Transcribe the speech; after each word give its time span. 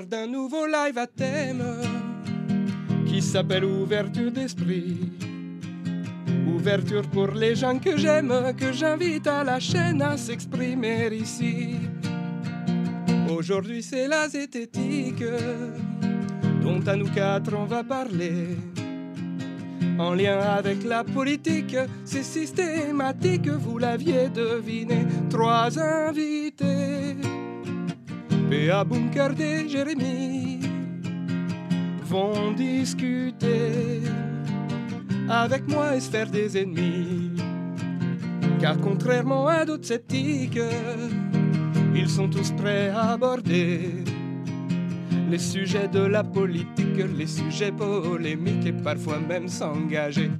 d'un 0.00 0.26
nouveau 0.26 0.66
live 0.66 0.96
à 0.96 1.06
thème 1.06 1.62
qui 3.06 3.20
s'appelle 3.20 3.64
Ouverture 3.64 4.30
d'esprit. 4.30 5.12
Ouverture 6.48 7.02
pour 7.10 7.28
les 7.28 7.54
gens 7.54 7.78
que 7.78 7.98
j'aime, 7.98 8.32
que 8.56 8.72
j'invite 8.72 9.26
à 9.26 9.44
la 9.44 9.60
chaîne 9.60 10.00
à 10.00 10.16
s'exprimer 10.16 11.14
ici. 11.14 11.76
Aujourd'hui 13.28 13.82
c'est 13.82 14.08
la 14.08 14.28
zététique 14.28 15.24
dont 16.62 16.80
à 16.86 16.96
nous 16.96 17.10
quatre 17.10 17.54
on 17.54 17.66
va 17.66 17.84
parler. 17.84 18.56
En 19.98 20.14
lien 20.14 20.38
avec 20.40 20.84
la 20.84 21.04
politique, 21.04 21.76
c'est 22.04 22.22
systématique, 22.22 23.48
vous 23.48 23.76
l'aviez 23.76 24.30
deviné. 24.30 25.06
Trois 25.28 25.78
invités, 25.78 27.16
P.A. 28.52 28.84
Bunker 28.84 29.32
et 29.40 29.66
Jérémy, 29.66 30.60
vont 32.04 32.52
discuter 32.52 34.02
avec 35.26 35.66
moi 35.66 35.96
et 35.96 36.00
se 36.00 36.10
faire 36.10 36.30
des 36.30 36.58
ennemis. 36.58 37.30
Car 38.60 38.76
contrairement 38.76 39.46
à 39.46 39.64
d'autres 39.64 39.86
sceptiques, 39.86 40.58
ils 41.94 42.10
sont 42.10 42.28
tous 42.28 42.50
prêts 42.50 42.90
à 42.90 43.12
aborder 43.12 44.04
les 45.30 45.38
sujets 45.38 45.88
de 45.88 46.00
la 46.00 46.22
politique, 46.22 47.06
les 47.16 47.26
sujets 47.26 47.72
polémiques 47.72 48.66
et 48.66 48.74
parfois 48.74 49.18
même 49.18 49.48
s'engager. 49.48 50.30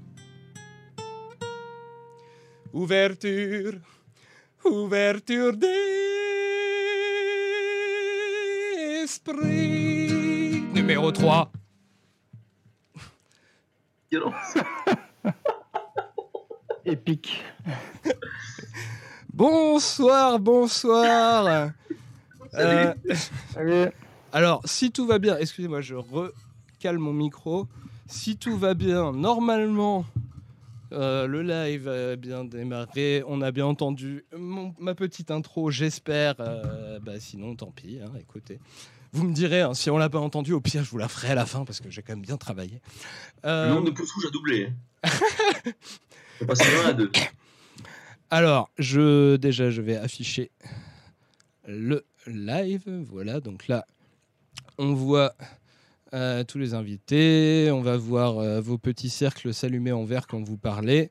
Ouverture, 2.74 3.72
ouverture 4.66 5.56
Numéro 10.74 11.12
3. 11.12 11.50
Épique. 16.84 17.42
Bonsoir, 19.34 20.38
bonsoir. 20.38 21.70
Salut. 22.52 23.00
Euh, 23.56 23.90
alors, 24.32 24.60
si 24.66 24.90
tout 24.92 25.06
va 25.06 25.18
bien, 25.18 25.38
excusez-moi, 25.38 25.80
je 25.80 25.94
recale 25.94 26.98
mon 26.98 27.14
micro. 27.14 27.66
Si 28.08 28.36
tout 28.36 28.58
va 28.58 28.74
bien, 28.74 29.12
normalement, 29.12 30.04
euh, 30.92 31.26
le 31.26 31.40
live 31.42 31.88
a 31.88 32.16
bien 32.16 32.44
démarré. 32.44 33.24
On 33.26 33.40
a 33.40 33.52
bien 33.52 33.64
entendu 33.64 34.26
mon- 34.36 34.74
ma 34.78 34.94
petite 34.94 35.30
intro, 35.30 35.70
j'espère. 35.70 36.34
Euh, 36.40 36.98
bah, 37.00 37.18
sinon, 37.18 37.56
tant 37.56 37.70
pis, 37.70 38.00
hein, 38.04 38.12
écoutez. 38.20 38.60
Vous 39.12 39.24
me 39.24 39.34
direz, 39.34 39.60
hein, 39.60 39.74
si 39.74 39.90
on 39.90 39.98
l'a 39.98 40.08
pas 40.08 40.20
entendu, 40.20 40.52
au 40.52 40.60
pire, 40.60 40.84
je 40.84 40.90
vous 40.90 40.98
la 40.98 41.08
ferai 41.08 41.28
à 41.28 41.34
la 41.34 41.44
fin 41.44 41.64
parce 41.64 41.80
que 41.80 41.90
j'ai 41.90 42.02
quand 42.02 42.14
même 42.14 42.22
bien 42.22 42.38
travaillé. 42.38 42.80
Euh, 43.44 43.68
Le 43.68 43.74
nombre 43.74 43.86
de 43.86 43.90
pouces 43.90 44.10
rouges 44.12 44.26
a 44.26 44.30
doublé. 44.30 44.72
On 46.40 46.46
passe 46.46 46.58
de 46.58 46.84
1 46.86 46.88
à 46.88 46.92
2. 46.94 47.12
Alors, 48.30 48.70
je, 48.78 49.36
déjà, 49.36 49.70
je 49.70 49.82
vais 49.82 49.96
afficher 49.96 50.50
le 51.66 52.06
live. 52.26 52.84
Voilà, 53.10 53.40
donc 53.40 53.68
là, 53.68 53.84
on 54.78 54.94
voit 54.94 55.34
euh, 56.14 56.42
tous 56.44 56.56
les 56.58 56.72
invités. 56.72 57.70
On 57.70 57.82
va 57.82 57.98
voir 57.98 58.38
euh, 58.38 58.60
vos 58.62 58.78
petits 58.78 59.10
cercles 59.10 59.52
s'allumer 59.52 59.92
en 59.92 60.04
vert 60.04 60.26
quand 60.26 60.42
vous 60.42 60.56
parlez. 60.56 61.10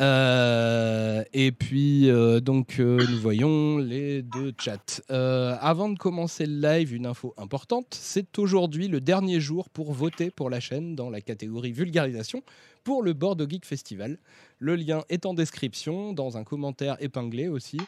Euh, 0.00 1.24
et 1.32 1.52
puis, 1.52 2.10
euh, 2.10 2.40
donc, 2.40 2.76
euh, 2.78 3.04
nous 3.08 3.18
voyons 3.18 3.78
les 3.78 4.22
deux 4.22 4.52
chats. 4.58 5.00
Avant 5.08 5.88
de 5.88 5.98
commencer 5.98 6.46
le 6.46 6.60
live, 6.60 6.94
une 6.94 7.06
info 7.06 7.34
importante 7.36 7.86
c'est 7.90 8.38
aujourd'hui 8.38 8.88
le 8.88 9.00
dernier 9.00 9.40
jour 9.40 9.70
pour 9.70 9.92
voter 9.92 10.30
pour 10.30 10.50
la 10.50 10.60
chaîne 10.60 10.94
dans 10.94 11.10
la 11.10 11.20
catégorie 11.20 11.72
vulgarisation 11.72 12.42
pour 12.84 13.02
le 13.02 13.12
Bordeaux 13.12 13.48
Geek 13.48 13.64
Festival. 13.64 14.18
Le 14.58 14.76
lien 14.76 15.04
est 15.08 15.26
en 15.26 15.34
description, 15.34 16.12
dans 16.12 16.36
un 16.36 16.44
commentaire 16.44 16.96
épinglé 17.00 17.48
aussi. 17.48 17.80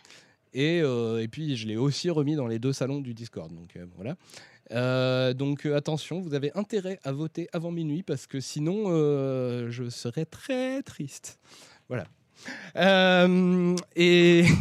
Et, 0.55 0.78
et 0.78 1.28
puis, 1.31 1.56
je 1.56 1.69
l'ai 1.69 1.77
aussi 1.77 2.11
remis 2.11 2.34
dans 2.34 2.47
les 2.47 2.59
deux 2.59 2.72
salons 2.72 3.00
du 3.00 3.15
Discord. 3.15 3.53
Donc, 3.53 3.78
voilà. 3.97 5.34
Donc, 5.34 5.66
attention, 5.66 6.21
vous 6.21 6.34
avez 6.34 6.50
intérêt 6.56 6.99
à 7.05 7.12
voter 7.12 7.49
avant 7.53 7.71
minuit 7.71 8.03
parce 8.03 8.27
que 8.27 8.41
sinon, 8.41 8.87
je 9.71 9.88
serais 9.88 10.25
très 10.25 10.82
triste. 10.82 11.38
Voilà. 11.88 12.06
Euh, 12.76 13.76
et. 13.97 14.44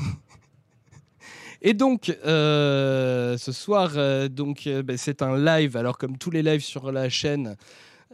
Et 1.63 1.73
donc, 1.73 2.15
euh, 2.25 3.35
ce 3.37 3.51
soir, 3.51 3.93
euh, 3.95 4.27
donc, 4.27 4.69
ben, 4.85 4.95
c'est 4.95 5.23
un 5.23 5.37
live. 5.37 5.75
Alors, 5.75 5.97
comme 5.97 6.17
tous 6.17 6.29
les 6.29 6.43
lives 6.43 6.63
sur 6.63 6.91
la 6.91 7.09
chaîne, 7.09 7.57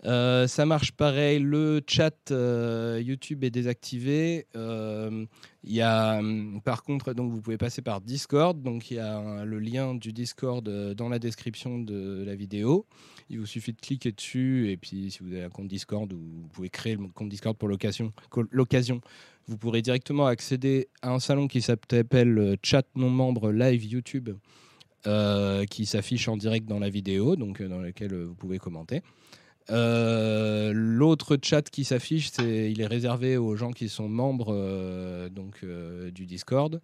euh, 0.05 0.47
ça 0.47 0.65
marche 0.65 0.91
pareil. 0.91 1.39
Le 1.39 1.81
chat 1.87 2.31
euh, 2.31 3.01
YouTube 3.03 3.43
est 3.43 3.49
désactivé. 3.49 4.47
Euh, 4.55 5.25
y 5.63 5.81
a, 5.81 6.17
hum, 6.17 6.61
par 6.63 6.83
contre, 6.83 7.13
donc 7.13 7.31
vous 7.31 7.41
pouvez 7.41 7.57
passer 7.57 7.81
par 7.81 8.01
Discord. 8.01 8.61
Donc 8.61 8.91
il 8.91 8.97
y 8.97 8.99
a 8.99 9.45
le 9.45 9.59
lien 9.59 9.95
du 9.95 10.11
Discord 10.11 10.67
euh, 10.67 10.93
dans 10.93 11.09
la 11.09 11.19
description 11.19 11.79
de 11.79 12.23
la 12.25 12.35
vidéo. 12.35 12.85
Il 13.29 13.39
vous 13.39 13.45
suffit 13.45 13.71
de 13.71 13.79
cliquer 13.79 14.11
dessus 14.11 14.69
et 14.69 14.77
puis 14.77 15.09
si 15.11 15.19
vous 15.21 15.33
avez 15.33 15.43
un 15.43 15.49
compte 15.49 15.67
Discord 15.67 16.11
ou 16.11 16.17
vous 16.17 16.47
pouvez 16.51 16.69
créer 16.69 16.95
le 16.95 17.07
compte 17.07 17.29
Discord 17.29 17.55
pour 17.55 17.69
l'occasion, 17.69 18.11
vous 19.47 19.57
pourrez 19.57 19.81
directement 19.81 20.25
accéder 20.25 20.89
à 21.01 21.11
un 21.11 21.19
salon 21.19 21.47
qui 21.47 21.61
s'appelle 21.61 22.57
Chat 22.61 22.85
non 22.95 23.09
membre 23.09 23.51
live 23.51 23.85
YouTube. 23.85 24.29
qui 25.69 25.85
s'affiche 25.85 26.27
en 26.27 26.37
direct 26.37 26.67
dans 26.67 26.79
la 26.79 26.89
vidéo, 26.89 27.35
donc 27.35 27.61
dans 27.61 27.79
lequel 27.79 28.13
vous 28.13 28.35
pouvez 28.35 28.57
commenter. 28.57 29.01
Euh, 29.69 30.71
L'autre 30.73 31.37
chat 31.41 31.69
qui 31.69 31.83
s'affiche, 31.83 32.29
c'est, 32.31 32.71
il 32.71 32.81
est 32.81 32.87
réservé 32.87 33.37
aux 33.37 33.55
gens 33.55 33.71
qui 33.71 33.89
sont 33.89 34.09
membres 34.09 34.53
euh, 34.53 35.29
donc, 35.29 35.59
euh, 35.63 36.11
du 36.11 36.25
Discord. 36.25 36.81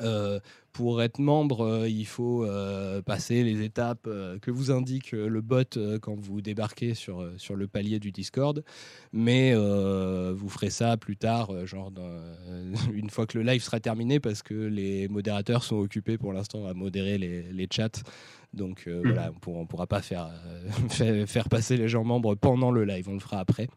Euh, 0.00 0.40
pour 0.72 1.02
être 1.02 1.18
membre, 1.18 1.60
euh, 1.66 1.88
il 1.88 2.06
faut 2.06 2.44
euh, 2.46 3.02
passer 3.02 3.44
les 3.44 3.62
étapes 3.62 4.08
que 4.40 4.50
vous 4.50 4.70
indique 4.70 5.12
le 5.12 5.40
bot 5.42 5.78
quand 6.00 6.18
vous 6.18 6.40
débarquez 6.40 6.94
sur, 6.94 7.28
sur 7.36 7.56
le 7.56 7.66
palier 7.68 7.98
du 7.98 8.10
Discord. 8.10 8.64
Mais 9.12 9.54
vous 9.54 10.48
ferez 10.48 10.70
ça 10.70 10.96
plus 10.96 11.16
tard, 11.16 11.66
genre 11.66 11.90
dans- 11.90 12.22
une 12.92 13.10
fois 13.10 13.26
que 13.26 13.36
le 13.38 13.44
live 13.44 13.62
sera 13.62 13.80
terminé, 13.80 14.18
parce 14.20 14.42
que 14.42 14.54
les 14.54 15.08
modérateurs 15.08 15.62
sont 15.62 15.76
occupés 15.76 16.16
pour 16.16 16.32
l'instant 16.32 16.66
à 16.66 16.72
modérer 16.74 17.18
les, 17.18 17.42
les 17.52 17.68
chats. 17.70 17.90
Donc 18.54 18.84
euh, 18.86 19.00
voilà, 19.04 19.32
on 19.46 19.60
ne 19.62 19.66
pourra 19.66 19.86
pas 19.86 20.02
faire, 20.02 20.30
faire 21.26 21.48
passer 21.48 21.76
les 21.76 21.88
gens 21.88 22.04
membres 22.04 22.34
pendant 22.34 22.70
le 22.70 22.84
live, 22.84 23.08
on 23.08 23.14
le 23.14 23.20
fera 23.20 23.38
après. 23.40 23.68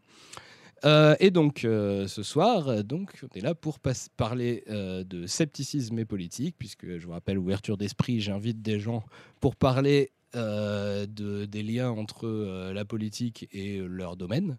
Euh, 0.84 1.16
et 1.20 1.30
donc 1.30 1.64
euh, 1.64 2.06
ce 2.06 2.22
soir, 2.22 2.68
euh, 2.68 2.82
donc, 2.82 3.18
on 3.22 3.38
est 3.38 3.40
là 3.40 3.54
pour 3.54 3.78
parler 4.16 4.64
de 4.68 5.26
scepticisme 5.26 5.98
et 5.98 6.04
politique, 6.04 6.56
puisque 6.58 6.98
je 6.98 7.06
vous 7.06 7.12
rappelle, 7.12 7.38
ouverture 7.38 7.76
d'esprit, 7.76 8.20
j'invite 8.20 8.62
des 8.62 8.78
gens 8.78 9.04
pour 9.40 9.56
parler 9.56 10.12
de, 10.34 11.46
des 11.46 11.62
liens 11.62 11.90
entre 11.90 12.72
la 12.72 12.84
politique 12.84 13.48
et 13.52 13.78
leur 13.78 14.16
domaine. 14.16 14.58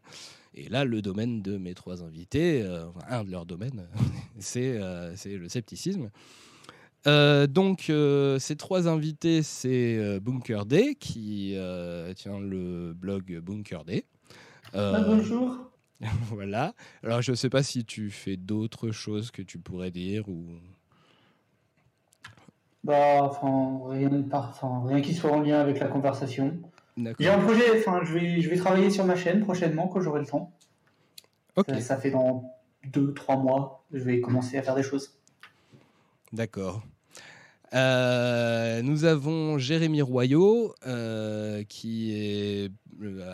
Et 0.55 0.69
là, 0.69 0.85
le 0.85 1.03
domaine 1.03 1.43
de 1.43 1.57
mes 1.57 1.75
trois 1.75 2.03
invités, 2.03 2.65
un 3.07 3.23
de 3.23 3.29
leurs 3.29 3.45
domaines, 3.45 3.87
c'est 4.39 4.79
le 4.79 5.49
scepticisme. 5.49 6.09
Donc, 7.05 7.91
ces 8.39 8.55
trois 8.57 8.87
invités, 8.87 9.43
c'est 9.43 9.97
euh, 9.97 10.19
Bunker 10.19 10.65
Day, 10.65 10.95
qui 10.95 11.55
tient 12.15 12.39
le 12.39 12.93
blog 12.93 13.39
Bunker 13.39 13.83
Ah, 14.73 15.03
bonjour. 15.05 15.69
voilà. 16.29 16.73
Alors, 17.03 17.21
je 17.21 17.31
ne 17.31 17.35
sais 17.35 17.49
pas 17.49 17.63
si 17.63 17.85
tu 17.85 18.11
fais 18.11 18.37
d'autres 18.37 18.91
choses 18.91 19.31
que 19.31 19.41
tu 19.41 19.57
pourrais 19.59 19.91
dire 19.91 20.27
ou. 20.29 20.45
Bah, 22.83 23.23
enfin, 23.23 23.79
rien, 23.89 24.09
de 24.09 24.21
par- 24.21 24.49
enfin, 24.49 24.83
rien 24.85 25.01
qui 25.01 25.13
soit 25.13 25.31
en 25.31 25.41
lien 25.41 25.59
avec 25.59 25.79
la 25.79 25.87
conversation. 25.87 26.59
J'ai 27.19 27.29
un 27.29 27.39
projet, 27.39 27.77
enfin, 27.79 28.01
je 28.03 28.13
vais, 28.13 28.41
je 28.41 28.49
vais 28.49 28.55
travailler 28.57 28.89
sur 28.89 29.05
ma 29.05 29.15
chaîne 29.15 29.41
prochainement 29.41 29.87
quand 29.87 30.01
j'aurai 30.01 30.21
le 30.21 30.25
temps. 30.25 30.51
Ok, 31.55 31.65
Ça, 31.69 31.81
ça 31.81 31.97
fait 31.97 32.11
dans 32.11 32.53
deux, 32.85 33.13
trois 33.13 33.35
mois, 33.37 33.83
je 33.91 34.03
vais 34.03 34.21
commencer 34.21 34.57
à 34.57 34.63
faire 34.63 34.75
des 34.75 34.83
choses. 34.83 35.19
d'accord. 36.31 36.81
Euh, 37.73 38.81
nous 38.81 39.03
avons 39.03 39.57
Jérémy 39.57 40.01
Royot, 40.01 40.73
euh, 40.85 41.63
qui 41.65 42.13
est, 42.15 42.71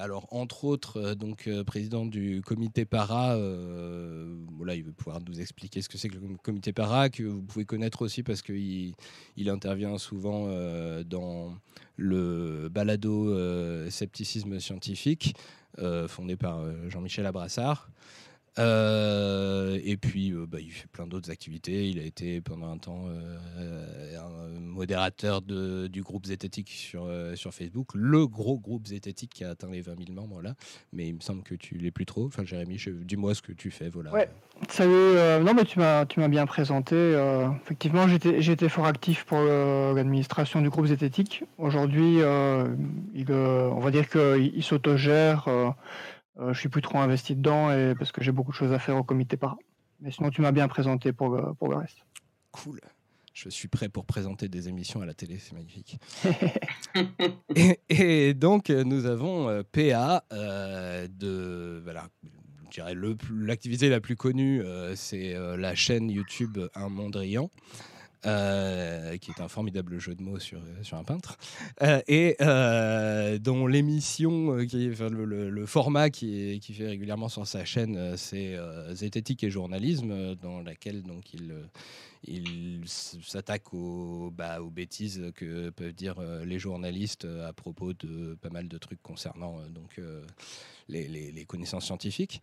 alors 0.02 0.28
entre 0.32 0.66
autres, 0.66 0.98
euh, 0.98 1.16
donc 1.16 1.48
euh, 1.48 1.64
président 1.64 2.06
du 2.06 2.42
comité 2.42 2.86
para. 2.86 3.36
euh, 3.36 4.36
voilà, 4.58 4.76
il 4.76 4.84
veut 4.84 4.92
pouvoir 4.92 5.20
nous 5.28 5.40
expliquer 5.40 5.82
ce 5.82 5.90
que 5.90 5.98
c'est 5.98 6.10
que 6.10 6.16
le 6.16 6.38
comité 6.42 6.74
para, 6.74 7.10
que 7.10 7.24
vous 7.24 7.42
pouvez 7.42 7.66
connaître 7.66 8.02
aussi 8.02 8.24
parce 8.24 8.42
qu'il 8.42 8.94
il 9.38 9.50
intervient 9.50 9.98
souvent 9.98 10.46
euh, 10.48 11.04
dans 11.04 11.56
le 11.98 12.70
balado 12.70 13.30
euh, 13.30 13.90
scepticisme 13.90 14.60
scientifique, 14.60 15.36
euh, 15.80 16.08
fondé 16.08 16.36
par 16.36 16.60
euh, 16.60 16.90
Jean-Michel 16.90 17.26
Abrassard. 17.26 17.90
Euh, 18.60 19.80
et 19.84 19.98
puis, 19.98 20.32
euh, 20.32 20.46
bah, 20.48 20.60
il 20.62 20.72
fait 20.72 20.88
plein 20.88 21.08
d'autres 21.08 21.32
activités. 21.32 21.90
Il 21.90 22.00
a 22.00 22.04
été 22.04 22.42
pendant 22.42 22.72
un 22.72 22.78
temps 22.78 23.06
euh, 23.08 24.18
un 24.18 24.60
modérateur 24.60 25.42
du 25.42 26.02
groupe 26.04 26.26
Zététique 26.26 26.70
sur, 26.70 27.08
Facebook, 27.52 27.90
le 27.94 28.28
gros 28.28 28.58
groupe 28.58 28.88
Zététique 28.88 29.32
qui 29.34 29.44
a 29.44 29.52
atteint 29.52 29.70
les 29.70 29.82
20 29.82 29.96
000 30.06 30.14
membres 30.14 30.42
là. 30.42 30.54
Mais 30.92 31.08
il 31.08 31.16
me 31.16 31.20
semble 31.20 31.44
que 31.44 31.56
tu 31.56 31.76
l'es 31.76 31.92
plus 31.92 32.06
trop. 32.06 32.26
Enfin, 32.26 32.44
Jérémy, 32.44 32.78
dis-moi 33.04 33.34
ce 33.34 33.42
que 33.42 33.52
tu 33.52 33.72
fais. 33.72 33.90
Voilà. 33.90 34.12
Salut. 34.70 35.44
non, 35.44 35.54
mais 35.54 35.66
tu 35.66 35.80
m'as 35.80 36.28
bien 36.28 36.46
présenté. 36.46 36.96
effectivement, 37.64 38.08
j'étais 38.08 38.42
j'étais 38.42 38.70
fort 38.70 38.86
actif 38.86 39.26
pour 39.26 39.40
l'administration 39.40 40.62
du 40.62 40.70
groupe 40.70 40.86
Zététique. 40.86 41.44
Aujourd'hui, 41.58 42.20
on 42.24 43.80
va 43.80 43.92
dire 43.92 44.10
qu'il 44.10 44.52
il, 44.56 44.64
s'autogère. 44.64 45.48
Euh, 46.40 46.54
je 46.54 46.60
suis 46.60 46.70
plus 46.70 46.82
trop 46.82 46.98
investi 47.00 47.36
dedans 47.36 47.72
et 47.72 47.94
parce 47.96 48.12
que 48.12 48.24
j'ai 48.24 48.32
beaucoup 48.32 48.52
de 48.52 48.56
choses 48.56 48.74
à 48.74 48.80
faire 48.80 48.98
au 48.98 49.04
comité 49.04 49.38
para. 49.38 49.58
Mais 50.00 50.12
sinon, 50.12 50.30
tu 50.30 50.42
m'as 50.42 50.52
bien 50.52 50.68
présenté 50.68 51.14
pour 51.14 51.30
le, 51.30 51.54
pour 51.54 51.70
le 51.70 51.78
reste. 51.78 51.98
Cool. 52.52 52.80
Je 53.34 53.50
suis 53.50 53.68
prêt 53.68 53.90
pour 53.90 54.06
présenter 54.06 54.48
des 54.48 54.70
émissions 54.70 55.02
à 55.02 55.06
la 55.06 55.14
télé, 55.14 55.40
c'est 55.40 55.54
magnifique. 55.54 55.98
et, 57.90 58.34
donc, 58.34 58.70
nous 58.70 59.06
avons 59.06 59.50
euh, 59.50 59.64
PA 59.64 60.24
euh, 60.32 61.08
de. 61.08 61.82
Voilà, 61.84 62.10
je 62.66 62.82
dirais 62.82 62.96
l'activité 63.32 63.90
la 63.90 64.02
plus 64.02 64.16
connue, 64.16 64.64
c'est 64.96 65.36
la 65.58 65.76
chaîne 65.76 66.10
YouTube 66.10 66.58
Un 66.74 66.90
Mondrian. 66.90 67.50
Euh, 68.26 69.18
qui 69.18 69.32
est 69.32 69.42
un 69.42 69.50
formidable 69.50 70.00
jeu 70.00 70.16
de 70.16 70.24
mots 70.24 70.40
sur, 70.40 70.62
sur 70.82 70.96
un 70.96 71.04
peintre, 71.04 71.38
euh, 71.82 72.02
et 72.08 72.38
euh, 72.40 73.38
dont 73.38 73.68
l'émission, 73.68 74.66
qui, 74.66 74.90
enfin, 74.94 75.10
le, 75.10 75.66
format 75.66 76.10
qui, 76.10 76.62
qui 76.62 76.74
fait 76.74 76.88
régulièrement 76.88 77.28
sur 77.28 77.46
sa 77.46 77.66
chaîne, 77.66 78.16
c'est 78.16 78.58
Zététique 78.92 79.44
et 79.44 79.50
journalisme, 79.50 80.36
dans 80.36 80.62
laquelle 80.62 81.04
donc 81.04 81.34
il 81.34 81.54
il 82.26 82.84
s'attaque 82.88 83.74
aux, 83.74 84.32
bah, 84.32 84.62
aux, 84.62 84.70
bêtises 84.70 85.34
que 85.36 85.70
peuvent 85.72 85.92
dire 85.92 86.22
les 86.46 86.60
journalistes 86.60 87.28
à 87.46 87.52
propos 87.52 87.92
de 87.92 88.36
pas 88.42 88.50
mal 88.50 88.70
de 88.70 88.78
trucs 88.78 89.02
concernant 89.02 89.58
donc, 89.70 90.00
les, 90.88 91.46
connaissances 91.46 91.86
scientifiques. 91.86 92.42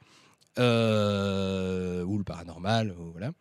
ou 0.58 0.60
le 0.60 2.24
paranormal, 2.24 2.94
voilà. 3.12 3.32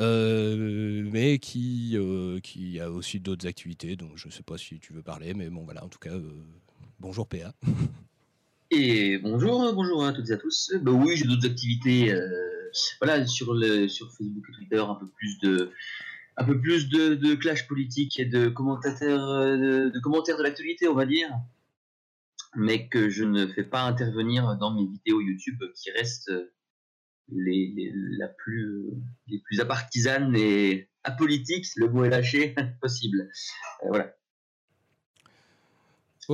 Euh, 0.00 1.02
mais 1.10 1.38
qui, 1.38 1.92
euh, 1.96 2.38
qui 2.40 2.78
a 2.78 2.90
aussi 2.90 3.18
d'autres 3.20 3.46
activités, 3.46 3.96
donc 3.96 4.12
je 4.16 4.28
ne 4.28 4.32
sais 4.32 4.42
pas 4.42 4.56
si 4.56 4.78
tu 4.78 4.92
veux 4.92 5.02
parler, 5.02 5.34
mais 5.34 5.50
bon 5.50 5.64
voilà, 5.64 5.84
en 5.84 5.88
tout 5.88 5.98
cas, 5.98 6.14
euh, 6.14 6.44
bonjour 7.00 7.26
PA. 7.26 7.52
Et 8.70 9.18
bonjour, 9.18 9.72
bonjour 9.72 10.04
à 10.04 10.12
toutes 10.12 10.28
et 10.28 10.34
à 10.34 10.36
tous. 10.36 10.74
Bah 10.82 10.92
oui, 10.92 11.16
j'ai 11.16 11.24
d'autres 11.24 11.46
activités, 11.46 12.14
voilà, 13.00 13.26
sur, 13.26 13.46
Facebook 13.46 14.44
et 14.46 14.52
Twitter, 14.52 14.78
un 14.78 14.94
peu 14.94 15.08
plus 16.60 16.90
de, 16.90 17.34
clash 17.36 17.66
politique 17.66 18.20
et 18.20 18.26
de 18.26 18.48
commentaires 18.48 19.08
de 19.08 20.42
l'actualité, 20.42 20.86
on 20.86 20.94
va 20.94 21.06
dire, 21.06 21.30
mais 22.56 22.88
que 22.88 23.08
je 23.08 23.24
ne 23.24 23.46
fais 23.46 23.64
pas 23.64 23.84
intervenir 23.84 24.58
dans 24.58 24.74
mes 24.74 24.86
vidéos 24.86 25.22
YouTube 25.22 25.64
qui 25.74 25.90
restent 25.92 26.30
les, 27.30 27.92
la 27.94 28.28
plus, 28.28 28.84
les 29.26 29.38
plus 29.38 29.60
apartisanes 29.60 30.34
et 30.36 30.88
apolitiques, 31.04 31.66
le 31.76 31.88
mot 31.88 32.04
est 32.04 32.10
lâché, 32.10 32.54
possible. 32.80 33.30
Euh, 33.84 33.88
voilà. 33.88 34.14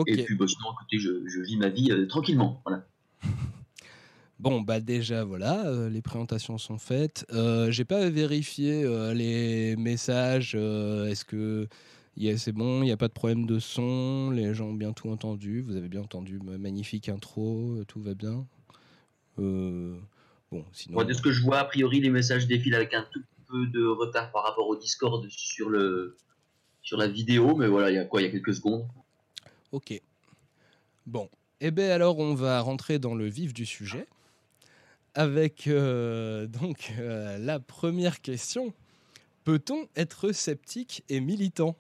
Et 0.07 0.25
puis, 0.25 0.35
bah, 0.35 0.47
sinon, 0.49 0.73
écoutez, 0.73 0.99
je, 0.99 1.27
je, 1.29 1.41
vis 1.41 1.57
ma 1.57 1.69
vie 1.69 1.93
euh, 1.93 2.07
tranquillement. 2.07 2.63
Voilà. 2.65 2.87
Bon, 4.41 4.61
bah 4.61 4.81
déjà, 4.81 5.25
voilà, 5.25 5.65
euh, 5.69 5.89
les 5.89 6.03
présentations 6.03 6.59
sont 6.59 6.77
faites. 6.77 7.25
J'ai 7.69 7.85
pas 7.85 8.11
vérifié 8.11 8.85
les 9.15 9.75
messages. 9.77 10.57
Est-ce 10.57 11.25
que 11.25 11.69
c'est 12.37 12.53
bon, 12.53 12.83
il 12.83 12.87
n'y 12.87 12.93
a 12.93 12.97
pas 12.97 13.07
de 13.07 13.13
problème 13.13 13.47
de 13.47 13.59
son, 13.61 14.33
les 14.33 14.53
gens 14.53 14.67
ont 14.67 14.75
bien 14.75 14.93
tout 14.93 15.09
entendu, 15.09 15.63
vous 15.63 15.77
avez 15.77 15.89
bien 15.89 16.03
entendu 16.03 16.41
ma 16.41 16.59
magnifique 16.59 17.09
intro, 17.09 17.79
tout 17.87 18.03
va 18.03 18.15
bien. 18.15 18.45
Bon, 20.55 20.65
sinon... 20.71 21.03
de 21.03 21.13
ce 21.13 21.21
que 21.21 21.33
je 21.33 21.43
vois, 21.43 21.59
a 21.59 21.65
priori, 21.65 22.01
les 22.01 22.11
messages 22.11 22.47
défilent 22.47 22.77
avec 22.77 22.95
un 22.95 23.05
tout 23.11 23.25
peu 23.49 23.67
de 23.67 23.85
retard 23.85 24.31
par 24.31 24.45
rapport 24.45 24.69
au 24.69 24.77
Discord 24.77 25.29
sur, 25.29 25.69
le, 25.69 26.17
sur 26.81 26.97
la 26.97 27.09
vidéo, 27.09 27.57
mais 27.57 27.67
voilà, 27.67 27.91
il 27.91 27.95
y 27.95 27.99
a 27.99 28.05
quoi 28.05 28.23
Il 28.23 28.27
y 28.27 28.29
a 28.29 28.31
quelques 28.31 28.55
secondes. 28.55 28.87
Ok. 29.73 30.01
Bon. 31.07 31.29
Eh 31.61 31.73
bien, 31.73 31.91
alors, 31.91 32.21
on 32.21 32.35
va 32.35 32.61
rentrer 32.61 33.01
dans 33.01 33.17
le 33.17 33.27
vif 33.27 33.53
du 33.53 33.67
sujet 33.67 34.07
avec 35.15 35.67
euh, 35.67 36.47
donc 36.61 36.93
euh, 37.01 37.37
la 37.39 37.59
première 37.59 38.21
question. 38.21 38.73
Peut-on 39.43 39.89
être 39.97 40.31
sceptique 40.31 41.03
et 41.09 41.19
militant? 41.19 41.77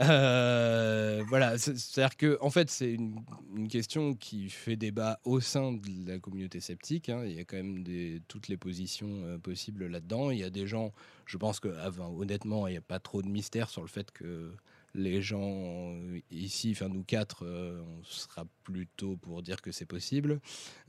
Euh, 0.00 1.24
voilà, 1.28 1.58
c'est-à-dire 1.58 2.16
que 2.16 2.38
en 2.40 2.50
fait 2.50 2.70
c'est 2.70 2.92
une, 2.92 3.24
question 3.68 4.14
qui 4.14 4.48
fait 4.48 4.76
débat 4.76 5.18
au 5.24 5.40
sein 5.40 5.72
de 5.72 6.08
la 6.08 6.18
communauté 6.18 6.60
sceptique. 6.60 7.08
Hein. 7.08 7.24
Il 7.24 7.32
y 7.32 7.40
a 7.40 7.44
quand 7.44 7.56
même 7.56 7.82
des, 7.82 8.22
toutes 8.28 8.48
les 8.48 8.56
positions 8.56 9.08
euh, 9.24 9.38
possibles 9.38 9.86
là-dedans. 9.86 10.30
Il 10.30 10.38
y 10.38 10.44
a 10.44 10.50
des 10.50 10.66
gens, 10.66 10.92
je 11.26 11.36
pense 11.36 11.58
que 11.58 11.68
honnêtement, 12.16 12.68
il 12.68 12.72
n'y 12.72 12.78
a 12.78 12.82
pas 12.82 13.00
trop 13.00 13.22
de 13.22 13.28
mystère 13.28 13.68
sur 13.70 13.82
le 13.82 13.88
fait 13.88 14.10
que 14.12 14.54
les 14.94 15.20
gens 15.20 15.94
ici, 16.30 16.70
enfin 16.72 16.88
nous 16.88 17.04
quatre, 17.04 17.44
euh, 17.44 17.82
on 17.82 18.04
sera 18.04 18.46
plutôt 18.64 19.16
pour 19.16 19.42
dire 19.42 19.60
que 19.60 19.72
c'est 19.72 19.86
possible. 19.86 20.40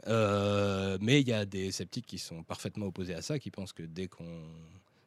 mais 0.08 1.22
il 1.22 1.28
y 1.28 1.34
a 1.34 1.46
des 1.46 1.72
sceptiques 1.72 2.06
qui 2.06 2.20
sont 2.20 2.44
parfaitement 2.44 2.88
opposés 2.88 3.16
à 3.16 3.22
ça, 3.22 3.40
qui 3.40 3.50
pensent 3.50 3.74
que 3.74 3.84
dès 3.84 4.08
qu'on 4.08 4.44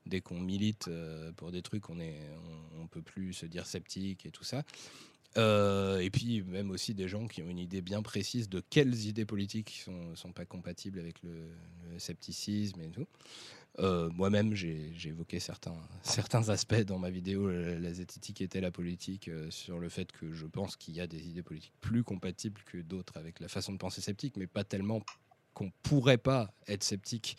dès 0.07 0.21
qu'on 0.21 0.41
milite 0.41 0.89
euh, 0.89 1.33
pour 1.33 1.51
des 1.53 1.63
trucs, 1.63 1.89
on 1.91 1.99
est, 2.01 2.21
on, 2.81 2.87
peut 2.87 3.03
plus 3.03 3.33
se 3.33 3.47
dire 3.47 3.67
sceptique 3.67 4.27
et 4.27 4.31
tout 4.31 4.45
ça. 4.45 4.65
Euh, 5.39 6.01
et 6.01 6.11
puis 6.11 6.43
même 6.43 6.71
aussi 6.71 6.93
des 6.93 7.09
gens 7.09 7.27
qui 7.27 7.43
ont 7.43 7.49
une 7.49 7.59
idée 7.59 7.81
bien 7.81 8.03
précise 8.03 8.51
de 8.51 8.61
quelles 8.61 9.07
idées 9.07 9.25
politiques 9.25 9.81
sont, 9.83 10.15
sont 10.15 10.33
pas 10.33 10.45
compatibles 10.45 10.99
avec 10.99 11.23
le, 11.23 11.49
scepticisme 11.99 12.81
et 12.81 12.91
tout. 12.91 13.07
Euh, 13.79 14.11
moi-même, 14.11 14.55
j'ai 14.55 14.93
évoqué 15.07 15.41
certains, 15.41 15.79
aspects 16.49 16.83
dans 16.83 16.99
ma 16.99 17.11
vidéo, 17.11 17.51
la, 17.51 17.93
zététique 17.95 18.43
était 18.43 18.61
la 18.61 18.71
politique, 18.71 19.31
sur 19.49 19.79
le 19.79 19.89
fait 19.89 20.13
que 20.13 20.33
je 20.33 20.47
pense 20.47 20.77
qu'il 20.77 20.95
y 20.95 21.01
a 21.01 21.07
des 21.07 21.29
idées 21.29 21.43
politiques 21.43 21.73
plus 21.81 22.03
compatibles 22.03 22.61
que 22.67 22.79
d'autres 22.79 23.17
avec 23.17 23.41
la 23.41 23.49
façon 23.49 23.73
de 23.73 23.79
penser 23.79 24.03
sceptique, 24.03 24.37
mais 24.37 24.47
pas 24.47 24.65
tellement 24.65 25.03
qu'on 25.55 25.71
pourrait 25.83 26.19
pas 26.19 26.53
être 26.67 26.83
sceptique 26.83 27.37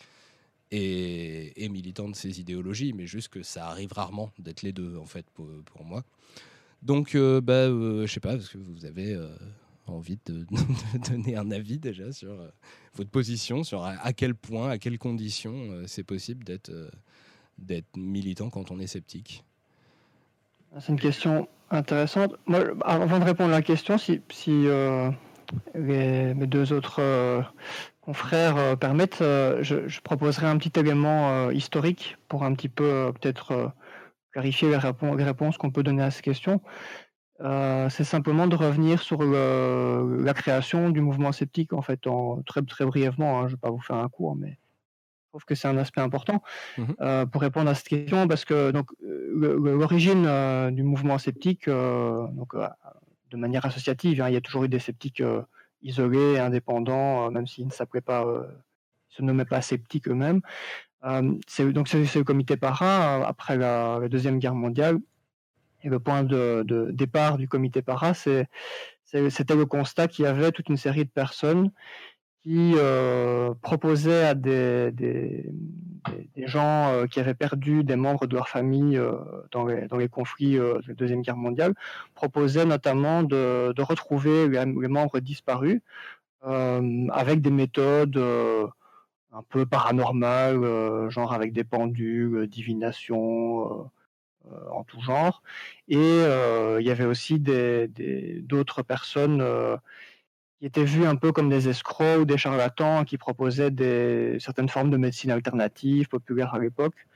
et, 0.76 1.68
militant 1.68 2.08
de 2.08 2.14
ces 2.14 2.40
idéologies, 2.40 2.92
mais 2.92 3.06
juste 3.06 3.28
que 3.28 3.42
ça 3.42 3.68
arrive 3.68 3.92
rarement 3.92 4.32
d'être 4.38 4.62
les 4.62 4.72
deux, 4.72 4.96
en 4.96 5.06
fait, 5.06 5.26
pour, 5.34 5.84
moi. 5.84 6.02
Donc, 6.82 7.14
euh, 7.14 7.40
bah, 7.40 7.52
euh, 7.52 8.06
je 8.06 8.12
sais 8.12 8.20
pas, 8.20 8.32
parce 8.32 8.48
que 8.48 8.58
vous 8.58 8.84
avez 8.84 9.14
euh, 9.14 9.28
envie 9.86 10.18
de, 10.26 10.46
donner 11.10 11.36
un 11.36 11.50
avis 11.50 11.78
déjà 11.78 12.12
sur 12.12 12.36
votre 12.94 13.10
position, 13.10 13.64
sur 13.64 13.84
à, 13.84 14.12
quel 14.12 14.34
point, 14.34 14.70
à 14.70 14.78
quelles 14.78 14.98
conditions 14.98 15.84
c'est 15.86 16.04
possible 16.04 16.44
d'être 16.44 17.96
militant 17.96 18.50
quand 18.50 18.70
on 18.70 18.78
est 18.78 18.86
sceptique? 18.86 19.44
C'est 20.80 20.88
une 20.88 21.00
question 21.00 21.48
intéressante. 21.70 22.34
Moi, 22.46 22.64
avant 22.84 23.20
de 23.20 23.24
répondre 23.24 23.50
à 23.52 23.56
la 23.58 23.62
question, 23.62 23.96
si, 23.96 24.20
mes 25.74 26.46
deux 26.46 26.72
autres 26.72 27.00
confrères 28.04 28.56
euh, 28.58 28.76
permettent, 28.76 29.22
euh, 29.22 29.62
je, 29.62 29.88
je, 29.88 30.00
proposerai 30.00 30.46
un 30.46 30.58
petit 30.58 30.78
élément 30.78 31.30
euh, 31.30 31.52
historique 31.52 32.18
pour 32.28 32.44
un 32.44 32.54
petit 32.54 32.68
peu 32.68 33.12
peut-être 33.18 33.72
clarifier 34.32 34.68
les, 34.68 34.76
réponses 34.76 35.56
qu'on 35.56 35.70
peut 35.70 35.82
donner 35.82 36.02
à 36.02 36.10
ces 36.10 36.22
questions. 36.22 36.60
c'est 37.40 38.04
simplement 38.04 38.46
de 38.46 38.56
revenir 38.56 39.00
sur 39.00 39.22
la 39.22 40.34
création 40.34 40.90
du 40.90 41.00
mouvement 41.00 41.32
sceptique, 41.32 41.72
en 41.72 41.82
fait, 41.82 42.06
en, 42.06 42.42
très, 42.42 42.62
très 42.62 42.84
brièvement. 42.84 43.38
Hein, 43.38 43.42
je 43.42 43.52
ne 43.52 43.56
vais 43.56 43.60
pas 43.60 43.70
vous 43.70 43.80
faire 43.80 43.96
un 43.96 44.08
cours, 44.08 44.34
mais 44.34 44.50
je 44.50 45.28
trouve 45.30 45.44
que 45.44 45.54
c'est 45.54 45.68
un 45.68 45.78
aspect 45.78 46.00
important 46.00 46.42
mmh 46.78 47.26
pour 47.30 47.40
répondre 47.40 47.70
à 47.70 47.74
cette 47.74 47.88
question, 47.88 48.26
parce 48.26 48.44
que 48.44 48.72
donc 48.72 48.90
l'origine 49.00 50.26
du 50.72 50.82
mouvement 50.82 51.18
sceptique, 51.18 51.68
donc 51.68 52.56
de 53.30 53.36
manière 53.36 53.64
associative, 53.64 54.20
hein, 54.20 54.28
il 54.28 54.34
y 54.34 54.36
a 54.36 54.40
toujours 54.40 54.64
eu 54.64 54.68
des 54.68 54.80
sceptiques 54.80 55.22
isolés, 55.84 56.38
indépendants, 56.38 57.26
euh, 57.26 57.30
même 57.30 57.46
s'ils 57.46 57.66
ne 57.66 57.70
s'appelaient 57.70 58.00
pas, 58.00 58.24
euh, 58.24 58.42
se 59.08 59.22
nommaient 59.22 59.44
pas 59.44 59.62
sceptiques 59.62 60.08
eux-mêmes. 60.08 60.40
Euh, 61.04 61.38
donc 61.72 61.88
c'est, 61.88 62.02
le 62.02 62.24
comité 62.24 62.56
para 62.56 63.26
après 63.26 63.56
la, 63.56 64.08
deuxième 64.08 64.38
guerre 64.38 64.54
mondiale. 64.54 64.98
Et 65.82 65.90
le 65.90 66.00
point 66.00 66.24
de, 66.24 66.64
départ 66.92 67.36
du 67.36 67.46
comité 67.46 67.82
para, 67.82 68.14
c'était 68.14 68.46
le 69.04 69.66
constat 69.66 70.08
qu'il 70.08 70.24
y 70.24 70.28
avait 70.28 70.50
toute 70.50 70.70
une 70.70 70.78
série 70.78 71.04
de 71.04 71.10
personnes 71.10 71.70
qui 72.44 72.74
proposaient 73.62 74.26
à 74.26 74.34
des, 74.34 74.92
gens 76.36 76.92
euh, 76.92 77.06
qui 77.06 77.20
avaient 77.20 77.34
perdu 77.34 77.84
des 77.84 77.96
membres 77.96 78.26
de 78.26 78.34
leur 78.34 78.48
famille 78.48 78.96
euh, 78.96 79.16
dans, 79.50 79.64
les, 79.64 80.08
conflits 80.08 80.58
euh, 80.58 80.80
de 80.80 80.88
la 80.88 80.94
Deuxième 80.94 81.22
Guerre 81.22 81.36
mondiale, 81.36 81.74
proposaient 82.14 82.66
notamment 82.66 83.22
de 83.22 83.82
retrouver 83.82 84.48
les, 84.48 84.88
membres 84.88 85.20
disparus 85.20 85.80
avec 86.42 87.40
des 87.40 87.50
méthodes 87.50 88.18
un 88.18 89.42
peu 89.48 89.64
paranormales, 89.64 91.08
genre 91.08 91.32
avec 91.32 91.54
des 91.54 91.64
pendules, 91.64 92.46
divination 92.46 93.90
en 94.70 94.84
tout 94.84 95.00
genre. 95.00 95.42
Et 95.88 95.96
il 95.96 96.86
y 96.86 96.90
avait 96.90 97.06
aussi 97.06 97.40
d'autres 97.40 98.82
personnes 98.82 99.42
étaient 100.66 100.84
vues 100.84 101.06
un 101.06 101.16
peu 101.16 101.32
comme 101.32 101.48
des 101.48 101.68
escrocs 101.68 102.20
ou 102.20 102.24
des 102.24 102.38
charlatans 102.38 103.04
qui 103.04 103.18
proposaient 103.18 103.70
certaines 104.38 104.68
formes 104.68 104.90
de 104.90 104.96
médecine 104.96 105.30
alternative 105.30 106.08
populaire 106.08 106.54
à 106.54 106.58
l'époque. 106.58 107.06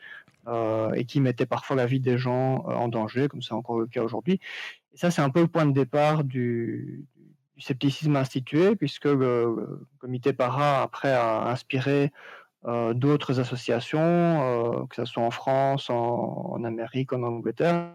et 0.94 1.04
qui 1.04 1.20
mettaient 1.20 1.46
parfois 1.46 1.76
la 1.76 1.86
vie 1.86 2.00
des 2.00 2.16
gens 2.16 2.64
en 2.66 2.88
danger, 2.88 3.28
comme 3.28 3.42
c'est 3.42 3.52
encore 3.52 3.78
le 3.80 3.86
cas 3.86 4.02
aujourd'hui. 4.02 4.40
Et 4.94 4.96
ça, 4.96 5.10
c'est 5.10 5.20
un 5.20 5.30
peu 5.30 5.42
le 5.42 5.48
point 5.48 5.66
de 5.66 5.72
départ 5.72 6.24
du, 6.24 7.04
scepticisme 7.58 8.16
institué, 8.16 8.76
puisque 8.76 9.06
le, 9.06 9.80
comité 9.98 10.32
Para, 10.32 10.82
après, 10.82 11.12
a 11.12 11.48
inspiré 11.48 12.12
euh, 12.66 12.94
d'autres 12.94 13.40
associations, 13.40 14.00
euh, 14.00 14.86
que 14.86 14.96
ce 14.96 15.04
soit 15.04 15.22
en 15.22 15.30
France, 15.30 15.90
en, 15.90 16.62
Amérique, 16.64 17.12
en 17.12 17.22
Angleterre. 17.22 17.94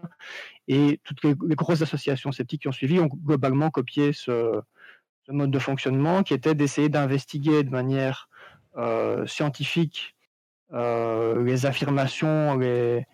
Et 0.68 1.00
toutes 1.04 1.22
les, 1.24 1.34
grosses 1.54 1.82
associations 1.82 2.32
sceptiques 2.32 2.62
qui 2.62 2.68
ont 2.68 2.72
suivi 2.72 2.98
ont 3.00 3.06
globalement 3.06 3.70
copié 3.70 4.12
ce, 4.12 4.60
mode 5.28 5.50
de 5.50 5.58
fonctionnement 5.58 6.22
qui 6.22 6.34
était 6.34 6.54
d'essayer 6.54 6.88
d'investiguer 6.88 7.62
de 7.62 7.70
manière 7.70 8.28
euh, 8.76 9.26
scientifique 9.26 10.14
les 10.72 11.66
affirmations, 11.66 12.58
les, 12.58 13.06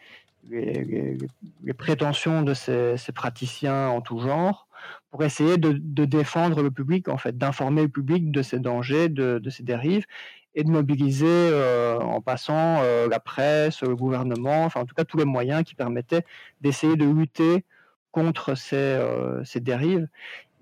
prétentions 1.76 2.40
de 2.42 2.54
ces, 2.54 2.96
praticiens 3.14 3.88
en 3.88 4.00
tout 4.00 4.18
genre 4.20 4.66
pour 5.10 5.24
essayer 5.24 5.58
de, 5.58 6.04
défendre 6.06 6.62
le 6.62 6.70
public, 6.70 7.08
en 7.08 7.18
fait, 7.18 7.36
d'informer 7.36 7.82
le 7.82 7.88
public 7.88 8.30
de 8.30 8.40
ces 8.40 8.58
dangers, 8.58 9.10
de, 9.10 9.50
ces 9.50 9.62
dérives, 9.62 10.06
et 10.54 10.64
de 10.64 10.70
mobiliser 10.70 11.26
euh, 11.28 11.98
en 12.00 12.20
passant 12.20 12.82
euh, 12.82 13.08
la 13.08 13.20
presse, 13.20 13.82
le 13.82 13.94
gouvernement, 13.94 14.64
enfin 14.64 14.80
en 14.80 14.86
tout 14.86 14.94
cas 14.94 15.04
tous 15.04 15.16
les 15.16 15.24
moyens 15.24 15.62
qui 15.62 15.74
permettaient 15.74 16.24
d'essayer 16.60 16.96
de 16.96 17.04
lutter 17.04 17.64
contre 18.10 18.56
ces, 18.56 18.76
euh, 18.76 19.44
ces 19.44 19.60
dérives. 19.60 20.08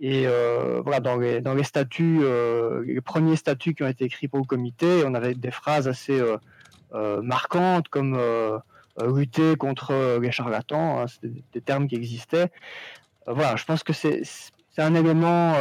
Et 0.00 0.26
voilà, 0.82 1.00
dans 1.00 1.16
les, 1.16 1.40
dans 1.40 1.54
les 1.54 1.64
statuts, 1.64 2.20
les 2.84 3.00
premiers 3.00 3.36
statuts 3.36 3.74
qui 3.74 3.82
ont 3.82 3.88
été 3.88 4.04
écrits 4.04 4.28
pour 4.28 4.38
le 4.38 4.44
comité, 4.44 5.02
on 5.04 5.14
avait 5.14 5.34
des 5.34 5.50
phrases 5.50 5.88
assez 5.88 6.22
marquantes 6.92 7.88
comme 7.88 8.16
euh, 9.02 9.16
lutter 9.16 9.56
contre 9.56 9.92
euh, 9.92 10.20
les 10.20 10.32
charlatans, 10.32 11.00
hein, 11.00 11.06
c'est 11.06 11.30
des, 11.52 11.60
termes 11.60 11.86
qui 11.86 11.94
existaient. 11.94 12.50
Euh, 13.28 13.32
voilà, 13.32 13.56
je 13.56 13.64
pense 13.64 13.82
que 13.82 13.92
c'est 13.92 14.22
un 14.78 14.94
élément 14.94 15.54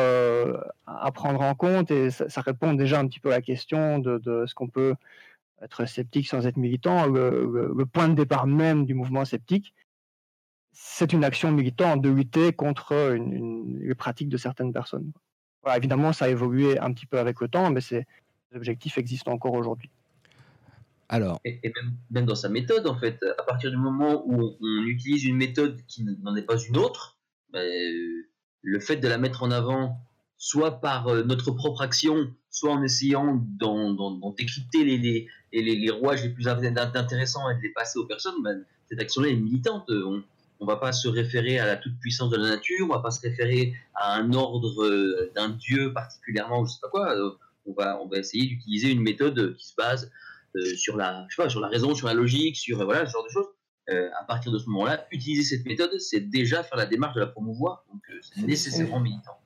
à 0.85 1.11
prendre 1.11 1.41
en 1.41 1.55
compte 1.55 1.89
et 1.89 2.11
ça, 2.11 2.41
répond 2.41 2.73
déjà 2.73 2.99
un 2.99 3.07
petit 3.07 3.19
peu 3.19 3.29
à 3.29 3.37
la 3.37 3.41
question 3.41 3.97
de, 3.97 4.45
ce 4.45 4.53
qu'on 4.53 4.67
peut 4.67 4.93
être 5.63 5.85
sceptique 5.85 6.27
sans 6.27 6.45
être 6.45 6.57
militant. 6.57 7.07
Le, 7.07 7.83
point 7.91 8.09
de 8.09 8.13
départ 8.13 8.45
même 8.45 8.85
du 8.85 8.93
mouvement 8.93 9.25
sceptique, 9.25 9.73
c'est 10.79 11.11
une 11.11 11.23
action 11.23 11.51
militante 11.51 12.03
de 12.03 12.09
lutter 12.09 12.53
contre 12.53 13.17
les 13.79 13.95
pratiques 13.95 14.29
de 14.29 14.37
certaines 14.37 14.71
personnes. 14.71 15.11
Voilà, 15.63 15.77
évidemment, 15.77 16.13
ça 16.13 16.25
a 16.25 16.29
évolué 16.29 16.77
un 16.77 16.93
petit 16.93 17.07
peu 17.07 17.17
avec 17.17 17.41
le 17.41 17.47
temps, 17.47 17.71
mais 17.71 17.81
ces 17.81 18.05
objectifs 18.55 18.99
existent 18.99 19.31
encore 19.31 19.53
aujourd'hui. 19.53 19.89
Alors. 21.09 21.39
Et, 21.45 21.59
même, 22.11 22.25
dans 22.25 22.35
sa 22.35 22.49
méthode, 22.49 22.85
en 22.85 22.95
fait, 22.95 23.19
à 23.39 23.43
partir 23.43 23.71
du 23.71 23.77
moment 23.77 24.23
où 24.27 24.55
on, 24.61 24.83
utilise 24.85 25.25
une 25.25 25.35
méthode 25.35 25.81
qui 25.87 26.03
n'en 26.03 26.35
est 26.35 26.43
pas 26.43 26.59
une 26.59 26.77
autre, 26.77 27.17
ben, 27.51 27.67
le 28.61 28.79
fait 28.79 28.97
de 28.97 29.07
la 29.07 29.17
mettre 29.17 29.41
en 29.41 29.49
avant, 29.49 29.99
soit 30.37 30.79
par 30.79 31.07
euh, 31.07 31.23
notre 31.23 31.49
propre 31.51 31.81
action, 31.81 32.31
soit 32.51 32.71
en 32.71 32.83
essayant 32.83 33.43
d'en 33.57 34.31
décrypter 34.37 34.83
les, 34.83 34.97
les, 34.97 35.27
les, 35.51 35.75
les, 35.75 35.89
rouages 35.89 36.23
les 36.23 36.29
plus 36.29 36.47
intéressants 36.47 37.49
et 37.49 37.55
de 37.55 37.61
les 37.61 37.71
passer 37.71 37.97
aux 37.97 38.05
personnes, 38.05 38.43
ben, 38.43 38.63
cette 38.89 38.99
action-là 38.99 39.29
est 39.29 39.35
militante. 39.35 39.89
On 39.89 40.23
ne 40.65 40.67
va 40.67 40.77
pas 40.77 40.91
se 40.91 41.07
référer 41.07 41.59
à 41.59 41.65
la 41.65 41.77
toute-puissance 41.77 42.29
de 42.29 42.37
la 42.37 42.49
nature, 42.49 42.85
on 42.89 42.93
va 42.93 42.99
pas 42.99 43.11
se 43.11 43.21
référer 43.21 43.73
à 43.95 44.15
un 44.15 44.33
ordre 44.33 44.83
euh, 44.83 45.31
d'un 45.35 45.49
dieu 45.49 45.93
particulièrement, 45.93 46.65
je 46.65 46.71
sais 46.71 46.79
pas 46.81 46.89
quoi. 46.89 47.15
Euh, 47.15 47.31
on 47.65 47.73
va, 47.73 47.99
on 48.01 48.07
va 48.07 48.17
essayer 48.17 48.45
d'utiliser 48.45 48.91
une 48.91 49.01
méthode 49.01 49.55
qui 49.57 49.67
se 49.67 49.75
base 49.75 50.11
euh, 50.55 50.75
sur 50.75 50.97
la, 50.97 51.25
je 51.29 51.35
sais 51.35 51.43
pas, 51.43 51.49
sur 51.49 51.59
la 51.59 51.67
raison, 51.67 51.93
sur 51.93 52.07
la 52.07 52.13
logique, 52.13 52.55
sur 52.55 52.83
voilà 52.83 53.05
ce 53.05 53.13
genre 53.13 53.25
de 53.25 53.29
choses. 53.29 53.47
Euh, 53.89 54.09
à 54.19 54.25
partir 54.25 54.51
de 54.51 54.59
ce 54.59 54.69
moment-là, 54.69 55.07
utiliser 55.11 55.43
cette 55.43 55.65
méthode, 55.65 55.97
c'est 55.99 56.19
déjà 56.19 56.61
faire 56.61 56.77
la 56.77 56.85
démarche 56.85 57.15
de 57.15 57.21
la 57.21 57.27
promouvoir. 57.27 57.85
Donc, 57.91 58.01
c'est 58.21 58.41
nécessairement 58.41 58.99
militant. 58.99 59.37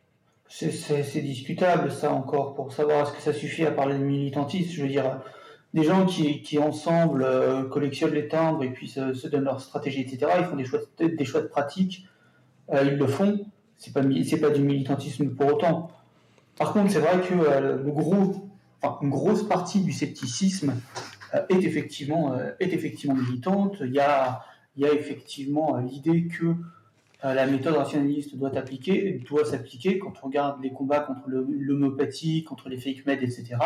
C'est 0.48 1.22
discutable, 1.22 1.92
ça 1.92 2.12
encore, 2.12 2.56
pour 2.56 2.74
savoir 2.74 3.08
est-ce 3.08 3.16
que 3.16 3.22
ça 3.22 3.34
suffit 3.34 3.66
à 3.66 3.72
parler 3.72 3.98
de 3.98 4.04
militantisme. 4.04 4.72
Je 4.72 4.82
veux 4.82 4.88
dire, 4.88 5.22
des 5.74 5.84
gens 5.84 6.06
qui, 6.06 6.60
ensemble 6.60 7.26
collectionnent 7.70 8.14
les 8.14 8.28
timbres 8.28 8.64
et 8.64 8.72
puis 8.72 8.88
se, 8.88 9.28
donnent 9.28 9.46
leur 9.46 9.62
stratégie, 9.62 10.02
etc., 10.02 10.32
ils 10.40 10.46
font 10.46 10.56
des 10.58 10.66
choix, 10.66 10.80
des 11.00 11.08
de 11.16 11.48
pratique, 11.48 12.06
ils 12.74 12.98
le 12.98 13.08
font. 13.08 13.46
C'est 13.78 13.94
pas, 13.94 14.02
pas 14.02 14.50
du 14.50 14.62
militantisme 14.62 15.30
pour 15.30 15.54
autant. 15.54 15.92
Par 16.58 16.74
contre, 16.74 16.92
c'est 16.92 17.00
vrai 17.00 17.22
que 17.22 17.34
le 17.34 17.92
gros 17.92 18.52
une 19.02 19.10
grosse 19.10 19.48
partie 19.48 19.82
du 19.82 19.92
scepticisme 19.92 20.76
euh, 21.34 21.42
est, 21.50 21.64
effectivement, 21.64 22.34
euh, 22.34 22.52
est 22.60 22.74
effectivement 22.74 23.16
militante. 23.16 23.78
Il 23.82 23.94
y 23.94 24.00
a, 24.00 24.44
effectivement 24.78 25.78
euh, 25.78 25.82
l'idée 25.82 26.28
que 26.28 26.56
la 27.24 27.46
méthode 27.46 27.76
rationaliste 27.76 28.36
doit 28.36 28.50
doit 28.50 29.46
s'appliquer 29.46 30.00
quand 30.00 30.14
on 30.24 30.26
regarde 30.26 30.60
les 30.64 30.72
combats 30.72 31.02
contre 31.02 31.30
l'homéopathie, 31.30 32.44
contre 32.44 32.68
les 32.68 32.78
fake 32.78 33.06
med, 33.06 33.22
etc. 33.22 33.58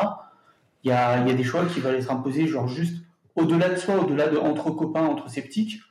Il 0.86 0.90
y, 0.90 0.92
a, 0.92 1.22
des 1.24 1.44
choix 1.44 1.66
qui 1.66 1.80
veulent 1.80 1.96
être 1.96 2.12
imposés, 2.12 2.48
genre 2.48 2.68
juste 2.68 3.04
au-delà 3.36 3.70
de 3.70 3.76
soi, 3.76 3.96
au-delà 4.00 4.28
de 4.28 4.38
entre 4.38 4.72
copains, 4.72 5.06
entre 5.06 5.30
sceptiques. 5.30 5.82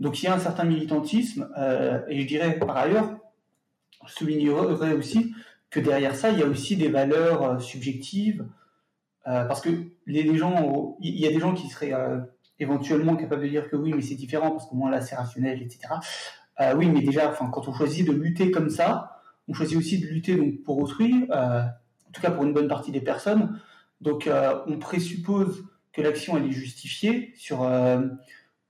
Donc 0.00 0.20
il 0.22 0.26
y 0.26 0.28
a 0.28 0.34
un 0.34 0.38
certain 0.38 0.64
militantisme, 0.64 1.48
et 2.08 2.20
je 2.22 2.26
dirais 2.26 2.58
par 2.58 2.76
ailleurs, 2.76 3.18
je 4.06 4.12
soulignerais 4.14 4.92
aussi 4.92 5.34
que 5.70 5.80
derrière 5.80 6.14
ça, 6.14 6.30
il 6.30 6.38
y 6.38 6.42
a 6.42 6.46
aussi 6.46 6.76
des 6.76 6.88
valeurs 6.88 7.42
euh, 7.42 7.58
subjectives, 7.58 8.46
euh, 9.26 9.44
parce 9.44 9.60
que 9.60 9.70
les, 10.06 10.36
gens, 10.36 10.96
il 11.00 11.18
y 11.18 11.26
a 11.26 11.30
des 11.30 11.40
gens 11.40 11.52
qui 11.52 11.68
seraient 11.68 11.92
euh, 11.92 12.18
éventuellement 12.58 13.16
capables 13.16 13.42
de 13.42 13.48
dire 13.48 13.68
que 13.68 13.76
oui, 13.76 13.92
mais 13.94 14.02
c'est 14.02 14.14
différent 14.14 14.50
parce 14.50 14.66
qu'au 14.66 14.76
moins 14.76 14.90
là 14.90 15.00
c'est 15.00 15.14
rationnel, 15.14 15.62
etc. 15.62 15.94
oui, 16.76 16.86
mais 16.88 17.02
déjà, 17.02 17.28
quand 17.28 17.68
on 17.68 17.72
choisit 17.72 18.06
de 18.06 18.12
lutter 18.12 18.50
comme 18.50 18.68
ça, 18.68 19.20
on 19.46 19.54
choisit 19.54 19.78
aussi 19.78 20.00
de 20.00 20.06
lutter 20.06 20.34
donc 20.34 20.62
pour 20.64 20.78
autrui, 20.78 21.28
en 21.30 22.12
tout 22.12 22.20
cas 22.20 22.32
pour 22.32 22.42
une 22.42 22.52
bonne 22.52 22.66
partie 22.66 22.90
des 22.90 23.00
personnes. 23.00 23.60
Donc, 24.00 24.28
on 24.66 24.78
présuppose 24.78 25.64
que 25.92 26.02
l'action 26.02 26.36
elle 26.36 26.46
est 26.46 26.52
justifiée 26.52 27.32
sur 27.36 27.58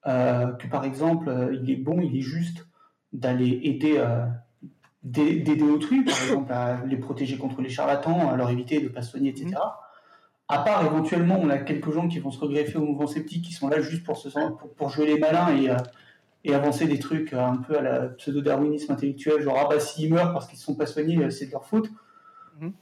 que 0.05 0.67
par 0.69 0.85
exemple, 0.85 1.51
il 1.63 1.71
est 1.71 1.77
bon, 1.77 2.01
il 2.01 2.17
est 2.17 2.23
juste 2.23 2.67
d'aller 3.13 3.61
aider 3.63 4.03
d'aider 5.03 5.63
autrui, 5.63 6.05
par 6.05 6.15
exemple 6.23 6.53
à 6.53 6.85
les 6.87 6.97
protéger 6.97 7.39
contre 7.39 7.63
les 7.63 7.69
charlatans, 7.69 8.31
à 8.31 8.37
leur 8.37 8.51
éviter 8.51 8.81
de 8.81 8.85
ne 8.85 8.89
pas 8.89 9.03
soigner, 9.03 9.31
etc. 9.31 9.47
Mhm. 9.47 9.57
À 10.49 10.59
part 10.61 10.85
éventuellement, 10.85 11.39
on 11.41 11.51
a 11.51 11.59
quelques 11.59 11.93
gens 11.93 12.09
qui 12.09 12.19
vont 12.21 12.31
se 12.31 12.41
regreffer 12.41 12.79
au 12.79 12.85
mouvement 12.85 13.07
sceptique, 13.07 13.45
qui 13.45 13.53
sont 13.53 13.69
là 13.69 13.81
juste 13.81 14.05
pour, 14.05 14.17
se, 14.17 14.29
pour, 14.31 14.75
pour 14.75 14.89
jouer 14.89 15.07
les 15.07 15.19
malins 15.19 15.55
et, 15.55 15.71
euh, 15.71 15.77
et 16.45 16.55
avancer 16.55 16.87
des 16.87 16.99
trucs 16.99 17.35
euh, 17.35 17.45
un 17.45 17.57
peu 17.57 17.77
à 17.77 17.83
la 17.83 18.09
pseudo-darwinisme 18.09 18.93
intellectuel, 18.93 19.43
genre 19.43 19.59
ah 19.61 19.69
bah 19.69 19.79
s'ils 19.79 20.13
meurent 20.13 20.33
parce 20.33 20.47
qu'ils 20.47 20.57
ne 20.57 20.63
sont 20.63 20.75
pas 20.75 20.87
soignés, 20.87 21.19
euh, 21.19 21.31
c'est 21.31 21.47
de 21.47 21.53
leur 21.53 21.65
faute. 21.65 21.91
Mhm. 22.61 22.73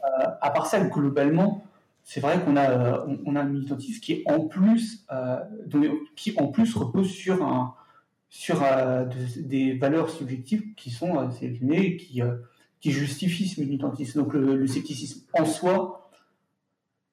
à 0.41 0.51
part 0.53 0.65
ça, 0.65 0.81
globalement, 0.81 1.63
c'est 2.09 2.21
vrai 2.21 2.41
qu'on 2.41 2.57
a, 2.57 3.05
on, 3.27 3.35
a 3.35 3.41
un 3.41 3.45
militantisme 3.45 4.01
qui 4.01 4.23
en 4.27 4.47
plus, 4.47 5.05
qui 6.15 6.35
en 6.39 6.47
plus 6.47 6.75
repose 6.77 7.11
sur 7.11 8.63
euh, 8.63 9.05
des 9.39 9.75
valeurs 9.75 10.11
subjectives 10.11 10.75
qui 10.75 10.91
sont 10.91 11.19
euh, 11.19 11.31
sélectionnées, 11.31 11.97
qui, 11.97 12.23
euh, 12.23 12.37
qui 12.81 12.93
justifient 12.93 13.49
ce 13.49 13.61
militantisme. 13.61 14.23
Donc 14.23 14.35
le, 14.35 14.67
scepticisme 14.67 15.23
en 15.33 15.45
soi 15.45 16.11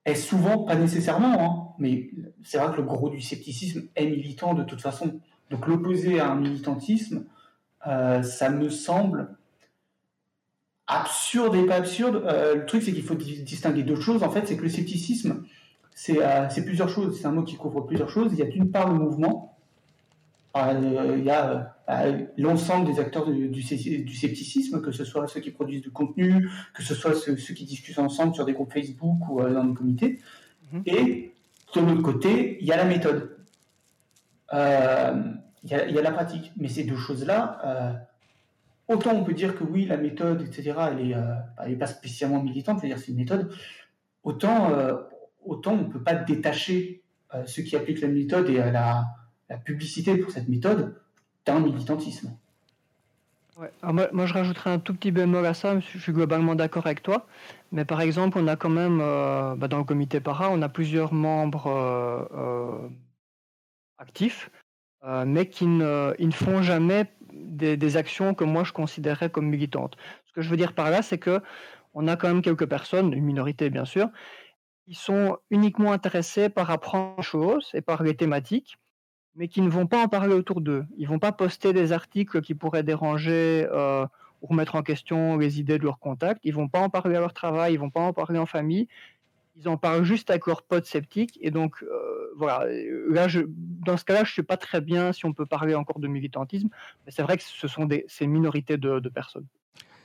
est 0.06 0.16
souvent, 0.16 0.60
pas 0.60 0.76
nécessairement, 0.76 1.42
hein, 1.42 1.76
mais 1.80 2.12
c'est 2.44 2.58
vrai 2.58 2.72
que 2.72 2.78
le 2.78 2.84
gros 2.84 3.10
du 3.10 3.22
scepticisme 3.22 3.88
est 3.96 4.06
militant 4.06 4.54
de 4.54 4.64
toute 4.64 4.82
façon. 4.82 5.20
Donc 5.50 5.68
l'opposer 5.68 6.20
à 6.20 6.32
un 6.32 6.36
militantisme, 6.36 7.26
ça 7.84 8.50
me 8.50 8.70
semble 8.70 9.36
absurde 10.88 11.56
et 11.56 11.66
pas 11.66 11.76
absurde. 11.76 12.24
le 12.26 12.66
truc, 12.66 12.84
c'est 12.84 12.94
qu'il 12.94 13.04
faut 13.04 13.16
distinguer 13.16 13.84
deux 13.84 14.00
choses. 14.00 14.24
En 14.24 14.30
fait, 14.30 14.48
c'est 14.48 14.58
que 14.58 14.64
le 14.64 14.70
scepticisme, 14.70 15.44
c'est 15.94 16.66
plusieurs 16.66 16.90
choses. 16.90 17.20
C'est 17.20 17.28
un 17.28 17.32
mot 17.32 17.44
qui 17.44 17.56
couvre 17.56 17.82
plusieurs 17.82 18.10
choses. 18.10 18.32
Il 18.34 18.40
y 18.40 18.42
a 18.42 18.46
d'une 18.46 18.72
part 18.72 18.92
le 18.92 19.00
mouvement, 19.00 19.54
euh, 20.56 21.16
il 21.18 21.24
y 21.24 21.32
a 21.32 21.76
euh, 21.90 22.26
l'ensemble 22.38 22.92
des 22.92 23.00
acteurs 23.00 23.26
du, 23.26 23.62
scepticisme, 23.62 24.82
que 24.82 24.92
ce 24.92 25.04
soit 25.04 25.28
ceux 25.28 25.40
qui 25.40 25.52
produisent 25.52 25.82
du 25.82 25.92
contenu, 25.92 26.50
que 26.76 26.84
ce 26.84 26.94
soit 26.94 27.16
ceux, 27.16 27.34
qui 27.34 27.66
discutent 27.66 27.98
ensemble 27.98 28.36
sur 28.36 28.46
des 28.46 28.54
groupes 28.54 28.72
Facebook 28.72 29.18
ou 29.30 29.42
euh, 29.42 29.54
dans 29.54 29.64
des 29.64 29.74
comités. 29.74 30.20
Mhm. 30.72 30.84
Et 30.86 31.34
de 31.76 31.82
l'autre 31.82 32.04
côté, 32.04 32.60
il 32.62 32.68
y 32.68 32.72
a 32.72 32.78
la 32.78 32.86
méthode. 32.86 33.38
il, 34.52 34.58
y 35.70 35.74
a, 35.74 36.02
la 36.02 36.12
pratique. 36.12 36.52
Mais 36.58 36.68
ces 36.68 36.84
deux 36.84 36.98
choses-là, 36.98 38.08
autant 38.88 39.14
on 39.14 39.24
peut 39.24 39.34
dire 39.34 39.56
que 39.56 39.64
oui, 39.64 39.86
la 39.86 39.98
méthode, 39.98 40.42
etc., 40.42 40.74
elle 40.92 41.08
n'est 41.08 41.72
est 41.74 41.76
pas 41.76 41.88
spécialement 41.88 42.42
militante, 42.42 42.80
c'est-à-dire 42.80 43.00
c'est 43.00 43.12
une 43.12 43.18
méthode, 43.18 43.52
autant 44.24 44.72
autant 45.46 45.74
on 45.74 45.88
ne 45.88 45.92
peut 45.92 46.04
pas 46.04 46.16
détacher 46.16 47.02
ceux 47.46 47.64
qui 47.64 47.76
appliquent 47.76 48.02
la 48.02 48.08
méthode 48.08 48.50
et 48.50 48.58
la, 48.58 49.06
publicité 49.66 50.18
pour 50.18 50.32
cette 50.32 50.50
méthode 50.50 51.00
d'un 51.46 51.60
militantisme. 51.60 52.36
moi, 53.84 54.26
je 54.26 54.34
rajouterais 54.34 54.72
un 54.72 54.80
tout 54.80 54.96
petit 54.96 55.12
bémol 55.12 55.46
à 55.46 55.54
ça, 55.54 55.80
je 55.80 56.00
suis 56.00 56.12
globalement 56.12 56.56
d'accord 56.56 56.88
avec 56.88 57.04
toi, 57.04 57.28
mais 57.72 57.86
par 57.86 58.02
exemple, 58.02 58.40
on 58.40 58.48
a 58.48 58.56
quand 58.56 58.72
même, 58.72 58.98
bah, 58.98 59.68
dans 59.68 59.78
le 59.78 59.84
comité 59.84 60.20
para, 60.20 60.50
on 60.50 60.64
a 60.64 60.70
plusieurs 60.70 61.14
membres 61.14 62.90
actifs, 64.00 64.50
mais 65.06 65.48
qui 65.50 65.66
ils 65.66 65.78
ne 65.78 66.32
font 66.32 66.64
jamais 66.64 67.06
des, 67.34 67.98
actions 67.98 68.34
que 68.34 68.44
moi 68.44 68.64
je 68.64 68.74
considérais 68.74 69.30
comme 69.30 69.48
militantes. 69.48 69.96
Ce 70.26 70.34
que 70.34 70.42
je 70.42 70.50
veux 70.50 70.58
dire 70.58 70.74
par 70.74 70.90
là, 70.90 71.02
c'est 71.02 71.18
que 71.18 71.42
on 71.94 72.08
a 72.08 72.16
quand 72.16 72.28
même 72.28 72.42
quelques 72.42 72.68
personnes, 72.68 73.14
une 73.14 73.24
minorité 73.24 73.70
bien 73.70 73.86
sûr, 73.86 74.10
qui 74.86 74.96
sont 74.96 75.38
uniquement 75.50 75.92
intéressées 75.92 76.50
par 76.50 76.72
apprendre 76.72 77.18
des 77.18 77.24
choses 77.24 77.70
et 77.74 77.82
par 77.82 78.04
les 78.04 78.16
thématiques, 78.16 78.78
mais 79.36 79.48
qui 79.48 79.62
ne 79.62 79.70
vont 79.70 79.88
pas 79.88 80.04
en 80.04 80.08
parler 80.08 80.34
autour 80.34 80.62
d'eux. 80.62 80.86
Ils 80.98 81.08
vont 81.08 81.20
pas 81.20 81.32
poster 81.32 81.74
des 81.74 81.92
articles 81.92 82.42
qui 82.42 82.56
pourraient 82.56 82.84
déranger 82.84 83.68
euh, 83.72 84.06
ou 84.42 84.48
remettre 84.48 84.76
en 84.76 84.84
question 84.84 85.38
les 85.38 85.60
idées 85.60 85.78
de 85.78 85.84
leurs 85.84 86.00
contacts. 86.00 86.42
Ils 86.44 86.54
vont 86.54 86.68
pas 86.68 86.80
en 86.80 86.90
parler 86.90 87.16
à 87.16 87.20
leur 87.20 87.34
travail, 87.34 87.74
ils 87.74 87.80
vont 87.80 87.90
pas 87.90 88.02
en 88.02 88.14
parler 88.14 88.40
en 88.40 88.46
famille. 88.46 88.88
Ils 89.56 89.70
en 89.70 89.78
parlent 89.78 90.04
juste 90.04 90.30
avec 90.30 90.48
leurs 90.48 90.64
potes 90.64 90.86
sceptiques. 90.86 91.38
Et 91.42 91.52
donc, 91.52 91.84
euh, 91.84 92.34
voilà, 92.36 92.66
là, 93.08 93.28
je, 93.28 93.42
dans 93.48 93.98
ce 93.98 94.06
cas-là, 94.06 94.24
je 94.24 94.32
ne 94.32 94.36
sais 94.36 94.44
pas 94.44 94.58
très 94.58 94.82
bien 94.82 95.14
si 95.14 95.26
on 95.26 95.34
peut 95.34 95.46
parler 95.46 95.76
encore 95.76 96.00
de 96.00 96.08
militantisme, 96.08 96.70
mais 97.06 97.12
c'est 97.12 97.22
vrai 97.22 97.38
que 97.38 97.44
ce 97.44 97.68
sont 97.68 97.86
des 97.86 98.06
ces 98.08 98.26
minorités 98.26 98.78
de, 98.78 99.00
personnes. 99.10 99.46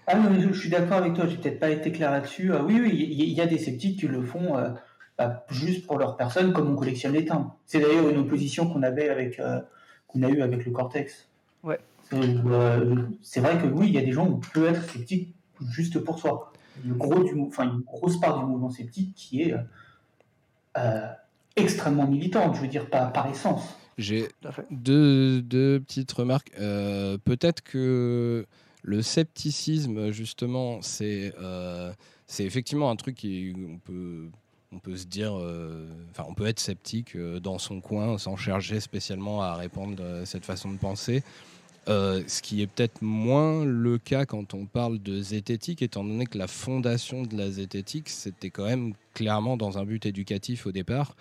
Ah 0.07 0.19
non, 0.19 0.31
je 0.39 0.59
suis 0.59 0.71
d'accord 0.71 0.99
avec 0.99 1.15
toi, 1.15 1.27
j'ai 1.27 1.37
peut-être 1.37 1.61
pas 1.61 1.71
été 1.71 1.93
clair 1.93 2.11
là-dessus. 2.11 2.53
Ah 2.53 2.63
oui, 2.63 2.79
oui, 2.81 3.09
il 3.11 3.31
y, 3.31 3.41
a 3.41 3.47
des 3.47 3.59
sceptiques 3.59 4.01
qui 4.01 4.07
le 4.07 4.23
font 4.23 4.57
euh, 4.57 4.71
bah, 5.19 5.45
juste 5.51 5.87
pour 5.87 5.99
leur 5.99 6.17
personne, 6.17 6.53
comme 6.53 6.71
on 6.71 6.77
collectionne 6.77 7.13
les 7.13 7.25
timbres. 7.25 7.57
C'est 7.67 7.81
d'ailleurs 7.81 8.09
une 8.09 8.19
opposition 8.19 8.69
qu'on 8.71 8.83
avait 8.83 9.09
avec 9.09 9.39
euh, 9.41 9.61
qu'on 10.07 10.23
a 10.23 10.29
eu 10.29 10.41
avec 10.43 10.65
le 10.65 10.73
Cortex. 10.73 11.29
Ouais. 11.63 11.79
c'est 13.23 13.41
vrai 13.41 13.59
que 13.59 13.67
oui, 13.67 13.89
il 13.89 13.95
y 13.95 13.99
a 13.99 14.03
des 14.03 14.13
gens 14.13 14.27
où 14.27 14.35
on 14.35 14.41
peut 14.53 14.67
être 14.67 14.83
sceptique 14.85 15.35
juste 15.71 15.99
pour 15.99 16.19
soi. 16.19 16.53
Une, 16.85 16.95
gros 16.95 17.23
du, 17.25 17.41
enfin, 17.41 17.65
une 17.65 17.81
grosse 17.81 18.19
part 18.19 18.39
du 18.39 18.47
mouvement 18.47 18.71
sceptique 18.71 19.15
qui 19.15 19.43
est 19.43 19.55
extrêmement 21.57 22.07
militante, 22.07 22.55
je 22.55 22.61
veux 22.61 22.69
dire, 22.69 22.89
par, 22.89 23.13
par 23.13 23.29
essence. 23.29 23.77
J'ai 23.99 24.29
deux, 24.71 25.43
deux, 25.43 25.81
petites 25.81 26.13
remarques. 26.13 26.53
Euh, 26.59 27.19
peut-être 27.19 27.63
que 27.63 28.47
le 28.83 29.03
scepticisme, 29.03 30.13
justement, 30.13 30.81
c'est 30.83 31.35
euh, 31.41 31.93
c'est 32.29 32.45
effectivement 32.45 32.91
un 32.91 32.97
truc 32.97 33.17
qui 33.17 33.53
on 33.57 33.79
peut 33.79 34.29
on 34.71 34.79
peut 34.79 34.97
se 34.97 35.07
dire, 35.07 35.37
euh, 35.37 35.89
enfin, 36.11 36.25
on 36.29 36.35
peut 36.35 36.47
être 36.47 36.61
sceptique 36.61 37.17
dans 37.17 37.59
son 37.59 37.81
coin 37.81 38.19
sans 38.19 38.37
chercher 38.37 38.81
spécialement 38.81 39.43
à 39.43 39.57
répondre 39.57 40.03
à 40.05 40.27
cette 40.27 40.45
façon 40.45 40.71
de 40.71 40.79
penser. 40.79 41.25
Ce 41.89 42.43
qui 42.43 42.63
est 42.63 42.67
peut-être 42.67 43.03
moins 43.03 43.65
le 43.65 43.99
cas 43.99 44.27
quand 44.27 44.55
on 44.55 44.67
parle 44.67 44.99
de 44.99 45.21
zététique, 45.21 45.83
étant 45.83 46.05
donné 46.05 46.27
que 46.27 46.39
la 46.39 46.47
fondation 46.47 47.23
de 47.23 47.37
la 47.37 47.51
zététique, 47.51 48.09
c'était 48.09 48.51
quand 48.51 48.67
même 48.67 48.95
clairement 49.15 49.57
dans 49.57 49.79
un 49.79 49.85
but 49.85 50.07
éducatif 50.07 50.67
au 50.67 50.73
départ. 50.73 51.15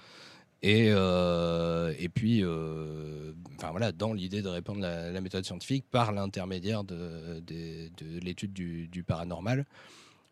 Et, 0.63 0.87
euh, 0.89 1.93
et 1.99 2.09
puis, 2.09 2.43
euh, 2.43 3.33
enfin 3.57 3.69
voilà, 3.71 3.91
dans 3.91 4.13
l'idée 4.13 4.41
de 4.41 4.47
répandre 4.47 4.81
la, 4.81 5.21
méthode 5.21 5.45
scientifique 5.45 5.85
par 5.89 6.11
l'intermédiaire 6.11 6.83
de, 6.83 7.39
de, 7.45 8.19
l'étude 8.21 8.53
du, 8.53 9.03
paranormal. 9.03 9.65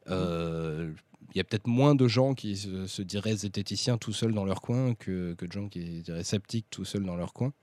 Euh, 0.09 0.91
il 1.33 1.37
y 1.37 1.41
a 1.41 1.43
peut-être 1.43 1.67
moins 1.67 1.95
de 1.95 2.07
gens 2.07 2.33
qui 2.33 2.57
se, 2.57 3.01
diraient 3.01 3.35
zététiciens 3.35 3.97
tout 3.97 4.13
seuls 4.13 4.33
dans 4.33 4.45
leur 4.45 4.61
coin 4.61 4.95
que, 4.95 5.33
que 5.33 5.45
de 5.45 5.51
gens 5.51 5.67
qui 5.67 6.01
diraient 6.01 6.23
sceptiques 6.23 6.67
tout 6.69 6.85
seuls 6.85 7.05
dans 7.05 7.15
leur 7.15 7.33
coin. 7.33 7.53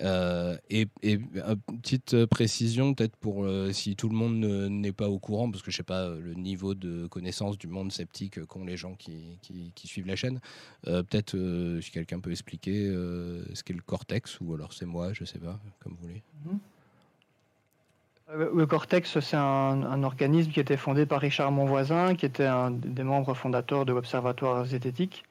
Euh, 0.00 0.56
et, 0.70 0.86
une 1.02 1.28
petite 1.82 2.26
précision, 2.26 2.94
peut-être 2.94 3.16
pour 3.16 3.44
euh, 3.44 3.72
si 3.72 3.96
tout 3.96 4.08
le 4.08 4.14
monde 4.14 4.36
n'est 4.36 4.92
pas 4.92 5.08
au 5.08 5.18
courant, 5.18 5.50
parce 5.50 5.62
que 5.62 5.70
je 5.70 5.76
sais 5.76 5.82
pas 5.82 6.10
le 6.10 6.34
niveau 6.34 6.74
de 6.74 7.06
connaissance 7.06 7.58
du 7.58 7.66
monde 7.66 7.90
sceptique 7.90 8.44
qu'ont 8.46 8.64
les 8.64 8.76
gens 8.76 8.94
qui, 8.94 9.38
qui, 9.42 9.88
suivent 9.88 10.06
la 10.06 10.16
chaîne. 10.16 10.40
Euh, 10.86 11.02
peut-être 11.02 11.36
si 11.82 11.90
quelqu'un 11.90 12.20
peut 12.20 12.30
expliquer 12.30 12.86
ce 12.88 13.62
qu'est 13.62 13.74
le 13.74 13.82
cortex, 13.82 14.40
ou 14.40 14.54
alors 14.54 14.72
c'est 14.72 14.86
moi, 14.86 15.12
je 15.12 15.24
sais 15.24 15.38
pas, 15.38 15.58
comme 15.80 15.92
vous 16.00 16.08
voulez. 16.08 16.22
Mhm. 16.46 16.58
Le 18.54 18.66
cortex, 18.66 19.20
c'est 19.20 19.38
un, 19.38 20.02
organisme 20.02 20.52
qui 20.52 20.60
était 20.60 20.76
fondé 20.76 21.06
par 21.06 21.22
Richard 21.22 21.50
Monvoisin, 21.50 22.14
qui 22.14 22.26
était 22.26 22.44
un 22.44 22.70
des 22.70 23.02
membres 23.02 23.32
fondateurs 23.32 23.86
de 23.86 23.94
l'Observatoire 23.94 24.66
zététique, 24.66 25.24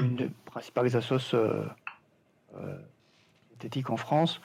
une 0.00 0.16
des 0.16 0.30
principales 0.44 0.96
en 3.88 3.96
France. 3.96 4.40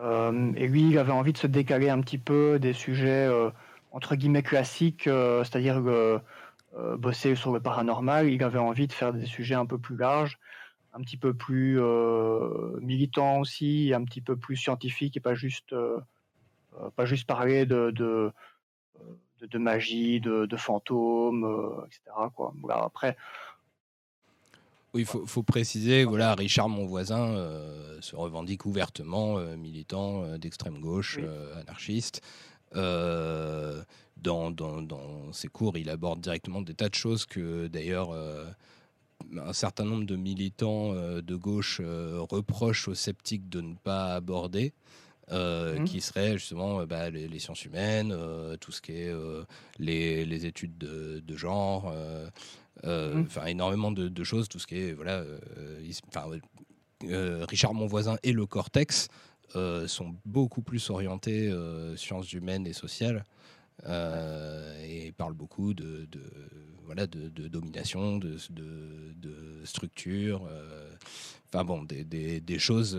Euh, 0.00 0.52
et 0.56 0.66
lui, 0.66 0.88
il 0.88 0.98
avait 0.98 1.12
envie 1.12 1.32
de 1.32 1.38
se 1.38 1.46
décaler 1.46 1.88
un 1.88 2.00
petit 2.00 2.18
peu 2.18 2.58
des 2.58 2.72
sujets 2.72 3.26
euh, 3.26 3.50
entre 3.92 4.16
guillemets 4.16 4.42
classiques, 4.42 5.06
euh, 5.06 5.44
c'est-à-dire 5.44 5.82
bosser 6.98 7.34
sur 7.36 7.52
le 7.52 7.60
paranormal. 7.60 8.28
Il 8.28 8.42
avait 8.42 8.58
envie 8.58 8.86
de 8.86 8.92
faire 8.92 9.12
des 9.12 9.26
sujets 9.26 9.54
un 9.54 9.66
peu 9.66 9.78
plus 9.78 9.96
larges, 9.96 10.38
un 10.92 11.00
petit 11.00 11.16
peu 11.16 11.32
plus 11.32 11.80
militants 12.80 13.38
aussi, 13.38 13.92
un 13.94 14.04
petit 14.04 14.20
peu 14.20 14.36
plus 14.36 14.56
scientifiques 14.56 15.16
et 15.16 15.20
pas 15.20 15.34
juste, 15.34 15.74
pas 16.96 17.04
juste 17.04 17.28
parler 17.28 17.64
de, 17.64 17.92
de, 17.92 19.58
magie, 19.58 20.20
de, 20.20 20.56
fantômes, 20.56 21.86
etc. 21.86 22.00
Quoi. 22.34 22.52
Voilà, 22.60 22.82
après, 22.82 23.16
oui, 24.94 25.00
il 25.02 25.06
faut, 25.06 25.42
préciser, 25.42 26.04
voilà, 26.04 26.36
Richard, 26.36 26.68
mon 26.68 26.86
voisin, 26.86 27.34
euh, 27.34 27.98
se 28.00 28.14
revendique 28.14 28.64
ouvertement 28.64 29.38
euh, 29.38 29.56
militant 29.56 30.22
euh, 30.22 30.38
d'extrême 30.38 30.78
gauche, 30.80 31.18
anarchiste. 31.60 32.22
Dans, 32.72 34.50
dans, 34.52 35.32
ses 35.32 35.48
cours, 35.48 35.76
il 35.76 35.90
aborde 35.90 36.20
directement 36.20 36.62
des 36.62 36.74
tas 36.74 36.88
de 36.88 36.94
choses 36.94 37.26
que 37.26 37.66
d'ailleurs 37.66 38.10
un 39.36 39.52
certain 39.52 39.84
nombre 39.84 40.06
de 40.06 40.16
militants 40.16 40.94
de 40.94 41.36
gauche 41.36 41.80
reprochent 41.80 42.88
aux 42.88 42.94
sceptiques 42.94 43.48
de 43.48 43.60
ne 43.60 43.74
pas 43.74 44.14
aborder. 44.14 44.72
Mmh. 45.30 45.84
qui 45.84 46.02
seraient 46.02 46.36
justement 46.36 46.84
bah, 46.84 47.08
les, 47.08 47.38
sciences 47.38 47.64
humaines, 47.64 48.14
tout 48.60 48.72
ce 48.72 48.82
qui 48.82 48.92
est 48.92 49.12
les, 49.78 50.26
les, 50.26 50.46
études 50.46 50.76
de, 50.76 51.20
de 51.20 51.36
genre. 51.36 51.94
Enfin 52.82 53.46
énormément 53.46 53.92
de, 53.92 54.24
choses, 54.24 54.48
tout 54.48 54.58
ce 54.58 54.66
qui 54.66 54.76
est 54.76 54.92
voilà, 54.92 55.18
euh, 55.18 55.38
euh, 57.04 57.44
Richard 57.48 57.74
Monvoisin 57.74 58.16
et 58.22 58.32
le 58.32 58.46
Cortex 58.46 59.08
sont 59.86 60.16
beaucoup 60.24 60.62
plus 60.62 60.90
orientés 60.90 61.52
sciences 61.96 62.32
humaines 62.32 62.66
et 62.66 62.72
sociales. 62.72 63.24
et 63.86 65.12
parlent 65.16 65.34
beaucoup 65.34 65.74
de, 65.74 66.08
voilà 66.84 67.06
de, 67.06 67.48
domination, 67.48 68.18
de, 68.18 68.36
de 68.50 69.64
structure, 69.64 70.48
enfin 71.48 71.64
bon, 71.64 71.84
des, 71.84 72.40
des, 72.40 72.58
choses 72.58 72.98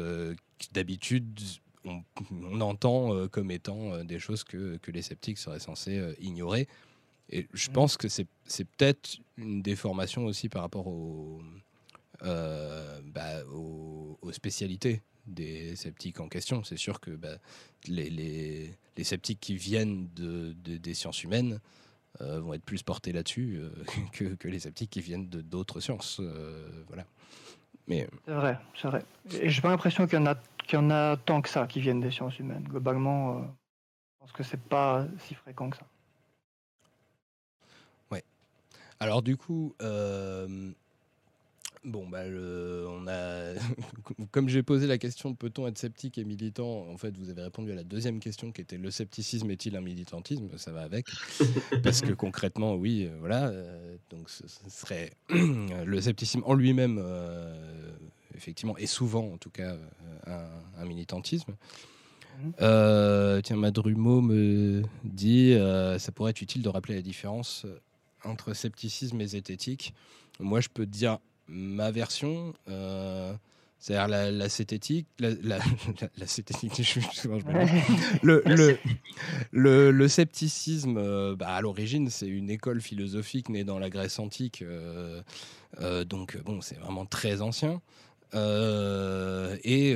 d'habitude 0.71 1.37
on, 1.83 2.01
on, 2.31 2.61
entend 2.61 3.27
comme 3.27 3.51
étant 3.51 4.03
des 4.05 4.19
choses 4.19 4.43
que, 4.45 4.77
que 4.77 4.91
les 4.91 5.01
sceptiques 5.01 5.37
seraient 5.37 5.59
censés 5.59 6.15
ignorer. 6.19 6.69
Et 7.29 7.47
je 7.53 7.69
mmh. 7.69 7.73
pense 7.73 7.97
que 7.97 8.07
c'est 8.07 8.25
peut-être 8.77 9.17
une 9.37 9.61
déformation 9.61 10.25
aussi 10.25 10.49
par 10.49 10.61
rapport 10.61 10.87
euh, 12.23 13.01
bah, 13.05 13.43
aux, 13.51 14.17
aux, 14.21 14.31
spécialités 14.31 15.01
des 15.25 15.75
sceptiques 15.75 16.19
en 16.19 16.29
question. 16.29 16.63
C'est 16.63 16.77
sûr 16.77 16.99
que 16.99 17.11
bah, 17.11 17.37
les, 17.87 18.09
les, 18.09 18.71
les, 18.95 19.03
sceptiques 19.03 19.39
qui 19.39 19.55
viennent 19.55 20.07
de, 20.15 20.53
des 20.53 20.93
sciences 20.93 21.23
humaines 21.23 21.59
euh, 22.21 22.39
vont 22.39 22.53
être 22.53 22.63
plus 22.63 22.83
portés 22.83 23.11
là-dessus 23.11 23.57
euh, 23.57 23.69
que, 24.13 24.35
que, 24.35 24.47
les 24.47 24.59
sceptiques 24.59 24.91
qui 24.91 25.01
viennent 25.01 25.27
d'autres 25.27 25.79
sciences. 25.79 26.21
voilà. 26.87 27.05
Mais... 27.87 28.07
C'est 28.25 28.33
vrai, 28.33 28.57
c'est 28.81 28.87
vrai. 28.87 29.03
Et 29.31 29.49
j'ai 29.49 29.61
pas 29.61 29.69
l'impression 29.69 30.07
qu'il 30.07 30.17
y, 30.17 30.21
en 30.21 30.27
a, 30.27 30.35
y 30.71 30.75
en 30.77 30.89
a 30.89 31.17
tant 31.17 31.41
que 31.41 31.49
ça 31.49 31.67
qui 31.67 31.81
viennent 31.81 32.01
des 32.01 32.11
sciences 32.11 32.39
humaines. 32.39 32.63
Globalement, 32.69 33.41
je 33.41 34.19
pense 34.19 34.31
que 34.31 34.43
c'est 34.43 34.61
pas 34.61 35.05
si 35.19 35.35
fréquent 35.35 35.69
que 35.69 35.77
ça. 35.77 35.85
Alors 38.99 39.21
du 39.21 39.35
coup, 39.35 39.75
euh, 39.81 40.71
bon, 41.83 42.07
bah, 42.07 42.23
on 42.25 43.07
a, 43.07 43.53
comme 44.31 44.47
j'ai 44.47 44.63
posé 44.63 44.87
la 44.87 44.97
question, 44.97 45.35
peut-on 45.35 45.67
être 45.67 45.77
sceptique 45.77 46.17
et 46.17 46.23
militant? 46.23 46.87
En 46.89 46.97
fait, 46.97 47.17
vous 47.17 47.29
avez 47.29 47.41
répondu 47.43 47.71
à 47.71 47.75
la 47.75 47.83
deuxième 47.83 48.19
question 48.19 48.51
qui 48.51 48.61
était 48.61 48.77
le 48.77 48.91
scepticisme 48.91 49.51
est-il 49.51 49.75
un 49.75 49.81
militantisme? 49.81 50.49
Ça 50.57 50.71
va 50.71 50.81
avec, 50.81 51.07
parce 51.83 52.01
que 52.01 52.13
concrètement, 52.13 52.75
oui, 52.75 53.05
euh, 53.05 53.15
voilà. 53.19 53.47
Euh, 53.47 53.95
donc, 54.09 54.29
ce, 54.29 54.43
serait 54.69 55.11
le 55.29 56.01
scepticisme 56.01 56.43
en 56.45 56.53
lui-même, 56.53 57.03
effectivement, 58.35 58.77
et 58.77 58.87
souvent, 58.87 59.33
en 59.33 59.37
tout 59.37 59.49
cas, 59.49 59.75
un, 60.25 60.85
militantisme. 60.85 61.55
Mmh. 62.37 63.41
tiens, 63.43 63.55
Madrumo 63.55 64.21
me 64.21 64.83
dit 65.03 65.53
ça 65.99 66.11
pourrait 66.13 66.31
être 66.31 66.41
utile 66.41 66.61
de 66.61 66.69
rappeler 66.69 66.95
la 66.95 67.01
différence 67.01 67.65
entre 68.25 68.53
scepticisme 68.53 69.21
et 69.21 69.27
zététique. 69.27 69.93
Moi, 70.39 70.59
je 70.59 70.69
peux 70.69 70.85
te 70.85 70.91
dire 70.91 71.19
ma 71.47 71.91
version. 71.91 72.53
C'est-à-dire 73.85 74.07
la, 74.07 74.31
la, 74.31 74.49
cététique, 74.49 75.05
la, 75.19 75.29
la, 75.43 75.59
le, 78.23 78.41
le, 78.45 78.77
le, 79.51 79.91
le, 79.91 80.07
scepticisme, 80.07 80.97
euh, 80.97 81.35
bah, 81.35 81.49
à 81.49 81.61
l'origine, 81.61 82.09
c'est 82.09 82.27
une 82.27 82.49
école 82.49 82.81
philosophique 82.81 83.47
née 83.49 83.63
dans 83.63 83.77
la 83.77 83.91
Grèce 83.91 84.17
antique, 84.17 84.63
euh, 84.63 85.21
euh, 85.81 86.03
donc 86.03 86.35
bon, 86.43 86.61
c'est 86.61 86.79
vraiment 86.79 87.05
très 87.05 87.41
ancien. 87.41 87.79
et 88.33 89.95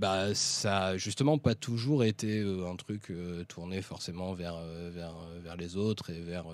bah, 0.00 0.34
ça 0.34 0.86
a 0.86 0.96
justement 0.96 1.38
pas 1.38 1.54
toujours 1.54 2.04
été 2.04 2.40
un 2.40 2.74
truc 2.76 3.12
tourné 3.48 3.82
forcément 3.82 4.32
vers, 4.32 4.56
vers, 4.90 5.14
vers 5.42 5.56
les 5.56 5.76
autres 5.76 6.10
et 6.10 6.20
vers, 6.20 6.46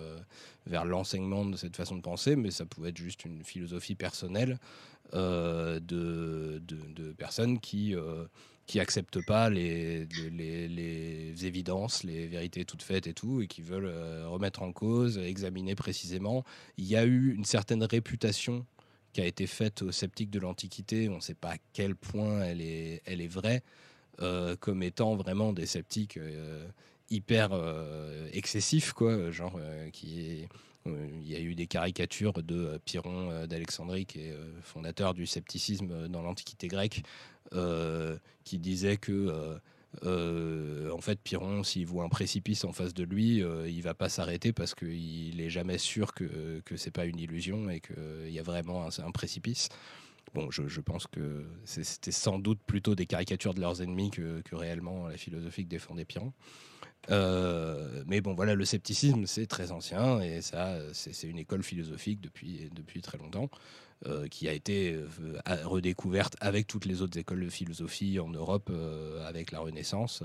vers 0.67 0.85
l'enseignement 0.85 1.45
de 1.45 1.57
cette 1.57 1.77
façon 1.77 1.97
de 1.97 2.03
penser, 2.03 2.37
mais 2.37 2.51
ça 2.51 2.67
pouvait 2.67 2.91
être 2.91 2.99
juste 2.99 3.25
une 3.25 3.45
philosophie 3.45 3.95
personnelle. 3.95 4.59
Euh, 5.15 5.79
de, 5.79 6.61
de, 6.67 7.13
personnes 7.13 7.61
qui 7.61 7.95
euh, 7.95 8.25
qui 8.67 8.81
pas 9.27 9.49
les, 9.51 10.07
les, 10.33 11.47
évidences, 11.47 12.03
les 12.03 12.27
vérités 12.27 12.65
toutes 12.65 12.83
faites 12.83 13.07
et 13.07 13.15
tout, 13.15 13.41
et 13.41 13.47
qui 13.47 13.63
veulent 13.63 13.87
euh, 13.87 14.27
remettre 14.27 14.63
en 14.63 14.73
cause, 14.73 15.19
examiner 15.19 15.77
précisément. 15.77 16.45
Il 16.77 16.87
y 16.87 16.97
a 16.97 17.05
eu 17.05 17.33
une 17.33 17.45
certaine 17.45 17.85
réputation 17.85 18.67
a 19.21 19.27
été 19.27 19.47
faite 19.47 19.83
aux 19.83 19.93
sceptiques 19.93 20.31
de 20.31 20.39
l'Antiquité, 20.39 21.09
on 21.09 21.17
ne 21.17 21.21
sait 21.21 21.35
pas 21.35 21.53
à 21.53 21.57
quel 21.73 21.95
point 21.97 22.43
elle 22.43 22.61
est, 22.61 23.03
elle 23.07 23.21
est 23.21 23.29
vraie, 23.29 23.63
comme 24.61 24.83
étant 24.83 25.17
vraiment 25.17 25.53
des 25.53 25.67
sceptiques 25.67 26.19
hyper 27.11 27.51
excessifs, 28.33 28.93
quoi, 28.93 29.31
genre 29.31 29.61
qui 29.93 30.47
euh, 30.87 31.09
il 31.13 31.31
y 31.31 31.37
a 31.37 31.41
eu 31.41 31.55
des 31.55 31.67
caricatures 31.67 32.43
de 32.43 32.55
euh, 32.55 32.79
Pyrrhon 32.85 33.31
euh, 33.31 33.47
d'Alexandrie, 33.47 34.07
qui 34.07 34.21
est 34.21 34.35
fondateur 34.63 35.15
du 35.15 35.27
scepticisme 35.27 36.09
dans 36.09 36.23
l'Antiquité 36.23 36.69
grecque, 36.69 37.03
qui 38.45 38.59
disait 38.59 38.97
que 38.97 39.59
en 40.05 41.01
fait, 41.01 41.21
Pyrrhon, 41.21 41.63
s'il 41.63 41.87
voit 41.87 42.05
un 42.05 42.09
précipice 42.09 42.65
en 42.65 42.73
face 42.73 42.95
de 42.95 43.05
lui, 43.05 43.43
il 43.67 43.83
va 43.83 43.95
pas 43.95 44.09
s'arrêter 44.09 44.53
parce 44.53 44.75
qu'il 44.75 45.41
est 45.41 45.51
jamais 45.51 45.79
sûr 45.79 46.13
que 46.15 46.61
que 46.65 46.77
c'est 46.77 46.91
pas 46.91 47.07
une 47.07 47.19
illusion 47.19 47.69
et 47.71 47.81
qu'il 47.81 48.31
y 48.31 48.39
a 48.39 48.43
vraiment 48.43 48.87
un, 48.87 49.11
précipice. 49.11 49.69
Bon, 50.35 50.51
je, 50.51 50.81
pense 50.81 51.07
que 51.07 51.47
c'était 51.65 52.13
sans 52.13 52.39
doute 52.39 52.59
plutôt 52.67 52.95
des 52.95 53.07
caricatures 53.07 53.55
de 53.55 53.61
leurs 53.61 53.81
ennemis 53.81 54.11
que, 54.11 54.43
réellement 54.53 55.09
la 55.09 55.17
philosophie 55.17 55.65
que 55.65 55.71
défendait 55.71 56.05
Pyrrhon. 56.05 56.33
Euh, 57.11 58.03
mais 58.07 58.21
bon, 58.21 58.35
voilà, 58.35 58.55
le 58.55 58.65
scepticisme, 58.65 59.27
c'est 59.27 59.47
très 59.47 59.71
ancien 59.71 60.21
et 60.21 60.43
ça, 60.43 60.77
c'est 60.93 61.29
une 61.29 61.39
école 61.39 61.63
philosophique 61.63 62.21
depuis, 62.21 62.69
depuis 62.75 63.01
très 63.01 63.19
longtemps. 63.19 63.49
Euh, 64.05 64.29
qui 64.29 64.47
a 64.47 64.53
été 64.53 64.93
euh, 64.93 65.07
redécouverte 65.65 66.37
avec 66.41 66.67
toutes 66.67 66.85
les 66.85 67.01
autres 67.01 67.19
écoles 67.19 67.43
de 67.43 67.49
philosophie 67.49 68.21
en 68.21 68.29
Europe 68.29 68.71
avec 69.27 69.53
la 69.53 69.61
Renaissance, 69.61 70.23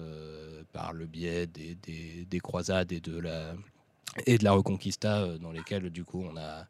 par 0.74 0.92
le 0.92 1.06
biais 1.06 1.48
des, 1.48 1.76
des, 1.76 2.26
des, 2.30 2.40
croisades 2.42 2.92
et 2.92 3.00
de 3.00 3.18
la, 3.18 3.56
et 4.26 4.38
de 4.38 4.44
la 4.44 4.52
Reconquista, 4.52 5.38
dans 5.38 5.54
lesquelles 5.54 5.90
du 5.90 6.04
coup 6.04 6.22
on 6.22 6.36
a 6.36 6.68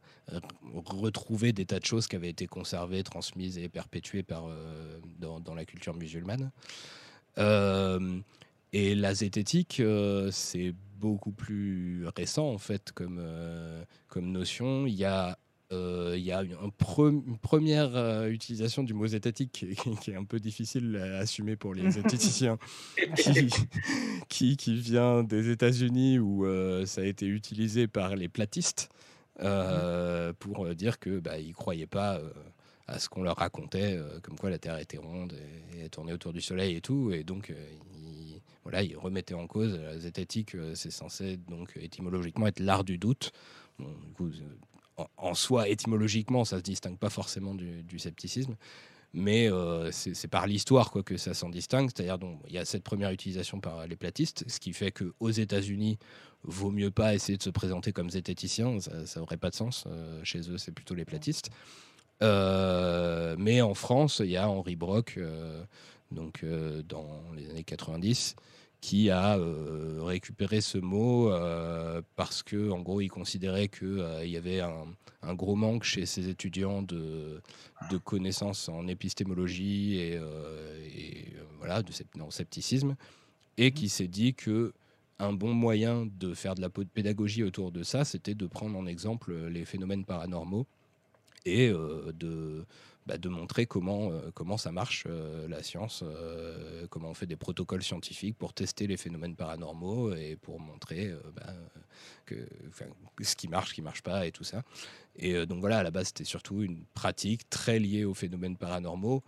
retrouvé 0.75 1.53
des 1.53 1.65
tas 1.65 1.79
de 1.79 1.85
choses 1.85 2.07
qui 2.07 2.15
avaient 2.15 2.29
été 2.29 2.45
conservées, 2.45 3.01
transmises 3.03 3.57
et 3.57 3.67
perpétuées 3.67 4.23
par, 4.23 4.45
dans, 5.19 5.55
la 5.55 5.65
culture 5.65 5.95
musulmane. 5.95 6.51
Et 8.73 8.95
la 8.95 9.13
zététique, 9.13 9.79
euh, 9.81 10.31
c'est 10.31 10.73
beaucoup 10.97 11.31
plus 11.31 12.05
récent 12.15 12.47
en 12.49 12.57
fait 12.57 12.91
comme, 12.93 13.17
euh, 13.19 13.83
comme 14.07 14.31
notion. 14.31 14.85
Il 14.87 14.93
y 14.93 15.03
a, 15.03 15.29
euh, 15.29 15.33
il 15.71 16.19
y 16.19 16.31
a 16.31 16.43
une, 16.43 16.71
première 17.41 18.27
utilisation 18.27 18.84
du 18.84 18.93
mot 18.93 19.07
zététique 19.07 19.51
qui, 20.01 20.12
est 20.12 20.15
un 20.15 20.23
peu 20.23 20.39
difficile 20.39 20.97
à 20.97 21.19
assumer 21.19 21.55
pour 21.55 21.73
les 21.73 21.89
zététiciens, 21.91 22.57
qui, 24.27 24.57
qui, 24.57 24.75
vient 24.75 25.23
des 25.23 25.49
États-Unis 25.49 26.19
où 26.19 26.45
ça 26.86 27.01
a 27.01 27.05
été 27.05 27.25
utilisé 27.25 27.88
par 27.88 28.15
les 28.15 28.27
platistes 28.27 28.89
pour 30.39 30.75
dire 30.75 30.99
que 30.99 31.19
bah, 31.19 31.39
ils 31.39 31.53
croyaient 31.53 31.88
pas 31.88 32.19
à 32.88 32.99
ce 32.99 33.07
qu'on 33.07 33.23
leur 33.23 33.38
racontait, 33.38 33.97
comme 34.23 34.38
quoi 34.38 34.49
la 34.49 34.57
Terre 34.57 34.77
était 34.77 34.97
ronde 34.97 35.34
et, 35.73 35.86
et, 35.86 35.89
tournait 35.89 36.13
autour 36.13 36.34
du 36.34 36.41
Soleil 36.41 36.75
et 36.75 36.81
tout, 36.81 37.12
et 37.13 37.23
donc 37.23 37.53
voilà, 38.63 38.84
il 38.84 38.95
remettait 38.95 39.34
en 39.34 39.47
cause 39.47 39.79
la 39.79 39.97
zététique, 39.97 40.55
euh, 40.55 40.75
c'est 40.75 40.91
censé 40.91 41.38
donc 41.38 41.75
étymologiquement 41.77 42.47
être 42.47 42.60
l'art 42.60 42.84
du 42.84 42.97
doute. 42.97 43.31
En, 45.17 45.34
soi, 45.34 45.67
étymologiquement, 45.69 46.45
ça 46.45 46.58
se 46.58 46.63
distingue 46.63 46.97
pas 46.97 47.10
forcément 47.10 47.56
du, 47.56 47.99
scepticisme, 47.99 48.56
mais 49.13 49.49
euh, 49.49 49.91
c'est 49.91 50.27
par 50.27 50.47
l'histoire 50.47 50.91
que 50.91 51.17
ça 51.17 51.34
s'en 51.34 51.49
distingue. 51.49 51.89
C'est-à-dire 51.93 52.17
il 52.47 52.54
y 52.54 52.58
a 52.58 52.65
cette 52.65 52.84
première 52.84 53.12
utilisation 53.12 53.60
par 53.60 53.88
les 53.88 53.95
platistes, 53.95 54.43
ce 54.47 54.60
qui 54.60 54.73
fait 54.73 54.91
que 54.91 55.13
aux 55.19 55.32
États-Unis, 55.32 55.97
vaut 56.43 56.71
mieux 56.71 56.89
pas 56.89 57.13
essayer 57.13 57.38
de 57.38 57.43
se 57.43 57.51
présenter 57.51 57.93
comme 57.93 58.10
zététicien, 58.10 58.80
ça 58.80 59.19
n'aurait 59.19 59.38
pas 59.38 59.49
de 59.49 59.56
sens. 59.56 59.84
Euh, 59.88 60.21
chez 60.23 60.49
eux, 60.49 60.58
c'est 60.58 60.71
plutôt 60.71 60.95
les 60.95 61.06
platistes. 61.06 61.49
mais 62.21 63.62
en 63.62 63.73
France, 63.73 64.21
il 64.23 64.32
y 64.32 64.38
a 64.38 64.49
Henri 64.49 64.75
Brock, 64.75 65.19
donc 66.12 66.45
dans 66.88 67.21
les 67.36 67.49
années 67.49 67.63
90, 67.63 68.36
qui 68.82 69.12
a 69.12 69.38
euh, 69.38 70.00
récupéré 70.02 70.60
ce 70.60 70.80
mot 70.80 71.32
euh, 71.32 72.02
parce 72.15 72.41
que, 72.41 72.72
en 72.72 72.82
gros, 72.82 73.00
il 73.00 73.10
considérait 73.10 73.67
qu'il 73.67 73.88
euh, 73.88 74.26
y 74.26 74.36
avait 74.36 74.60
un, 74.60 75.36
gros 75.36 75.56
manque 75.56 75.84
chez 75.84 76.08
ses 76.08 76.28
étudiants 76.28 76.82
de, 76.82 77.41
connaissances 78.04 78.67
en 78.70 78.88
épistémologie 78.88 79.98
et, 79.98 80.20
voilà, 81.60 81.84
de 81.84 81.91
scepticisme, 82.32 82.96
et 83.58 83.72
qui 83.72 83.88
s'est 83.88 84.08
dit 84.08 84.34
que 84.34 84.74
un 85.20 85.34
bon 85.34 85.54
moyen 85.54 86.08
de 86.08 86.34
faire 86.34 86.56
de 86.56 86.62
la 86.62 86.70
pédagogie 86.70 87.44
autour 87.44 87.72
de 87.72 87.84
ça, 87.84 88.04
c'était 88.04 88.34
de 88.34 88.48
prendre 88.48 88.76
en 88.76 88.88
exemple 88.88 89.32
les 89.50 89.65
phénomènes 89.65 90.04
paranormaux 90.04 90.65
et 91.46 91.70
de 91.70 92.65
bah, 93.07 93.17
de 93.17 93.29
montrer 93.29 93.65
comment, 93.65 94.11
euh, 94.11 94.29
comment 94.33 94.57
ça 94.57 94.71
marche 94.71 95.05
euh, 95.07 95.47
la 95.47 95.63
science, 95.63 96.03
euh, 96.05 96.85
comment 96.89 97.09
on 97.09 97.13
fait 97.15 97.25
des 97.25 97.35
protocoles 97.35 97.81
scientifiques 97.81 98.37
pour 98.37 98.53
tester 98.53 98.85
les 98.85 98.97
phénomènes 98.97 99.35
paranormaux 99.35 100.13
et 100.13 100.35
pour 100.35 100.59
montrer 100.59 101.11
bah, 101.35 101.53
que, 102.25 102.47
ce 103.21 103.35
qui 103.35 103.47
marche, 103.47 103.69
ce 103.69 103.73
qui 103.73 103.81
marche 103.81 104.03
pas 104.03 104.27
et 104.27 104.31
tout 104.31 104.43
ça. 104.43 104.61
Et 105.15 105.45
donc 105.45 105.59
voilà, 105.61 105.79
à 105.79 105.83
la 105.83 105.91
base, 105.91 106.07
c'était 106.07 106.23
surtout 106.23 106.61
une 106.61 106.85
pratique 106.93 107.49
très 107.49 107.79
liée 107.79 108.05
aux 108.05 108.13
phénomènes 108.13 108.55
paranormaux 108.55 109.23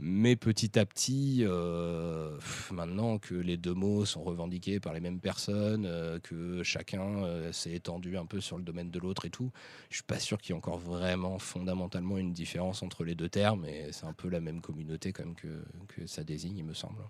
mais 0.00 0.36
petit 0.36 0.78
à 0.78 0.86
petit, 0.86 1.40
euh, 1.42 2.30
maintenant 2.70 3.18
que 3.18 3.34
les 3.34 3.56
deux 3.56 3.74
mots 3.74 4.04
sont 4.04 4.22
revendiqués 4.22 4.78
par 4.78 4.92
les 4.92 5.00
mêmes 5.00 5.18
personnes, 5.18 5.86
euh, 5.86 6.20
que 6.20 6.62
chacun 6.62 7.24
euh, 7.24 7.50
s'est 7.50 7.72
étendu 7.72 8.16
un 8.16 8.24
peu 8.24 8.40
sur 8.40 8.58
le 8.58 8.62
domaine 8.62 8.90
de 8.90 8.98
l'autre 9.00 9.24
et 9.24 9.30
tout, 9.30 9.50
je 9.90 9.96
suis 9.96 10.04
pas 10.04 10.20
sûr 10.20 10.38
qu'il 10.38 10.50
y 10.50 10.54
ait 10.54 10.58
encore 10.58 10.78
vraiment 10.78 11.40
fondamentalement 11.40 12.16
une 12.16 12.32
différence 12.32 12.84
entre 12.84 13.02
les 13.02 13.16
deux 13.16 13.28
termes. 13.28 13.64
Et 13.64 13.88
c'est 13.90 14.06
un 14.06 14.12
peu 14.12 14.28
la 14.28 14.40
même 14.40 14.60
communauté 14.60 15.12
quand 15.12 15.24
même 15.24 15.34
que, 15.34 15.48
que 15.88 16.06
ça 16.06 16.22
désigne, 16.22 16.58
il 16.58 16.64
me 16.64 16.74
semble. 16.74 17.02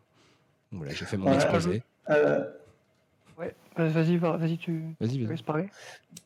Voilà, 0.73 0.95
j'ai 0.95 1.05
fait 1.05 1.19
mon 1.19 1.33
exposé. 1.33 1.83
Ouais, 3.39 3.55
vas-y, 3.77 4.17
vas-y, 4.17 4.59
tu 4.59 4.97
vas-y, 4.99 5.25
vas 5.25 5.37
parler. 5.47 5.69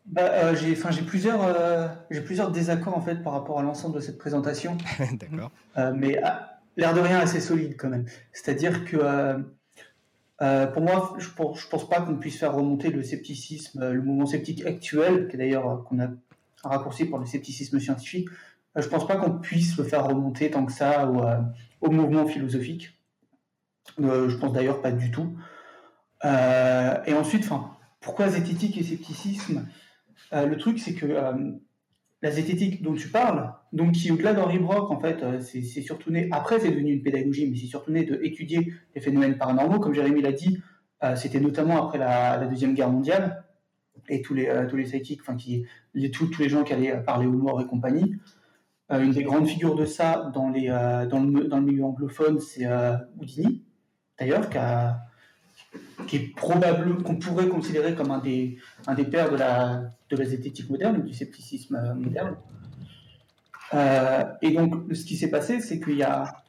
Bah, 0.07 0.55
j'ai, 0.55 0.75
j'ai 0.75 1.03
plusieurs, 1.03 1.99
j'ai 2.11 2.23
plusieurs 2.23 2.51
désaccords 2.51 2.97
en 2.97 3.03
fait 3.03 3.17
par 3.17 3.35
rapport 3.35 3.59
à 3.59 3.63
l'ensemble 3.63 3.97
de 3.97 4.01
cette 4.01 4.17
présentation. 4.17 4.79
D'accord. 5.13 5.51
mais 5.95 6.19
ah, 6.23 6.52
l'air 6.77 6.95
de 6.95 7.01
rien 7.01 7.19
assez 7.19 7.41
solide 7.41 7.77
quand 7.77 7.89
même. 7.89 8.07
C'est-à-dire 8.33 8.85
que 8.85 8.97
euh, 8.97 9.39
euh, 10.41 10.67
pour 10.67 10.83
moi, 10.83 11.15
je 11.19 11.29
ne 11.29 11.35
pense 11.35 11.89
pas 11.89 12.01
qu'on 12.01 12.17
puisse 12.17 12.39
faire 12.39 12.55
remonter 12.55 12.91
le 12.91 13.03
scepticisme, 13.03 13.83
euh, 13.83 13.93
le 13.93 14.03
mouvement 14.03 14.27
sceptique 14.27 14.65
actuel, 14.67 15.29
qui 15.29 15.37
est 15.37 15.39
d'ailleurs 15.39 15.85
qu'on 15.85 16.01
a 16.01 16.09
raccourci 16.65 17.05
pour 17.05 17.19
le 17.19 17.27
scepticisme 17.27 17.79
scientifique. 17.81 18.29
je 18.77 18.87
pense 18.87 19.07
pas 19.07 19.17
qu'on 19.17 19.39
puisse 19.39 19.77
le 19.77 19.85
faire 19.85 20.07
remonter 20.07 20.51
tant 20.51 20.65
que 20.65 20.73
ça 20.73 21.11
au, 21.81 21.91
mouvement 21.91 22.27
philosophique. 22.27 22.97
je 23.99 24.37
pense 24.37 24.53
d'ailleurs 24.53 24.81
pas 24.81 24.93
du 24.93 25.11
tout. 25.11 25.37
et 26.25 27.15
ensuite, 27.15 27.49
pourquoi 28.01 28.29
zététique 28.29 28.79
et 28.79 28.85
scepticisme? 28.85 29.67
Le 30.31 30.55
truc, 30.55 30.79
c'est 30.79 30.95
que 30.95 31.07
la 32.23 32.31
zététique 32.31 32.81
dont 32.81 32.95
tu 32.95 33.09
parles, 33.09 33.53
donc 33.73 33.93
qui 33.93 34.11
au-delà 34.11 34.35
d'Henri 34.35 34.59
Brock, 34.59 34.91
en 34.91 35.01
fait, 35.01 35.23
euh, 35.23 35.41
c'est 35.41 35.63
surtout 35.81 36.11
né, 36.11 36.29
après 36.31 36.61
c'est 36.61 36.71
devenu 36.71 36.93
une 36.93 37.03
pédagogie, 37.03 37.49
mais 37.51 37.57
c'est 37.57 37.67
surtout 37.67 37.91
né 37.91 38.05
d'étudier 38.05 38.75
les 38.95 39.01
phénomènes 39.01 39.39
paranormaux, 39.39 39.81
comme 39.81 39.95
Jérémy 39.95 40.21
l'a 40.21 40.33
dit, 40.33 40.59
euh, 41.03 41.17
c'était 41.17 41.41
notamment 41.41 41.87
après 41.87 41.99
la, 41.99 42.47
Deuxième 42.47 42.75
Guerre 42.75 42.91
mondiale, 42.91 43.45
et 44.09 44.21
tous 44.21 44.35
les, 44.35 44.47
euh, 44.47 44.67
tous 44.69 44.77
les 44.77 44.91
enfin, 45.21 45.37
qui, 45.37 45.65
les, 45.95 46.11
tous, 46.11 46.39
les 46.39 46.51
gens 46.51 46.65
qui 46.65 46.75
allaient 46.75 47.03
parler 47.03 47.27
aux 47.27 47.33
morts 47.33 47.63
et 47.63 47.67
compagnie. 47.67 48.17
une 48.91 49.13
des 49.13 49.23
grandes 49.23 49.49
figures 49.49 49.75
de 49.75 49.87
ça 49.87 50.31
dans, 50.35 50.51
le, 50.51 51.61
milieu 51.61 51.85
anglophone, 51.85 52.41
c'est 52.41 52.67
Houdini, 53.19 53.63
d'ailleurs, 54.19 54.51
qui 56.07 56.17
est 56.17 56.37
probable, 56.37 57.03
qu'on 57.03 57.17
pourrait 57.17 57.49
considérer 57.49 57.95
comme 57.95 58.11
un 58.11 58.19
des, 58.19 58.59
des 58.97 59.05
pères 59.05 59.31
de 59.31 59.37
la, 59.37 59.95
de 60.11 60.17
la 60.17 60.25
zététique 60.27 60.69
moderne, 60.69 61.03
du 61.03 61.15
scepticisme 61.15 61.79
euh, 63.75 64.25
et 64.43 64.51
donc, 64.51 64.75
ce 64.93 65.05
qui 65.05 65.17
s'est 65.17 65.31
passé, 65.31 65.61
c'est 65.61 65.81
qu'il 65.81 65.97
y 65.97 66.03
a 66.03 66.43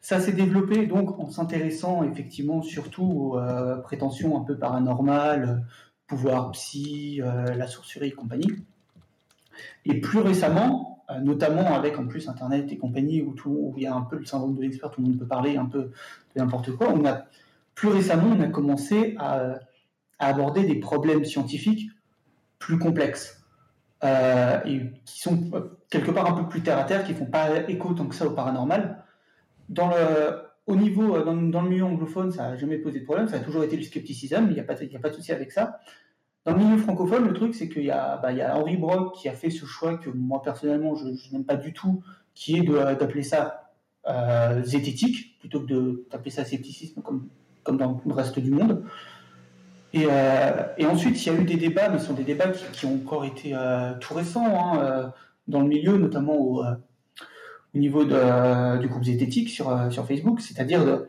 ça 0.00 0.18
s'est 0.18 0.32
développé 0.32 0.86
donc 0.86 1.16
en 1.20 1.30
s'intéressant 1.30 2.02
effectivement 2.02 2.60
surtout 2.60 3.04
aux 3.04 3.38
euh, 3.38 3.76
prétentions 3.76 4.36
un 4.36 4.42
peu 4.42 4.58
paranormales, 4.58 5.64
pouvoir 6.08 6.50
psy, 6.50 7.20
euh, 7.22 7.54
la 7.54 7.68
sorcellerie 7.68 8.08
et 8.08 8.12
compagnie. 8.12 8.50
Et 9.84 10.00
plus 10.00 10.18
récemment, 10.18 11.04
notamment 11.22 11.74
avec 11.74 11.98
en 11.98 12.06
plus 12.06 12.28
Internet 12.28 12.72
et 12.72 12.78
compagnie, 12.78 13.22
où, 13.22 13.32
tout, 13.32 13.74
il 13.76 13.82
y 13.82 13.86
a 13.86 13.94
un 13.94 14.00
peu 14.00 14.16
le 14.16 14.24
syndrome 14.24 14.56
de 14.56 14.62
l'expert, 14.62 14.90
tout 14.90 15.02
le 15.02 15.08
monde 15.08 15.18
peut 15.18 15.26
parler 15.26 15.56
un 15.56 15.66
peu 15.66 15.82
de 15.82 15.90
n'importe 16.40 16.72
quoi, 16.72 16.94
plus 17.74 17.88
récemment, 17.88 18.34
on 18.36 18.40
a 18.40 18.48
commencé 18.48 19.16
à, 19.18 19.58
aborder 20.18 20.64
des 20.64 20.76
problèmes 20.76 21.24
scientifiques 21.24 21.90
plus 22.60 22.78
complexes. 22.78 23.41
Et 24.02 24.80
qui 25.04 25.20
sont 25.20 25.50
quelque 25.90 26.10
part 26.10 26.26
un 26.26 26.42
peu 26.42 26.48
plus 26.48 26.62
terre 26.62 26.78
à 26.78 26.84
terre, 26.84 27.04
qui 27.04 27.14
font 27.14 27.26
pas 27.26 27.68
écho 27.68 27.92
tant 27.94 28.06
que 28.06 28.14
ça 28.14 28.26
au 28.26 28.30
paranormal, 28.30 29.04
dans 29.68 29.88
le, 29.88 30.42
au 30.66 30.76
niveau, 30.76 31.16
euh, 31.16 31.24
dans, 31.24 31.62
le 31.62 31.68
milieu 31.68 31.84
anglophone, 31.84 32.30
ça 32.30 32.50
n'a 32.50 32.56
jamais 32.56 32.78
posé 32.78 33.00
de 33.00 33.04
problème, 33.04 33.28
ça 33.28 33.36
a 33.36 33.40
toujours 33.40 33.64
été 33.64 33.76
le 33.76 33.82
scepticisme, 33.82 34.46
il 34.48 34.54
n'y 34.54 34.60
a, 34.60 34.64
pas, 34.64 34.74
a 34.74 34.98
pas 34.98 35.10
de 35.10 35.14
souci 35.14 35.32
avec 35.32 35.52
ça. 35.52 35.80
Dans 36.44 36.52
le 36.52 36.64
milieu 36.64 36.76
francophone, 36.76 37.26
le 37.26 37.32
truc, 37.34 37.54
c'est 37.54 37.68
qu'il 37.68 37.84
y, 37.84 37.90
a, 37.90 38.16
bah, 38.16 38.30
Henri 38.54 38.76
Brock 38.76 39.14
qui 39.14 39.28
a 39.28 39.32
fait 39.32 39.50
ce 39.50 39.64
choix 39.64 39.96
que 39.96 40.10
moi, 40.10 40.42
personnellement, 40.42 40.94
je, 40.94 41.06
n'aime 41.32 41.44
pas 41.44 41.56
du 41.56 41.72
tout, 41.72 42.02
qui 42.34 42.56
est 42.56 42.62
d'appeler 42.62 43.22
ça 43.22 43.70
euh, 44.08 44.62
zététique, 44.64 45.38
plutôt 45.38 45.60
que 45.60 46.08
d'appeler 46.10 46.30
ça 46.30 46.44
scepticisme 46.44 47.02
comme 47.02 47.28
dans 47.76 48.00
le 48.04 48.12
reste 48.12 48.40
du 48.40 48.50
monde. 48.50 48.84
Et, 49.94 50.06
euh, 50.08 50.62
et, 50.78 50.86
ensuite, 50.86 51.24
il 51.24 51.32
y 51.32 51.36
a 51.36 51.38
eu 51.38 51.44
des 51.44 51.56
débats, 51.56 51.88
mais 51.90 51.98
ce 51.98 52.06
sont 52.06 52.14
des 52.14 52.24
débats 52.24 52.48
qui, 52.72 52.86
ont 52.86 52.94
encore 52.94 53.24
été 53.24 53.52
euh, 53.54 53.92
tout 54.00 54.14
récents 54.14 54.46
hein, 54.46 55.12
dans 55.48 55.60
le 55.60 55.68
milieu, 55.68 55.98
notamment 55.98 56.34
au 56.34 56.62
au 57.74 57.78
niveau 57.78 58.04
du 58.04 58.88
groupe 58.88 59.04
zététique 59.04 59.48
sur, 59.48 59.70
euh, 59.70 59.90
Facebook, 59.90 60.40
c'est-à-dire 60.40 61.04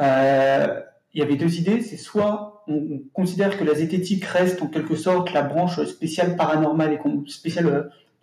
euh, 0.00 0.80
il 1.14 1.20
y 1.20 1.22
avait 1.22 1.36
deux 1.36 1.58
idées, 1.58 1.82
c'est 1.82 1.96
soit 1.96 2.64
on, 2.66 3.00
considère 3.12 3.58
que 3.58 3.64
la 3.64 3.74
zététique 3.74 4.24
reste 4.24 4.62
en 4.62 4.68
quelque 4.68 4.96
sorte 4.96 5.32
la 5.32 5.42
branche 5.42 5.82
spéciale 5.84 6.36
paranormale 6.36 6.92
et 6.92 6.98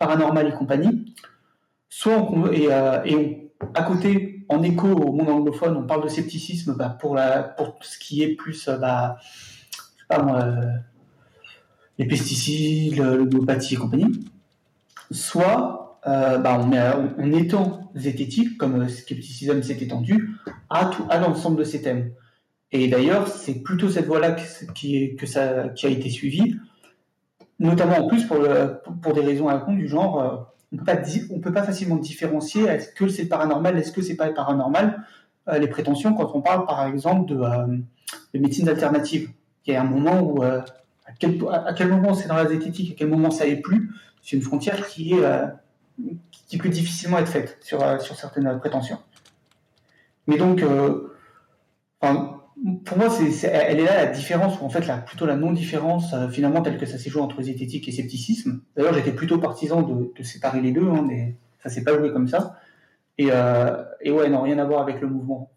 euh, 0.02 0.50
compagnie, 0.50 1.14
soit 1.88 2.30
on, 2.30 2.50
et, 2.52 2.70
à 3.74 3.82
côté, 3.84 4.44
en 4.48 4.62
écho 4.62 4.88
au 4.88 5.12
monde 5.12 5.30
anglophone, 5.30 5.76
on 5.76 5.86
parle 5.86 6.04
de 6.04 6.08
scepticisme 6.08 6.74
bah, 6.76 6.96
pour, 7.00 7.18
pour 7.56 7.78
ce 7.82 7.98
qui 7.98 8.22
est 8.22 8.34
plus, 8.34 8.68
bah, 8.68 9.16
moi, 10.10 10.46
les 11.98 12.06
pesticides, 12.06 12.98
l'homéopathie 12.98 13.74
et 13.74 13.76
compagnie. 13.78 14.26
Soit 15.10 15.84
euh, 16.06 16.38
bah, 16.38 16.58
on, 16.60 16.66
met, 16.66 16.80
on, 17.18 17.32
étend 17.32 17.90
zététique, 17.94 18.58
comme 18.58 18.82
euh, 18.82 18.88
Skepticism 18.88 19.62
s'est 19.62 19.78
étendu, 19.80 20.32
à, 20.68 20.90
l'ensemble 21.18 21.58
de 21.58 21.64
ces 21.64 21.80
thèmes. 21.80 22.10
Et 22.72 22.88
d'ailleurs, 22.88 23.28
c'est 23.28 23.62
plutôt 23.62 23.88
cette 23.88 24.06
voie-là 24.06 24.36
qui, 24.74 25.16
a 25.38 25.88
été 25.88 26.10
suivie, 26.10 26.56
notamment 27.58 28.04
en 28.04 28.08
plus 28.08 28.24
pour, 28.24 28.38
des 29.14 29.20
raisons 29.20 29.48
à 29.48 29.58
compte 29.58 29.76
du 29.76 29.88
genre, 29.88 30.20
euh, 30.20 30.36
on 30.72 31.36
ne 31.36 31.40
peut 31.40 31.52
pas 31.52 31.62
facilement 31.62 31.96
différencier 31.96 32.64
est-ce 32.64 32.90
que 32.92 33.06
c'est 33.06 33.26
paranormal, 33.26 33.78
est-ce 33.78 33.92
que 33.92 34.02
c'est 34.02 34.16
pas 34.16 34.30
paranormal, 34.30 35.04
les 35.60 35.68
prétentions 35.68 36.14
quand 36.14 36.34
on 36.34 36.40
parle 36.40 36.66
par 36.66 36.84
exemple 36.86 37.30
de, 37.30 37.36
de 37.36 38.38
médecines 38.40 38.68
alternatives. 38.68 39.30
Il 39.66 39.72
y 39.72 39.76
a 39.76 39.80
un 39.80 39.84
moment 39.84 40.20
où, 40.20 40.42
à 40.42 40.64
quel, 41.18 41.38
à, 41.50 41.72
quel, 41.72 41.88
moment 41.88 42.14
c'est 42.14 42.28
dans 42.28 42.36
la 42.36 42.46
zététique, 42.46 42.92
à 42.92 42.94
quel 42.98 43.08
moment 43.08 43.30
ça 43.30 43.46
n'est 43.46 43.56
plus, 43.56 43.90
c'est 44.22 44.36
une 44.36 44.42
frontière 44.42 44.86
qui 44.86 45.14
est 45.14 45.24
qui 46.46 46.58
peut 46.58 46.68
difficilement 46.68 47.18
être 47.18 47.28
faite 47.28 47.58
sur, 47.60 47.82
euh, 47.82 47.98
sur 47.98 48.16
certaines 48.16 48.58
prétentions. 48.58 48.98
Mais 50.26 50.36
donc, 50.36 50.62
euh, 50.62 51.12
pour 52.00 52.98
moi, 52.98 53.08
elle 53.18 53.80
est 53.80 53.84
là 53.84 54.04
la 54.04 54.06
différence, 54.06 54.60
ou 54.60 54.64
en 54.64 54.68
fait, 54.68 54.84
plutôt 55.04 55.26
la 55.26 55.36
non-différence, 55.36 56.12
euh, 56.14 56.28
finalement, 56.28 56.62
telle 56.62 56.78
que 56.78 56.86
ça 56.86 56.98
s'est 56.98 57.10
joué 57.10 57.22
entre 57.22 57.42
zététique 57.42 57.88
et 57.88 57.92
scepticisme. 57.92 58.60
D'ailleurs, 58.76 58.94
j'étais 58.94 59.12
plutôt 59.12 59.38
partisan 59.38 59.82
de, 59.82 60.22
séparer 60.22 60.60
les 60.60 60.72
deux, 60.72 60.88
hein, 60.88 61.04
mais 61.06 61.36
ça 61.62 61.68
s'est 61.68 61.84
pas 61.84 61.96
joué 61.96 62.12
comme 62.12 62.28
ça. 62.28 62.58
Et, 63.18 63.28
et 64.00 64.10
ouais, 64.10 64.28
non, 64.28 64.42
rien 64.42 64.58
à 64.58 64.64
voir 64.64 64.82
avec 64.82 65.00
le 65.00 65.06
mouvement. 65.06 65.50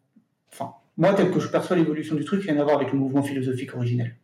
Enfin, 0.52 0.76
moi, 0.98 1.14
tel 1.14 1.32
que 1.32 1.40
je 1.40 1.48
perçois 1.48 1.76
l'évolution 1.76 2.16
du 2.16 2.26
truc, 2.26 2.44
rien 2.44 2.58
à 2.60 2.64
voir 2.64 2.78
avec 2.78 2.92
le 2.92 2.98
mouvement 2.98 3.22
philosophique 3.22 3.74
originel. 3.76 4.18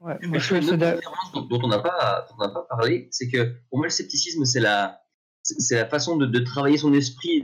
Ouais, 0.00 0.16
mais 0.28 0.38
je 0.38 0.54
une 0.54 0.60
différence 0.60 1.32
dont, 1.32 1.60
on 1.62 1.68
n'a 1.68 1.78
pas, 1.78 2.26
pas 2.38 2.66
parlé, 2.68 3.08
c'est 3.10 3.28
que 3.28 3.54
pour 3.70 3.78
moi, 3.78 3.86
le 3.86 3.90
scepticisme, 3.90 4.44
c'est 4.44 4.60
la, 4.60 5.00
c'est 5.42 5.76
la 5.76 5.86
façon 5.86 6.16
de, 6.16 6.38
travailler 6.40 6.76
son 6.76 6.92
esprit, 6.92 7.42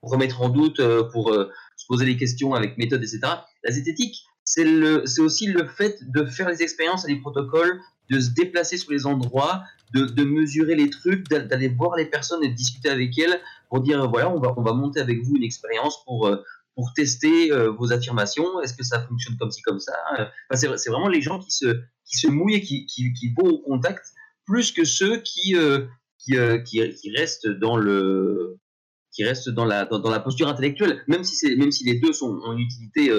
pour 0.00 0.10
remettre 0.10 0.42
en 0.42 0.50
doute, 0.50 0.78
euh, 0.78 1.04
pour 1.04 1.32
euh, 1.32 1.50
se 1.76 1.86
poser 1.86 2.04
des 2.04 2.16
questions 2.16 2.54
avec 2.54 2.78
méthode, 2.78 3.02
etc. 3.02 3.20
La 3.64 3.72
zététique, 3.72 4.24
c'est 4.44 4.64
aussi 5.18 5.46
le 5.46 5.66
fait 5.66 5.98
de 6.02 6.26
faire 6.26 6.48
les 6.48 6.62
expériences 6.62 7.08
et 7.08 7.12
les 7.12 7.20
protocoles, 7.20 7.80
de 8.10 8.20
se 8.20 8.30
déplacer 8.30 8.76
sur 8.76 8.92
les 8.92 9.06
endroits, 9.06 9.64
de, 9.94 10.04
de 10.04 10.24
mesurer 10.24 10.76
les 10.76 10.90
trucs, 10.90 11.28
d'aller 11.28 11.68
voir 11.68 11.96
les 11.96 12.06
personnes 12.06 12.44
et 12.44 12.48
de 12.48 12.54
discuter 12.54 12.88
avec 12.88 13.18
elles 13.18 13.40
pour 13.68 13.80
dire 13.80 14.08
voilà, 14.08 14.30
on 14.30 14.38
va, 14.38 14.54
on 14.56 14.62
va 14.62 14.74
monter 14.74 15.00
avec 15.00 15.22
vous 15.22 15.34
une 15.34 15.42
expérience 15.42 16.04
pour, 16.04 16.26
euh, 16.26 16.44
pour 16.76 16.92
tester 16.92 17.50
euh, 17.50 17.70
vos 17.70 17.92
affirmations. 17.92 18.60
Est-ce 18.60 18.74
que 18.74 18.84
ça 18.84 19.00
fonctionne 19.00 19.36
comme 19.38 19.50
ci, 19.50 19.62
comme 19.62 19.80
ça 19.80 19.94
enfin, 20.12 20.76
C'est 20.76 20.90
vraiment 20.90 21.08
les 21.08 21.22
gens 21.22 21.40
qui 21.40 21.50
se, 21.50 21.80
qui 22.04 22.18
se 22.18 22.28
mouillent 22.28 22.56
et 22.56 22.60
qui, 22.60 22.86
qui, 22.86 23.34
vont 23.36 23.48
au 23.48 23.58
contact, 23.62 24.04
plus 24.44 24.70
que 24.70 24.84
ceux 24.84 25.16
qui, 25.22 25.56
euh, 25.56 25.86
euh, 26.32 26.58
qui, 26.58 26.88
qui, 26.94 27.10
restent 27.16 27.48
dans 27.48 27.76
le 27.76 28.58
qui 29.10 29.24
restent 29.24 29.48
dans 29.48 29.64
la, 29.64 29.86
dans, 29.86 30.10
la 30.10 30.20
posture 30.20 30.46
intellectuelle, 30.46 31.02
même 31.08 31.24
si, 31.24 31.36
c'est, 31.36 31.56
même 31.56 31.72
si 31.72 31.84
les 31.84 31.98
deux 31.98 32.12
sont, 32.12 32.38
ont 32.44 32.52
une 32.52 32.58
utilité 32.58 33.10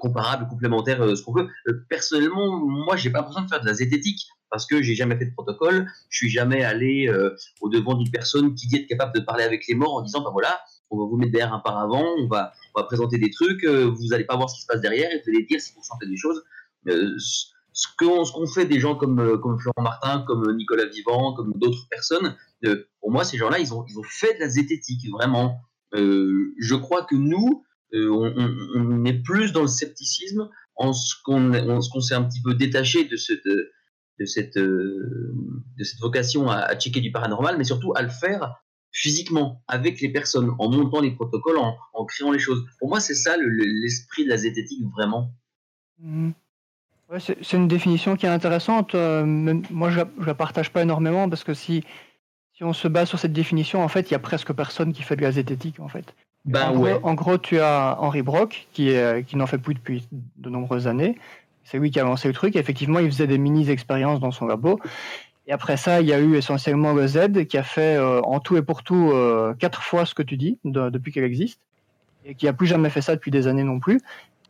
comparable, 0.00 0.48
complémentaire, 0.48 1.14
ce 1.14 1.22
qu'on 1.22 1.34
veut. 1.34 1.50
personnellement, 1.90 2.56
moi, 2.66 2.96
j'ai 2.96 3.10
pas 3.10 3.20
besoin 3.20 3.42
de 3.42 3.48
faire 3.48 3.60
de 3.60 3.66
la 3.66 3.74
zététique 3.74 4.22
parce 4.50 4.64
que 4.64 4.80
j'ai 4.80 4.94
jamais 4.94 5.18
fait 5.18 5.26
de 5.26 5.34
protocole, 5.34 5.86
je 6.08 6.16
suis 6.16 6.30
jamais 6.30 6.64
allé 6.64 7.12
au 7.60 7.68
devant 7.68 7.92
d'une 7.92 8.10
personne 8.10 8.54
qui 8.54 8.68
dit 8.68 8.76
être 8.76 8.86
capable 8.86 9.12
de 9.14 9.20
parler 9.20 9.44
avec 9.44 9.66
les 9.68 9.74
morts 9.74 9.96
en 9.96 10.00
disant, 10.00 10.24
ben 10.24 10.30
voilà, 10.30 10.58
on 10.90 10.98
va 10.98 11.04
vous 11.06 11.16
mettre 11.16 11.32
derrière 11.32 11.52
un 11.52 11.60
paravent, 11.60 12.04
on 12.18 12.26
va, 12.26 12.52
on 12.74 12.80
va 12.80 12.86
présenter 12.86 13.18
des 13.18 13.30
trucs, 13.30 13.64
euh, 13.64 13.84
vous 13.86 14.08
n'allez 14.08 14.24
pas 14.24 14.36
voir 14.36 14.48
ce 14.48 14.56
qui 14.56 14.62
se 14.62 14.66
passe 14.66 14.80
derrière 14.80 15.10
et 15.10 15.22
vous 15.24 15.30
allez 15.30 15.44
dire 15.44 15.60
si 15.60 15.72
vous 15.74 15.82
sentez 15.82 16.06
des 16.06 16.16
choses. 16.16 16.42
Euh, 16.88 17.16
ce 17.72 17.86
qu'on 17.98 18.24
ce 18.24 18.32
qu'on 18.32 18.46
fait 18.46 18.64
des 18.64 18.80
gens 18.80 18.94
comme, 18.94 19.18
euh, 19.18 19.36
comme 19.36 19.58
Florent 19.58 19.82
Martin, 19.82 20.24
comme 20.26 20.56
Nicolas 20.56 20.86
Vivant, 20.86 21.34
comme 21.34 21.52
d'autres 21.56 21.88
personnes, 21.90 22.36
pour 23.00 23.12
moi, 23.12 23.22
ces 23.22 23.36
gens-là, 23.36 23.58
ils 23.58 23.72
ont, 23.74 23.84
ils 23.86 23.98
ont 23.98 24.04
fait 24.04 24.34
de 24.34 24.40
la 24.40 24.48
zététique, 24.48 25.08
vraiment. 25.10 25.60
je 25.92 26.74
crois 26.74 27.04
que 27.04 27.14
nous, 27.14 27.64
on, 27.92 29.04
est 29.04 29.22
plus 29.22 29.52
dans 29.52 29.62
le 29.62 29.68
scepticisme 29.68 30.48
en 30.74 30.92
ce 30.92 31.14
qu'on 31.22 32.00
s'est 32.00 32.14
un 32.14 32.24
petit 32.24 32.42
peu 32.42 32.54
détaché 32.54 33.04
de 33.04 33.16
cette, 33.16 33.46
de 33.46 34.24
cette, 34.24 34.56
de 34.56 35.84
cette 35.84 36.00
vocation 36.00 36.48
à, 36.48 36.56
à, 36.56 36.76
checker 36.76 37.00
du 37.00 37.12
paranormal, 37.12 37.56
mais 37.56 37.64
surtout 37.64 37.92
à 37.94 38.02
le 38.02 38.08
faire 38.08 38.56
physiquement 38.96 39.62
avec 39.68 40.00
les 40.00 40.08
personnes, 40.08 40.54
en 40.58 40.70
montant 40.70 41.02
les 41.02 41.10
protocoles, 41.10 41.58
en, 41.58 42.04
créant 42.06 42.32
les 42.32 42.38
choses. 42.38 42.64
Pour 42.78 42.88
moi, 42.88 42.98
c'est 42.98 43.14
ça 43.14 43.36
l'esprit 43.36 44.24
de 44.24 44.30
la 44.30 44.38
zététique 44.38 44.82
vraiment. 44.96 45.32
Mmh. 45.98 46.30
c'est 47.18 47.52
une 47.52 47.68
définition 47.68 48.16
qui 48.16 48.24
est 48.24 48.30
intéressante. 48.30 48.94
Euh, 48.94 49.24
moi, 49.70 49.90
je 49.90 50.00
ne 50.00 50.24
la 50.24 50.34
partage 50.34 50.70
pas 50.70 50.80
énormément 50.80 51.28
parce 51.28 51.44
que 51.44 51.52
si, 51.52 51.84
si 52.54 52.64
on 52.64 52.72
se 52.72 52.88
base 52.88 53.10
sur 53.10 53.18
cette 53.18 53.34
définition, 53.34 53.84
en 53.84 53.88
fait, 53.88 54.10
il 54.10 54.12
y 54.12 54.16
a 54.16 54.18
presque 54.18 54.54
personne 54.54 54.94
qui 54.94 55.02
fait 55.02 55.16
de 55.16 55.22
la 55.22 55.32
zététique, 55.32 55.78
en 55.78 55.88
fait. 55.88 56.14
Ben, 56.46 56.70
en, 56.70 56.78
ouais. 56.78 56.94
gros, 56.94 57.08
en, 57.08 57.14
gros, 57.14 57.36
tu 57.36 57.60
as 57.60 57.98
Henri 58.00 58.22
Brock 58.22 58.66
qui, 58.72 58.88
est, 58.88 59.26
qui 59.26 59.36
n'en 59.36 59.46
fait 59.46 59.58
plus 59.58 59.74
depuis 59.74 60.08
de 60.38 60.48
nombreuses 60.48 60.86
années. 60.86 61.18
C'est 61.64 61.78
lui 61.78 61.90
qui 61.90 62.00
a 62.00 62.04
lancé 62.04 62.28
le 62.28 62.34
truc. 62.34 62.56
effectivement, 62.56 63.00
il 63.00 63.10
faisait 63.10 63.26
des 63.26 63.38
mini-expériences 63.38 64.20
dans 64.20 64.30
son 64.30 64.46
labo. 64.46 64.80
Et 65.46 65.52
après 65.52 65.76
ça, 65.76 66.00
il 66.00 66.08
y 66.08 66.12
a 66.12 66.18
eu 66.18 66.36
essentiellement 66.36 66.92
le 66.92 67.06
Z 67.06 67.46
qui 67.48 67.56
a 67.56 67.62
fait 67.62 67.96
euh, 67.96 68.20
en 68.22 68.40
tout 68.40 68.56
et 68.56 68.62
pour 68.62 68.82
tout 68.82 69.10
euh, 69.12 69.54
quatre 69.54 69.82
fois 69.82 70.04
ce 70.04 70.14
que 70.14 70.22
tu 70.22 70.36
dis 70.36 70.58
depuis 70.64 71.12
qu'elle 71.12 71.24
existe 71.24 71.60
et 72.24 72.34
qui 72.34 72.48
a 72.48 72.52
plus 72.52 72.66
jamais 72.66 72.90
fait 72.90 73.00
ça 73.00 73.14
depuis 73.14 73.30
des 73.30 73.46
années 73.46 73.62
non 73.62 73.78
plus. 73.78 74.00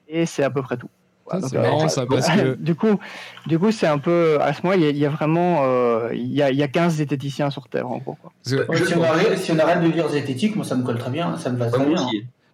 Et 0.09 0.25
c'est 0.25 0.43
à 0.43 0.49
peu 0.49 0.63
près 0.63 0.79
tout. 0.79 0.89
c'est 1.31 1.53
marrant 1.59 1.85
euh, 1.85 1.89
ça 1.89 2.07
parce 2.07 2.29
que 2.31 2.55
du 2.59 2.75
coup, 2.75 2.99
du 3.47 3.59
coup, 3.59 3.73
c'est 3.73 3.87
un 3.87 3.99
peu 3.99 4.39
à 4.41 4.55
ce 4.55 4.63
moment 4.63 4.75
il 4.75 4.97
y, 4.97 5.05
a 5.05 5.11
vraiment 5.11 6.09
il 6.13 6.33
y, 6.33 6.41
a, 6.41 6.51
il 6.51 6.57
y 6.57 6.63
a 6.63 6.69
15 6.69 6.95
zététiciens 6.95 7.51
sur 7.51 7.69
Terre 7.69 7.91
en 7.91 7.99
gros. 7.99 8.17
si, 8.43 8.55
on 8.55 9.03
arrête, 9.03 9.37
si, 9.37 9.53
on 9.53 9.59
arrête, 9.59 9.83
de 9.83 9.89
lire 9.89 10.09
zététique, 10.09 10.57
moi 10.57 10.65
ça 10.65 10.77
me 10.77 10.83
colle 10.83 10.99
très 10.99 11.11
bien, 11.11 11.37
ça 11.37 11.51
me 11.51 11.59
va 11.59 11.67
très 11.71 11.85
bien. 11.85 12.07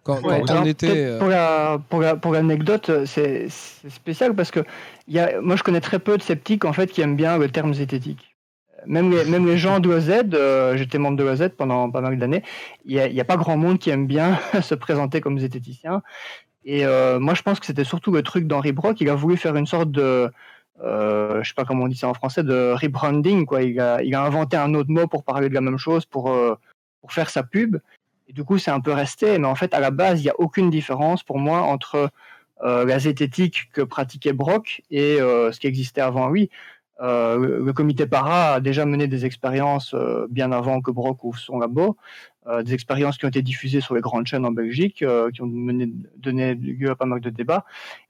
Quand, 0.03 0.19
on 0.21 0.65
était 0.65 1.17
pour 1.17 1.29
la 1.29 1.79
pour 2.17 2.33
l'anecdote, 2.33 2.91
c'est 3.05 3.47
spécial 3.49 4.35
parce 4.35 4.51
que 4.51 4.59
y 5.07 5.19
a, 5.19 5.39
moi 5.39 5.55
je 5.55 5.63
connais 5.63 5.79
très 5.79 5.99
peu 5.99 6.17
de 6.17 6.21
sceptiques 6.21 6.65
en 6.65 6.73
fait 6.73 6.87
qui 6.87 6.99
aiment 6.99 7.15
bien 7.15 7.37
le 7.37 7.47
terme 7.47 7.73
zététique 7.73 8.32
même 8.85 9.11
les, 9.47 9.57
gens 9.57 9.79
d'OZ, 9.79 10.11
euh, 10.33 10.77
j'étais 10.77 10.97
membre 10.97 11.17
de 11.17 11.23
d'OZ 11.23 11.49
pendant 11.57 11.89
pas 11.89 12.01
mal 12.01 12.17
d'années, 12.17 12.43
il 12.85 12.95
n'y 12.95 13.21
a, 13.21 13.25
pas 13.25 13.37
grand 13.37 13.57
monde 13.57 13.79
qui 13.79 13.89
aime 13.89 14.07
bien 14.07 14.39
se 14.61 14.75
présenter 14.75 15.21
comme 15.21 15.39
zététicien. 15.39 16.01
Et 16.65 16.85
euh, 16.85 17.19
moi, 17.19 17.33
je 17.33 17.41
pense 17.41 17.59
que 17.59 17.65
c'était 17.65 17.83
surtout 17.83 18.11
le 18.11 18.23
truc 18.23 18.47
d'Henri 18.47 18.71
Brock. 18.71 19.01
Il 19.01 19.09
a 19.09 19.15
voulu 19.15 19.37
faire 19.37 19.55
une 19.55 19.65
sorte 19.65 19.91
de, 19.91 20.31
euh, 20.81 21.43
je 21.43 21.49
sais 21.49 21.55
pas 21.55 21.65
comment 21.65 21.85
on 21.85 21.87
dit 21.87 21.97
ça 21.97 22.07
en 22.07 22.13
français, 22.13 22.43
de 22.43 22.73
rebranding. 22.73 23.45
Quoi. 23.45 23.63
Il, 23.63 23.79
a, 23.79 24.23
inventé 24.23 24.57
un 24.57 24.73
autre 24.73 24.89
mot 24.89 25.07
pour 25.07 25.23
parler 25.23 25.49
de 25.49 25.53
la 25.53 25.61
même 25.61 25.77
chose, 25.77 26.05
pour, 26.05 26.31
euh, 26.31 26.55
pour 27.01 27.11
faire 27.11 27.29
sa 27.29 27.43
pub. 27.43 27.77
Et 28.29 28.33
du 28.33 28.43
coup, 28.43 28.57
c'est 28.57 28.71
un 28.71 28.79
peu 28.79 28.93
resté. 28.93 29.37
Mais 29.39 29.47
en 29.47 29.55
fait, 29.55 29.73
à 29.73 29.79
la 29.79 29.91
base, 29.91 30.21
il 30.21 30.23
n'y 30.23 30.29
a 30.29 30.39
aucune 30.39 30.69
différence 30.69 31.23
pour 31.23 31.39
moi 31.39 31.61
entre 31.61 32.09
la 32.65 32.97
zététique 32.97 33.69
que 33.73 33.81
pratiquait 33.81 34.31
Brock 34.31 34.81
et 34.89 35.17
ce 35.17 35.59
qui 35.59 35.67
existait 35.67 35.99
avant 35.99 36.29
lui. 36.29 36.49
Euh, 37.03 37.59
le 37.59 37.73
comité 37.73 38.05
para 38.05 38.53
a 38.53 38.59
déjà 38.61 38.85
mené 38.85 39.07
des 39.07 39.25
expériences 39.25 39.93
euh, 39.93 40.25
bien 40.29 40.53
avant 40.53 40.79
que 40.81 40.89
Brock 40.89 41.23
ouvre 41.25 41.37
son 41.37 41.59
labo, 41.59 41.97
euh, 42.47 42.63
des 42.63 42.73
expériences 42.73 43.17
qui 43.17 43.25
ont 43.25 43.29
été 43.29 43.41
diffusées 43.41 43.81
sur 43.81 43.93
les 43.93 43.99
grandes 44.01 44.25
chaînes 44.25 44.45
en 44.45 44.51
Belgique, 44.51 45.03
qui 45.33 45.41
ont 45.41 45.51
donné 46.17 46.55
lieu 46.55 46.91
à 46.91 46.95
pas 46.95 47.05
mal 47.05 47.19
de 47.19 47.29
débats. 47.29 47.65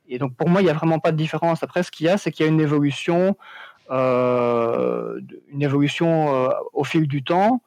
Et 0.07 0.19
donc 0.19 0.35
pour 0.35 0.47
moi, 0.47 0.61
il 0.61 0.65
n'y 0.65 0.69
a 0.69 0.73
vraiment 0.73 0.99
pas 0.99 1.11
de 1.11 1.17
différence. 1.17 1.63
Après, 1.63 1.81
ce 1.81 1.89
qu'il 1.89 2.05
y 2.05 2.09
a, 2.09 2.17
c'est 2.17 2.31
qu'il 2.31 2.45
y 2.45 2.49
a 2.49 2.51
une 2.51 2.61
évolution, 2.61 3.35
une 3.89 5.61
évolution 5.61 6.49
au 6.73 6.83
fil 6.83 7.07
du 7.07 7.23
temps. 7.23 7.61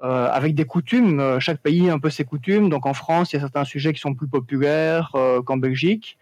avec 0.00 0.54
des 0.54 0.64
coutumes, 0.64 1.40
chaque 1.40 1.60
pays 1.60 1.90
a 1.90 1.94
un 1.94 1.98
peu 1.98 2.10
ses 2.10 2.24
coutumes. 2.24 2.70
Donc 2.70 2.86
en 2.86 2.94
France, 2.94 3.32
il 3.32 3.36
y 3.36 3.38
a 3.38 3.40
certains 3.40 3.64
sujets 3.64 3.92
qui 3.92 4.00
sont 4.00 4.14
plus 4.14 4.28
populaires 4.28 5.12
qu'en 5.44 5.56
Belgique. 5.56 6.16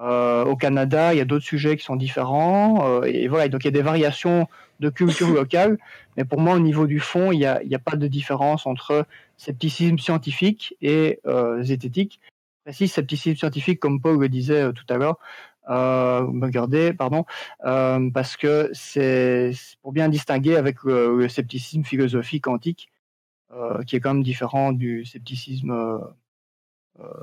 Euh, 0.00 0.44
au 0.44 0.56
Canada, 0.56 1.14
il 1.14 1.18
y 1.18 1.20
a 1.20 1.24
d'autres 1.24 1.44
sujets 1.44 1.76
qui 1.76 1.84
sont 1.84 1.96
différents. 1.96 2.88
euh, 2.88 3.02
et 3.04 3.28
voilà, 3.28 3.48
donc 3.48 3.62
il 3.64 3.66
y 3.66 3.68
a 3.68 3.72
des 3.72 3.82
variations 3.82 4.48
de 4.80 4.90
culture 4.90 5.28
locale. 5.34 5.78
Mais 6.16 6.24
pour 6.24 6.40
moi, 6.40 6.54
au 6.54 6.60
niveau 6.60 6.86
du 6.86 7.00
fond, 7.00 7.32
il 7.32 7.38
n'y 7.38 7.46
a, 7.46 7.60
a 7.72 7.78
pas 7.78 7.96
de 7.96 8.06
différence 8.08 8.66
entre 8.66 9.06
scepticisme 9.36 9.98
scientifique 9.98 10.76
et 10.80 11.20
euh, 11.26 11.62
zététique. 11.62 12.20
Précis, 12.64 12.88
scepticisme 12.88 13.36
scientifique, 13.36 13.78
comme 13.80 14.00
Paul 14.00 14.18
le 14.18 14.28
disait 14.28 14.72
tout 14.72 14.86
à 14.88 14.96
l'heure, 14.96 15.18
euh, 15.68 16.20
regardez, 16.42 16.92
pardon, 16.92 17.24
euh, 17.64 18.10
parce 18.10 18.36
que 18.36 18.70
c'est 18.72 19.52
pour 19.82 19.92
bien 19.92 20.08
distinguer 20.08 20.56
avec 20.56 20.82
le, 20.84 21.16
le 21.18 21.28
scepticisme 21.28 21.84
philosophique 21.84 22.46
antique, 22.46 22.90
euh, 23.52 23.82
qui 23.84 23.96
est 23.96 24.00
quand 24.00 24.14
même 24.14 24.22
différent 24.22 24.72
du 24.72 25.04
scepticisme 25.04 26.00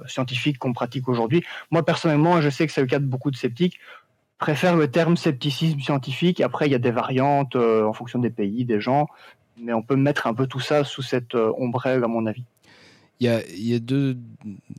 scientifique 0.07 0.57
qu'on 0.57 0.73
pratique 0.73 1.07
aujourd'hui. 1.07 1.43
Moi, 1.71 1.84
personnellement, 1.86 2.41
je 2.41 2.49
sais 2.49 2.67
que 2.67 2.73
c'est 2.73 2.81
le 2.81 2.88
cas 2.88 2.99
de 2.99 3.05
beaucoup 3.05 3.31
de 3.31 3.38
sceptiques, 3.38 3.79
préfèrent 4.41 4.75
le 4.75 4.89
terme 4.89 5.15
scepticisme 5.15 5.79
scientifique. 5.79 6.41
Après, 6.41 6.65
il 6.65 6.71
y 6.71 6.75
a 6.75 6.79
des 6.79 6.91
variantes 6.91 7.55
euh, 7.55 7.86
en 7.86 7.93
fonction 7.93 8.19
des 8.19 8.31
pays, 8.31 8.65
des 8.65 8.81
gens, 8.81 9.07
mais 9.57 9.71
on 9.71 9.84
peut 9.84 9.95
mettre 9.95 10.25
un 10.27 10.34
peu 10.34 10.47
tout 10.47 10.60
ça 10.60 10.84
sous 10.84 11.03
cette 11.03 11.36
euh, 11.36 11.53
ombrelle, 11.57 12.03
à 12.03 12.07
mon 12.07 12.25
avis. 12.25 12.43
Il 13.19 13.27
y 13.27 13.29
a, 13.29 13.47
il 13.47 13.67
y 13.67 13.75
a 13.75 13.79
deux, 13.79 14.17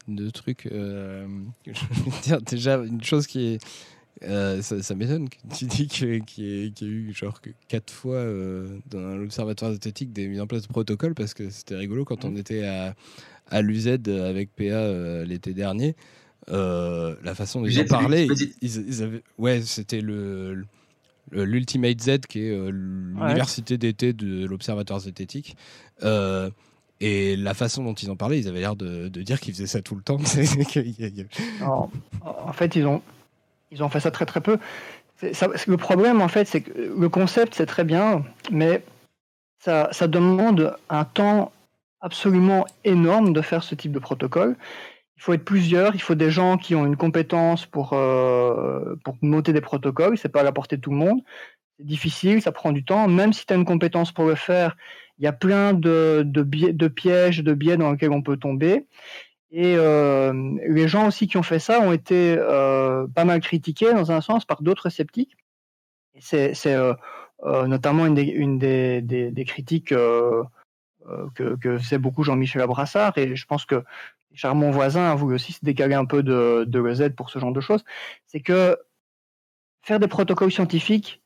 deux 0.08 0.32
trucs. 0.32 0.66
euh, 0.66 1.28
que 1.64 1.72
je 1.74 1.80
veux 2.10 2.20
dire. 2.22 2.42
Déjà, 2.42 2.76
une 2.78 3.04
chose 3.04 3.28
qui 3.28 3.54
est. 3.54 3.64
euh, 4.24 4.60
ça 4.62 4.82
ça 4.82 4.96
m'étonne 4.96 5.28
que 5.28 5.36
tu 5.56 5.64
dis 5.66 5.86
qu'il 5.86 6.24
y, 6.38 6.84
a 6.84 6.84
eu 6.84 7.12
genre 7.12 7.40
quatre 7.68 7.92
fois 7.92 8.16
euh, 8.16 8.78
dans 8.90 9.16
l'observatoire 9.16 9.72
zététique 9.72 10.12
des 10.12 10.26
mises 10.26 10.40
en 10.40 10.46
place 10.48 10.62
de 10.62 10.68
protocoles 10.68 11.14
parce 11.14 11.34
que 11.34 11.50
c'était 11.50 11.76
rigolo 11.76 12.04
quand 12.04 12.24
on 12.24 12.34
était 12.36 12.64
à, 12.66 12.94
à 13.52 13.62
l'UZ 13.62 13.86
avec 14.08 14.50
PA 14.56 14.62
euh, 14.64 15.24
l'été 15.24 15.54
dernier. 15.54 15.94
euh, 16.48 17.14
la 17.22 17.34
façon 17.36 17.60
dont 17.60 17.66
ils 17.68 18.26
ils 18.62 19.02
avaient, 19.02 19.22
ouais, 19.38 19.62
c'était 19.62 20.00
le 20.00 20.64
le- 21.30 21.44
l'Ultimate 21.44 22.00
Z 22.00 22.18
qui 22.28 22.40
est 22.40 22.50
euh, 22.50 22.70
l'université 22.70 23.78
d'été 23.78 24.12
de 24.12 24.44
l'observatoire 24.46 24.98
zététique. 25.00 25.56
Euh, 26.02 26.50
et 27.00 27.36
la 27.36 27.54
façon 27.54 27.84
dont 27.84 27.94
ils 27.94 28.10
en 28.10 28.16
parlaient, 28.16 28.38
ils 28.40 28.48
avaient 28.48 28.60
l'air 28.60 28.76
de, 28.76 29.08
de 29.08 29.22
dire 29.22 29.40
qu'ils 29.40 29.54
faisaient 29.54 29.66
ça 29.68 29.82
tout 29.82 29.94
le 29.94 30.02
temps. 30.02 30.18
En, 32.24 32.52
fait, 32.52 32.74
ils 32.76 32.86
ont, 32.86 33.02
ils 33.70 33.82
ont 33.82 33.88
fait 33.88 34.00
ça 34.00 34.10
très 34.10 34.26
très 34.26 34.40
peu. 34.40 34.58
Ça- 35.32 35.48
le 35.66 35.76
problème, 35.76 36.20
en 36.20 36.28
fait, 36.28 36.46
c'est 36.46 36.60
que 36.62 36.72
le 36.98 37.08
concept, 37.08 37.54
c'est 37.54 37.66
très 37.66 37.84
bien, 37.84 38.24
mais 38.50 38.82
ça, 39.64 39.88
ça 39.92 40.08
demande 40.08 40.76
un 40.90 41.04
temps 41.04 41.52
absolument 42.02 42.66
énorme 42.84 43.32
de 43.32 43.40
faire 43.40 43.62
ce 43.62 43.74
type 43.74 43.92
de 43.92 43.98
protocole. 43.98 44.56
Il 45.16 45.22
faut 45.22 45.32
être 45.32 45.44
plusieurs, 45.44 45.94
il 45.94 46.02
faut 46.02 46.16
des 46.16 46.30
gens 46.30 46.58
qui 46.58 46.74
ont 46.74 46.84
une 46.84 46.96
compétence 46.96 47.64
pour, 47.64 47.92
euh, 47.92 48.96
pour 49.04 49.16
noter 49.22 49.52
des 49.52 49.60
protocoles, 49.60 50.18
c'est 50.18 50.28
pas 50.28 50.40
à 50.40 50.42
la 50.42 50.52
portée 50.52 50.76
de 50.76 50.80
tout 50.82 50.90
le 50.90 50.96
monde. 50.96 51.20
C'est 51.78 51.86
difficile, 51.86 52.42
ça 52.42 52.52
prend 52.52 52.72
du 52.72 52.84
temps. 52.84 53.06
Même 53.08 53.32
si 53.32 53.46
tu 53.46 53.52
as 53.52 53.56
une 53.56 53.64
compétence 53.64 54.12
pour 54.12 54.26
le 54.26 54.34
faire, 54.34 54.76
il 55.18 55.24
y 55.24 55.28
a 55.28 55.32
plein 55.32 55.74
de, 55.74 56.22
de, 56.26 56.42
biais- 56.42 56.72
de 56.72 56.88
pièges, 56.88 57.42
de 57.42 57.54
biais 57.54 57.76
dans 57.76 57.92
lesquels 57.92 58.10
on 58.10 58.22
peut 58.22 58.36
tomber. 58.36 58.84
Et 59.52 59.76
euh, 59.76 60.32
les 60.66 60.88
gens 60.88 61.06
aussi 61.06 61.28
qui 61.28 61.36
ont 61.36 61.42
fait 61.42 61.58
ça 61.58 61.80
ont 61.80 61.92
été 61.92 62.36
euh, 62.38 63.06
pas 63.14 63.24
mal 63.24 63.40
critiqués 63.40 63.92
dans 63.92 64.10
un 64.10 64.20
sens 64.20 64.44
par 64.44 64.62
d'autres 64.62 64.88
sceptiques. 64.90 65.36
C'est 66.18 66.54
euh, 66.66 66.94
euh, 67.44 67.66
notamment 67.66 68.06
une 68.06 68.14
des, 68.14 68.22
une 68.22 68.58
des, 68.58 69.02
des, 69.02 69.30
des 69.30 69.44
critiques 69.44 69.92
euh, 69.92 70.42
que, 71.34 71.56
que 71.56 71.78
faisait 71.78 71.98
beaucoup 71.98 72.24
Jean-Michel 72.24 72.62
Abrassard. 72.62 73.16
Et 73.18 73.36
je 73.36 73.46
pense 73.46 73.64
que 73.64 73.82
Charles, 74.34 74.56
mon 74.56 74.70
voisin, 74.70 75.10
a 75.10 75.14
aussi 75.14 75.52
se 75.52 75.64
décaler 75.64 75.94
un 75.94 76.04
peu 76.04 76.22
de, 76.22 76.64
de 76.66 76.80
l'EZ 76.80 77.10
pour 77.16 77.30
ce 77.30 77.38
genre 77.38 77.52
de 77.52 77.60
choses. 77.60 77.84
C'est 78.26 78.40
que 78.40 78.78
faire 79.82 80.00
des 80.00 80.08
protocoles 80.08 80.52
scientifiques, 80.52 81.20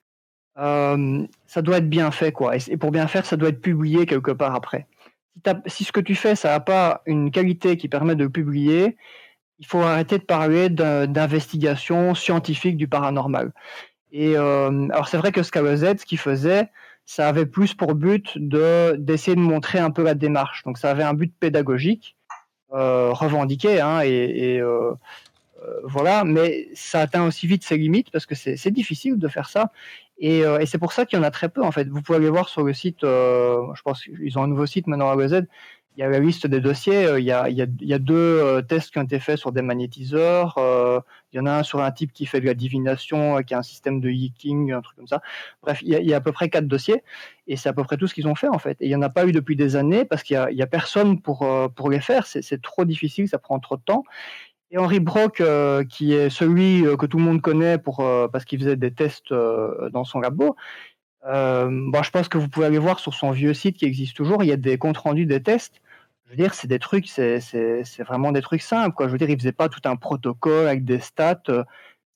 euh, 0.58 1.26
ça 1.46 1.62
doit 1.62 1.78
être 1.78 1.88
bien 1.88 2.10
fait. 2.10 2.32
quoi. 2.32 2.56
Et, 2.56 2.76
pour 2.76 2.90
bien 2.90 3.06
faire, 3.06 3.26
ça 3.26 3.36
doit 3.36 3.50
être 3.50 3.60
publié 3.60 4.06
quelque 4.06 4.30
part 4.30 4.54
après 4.54 4.86
si, 5.66 5.84
ce 5.84 5.92
que 5.92 6.00
tu 6.00 6.14
fais, 6.14 6.34
ça 6.34 6.50
n'a 6.50 6.60
pas 6.60 7.02
une 7.06 7.30
qualité 7.30 7.76
qui 7.76 7.88
permet 7.88 8.14
de 8.14 8.24
le 8.24 8.30
publier, 8.30 8.96
il 9.58 9.66
faut 9.66 9.80
arrêter 9.80 10.18
de 10.18 10.24
parler 10.24 10.68
d'investigation 10.68 12.14
scientifique 12.14 12.76
du 12.76 12.88
paranormal. 12.88 13.52
Et 14.12 14.36
euh, 14.36 14.88
alors 14.90 15.08
c'est 15.08 15.16
vrai 15.16 15.32
que 15.32 15.42
Scala 15.42 15.76
Z, 15.76 15.98
ce 15.98 16.06
qu'il 16.06 16.18
faisait, 16.18 16.70
ça 17.06 17.28
avait 17.28 17.46
plus 17.46 17.72
pour 17.72 17.94
but 17.94 18.36
de 18.36 18.96
d'essayer 18.98 19.36
de 19.36 19.40
montrer 19.40 19.78
un 19.78 19.90
peu 19.90 20.02
la 20.02 20.14
démarche. 20.14 20.64
Donc 20.64 20.76
ça 20.76 20.90
avait 20.90 21.04
un 21.04 21.14
but 21.14 21.32
pédagogique 21.38 22.16
euh, 22.74 23.12
revendiqué, 23.12 23.80
hein, 23.80 24.00
et, 24.02 24.58
euh, 24.60 24.92
euh, 25.62 25.80
voilà. 25.84 26.24
Mais 26.24 26.68
ça 26.74 27.00
atteint 27.00 27.24
aussi 27.24 27.46
vite 27.46 27.64
ses 27.64 27.76
limites 27.76 28.10
parce 28.10 28.26
que 28.26 28.34
c'est 28.34 28.70
difficile 28.70 29.18
de 29.18 29.28
faire 29.28 29.48
ça. 29.48 29.72
Et, 30.18 30.44
euh, 30.44 30.58
et 30.58 30.66
c'est 30.66 30.78
pour 30.78 30.92
ça 30.92 31.04
qu'il 31.04 31.18
y 31.18 31.20
en 31.20 31.24
a 31.24 31.30
très 31.30 31.48
peu 31.48 31.62
en 31.62 31.72
fait. 31.72 31.88
Vous 31.88 32.02
pouvez 32.02 32.18
aller 32.18 32.30
voir 32.30 32.48
sur 32.48 32.62
le 32.62 32.72
site, 32.72 33.04
euh, 33.04 33.60
je 33.74 33.82
pense 33.82 34.02
qu'ils 34.02 34.38
ont 34.38 34.42
un 34.42 34.48
nouveau 34.48 34.66
site 34.66 34.86
maintenant 34.86 35.10
à 35.10 35.16
OZ, 35.16 35.42
il 35.96 36.00
y 36.00 36.02
a 36.02 36.08
la 36.08 36.18
liste 36.18 36.46
des 36.46 36.60
dossiers, 36.60 37.06
euh, 37.06 37.18
il 37.18 37.24
y 37.24 37.32
a, 37.32 37.98
deux 37.98 38.62
tests 38.68 38.90
qui 38.90 38.98
ont 38.98 39.02
été 39.02 39.18
faits 39.18 39.38
sur 39.38 39.52
des 39.52 39.62
magnétiseurs, 39.62 40.54
il 41.32 41.36
y 41.36 41.40
en 41.40 41.46
a 41.46 41.52
un 41.52 41.62
sur 41.62 41.80
un 41.82 41.90
type 41.90 42.12
qui 42.12 42.26
fait 42.26 42.40
de 42.40 42.46
la 42.46 42.54
divination, 42.54 43.42
qui 43.42 43.54
a 43.54 43.58
un 43.58 43.62
système 43.62 44.00
de 44.00 44.10
yeeking, 44.10 44.72
un 44.72 44.82
truc 44.82 44.96
comme 44.96 45.06
ça. 45.06 45.20
Bref, 45.62 45.80
il 45.82 45.88
y 45.88 46.12
a, 46.12 46.16
à 46.16 46.20
peu 46.20 46.32
près 46.32 46.48
quatre 46.48 46.68
dossiers, 46.68 47.02
et 47.46 47.56
c'est 47.56 47.68
à 47.68 47.72
peu 47.72 47.84
près 47.84 47.96
tout 47.96 48.06
ce 48.06 48.14
qu'ils 48.14 48.28
ont 48.28 48.34
fait 48.34 48.48
en 48.48 48.58
fait. 48.58 48.76
Et 48.80 48.86
il 48.86 48.88
n'y 48.88 48.96
en 48.96 49.02
a 49.02 49.10
pas 49.10 49.26
eu 49.26 49.32
depuis 49.32 49.56
des 49.56 49.76
années, 49.76 50.04
parce 50.04 50.22
qu'il 50.22 50.38
n'y 50.52 50.62
a, 50.62 50.66
personne 50.66 51.20
pour, 51.20 51.46
pour 51.74 51.90
les 51.90 52.00
faire, 52.00 52.26
c'est 52.26 52.62
trop 52.62 52.84
difficile, 52.84 53.28
ça 53.28 53.38
prend 53.38 53.58
trop 53.58 53.76
de 53.76 53.82
temps. 53.82 54.04
Et 54.70 54.78
Henri 54.78 54.98
Brock, 55.00 55.40
euh, 55.40 55.84
qui 55.84 56.12
est 56.12 56.28
celui 56.30 56.84
euh, 56.86 56.96
que 56.96 57.06
tout 57.06 57.18
le 57.18 57.24
monde 57.24 57.40
connaît 57.40 57.78
pour, 57.78 58.00
euh, 58.00 58.28
parce 58.28 58.44
qu'il 58.44 58.58
faisait 58.58 58.76
des 58.76 58.92
tests 58.92 59.30
euh, 59.32 59.90
dans 59.90 60.04
son 60.04 60.20
labo, 60.20 60.56
euh, 61.26 61.68
bon, 61.70 62.02
je 62.02 62.10
pense 62.10 62.28
que 62.28 62.38
vous 62.38 62.48
pouvez 62.48 62.66
aller 62.66 62.78
voir 62.78 63.00
sur 63.00 63.14
son 63.14 63.32
vieux 63.32 63.54
site 63.54 63.76
qui 63.78 63.86
existe 63.86 64.16
toujours, 64.16 64.44
il 64.44 64.48
y 64.48 64.52
a 64.52 64.56
des 64.56 64.78
comptes 64.78 64.98
rendus 64.98 65.26
des 65.26 65.42
tests. 65.42 65.80
Je 66.26 66.30
veux 66.32 66.36
dire, 66.36 66.54
c'est 66.54 66.68
des 66.68 66.78
trucs, 66.80 67.08
c'est 67.08 67.40
c'est- 67.40 67.84
c'est 67.84 68.02
vraiment 68.04 68.32
des 68.32 68.42
trucs 68.42 68.62
simples. 68.62 68.94
Quoi. 68.96 69.06
Je 69.08 69.12
veux 69.12 69.18
dire, 69.18 69.30
il 69.30 69.38
faisait 69.38 69.52
pas 69.52 69.68
tout 69.68 69.80
un 69.86 69.96
protocole 69.96 70.68
avec 70.68 70.84
des 70.84 71.00
stats. 71.00 71.42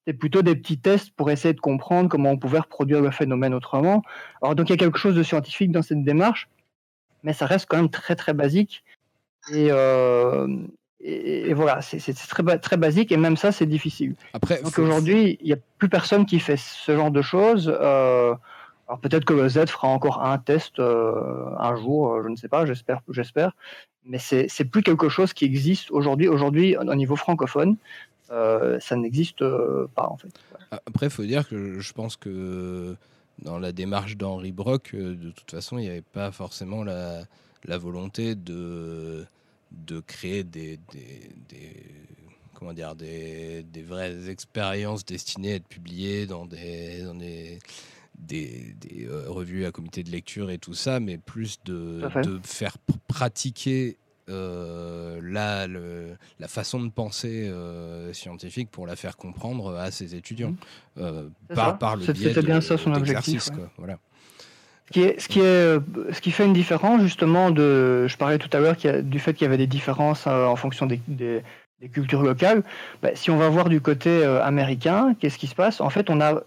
C'était 0.06 0.18
plutôt 0.18 0.42
des 0.42 0.56
petits 0.56 0.78
tests 0.78 1.12
pour 1.12 1.30
essayer 1.30 1.54
de 1.54 1.60
comprendre 1.60 2.08
comment 2.08 2.30
on 2.30 2.38
pouvait 2.38 2.58
reproduire 2.60 3.00
le 3.02 3.10
phénomène 3.10 3.54
autrement. 3.54 4.02
Alors, 4.42 4.54
donc, 4.56 4.68
il 4.70 4.72
y 4.72 4.74
a 4.74 4.78
quelque 4.78 4.98
chose 4.98 5.14
de 5.16 5.22
scientifique 5.22 5.72
dans 5.72 5.82
cette 5.82 6.04
démarche, 6.04 6.48
mais 7.24 7.32
ça 7.34 7.46
reste 7.46 7.66
quand 7.68 7.78
même 7.78 7.90
très, 7.90 8.16
très 8.16 8.34
basique. 8.34 8.84
Et, 9.52 9.68
euh, 9.70 10.48
et, 11.02 11.48
et 11.50 11.54
voilà, 11.54 11.80
c'est 11.82 12.12
très, 12.14 12.58
très 12.58 12.76
basique, 12.76 13.10
et 13.12 13.16
même 13.16 13.36
ça, 13.36 13.52
c'est 13.52 13.66
difficile. 13.66 14.14
Après, 14.32 14.62
Donc 14.62 14.72
faut- 14.72 14.82
aujourd'hui, 14.82 15.38
il 15.40 15.46
n'y 15.46 15.52
a 15.52 15.58
plus 15.78 15.88
personne 15.88 16.26
qui 16.26 16.40
fait 16.40 16.56
ce 16.58 16.94
genre 16.94 17.10
de 17.10 17.22
choses. 17.22 17.72
Euh, 17.81 18.35
alors 18.88 18.98
peut-être 19.00 19.25
que 19.25 19.33
le 19.35 19.48
Z 19.48 19.66
fera 19.68 19.88
encore 19.88 20.22
un 20.25 20.38
test 20.38 20.79
euh, 20.79 21.44
un 21.58 21.77
jour, 21.77 22.12
euh, 22.12 22.22
je 22.25 22.29
ne 22.29 22.37
sais 22.37 22.48
pas, 22.48 22.66
j'espère, 22.66 23.00
j'espère. 23.08 23.52
Mais 24.04 24.18
c'est 24.18 24.64
plus 24.64 24.83
quelque 24.83 25.08
chose 25.08 25.33
qui 25.33 25.44
existe 25.44 25.90
aujourd'hui. 25.90 26.27
Aujourd'hui, 26.27 26.77
au 26.77 26.94
niveau 26.94 27.16
francophone, 27.16 27.77
euh, 28.33 28.79
ça 28.81 28.96
n'existe 28.96 29.44
pas 29.94 30.06
en 30.08 30.16
fait. 30.16 30.33
Après, 30.87 31.06
il 31.06 31.10
faut 31.10 31.25
dire 31.25 31.48
que 31.48 31.79
je 31.81 31.92
pense 31.92 32.16
que 32.16 32.96
dans 33.42 33.58
la 33.58 33.72
démarche 33.72 34.16
d'Henri 34.16 34.52
Brock, 34.52 34.94
de 34.94 35.31
toute 35.31 35.50
façon, 35.50 35.79
il 35.79 35.83
n'y 35.83 35.90
avait 35.90 36.02
pas 36.02 36.33
forcément 36.33 36.83
la, 36.83 37.20
la 37.64 37.79
volonté 37.79 38.35
de, 38.35 39.25
de 39.71 40.00
créer 40.00 40.44
des, 40.44 40.79
des, 40.92 41.31
des- 41.48 41.87
comment 42.54 42.73
dire, 42.73 42.94
des, 42.94 43.62
des 43.62 43.83
vraies 43.83 44.29
expériences 44.29 45.04
destinées 45.04 45.52
à 45.52 45.54
être 45.56 45.68
publiées 45.68 46.27
dans 46.27 46.46
des, 46.46 47.02
dans 47.02 47.14
des, 47.14 47.58
des, 48.18 48.75
des, 48.81 49.06
euh, 49.06 49.25
revues 49.29 49.64
à 49.64 49.73
comité 49.73 50.02
de 50.02 50.10
lecture 50.10 50.50
et 50.50 50.58
tout 50.58 50.75
ça, 50.75 51.00
mais 51.00 51.16
plus 51.18 51.58
de, 51.64 52.02
de 52.23 52.40
faire 52.44 52.77
pr- 52.88 52.96
pratiquer 53.08 53.96
la, 54.29 55.66
la, 55.66 56.46
façon 56.46 56.81
de 56.85 56.88
penser 56.90 57.52
scientifique 58.12 58.71
pour 58.71 58.87
la 58.87 58.94
faire 58.94 59.16
comprendre 59.16 59.75
à 59.75 59.90
ses 59.90 60.14
étudiants 60.14 60.54
mmh. 60.96 61.02
par, 61.52 61.79
par, 61.79 61.96
le 61.96 62.06
biais 62.12 62.29
C'était 62.29 62.42
bien 62.42 62.60
ça 62.60 62.79
son 62.79 62.94
objectif. 62.94 63.48
Voilà. 63.77 63.98
Ce 64.90 64.94
qui, 64.94 65.02
est, 65.02 65.20
ce, 65.20 65.28
qui 65.28 65.40
est, 65.40 66.12
ce 66.12 66.20
qui 66.20 66.32
fait 66.32 66.44
une 66.44 66.52
différence 66.52 67.00
justement 67.00 67.52
de, 67.52 68.08
je 68.08 68.16
parlais 68.16 68.38
tout 68.38 68.48
à 68.52 68.58
l'heure 68.58 68.74
du 69.02 69.18
fait 69.20 69.34
qu'il 69.34 69.44
y 69.44 69.46
avait 69.46 69.56
des 69.56 69.68
différences 69.68 70.26
en 70.26 70.56
fonction 70.56 70.86
des, 70.86 71.00
cultures 71.92 72.22
locales. 72.22 72.64
Bah, 73.00 73.10
si 73.14 73.30
on 73.30 73.36
va 73.36 73.48
voir 73.48 73.68
du 73.68 73.80
côté 73.80 74.24
américain, 74.24 75.14
qu'est-ce 75.18 75.38
qui 75.38 75.46
se 75.46 75.54
passe? 75.54 75.80
En 75.80 75.90
fait, 75.90 76.10
on 76.10 76.20
a 76.20 76.42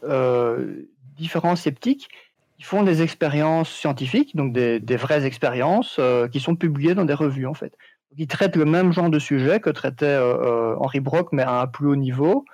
différents 1.16 1.56
sceptiques 1.56 2.10
qui 2.58 2.64
font 2.64 2.84
des 2.84 3.02
expériences 3.02 3.72
scientifiques, 3.72 4.36
donc 4.36 4.54
des, 4.54 4.96
vraies 4.96 5.26
expériences 5.26 5.98
euh, 6.00 6.28
qui 6.28 6.40
sont 6.40 6.56
publiées 6.56 6.96
dans 6.96 7.06
des 7.06 7.14
revues 7.14 7.48
en 7.48 7.54
fait. 7.54 7.76
ils 8.18 8.28
traitent 8.28 8.56
le 8.56 8.66
même 8.66 8.94
genre 8.94 9.10
de 9.10 9.20
sujet 9.20 9.60
que 9.60 9.70
traitait 9.70 10.06
euh, 10.06 10.74
euh, 10.74 10.76
Henri 10.80 11.00
Brock, 11.00 11.30
mais 11.32 11.44
à 11.44 11.62
un 11.62 11.68
plus 11.68 11.88
haut 11.88 11.96
niveau, 11.96 12.46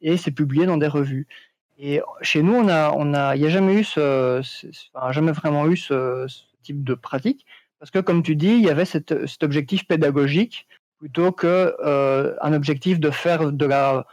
et 0.00 0.16
c'est 0.16 0.30
publié 0.30 0.64
dans 0.64 0.78
des 0.78 0.86
revues. 0.86 1.26
Et 1.82 2.00
chez 2.20 2.42
nous, 2.42 2.54
on 2.54 2.68
a, 2.68 2.92
on 2.92 3.14
a, 3.14 3.34
il 3.36 3.40
n'y 3.40 3.46
a 3.46 3.50
jamais 3.50 3.74
eu 3.74 3.84
ce, 3.84 4.42
jamais 5.10 5.32
vraiment 5.32 5.66
eu 5.66 5.76
ce, 5.76 6.26
type 6.62 6.84
de 6.84 6.92
pratique, 6.92 7.46
parce 7.78 7.90
que 7.90 7.98
comme 7.98 8.22
tu 8.22 8.36
dis, 8.36 8.48
il 8.50 8.60
y 8.60 8.68
avait 8.68 8.84
cet 8.84 9.42
objectif 9.42 9.86
pédagogique 9.86 10.66
plutôt 10.98 11.32
que 11.32 11.74
un 12.42 12.52
objectif 12.52 13.00
de 13.00 13.10
faire 13.10 13.50
de 13.50 13.64
la 13.64 14.04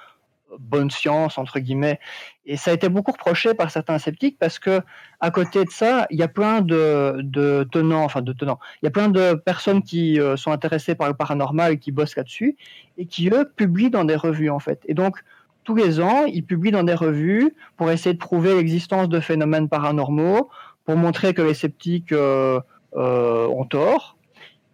bonne 0.60 0.90
science 0.90 1.38
entre 1.38 1.60
guillemets. 1.60 2.00
Et 2.46 2.58
ça 2.58 2.72
a 2.72 2.74
été 2.74 2.90
beaucoup 2.90 3.12
reproché 3.12 3.54
par 3.54 3.72
certains 3.72 4.00
sceptiques 4.00 4.38
parce 4.40 4.60
que 4.60 4.82
à 5.20 5.32
côté 5.32 5.66
de 5.66 5.70
ça, 5.70 6.08
il 6.10 6.18
y 6.18 6.24
a 6.24 6.28
plein 6.28 6.62
de, 6.62 7.18
de 7.22 7.68
tenants, 7.72 8.04
enfin 8.04 8.22
de 8.22 8.34
tenants, 8.34 8.60
il 8.82 8.86
y 8.86 8.88
a 8.88 8.92
plein 8.92 9.10
de 9.10 9.34
personnes 9.34 9.84
qui 9.84 10.20
euh, 10.20 10.38
sont 10.38 10.52
intéressées 10.52 10.96
par 10.96 11.08
le 11.08 11.14
paranormal 11.14 11.74
et 11.74 11.80
qui 11.80 11.92
bossent 11.92 12.16
là-dessus 12.16 12.56
et 12.98 13.06
qui 13.06 13.30
eux 13.30 13.52
publient 13.56 13.90
dans 13.90 14.06
des 14.06 14.16
revues 14.16 14.50
en 14.50 14.60
fait. 14.60 14.82
Et 14.86 14.94
donc 14.94 15.24
tous 15.68 15.76
les 15.76 16.00
ans, 16.00 16.24
ils 16.24 16.46
publient 16.46 16.72
dans 16.72 16.86
des 16.86 16.94
revues 16.94 17.54
pour 17.76 17.92
essayer 17.92 18.14
de 18.14 18.20
prouver 18.20 18.56
l'existence 18.56 19.10
de 19.10 19.20
phénomènes 19.20 19.68
paranormaux, 19.68 20.50
pour 20.86 20.96
montrer 20.96 21.34
que 21.34 21.42
les 21.42 21.54
sceptiques 21.54 22.14
euh, 22.14 22.62
euh, 22.96 23.46
ont 23.48 23.66
tort 23.66 24.16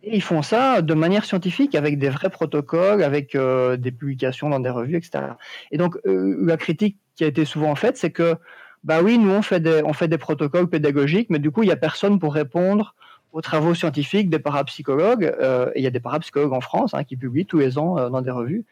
et 0.04 0.18
ils 0.18 0.22
font 0.22 0.44
ça 0.44 0.84
de 0.84 0.94
manière 0.94 1.26
scientifique, 1.26 1.74
avec 1.74 1.98
des 1.98 2.10
vrais 2.10 2.30
protocoles, 2.30 3.02
avec 3.02 3.34
euh, 3.34 3.76
des 3.76 3.92
publications 3.92 4.50
dans 4.50 4.60
des 4.60 4.70
revues, 4.70 4.98
etc. 4.98 5.24
Et 5.72 5.78
donc, 5.78 5.98
la 6.06 6.58
critique 6.58 6.98
qui 7.16 7.24
a 7.24 7.28
été 7.28 7.44
souvent 7.44 7.74
faite, 7.74 7.98
c'est 7.98 8.12
que, 8.12 8.36
bah 8.84 9.02
oui, 9.02 9.18
nous, 9.18 9.32
on 9.32 9.42
fait, 9.42 9.62
des, 9.62 10.18
protocoles 10.20 10.68
pédagogiques, 10.68 11.30
mais 11.32 11.40
du 11.40 11.50
coup, 11.50 11.64
il 11.64 11.68
n'y 11.68 11.72
a 11.72 11.78
personne 11.78 12.20
pour 12.20 12.36
répondre 12.36 12.94
aux 13.32 13.42
travaux 13.42 13.74
scientifiques 13.74 14.30
des 14.30 14.40
parapsychologues. 14.40 15.34
Et 15.74 15.80
il 15.80 15.84
y 15.84 15.88
a 15.88 15.90
des 15.90 16.02
parapsychologues 16.02 16.54
en 16.54 16.62
France 16.62 16.94
hein, 16.94 17.06
qui 17.06 17.16
publient 17.16 17.48
tous 17.48 17.60
les 17.60 17.80
ans 17.80 18.10
dans 18.10 18.22
des 18.22 18.32
revues. 18.32 18.66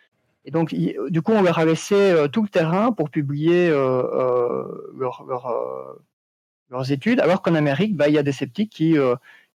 Et 0.45 0.51
donc, 0.51 0.73
du 0.73 1.21
coup, 1.21 1.33
on 1.33 1.41
leur 1.41 1.59
a 1.59 1.65
laissé 1.65 2.15
tout 2.31 2.41
le 2.41 2.49
terrain 2.49 2.91
pour 2.91 3.09
publier 3.09 3.69
leur, 3.69 5.25
leurs 6.69 6.91
études, 6.91 7.19
alors 7.19 7.41
qu'en 7.41 7.53
Amérique, 7.53 7.95
bah, 7.95 8.07
il 8.07 8.15
y 8.15 8.17
a 8.17 8.23
des 8.23 8.31
sceptiques 8.31 8.71
qui 8.71 8.97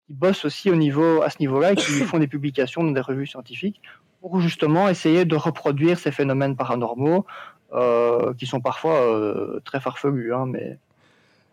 qui 0.05 0.13
bossent 0.13 0.45
aussi 0.45 0.69
au 0.69 0.75
niveau, 0.75 1.21
à 1.21 1.29
ce 1.29 1.39
niveau-là 1.39 1.73
et 1.73 1.75
qui 1.75 1.91
font 2.05 2.19
des 2.19 2.27
publications 2.27 2.83
dans 2.83 2.91
des 2.91 3.01
revues 3.01 3.27
scientifiques 3.27 3.81
pour 4.21 4.39
justement 4.39 4.87
essayer 4.89 5.25
de 5.25 5.35
reproduire 5.35 5.99
ces 5.99 6.11
phénomènes 6.11 6.55
paranormaux 6.55 7.25
euh, 7.73 8.33
qui 8.35 8.45
sont 8.45 8.61
parfois 8.61 8.95
euh, 8.95 9.59
très 9.65 9.79
farfelus. 9.79 10.33
Hein, 10.33 10.45
mais 10.47 10.77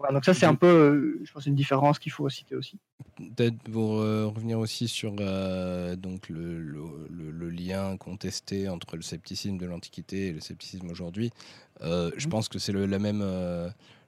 voilà, 0.01 0.15
donc 0.15 0.25
ça 0.25 0.35
c'est 0.35 0.47
un 0.47 0.57
peu, 0.57 0.67
euh, 0.67 1.21
je 1.23 1.33
pense, 1.33 1.47
une 1.47 1.55
différence 1.55 1.99
qu'il 1.99 2.11
faut 2.11 2.29
citer 2.29 2.57
aussi. 2.57 2.79
Peut-être 3.17 3.59
pour 3.71 3.99
revenir 3.99 4.59
aussi 4.59 4.89
sur 4.89 5.13
donc 5.13 6.29
le, 6.29 6.59
le, 6.59 7.31
le, 7.31 7.51
lien 7.51 7.97
contesté 7.99 8.69
entre 8.69 8.97
le 8.97 9.03
scepticisme 9.03 9.59
de 9.59 9.67
l'Antiquité 9.67 10.29
et 10.29 10.33
le 10.33 10.41
scepticisme 10.41 10.91
aujourd'hui, 10.91 11.31
je 11.81 11.87
mmh. 12.27 12.31
pense 12.31 12.49
que 12.49 12.59
c'est 12.59 12.73
la 12.73 12.99
même 12.99 13.23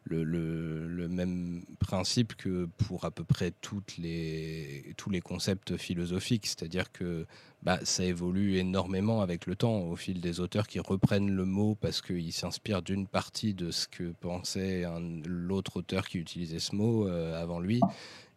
le, 0.04 1.08
même 1.08 1.64
principe 1.78 2.34
que 2.34 2.66
pour 2.86 3.04
à 3.04 3.10
peu 3.10 3.24
près 3.24 3.52
toutes 3.60 3.96
les, 3.98 4.94
tous 4.96 5.10
les 5.10 5.20
concepts 5.20 5.76
philosophiques, 5.76 6.46
c'est-à-dire 6.46 6.90
que 6.92 7.26
bah, 7.62 7.78
ça 7.84 8.04
évolue 8.04 8.56
énormément 8.56 9.20
avec 9.20 9.46
le 9.46 9.54
temps, 9.54 9.82
au 9.82 9.94
fil 9.94 10.20
des 10.20 10.40
auteurs 10.40 10.66
qui 10.66 10.80
reprennent 10.80 11.30
le 11.30 11.44
mot 11.44 11.76
parce 11.76 12.02
qu'ils 12.02 12.32
s'inspirent 12.32 12.82
d'une 12.82 13.06
partie 13.06 13.54
de 13.54 13.70
ce 13.70 13.86
que 13.86 14.12
pensait 14.20 14.84
l'autre 15.24 15.76
auteur 15.78 16.08
qui 16.08 16.18
utilisait 16.18 16.58
ce 16.58 16.74
mot 16.74 17.06
euh, 17.06 17.40
avant 17.40 17.60
lui 17.60 17.80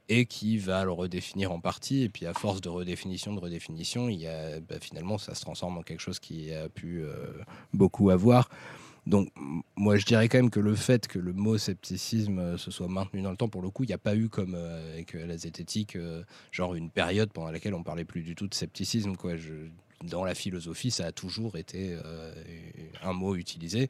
et 0.08 0.28
qui 0.28 0.60
va 0.60 0.86
le 0.86 0.92
redéfinir 0.92 1.52
en 1.52 1.60
partie. 1.60 2.04
Et 2.04 2.10
puis 2.10 2.28
à 2.28 2.34
force 2.34 2.62
de 2.62 2.70
redéfinition, 2.70 3.34
de 3.34 3.40
redéfinition, 3.40 4.10
il 4.10 4.20
y 4.20 4.28
a, 4.28 4.60
bah, 4.60 4.76
finalement 4.80 5.18
ça 5.18 5.34
se 5.34 5.42
transforme 5.42 5.80
en 5.80 5.82
quelque 5.82 6.02
chose 6.02 6.20
qui 6.20 6.54
a 6.54 6.70
pu 6.70 7.02
euh, 7.02 7.16
beaucoup 7.74 8.12
avoir. 8.12 8.50
Donc, 9.06 9.32
moi, 9.76 9.98
je 9.98 10.06
dirais 10.06 10.28
quand 10.30 10.40
même 10.40 10.50
que 10.50 10.60
le 10.60 10.76
fait 10.76 11.08
que 11.08 11.20
le 11.20 11.32
mot 11.32 11.58
scepticisme 11.58 12.40
euh, 12.40 12.58
se 12.58 12.72
soit 12.72 12.88
maintenu 12.88 13.22
dans 13.22 13.30
le 13.30 13.38
temps, 13.38 13.50
pour 13.50 13.62
le 13.62 13.70
coup, 13.70 13.84
il 13.84 13.88
n'y 13.88 13.94
a 13.94 14.00
pas 14.00 14.16
eu 14.16 14.30
comme 14.30 14.56
euh, 14.56 14.94
avec 14.94 15.14
euh, 15.16 15.28
la 15.28 15.38
zététique, 15.38 15.98
genre 16.52 16.74
une 16.74 16.90
période 16.90 17.32
pendant 17.32 17.52
laquelle 17.52 17.76
on 17.76 17.84
parlait 17.84 18.06
plus 18.06 18.24
du 18.24 18.36
tout 18.36 18.48
de 18.48 18.54
scepticisme. 18.54 19.16
Quoi. 19.16 19.34
dans 20.04 20.24
la 20.24 20.34
philosophie, 20.34 20.92
ça 20.92 21.06
a 21.06 21.12
toujours 21.12 21.58
été 21.58 21.98
un 23.02 23.14
mot 23.14 23.36
utilisé. 23.36 23.90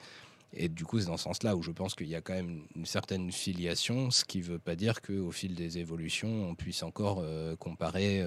Et 0.54 0.70
du 0.70 0.86
coup, 0.86 1.00
c'est 1.00 1.08
dans 1.08 1.18
ce 1.18 1.24
sens-là 1.24 1.56
où 1.56 1.62
je 1.62 1.72
pense 1.72 1.96
qu'il 1.96 2.08
y 2.08 2.16
a 2.16 2.22
quand 2.22 2.34
même 2.34 2.62
une 2.76 2.86
certaine 2.86 3.32
filiation, 3.32 4.12
ce 4.12 4.24
qui 4.24 4.40
ne 4.40 4.44
veut 4.44 4.60
pas 4.60 4.76
dire 4.76 5.02
qu'au 5.02 5.32
fil 5.32 5.56
des 5.56 5.80
évolutions, 5.80 6.50
on 6.50 6.56
puisse 6.56 6.84
encore 6.84 7.24
comparer 7.60 8.26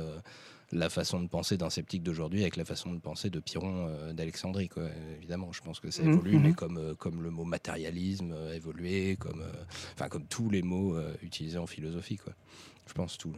la 0.72 0.90
façon 0.90 1.20
de 1.20 1.28
penser 1.28 1.56
d'un 1.56 1.70
sceptique 1.70 2.02
d'aujourd'hui 2.02 2.42
avec 2.42 2.56
la 2.56 2.64
façon 2.64 2.92
de 2.92 2.98
penser 2.98 3.30
de 3.30 3.40
Piron 3.40 3.86
euh, 3.88 4.12
d'Alexandrie. 4.12 4.68
Évidemment, 5.16 5.52
je 5.52 5.62
pense 5.62 5.80
que 5.80 5.90
ça 5.90 6.02
mhm, 6.02 6.12
évolue, 6.12 6.38
mais 6.38 6.48
mhm. 6.48 6.54
comme, 6.54 6.78
euh, 6.78 6.94
comme 6.94 7.22
le 7.22 7.30
mot 7.30 7.44
matérialisme 7.44 8.34
a 8.50 8.54
évolué, 8.54 9.16
comme, 9.16 9.40
euh, 9.40 9.64
enfin, 9.94 10.08
comme 10.08 10.24
tous 10.24 10.50
les 10.50 10.62
mots 10.62 10.96
utilisés 11.22 11.58
en 11.58 11.66
philosophie. 11.66 12.16
Quoi. 12.16 12.34
Je 12.86 12.92
pense 12.92 13.16
tout. 13.16 13.32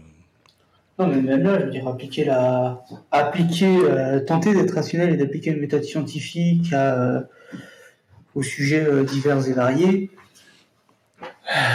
Non, 0.98 1.06
mais 1.06 1.22
même 1.22 1.42
là, 1.42 1.60
je 1.60 1.64
veux 1.66 1.70
dire, 1.70 1.86
appliquer 1.86 2.24
la. 2.24 2.84
Appliquer, 3.10 3.78
tenter 4.26 4.52
d'être 4.52 4.74
rationnel 4.74 5.14
et 5.14 5.16
d'appliquer 5.16 5.50
une 5.50 5.60
méthode 5.60 5.84
scientifique 5.84 6.72
à, 6.72 7.24
aux 8.34 8.42
sujets 8.42 9.04
divers 9.04 9.46
et 9.48 9.52
variés, 9.52 10.10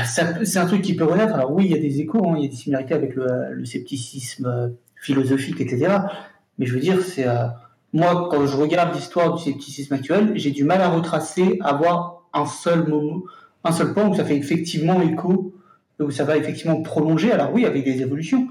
c'est 0.05 0.57
un 0.57 0.65
truc 0.67 0.81
qui 0.81 0.95
peut 0.95 1.05
renaître. 1.05 1.33
Alors 1.33 1.51
oui, 1.51 1.65
il 1.65 1.71
y 1.71 1.75
a 1.75 1.79
des 1.79 2.01
échos, 2.01 2.27
hein, 2.27 2.35
il 2.37 2.43
y 2.43 2.45
a 2.45 2.49
des 2.49 2.55
similarités 2.55 2.93
avec 2.93 3.15
le, 3.15 3.53
le 3.53 3.65
scepticisme 3.65 4.75
philosophique, 5.05 5.61
etc. 5.61 5.97
Mais 6.57 6.65
je 6.65 6.73
veux 6.73 6.79
dire, 6.79 7.01
c'est 7.01 7.27
euh, 7.27 7.45
moi 7.93 8.27
quand 8.31 8.45
je 8.45 8.57
regarde 8.57 8.95
l'histoire 8.95 9.35
du 9.35 9.43
scepticisme 9.43 9.93
actuel, 9.93 10.33
j'ai 10.35 10.51
du 10.51 10.63
mal 10.63 10.81
à 10.81 10.89
retracer, 10.89 11.59
à 11.61 11.73
voir 11.73 12.23
un 12.33 12.45
seul 12.45 12.87
moment, 12.87 13.23
un 13.63 13.71
seul 13.71 13.93
point 13.93 14.07
où 14.07 14.15
ça 14.15 14.25
fait 14.25 14.37
effectivement 14.37 15.01
écho, 15.01 15.53
où 15.99 16.11
ça 16.11 16.23
va 16.23 16.37
effectivement 16.37 16.81
prolonger. 16.81 17.31
Alors 17.31 17.53
oui, 17.53 17.65
avec 17.65 17.83
des 17.83 18.01
évolutions. 18.01 18.47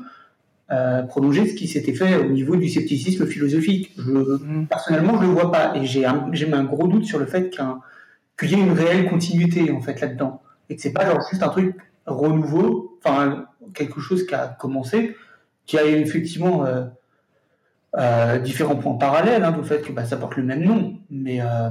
Euh, 0.73 1.03
prolonger 1.03 1.47
ce 1.47 1.55
qui 1.55 1.69
s'était 1.69 1.93
fait 1.93 2.17
au 2.17 2.31
niveau 2.31 2.57
du 2.57 2.71
scepticisme 2.71 3.27
philosophique. 3.27 3.93
Je, 3.99 4.11
mm. 4.11 4.67
Personnellement, 4.67 5.21
je 5.21 5.27
le 5.27 5.33
vois 5.33 5.53
pas 5.53 5.77
et 5.77 5.85
j'ai 5.85 6.07
un, 6.07 6.31
un 6.33 6.65
gros 6.65 6.89
doute 6.89 7.05
sur 7.05 7.19
le 7.19 7.27
fait 7.27 7.51
qu'il 7.51 8.51
y 8.51 8.55
ait 8.55 8.59
une 8.59 8.73
réelle 8.73 9.11
continuité 9.11 9.71
en 9.71 9.83
fait 9.83 10.01
là-dedans 10.01 10.41
et 10.71 10.77
que 10.77 10.81
c'est 10.81 10.93
pas 10.93 11.05
genre 11.05 11.21
juste 11.31 11.43
un 11.43 11.49
truc 11.49 11.77
renouveau, 12.07 12.99
enfin 13.05 13.47
quelque 13.75 14.01
chose 14.01 14.27
qui 14.27 14.35
a 14.35 14.49
commencé 14.49 15.15
qui 15.67 15.79
a 15.79 15.85
effectivement 15.85 16.65
euh, 16.65 16.85
euh, 17.97 18.39
différents 18.39 18.77
points 18.77 18.95
parallèles, 18.95 19.45
hein, 19.45 19.53
du 19.53 19.67
fait 19.67 19.83
que 19.83 19.93
bah, 19.93 20.05
ça 20.05 20.17
porte 20.17 20.37
le 20.37 20.43
même 20.43 20.65
nom. 20.65 20.99
Mais, 21.11 21.41
euh, 21.41 21.71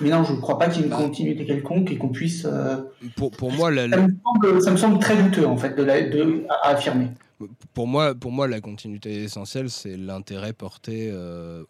mais 0.00 0.10
non, 0.10 0.24
je 0.24 0.32
ne 0.32 0.40
crois 0.40 0.58
pas 0.58 0.68
qu'il 0.68 0.82
y 0.82 0.84
ait 0.84 0.88
une 0.88 0.94
continuité 0.94 1.46
quelconque 1.46 1.90
et 1.90 1.96
qu'on 1.96 2.08
puisse. 2.08 2.46
pour, 3.16 3.30
pour 3.30 3.52
moi, 3.52 3.70
ça, 4.60 4.70
me 4.70 4.76
semble, 4.76 4.98
très 4.98 5.16
douteux 5.16 5.46
en 5.46 5.56
fait 5.56 5.74
de, 5.74 5.84
de 5.84 6.44
à, 6.62 6.70
affirmer. 6.70 7.08
Pour 7.74 7.86
moi, 7.86 8.14
pour 8.14 8.32
moi, 8.32 8.48
la 8.48 8.60
continuité 8.60 9.22
essentielle, 9.22 9.68
c'est 9.68 9.96
l'intérêt 9.96 10.52
porté 10.52 11.12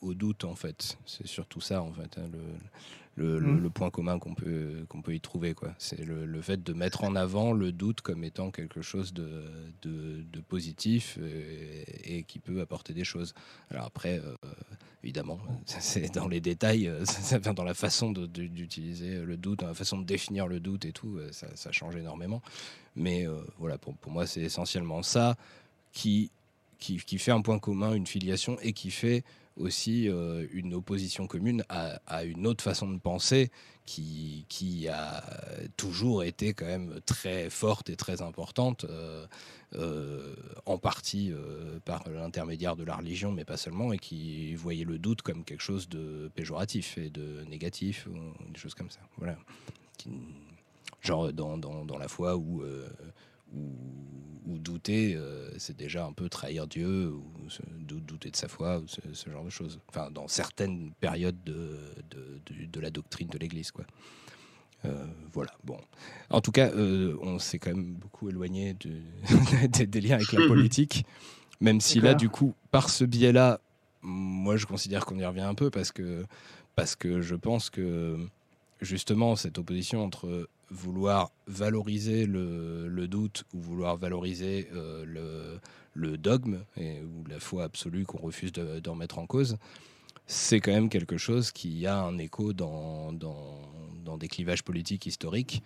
au 0.00 0.14
doute, 0.14 0.44
en 0.44 0.54
fait. 0.54 0.96
C'est 1.06 1.26
surtout 1.26 1.60
ça, 1.60 1.82
en 1.82 1.92
fait. 1.92 2.18
Hein, 2.18 2.28
le, 2.32 2.38
Mmh. 3.18 3.62
le, 3.62 3.70
point 3.70 3.88
commun 3.88 4.18
qu'on 4.18 4.34
peut, 4.34 4.84
qu'on 4.90 5.00
peut 5.00 5.14
y 5.14 5.20
trouver. 5.20 5.54
Quoi. 5.54 5.74
C'est 5.78 6.04
le, 6.04 6.40
fait 6.42 6.62
de 6.62 6.72
mettre 6.74 7.02
en 7.02 7.16
avant 7.16 7.52
le 7.52 7.72
doute 7.72 8.02
comme 8.02 8.24
étant 8.24 8.50
quelque 8.50 8.82
chose 8.82 9.14
de, 9.14 9.44
de, 9.82 10.40
positif 10.46 11.18
et, 12.04 12.24
qui 12.24 12.38
peut 12.38 12.60
apporter 12.60 12.92
des 12.92 13.04
choses. 13.04 13.32
Alors 13.70 13.86
après, 13.86 14.18
euh, 14.18 14.36
évidemment, 15.02 15.40
c'est 15.64 16.14
dans 16.14 16.28
les 16.28 16.40
détails, 16.40 16.88
euh, 16.88 17.04
ça 17.06 17.38
vient 17.38 17.54
dans 17.54 17.64
la 17.64 17.72
façon 17.72 18.12
d'utiliser 18.12 19.24
le 19.24 19.36
doute, 19.38 19.60
dans 19.60 19.68
la 19.68 19.74
façon 19.74 19.98
de 19.98 20.04
définir 20.04 20.46
le 20.46 20.60
doute 20.60 20.84
et 20.84 20.92
tout, 20.92 21.16
euh, 21.16 21.32
ça, 21.32 21.48
ça 21.56 21.72
change 21.72 21.96
énormément. 21.96 22.42
Mais 22.96 23.26
voilà, 23.58 23.76
pour, 23.76 23.94
pour 23.94 24.10
moi, 24.10 24.26
c'est 24.26 24.40
essentiellement 24.40 25.02
ça 25.02 25.36
qui, 25.92 26.30
qui, 26.78 26.96
qui 26.96 27.18
fait 27.18 27.30
un 27.30 27.42
point 27.42 27.58
commun, 27.58 27.92
une 27.92 28.06
filiation 28.06 28.58
et 28.62 28.72
qui 28.72 28.90
fait 28.90 29.22
aussi 29.56 30.08
une 30.52 30.74
opposition 30.74 31.26
commune 31.26 31.64
à, 31.68 32.24
une 32.24 32.46
autre 32.46 32.62
façon 32.62 32.90
de 32.90 32.98
penser 32.98 33.50
qui, 33.84 34.44
qui, 34.48 34.88
a 34.88 35.22
toujours 35.76 36.24
été 36.24 36.54
quand 36.54 36.66
même 36.66 37.00
très 37.06 37.50
forte 37.50 37.88
et 37.88 37.96
très 37.96 38.22
importante, 38.22 38.86
en 40.66 40.78
partie 40.78 41.32
par 41.84 42.08
l'intermédiaire 42.08 42.76
de 42.76 42.84
la 42.84 42.96
religion, 42.96 43.32
mais 43.32 43.44
pas 43.44 43.56
seulement, 43.56 43.92
et 43.92 43.98
qui 43.98 44.54
voyait 44.54 44.84
le 44.84 44.98
doute 44.98 45.22
comme 45.22 45.44
quelque 45.44 45.62
chose 45.62 45.88
de 45.88 46.30
péjoratif 46.34 46.98
et 46.98 47.10
de 47.10 47.44
négatif, 47.48 48.08
des 48.52 48.58
choses 48.58 48.74
comme 48.74 48.90
ça. 48.90 49.00
Voilà. 49.18 49.36
genre 51.00 51.32
dans, 51.32 51.56
dans, 51.56 51.84
dans, 51.84 51.98
la 51.98 52.08
foi 52.08 52.36
où 52.36 52.62
ou, 53.52 54.58
douter, 54.58 55.14
euh, 55.14 55.50
c'est 55.58 55.76
déjà 55.76 56.06
un 56.06 56.12
peu 56.12 56.28
trahir 56.28 56.66
Dieu, 56.66 57.10
ou 57.10 57.22
douter 57.82 58.30
de 58.30 58.36
sa 58.36 58.48
foi, 58.48 58.78
ou 58.78 58.86
ce, 58.88 59.30
genre 59.30 59.44
de 59.44 59.50
choses. 59.50 59.78
Enfin, 59.88 60.10
dans 60.10 60.28
certaines 60.28 60.92
périodes 60.98 61.42
de, 61.44 61.78
de, 62.10 62.80
la 62.80 62.90
doctrine 62.90 63.28
de 63.28 63.38
l'Église, 63.38 63.70
quoi. 63.70 63.84
Euh, 64.84 65.06
voilà, 65.32 65.52
bon. 65.64 65.78
En 66.30 66.40
tout 66.40 66.52
cas, 66.52 66.70
euh, 66.70 67.16
on 67.22 67.38
s'est 67.38 67.58
quand 67.58 67.70
même 67.70 67.94
beaucoup 67.94 68.28
éloigné 68.28 68.74
des, 69.68 69.86
des, 69.86 70.00
liens 70.00 70.16
avec 70.16 70.32
la 70.32 70.46
politique, 70.46 71.04
même 71.60 71.80
si 71.80 72.00
là, 72.00 72.14
du 72.14 72.28
coup, 72.28 72.54
par 72.70 72.90
ce 72.90 73.04
biais-là, 73.04 73.60
moi, 74.02 74.56
je 74.56 74.66
considère 74.66 75.04
qu'on 75.06 75.18
y 75.18 75.24
revient 75.24 75.40
un 75.40 75.54
peu 75.54 75.70
parce 75.70 75.92
que, 75.92 76.24
parce 76.74 76.94
que 76.94 77.20
je 77.22 77.34
pense 77.34 77.70
que 77.70 78.18
justement, 78.80 79.36
cette 79.36 79.58
opposition 79.58 80.04
entre 80.04 80.48
vouloir 80.70 81.30
valoriser 81.46 82.26
le, 82.26 83.06
doute 83.06 83.44
ou 83.54 83.60
vouloir 83.60 83.96
valoriser 83.96 84.68
euh, 84.74 85.58
le, 85.94 86.18
dogme 86.18 86.64
ou 86.76 87.28
la 87.28 87.40
foi 87.40 87.64
absolue 87.64 88.04
qu'on 88.04 88.18
refuse 88.18 88.52
d'en 88.52 88.94
mettre 88.94 89.18
en 89.18 89.26
cause, 89.26 89.56
c'est 90.26 90.60
quand 90.60 90.72
même 90.72 90.88
quelque 90.88 91.16
chose 91.16 91.52
qui 91.52 91.86
a 91.86 91.98
un 92.02 92.18
écho 92.18 92.52
dans, 92.52 93.12
des 94.18 94.28
clivages 94.28 94.62
politiques 94.62 95.06
historiques, 95.06 95.62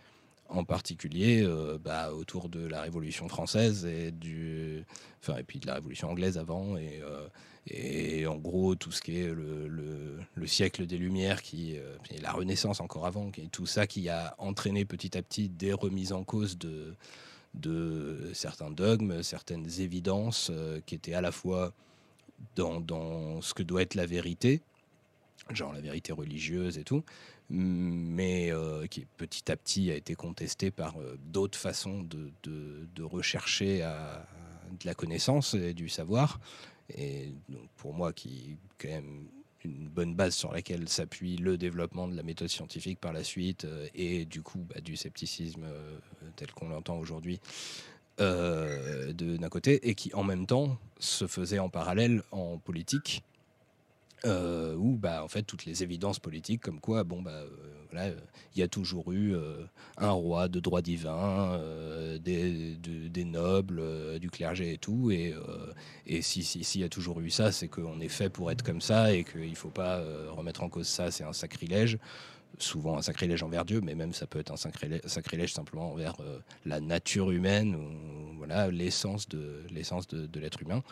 en 0.50 0.64
particulier 0.64 1.42
euh, 1.42 1.78
bah, 1.78 2.12
autour 2.12 2.48
de 2.48 2.66
la 2.66 2.82
Révolution 2.82 3.28
française 3.28 3.86
et, 3.86 4.10
du, 4.10 4.84
enfin, 5.20 5.38
et 5.38 5.42
puis 5.42 5.58
de 5.60 5.66
la 5.66 5.74
Révolution 5.74 6.10
anglaise 6.10 6.38
avant. 6.38 6.76
Et, 6.76 7.00
euh, 7.02 8.26
en 8.26 8.36
gros, 8.36 8.74
tout 8.74 8.90
ce 8.90 9.00
qui 9.00 9.18
est 9.20 9.28
le, 9.32 10.46
siècle 10.46 10.86
des 10.86 10.98
Lumières, 10.98 11.42
qui, 11.42 11.76
euh, 11.76 11.96
la 12.20 12.32
Renaissance 12.32 12.80
encore 12.80 13.06
avant, 13.06 13.30
qui, 13.30 13.48
tout 13.48 13.66
ça 13.66 13.86
qui 13.86 14.08
a 14.08 14.34
entraîné 14.38 14.84
petit 14.84 15.16
à 15.16 15.22
petit 15.22 15.48
des 15.48 15.72
remises 15.72 16.12
en 16.12 16.24
cause 16.24 16.58
de, 16.58 16.96
de 17.54 18.30
certains 18.34 18.70
dogmes, 18.70 19.22
certaines 19.22 19.68
évidences 19.80 20.50
qui 20.86 20.96
étaient 20.96 21.14
à 21.14 21.20
la 21.20 21.30
fois 21.30 21.72
dans, 22.56 22.80
dans, 22.80 23.40
ce 23.42 23.54
que 23.54 23.62
doit 23.62 23.82
être 23.82 23.94
la 23.94 24.06
vérité, 24.06 24.62
genre 25.50 25.72
la 25.72 25.80
vérité 25.80 26.12
religieuse 26.12 26.78
et 26.78 26.84
tout, 26.84 27.04
mais 27.50 28.52
euh, 28.52 28.86
qui 28.86 29.06
petit 29.16 29.50
à 29.50 29.56
petit 29.56 29.90
a 29.90 29.94
été 29.94 30.14
contestée 30.14 30.70
par 30.70 30.94
d'autres 31.18 31.58
façons 31.58 32.02
de, 32.02 33.02
rechercher 33.02 33.78
de 33.78 34.86
la 34.86 34.94
connaissance 34.94 35.54
et 35.54 35.74
du 35.74 35.88
savoir. 35.88 36.40
Et 36.96 37.32
donc 37.48 37.68
pour 37.76 37.94
moi, 37.94 38.12
qui 38.12 38.52
est 38.52 38.58
quand 38.78 38.94
même 38.94 39.28
une 39.64 39.88
bonne 39.88 40.14
base 40.14 40.34
sur 40.34 40.52
laquelle 40.52 40.88
s'appuie 40.88 41.36
le 41.36 41.58
développement 41.58 42.08
de 42.08 42.16
la 42.16 42.22
méthode 42.22 42.48
scientifique 42.48 43.00
par 43.00 43.12
la 43.12 43.24
suite 43.24 43.64
euh, 43.64 43.86
et 43.94 44.24
du 44.24 44.42
coup 44.42 44.66
bah, 44.68 44.80
du 44.80 44.96
scepticisme 44.96 45.64
euh, 45.64 45.98
tel 46.36 46.50
qu'on 46.52 46.68
l'entend 46.68 46.98
aujourd'hui 46.98 47.40
euh, 48.20 49.12
d'un 49.12 49.48
côté 49.48 49.88
et 49.88 49.94
qui 49.94 50.12
en 50.14 50.24
même 50.24 50.46
temps 50.46 50.78
se 50.98 51.26
faisait 51.26 51.58
en 51.58 51.68
parallèle 51.68 52.22
en 52.32 52.58
politique 52.58 53.22
euh, 54.26 54.74
où 54.74 54.96
bah, 54.96 55.24
en 55.24 55.28
fait 55.28 55.42
toutes 55.42 55.64
les 55.64 55.82
évidences 55.82 56.18
politiques 56.18 56.60
comme 56.60 56.80
quoi 56.80 57.04
bon 57.04 57.22
bah 57.22 57.42
voilà 57.90 58.10
il 58.54 58.60
y 58.60 58.62
a 58.62 58.68
toujours 58.68 59.12
eu 59.12 59.34
un 59.96 60.10
roi 60.10 60.48
de 60.48 60.60
droit 60.60 60.82
divin 60.82 61.58
des, 62.22 63.24
nobles 63.24 64.18
du 64.18 64.30
clergé 64.30 64.74
et 64.74 64.78
tout 64.78 65.10
et, 65.10 65.34
et 66.06 66.20
si 66.22 66.44
s'il 66.44 66.64
si, 66.64 66.80
y 66.80 66.84
a 66.84 66.88
toujours 66.88 67.20
eu 67.20 67.30
ça 67.30 67.50
c'est 67.50 67.68
qu'on 67.68 67.98
est 68.00 68.08
fait 68.08 68.28
pour 68.28 68.50
être 68.50 68.62
comme 68.62 68.80
ça 68.80 69.12
et 69.12 69.24
qu'il 69.24 69.56
faut 69.56 69.70
pas 69.70 70.02
remettre 70.30 70.62
en 70.62 70.68
cause 70.68 70.86
ça 70.86 71.10
c'est 71.10 71.24
un 71.24 71.32
sacrilège. 71.32 71.98
Souvent 72.58 72.98
un 72.98 73.02
sacrilège 73.02 73.42
envers 73.42 73.64
Dieu 73.64 73.80
mais 73.80 73.94
même 73.94 74.12
ça 74.12 74.26
peut 74.26 74.38
être 74.38 74.52
un 74.52 74.56
sacrilège, 74.56 75.54
simplement 75.54 75.92
envers 75.92 76.16
la 76.66 76.80
nature 76.80 77.30
humaine 77.30 77.74
ou 77.74 78.36
voilà 78.36 78.70
l'essence 78.70 79.28
de 79.28 79.62
l'essence 79.70 80.06
de 80.08 80.40
l'être 80.40 80.60
humain 80.62 80.82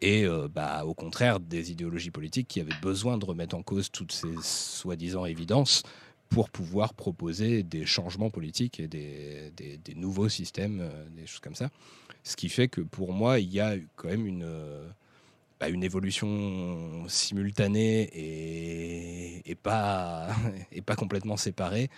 et 0.00 0.24
euh, 0.24 0.48
bah, 0.48 0.84
au 0.84 0.94
contraire 0.94 1.40
des 1.40 1.70
idéologies 1.70 2.10
politiques 2.10 2.48
qui 2.48 2.60
avaient 2.60 2.78
besoin 2.82 3.18
de 3.18 3.24
remettre 3.24 3.56
en 3.56 3.62
cause 3.62 3.90
toutes 3.90 4.12
ces 4.12 4.34
soi-disant 4.42 5.24
évidences 5.24 5.82
pour 6.28 6.50
pouvoir 6.50 6.94
proposer 6.94 7.62
des 7.62 7.86
changements 7.86 8.30
politiques 8.30 8.80
et 8.80 8.88
des, 8.88 9.52
des, 9.56 9.94
nouveaux 9.94 10.28
systèmes, 10.28 10.80
euh, 10.80 11.04
des 11.16 11.26
choses 11.26 11.40
comme 11.40 11.54
ça. 11.54 11.70
Ce 12.22 12.34
qui 12.34 12.48
fait 12.48 12.68
que 12.68 12.80
pour 12.80 13.12
moi, 13.12 13.38
il 13.38 13.52
y 13.52 13.60
a 13.60 13.76
quand 13.96 14.08
même 14.08 14.26
une, 14.26 14.42
euh, 14.44 14.88
bah, 15.60 15.68
une 15.68 15.84
évolution 15.84 17.04
simultanée 17.08 18.02
et, 18.12 19.50
et, 19.50 19.54
pas, 19.54 20.28
et 20.72 20.82
pas 20.82 20.96
complètement 20.96 21.36
séparée 21.36 21.88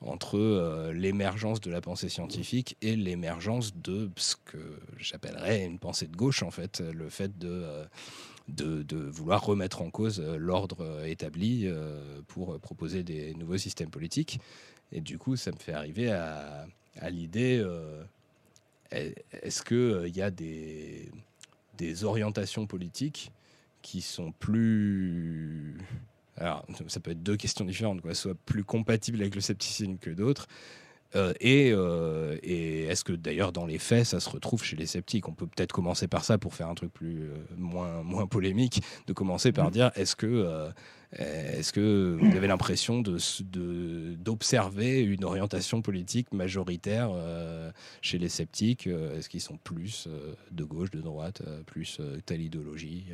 entre 0.00 0.38
euh, 0.38 0.92
l'émergence 0.92 1.60
de 1.60 1.70
la 1.70 1.80
pensée 1.80 2.08
scientifique 2.08 2.76
et 2.82 2.96
l'émergence 2.96 3.74
de 3.76 4.10
ce 4.16 4.36
que 4.36 4.78
j'appellerais 4.98 5.64
une 5.64 5.78
pensée 5.78 6.06
de 6.06 6.16
gauche, 6.16 6.42
en 6.42 6.50
fait, 6.50 6.80
le 6.80 7.08
fait 7.08 7.38
de, 7.38 7.64
euh, 8.60 9.10
vouloir 9.10 9.44
remettre 9.44 9.82
en 9.82 9.90
cause 9.90 10.20
euh, 10.20 10.36
l'ordre 10.36 11.04
établi 11.06 11.68
pour 12.28 12.58
proposer 12.60 13.02
des 13.02 13.34
nouveaux 13.34 13.58
systèmes 13.58 13.90
politiques. 13.90 14.40
Et 14.92 15.00
du 15.00 15.18
coup, 15.18 15.36
ça 15.36 15.50
me 15.50 15.58
fait 15.58 15.72
arriver 15.72 16.12
à, 16.12 16.66
l'idée, 17.10 17.64
est-ce 18.90 19.62
qu'il 19.62 20.16
y 20.16 20.22
a 20.22 20.30
des 20.30 22.04
orientations 22.04 22.66
politiques 22.66 23.32
qui 23.82 24.00
sont 24.00 24.32
plus 24.32 25.78
alors 26.36 26.66
ça 26.88 27.00
peut 27.00 27.12
être 27.12 27.22
deux 27.22 27.36
questions 27.36 27.64
différentes, 27.64 28.00
quoi, 28.00 28.14
soit 28.14 28.36
plus 28.46 28.64
compatible 28.64 29.20
avec 29.20 29.34
le 29.34 29.40
scepticisme 29.40 29.96
que 29.98 30.10
d'autres. 30.10 30.46
Euh, 31.14 31.32
et, 31.40 31.70
euh, 31.72 32.36
et 32.42 32.84
est-ce 32.84 33.04
que 33.04 33.12
d'ailleurs 33.12 33.52
dans 33.52 33.64
les 33.64 33.78
faits 33.78 34.06
ça 34.06 34.20
se 34.20 34.28
retrouve 34.28 34.62
chez 34.64 34.76
les 34.76 34.86
sceptiques? 34.86 35.28
On 35.28 35.32
peut 35.32 35.46
peut-être 35.46 35.72
commencer 35.72 36.08
par 36.08 36.24
ça 36.24 36.36
pour 36.36 36.54
faire 36.54 36.68
un 36.68 36.74
truc 36.74 36.92
plus 36.92 37.22
euh, 37.22 37.36
moins 37.56 38.02
moins 38.02 38.26
polémique, 38.26 38.82
de 39.06 39.12
commencer 39.12 39.52
par 39.52 39.68
mm. 39.68 39.70
dire 39.70 39.90
est-ce 39.94 40.16
que 40.16 40.70
est-ce 41.12 41.72
que 41.72 42.18
vous 42.20 42.36
avez 42.36 42.48
l'impression 42.48 43.00
de 43.00 43.18
d'observer 44.16 45.00
une 45.00 45.24
orientation 45.24 45.80
politique 45.80 46.32
majoritaire 46.32 47.10
chez 48.02 48.18
les 48.18 48.28
sceptiques? 48.28 48.88
Est-ce 48.88 49.28
qu'ils 49.28 49.40
sont 49.40 49.56
plus 49.56 50.08
de 50.50 50.64
gauche, 50.64 50.90
de 50.90 51.00
droite, 51.00 51.42
plus 51.66 52.00
telle 52.26 52.42
idéologie 52.42 53.06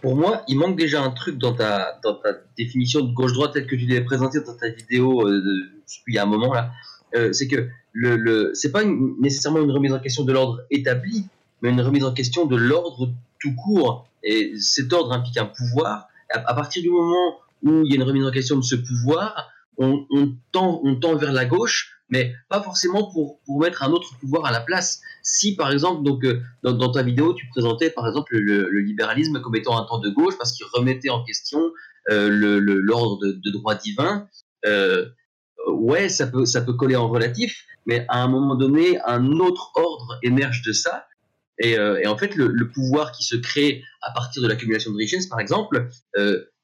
pour 0.00 0.16
moi, 0.16 0.42
il 0.48 0.56
manque 0.56 0.76
déjà 0.76 1.02
un 1.02 1.10
truc 1.10 1.38
dans 1.38 1.54
ta, 1.54 1.98
dans 2.02 2.14
ta 2.14 2.30
définition 2.56 3.00
de 3.00 3.12
gauche-droite 3.12 3.52
telle 3.52 3.66
que 3.66 3.76
tu 3.76 3.86
l'avais 3.86 4.04
présentée 4.04 4.40
dans 4.40 4.56
ta 4.56 4.68
vidéo 4.68 5.26
euh, 5.26 5.42
il 6.06 6.14
y 6.14 6.18
a 6.18 6.22
un 6.22 6.26
moment 6.26 6.52
là. 6.52 6.72
Euh, 7.14 7.32
c'est 7.32 7.48
que 7.48 7.68
le, 7.92 8.16
le 8.16 8.52
c'est 8.54 8.70
pas 8.70 8.84
nécessairement 8.84 9.60
une 9.60 9.70
remise 9.70 9.92
en 9.92 9.98
question 9.98 10.24
de 10.24 10.32
l'ordre 10.32 10.62
établi, 10.70 11.26
mais 11.60 11.70
une 11.70 11.80
remise 11.80 12.04
en 12.04 12.12
question 12.12 12.46
de 12.46 12.56
l'ordre 12.56 13.12
tout 13.40 13.54
court. 13.54 14.06
Et 14.22 14.54
cet 14.58 14.92
ordre 14.92 15.12
implique 15.12 15.38
un 15.38 15.46
pouvoir. 15.46 16.08
À, 16.32 16.54
partir 16.54 16.82
du 16.82 16.90
moment 16.90 17.38
où 17.62 17.82
il 17.84 17.90
y 17.90 17.92
a 17.94 17.96
une 17.96 18.04
remise 18.04 18.24
en 18.24 18.30
question 18.30 18.56
de 18.56 18.62
ce 18.62 18.76
pouvoir, 18.76 19.50
on, 19.78 20.06
on, 20.10 20.32
tend, 20.52 20.80
on 20.84 20.94
tend 20.96 21.16
vers 21.16 21.32
la 21.32 21.44
gauche, 21.44 21.99
mais 22.10 22.34
pas 22.48 22.62
forcément 22.62 23.10
pour, 23.10 23.40
pour 23.44 23.60
mettre 23.60 23.82
un 23.82 23.90
autre 23.90 24.18
pouvoir 24.18 24.44
à 24.44 24.52
la 24.52 24.60
place. 24.60 25.00
Si 25.22 25.56
par 25.56 25.70
exemple, 25.70 26.02
donc 26.02 26.24
euh, 26.24 26.40
dans, 26.62 26.92
ta 26.92 27.02
vidéo, 27.02 27.34
tu 27.34 27.46
présentais 27.48 27.90
par 27.90 28.06
exemple 28.06 28.36
le, 28.36 28.68
libéralisme 28.80 29.40
comme 29.40 29.56
étant 29.56 29.78
un 29.78 29.84
temps 29.84 29.98
de 29.98 30.10
gauche 30.10 30.36
parce 30.36 30.52
qu'il 30.52 30.66
remettait 30.72 31.10
en 31.10 31.24
question 31.24 31.60
euh, 32.10 32.60
l'ordre 32.82 33.18
de, 33.24 33.50
droit 33.52 33.74
divin, 33.74 34.28
euh, 34.66 35.06
ouais, 35.68 36.08
ça 36.08 36.26
peut, 36.26 36.44
ça 36.44 36.60
peut 36.62 36.72
coller 36.72 36.96
en 36.96 37.08
relatif, 37.08 37.64
mais 37.86 38.04
à 38.08 38.22
un 38.22 38.28
moment 38.28 38.54
donné, 38.54 38.98
un 39.06 39.30
autre 39.32 39.72
ordre 39.76 40.18
émerge 40.22 40.62
de 40.62 40.72
ça. 40.72 41.06
Et, 41.58 41.78
euh, 41.78 42.02
en 42.06 42.16
fait, 42.16 42.34
le, 42.36 42.70
pouvoir 42.70 43.12
qui 43.12 43.22
se 43.22 43.36
crée 43.36 43.84
à 44.00 44.12
partir 44.12 44.42
de 44.42 44.48
l'accumulation 44.48 44.92
de 44.92 44.96
richesses, 44.96 45.26
par 45.26 45.40
exemple, 45.40 45.88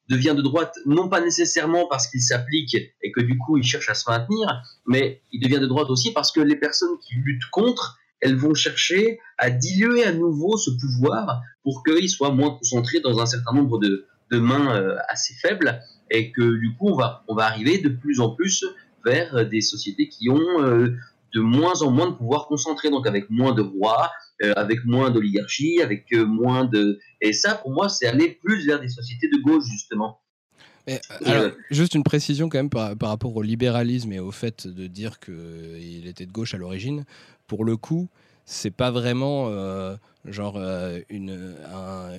devient 0.08 0.34
de 0.36 0.42
droite, 0.42 0.74
non 0.86 1.08
pas 1.08 1.20
nécessairement 1.20 1.86
parce 1.88 2.06
qu'il 2.08 2.20
s'applique 2.20 2.74
et 2.74 3.12
que 3.12 3.20
du 3.20 3.38
coup 3.38 3.56
il 3.56 3.64
cherche 3.64 3.88
à 3.88 3.94
se 3.94 4.08
maintenir, 4.08 4.62
mais 4.86 5.22
il 5.32 5.40
devient 5.40 5.60
de 5.60 5.66
droite 5.66 5.90
aussi 5.90 6.12
parce 6.12 6.30
que 6.32 6.40
les 6.40 6.56
personnes 6.56 6.98
qui 7.00 7.14
luttent 7.16 7.50
contre, 7.50 7.98
elles 8.20 8.36
vont 8.36 8.54
chercher 8.54 9.18
à 9.38 9.50
diluer 9.50 10.04
à 10.04 10.12
nouveau 10.12 10.56
ce 10.56 10.70
pouvoir 10.70 11.42
pour 11.62 11.82
qu'il 11.84 12.08
soit 12.08 12.30
moins 12.30 12.50
concentré 12.50 13.00
dans 13.00 13.20
un 13.20 13.26
certain 13.26 13.52
nombre 13.52 13.78
de, 13.78 14.06
de 14.30 14.38
mains 14.38 14.76
euh, 14.76 14.96
assez 15.08 15.34
faibles 15.34 15.80
et 16.10 16.30
que 16.32 16.58
du 16.58 16.74
coup 16.76 16.88
on 16.88 16.96
va, 16.96 17.24
on 17.28 17.34
va 17.34 17.46
arriver 17.46 17.78
de 17.78 17.88
plus 17.88 18.20
en 18.20 18.30
plus 18.30 18.64
vers 19.04 19.48
des 19.48 19.60
sociétés 19.60 20.08
qui 20.08 20.30
ont 20.30 20.62
euh, 20.62 20.96
de 21.34 21.40
moins 21.40 21.82
en 21.82 21.90
moins 21.90 22.08
de 22.08 22.14
pouvoir 22.14 22.46
concentré, 22.46 22.90
donc 22.90 23.06
avec 23.06 23.28
moins 23.30 23.52
de 23.52 23.62
rois, 23.62 24.10
avec 24.56 24.84
moins 24.84 25.10
d'oligarchie, 25.10 25.80
avec 25.82 26.12
moins 26.12 26.64
de... 26.64 26.98
Et 27.20 27.32
ça, 27.32 27.54
pour 27.54 27.72
moi, 27.72 27.88
c'est 27.88 28.06
aller 28.06 28.38
plus 28.42 28.66
vers 28.66 28.80
des 28.80 28.88
sociétés 28.88 29.28
de 29.28 29.42
gauche, 29.42 29.64
justement. 29.64 30.20
alors, 31.24 31.52
juste 31.70 31.94
une 31.94 32.02
précision 32.02 32.48
quand 32.48 32.58
même 32.58 32.70
par, 32.70 32.96
par, 32.96 33.08
rapport 33.08 33.34
au 33.34 33.42
libéralisme 33.42 34.12
et 34.12 34.20
au 34.20 34.30
fait 34.30 34.66
de 34.66 34.86
dire 34.86 35.18
qu'il 35.20 36.06
était 36.06 36.26
de 36.26 36.32
gauche 36.32 36.54
à 36.54 36.58
l'origine. 36.58 37.04
Pour 37.46 37.64
le 37.64 37.76
coup, 37.76 38.08
c'est 38.46 38.70
pas 38.70 38.92
vraiment 38.92 39.48
euh, 39.48 39.96
genre 40.24 40.56
euh, 40.56 41.00
une, 41.08 41.56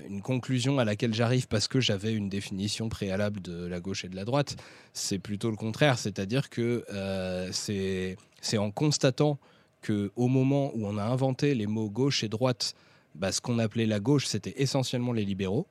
une, 0.09 0.21
conclusion 0.21 0.77
à 0.77 0.83
laquelle 0.83 1.13
j'arrive 1.13 1.47
parce 1.47 1.69
que 1.69 1.79
j'avais 1.79 2.13
une 2.13 2.27
définition 2.27 2.89
préalable 2.89 3.41
de 3.41 3.65
la 3.65 3.79
gauche 3.79 4.03
et 4.03 4.09
de 4.09 4.15
la 4.15 4.25
droite. 4.25 4.57
C'est 4.91 5.19
plutôt 5.19 5.49
le 5.49 5.55
contraire, 5.55 5.97
c'est-à-dire 5.97 6.49
que 6.49 6.83
euh, 6.93 7.49
c'est 7.53 8.57
en 8.57 8.71
constatant 8.71 9.39
que 9.81 10.11
au 10.15 10.27
moment 10.27 10.71
où 10.75 10.85
on 10.85 10.97
a 10.97 11.03
inventé 11.03 11.55
les 11.55 11.67
mots 11.67 11.89
gauche 11.89 12.23
et 12.23 12.29
droite, 12.29 12.75
bah, 13.15 13.31
ce 13.31 13.41
qu'on 13.41 13.59
appelait 13.59 13.85
la 13.85 13.99
gauche, 13.99 14.25
c'était 14.25 14.53
essentiellement 14.57 15.13
les 15.13 15.25
libéraux 15.25 15.67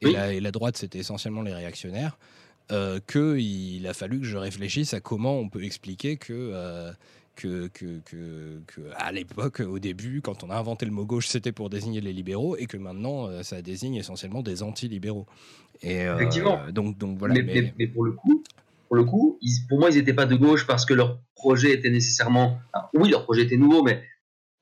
et, 0.00 0.12
la, 0.12 0.32
et 0.32 0.40
la, 0.40 0.50
droite, 0.50 0.76
c'était 0.76 0.98
essentiellement 0.98 1.42
les 1.42 1.54
réactionnaires. 1.54 2.18
qu'il 3.06 3.86
a 3.86 3.94
fallu 3.94 4.20
que 4.20 4.26
je 4.26 4.36
réfléchisse 4.36 4.92
à 4.92 5.00
comment 5.00 5.38
on 5.38 5.48
peut 5.48 5.64
expliquer 5.64 6.16
que 6.16 6.94
que, 7.34 7.68
que, 7.68 8.00
que, 8.04 8.80
à 8.96 9.12
l'époque, 9.12 9.60
au 9.60 9.78
début, 9.78 10.20
quand 10.20 10.44
on 10.44 10.50
a 10.50 10.56
inventé 10.56 10.86
le 10.86 10.92
mot 10.92 11.04
gauche, 11.04 11.26
c'était 11.26 11.52
pour 11.52 11.70
désigner 11.70 12.00
les 12.00 12.12
libéraux 12.12 12.56
et 12.56 12.66
que 12.66 12.76
maintenant, 12.76 13.28
euh, 13.28 13.42
ça 13.42 13.62
désigne 13.62 13.96
essentiellement 13.96 14.42
des 14.42 14.62
anti-libéraux. 14.62 15.26
Et, 15.82 16.02
euh, 16.02 16.16
Effectivement. 16.16 16.60
donc, 16.70 16.96
donc 16.98 17.18
voilà. 17.18 17.34
Mais, 17.34 17.72
mais... 17.78 17.86
pour 17.86 18.04
le 18.04 18.12
coup, 18.12 18.42
pour 18.94 19.02
le 19.02 19.10
coup, 19.10 19.40
pour 19.68 19.80
moi, 19.80 19.90
ils 19.90 19.96
n'étaient 19.96 20.14
pas 20.14 20.26
de 20.26 20.36
gauche 20.36 20.68
parce 20.68 20.84
que 20.84 20.94
leur 20.94 21.18
projet 21.34 21.72
était 21.72 21.90
nécessairement. 21.90 22.60
oui, 22.94 23.10
leur 23.10 23.24
projet 23.24 23.42
était 23.42 23.56
nouveau, 23.56 23.82
mais 23.82 24.04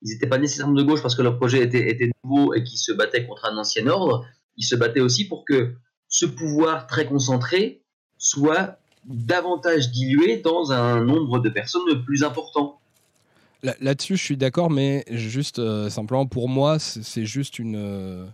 ils 0.01 0.11
n'étaient 0.11 0.27
pas 0.27 0.39
nécessairement 0.39 0.73
de 0.73 0.83
gauche 0.83 1.03
parce 1.03 1.15
que 1.15 1.21
leur 1.21 1.37
projet 1.37 1.63
était, 1.63 2.11
nouveau 2.25 2.55
et 2.55 2.65
qu'ils 2.65 2.79
se 2.79 2.93
battaient 2.93 3.27
contre 3.27 3.45
un 3.45 3.59
ancien 3.59 3.87
ordre. 3.89 4.25
Ils 4.57 4.65
se 4.65 4.75
battaient 4.75 5.01
aussi 5.01 5.29
pour 5.29 5.45
que 5.45 5.75
ce 6.09 6.25
pouvoir 6.25 6.87
très 6.87 7.05
concentré 7.05 7.83
soit 8.17 8.79
davantage 9.05 9.91
dilué 9.91 10.39
dans 10.39 10.73
un 10.73 11.05
nombre 11.05 11.39
de 11.39 11.51
personnes 11.51 12.03
plus 12.05 12.25
important. 12.25 12.81
Là-dessus, 13.63 14.17
je 14.17 14.23
suis 14.25 14.37
d'accord, 14.39 14.71
mais 14.71 15.05
juste 15.11 15.59
euh, 15.59 15.91
simplement 15.91 16.27
pour 16.27 16.49
moi, 16.49 16.79
c'est 16.79 17.27
juste 17.27 17.59
une. 17.59 17.77
Euh, 17.77 18.27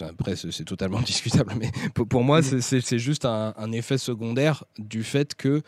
après, 0.00 0.36
c'est 0.36 0.64
totalement 0.64 1.00
discutable, 1.12 1.54
mais 1.58 1.70
pour, 1.92 2.24
moi, 2.24 2.42
c'est 2.42 2.98
juste 2.98 3.24
un, 3.24 3.72
effet 3.72 3.98
secondaire 3.98 4.64
du 4.78 5.04
fait 5.04 5.34
que 5.34 5.62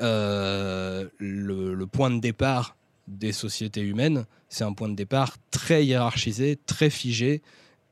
euh, 0.00 1.08
le, 1.18 1.74
le, 1.74 1.86
point 1.86 2.10
de 2.10 2.20
départ 2.20 2.76
des 3.08 3.32
sociétés 3.32 3.80
humaines, 3.80 4.26
c'est 4.48 4.64
un 4.64 4.72
point 4.72 4.88
de 4.88 4.94
départ 4.94 5.36
très 5.50 5.86
hiérarchisé, 5.86 6.58
très 6.66 6.90
figé, 6.90 7.42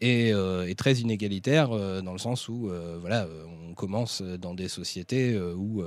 euh, 0.05 0.66
et, 0.66 0.74
très 0.74 0.94
inégalitaire 0.94 1.72
euh, 1.72 2.02
dans 2.02 2.12
le 2.12 2.18
sens 2.18 2.48
où 2.48 2.68
euh, 2.68 2.98
voilà, 3.00 3.26
on 3.68 3.74
commence 3.74 4.22
dans 4.22 4.55
des 4.55 4.68
sociétés 4.68 5.36
où, 5.36 5.82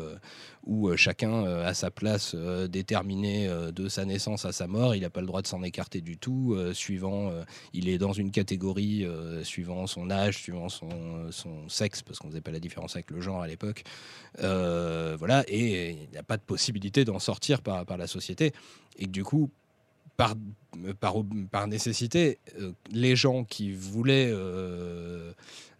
où 0.65 0.93
chacun 0.97 1.45
a 1.45 1.73
sa 1.73 1.89
place 1.89 2.35
déterminée 2.35 3.47
de 3.73 3.87
sa 3.87 4.03
naissance 4.03 4.43
à 4.43 4.51
sa 4.51 4.67
mort. 4.67 4.93
Il 4.93 5.03
n'a 5.03 5.09
pas 5.09 5.21
le 5.21 5.25
droit 5.25 5.41
de 5.41 5.47
s'en 5.47 5.63
écarter 5.63 6.01
du 6.01 6.17
tout. 6.17 6.57
suivant, 6.73 7.31
il 7.71 7.87
est 7.87 7.97
dans 7.97 8.11
une 8.11 8.29
catégorie 8.29 9.07
suivant 9.43 9.87
son 9.87 10.11
âge, 10.11 10.35
suivant 10.37 10.67
son, 10.67 10.89
son 11.31 11.69
sexe, 11.69 12.01
parce 12.01 12.19
qu'on 12.19 12.27
ne 12.27 12.33
faisait 12.33 12.41
pas 12.41 12.51
la 12.51 12.59
différence 12.59 12.97
avec 12.97 13.09
le 13.09 13.21
genre 13.21 13.41
à 13.41 13.47
l'époque. 13.47 13.83
voilà, 14.37 15.45
et 15.47 15.91
il 15.91 16.09
n'y 16.11 16.17
a 16.17 16.23
pas 16.23 16.35
de 16.35 16.43
possibilité 16.43 17.05
d'en 17.05 17.19
sortir 17.19 17.61
par, 17.61 17.85
par 17.85 17.95
la 17.95 18.07
société. 18.07 18.51
Et 18.97 19.07
du 19.07 19.23
coup, 19.23 19.49
par, 20.17 20.35
par, 20.99 21.15
par 21.51 21.67
nécessité, 21.67 22.39
euh, 22.59 22.71
les 22.91 23.15
gens 23.15 23.43
qui 23.45 23.71
voulaient 23.71 24.29
euh, 24.31 25.31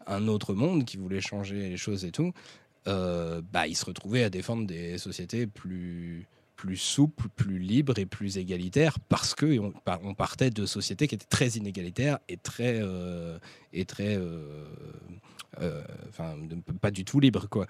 un 0.05 0.27
autre 0.27 0.53
monde, 0.53 0.85
qui 0.85 0.97
voulaient 0.97 1.21
changer 1.21 1.69
les 1.69 1.77
choses 1.77 2.05
et 2.05 2.11
tout, 2.11 2.31
euh, 2.87 3.41
bah, 3.51 3.67
ils 3.67 3.75
se 3.75 3.83
retrouvaient 3.83 4.23
à 4.23 4.29
défendre 4.29 4.67
des 4.67 4.99
sociétés 4.99 5.47
plus, 5.47 6.27
plus 6.55 6.77
souples, 6.77 7.27
plus 7.35 7.57
libres 7.57 7.97
et 7.97 8.05
plus 8.05 8.37
égalitaires, 8.37 8.99
parce 9.09 9.33
qu'on 9.33 9.73
on 10.03 10.13
partait 10.13 10.51
de 10.51 10.65
sociétés 10.67 11.07
qui 11.07 11.15
étaient 11.15 11.25
très 11.25 11.49
inégalitaires 11.49 12.19
et 12.29 12.37
très, 12.37 12.81
et 13.73 13.85
très 13.85 14.17
enfin, 16.09 16.35
pas 16.79 16.91
du 16.91 17.03
tout 17.03 17.19
libres. 17.19 17.49
Quoi. 17.49 17.67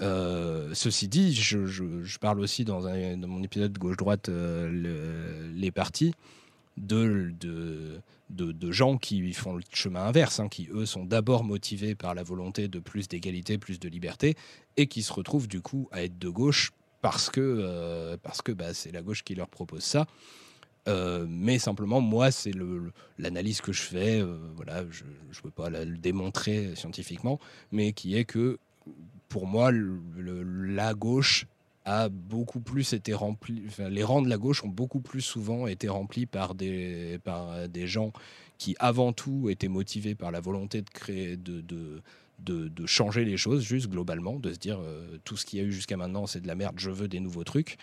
Euh, 0.00 0.70
ceci 0.72 1.08
dit, 1.08 1.34
je, 1.34 2.18
parle 2.18 2.40
aussi 2.40 2.64
dans, 2.64 2.82
mon 2.82 3.42
épisode 3.42 3.76
gauche-droite, 3.76 4.28
euh, 4.28 5.50
les 5.54 5.70
partis, 5.70 6.14
de, 6.76 7.32
gens 8.70 8.96
qui 8.96 9.32
font 9.32 9.56
le 9.56 9.62
chemin 9.72 10.04
inverse, 10.04 10.40
hein, 10.40 10.48
qui 10.48 10.68
eux 10.72 10.86
sont 10.86 11.04
d'abord 11.04 11.44
motivés 11.44 11.94
par 11.94 12.14
la 12.14 12.22
volonté 12.22 12.68
de 12.68 12.78
plus 12.78 13.08
d'égalité, 13.08 13.58
plus 13.58 13.78
de 13.78 13.88
liberté, 13.88 14.36
et 14.76 14.86
qui 14.86 15.02
se 15.02 15.12
retrouvent 15.12 15.48
du 15.48 15.60
coup 15.60 15.88
à 15.92 16.02
être 16.02 16.18
de 16.18 16.28
gauche 16.28 16.72
parce 17.02 17.30
que 17.30 17.40
euh, 17.40 18.16
bah, 18.54 18.74
c'est 18.74 18.92
la 18.92 19.02
gauche 19.02 19.22
qui 19.22 19.34
leur 19.34 19.48
propose 19.48 19.82
ça. 19.82 20.06
mais 21.28 21.58
simplement, 21.58 22.00
moi, 22.00 22.30
c'est 22.30 22.52
l'analyse 23.18 23.60
que 23.60 23.72
je 23.72 23.82
fais. 23.82 24.24
voilà, 24.56 24.84
je 24.90 25.04
ne 25.04 25.42
peux 25.42 25.50
pas 25.50 25.68
le 25.68 25.98
démontrer 25.98 26.74
scientifiquement, 26.74 27.38
mais 27.70 27.92
qui 27.92 28.16
est 28.16 28.24
que 28.24 28.58
pour 29.30 29.46
moi, 29.46 29.70
la 29.72 30.92
gauche 30.92 31.46
a 31.86 32.10
beaucoup 32.10 32.60
plus 32.60 32.92
été 32.92 33.14
rempli, 33.14 33.62
les 33.78 34.04
rangs 34.04 34.20
de 34.20 34.28
la 34.28 34.36
gauche 34.36 34.64
ont 34.64 34.68
beaucoup 34.68 35.00
plus 35.00 35.22
souvent 35.22 35.66
été 35.66 35.88
remplis 35.88 36.26
par 36.26 36.54
des, 36.54 37.18
gens 37.86 38.12
qui 38.58 38.76
avant 38.78 39.14
tout 39.14 39.48
étaient 39.48 39.68
motivés 39.68 40.14
par 40.14 40.30
la 40.32 40.40
volonté 40.40 40.82
de 40.82 40.90
créer, 40.90 41.38
de, 41.38 42.86
changer 42.86 43.24
les 43.24 43.36
choses, 43.36 43.62
juste 43.62 43.88
globalement, 43.88 44.38
de 44.38 44.52
se 44.52 44.58
dire 44.58 44.80
euh, 44.80 45.18
tout 45.24 45.36
ce 45.36 45.46
qu'il 45.46 45.60
y 45.60 45.62
a 45.62 45.64
eu 45.64 45.72
jusqu'à 45.72 45.96
maintenant 45.96 46.26
c'est 46.26 46.40
de 46.40 46.48
la 46.48 46.56
merde, 46.56 46.74
je 46.78 46.90
veux 46.90 47.06
des 47.08 47.20
nouveaux 47.20 47.44
trucs, 47.44 47.78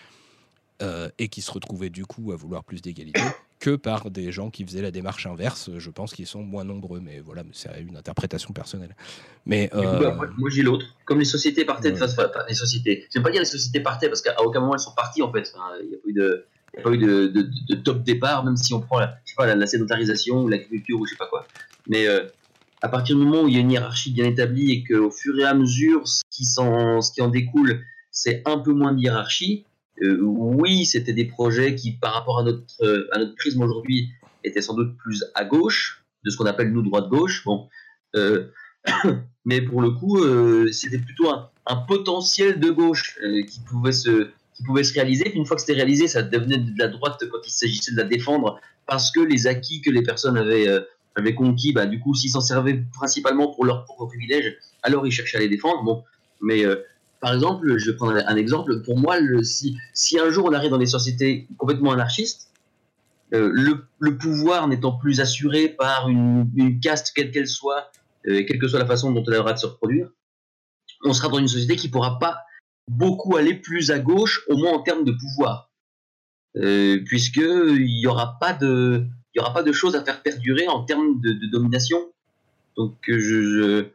euh, 0.82 1.10
et 1.18 1.30
qui 1.30 1.41
se 1.41 1.52
retrouvaient 1.52 1.89
du 1.89 2.06
coup 2.06 2.34
à 2.34 2.36
vouloir 2.36 2.64
plus 2.64 2.82
d'égalité 2.82 3.22
que 3.60 3.76
par 3.76 4.12
des 4.12 4.32
gens 4.32 4.49
qui 4.49 4.66
faisaient 4.66 4.82
la 4.82 4.91
démarche 4.91 5.26
inverse. 5.26 5.70
Je 5.78 5.89
pense 5.89 6.14
qu'ils 6.14 6.28
sont 6.28 6.43
moins 6.43 6.64
nombreux, 6.64 6.99
mais 6.99 7.20
voilà, 7.20 7.43
c'est 7.53 7.70
une 7.82 7.97
interprétation 7.97 8.53
personnelle. 8.53 8.95
Mais 9.45 9.70
euh, 9.74 10.14
moi, 10.38 10.49
j'ai 10.49 10.62
l'autre. 10.62 10.86
Comme 11.05 11.20
les 11.20 11.26
sociétés 11.26 11.66
partaient, 11.66 11.91
de 11.91 11.97
face, 11.97 12.16
les 12.47 12.53
sociétés. 12.53 13.08
Je 13.14 13.20
pas 13.20 13.32
dire 13.32 13.41
les 13.41 13.45
sociétés 13.45 13.80
partaient 13.80 14.10
parce 14.10 14.22
qu'à 14.22 14.39
aucun 14.41 14.60
moment 14.60 14.74
elles 14.74 14.80
sont 14.80 14.93
parties 14.95 15.22
en 15.22 15.32
fait. 15.32 15.53
Il 15.82 15.89
n'y 15.89 15.95
a 15.95 15.99
pas 15.99 16.10
eu 16.10 16.14
de, 16.14 16.45
pas 16.84 16.91
eu 16.91 16.97
de, 16.97 17.76
top 17.76 18.03
départ, 18.03 18.43
même 18.45 18.58
si 18.58 18.74
on 18.74 18.82
prend 18.82 18.99
la, 18.99 19.18
je 19.26 19.32
sais 19.32 19.36
pas, 19.36 19.53
la, 19.53 19.68
sédentarisation 19.68 20.43
ou 20.43 20.47
l'agriculture 20.47 20.99
ou 20.99 21.05
je 21.05 21.12
sais 21.12 21.18
pas 21.18 21.28
quoi. 21.28 21.47
Mais 21.88 22.08
euh, 22.08 22.26
à 22.82 22.89
partir 22.89 23.16
du 23.16 23.24
moment 23.24 23.43
où 23.43 23.47
il 23.47 23.55
y 23.55 23.58
a 23.58 23.62
une 23.62 23.72
hiérarchie 23.72 24.12
bien 24.12 24.26
établie 24.26 24.72
et 24.72 24.84
qu'au 24.84 25.10
fur 25.10 25.38
et 25.39 25.43
à 25.43 25.53
mesure, 25.53 26.08
ce 26.08 26.22
qui, 26.30 26.45
ce 26.45 27.12
qui 27.12 27.22
en 27.22 27.30
découle, 27.30 27.84
c'est 28.12 28.43
un 28.45 28.60
peu 28.60 28.74
moins 28.74 28.93
de 28.93 28.99
hiérarchie, 28.99 29.66
euh, 30.04 30.20
oui, 30.22 30.86
c'était 30.86 31.14
des 31.14 31.26
projets 31.26 31.76
qui, 31.76 31.93
par 31.93 32.14
rapport 32.14 32.39
à 32.39 32.43
notre, 32.43 32.64
euh, 32.82 33.08
à 33.12 33.20
notre 33.20 33.36
prisme 33.36 33.62
aujourd'hui, 33.62 34.10
étaient 34.43 34.62
sans 34.62 34.76
doute 34.76 34.95
plus 34.98 35.26
à 35.34 35.43
gauche, 35.43 36.04
de 36.24 36.30
ce 36.30 36.38
qu'on 36.38 36.45
appelle 36.45 36.72
nous 36.72 36.84
droite-gauche. 36.84 37.43
Bon, 37.45 37.68
euh, 38.16 38.48
mais 39.45 39.62
pour 39.62 39.82
le 39.82 39.91
coup, 39.91 40.20
c'était 40.72 41.00
plutôt 41.00 41.30
un, 41.30 41.76
potentiel 41.88 42.60
de 42.60 42.70
gauche 42.70 43.20
qui 43.48 43.60
pouvait 43.62 43.91
se 43.91 44.30
qui 44.54 44.64
pouvait 44.64 44.84
se 44.84 44.93
réaliser. 44.93 45.32
Une 45.36 45.45
fois 45.45 45.56
que 45.56 45.62
c'était 45.62 45.76
réalisé, 45.76 46.08
ça 46.08 46.24
devenait 46.24 46.58
de 46.58 46.80
la 46.80 46.88
droite 46.88 47.24
quand 47.32 47.39
il 47.45 47.52
s'agissait 47.52 47.91
de 47.91 47.98
la 47.98 48.04
défendre, 48.04 48.60
parce 48.88 49.12
que 49.12 49.20
les 49.20 49.45
acquis 49.45 49.82
que 49.82 49.91
les 49.91 50.02
personnes 50.02 50.36
avaient, 50.36 50.68
avaient 51.16 51.36
conquis, 51.36 51.74
bah, 51.74 51.86
du 51.86 52.00
coup, 52.00 52.16
s'ils 52.16 52.32
s'en 52.32 52.41
servaient 52.41 52.82
principalement 52.93 53.54
pour 53.54 53.66
leurs 53.66 53.84
propres 53.84 54.08
privilèges, 54.08 54.58
alors 54.82 55.06
ils 55.06 55.12
cherchaient 55.12 55.38
à 55.38 55.41
les 55.41 55.50
défendre. 55.50 55.84
Bon, 55.84 56.04
mais 56.41 56.64
par 57.20 57.34
exemple, 57.34 57.78
je 57.78 57.91
vais 57.91 57.97
prendre 57.97 58.18
un 58.26 58.36
exemple. 58.36 58.82
Pour 58.84 58.97
moi, 58.97 59.18
si, 59.43 60.20
un 60.20 60.30
jour 60.30 60.45
on 60.45 60.53
arrive 60.53 60.72
dans 60.72 60.78
des 60.78 60.86
sociétés 60.86 61.47
complètement 61.57 61.91
anarchistes, 61.91 62.51
euh, 63.34 63.51
le, 63.99 64.18
pouvoir 64.18 64.68
n'étant 64.68 64.93
plus 64.93 65.20
assuré 65.20 65.68
par 65.68 66.07
une, 66.09 66.80
caste 66.82 67.11
quelle 67.13 67.32
qu'elle 67.32 67.47
soit, 67.47 67.91
euh, 68.28 68.43
quelle 68.47 68.59
que 68.59 68.68
soit 68.68 68.80
la 68.80 68.86
façon 68.86 69.11
dont 69.11 69.24
elle 69.28 69.36
aura 69.36 69.53
de 69.53 69.59
se 69.59 69.65
reproduire, 69.65 70.09
on 71.03 71.13
sera 71.13 71.28
dans 71.28 71.39
une 71.39 71.47
société 71.47 71.76
qui 71.76 71.88
ne 71.88 71.91
pourra 71.91 72.20
pas 72.20 72.39
beaucoup 72.89 73.36
aller 73.36 73.55
plus 73.55 73.91
à 73.91 73.99
gauche, 73.99 74.43
au 74.47 74.55
moins 74.55 74.74
en 74.74 74.82
termes 74.82 75.03
de 75.03 75.11
pouvoir, 75.11 75.72
euh, 76.55 77.03
puisqu'il 77.05 77.84
n'y 77.84 78.07
aura 78.07 78.38
pas 78.39 78.53
de 78.53 79.05
il 79.34 79.39
y 79.39 79.41
aura 79.41 79.53
pas 79.53 79.61
de 79.61 79.72
choses 79.72 79.95
à 79.95 80.03
faire 80.03 80.24
perdurer 80.24 80.68
en 80.68 80.84
termes 80.84 81.20
de, 81.22 81.51
domination. 81.51 81.99
Donc 82.76 82.97
je 83.07 83.88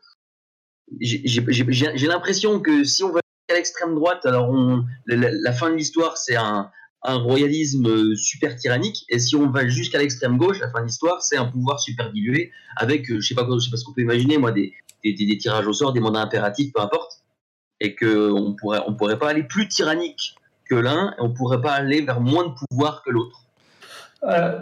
j'ai 1.00 2.06
l'impression 2.06 2.60
que 2.60 2.84
si 2.84 3.02
on 3.02 3.12
va 3.12 3.20
à 3.50 3.54
l'extrême 3.54 3.94
droite, 3.94 4.24
alors 4.24 4.54
la, 5.06 5.52
fin 5.52 5.70
de 5.70 5.76
l'histoire, 5.76 6.16
c'est 6.16 6.36
un, 6.36 6.70
royalisme 7.04 7.86
euh, 7.86 8.14
super 8.14 8.54
tyrannique, 8.56 9.04
et 9.08 9.18
si 9.18 9.34
on 9.34 9.50
va 9.50 9.66
jusqu'à 9.66 9.98
l'extrême 9.98 10.38
gauche, 10.38 10.60
la 10.60 10.70
fin 10.70 10.80
de 10.80 10.86
l'histoire, 10.86 11.20
c'est 11.20 11.36
un 11.36 11.46
pouvoir 11.46 11.80
super 11.80 12.12
dilué, 12.12 12.52
avec, 12.76 13.10
euh, 13.10 13.20
je 13.20 13.26
sais 13.26 13.34
pas, 13.34 13.44
je 13.52 13.58
sais 13.58 13.70
pas 13.70 13.76
ce 13.76 13.84
qu'on 13.84 13.92
peut 13.92 14.02
imaginer, 14.02 14.38
moi, 14.38 14.52
des, 14.52 14.72
tirages 15.38 15.66
au 15.66 15.72
sort, 15.72 15.92
des 15.92 15.98
mandats 15.98 16.20
impératifs, 16.20 16.72
peu 16.72 16.80
importe, 16.80 17.24
et 17.80 17.96
qu'on 17.96 18.54
pourrait, 18.58 18.82
on 18.86 18.94
pourrait 18.94 19.18
pas 19.18 19.30
aller 19.30 19.42
plus 19.42 19.66
tyrannique 19.66 20.36
que 20.64 20.76
l'un, 20.76 21.10
et 21.18 21.20
on 21.20 21.32
pourrait 21.32 21.60
pas 21.60 21.72
aller 21.72 22.02
vers 22.02 22.20
moins 22.20 22.46
de 22.46 22.54
pouvoir 22.54 23.02
que 23.02 23.10
l'autre. 23.10 23.40
Euh, 24.22 24.60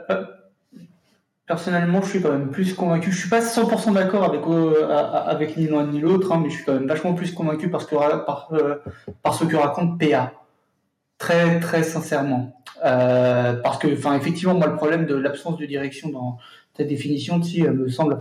personnellement, 1.50 2.00
je 2.00 2.10
suis 2.10 2.22
quand 2.22 2.30
même 2.30 2.50
plus 2.52 2.74
convaincu. 2.74 3.10
Je 3.10 3.18
suis 3.18 3.28
pas 3.28 3.40
100% 3.40 3.92
d'accord 3.92 4.22
avec 4.22 4.42
euh, 4.46 4.86
avec 4.86 5.56
ni 5.56 5.66
l'un 5.66 5.84
ni 5.84 5.98
l'autre, 5.98 6.30
hein, 6.30 6.38
mais 6.40 6.48
je 6.48 6.54
suis 6.54 6.64
quand 6.64 6.74
même 6.74 6.86
vachement 6.86 7.12
plus 7.12 7.32
convaincu 7.32 7.68
par 7.68 7.80
ce 7.82 7.88
que 7.88 7.96
euh, 7.96 8.76
par 9.24 9.34
ce 9.34 9.44
que 9.44 9.56
raconte 9.56 9.98
PA. 9.98 10.32
Très 11.18 11.58
très 11.58 11.82
sincèrement, 11.82 12.62
euh, 12.84 13.54
parce 13.64 13.78
que, 13.78 13.88
enfin, 13.92 14.16
effectivement, 14.16 14.54
moi, 14.54 14.68
le 14.68 14.76
problème 14.76 15.06
de 15.06 15.16
l'absence 15.16 15.58
de 15.58 15.66
direction 15.66 16.08
dans 16.10 16.38
ta 16.74 16.84
définition, 16.84 17.40
me 17.40 17.88
semble 17.88 18.20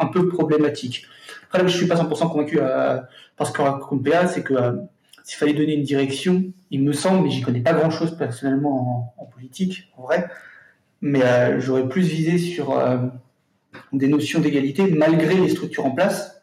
un 0.00 0.06
peu 0.06 0.28
problématique. 0.28 1.06
Après, 1.46 1.62
là, 1.62 1.68
je 1.68 1.76
suis 1.76 1.86
pas 1.86 1.94
100% 1.94 2.32
convaincu 2.32 2.58
par 3.36 3.46
ce 3.46 3.52
que 3.52 3.62
raconte 3.62 4.02
PA, 4.04 4.26
c'est 4.26 4.42
que 4.42 4.54
s'il 5.22 5.38
fallait 5.38 5.54
donner 5.54 5.74
une 5.74 5.84
direction, 5.84 6.42
il 6.72 6.82
me 6.82 6.92
semble, 6.92 7.22
mais 7.22 7.30
j'y 7.30 7.42
connais 7.42 7.60
pas 7.60 7.74
grand 7.74 7.90
chose 7.90 8.16
personnellement 8.18 9.14
en, 9.18 9.22
en 9.22 9.26
politique, 9.26 9.92
en 9.96 10.02
vrai, 10.02 10.28
mais 11.00 11.22
euh, 11.22 11.60
j'aurais 11.60 11.88
plus 11.88 12.02
visé 12.02 12.38
sur 12.38 12.78
euh, 12.78 12.98
des 13.92 14.08
notions 14.08 14.40
d'égalité 14.40 14.86
malgré 14.90 15.34
les 15.34 15.48
structures 15.48 15.86
en 15.86 15.90
place, 15.90 16.42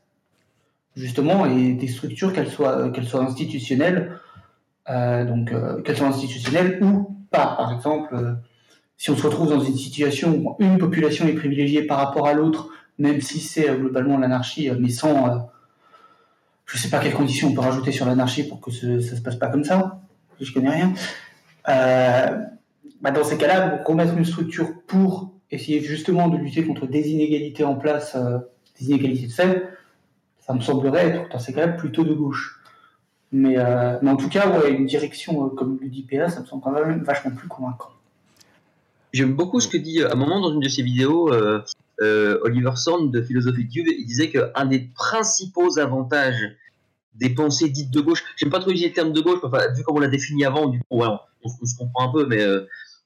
justement, 0.96 1.46
et 1.46 1.74
des 1.74 1.88
structures 1.88 2.34
qu'elles 2.34 2.50
soient, 2.50 2.92
qu'elles 2.92 3.08
soient 3.08 3.24
institutionnelles, 3.24 4.20
euh, 4.90 5.26
donc 5.26 5.52
qu'elles 5.84 5.98
soient 5.98 6.08
institutionnelles 6.08 6.80
ou 6.84 7.16
pas. 7.32 7.56
Par 7.58 7.74
exemple, 7.74 8.38
si 8.98 9.10
on 9.10 9.16
se 9.16 9.24
retrouve 9.24 9.50
dans 9.50 9.62
une 9.62 9.76
situation 9.76 10.36
où 10.36 10.56
une 10.60 10.78
population 10.78 11.28
est 11.28 11.34
privilégiée 11.34 11.84
par 11.84 11.98
rapport 11.98 12.28
à 12.28 12.34
l'autre, 12.34 12.70
même 13.00 13.22
si 13.22 13.40
c'est 13.40 13.76
globalement 13.76 14.20
l'anarchie, 14.20 14.70
mais 14.80 14.90
sans, 14.90 15.50
je 16.66 16.78
sais 16.78 16.90
pas 16.90 17.00
quelles 17.00 17.14
conditions 17.14 17.50
on 17.50 17.54
peut 17.54 17.62
rajouter 17.62 17.92
sur 17.92 18.06
l'anarchie 18.06 18.44
pour 18.48 18.62
que 18.62 18.72
ce, 18.72 19.00
ça 19.00 19.16
se 19.16 19.22
passe 19.22 19.36
pas 19.36 19.48
comme 19.48 19.64
ça. 19.64 20.00
Je 20.40 20.54
connais 20.54 20.70
rien. 20.70 20.94
Euh, 21.70 22.38
bah, 23.04 23.12
dans 23.12 23.26
ces 23.26 23.38
cas-là, 23.38 23.84
remettre 23.86 24.18
une 24.18 24.24
structure 24.24 24.70
pour 24.88 25.30
essayer 25.52 25.82
justement 25.82 26.30
de 26.30 26.38
lutter 26.38 26.66
contre 26.66 26.88
des 26.88 27.10
inégalités 27.10 27.66
en 27.66 27.76
place, 27.76 28.16
euh, 28.16 28.40
des 28.80 28.88
inégalités 28.88 29.28
de 29.28 29.32
fait, 29.32 29.70
ça 30.40 30.54
me 30.54 30.62
semblerait 30.62 31.08
être 31.10 31.30
dans 31.30 31.38
ces 31.38 31.54
cas-là 31.54 31.74
plutôt 31.74 32.06
de 32.06 32.14
gauche. 32.14 32.62
Mais, 33.34 33.58
euh, 33.58 34.00
en 34.00 34.16
tout 34.16 34.30
cas, 34.30 34.50
une 34.70 34.86
direction 34.86 35.46
euh, 35.46 35.50
comme 35.50 35.80
le 35.82 35.90
DPA, 35.90 36.30
ça 36.30 36.40
me 36.40 36.46
semble 36.46 36.64
quand 36.64 36.72
même 36.72 37.04
vachement 37.04 37.32
plus 37.32 37.50
convaincant. 37.50 37.90
J'aime 39.12 39.34
beaucoup 39.34 39.60
ce 39.60 39.68
que 39.68 39.78
dit 39.78 40.02
à 40.02 40.14
un 40.14 40.16
moment 40.16 40.40
dans 40.40 40.54
une 40.54 40.62
de 40.62 40.70
ses 40.70 40.82
vidéos 40.82 41.30
Oliver 42.00 42.76
Sand 42.76 43.12
de 43.12 43.22
Philosophie 43.22 43.68
Cube. 43.68 43.86
Il 43.88 44.08
disait 44.08 44.30
qu'un 44.30 44.66
des 44.66 44.80
principaux 44.96 45.78
avantages 45.78 46.56
des 47.14 47.30
pensées 47.30 47.70
dites 47.70 47.92
de 47.92 48.02
gauche, 48.02 48.24
j'aime 48.38 48.50
pas 48.50 48.60
trop 48.60 48.72
utiliser 48.72 48.90
le 48.90 48.96
terme 48.96 49.14
de 49.14 49.22
gauche, 49.22 49.40
vu 49.76 49.84
comme 49.84 49.98
on 49.98 50.00
l'a 50.00 50.08
défini 50.08 50.46
avant, 50.46 50.74
on, 50.90 51.20
se 51.44 51.78
comprend 51.78 52.10
un 52.10 52.12
peu, 52.12 52.26
mais 52.26 52.44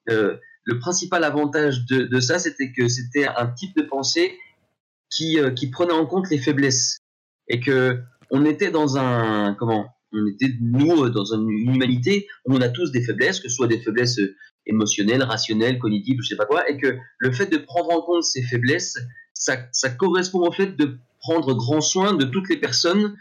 euh, 0.10 0.38
le 0.64 0.80
principal 0.80 1.24
avantage 1.24 1.86
de, 1.86 2.20
ça, 2.20 2.39
c'était 2.39 2.72
que 2.72 2.88
c'était 2.88 3.26
un 3.26 3.47
type 3.47 3.76
de 3.78 3.84
pensée 3.84 4.38
qui, 5.10 5.39
euh, 5.39 5.51
qui 5.51 5.70
prenait 5.70 5.93
en 5.93 6.05
compte 6.05 6.30
les 6.30 6.38
faiblesses. 6.38 6.99
Et 7.47 7.60
que 7.62 8.01
on 8.30 8.43
était 8.43 8.72
dans 8.72 8.97
un 8.97 9.53
comment 9.53 9.88
on 10.12 10.28
était 10.28 10.53
nous 10.60 11.03
euh, 11.03 11.10
dans 11.10 11.34
une 11.34 11.49
humanité 11.49 12.28
où 12.45 12.55
on 12.55 12.62
a 12.62 12.70
tous 12.70 12.91
des 12.91 13.01
faiblesses, 13.01 13.39
que 13.39 13.47
ce 13.47 13.55
soit 13.55 13.68
des 13.68 13.80
faiblesses 13.80 14.20
émotionnelles, 14.66 15.24
rationnelles, 15.24 15.80
cognitives, 15.80 16.20
je 16.22 16.30
sais 16.30 16.36
pas 16.36 16.45
quoi, 16.45 16.70
et 16.70 16.78
que 16.78 16.97
le 17.20 17.32
fait 17.32 17.47
de 17.47 17.58
prendre 17.58 17.91
en 17.91 18.01
compte 18.01 18.24
ces 18.24 18.41
faiblesses, 18.43 18.97
ça, 19.34 19.58
correspond 19.97 20.45
au 20.45 20.51
fait 20.51 20.76
de 20.76 20.99
prendre 21.20 21.53
grand 21.53 21.80
soin 21.80 22.14
de 22.14 22.26
toutes 22.26 22.49
les 22.49 22.58
personnes 22.58 23.16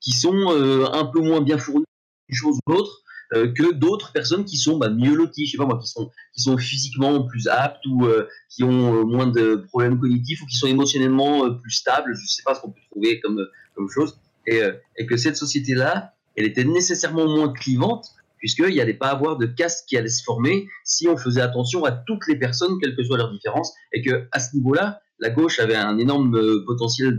qui 0.00 0.12
sont 0.12 0.50
un 0.92 1.04
peu 1.06 1.20
moins 1.20 1.40
bien 1.40 1.58
fournies 1.58 1.84
une 2.28 2.34
chose 2.36 2.58
ou 2.66 2.72
l'autre, 2.72 3.02
euh, 3.02 3.11
que 3.32 3.72
d'autres 3.72 4.12
personnes 4.12 4.44
qui 4.44 4.56
sont 4.56 4.76
bah, 4.76 4.90
mieux 4.90 5.14
loties, 5.14 5.46
je 5.46 5.52
sais 5.52 5.58
pas 5.58 5.64
moi, 5.64 5.78
qui 5.80 6.42
sont, 6.42 6.58
physiquement 6.58 7.22
plus 7.22 7.48
aptes 7.48 7.84
ou 7.86 8.04
euh, 8.06 8.28
qui 8.50 8.62
ont 8.62 8.94
euh, 8.94 9.04
moins 9.04 9.26
de 9.26 9.64
problèmes 9.68 9.98
cognitifs 9.98 10.42
ou 10.42 10.46
qui 10.46 10.56
sont 10.56 10.66
émotionnellement 10.66 11.54
plus 11.54 11.70
stables, 11.70 12.14
je 12.14 12.26
sais 12.26 12.42
pas 12.44 12.54
ce 12.54 12.60
qu'on 12.60 12.70
peut 12.70 12.80
trouver 12.90 13.20
comme, 13.20 13.38
chose, 13.88 14.18
et, 14.46 14.60
que 15.06 15.16
cette 15.16 15.36
société-là, 15.36 16.14
elle 16.36 16.44
était 16.44 16.64
nécessairement 16.64 17.26
moins 17.26 17.52
clivante, 17.52 18.06
puisqu'il 18.38 18.74
n'y 18.74 18.80
allait 18.80 18.92
pas 18.92 19.08
avoir 19.08 19.38
de 19.38 19.46
caste 19.46 19.88
qui 19.88 19.96
allait 19.96 20.08
se 20.08 20.22
former 20.22 20.66
si 20.84 21.08
on 21.08 21.16
faisait 21.16 21.40
attention 21.40 21.84
à 21.84 21.92
toutes 21.92 22.26
les 22.28 22.36
personnes, 22.36 22.78
quelles 22.80 22.96
que 22.96 23.04
soient 23.04 23.16
leurs 23.16 23.32
différences, 23.32 23.72
et 23.92 24.02
que 24.02 24.26
à 24.32 24.40
ce 24.40 24.54
niveau-là, 24.56 25.00
la 25.20 25.30
gauche 25.30 25.58
avait 25.58 25.76
un 25.76 25.96
énorme 25.98 26.64
potentiel 26.66 27.18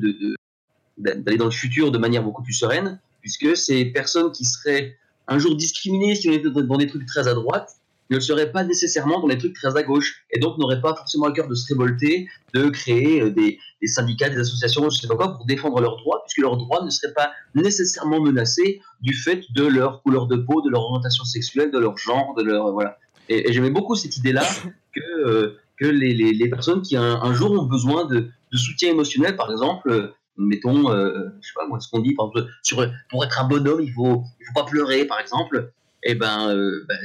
d'aller 0.98 1.38
dans 1.38 1.46
le 1.46 1.52
futur 1.52 1.92
de 1.92 1.98
manière 1.98 2.24
beaucoup 2.24 2.44
plus 2.44 2.54
sereine, 2.54 3.00
puisque 3.22 3.56
ces 3.56 3.86
personnes 3.86 4.32
qui 4.32 4.44
seraient 4.44 4.98
un 5.28 5.40
jour 5.40 5.56
discriminé 5.56 6.16
si 6.16 6.30
on 6.30 6.34
était 6.34 6.50
dans 6.50 6.78
des 6.78 6.88
trucs 6.88 7.06
très 7.06 7.28
à 7.28 7.34
droite, 7.34 7.78
ne 8.10 8.18
le 8.18 8.22
serait 8.22 8.52
pas 8.52 8.64
nécessairement 8.64 9.20
dans 9.20 9.28
des 9.28 9.38
trucs 9.38 9.56
très 9.56 9.76
à 9.78 9.84
gauche, 9.84 10.24
et 10.32 10.40
donc 10.40 10.58
n'aurait 10.58 10.82
pas 10.82 10.96
forcément 10.96 11.28
à 11.28 11.32
cœur 11.32 11.48
de 11.48 11.56
se 11.56 11.74
révolter, 11.74 12.28
de 12.54 12.70
créer 12.70 13.22
euh, 13.22 13.30
des, 13.32 13.60
syndicats, 13.86 14.30
des 14.30 14.40
associations, 14.40 14.90
je 14.90 15.00
sais 15.00 15.08
pas 15.08 15.16
quoi, 15.16 15.36
pour 15.36 15.46
défendre 15.46 15.80
leurs 15.82 15.98
droits, 15.98 16.22
puisque 16.26 16.40
leurs 16.40 16.58
droits 16.58 16.84
ne 16.84 16.90
seraient 16.90 17.14
pas 17.14 17.32
nécessairement 17.56 18.20
menacés 18.20 18.82
du 19.02 19.14
fait 19.14 19.44
de 19.54 19.66
leur 19.66 20.02
couleur 20.04 20.28
de 20.28 20.36
peau, 20.36 20.62
de 20.62 20.70
leur 20.70 20.84
orientation 20.84 21.24
sexuelle, 21.24 21.72
de 21.72 21.80
leur 21.80 21.98
genre, 21.98 22.34
de 22.38 22.44
leur 22.44 22.72
voilà. 22.72 22.98
Et, 23.30 23.52
j'aimais 23.54 23.72
beaucoup 23.72 23.96
cette 23.96 24.18
idée-là 24.18 24.46
que 24.94 25.02
euh, 25.26 25.58
que 25.78 25.86
les, 25.86 26.50
personnes 26.50 26.82
qui 26.82 26.96
un, 26.96 27.34
jour 27.34 27.52
ont 27.52 27.66
besoin 27.66 28.06
de, 28.06 28.30
de 28.52 28.58
soutien 28.58 28.92
émotionnel, 28.92 29.36
par 29.36 29.52
exemple, 29.52 30.14
mettons, 30.38 30.92
euh, 30.92 31.30
je 31.42 31.48
sais 31.48 31.54
pas 31.56 31.68
moi, 31.68 31.80
ce 31.80 31.90
qu'on 31.90 32.00
dit, 32.00 32.14
par 32.14 32.28
exemple, 32.28 32.92
pour 33.10 33.24
être 33.24 33.42
un 33.42 33.48
bonhomme, 33.48 33.82
il 33.82 33.92
faut, 33.92 34.24
il 34.40 34.46
faut 34.46 34.54
pas 34.54 34.66
pleurer, 34.66 35.06
par 35.06 35.20
exemple. 35.20 35.72
Eh 36.04 36.16
ben, 36.16 36.50
euh, 36.50 36.86
ben, 36.88 36.98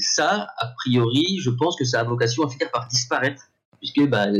ça, 0.00 0.48
a 0.58 0.66
priori, 0.78 1.40
je 1.40 1.50
pense 1.50 1.76
que 1.76 1.84
ça 1.84 2.00
a 2.00 2.04
vocation 2.04 2.44
à 2.44 2.50
finir 2.50 2.70
par 2.70 2.86
disparaître, 2.88 3.42
puisque 3.78 4.08
ben, 4.08 4.32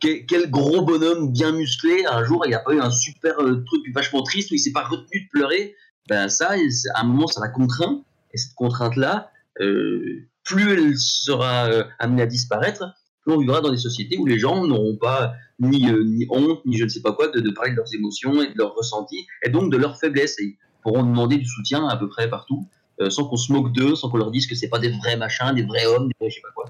quel, 0.00 0.50
gros 0.50 0.82
bonhomme 0.82 1.32
bien 1.32 1.52
musclé, 1.52 2.04
un 2.06 2.24
jour, 2.24 2.44
il 2.46 2.54
a 2.54 2.58
pas 2.58 2.72
eu 2.72 2.80
un 2.80 2.90
super 2.90 3.40
euh, 3.40 3.62
truc 3.64 3.82
vachement 3.94 4.22
triste 4.22 4.50
où 4.50 4.54
il 4.54 4.58
s'est 4.58 4.72
pas 4.72 4.84
retenu 4.84 5.24
de 5.24 5.28
pleurer. 5.30 5.74
Ben 6.08 6.28
ça, 6.28 6.50
à 6.50 7.00
un 7.00 7.04
moment, 7.04 7.26
ça 7.26 7.40
l'a 7.40 7.48
contraint, 7.48 8.02
et 8.32 8.36
cette 8.36 8.54
contrainte-là, 8.54 9.30
plus 9.56 10.72
elle 10.72 10.98
sera 10.98 11.68
amenée 11.98 12.22
à 12.22 12.26
disparaître, 12.26 12.84
plus 13.24 13.34
on 13.34 13.38
vivra 13.38 13.60
dans 13.60 13.70
des 13.70 13.78
sociétés 13.78 14.18
où 14.18 14.26
les 14.26 14.38
gens 14.38 14.66
n'auront 14.66 14.96
pas 14.96 15.34
ni, 15.58 15.90
euh, 15.90 16.04
ni 16.04 16.26
honte, 16.30 16.64
ni 16.66 16.76
je 16.76 16.84
ne 16.84 16.88
sais 16.88 17.00
pas 17.00 17.12
quoi, 17.12 17.28
de, 17.28 17.40
de, 17.40 17.50
parler 17.50 17.70
de 17.70 17.76
leurs 17.76 17.94
émotions 17.94 18.42
et 18.42 18.48
de 18.48 18.54
leurs 18.56 18.74
ressentis, 18.74 19.26
et 19.44 19.50
donc 19.50 19.72
de 19.72 19.76
leurs 19.76 19.98
faiblesses. 19.98 20.38
Et 20.40 20.44
ils 20.44 20.56
pourront 20.82 21.02
demander 21.04 21.36
du 21.36 21.46
soutien 21.46 21.86
à 21.88 21.96
peu 21.96 22.08
près 22.08 22.28
partout, 22.28 22.68
euh, 23.00 23.10
sans 23.10 23.24
qu'on 23.24 23.36
se 23.36 23.52
moque 23.52 23.72
d'eux, 23.72 23.94
sans 23.94 24.10
qu'on 24.10 24.18
leur 24.18 24.30
dise 24.30 24.46
que 24.46 24.54
c'est 24.54 24.68
pas 24.68 24.78
des 24.78 24.90
vrais 24.90 25.16
machins, 25.16 25.52
des 25.54 25.62
vrais 25.62 25.86
hommes, 25.86 26.08
des 26.08 26.14
vrais 26.20 26.30
je 26.30 26.36
sais 26.36 26.42
pas 26.42 26.52
quoi. 26.54 26.68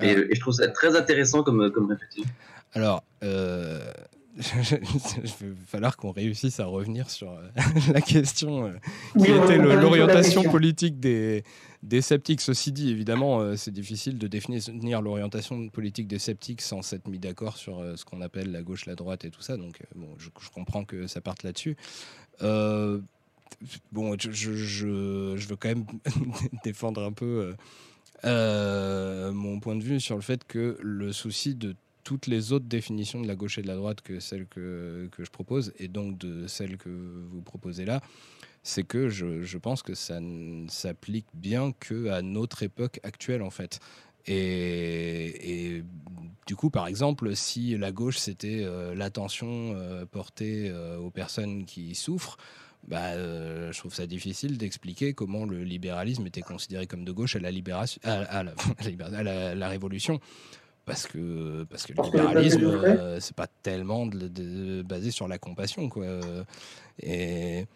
Et, 0.00 0.14
euh, 0.14 0.28
je 0.32 0.40
trouve 0.40 0.54
ça 0.54 0.68
très 0.68 0.96
intéressant 0.96 1.42
comme, 1.42 1.70
comme 1.70 1.90
réflexion. 1.90 2.24
Alors, 2.74 3.02
il 3.22 3.28
va 4.38 5.54
falloir 5.66 5.96
qu'on 5.96 6.12
réussisse 6.12 6.60
à 6.60 6.66
revenir 6.66 7.08
sur 7.08 7.32
la 7.92 8.02
question 8.02 8.70
qui 9.18 9.30
était 9.30 9.56
l'orientation 9.56 10.42
politique 10.42 11.00
des, 11.00 11.42
des 11.86 12.00
sceptiques, 12.00 12.40
ceci 12.40 12.72
dit, 12.72 12.90
évidemment, 12.90 13.40
euh, 13.40 13.54
c'est 13.54 13.70
difficile 13.70 14.18
de 14.18 14.26
définir 14.26 15.00
l'orientation 15.00 15.68
politique 15.68 16.08
des 16.08 16.18
sceptiques 16.18 16.60
sans 16.60 16.82
s'être 16.82 17.06
mis 17.06 17.20
d'accord 17.20 17.56
sur 17.56 17.78
euh, 17.78 17.94
ce 17.94 18.04
qu'on 18.04 18.20
appelle 18.22 18.50
la 18.50 18.62
gauche, 18.62 18.86
la 18.86 18.96
droite 18.96 19.24
et 19.24 19.30
tout 19.30 19.40
ça. 19.40 19.56
Donc, 19.56 19.80
euh, 19.80 19.84
bon, 19.94 20.08
je, 20.18 20.28
comprends 20.52 20.84
que 20.84 21.06
ça 21.06 21.20
parte 21.20 21.44
là-dessus. 21.44 21.76
bon, 22.40 24.16
je, 24.18 25.36
veux 25.46 25.56
quand 25.56 25.68
même 25.68 25.86
défendre 26.64 27.04
un 27.04 27.12
peu 27.12 27.54
mon 28.24 29.60
point 29.60 29.76
de 29.76 29.84
vue 29.84 30.00
sur 30.00 30.16
le 30.16 30.22
fait 30.22 30.44
que 30.44 30.78
le 30.82 31.12
souci 31.12 31.54
de 31.54 31.76
toutes 32.02 32.26
les 32.26 32.52
autres 32.52 32.66
définitions 32.66 33.20
de 33.20 33.28
la 33.28 33.36
gauche 33.36 33.58
et 33.58 33.62
de 33.62 33.68
la 33.68 33.76
droite 33.76 34.00
que 34.00 34.18
celle 34.18 34.46
que, 34.46 35.08
que 35.12 35.24
je 35.24 35.30
propose, 35.30 35.72
et 35.78 35.86
donc 35.86 36.18
de 36.18 36.48
celle 36.48 36.78
que 36.78 36.88
vous 36.88 37.42
proposez 37.42 37.84
là, 37.84 38.00
c'est 38.66 38.82
que 38.82 39.08
je, 39.08 39.58
pense 39.58 39.82
que 39.82 39.94
ça 39.94 40.18
ne 40.18 40.68
s'applique 40.68 41.28
bien 41.34 41.70
qu'à 41.72 42.20
notre 42.20 42.64
époque 42.64 42.98
actuelle, 43.04 43.42
en 43.42 43.50
fait. 43.50 43.78
Et, 44.26 45.84
du 46.48 46.56
coup, 46.56 46.68
par 46.70 46.88
exemple, 46.88 47.36
si 47.36 47.78
la 47.78 47.92
gauche, 47.92 48.18
c'était 48.18 48.64
euh, 48.64 48.92
l'attention 48.96 49.72
euh, 49.76 50.04
portée 50.04 50.68
euh, 50.68 50.98
aux 50.98 51.10
personnes 51.10 51.64
qui 51.64 51.94
souffrent, 51.94 52.38
bah, 52.88 53.16
je 53.16 53.78
trouve 53.78 53.94
ça 53.94 54.06
difficile 54.06 54.58
d'expliquer 54.58 55.14
comment 55.14 55.44
le 55.44 55.62
libéralisme 55.62 56.26
était 56.26 56.42
considéré 56.42 56.88
comme 56.88 57.04
de 57.04 57.12
gauche 57.12 57.36
à 57.36 57.38
la, 57.38 57.52
libération, 57.52 58.00
à, 58.02 58.42
la, 59.54 59.68
Révolution. 59.68 60.18
Parce 60.84 61.06
que, 61.06 61.64
parce 61.70 61.86
que 61.86 61.92
le 61.92 62.02
libéralisme, 62.02 63.20
c'est 63.20 63.36
pas 63.36 63.48
tellement 63.62 64.06
basé 64.06 65.12
sur 65.12 65.28
la 65.28 65.38
compassion. 65.38 65.88
Quoi. 65.88 66.06
Et 67.00 67.66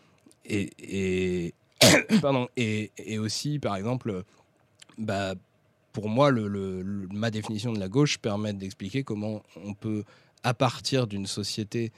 et, 0.45 1.55
pardon, 2.21 2.49
et, 2.57 3.19
aussi, 3.19 3.59
par 3.59 3.77
exemple, 3.77 4.25
bah, 4.99 5.35
pour 5.93 6.09
moi, 6.09 6.31
le, 6.31 7.09
ma 7.13 7.31
définition 7.31 7.73
de 7.73 7.81
la 7.81 7.89
gauche 7.89 8.19
permet 8.19 8.53
d'expliquer 8.53 9.03
comment 9.03 9.43
on 9.57 9.75
peut, 9.75 10.05
à 10.43 10.55
partir 10.55 11.07
d'une 11.07 11.27
société 11.27 11.93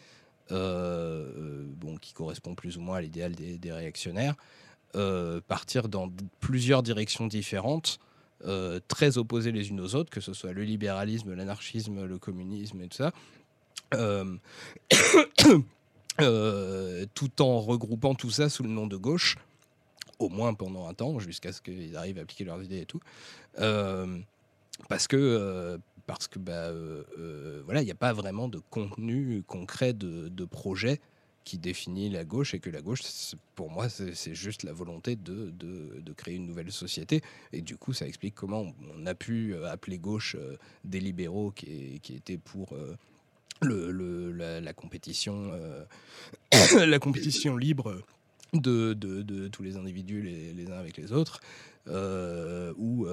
euh, 0.50 1.64
bon, 1.76 1.96
qui 1.96 2.12
correspond 2.12 2.54
plus 2.54 2.76
ou 2.76 2.80
moins 2.80 2.96
à 2.98 3.00
l'idéal 3.00 3.34
des, 3.34 3.72
réactionnaires, 3.72 4.34
euh, 4.94 5.40
partir 5.46 5.88
dans 5.88 6.10
plusieurs 6.40 6.82
directions 6.82 7.26
différentes 7.26 7.98
très 8.88 9.18
opposées 9.18 9.52
les 9.52 9.70
unes 9.70 9.80
aux 9.80 9.94
autres, 9.94 10.10
que 10.10 10.20
ce 10.20 10.32
soit 10.32 10.52
le 10.52 10.64
libéralisme, 10.64 11.32
l'anarchisme, 11.32 12.04
le 12.04 12.18
communisme 12.18 12.80
et 12.80 12.88
tout 12.88 12.96
ça. 12.96 13.12
Tout 16.18 17.42
en 17.42 17.60
regroupant 17.60 18.14
tout 18.14 18.30
ça 18.30 18.48
sous 18.48 18.62
le 18.62 18.68
nom 18.68 18.86
de 18.86 18.96
gauche, 18.96 19.36
au 20.18 20.28
moins 20.28 20.54
pendant 20.54 20.88
un 20.88 20.94
temps, 20.94 21.18
jusqu'à 21.18 21.52
ce 21.52 21.60
qu'ils 21.60 21.96
arrivent 21.96 22.18
à 22.18 22.22
appliquer 22.22 22.44
leurs 22.44 22.62
idées 22.62 22.80
et 22.80 22.86
tout. 22.86 23.00
parce 24.88 25.06
que 25.08 25.78
parce 26.06 26.26
que 26.28 26.38
bah, 26.38 26.70
voilà, 27.64 27.82
il 27.82 27.84
n'y 27.84 27.90
a 27.90 27.96
pas 27.96 28.12
vraiment 28.12 28.48
de 28.48 28.58
contenu 28.70 29.42
concret 29.46 29.92
de, 29.92 30.28
de 30.28 30.44
projet 30.44 31.00
qui 31.44 31.58
définit 31.58 32.08
la 32.08 32.24
gauche 32.24 32.54
et 32.54 32.60
que 32.60 32.70
la 32.70 32.80
gauche, 32.80 33.02
pour 33.54 33.70
moi, 33.70 33.88
c'est 33.88 34.34
juste 34.34 34.62
la 34.62 34.72
volonté 34.72 35.16
de, 35.16 35.50
de, 35.50 36.12
créer 36.12 36.36
une 36.36 36.46
nouvelle 36.46 36.70
société. 36.70 37.20
Et 37.52 37.62
du 37.62 37.76
coup, 37.76 37.92
ça 37.92 38.06
explique 38.06 38.34
comment 38.34 38.66
on 38.94 39.06
a 39.06 39.14
pu 39.14 39.54
euh, 39.54 39.70
appeler 39.70 39.98
gauche 39.98 40.36
euh, 40.38 40.56
des 40.84 41.00
libéraux 41.00 41.50
qui, 41.50 42.00
qui 42.00 42.14
étaient 42.14 42.38
pour 42.38 42.74
euh, 43.64 44.60
la, 46.86 46.98
compétition, 46.98 47.56
libre 47.56 48.02
de, 48.52 48.94
tous 49.48 49.62
les 49.62 49.76
individus 49.76 50.22
les, 50.22 50.52
les, 50.52 50.70
uns 50.70 50.78
avec 50.78 50.96
les 50.96 51.12
autres, 51.12 51.40
ou 51.86 53.06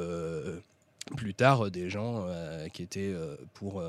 plus 1.16 1.34
tard 1.34 1.72
des 1.72 1.90
gens 1.90 2.28
qui 2.74 2.84
étaient 2.84 3.14
pour 3.54 3.84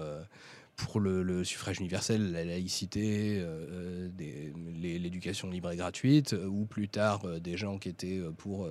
pour 0.81 1.01
le, 1.01 1.45
suffrage 1.45 1.79
universel, 1.79 2.33
la 2.33 2.45
laïcité, 2.45 3.39
euh, 3.41 4.09
l'éducation 4.19 5.49
libre 5.51 5.71
et 5.71 5.77
gratuite, 5.77 6.33
euh, 6.33 6.47
ou 6.47 6.65
plus 6.65 6.89
tard 6.89 7.25
euh, 7.25 7.39
des 7.39 7.57
gens 7.57 7.79
qui 7.79 7.89
étaient 7.89 8.21
pour 8.39 8.69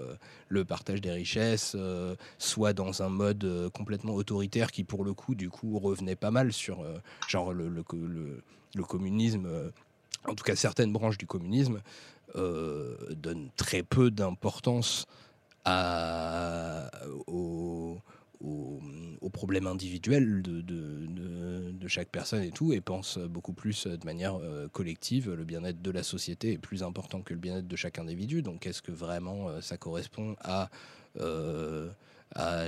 le 0.47 0.66
partage 0.66 1.01
des 1.01 1.12
richesses, 1.12 1.76
soit 2.38 2.74
dans 2.74 3.01
un 3.01 3.10
mode 3.10 3.70
complètement 3.74 4.14
autoritaire 4.14 4.72
qui 4.72 4.84
pour 4.84 5.03
le 5.03 5.14
coup 5.14 5.36
du 5.36 5.49
coup 5.49 5.78
revenait 5.80 6.16
pas 6.16 6.32
mal 6.32 6.51
sur 6.53 6.84
genre 7.28 7.53
le, 7.53 7.70
le, 7.70 8.84
communisme, 8.84 9.47
en 10.28 10.36
tout 10.36 10.43
cas 10.43 10.55
certaines 10.55 10.91
branches 10.91 11.18
du 11.18 11.26
communisme 11.28 11.82
donnent 12.36 13.49
très 13.55 13.84
peu 13.84 14.12
d'importance 14.12 15.05
à, 15.66 16.89
aux, 18.42 19.30
problèmes 19.32 19.68
individuels 19.68 20.42
de, 20.42 21.88
chaque 21.88 22.10
personne 22.10 22.44
et 22.44 22.52
tout, 22.52 22.72
et 22.72 22.82
pense 22.82 23.18
beaucoup 23.18 23.54
plus 23.54 23.88
de 23.88 24.06
manière 24.06 24.36
euh, 24.36 24.68
collective. 24.68 25.32
Le 25.32 25.44
bien-être 25.44 25.82
de 25.82 25.90
la 25.90 26.04
société 26.04 26.52
est 26.52 26.58
plus 26.60 26.84
important 26.84 27.22
que 27.22 27.34
le 27.34 27.40
bien-être 27.40 27.68
de 27.68 27.76
chaque 27.76 27.98
individu. 27.98 28.44
Donc, 28.44 28.68
est-ce 28.68 28.84
que 28.84 28.92
vraiment 28.92 29.50
euh, 29.50 29.62
ça 29.62 29.78
correspond 29.78 30.36
à, 30.42 30.70
euh, 31.20 31.90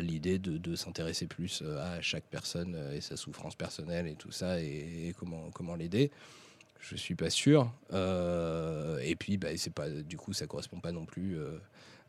l'idée 0.01 0.39
de, 0.39 0.75
s'intéresser 0.75 1.27
plus 1.27 1.61
à 1.61 2.01
chaque 2.01 2.23
personne 2.23 2.75
et 2.95 3.01
sa 3.01 3.15
souffrance 3.15 3.53
personnelle 3.53 4.07
et 4.07 4.15
tout 4.15 4.31
ça, 4.31 4.59
et, 4.59 5.13
comment, 5.53 5.75
l'aider? 5.75 6.09
Je 6.79 6.95
suis 6.95 7.13
pas 7.13 7.29
sûr. 7.29 7.71
et 7.91 9.15
puis, 9.19 9.37
bah, 9.37 9.49
pas, 9.75 9.89
du 9.89 10.17
coup, 10.17 10.33
ça 10.33 10.47
correspond 10.47 10.79
pas 10.79 10.91
non 10.91 11.05
plus 11.05 11.37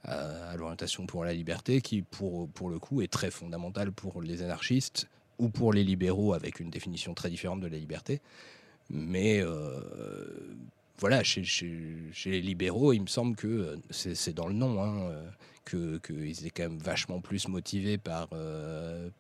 à, 0.05 0.57
l'orientation 0.57 1.07
pour 1.07 1.25
la 1.25 1.33
liberté, 1.33 1.81
qui 1.81 2.03
pour, 2.03 2.49
pour 2.49 2.71
le 2.71 2.79
coup 2.79 3.03
est 3.03 3.13
très 3.13 3.31
fondamentale 3.31 3.93
pour 3.93 4.23
les 4.23 4.43
anarchistes 4.43 5.09
ou 5.39 5.49
pour 5.49 5.73
les 5.73 5.85
libéraux 5.85 6.35
avec 6.35 6.61
une 6.61 6.71
définition 6.71 7.15
très 7.15 7.31
différente 7.31 7.61
de 7.61 7.67
la 7.67 7.79
liberté. 7.79 8.21
Mais 8.91 9.41
euh, 9.41 9.81
voilà, 10.99 11.23
chez, 11.25 11.43
les 12.27 12.43
libéraux, 12.43 12.93
il 12.93 13.01
me 13.01 13.07
semble 13.07 13.37
que 13.37 13.47
euh, 13.47 13.77
c'est 13.91 14.35
dans 14.35 14.47
le 14.47 14.55
nom, 14.55 14.83
hein, 14.83 15.11
euh, 15.11 15.31
qu'ils 15.65 16.01
que 16.01 16.13
étaient 16.13 16.51
quand 16.51 16.65
même 16.65 16.79
vachement 16.79 17.21
plus 17.21 17.49
motivés 17.49 17.99
par, 17.99 18.29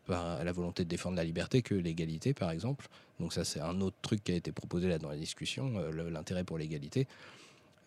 par 0.07 0.45
la 0.45 0.53
volonté 0.53 0.85
de 0.85 0.89
défendre 0.89 1.17
la 1.17 1.25
liberté 1.25 1.63
que 1.63 1.75
l'égalité, 1.75 2.35
par 2.35 2.51
exemple. 2.51 2.89
Donc 3.21 3.33
ça, 3.33 3.45
c'est 3.45 3.61
un 3.61 3.81
autre 3.81 3.97
truc 4.03 4.25
qui 4.25 4.33
a 4.33 4.35
été 4.35 4.51
proposé 4.53 4.89
là 4.89 4.99
dans 4.99 5.09
la 5.09 5.17
discussion, 5.17 5.73
l'intérêt 5.93 6.45
pour 6.45 6.59
l'égalité. 6.59 7.07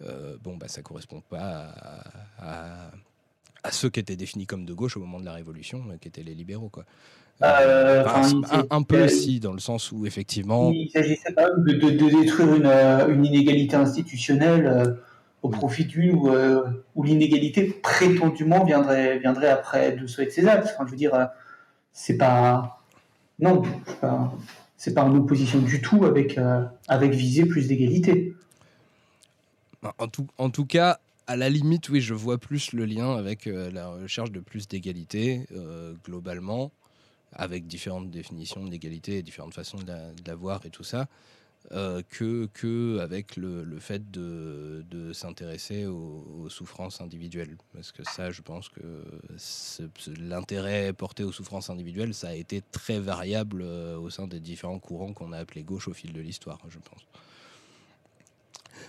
Euh, 0.04 0.36
bon, 0.44 0.58
bah, 0.58 0.68
ça 0.68 0.82
correspond 0.82 1.22
pas 1.30 1.74
à, 2.40 3.72
ceux 3.72 3.90
qui 3.90 4.00
étaient 4.00 4.16
définis 4.16 4.46
comme 4.46 4.66
de 4.66 4.74
gauche 4.74 4.98
au 4.98 5.00
moment 5.00 5.20
de 5.20 5.26
la 5.26 5.34
Révolution, 5.34 5.84
euh, 5.90 5.98
qui 6.00 6.08
étaient 6.08 6.24
les 6.24 6.36
libéraux. 6.36 6.70
Quoi. 6.70 6.86
Euh, 7.42 8.06
un, 8.70 8.84
peu 8.84 9.04
aussi, 9.04 9.40
dans 9.40 9.54
le 9.54 9.60
sens 9.60 9.92
où 9.92 10.06
effectivement. 10.06 10.72
Il 10.72 10.86
ne 10.86 10.90
s'agissait 10.90 11.34
pas 11.34 11.50
de, 11.50 11.74
détruire 11.74 12.56
une, 13.10 13.26
inégalité 13.26 13.76
institutionnelle 13.76 14.98
au 15.42 15.50
profit 15.50 15.86
d'une 15.86 16.16
où, 16.96 17.04
l'inégalité 17.04 17.66
prétendument 17.84 18.64
viendrait, 18.64 19.20
viendrait 19.20 19.50
après 19.50 19.94
de 19.94 20.02
de 20.02 20.08
ses 20.08 20.48
actes. 20.48 20.70
Enfin, 20.76 20.86
je 20.86 20.92
veux 20.92 20.98
dire, 20.98 21.30
c'est 21.92 22.18
pas. 22.18 22.80
Non, 23.40 23.64
c'est 24.78 24.94
pas, 24.94 25.02
pas 25.02 25.08
en 25.08 25.16
opposition 25.16 25.60
du 25.60 25.82
tout 25.82 26.06
avec, 26.06 26.40
avec 26.88 27.12
viser 27.12 27.46
plus 27.46 27.68
d'égalité. 27.68 28.35
En 30.38 30.50
tout, 30.50 30.66
cas, 30.66 31.00
à 31.28 31.36
la 31.36 31.50
limite, 31.50 31.90
oui, 31.90 32.02
je 32.02 32.14
vois 32.14 32.38
plus 32.38 32.74
le 32.74 32.86
lien 32.86 33.16
avec 33.16 33.48
euh, 33.48 33.72
la 33.72 33.90
recherche 33.90 34.32
de 34.32 34.40
plus 34.40 34.68
d'égalité 34.68 35.46
euh, 35.52 35.94
globalement, 36.04 36.72
avec 37.34 37.68
différentes 37.68 38.10
définitions 38.10 38.66
d'égalité 38.66 39.18
et 39.18 39.24
différentes 39.24 39.54
façons 39.54 39.78
de 39.78 39.92
la, 40.26 40.36
voir 40.36 40.66
et 40.66 40.70
tout 40.70 40.84
ça, 40.84 41.08
euh, 41.72 42.02
que, 42.10 43.00
avec 43.00 43.36
le, 43.36 43.80
fait 43.80 44.12
de, 44.12 44.86
de 44.90 45.14
s'intéresser 45.14 45.86
aux, 45.86 46.48
souffrances 46.50 47.02
individuelles. 47.02 47.58
Parce 47.74 47.92
que 47.92 48.04
ça, 48.04 48.32
je 48.32 48.42
pense 48.42 48.70
que 48.70 48.82
l'intérêt 50.20 50.94
porté 50.94 51.24
aux 51.24 51.32
souffrances 51.32 51.70
individuelles, 51.70 52.14
ça 52.14 52.30
a 52.30 52.34
été 52.34 52.62
très 52.72 53.00
variable 53.00 53.64
au 53.64 54.10
sein 54.10 54.28
des 54.28 54.40
différents 54.40 54.80
courants 54.80 55.14
qu'on 55.14 55.34
a 55.34 55.40
appelés 55.40 55.64
gauche 55.64 55.88
au 55.88 55.94
fil 55.94 56.14
de 56.14 56.22
l'histoire, 56.22 56.60
je 56.70 56.78
pense. 56.80 57.06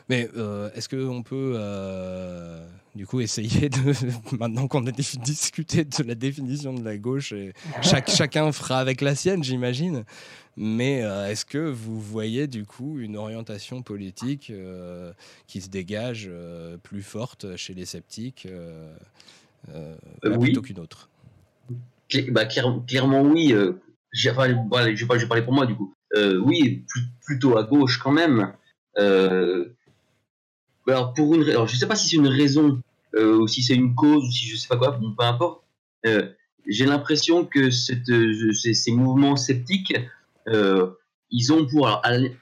Mais 0.08 0.28
euh, 0.36 0.70
est-ce 0.74 0.88
qu'on 0.88 1.22
peut, 1.22 1.54
euh, 1.56 2.64
du 2.94 3.06
coup, 3.06 3.20
essayer 3.20 3.68
de, 3.68 3.78
maintenant 4.38 4.68
qu'on 4.68 4.86
a 4.86 4.92
discuté 4.92 5.84
de 5.84 6.02
la 6.04 6.14
définition 6.14 6.72
de 6.72 6.84
la 6.84 6.96
gauche, 6.96 7.32
et 7.32 7.52
chaque, 7.82 8.10
chacun 8.16 8.52
fera 8.52 8.78
avec 8.78 9.00
la 9.00 9.14
sienne, 9.14 9.42
j'imagine, 9.42 10.04
mais 10.56 11.02
euh, 11.02 11.28
est-ce 11.28 11.44
que 11.44 11.58
vous 11.58 12.00
voyez, 12.00 12.46
du 12.46 12.64
coup, 12.64 12.98
une 12.98 13.16
orientation 13.16 13.82
politique 13.82 14.52
qui 15.46 15.60
se 15.60 15.68
dégage 15.68 16.30
plus 16.82 17.02
forte 17.02 17.56
chez 17.56 17.74
les 17.74 17.84
sceptiques 17.84 18.48
plutôt 20.22 20.62
qu'une 20.62 20.78
autre? 20.78 21.10
Bah, 22.28 22.46
clairement, 22.46 23.22
oui. 23.22 23.52
Enfin, 24.30 24.48
je, 24.94 25.04
vais 25.04 25.26
parler 25.26 25.42
pour 25.42 25.52
moi, 25.52 25.66
du 25.66 25.74
coup. 25.74 25.92
oui, 26.14 26.84
plutôt 27.24 27.58
à 27.58 27.64
gauche 27.64 27.98
quand 27.98 28.12
même. 28.12 28.52
Euh, 28.98 29.75
alors 30.92 31.14
pour 31.14 31.34
une, 31.34 31.42
alors 31.44 31.66
je 31.66 31.76
sais 31.76 31.86
pas 31.86 31.96
si 31.96 32.08
c'est 32.08 32.16
une 32.16 32.28
raison 32.28 32.80
euh, 33.14 33.38
ou 33.38 33.48
si 33.48 33.62
c'est 33.62 33.74
une 33.74 33.94
cause 33.94 34.24
ou 34.24 34.30
si 34.30 34.46
je 34.46 34.56
sais 34.56 34.68
pas 34.68 34.76
quoi, 34.76 34.92
bon, 34.92 35.12
peu 35.12 35.24
importe. 35.24 35.62
Euh, 36.06 36.30
j'ai 36.66 36.84
l'impression 36.84 37.44
que 37.44 37.70
cette, 37.70 38.08
euh, 38.10 38.52
ces, 38.52 38.92
mouvements 38.92 39.36
sceptiques, 39.36 39.94
euh, 40.48 40.90
ils 41.30 41.52
ont 41.52 41.66
pour, 41.66 41.88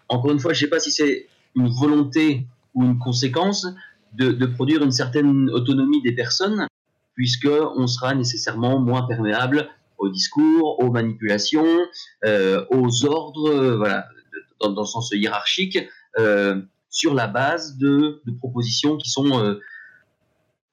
encore 0.08 0.32
une 0.32 0.38
fois, 0.38 0.52
je 0.52 0.60
sais 0.60 0.70
pas 0.70 0.80
si 0.80 0.90
c'est 0.90 1.26
une 1.54 1.68
volonté 1.68 2.46
ou 2.74 2.84
une 2.84 2.98
conséquence 2.98 3.66
de, 4.14 4.32
de, 4.32 4.46
produire 4.46 4.82
une 4.82 4.92
certaine 4.92 5.50
autonomie 5.50 6.02
des 6.02 6.12
personnes, 6.12 6.66
puisque 7.14 7.48
on 7.76 7.86
sera 7.86 8.14
nécessairement 8.14 8.78
moins 8.78 9.02
perméable 9.02 9.68
au 9.98 10.08
discours, 10.08 10.80
aux 10.80 10.90
manipulations, 10.90 11.78
euh, 12.24 12.64
aux 12.70 13.04
ordres, 13.04 13.76
voilà, 13.76 14.06
dans, 14.60 14.72
dans, 14.72 14.82
le 14.82 14.86
sens 14.86 15.10
hiérarchique. 15.12 15.78
Euh, 16.18 16.60
sur 16.94 17.12
la 17.12 17.26
base 17.26 17.76
de, 17.76 18.22
propositions 18.38 18.96
qui 18.96 19.10
sont 19.10 19.38
euh, 19.42 19.60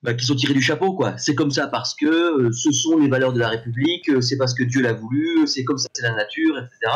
bah, 0.04 0.14
qui 0.14 0.24
sont 0.24 0.36
tirées 0.36 0.54
du 0.54 0.62
chapeau 0.62 0.94
quoi. 0.94 1.18
C'est 1.18 1.36
comme 1.36 1.52
ça 1.52 1.68
parce 1.68 1.96
que 1.96 2.06
euh, 2.06 2.52
ce 2.52 2.72
sont 2.72 3.00
les 3.00 3.10
valeurs 3.10 3.34
de 3.34 3.40
la 3.40 3.50
République, 3.50 4.08
euh, 4.10 4.22
c'est 4.22 4.38
parce 4.38 4.54
que 4.54 4.64
Dieu 4.64 4.82
l'a 4.82 4.94
voulu, 4.94 5.48
c'est 5.48 5.64
comme 5.64 5.80
ça 5.80 5.90
c'est 5.94 6.04
la 6.04 6.16
nature, 6.16 6.60
etc. 6.60 6.96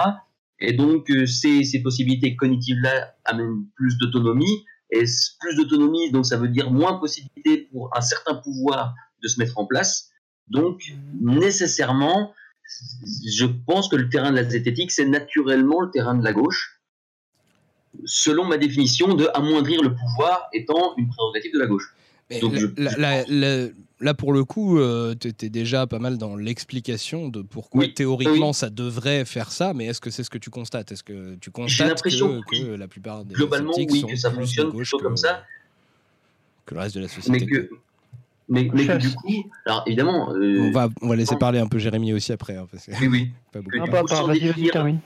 Et 0.59 0.73
donc 0.73 1.11
ces, 1.25 1.63
ces 1.63 1.81
possibilités 1.81 2.35
cognitives 2.35 2.79
là 2.81 3.15
amènent 3.25 3.65
plus 3.75 3.97
d'autonomie 3.97 4.63
et 4.91 5.03
plus 5.39 5.55
d'autonomie 5.55 6.11
donc 6.11 6.25
ça 6.25 6.37
veut 6.37 6.47
dire 6.47 6.71
moins 6.71 6.99
possibilité 6.99 7.67
pour 7.71 7.89
un 7.97 8.01
certain 8.01 8.35
pouvoir 8.35 8.93
de 9.23 9.27
se 9.27 9.39
mettre 9.39 9.57
en 9.57 9.65
place. 9.65 10.11
Donc 10.47 10.83
nécessairement 11.19 12.33
je 13.27 13.45
pense 13.45 13.89
que 13.89 13.95
le 13.95 14.09
terrain 14.09 14.31
de 14.31 14.35
la 14.35 14.43
zététique, 14.43 14.91
c'est 14.91 15.05
naturellement 15.05 15.81
le 15.81 15.91
terrain 15.91 16.15
de 16.15 16.23
la 16.23 16.33
gauche 16.33 16.74
selon 18.05 18.45
ma 18.45 18.57
définition 18.57 19.13
de 19.13 19.27
amoindrir 19.33 19.81
le 19.81 19.93
pouvoir 19.95 20.49
étant 20.53 20.93
une 20.97 21.07
prérogative 21.07 21.53
de 21.53 21.59
la 21.59 21.67
gauche. 21.67 21.93
là, 23.99 24.13
pour 24.13 24.33
le 24.33 24.43
coup, 24.43 24.77
euh, 24.79 25.15
tu 25.19 25.27
étais 25.27 25.49
déjà 25.49 25.87
pas 25.87 25.99
mal 25.99 26.17
dans 26.17 26.35
l'explication 26.35 27.29
de 27.29 27.41
pourquoi 27.41 27.87
théoriquement 27.87 28.51
ça 28.53 28.69
devrait 28.69 29.25
faire 29.25 29.51
ça, 29.51 29.73
mais 29.73 29.85
est-ce 29.85 30.01
que 30.01 30.09
c'est 30.09 30.23
ce 30.23 30.29
que 30.29 30.37
tu 30.37 30.49
constates? 30.49 30.91
Est-ce 30.91 31.03
que 31.03 31.35
tu 31.35 31.51
constates 31.51 32.01
que, 32.01 32.75
la 32.75 32.87
plupart 32.87 33.25
des 33.25 33.35
globalement 33.35 33.73
oui, 33.77 34.03
que 34.07 34.15
ça 34.15 34.31
fonctionne 34.31 34.71
plutôt 34.73 34.99
comme 34.99 35.17
ça 35.17 35.43
que 36.65 36.73
le 36.73 36.81
reste 36.81 36.95
de 36.95 37.01
la 37.01 37.07
société 37.07 37.69
Mais, 38.47 38.69
mais 38.73 38.85
que, 38.85 38.97
du 38.97 39.13
coup, 39.13 39.49
alors 39.65 39.83
évidemment. 39.85 40.31
euh, 40.33 40.59
On 40.59 40.71
va, 40.71 40.89
on 41.01 41.07
va 41.09 41.15
laisser 41.15 41.35
parler 41.35 41.59
un 41.59 41.67
peu 41.67 41.77
Jérémy 41.79 42.13
aussi 42.13 42.31
après. 42.31 42.55
hein, 42.55 42.67
parce 42.71 42.85
que 42.85 42.91
Oui, 43.01 43.07
oui. 43.07 43.31
pas 43.51 43.61
beaucoup. 43.61 43.77
Que 43.77 44.13
Ah, 44.13 44.33
définir- 44.33 44.71
termine. 44.71 44.99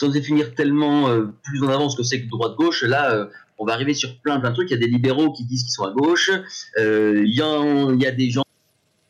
Sans 0.00 0.08
définir 0.08 0.54
tellement 0.54 1.08
euh, 1.10 1.26
plus 1.42 1.62
en 1.62 1.68
avance 1.68 1.92
ce 1.92 1.98
que 1.98 2.02
c'est 2.02 2.22
que 2.22 2.28
droite-gauche, 2.28 2.82
là, 2.84 3.12
euh, 3.14 3.26
on 3.58 3.66
va 3.66 3.74
arriver 3.74 3.92
sur 3.92 4.18
plein 4.20 4.40
plein 4.40 4.50
de 4.50 4.54
trucs. 4.54 4.70
Il 4.70 4.74
y 4.74 4.76
a 4.76 4.80
des 4.80 4.86
libéraux 4.86 5.30
qui 5.32 5.44
disent 5.44 5.62
qu'ils 5.64 5.72
sont 5.72 5.84
à 5.84 5.92
gauche. 5.92 6.30
Euh, 6.78 7.22
Il 7.24 7.34
y, 7.34 7.42
a, 7.42 7.92
y 7.94 8.06
a 8.06 8.10
des 8.10 8.30
gens, 8.30 8.44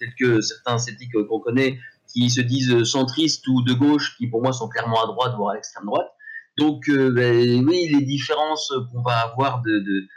tels 0.00 0.14
que 0.18 0.40
certains 0.40 0.78
sceptiques 0.78 1.12
qu'on 1.28 1.38
connaît, 1.38 1.78
qui 2.12 2.28
se 2.28 2.40
disent 2.40 2.82
centristes 2.82 3.46
ou 3.46 3.62
de 3.62 3.72
gauche, 3.72 4.16
qui 4.18 4.26
pour 4.26 4.42
moi 4.42 4.52
sont 4.52 4.68
clairement 4.68 5.04
à 5.04 5.06
droite, 5.06 5.34
voire 5.36 5.50
à 5.52 5.54
l'extrême 5.54 5.86
droite. 5.86 6.08
Donc, 6.58 6.90
ben, 6.90 7.64
oui, 7.64 7.88
les 7.94 8.04
différences 8.04 8.72
qu'on 8.92 9.02
va 9.02 9.18
avoir 9.20 9.62
de, 9.62 9.78
de, 9.78 10.08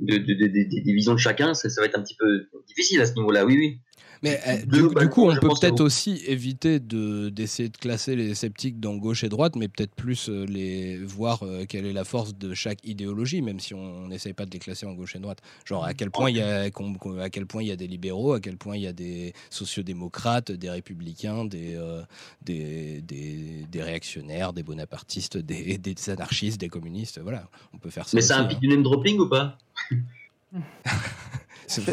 de, 0.00 0.16
de- 0.18 0.34
de- 0.34 0.46
de- 0.48 0.84
des 0.84 0.92
visions 0.92 1.12
de 1.14 1.18
chacun, 1.18 1.54
ça 1.54 1.68
va 1.80 1.86
être 1.86 1.96
un 1.96 2.02
petit 2.02 2.16
peu 2.16 2.48
difficile 2.66 3.00
à 3.00 3.06
ce 3.06 3.14
niveau-là, 3.14 3.44
oui, 3.46 3.56
oui. 3.56 3.78
Mais 4.22 4.40
euh, 4.46 4.64
du, 4.66 4.88
bah, 4.94 5.02
du 5.02 5.08
coup, 5.08 5.28
on 5.30 5.34
peut 5.36 5.48
peut-être 5.48 5.80
aussi 5.80 6.22
éviter 6.26 6.80
de 6.80 7.28
d'essayer 7.28 7.68
de 7.68 7.76
classer 7.76 8.16
les 8.16 8.34
sceptiques 8.34 8.80
dans 8.80 8.96
gauche 8.96 9.22
et 9.24 9.28
droite, 9.28 9.54
mais 9.56 9.68
peut-être 9.68 9.94
plus 9.94 10.28
euh, 10.28 10.44
les 10.46 10.98
voir 10.98 11.42
euh, 11.44 11.64
quelle 11.68 11.86
est 11.86 11.92
la 11.92 12.04
force 12.04 12.36
de 12.36 12.54
chaque 12.54 12.84
idéologie, 12.86 13.42
même 13.42 13.60
si 13.60 13.74
on 13.74 14.08
n'essaye 14.08 14.32
pas 14.32 14.44
de 14.46 14.50
les 14.50 14.58
classer 14.58 14.86
en 14.86 14.94
gauche 14.94 15.14
et 15.16 15.18
droite. 15.20 15.38
Genre 15.64 15.84
à 15.84 15.94
quel 15.94 16.10
point 16.10 16.30
il 16.30 16.36
y 16.36 16.42
a 16.42 16.70
qu'on- 16.70 16.94
qu'on- 16.94 17.18
à 17.18 17.30
quel 17.30 17.46
point 17.46 17.62
il 17.62 17.68
y 17.68 17.72
a 17.72 17.76
des 17.76 17.86
libéraux, 17.86 18.32
à 18.32 18.40
quel 18.40 18.56
point 18.56 18.76
il 18.76 18.82
y 18.82 18.86
a 18.86 18.92
des 18.92 19.32
sociodémocrates, 19.50 20.50
des 20.52 20.70
républicains, 20.70 21.44
des 21.44 21.74
euh, 21.76 22.02
des, 22.42 23.00
des, 23.02 23.66
des 23.70 23.82
réactionnaires, 23.82 24.52
des 24.52 24.62
bonapartistes, 24.62 25.36
des, 25.38 25.78
des 25.78 26.10
anarchistes, 26.10 26.60
des 26.60 26.68
communistes. 26.68 27.20
Voilà, 27.22 27.48
on 27.72 27.78
peut 27.78 27.90
faire 27.90 28.08
ça. 28.08 28.16
Mais 28.16 28.22
ça 28.22 28.38
implique 28.38 28.58
hein. 28.58 28.60
du 28.62 28.68
name 28.68 28.82
dropping 28.82 29.18
ou 29.20 29.28
pas? 29.28 29.58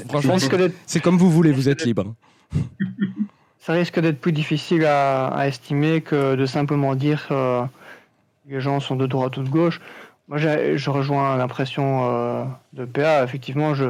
Franchement, 0.08 0.38
c'est 0.86 1.00
comme 1.00 1.18
vous 1.18 1.30
voulez, 1.30 1.52
vous 1.52 1.70
êtes 1.70 1.86
libre. 1.86 2.16
ça 3.60 3.74
risque 3.74 4.00
d'être 4.00 4.20
plus 4.20 4.32
difficile 4.32 4.86
à, 4.86 5.28
à 5.28 5.48
estimer 5.48 6.02
que 6.02 6.36
de 6.36 6.46
simplement 6.46 6.96
dire 6.96 7.28
euh, 7.32 7.64
que 8.48 8.54
les 8.54 8.62
gens 8.62 8.80
sont 8.80 8.96
de 8.96 9.08
droite 9.08 9.38
ou 9.38 9.44
de 9.44 9.50
gauche. 9.50 9.82
Moi, 10.28 10.38
je 10.38 10.90
rejoins 10.90 11.38
l'impression 11.38 12.10
euh, 12.10 12.46
de 12.74 12.86
PA. 12.86 13.24
Effectivement, 13.24 13.76
je 13.76 13.86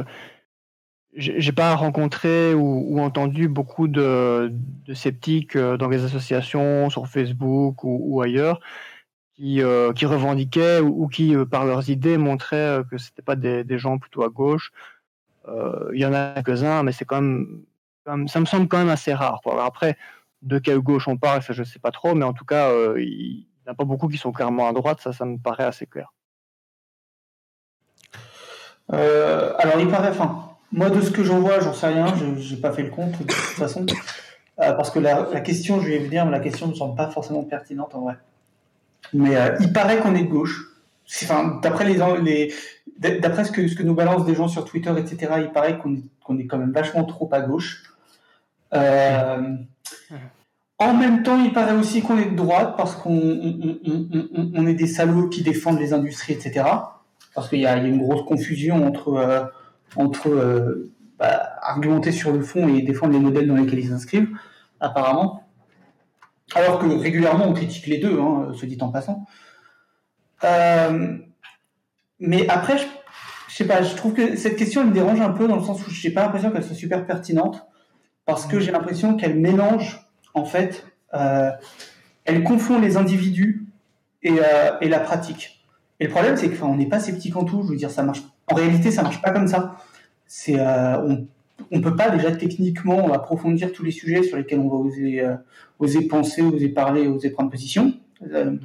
j'ai 1.16 1.40
j'ai 1.40 1.52
pas 1.52 1.74
rencontré 1.74 2.54
ou, 2.54 2.84
ou 2.88 3.00
entendu 3.00 3.48
beaucoup 3.48 3.88
de, 3.88 4.52
de 4.86 4.94
sceptiques 4.94 5.56
euh, 5.56 5.76
dans 5.76 5.88
les 5.88 6.04
associations, 6.04 6.90
sur 6.90 7.08
Facebook 7.08 7.84
ou, 7.84 7.98
ou 8.02 8.20
ailleurs, 8.20 8.60
qui, 9.34 9.62
euh, 9.62 9.92
qui 9.92 10.06
revendiquaient 10.06 10.80
ou, 10.80 11.04
ou 11.04 11.08
qui, 11.08 11.34
euh, 11.34 11.44
par 11.44 11.64
leurs 11.64 11.90
idées, 11.90 12.18
montraient 12.18 12.80
euh, 12.80 12.84
que 12.84 12.98
c'était 12.98 13.22
pas 13.22 13.36
des, 13.36 13.64
des 13.64 13.78
gens 13.78 13.98
plutôt 13.98 14.22
à 14.22 14.28
gauche. 14.28 14.72
Euh, 15.48 15.90
Il 15.92 16.00
y 16.00 16.06
en 16.06 16.12
a 16.12 16.42
quelques-uns, 16.42 16.82
mais 16.82 16.92
c'est 16.92 17.04
quand 17.04 17.20
même 17.20 17.62
ça 18.28 18.40
me 18.40 18.46
semble 18.46 18.68
quand 18.68 18.78
même 18.78 18.88
assez 18.88 19.12
rare. 19.12 19.40
Après, 19.60 19.96
de 20.42 20.58
quelle 20.58 20.78
gauche 20.78 21.08
on 21.08 21.16
parle, 21.16 21.42
ça 21.42 21.52
je 21.52 21.64
sais 21.64 21.80
pas 21.80 21.90
trop, 21.90 22.14
mais 22.14 22.24
en 22.24 22.32
tout 22.32 22.44
cas, 22.44 22.70
euh, 22.70 22.94
il 23.00 23.38
n'y 23.38 23.68
en 23.68 23.72
a 23.72 23.74
pas 23.74 23.84
beaucoup 23.84 24.08
qui 24.08 24.16
sont 24.16 24.30
clairement 24.30 24.68
à 24.68 24.72
droite, 24.72 25.00
ça, 25.00 25.12
ça 25.12 25.24
me 25.24 25.38
paraît 25.38 25.64
assez 25.64 25.86
clair. 25.86 26.12
Euh, 28.92 29.52
alors, 29.58 29.80
il 29.80 29.88
paraît, 29.88 30.10
enfin, 30.10 30.50
moi, 30.70 30.88
de 30.90 31.00
ce 31.00 31.10
que 31.10 31.24
j'en 31.24 31.40
vois, 31.40 31.58
j'en 31.58 31.72
sais 31.72 31.88
rien, 31.88 32.14
je 32.14 32.54
n'ai 32.54 32.60
pas 32.60 32.70
fait 32.70 32.84
le 32.84 32.90
compte, 32.90 33.18
de 33.18 33.24
toute 33.24 33.32
façon. 33.32 33.84
Parce 34.56 34.90
que 34.90 35.00
la, 35.00 35.40
question, 35.40 35.80
je 35.80 35.88
vais 35.88 36.08
dire, 36.08 36.24
mais 36.24 36.30
la 36.30 36.40
question 36.40 36.66
ne 36.66 36.72
me 36.72 36.76
semble 36.76 36.94
pas 36.94 37.10
forcément 37.10 37.42
pertinente 37.42 37.94
en 37.94 38.02
vrai. 38.02 38.14
Mais 39.12 39.36
il 39.60 39.72
paraît 39.72 39.98
qu'on 39.98 40.14
est 40.14 40.22
de 40.22 40.28
gauche. 40.28 40.75
D'après 42.98 43.44
ce 43.44 43.52
que, 43.52 43.82
nous 43.82 43.94
balancent 43.94 44.24
des 44.24 44.34
gens 44.34 44.48
sur 44.48 44.64
Twitter, 44.64 44.92
etc., 44.98 45.32
il 45.38 45.50
paraît 45.52 45.78
qu'on 45.78 45.94
est, 46.38 46.46
quand 46.46 46.58
même 46.58 46.72
vachement 46.72 47.04
trop 47.04 47.28
à 47.32 47.40
gauche. 47.40 47.84
Euh, 48.74 49.54
en 50.78 50.94
même 50.94 51.22
temps, 51.22 51.40
il 51.42 51.52
paraît 51.52 51.74
aussi 51.76 52.02
qu'on 52.02 52.18
est 52.18 52.30
de 52.30 52.36
droite 52.36 52.74
parce 52.76 52.96
qu'on 52.96 53.10
on, 53.16 53.78
on- 53.86 54.08
on- 54.34 54.50
on 54.54 54.66
est 54.66 54.74
des 54.74 54.86
salauds 54.86 55.28
qui 55.28 55.42
défendent 55.42 55.78
les 55.78 55.92
industries, 55.92 56.34
etc. 56.34 56.64
Parce 57.34 57.48
qu'il 57.48 57.60
y, 57.60 57.66
a 57.66 57.76
une 57.76 57.98
grosse 57.98 58.24
confusion 58.26 58.86
entre, 58.86 59.08
euh, 59.14 59.44
euh, 60.26 60.90
bah, 61.18 61.50
argumenter 61.62 62.12
sur 62.12 62.32
le 62.32 62.40
fond 62.40 62.66
et 62.68 62.82
défendre 62.82 63.12
les 63.12 63.18
modèles 63.20 63.46
dans 63.46 63.54
lesquels 63.56 63.78
ils 63.78 63.88
s'inscrivent, 63.88 64.30
apparemment. 64.80 65.42
Alors 66.54 66.78
que 66.78 66.86
régulièrement, 66.86 67.46
on 67.48 67.52
critique 67.52 67.86
les 67.86 67.98
deux, 67.98 68.18
hein, 68.20 68.52
se 68.54 68.66
dit 68.66 68.78
en 68.80 68.88
passant. 68.88 69.26
Euh, 70.44 71.16
mais 72.20 72.48
après, 72.48 72.78
je, 72.78 72.84
je 73.48 73.54
sais 73.54 73.66
pas, 73.66 73.82
je 73.82 73.94
trouve 73.94 74.12
que 74.14 74.36
cette 74.36 74.56
question 74.56 74.82
elle 74.82 74.88
me 74.88 74.92
dérange 74.92 75.20
un 75.20 75.30
peu 75.30 75.48
dans 75.48 75.56
le 75.56 75.62
sens 75.62 75.86
où 75.86 75.90
je 75.90 76.06
n'ai 76.06 76.12
pas 76.12 76.22
l'impression 76.22 76.50
qu'elle 76.50 76.64
soit 76.64 76.76
super 76.76 77.06
pertinente 77.06 77.66
parce 78.24 78.46
que 78.46 78.60
j'ai 78.60 78.72
l'impression 78.72 79.16
qu'elle 79.16 79.38
mélange, 79.38 80.06
en 80.34 80.44
fait, 80.44 80.84
euh, 81.14 81.50
elle 82.24 82.42
confond 82.42 82.78
les 82.80 82.96
individus 82.96 83.66
et, 84.22 84.32
euh, 84.32 84.72
et 84.80 84.88
la 84.88 85.00
pratique. 85.00 85.64
Et 86.00 86.04
le 86.04 86.10
problème, 86.10 86.36
c'est 86.36 86.50
qu'on 86.50 86.76
n'est 86.76 86.88
pas 86.88 87.00
sceptique 87.00 87.36
en 87.36 87.44
tout. 87.44 87.62
Je 87.62 87.70
veux 87.70 87.76
dire, 87.76 87.90
ça 87.90 88.02
marche. 88.02 88.22
En 88.48 88.54
réalité, 88.54 88.90
ça 88.90 89.02
marche 89.02 89.22
pas 89.22 89.30
comme 89.30 89.46
ça. 89.48 89.76
C'est, 90.26 90.60
on, 90.60 91.26
on 91.70 91.80
peut 91.80 91.96
pas 91.96 92.10
déjà 92.10 92.32
techniquement 92.32 93.12
approfondir 93.12 93.72
tous 93.72 93.84
les 93.84 93.92
sujets 93.92 94.22
sur 94.22 94.36
lesquels 94.36 94.58
on 94.58 94.68
va 94.68 94.76
oser, 94.76 95.24
oser 95.78 96.06
penser, 96.06 96.42
oser 96.42 96.68
parler, 96.68 97.06
oser 97.06 97.30
prendre 97.30 97.50
position. 97.50 97.94
Euh, 98.22 98.56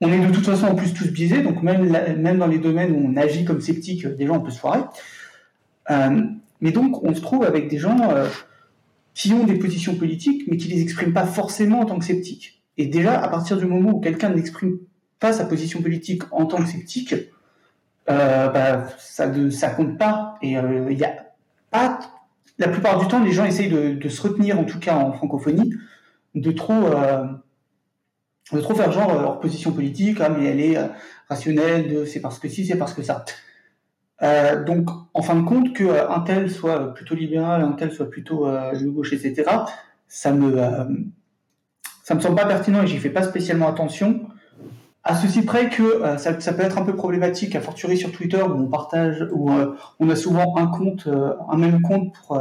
on 0.00 0.12
est 0.12 0.26
de 0.26 0.32
toute 0.32 0.44
façon 0.44 0.66
en 0.66 0.74
plus 0.74 0.92
tous 0.92 1.10
biaisés, 1.10 1.42
donc 1.42 1.62
même, 1.62 1.90
même 2.18 2.38
dans 2.38 2.46
les 2.46 2.58
domaines 2.58 2.92
où 2.92 3.06
on 3.06 3.16
agit 3.16 3.44
comme 3.44 3.60
sceptique, 3.60 4.04
euh, 4.04 4.14
déjà 4.14 4.32
on 4.32 4.40
peut 4.40 4.50
se 4.50 4.58
foirer. 4.58 4.82
Euh, 5.90 6.22
mais 6.60 6.72
donc 6.72 7.02
on 7.02 7.14
se 7.14 7.20
trouve 7.20 7.44
avec 7.44 7.68
des 7.68 7.78
gens 7.78 8.10
euh, 8.10 8.28
qui 9.14 9.32
ont 9.32 9.44
des 9.44 9.58
positions 9.58 9.94
politiques, 9.94 10.44
mais 10.48 10.56
qui 10.56 10.68
les 10.68 10.82
expriment 10.82 11.12
pas 11.12 11.26
forcément 11.26 11.80
en 11.80 11.84
tant 11.84 11.98
que 11.98 12.04
sceptiques. 12.04 12.62
Et 12.76 12.86
déjà, 12.86 13.20
à 13.20 13.28
partir 13.28 13.56
du 13.56 13.66
moment 13.66 13.92
où 13.92 14.00
quelqu'un 14.00 14.30
n'exprime 14.30 14.78
pas 15.20 15.32
sa 15.32 15.44
position 15.44 15.80
politique 15.80 16.22
en 16.32 16.46
tant 16.46 16.58
que 16.58 16.68
sceptique, 16.68 17.14
bah, 18.08 18.86
ça 18.98 19.28
ne 19.28 19.48
ça 19.48 19.70
compte 19.70 19.96
pas. 19.96 20.36
Et 20.42 20.54
il 20.54 20.98
y 20.98 21.04
a 21.04 21.14
pas. 21.70 22.00
La 22.58 22.66
plupart 22.66 22.98
du 22.98 23.06
temps, 23.06 23.22
les 23.22 23.30
gens 23.30 23.44
essayent 23.44 23.70
de, 23.70 24.08
se 24.08 24.22
retenir, 24.22 24.58
en 24.58 24.64
tout 24.64 24.80
cas 24.80 24.96
en 24.96 25.12
francophonie, 25.12 25.72
de 26.34 26.50
trop, 26.50 26.74
de 28.52 28.60
trop 28.60 28.74
faire 28.74 28.92
genre 28.92 29.10
euh, 29.10 29.22
leur 29.22 29.40
position 29.40 29.72
politique, 29.72 30.18
ah, 30.20 30.28
mais 30.28 30.46
elle 30.46 30.60
est 30.60 30.76
euh, 30.76 30.86
rationnelle, 31.28 32.06
c'est 32.06 32.20
parce 32.20 32.38
que 32.38 32.48
si, 32.48 32.66
c'est 32.66 32.76
parce 32.76 32.92
que 32.92 33.02
ça. 33.02 33.24
Euh, 34.22 34.62
donc, 34.62 34.88
en 35.12 35.22
fin 35.22 35.34
de 35.34 35.44
compte, 35.44 35.72
que 35.72 35.84
euh, 35.84 36.08
un 36.10 36.20
tel 36.20 36.50
soit 36.50 36.94
plutôt 36.94 37.14
libéral, 37.14 37.62
un 37.62 37.72
tel 37.72 37.92
soit 37.92 38.10
plutôt 38.10 38.46
de 38.46 38.88
gauche, 38.88 39.12
etc., 39.12 39.44
ça 40.06 40.32
me, 40.32 40.56
ça 42.04 42.14
me 42.14 42.20
semble 42.20 42.36
pas 42.36 42.46
pertinent 42.46 42.82
et 42.82 42.86
j'y 42.86 42.98
fais 42.98 43.10
pas 43.10 43.22
spécialement 43.22 43.68
attention. 43.68 44.28
À 45.02 45.16
ceci 45.16 45.42
près 45.42 45.68
que 45.68 46.00
ça, 46.18 46.38
ça 46.40 46.52
peut 46.52 46.62
être 46.62 46.78
un 46.78 46.84
peu 46.84 46.94
problématique, 46.94 47.56
à 47.56 47.60
fortiori 47.60 47.96
sur 47.96 48.12
Twitter 48.12 48.40
où 48.40 48.52
on 48.52 48.66
partage, 48.66 49.26
où 49.32 49.50
on 49.98 50.08
a 50.08 50.16
souvent 50.16 50.56
un 50.56 50.66
compte, 50.66 51.08
un 51.08 51.56
même 51.56 51.82
compte 51.82 52.12
pour 52.14 52.40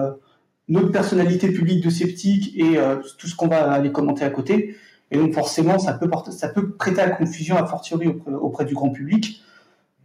notre 0.67 0.91
personnalité 0.91 1.51
publique 1.51 1.83
de 1.83 1.89
sceptique 1.89 2.53
et 2.55 2.77
tout 3.17 3.27
ce 3.27 3.35
qu'on 3.35 3.47
va 3.47 3.71
aller 3.71 3.91
commenter 3.91 4.23
à 4.23 4.29
côté. 4.29 4.75
Et 5.11 5.17
donc 5.17 5.33
forcément, 5.33 5.77
ça 5.79 5.93
peut, 5.93 6.09
porter, 6.09 6.31
ça 6.31 6.49
peut 6.49 6.71
prêter 6.71 7.01
à 7.01 7.09
confusion, 7.09 7.55
à 7.57 7.65
fortiori 7.65 8.07
auprès, 8.07 8.65
du 8.65 8.73
grand 8.73 8.89
public, 8.89 9.43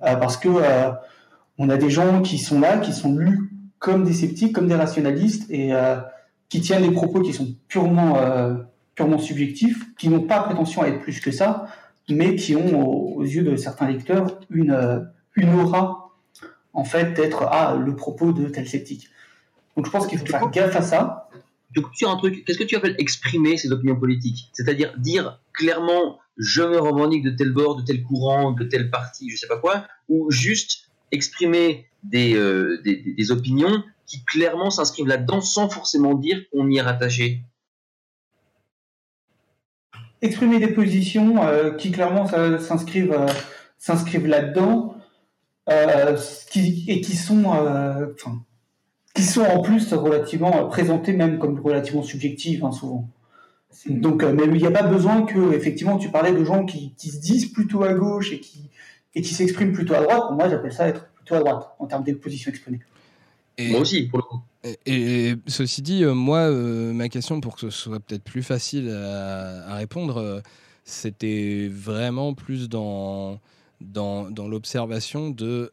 euh, 0.03 0.17
parce 0.17 0.37
que 0.37 0.49
euh, 0.49 0.91
on 1.57 1.71
a 1.71 1.77
des 1.77 1.91
gens 1.91 2.21
qui 2.23 2.39
sont 2.39 2.61
là, 2.61 2.79
qui 2.79 2.93
sont 2.93 3.15
lus 3.15 3.51
comme 3.79 4.05
des 4.05 4.13
sceptiques, 4.13 4.55
comme 4.55 4.69
des 4.69 4.75
rationalistes, 4.75 5.51
et 5.51 5.73
euh, 5.73 5.97
qui 6.49 6.61
tiennent 6.61 6.83
des 6.83 6.91
propos 6.91 7.21
qui 7.21 7.33
sont 7.33 7.55
purement, 7.69 8.17
purement 8.95 9.19
subjectifs, 9.19 9.95
qui 9.97 10.09
n'ont 10.09 10.23
pas 10.23 10.41
prétention 10.41 10.83
à 10.83 10.89
être 10.89 11.01
plus 11.01 11.21
que 11.21 11.31
ça, 11.31 11.67
mais 12.09 12.37
qui 12.37 12.57
ont, 12.57 13.17
aux, 13.17 13.23
yeux 13.23 13.43
de 13.43 13.55
certains 13.57 13.87
lecteurs, 13.87 14.41
une, 14.51 15.11
une 15.37 15.61
aura, 15.61 16.11
en 16.73 16.85
fait, 16.85 17.13
d'être 17.13 17.43
ah, 17.51 17.77
le 17.79 17.95
propos 17.95 18.33
de 18.33 18.49
tel 18.49 18.67
sceptique. 18.67 19.11
Donc 19.77 19.87
je 19.87 19.91
pense 19.93 20.09
qu'il 20.09 20.19
faut 20.19 20.27
faire 20.27 20.51
gaffe 20.51 20.75
à 20.75 20.83
ça. 20.83 21.28
Coupe 21.75 21.95
sur 21.95 22.11
un 22.11 22.17
truc. 22.17 22.45
Qu'est-ce 22.45 22.59
que 22.59 22.65
tu 22.65 22.77
appelles 22.77 22.97
exprimer 22.99 23.57
ses 23.57 23.73
opinions 23.73 23.97
politiques? 23.97 24.51
C'est-à-dire 24.53 24.97
dire 24.99 25.41
clairement 25.53 26.19
je 26.39 26.63
me 26.63 26.79
revendique 26.79 27.25
de 27.25 27.31
tel 27.31 27.53
bord, 27.53 27.77
de 27.77 27.83
tel 27.83 28.03
courant, 28.03 28.53
de 28.53 28.65
tel 28.65 28.91
parti, 28.91 29.29
je 29.29 29.37
sais 29.37 29.49
pas 29.49 29.59
quoi, 29.59 29.87
ou 30.09 30.31
juste 30.31 30.89
exprimer 31.11 31.87
des, 32.05 32.35
euh, 32.35 32.81
des, 32.85 33.33
opinions 33.33 33.83
qui 34.07 34.25
clairement 34.25 34.71
s'inscrivent 34.71 35.09
là-dedans 35.09 35.41
sans 35.41 35.69
forcément 35.69 36.15
dire 36.15 36.41
qu'on 36.51 36.71
y 36.71 36.77
est 36.77 36.81
rattaché. 36.81 37.43
exprimer 40.23 40.59
des 40.61 40.69
positions 40.69 41.43
euh, 41.43 41.73
qui 41.73 41.91
clairement 41.91 42.27
s'inscrivent 42.59 43.13
euh, 43.13 43.27
s'inscrivent 43.79 44.27
là-dedans 44.27 44.95
et 45.69 47.01
qui 47.03 47.17
sont 47.17 47.45
qui 49.19 49.25
sont 49.25 49.43
en 49.43 49.63
plus 49.63 49.93
relativement 49.93 50.57
euh, 50.57 50.65
présentées 50.69 51.13
même 51.13 51.39
comme 51.39 51.59
relativement 51.59 52.05
subjectives 52.05 52.65
hein, 52.65 52.71
souvent. 52.71 53.09
Donc 53.89 54.23
euh, 54.23 54.33
mais 54.33 54.45
il 54.45 54.53
n'y 54.53 54.67
a 54.67 54.71
pas 54.71 54.85
besoin 54.85 55.23
que 55.23 55.53
effectivement 55.55 55.99
tu 55.99 56.09
parlais 56.09 56.33
de 56.33 56.45
gens 56.45 56.65
qui, 56.65 56.95
qui 56.97 57.11
se 57.11 57.19
disent 57.19 57.47
plutôt 57.47 57.83
à 57.83 57.95
gauche 57.95 58.33
et 58.33 58.39
qui 58.39 58.71
et 59.17 59.23
qui 59.23 59.35
s'expriment 59.35 59.73
plutôt 59.73 59.95
à 59.95 60.03
droite. 60.03 60.23
Pour 60.29 60.37
moi 60.37 60.49
j'appelle 60.49 60.73
ça 60.73 60.87
être 60.87 61.09
plutôt 61.17 61.35
à 61.35 61.41
droite 61.41 61.69
en 61.81 61.87
termes 61.87 62.05
de 62.05 62.13
positions 62.13 62.51
exprimées 62.53 62.79
Et, 63.57 63.71
Moi 63.71 63.81
aussi, 63.81 64.05
pour 64.05 64.19
le 64.21 64.25
coup. 64.25 64.41
Et, 64.87 65.35
ceci 65.47 65.83
dit, 65.83 66.05
euh, 66.05 66.15
moi, 66.15 66.39
euh, 66.39 66.93
ma 66.93 67.09
question 67.09 67.41
pour 67.41 67.55
que 67.55 67.61
ce 67.61 67.71
soit 67.71 68.01
peut-être 68.01 68.25
plus 68.25 68.43
facile 68.43 68.91
à, 68.91 69.77
répondre, 69.77 70.19
euh, 70.19 70.41
c'était 70.85 71.69
vraiment 71.73 72.35
plus 72.35 72.69
dans, 72.69 73.41
dans, 73.81 74.31
dans 74.31 74.49
l'observation 74.49 75.31
de 75.31 75.71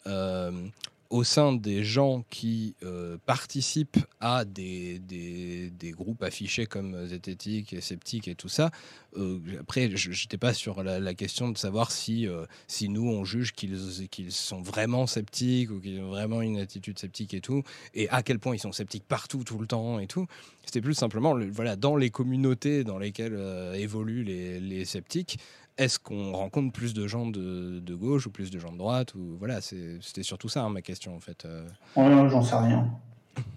au 1.09 1.23
sein 1.23 1.53
des 1.53 1.83
gens 1.83 2.23
qui 2.29 2.75
euh, 2.83 3.17
participent 3.25 3.99
à 4.19 4.43
des, 4.43 4.99
des, 4.99 5.91
groupes 5.91 6.23
affichés 6.23 6.65
comme 6.65 7.05
zététique 7.05 7.73
et 7.73 7.81
sceptique 7.81 8.27
et 8.27 8.35
tout 8.35 8.49
ça, 8.49 8.71
euh, 9.17 9.39
après, 9.59 9.95
je 9.95 10.09
n'étais 10.09 10.37
pas 10.37 10.53
sur 10.53 10.83
la, 10.83 11.13
question 11.13 11.49
de 11.49 11.57
savoir 11.57 11.91
si, 11.91 12.27
euh, 12.27 12.45
si 12.67 12.89
nous, 12.89 13.07
on 13.07 13.23
juge 13.23 13.53
qu'ils 13.53 14.31
sont 14.31 14.61
vraiment 14.61 15.07
sceptiques 15.07 15.71
ou 15.71 15.79
qu'ils 15.79 16.01
ont 16.01 16.09
vraiment 16.09 16.41
une 16.41 16.57
attitude 16.57 16.99
sceptique 16.99 17.33
et 17.33 17.41
tout, 17.41 17.63
et 17.93 18.09
à 18.09 18.23
quel 18.23 18.39
point 18.39 18.55
ils 18.55 18.59
sont 18.59 18.73
sceptiques 18.73 19.05
partout, 19.07 19.43
tout 19.43 19.59
le 19.59 19.67
temps 19.67 19.99
et 19.99 20.07
tout. 20.07 20.25
C'était 20.65 20.81
plus 20.81 20.95
simplement, 20.95 21.37
voilà, 21.51 21.75
dans 21.75 21.95
les 21.95 22.09
communautés 22.09 22.83
dans 22.83 22.97
lesquelles 22.97 23.39
évoluent 23.75 24.23
les 24.23 24.85
sceptiques, 24.85 25.37
est-ce 25.77 25.99
qu'on 25.99 26.31
rencontre 26.31 26.71
plus 26.71 26.93
de 26.93 27.07
gens 27.07 27.27
de, 27.27 27.95
gauche 27.95 28.27
ou 28.27 28.31
plus 28.31 28.51
de 28.51 28.59
gens 28.59 28.71
de 28.71 28.77
droite 28.77 29.13
ou 29.15 29.35
voilà 29.37 29.59
c'était 29.61 30.23
surtout 30.23 30.49
ça 30.49 30.63
hein, 30.63 30.69
ma 30.69 30.81
question 30.81 31.15
en 31.15 31.19
fait 31.19 31.45
euh. 31.45 31.67
j'en 31.95 32.41
sais 32.41 32.55
rien. 32.55 32.89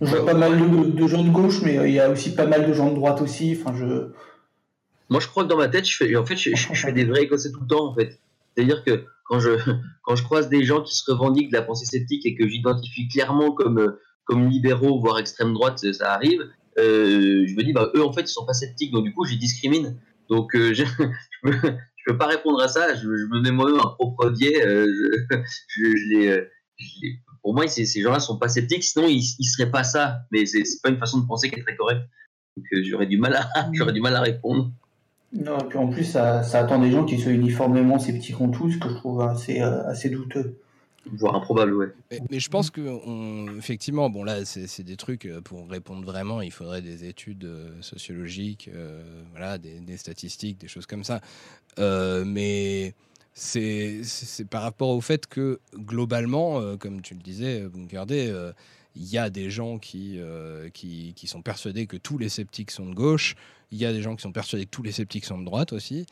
Je 0.01 0.07
vois 0.07 0.27
pas 0.27 0.35
mal 0.35 0.59
de, 0.93 1.07
gens 1.07 1.23
de 1.23 1.31
gauche 1.31 1.62
mais 1.62 1.77
il 1.89 1.95
y 1.95 2.01
a 2.01 2.11
aussi 2.11 2.35
pas 2.35 2.47
mal 2.47 2.66
de 2.66 2.73
gens 2.73 2.91
de 2.91 2.97
droite 2.97 3.21
aussi 3.21 3.57
enfin 3.61 3.75
je 3.77 4.11
moi 5.09 5.21
je 5.21 5.29
crois 5.29 5.45
que 5.45 5.49
dans 5.49 5.57
ma 5.57 5.69
tête 5.69 5.87
je 5.89 5.97
fais 5.97 6.16
en 6.16 6.27
fait 6.27 6.37
je, 6.37 6.55
fais 6.55 6.93
des 6.93 7.05
vrais 7.05 7.23
écossais 7.23 7.53
tout 7.53 7.61
le 7.61 7.66
temps 7.66 7.87
en 7.87 7.95
fait. 7.95 8.19
C'est 8.57 8.64
à 8.64 8.66
dire 8.66 8.83
que 8.85 9.05
quand 9.25 9.39
je 9.39 9.51
quand 10.03 10.16
je 10.16 10.25
croise 10.25 10.49
des 10.49 10.64
gens 10.64 10.83
qui 10.83 10.97
se 10.97 11.11
revendiquent 11.11 11.51
de 11.51 11.57
la 11.57 11.62
pensée 11.62 11.87
sceptique 11.87 12.27
et 12.27 12.35
que 12.35 12.49
j'identifie 12.49 13.09
clairement 13.09 13.53
comme 13.53 13.97
comme 14.25 14.49
libéraux 14.49 15.01
voire 15.01 15.19
extrême 15.19 15.55
droite 15.55 15.79
ça 15.93 16.12
arrive 16.12 16.43
euh, 16.79 17.45
je 17.47 17.55
me 17.55 17.62
dis 17.62 17.73
bah 17.73 17.91
eux 17.95 18.05
en 18.05 18.12
fait 18.12 18.23
ils 18.23 18.29
sont 18.29 18.47
pas 18.47 18.53
sceptiques 18.55 18.93
donc 18.93 19.05
du 19.05 19.12
coup 19.12 19.25
je 19.25 19.33
les 19.33 19.39
discrimine. 19.39 19.97
Donc 20.29 20.55
euh, 20.55 20.75
je, 20.75 20.85
je 21.45 21.51
peux 22.09 22.18
pas 22.18 22.26
répondre 22.26 22.61
à 22.61 22.68
ça. 22.68 22.94
Je, 22.94 23.06
me 23.06 23.40
mets 23.40 23.50
moi-même 23.50 23.80
un 23.80 23.88
propre 23.88 24.30
biais. 24.30 24.64
Euh, 24.66 24.86
euh, 25.80 26.48
pour 27.42 27.54
moi, 27.54 27.68
ces, 27.68 27.86
gens-là 27.86 28.20
sont 28.20 28.38
pas 28.38 28.48
sceptiques, 28.48 28.84
sinon 28.84 29.06
ils, 29.06 29.36
ne 29.38 29.44
seraient 29.44 29.70
pas 29.70 29.84
ça. 29.84 30.20
Mais 30.32 30.46
c'est 30.46 30.62
pas 30.82 30.88
une 30.90 30.98
façon 30.98 31.18
de 31.18 31.26
penser 31.26 31.50
qui 31.50 31.61
est 31.61 31.62
très 31.62 31.76
correcte. 31.76 32.02
Donc 32.56 32.66
euh, 32.72 32.82
j'aurais 32.84 33.06
du 33.06 33.18
mal 33.18 33.34
à 33.34 33.48
j'aurais 33.72 33.92
du 33.92 34.00
mal 34.00 34.16
à 34.16 34.20
répondre. 34.20 34.70
Non, 35.32 35.59
et 35.59 35.64
puis 35.68 35.78
en 35.78 35.88
plus, 35.88 36.04
ça, 36.04 36.40
attend 36.40 36.78
des 36.78 36.90
gens 36.90 37.04
qui 37.04 37.18
soient 37.18 37.32
uniformément 37.32 37.98
sceptiques 37.98 38.40
en 38.40 38.48
tout, 38.48 38.70
ce 38.70 38.78
que 38.78 38.88
je 38.88 38.94
trouve 38.94 39.20
assez 39.20 40.09
douteux 40.09 40.59
voire 41.12 41.34
improbable, 41.34 41.74
ouais. 41.74 41.92
Mais, 42.30 42.40
je 42.40 42.48
pense 42.48 42.70
que, 42.70 43.56
effectivement, 43.56 44.11
bon 44.11 44.24
là, 44.24 44.44
c'est 44.44 44.82
des 44.82 44.96
trucs, 44.96 45.26
euh, 45.26 45.40
pour 45.40 45.68
répondre 45.68 46.04
vraiment, 46.04 46.40
il 46.40 46.52
faudrait 46.52 46.82
des 46.82 47.04
études 47.04 47.44
euh, 47.44 47.70
sociologiques, 47.80 48.70
euh, 48.74 49.02
voilà, 49.30 49.59
des, 49.59 49.96
statistiques, 49.96 50.59
des 50.59 50.68
choses 50.68 50.86
comme 50.86 51.04
ça. 51.04 51.20
mais 51.78 52.94
c'est 53.34 54.02
par 54.50 54.62
rapport 54.62 54.88
au 54.88 55.00
fait 55.00 55.26
que, 55.26 55.61
globalement, 55.74 56.76
comme 56.76 57.02
tu 57.02 57.14
le 57.14 57.20
disais, 57.20 57.62
Bunkerdé, 57.68 58.34
il 58.96 59.06
y 59.06 59.18
a 59.18 59.30
des 59.30 59.50
gens 59.50 59.78
qui, 59.78 60.18
qui, 60.72 61.26
sont 61.26 61.42
persuadés 61.42 61.86
que 61.86 61.96
tous 61.96 62.18
les 62.18 62.28
sceptiques 62.28 62.70
sont 62.70 62.86
de 62.86 62.94
gauche, 62.94 63.36
il 63.70 63.78
y 63.78 63.86
a 63.86 63.92
des 63.92 64.02
gens 64.02 64.16
qui 64.16 64.22
sont 64.22 64.32
persuadés 64.32 64.64
que 64.64 64.70
tous 64.70 64.82
les 64.82 64.92
sceptiques 64.92 65.24
sont 65.24 65.38
de 65.38 65.44
droite 65.44 65.72
aussi. 65.72 66.06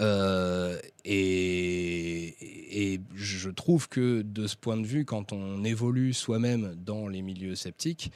Euh, 0.00 0.78
et, 1.04 2.94
et, 2.94 3.00
je 3.14 3.50
trouve 3.50 3.88
que 3.88 4.22
de 4.22 4.46
ce 4.46 4.56
point 4.56 4.76
de 4.76 4.86
vue, 4.86 5.04
quand 5.04 5.32
on 5.32 5.62
évolue 5.64 6.12
soi-même 6.12 6.74
dans 6.84 7.06
les 7.06 7.22
milieux 7.22 7.54
sceptiques, 7.54 8.10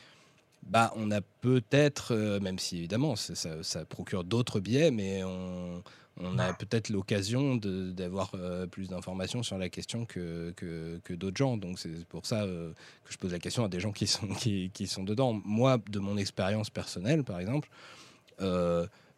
bah, 0.62 0.92
on 0.96 1.10
a 1.10 1.20
peut-être, 1.20 2.14
euh, 2.14 2.40
même 2.40 2.58
si 2.58 2.78
évidemment 2.78 3.16
ça, 3.16 3.62
ça, 3.62 3.84
procure 3.84 4.24
d'autres 4.24 4.60
biais, 4.60 4.90
mais 4.90 5.22
on, 5.24 5.82
on 6.20 6.38
a 6.38 6.52
peut-être 6.52 6.90
l'occasion 6.90 7.56
d'avoir 7.56 8.32
euh, 8.34 8.66
plus 8.66 8.88
d'informations 8.88 9.42
sur 9.42 9.56
la 9.56 9.68
question 9.68 10.04
que, 10.04 10.52
que, 10.56 11.00
que 11.04 11.14
d'autres 11.14 11.36
gens. 11.36 11.56
Donc 11.56 11.78
c'est 11.78 12.04
pour 12.06 12.26
ça 12.26 12.42
que 12.42 12.74
je 13.12 13.16
pose 13.16 13.32
la 13.32 13.38
question 13.38 13.64
à 13.64 13.68
des 13.68 13.80
gens 13.80 13.92
qui 13.92 14.06
sont, 14.08 14.26
qui, 14.26 14.70
qui 14.74 14.88
sont 14.88 15.04
dedans. 15.04 15.40
Moi, 15.44 15.78
de 15.88 16.00
mon 16.00 16.16
expérience 16.16 16.70
personnelle, 16.70 17.22
par 17.22 17.38
exemple, 17.38 17.68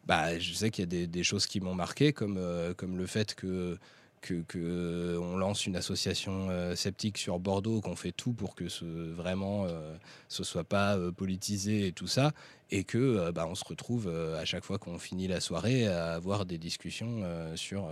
bah, 0.07 0.39
je 0.39 0.53
sais 0.55 0.71
qu'il 0.71 0.93
y 0.93 1.03
a 1.03 1.07
des, 1.07 1.23
choses 1.23 1.47
qui 1.47 1.61
m'ont 1.61 1.75
marqué, 1.75 2.13
comme, 2.13 2.37
euh, 2.39 2.75
comme 2.75 2.97
le 2.97 3.07
fait 3.07 3.35
que 3.35 3.79
que, 4.23 4.43
que, 4.43 5.17
on 5.19 5.39
lance 5.39 5.65
une 5.65 5.77
association 5.77 6.49
euh, 6.51 6.77
sceptique 6.77 7.17
sur 7.17 7.39
Bordeaux, 7.39 7.81
qu'on 7.81 7.97
fait 7.97 8.13
tout 8.13 8.35
pour 8.35 8.55
que 8.55 8.69
ce 8.69 8.85
vraiment 8.85 9.65
euh, 9.65 9.97
ce 10.29 10.45
soit 10.45 10.65
pas 10.65 10.99
politisé 11.17 11.87
et 11.87 11.93
tout 11.93 12.07
ça, 12.07 12.33
et 12.71 12.85
que 12.85 13.31
bah, 13.31 13.47
on 13.49 13.55
se 13.55 13.65
retrouve 13.65 14.09
à 14.09 14.45
chaque 14.45 14.63
fois 14.63 14.77
qu'on 14.77 14.99
finit 14.99 15.27
la 15.27 15.41
soirée 15.41 15.87
à 15.87 16.13
avoir 16.13 16.45
des 16.45 16.59
discussions 16.59 17.25
sur, 17.57 17.89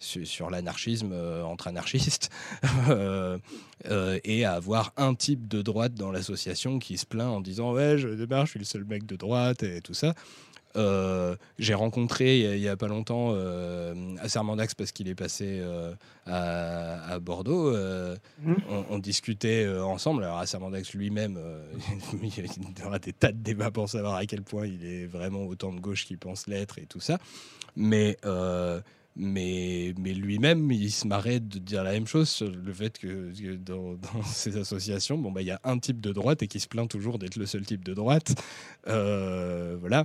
sur 0.00 0.48
l'anarchisme 0.48 1.14
entre 1.44 1.66
anarchistes 1.68 2.30
et 4.24 4.44
à 4.46 4.52
avoir 4.52 4.94
un 4.96 5.14
type 5.14 5.46
de 5.46 5.60
droite 5.60 5.92
dans 5.92 6.10
l'association 6.10 6.78
qui 6.78 6.96
se 6.96 7.04
plaint 7.04 7.28
en 7.28 7.40
disant 7.42 7.72
ouais 7.74 7.98
je 7.98 8.08
démarre, 8.08 8.46
je 8.46 8.52
suis 8.52 8.58
le 8.58 8.64
seul 8.64 8.84
mec 8.84 9.04
de 9.04 9.16
droite 9.16 9.62
et 9.62 9.82
tout 9.82 9.94
ça. 9.94 10.14
Euh, 10.76 11.36
j'ai 11.58 11.74
rencontré 11.74 12.56
il 12.56 12.60
n'y 12.60 12.68
a, 12.68 12.76
pas 12.76 12.88
longtemps 12.88 13.30
euh, 13.32 13.94
à 14.20 14.28
Sermandax 14.28 14.74
parce 14.74 14.90
qu'il 14.90 15.08
est 15.08 15.14
passé 15.14 15.60
euh, 15.60 15.94
à, 16.26 17.18
Bordeaux. 17.20 17.72
Mhm. 18.42 18.56
on, 18.90 18.98
discutait 18.98 19.68
ensemble. 19.78 20.24
Alors 20.24 20.38
à 20.38 20.46
Sermandax 20.46 20.94
lui-même, 20.94 21.38
il 22.22 22.28
y 22.28 22.84
aura 22.84 22.98
des 22.98 23.12
tas 23.12 23.32
de 23.32 23.38
débats 23.38 23.70
pour 23.70 23.88
savoir 23.88 24.16
à 24.16 24.26
quel 24.26 24.42
point 24.42 24.66
il 24.66 24.84
est 24.84 25.06
vraiment 25.06 25.44
autant 25.44 25.72
de 25.72 25.80
gauche 25.80 26.06
qu'il 26.06 26.18
pense 26.18 26.46
l'être 26.46 26.78
et 26.78 26.86
tout 26.86 27.00
ça. 27.00 27.18
Mais 27.76 28.16
mais, 29.16 29.94
mais 29.96 30.12
lui-même, 30.12 30.72
il 30.72 30.90
se 30.90 31.06
marrait 31.06 31.38
de 31.38 31.60
dire 31.60 31.84
la 31.84 31.92
même 31.92 32.08
chose 32.08 32.28
sur 32.28 32.50
le 32.50 32.72
fait 32.72 32.98
que, 32.98 33.30
dans, 33.56 33.96
ces 34.24 34.56
associations, 34.56 35.18
bon, 35.18 35.30
bah, 35.30 35.40
il 35.40 35.46
y 35.46 35.52
a 35.52 35.60
un 35.62 35.78
type 35.78 36.00
de 36.00 36.10
droite 36.10 36.42
et 36.42 36.48
qui 36.48 36.58
se 36.58 36.66
plaint 36.66 36.90
toujours 36.90 37.20
d'être 37.20 37.36
le 37.36 37.46
seul 37.46 37.64
type 37.64 37.84
de 37.84 37.94
droite. 37.94 38.34
voilà. 38.84 40.04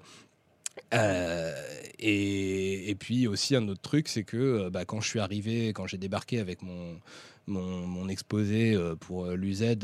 Euh, 0.94 1.54
et, 2.00 2.96
puis 3.00 3.28
aussi 3.28 3.56
un 3.56 3.68
autre 3.68 3.82
truc, 3.82 4.08
c'est 4.08 4.24
que 4.24 4.38
euh, 4.38 4.70
bah, 4.70 4.86
quand 4.86 5.02
je 5.02 5.08
suis 5.08 5.20
arrivé, 5.20 5.70
quand 5.70 5.88
j'ai 5.88 5.98
débarqué 5.98 6.40
avec 6.40 6.62
mon, 6.62 7.00
mon, 7.48 8.08
exposé 8.10 8.74
euh, 8.74 8.96
pour 8.96 9.28
l'UZ, 9.28 9.78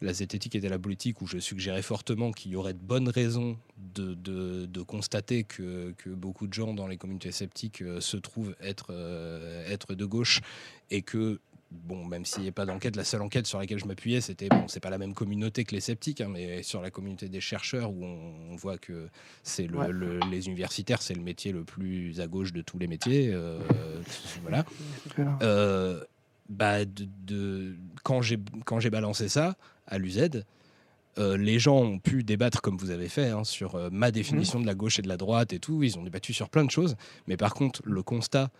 la 0.00 0.12
zététique 0.12 0.54
était 0.54 0.68
la 0.68 0.78
politique, 0.78 1.20
où 1.20 1.26
je 1.26 1.38
suggérais 1.38 1.82
fortement 1.82 2.30
qu'il 2.32 2.52
y 2.52 2.56
aurait 2.56 2.74
de 2.74 2.78
bonnes 2.78 3.08
raisons 3.08 3.58
de, 3.94 4.14
de, 4.14 4.66
de 4.66 4.82
constater 4.82 5.44
que, 5.44 5.92
que, 5.98 6.10
beaucoup 6.10 6.46
de 6.46 6.54
gens 6.54 6.74
dans 6.74 6.86
les 6.86 6.96
communautés 6.96 7.32
sceptiques 7.32 7.82
se 8.00 8.16
trouvent 8.16 8.54
être, 8.60 8.92
être 9.66 9.94
de 9.94 10.04
gauche 10.04 10.40
et 10.90 11.02
que 11.02 11.40
bon, 11.70 12.04
même 12.04 12.24
s'il 12.24 12.42
n'y 12.42 12.48
a 12.48 12.52
pas 12.52 12.64
d'enquête, 12.64 12.96
la 12.96 13.04
seule 13.04 13.22
enquête 13.22 13.46
sur 13.46 13.58
laquelle 13.58 13.78
je 13.78 13.84
m'appuyais, 13.84 14.20
c'était, 14.20 14.48
bon, 14.48 14.66
c'est 14.68 14.80
pas 14.80 14.90
la 14.90 14.98
même 14.98 15.14
communauté 15.14 15.64
que 15.64 15.74
les 15.74 15.80
sceptiques, 15.80 16.20
hein, 16.20 16.28
mais 16.30 16.62
sur 16.62 16.80
la 16.80 16.90
communauté 16.90 17.28
des 17.28 17.40
chercheurs, 17.40 17.90
où 17.90 18.04
on, 18.04 18.56
voit 18.56 18.78
que 18.78 19.08
c'est 19.42 19.66
le, 19.66 20.18
les 20.30 20.46
universitaires, 20.46 21.02
c'est 21.02 21.14
le 21.14 21.22
métier 21.22 21.52
le 21.52 21.64
plus 21.64 22.20
à 22.20 22.26
gauche 22.26 22.52
de 22.52 22.62
tous 22.62 22.78
les 22.78 22.86
métiers. 22.86 23.30
Euh, 23.32 23.60
voilà. 24.42 24.64
Euh, 25.42 26.02
bah, 26.48 26.84
de, 26.84 27.76
quand 28.02 28.22
j'ai 28.22 28.38
quand 28.64 28.80
j'ai 28.80 28.90
balancé 28.90 29.28
ça 29.28 29.56
à 29.86 29.98
l'UZ, 29.98 30.42
euh, 31.18 31.36
les 31.36 31.58
gens 31.58 31.76
ont 31.76 31.98
pu 31.98 32.24
débattre 32.24 32.62
comme 32.62 32.78
vous 32.78 32.90
avez 32.90 33.08
fait 33.08 33.28
hein, 33.28 33.44
sur 33.44 33.90
ma 33.92 34.10
définition 34.10 34.58
mmh. 34.58 34.62
de 34.62 34.66
la 34.66 34.74
gauche 34.74 34.98
et 34.98 35.02
de 35.02 35.08
la 35.08 35.16
droite 35.16 35.52
et 35.52 35.60
tout. 35.60 35.82
Ils 35.82 35.98
ont 35.98 36.02
débattu 36.02 36.32
sur 36.32 36.48
plein 36.48 36.64
de 36.64 36.70
choses. 36.70 36.96
Mais 37.26 37.36
par 37.36 37.54
contre, 37.54 37.82
le 37.84 38.02
constat 38.02 38.50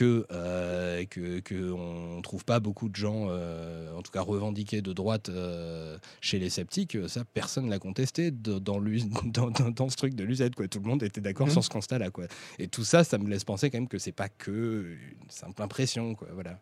que 0.00 0.26
euh, 0.32 1.04
que 1.04 1.72
on 1.72 2.22
trouve 2.22 2.46
pas 2.46 2.58
beaucoup 2.58 2.88
de 2.88 2.96
gens, 2.96 3.26
euh, 3.28 3.94
en 3.94 4.00
tout 4.00 4.10
cas 4.10 4.22
revendiqués 4.22 4.80
de 4.80 4.94
droite 4.94 5.28
euh, 5.28 5.98
chez 6.22 6.38
les 6.38 6.48
sceptiques. 6.48 6.96
Ça, 7.06 7.24
personne 7.34 7.68
l'a 7.68 7.78
contesté 7.78 8.30
dans, 8.30 8.60
dans, 8.70 9.50
dans, 9.50 9.88
ce 9.90 9.96
truc 9.96 10.14
de 10.14 10.24
l'UZ. 10.24 10.50
Quoi. 10.56 10.68
Tout 10.68 10.80
le 10.80 10.88
monde 10.88 11.02
était 11.02 11.20
d'accord 11.20 11.48
mmh. 11.48 11.50
sur 11.50 11.64
ce 11.64 11.68
constat-là. 11.68 12.10
Quoi. 12.10 12.24
Et 12.58 12.68
tout 12.68 12.82
ça, 12.82 13.04
ça 13.04 13.18
me 13.18 13.28
laisse 13.28 13.44
penser 13.44 13.68
quand 13.68 13.76
même 13.76 13.88
que 13.88 13.98
c'est 13.98 14.12
pas 14.12 14.30
que 14.30 14.96
une 15.20 15.30
simple 15.30 15.60
impression. 15.62 16.14
Quoi. 16.14 16.28
Voilà. 16.32 16.58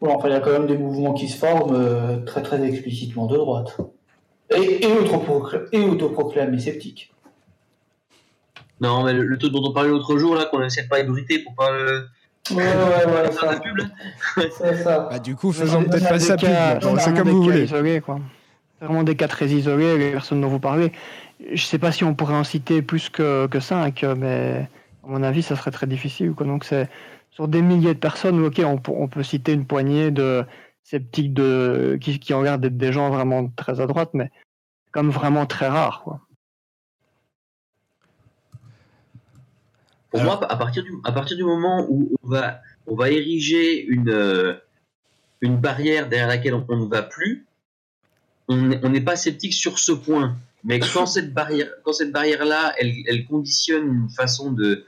enfin, 0.00 0.28
il 0.28 0.32
y 0.32 0.36
a 0.36 0.40
quand 0.40 0.52
même 0.52 0.68
des 0.68 0.78
mouvements 0.78 1.14
qui 1.14 1.28
se 1.28 1.36
forment 1.36 1.74
euh, 1.74 2.18
très 2.18 2.44
très 2.44 2.64
explicitement 2.64 3.26
de 3.26 3.36
droite. 3.36 3.78
Et, 4.54 4.84
et, 4.84 5.82
autoproclamés 5.82 6.60
sceptiques. 6.60 7.11
Non, 8.82 9.04
mais 9.04 9.12
le, 9.12 9.38
truc 9.38 9.52
dont 9.52 9.62
on 9.64 9.72
parlait 9.72 9.90
l'autre 9.90 10.18
jour, 10.18 10.34
là, 10.34 10.46
qu'on 10.46 10.60
essaie 10.60 10.82
de 10.82 10.88
pas 10.88 10.98
ébruiter 10.98 11.38
pour 11.38 11.54
pas. 11.54 11.70
Euh, 11.70 12.02
ouais, 12.50 12.56
ouais, 12.56 12.64
ouais, 12.64 13.30
faire 13.30 13.52
la 13.52 13.60
pub, 13.60 13.78
C'est 14.50 14.74
ça. 14.82 15.08
Bah, 15.08 15.20
du 15.20 15.36
coup, 15.36 15.52
faisons 15.52 15.84
peut-être 15.84 16.08
pas 16.08 16.18
pub. 16.36 16.98
C'est 16.98 17.14
comme 17.14 17.28
vous 17.28 17.44
voulez. 17.44 17.62
Isolés, 17.62 18.00
quoi. 18.00 18.18
Vraiment 18.80 19.04
des 19.04 19.14
cas 19.14 19.28
très 19.28 19.46
isolés, 19.46 19.96
les 19.96 20.10
personnes 20.10 20.40
dont 20.40 20.48
vous 20.48 20.58
parlez. 20.58 20.90
Je 21.52 21.64
sais 21.64 21.78
pas 21.78 21.92
si 21.92 22.02
on 22.02 22.16
pourrait 22.16 22.34
en 22.34 22.42
citer 22.42 22.82
plus 22.82 23.08
que, 23.08 23.46
que 23.46 23.60
5, 23.60 24.02
mais 24.16 24.68
à 25.04 25.06
mon 25.06 25.22
avis, 25.22 25.42
ça 25.42 25.54
serait 25.54 25.70
très 25.70 25.86
difficile. 25.86 26.32
Quoi. 26.32 26.46
Donc, 26.46 26.64
c'est 26.64 26.88
sur 27.30 27.46
des 27.46 27.62
milliers 27.62 27.94
de 27.94 28.00
personnes, 28.00 28.44
ok, 28.44 28.60
on, 28.64 28.80
on 28.92 29.06
peut 29.06 29.22
citer 29.22 29.52
une 29.52 29.64
poignée 29.64 30.10
de 30.10 30.44
sceptiques 30.82 31.32
de, 31.32 31.96
qui, 32.00 32.18
qui 32.18 32.34
regardent 32.34 32.66
des 32.66 32.92
gens 32.92 33.10
vraiment 33.10 33.48
très 33.54 33.80
à 33.80 33.86
droite, 33.86 34.10
mais 34.12 34.32
comme 34.90 35.10
vraiment 35.10 35.46
très 35.46 35.68
rare. 35.68 36.02
Quoi. 36.02 36.20
Pour 40.12 40.22
moi, 40.22 40.38
à 40.52 40.56
partir, 40.56 40.82
du, 40.82 40.92
à 41.04 41.12
partir 41.12 41.36
du 41.38 41.42
moment 41.42 41.86
où 41.88 42.14
on 42.22 42.28
va, 42.28 42.60
on 42.86 42.94
va 42.94 43.10
ériger 43.10 43.82
une, 43.86 44.10
euh, 44.10 44.52
une 45.40 45.56
barrière 45.56 46.08
derrière 46.08 46.28
laquelle 46.28 46.54
on, 46.54 46.76
ne 46.76 46.86
va 46.86 47.02
plus, 47.02 47.46
on 48.48 48.56
n'est 48.58 49.00
pas 49.00 49.16
sceptique 49.16 49.54
sur 49.54 49.78
ce 49.78 49.90
point. 49.92 50.36
Mais 50.64 50.80
quand 50.94 51.06
cette 51.06 51.32
barrière, 51.32 51.68
quand 51.82 51.94
cette 51.94 52.12
barrière-là, 52.12 52.74
elle, 52.78 52.92
elle, 53.06 53.24
conditionne 53.24 53.86
une 53.86 54.10
façon 54.10 54.52
de 54.52 54.84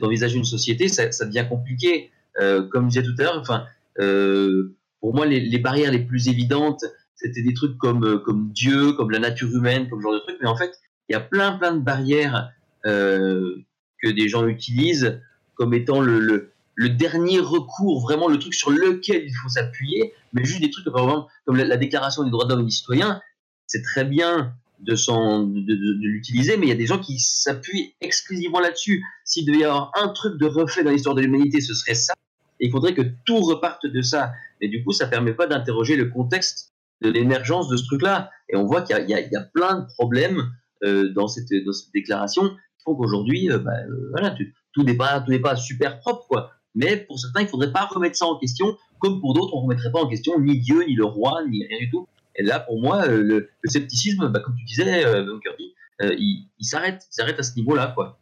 d'envisager 0.00 0.36
une 0.36 0.44
société, 0.44 0.88
ça, 0.88 1.10
ça 1.12 1.24
devient 1.24 1.46
compliqué. 1.48 2.10
Euh, 2.38 2.68
comme 2.68 2.84
je 2.84 3.00
disais 3.00 3.02
tout 3.02 3.20
à 3.20 3.24
l'heure, 3.24 3.38
enfin, 3.40 3.64
euh, 4.00 4.76
pour 5.00 5.14
moi, 5.14 5.26
les, 5.26 5.40
les, 5.40 5.58
barrières 5.58 5.90
les 5.90 6.04
plus 6.04 6.28
évidentes, 6.28 6.84
c'était 7.16 7.42
des 7.42 7.54
trucs 7.54 7.78
comme, 7.78 8.22
comme 8.22 8.50
Dieu, 8.52 8.92
comme 8.92 9.10
la 9.10 9.18
nature 9.18 9.48
humaine, 9.48 9.88
comme 9.88 10.00
ce 10.00 10.02
genre 10.02 10.12
de 10.12 10.18
trucs. 10.18 10.36
Mais 10.42 10.46
en 10.46 10.56
fait, 10.56 10.78
il 11.08 11.14
y 11.14 11.16
a 11.16 11.20
plein, 11.20 11.52
plein 11.52 11.72
de 11.72 11.80
barrières 11.80 12.52
euh, 12.86 13.56
que 14.02 14.08
des 14.08 14.28
gens 14.28 14.46
utilisent 14.46 15.20
comme 15.54 15.74
étant 15.74 16.00
le, 16.00 16.52
dernier 16.76 17.40
recours, 17.40 18.02
vraiment 18.02 18.28
le 18.28 18.38
truc 18.38 18.54
sur 18.54 18.70
lequel 18.70 19.24
il 19.26 19.34
faut 19.34 19.48
s'appuyer, 19.48 20.12
mais 20.32 20.44
juste 20.44 20.60
des 20.60 20.70
trucs 20.70 20.84
par 20.86 21.02
exemple, 21.02 21.32
comme 21.44 21.56
la, 21.56 21.64
la 21.64 21.76
Déclaration 21.76 22.22
des 22.22 22.30
droits 22.30 22.46
de 22.46 22.60
et 22.60 22.64
des 22.64 22.70
citoyens, 22.70 23.20
c'est 23.66 23.82
très 23.82 24.04
bien 24.04 24.54
de, 24.80 26.06
l'utiliser, 26.06 26.56
mais 26.56 26.66
il 26.66 26.68
y 26.68 26.72
a 26.72 26.76
des 26.76 26.86
gens 26.86 26.98
qui 26.98 27.18
s'appuient 27.18 27.94
exclusivement 28.00 28.60
là-dessus. 28.60 29.04
S'il 29.24 29.46
devait 29.46 29.58
y 29.58 29.64
avoir 29.64 29.92
un 29.94 30.08
truc 30.08 30.38
de 30.38 30.46
refait 30.46 30.82
dans 30.82 30.90
l'histoire 30.90 31.14
de 31.14 31.22
l'humanité, 31.22 31.60
ce 31.60 31.74
serait 31.74 31.94
ça. 31.94 32.14
Et 32.60 32.66
il 32.66 32.70
faudrait 32.72 32.94
que 32.94 33.02
tout 33.24 33.40
reparte 33.40 33.86
de 33.86 34.02
ça. 34.02 34.32
Et 34.60 34.68
du 34.68 34.82
coup, 34.84 34.92
ça 34.92 35.06
permet 35.06 35.32
pas 35.32 35.46
d'interroger 35.46 35.96
le 35.96 36.06
contexte 36.06 36.72
de 37.00 37.10
l'émergence 37.10 37.68
de 37.68 37.76
ce 37.76 37.84
truc-là. 37.84 38.30
Et 38.48 38.56
on 38.56 38.66
voit 38.66 38.82
qu'il 38.82 38.96
y, 39.08 39.36
a 39.36 39.40
plein 39.54 39.80
de 39.80 39.86
problèmes 39.94 40.50
euh, 40.84 41.12
dans, 41.12 41.28
cette, 41.28 41.48
déclaration 41.92 42.56
qu'aujourd'hui, 42.94 43.50
euh, 43.50 43.58
bah, 43.58 43.72
euh, 43.88 44.10
voilà, 44.10 44.34
tout 44.72 44.82
n'est 44.82 44.96
pas, 44.96 45.56
super 45.56 45.98
propre. 46.00 46.50
Mais 46.74 46.96
pour 46.96 47.18
certains, 47.18 47.42
il 47.42 47.48
faudrait 47.48 47.72
pas 47.72 47.86
remettre 47.86 48.16
ça 48.16 48.26
en 48.26 48.38
question, 48.38 48.76
comme 48.98 49.20
pour 49.20 49.34
d'autres, 49.34 49.54
on 49.54 49.62
remettrait 49.62 49.90
pas 49.90 50.00
en 50.00 50.08
question 50.08 50.38
ni 50.38 50.60
Dieu, 50.60 50.84
ni 50.86 50.94
le 50.94 51.04
roi, 51.04 51.42
ni 51.48 51.66
rien 51.66 51.78
du 51.78 51.90
tout. 51.90 52.06
Et 52.38 52.44
là, 52.44 52.60
pour 52.60 52.80
moi, 52.80 53.06
le, 53.06 53.22
le 53.22 53.50
scepticisme, 53.64 54.28
bah, 54.28 54.40
comme 54.40 54.54
tu 54.56 54.64
disais, 54.64 55.04
euh, 55.04 55.38
Kirby, 55.40 55.74
euh, 56.02 56.14
il, 56.16 56.48
s'arrête, 56.60 57.04
il 57.10 57.14
s'arrête 57.14 57.38
à 57.38 57.42
ce 57.42 57.56
niveau-là, 57.56 57.92
quoi. 57.94 58.18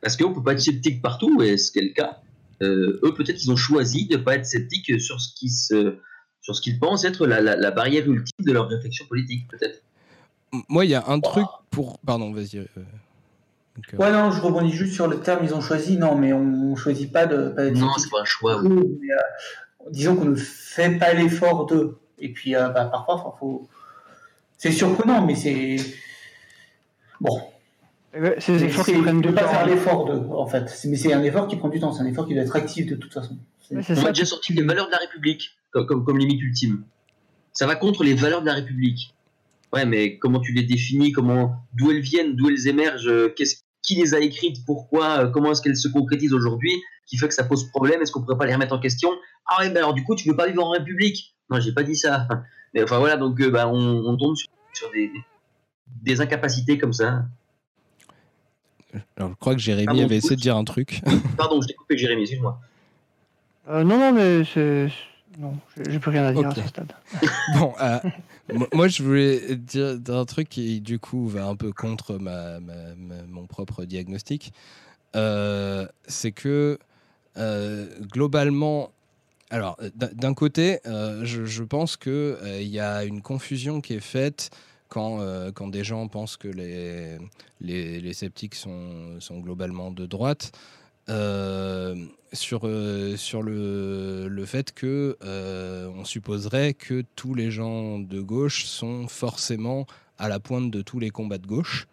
Parce 0.00 0.16
qu'on 0.16 0.32
peut 0.32 0.42
pas 0.42 0.52
être 0.52 0.60
sceptique 0.60 1.02
partout, 1.02 1.42
et 1.42 1.56
ce 1.58 1.72
qui 1.72 1.80
est 1.80 1.82
le 1.82 1.92
cas. 1.92 2.20
Euh, 2.62 3.00
eux, 3.02 3.14
peut-être 3.14 3.36
qu'ils 3.38 3.50
ont 3.50 3.56
choisi 3.56 4.06
de 4.06 4.16
pas 4.16 4.36
être 4.36 4.46
sceptiques 4.46 5.00
sur 5.00 5.20
ce 5.20 6.60
qu'ils 6.60 6.78
pensent 6.78 7.04
être 7.04 7.26
la, 7.26 7.40
la, 7.40 7.70
barrière 7.72 8.08
ultime 8.08 8.44
de 8.44 8.52
leur 8.52 8.68
réflexion 8.68 9.04
politique, 9.06 9.48
peut-être. 9.48 9.82
Moi, 10.68 10.84
il 10.84 10.90
y 10.90 10.94
a 10.94 11.04
un 11.06 11.20
truc 11.20 11.46
pour. 11.70 11.98
Pardon, 12.00 12.32
vas-y. 12.32 12.58
Euh... 12.58 12.66
Donc, 13.76 13.94
euh... 13.94 13.96
Ouais, 13.96 14.12
non, 14.12 14.30
je 14.30 14.40
rebondis 14.40 14.72
juste 14.72 14.94
sur 14.94 15.08
le 15.08 15.20
terme 15.20 15.44
ils 15.44 15.54
ont 15.54 15.60
choisi. 15.60 15.96
Non, 15.96 16.14
mais 16.14 16.32
on 16.32 16.76
choisit 16.76 17.10
pas 17.10 17.26
de 17.26 17.48
pas 17.48 17.64
être 17.64 17.78
Non, 17.78 17.92
c'est 17.96 18.10
pas 18.10 18.20
un 18.20 18.24
choix. 18.24 18.60
Oui. 18.62 18.98
Mais, 19.00 19.12
euh, 19.12 19.90
disons 19.90 20.16
qu'on 20.16 20.26
ne 20.26 20.34
fait 20.34 20.98
pas 20.98 21.14
l'effort 21.14 21.66
de. 21.66 21.96
Et 22.18 22.32
puis, 22.32 22.54
euh, 22.54 22.68
bah, 22.68 22.84
parfois, 22.86 23.36
faut. 23.38 23.68
C'est 24.58 24.72
surprenant, 24.72 25.24
mais 25.24 25.34
c'est. 25.34 25.76
Bon. 27.20 27.40
C'est 28.38 28.52
des 28.52 28.64
efforts 28.64 28.84
qui 28.84 28.92
prennent 28.92 29.22
du 29.22 29.28
temps. 29.28 29.34
pas 29.34 29.48
faire 29.48 29.66
l'effort 29.66 30.04
de, 30.04 30.18
en 30.34 30.46
fait. 30.46 30.70
Mais 30.84 30.96
c'est 30.96 31.14
un 31.14 31.22
effort 31.22 31.48
qui 31.48 31.56
prend 31.56 31.70
du 31.70 31.80
temps. 31.80 31.92
C'est 31.92 32.02
un 32.02 32.06
effort 32.06 32.26
qui 32.26 32.34
doit 32.34 32.42
être 32.42 32.56
actif 32.56 32.86
de 32.86 32.94
toute 32.94 33.14
façon. 33.14 33.38
On 33.70 34.04
a 34.04 34.08
déjà 34.08 34.26
sorti 34.26 34.52
les 34.52 34.62
valeurs 34.62 34.86
de 34.86 34.92
la 34.92 34.98
République 34.98 35.56
comme, 35.70 35.86
comme, 35.86 36.04
comme 36.04 36.18
limite 36.18 36.42
ultime. 36.42 36.84
Ça 37.54 37.66
va 37.66 37.74
contre 37.74 38.04
les 38.04 38.14
valeurs 38.14 38.42
de 38.42 38.46
la 38.46 38.54
République. 38.54 39.14
Ouais, 39.72 39.86
mais 39.86 40.18
comment 40.18 40.40
tu 40.40 40.52
les 40.52 40.62
définis? 40.62 41.12
Comment, 41.12 41.66
d'où 41.72 41.90
elles 41.90 42.00
viennent, 42.00 42.36
d'où 42.36 42.48
elles 42.48 42.68
émergent? 42.68 43.32
Qu'est-ce 43.34 43.56
qui 43.82 43.94
les 43.96 44.14
a 44.14 44.20
écrites? 44.20 44.64
Pourquoi? 44.66 45.28
Comment 45.28 45.52
est-ce 45.52 45.62
qu'elles 45.62 45.76
se 45.76 45.88
concrétisent 45.88 46.34
aujourd'hui? 46.34 46.72
Qui 47.06 47.16
fait 47.16 47.28
que 47.28 47.34
ça 47.34 47.44
pose 47.44 47.68
problème? 47.70 48.00
Est-ce 48.02 48.12
qu'on 48.12 48.20
pourrait 48.20 48.38
pas 48.38 48.46
les 48.46 48.54
remettre 48.54 48.74
en 48.74 48.80
question? 48.80 49.10
Ah 49.46 49.60
ouais, 49.60 49.70
ben 49.70 49.78
alors 49.78 49.94
du 49.94 50.04
coup, 50.04 50.14
tu 50.14 50.28
veux 50.28 50.36
pas 50.36 50.46
vivre 50.46 50.64
en 50.64 50.70
République? 50.70 51.34
Non, 51.50 51.60
j'ai 51.60 51.72
pas 51.72 51.82
dit 51.82 51.96
ça. 51.96 52.28
Mais 52.74 52.82
enfin 52.82 52.98
voilà, 52.98 53.16
donc 53.16 53.40
bah, 53.48 53.68
on, 53.68 53.78
on, 53.78 54.16
tombe 54.16 54.34
sur, 54.34 54.48
sur 54.72 54.90
des, 54.92 55.10
des, 56.02 56.20
incapacités 56.22 56.78
comme 56.78 56.94
ça. 56.94 57.24
Alors, 59.16 59.30
je 59.30 59.34
crois 59.36 59.54
que 59.54 59.60
Jérémy 59.60 60.00
ah, 60.00 60.04
avait 60.04 60.16
essayé 60.16 60.36
de 60.36 60.40
dire 60.40 60.56
un 60.56 60.64
truc. 60.64 61.02
Pardon, 61.36 61.60
je 61.60 61.68
t'ai 61.68 61.74
coupé, 61.74 61.98
Jérémy, 61.98 62.22
excuse-moi. 62.22 62.58
Euh, 63.68 63.84
non, 63.84 63.98
non, 63.98 64.12
mais 64.12 64.44
c'est. 64.44 64.88
Non, 65.38 65.56
j'ai 65.88 65.98
plus 65.98 66.10
rien 66.10 66.24
à 66.24 66.32
dire 66.32 66.48
okay. 66.48 66.60
à 66.60 66.62
ce 66.62 66.68
stade. 66.68 66.92
bon, 67.58 67.74
euh, 67.80 67.98
moi 68.72 68.88
je 68.88 69.02
voulais 69.02 69.56
dire 69.56 69.98
un 70.08 70.24
truc 70.24 70.48
qui 70.48 70.80
du 70.80 70.98
coup 70.98 71.28
va 71.28 71.46
un 71.46 71.56
peu 71.56 71.72
contre 71.72 72.18
mon 72.18 73.46
propre 73.46 73.84
diagnostic. 73.84 74.52
Euh, 75.14 75.86
c'est 76.06 76.32
que 76.32 76.78
euh, 77.38 77.86
globalement, 78.12 78.90
alors 79.50 79.78
d'un 79.94 80.34
côté, 80.34 80.80
euh, 80.86 81.24
je, 81.24 81.62
pense 81.62 81.96
qu'il 81.96 82.12
euh, 82.12 82.62
y 82.62 82.80
a 82.80 83.04
une 83.04 83.22
confusion 83.22 83.80
qui 83.80 83.94
est 83.94 84.00
faite 84.00 84.50
quand, 84.88 85.20
quand 85.54 85.68
des 85.68 85.84
gens 85.84 86.06
pensent 86.08 86.36
que 86.36 86.48
les, 86.48 87.16
les, 87.62 88.00
les 88.00 88.12
sceptiques 88.12 88.54
sont, 88.54 89.18
sont 89.20 89.38
globalement 89.40 89.90
de 89.90 90.04
droite. 90.04 90.52
Euh, 91.08 91.96
sur, 92.32 92.60
euh, 92.64 93.16
sur 93.16 93.42
le, 93.42 94.28
le, 94.28 94.46
fait 94.46 94.72
que 94.72 95.18
euh, 95.22 95.90
on 95.96 96.04
supposerait 96.04 96.74
que 96.74 97.04
tous 97.16 97.34
les 97.34 97.50
gens 97.50 97.98
de 97.98 98.20
gauche 98.20 98.64
sont 98.66 99.08
forcément 99.08 99.86
à 100.18 100.28
la 100.28 100.38
pointe 100.38 100.70
de 100.70 100.80
tous 100.80 100.98
les 101.00 101.10
combats 101.10 101.38
de 101.38 101.46
gauche. 101.46 101.88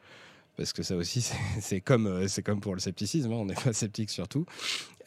Parce 0.56 0.74
que 0.74 0.84
ça 0.84 0.96
aussi, 0.96 1.28
c'est 1.60 1.82
comme, 1.82 2.26
comme 2.46 2.62
pour 2.62 2.74
le 2.76 2.80
scepticisme, 2.80 3.32
hein, 3.32 3.38
on 3.38 3.46
n'est 3.46 3.56
pas 3.56 3.74
sceptique 3.74 4.12
sur 4.12 4.28
tout. 4.28 4.46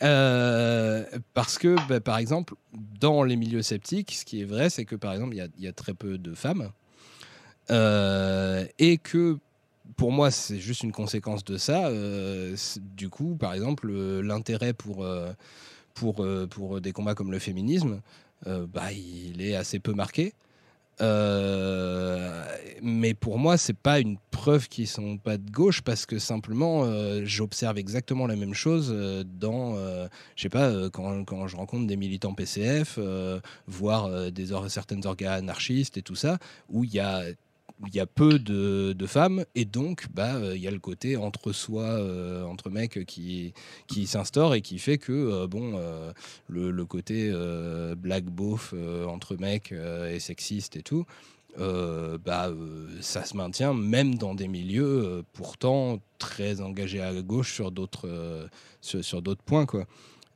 parce 0.00 1.58
que, 1.58 1.76
bah, 1.88 2.00
par 2.00 2.18
exemple, 2.18 2.54
dans 3.00 3.22
les 3.22 3.36
milieux 3.36 3.62
sceptiques, 3.62 4.12
ce 4.12 4.24
qui 4.24 4.42
est 4.42 4.46
vrai, 4.46 4.68
c'est 4.68 4.84
que, 4.84 4.96
par 4.96 5.12
exemple, 5.12 5.36
il 5.36 5.50
y, 5.58 5.64
y, 5.64 5.68
a 5.68 5.72
très 5.72 5.94
peu 5.94 6.18
de 6.18 6.34
femmes. 6.34 6.72
et 7.70 8.98
que 8.98 9.38
pour 9.97 10.12
moi, 10.12 10.31
c'est 10.31 10.59
juste 10.59 10.82
une 10.82 10.93
conséquence 10.93 11.44
de 11.44 11.56
ça. 11.56 11.89
Euh, 11.89 12.56
du 12.81 13.09
coup, 13.09 13.36
par 13.36 13.55
exemple, 13.55 13.90
l'intérêt 14.20 14.73
pour, 14.73 15.05
euh, 15.05 15.32
pour, 15.94 16.24
euh, 16.24 16.47
pour 16.47 16.81
des 16.81 16.93
combats 16.93 17.14
comme 17.14 17.32
le 17.32 17.39
féminisme, 17.39 18.01
euh, 18.47 18.66
bah, 18.66 18.93
il 18.93 19.43
est 19.43 19.55
assez 19.55 19.78
peu 19.78 19.93
marqué. 19.93 20.32
Euh, 21.01 22.44
mais 22.82 23.14
pour 23.14 23.39
moi, 23.39 23.56
c'est 23.56 23.77
pas 23.77 23.98
une 23.98 24.19
preuve 24.31 24.69
qu'ils 24.69 24.86
sont 24.86 25.16
pas 25.16 25.36
de 25.39 25.51
gauche 25.51 25.81
parce 25.81 26.06
que 26.06 26.19
simplement, 26.19 26.85
j'observe 27.24 27.78
exactement 27.78 28.27
la 28.27 28.36
même 28.36 28.55
chose 28.55 28.94
dans, 29.40 29.74
je 30.36 30.43
sais 30.43 30.48
pas, 30.48 30.90
quand, 30.90 31.24
quand, 31.24 31.48
je 31.48 31.56
rencontre 31.56 31.86
des 31.86 31.97
militants 31.97 32.35
PCF, 32.35 32.98
voire 33.66 34.31
des 34.31 34.48
certaines 34.69 35.06
organes 35.06 35.32
anarchistes 35.32 35.97
et 35.97 36.02
tout 36.02 36.14
ça, 36.14 36.39
où 36.69 36.85
il 36.85 36.93
y 36.93 37.01
a 37.01 37.23
il 37.86 37.94
y 37.94 38.00
a 38.00 38.06
peu 38.06 38.38
de, 38.38 39.06
femmes 39.06 39.44
et 39.54 39.64
donc 39.64 40.06
bah 40.14 40.38
il 40.54 40.60
y 40.60 40.68
a 40.68 40.70
le 40.70 40.78
côté 40.78 41.16
entre 41.16 41.52
soi 41.52 41.82
euh, 41.82 42.44
entre 42.44 42.70
mecs 42.70 43.04
qui 43.04 43.52
qui 43.88 44.06
s'instaure 44.06 44.54
et 44.54 44.62
qui 44.62 44.78
fait 44.78 44.98
que 44.98 45.12
euh, 45.12 45.46
bon 45.46 45.72
euh, 45.74 46.12
le, 46.48 46.84
côté 46.84 47.30
euh, 47.32 47.94
black 47.94 48.24
beauf 48.24 48.74
entre 49.06 49.36
mecs 49.36 49.72
et 49.72 50.20
sexiste 50.20 50.76
et 50.76 50.82
tout 50.82 51.04
bah 51.59 52.50
ça 53.00 53.24
se 53.24 53.36
maintient 53.36 53.74
même 53.74 54.14
dans 54.14 54.34
des 54.34 54.48
milieux 54.48 55.22
pourtant 55.32 55.98
très 56.18 56.60
engagés 56.60 57.02
à 57.02 57.12
gauche 57.20 57.52
sur 57.52 57.70
d'autres 57.70 58.48
sur 58.80 59.20
d'autres 59.20 59.42
points 59.42 59.66
quoi 59.66 59.86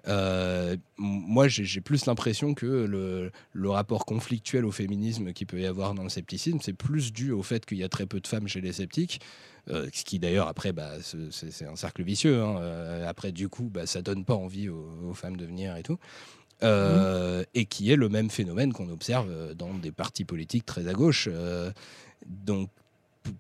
euh, 0.09 0.77
moi, 0.97 1.49
j'ai 1.49 1.81
plus 1.81 2.07
l'impression 2.07 2.55
que 2.55 2.66
le, 2.66 3.31
le, 3.53 3.70
rapport 3.70 4.05
conflictuel 4.05 4.65
au 4.65 4.70
féminisme 4.70 5.33
qu'il 5.33 5.47
peut 5.47 5.61
y 5.61 5.66
avoir 5.66 5.95
dans 5.95 6.05
le 6.05 6.09
scepticisme, 6.09 6.59
c'est 6.62 6.73
plus 6.73 7.12
dû 7.12 7.33
au 7.33 7.43
fait 7.43 7.66
qu'il 7.66 7.78
y 7.78 7.85
a 7.85 7.89
très 7.89 8.07
peu 8.07 8.20
de 8.20 8.27
femmes 8.27 8.47
chez 8.47 8.61
les 8.61 8.73
sceptiques. 8.73 9.20
Euh, 9.69 9.89
ce 9.93 10.05
qui 10.05 10.20
d'ailleurs 10.20 10.47
après 10.47 10.70
bah, 10.70 10.93
c'est 11.33 11.66
un 11.66 11.74
cercle 11.74 12.05
vicieux 12.05 12.41
hein. 12.41 12.57
euh, 12.61 13.09
après 13.09 13.33
du 13.33 13.49
coup 13.49 13.69
bah, 13.69 13.85
ça 13.85 14.01
donne 14.01 14.24
pas 14.24 14.37
envie 14.37 14.69
aux, 14.69 14.89
aux 15.11 15.12
femmes 15.12 15.37
de 15.37 15.45
venir 15.45 15.74
et 15.74 15.83
tout 15.83 15.99
mmh. 16.62 17.43
et 17.53 17.65
qui 17.65 17.91
est 17.91 17.97
le 17.97 18.09
même 18.09 18.31
phénomène 18.31 18.73
qu'on 18.73 18.89
observe 18.91 19.55
dans 19.57 19.74
des 19.74 19.91
partis 19.91 20.24
politiques 20.24 20.66
très 20.66 20.87
à 20.87 20.93
gauche 20.93 21.28
donc 22.28 22.70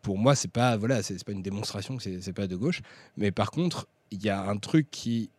pour 0.02 0.18
moi 0.18 0.34
c'est 0.34 0.50
pas 0.50 0.76
voilà 0.76 1.00
c'est 1.04 1.22
pas 1.22 1.30
une 1.30 1.42
démonstration 1.42 1.96
que 1.96 2.02
c'est 2.20 2.32
pas 2.32 2.48
de 2.48 2.56
gauche 2.56 2.80
mais 3.16 3.30
par 3.30 3.52
contre 3.52 3.86
il 4.10 4.20
y 4.20 4.28
a 4.28 4.42
un 4.42 4.56
truc 4.56 4.90
qui 4.90 5.30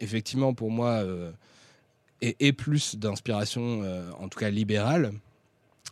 effectivement, 0.00 0.54
pour 0.54 0.70
moi, 0.70 1.02
euh, 1.04 1.32
est, 2.20 2.52
plus 2.52 2.96
d'inspiration, 2.96 3.82
euh, 3.82 4.10
en 4.18 4.28
tout 4.28 4.38
cas 4.38 4.50
libérale. 4.50 5.12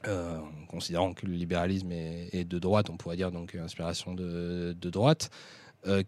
Euh, 0.09 0.39
considérant 0.69 1.13
que 1.15 1.27
le 1.27 1.35
libéralisme 1.35 1.93
est, 1.93 2.45
de 2.45 2.59
droite, 2.59 2.91
on 2.91 2.97
pourrait 2.97 3.17
dire 3.17 3.31
donc 3.31 3.55
inspiration 3.55 4.15
de, 4.15 4.75
droite. 4.81 5.31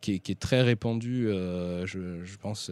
qui, 0.01 0.15
est, 0.15 0.41
très 0.41 0.63
répandu, 0.63 1.29
euh, 1.29 1.87
je, 1.87 2.37
pense, 2.39 2.71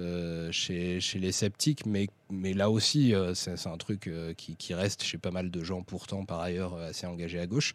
chez, 0.50 0.98
les 1.14 1.32
sceptiques, 1.32 1.86
mais, 1.86 2.08
mais 2.30 2.54
là 2.54 2.70
aussi, 2.70 3.14
c'est 3.34 3.66
un 3.66 3.76
truc 3.76 4.10
qui, 4.36 4.74
reste 4.74 5.04
chez 5.04 5.18
pas 5.18 5.30
mal 5.30 5.50
de 5.50 5.62
gens, 5.62 5.82
pourtant 5.82 6.24
par 6.24 6.40
ailleurs 6.40 6.76
assez 6.76 7.06
engagés 7.06 7.38
à 7.38 7.46
gauche, 7.46 7.74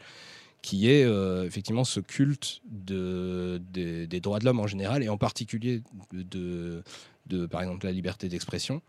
qui 0.62 0.90
est 0.90 1.08
effectivement 1.46 1.86
ce 1.86 2.02
culte 2.02 2.62
de, 2.70 3.62
des 3.72 4.20
droits 4.20 4.40
de 4.40 4.46
l'homme 4.46 4.60
en 4.60 4.68
général, 4.68 5.04
et 5.04 5.10
en 5.10 5.18
particulier 5.18 5.84
de, 6.12 6.84
de 7.28 7.46
par 7.46 7.62
exemple, 7.62 7.86
la 7.86 7.92
liberté 7.92 8.30
d'expression, 8.30 8.82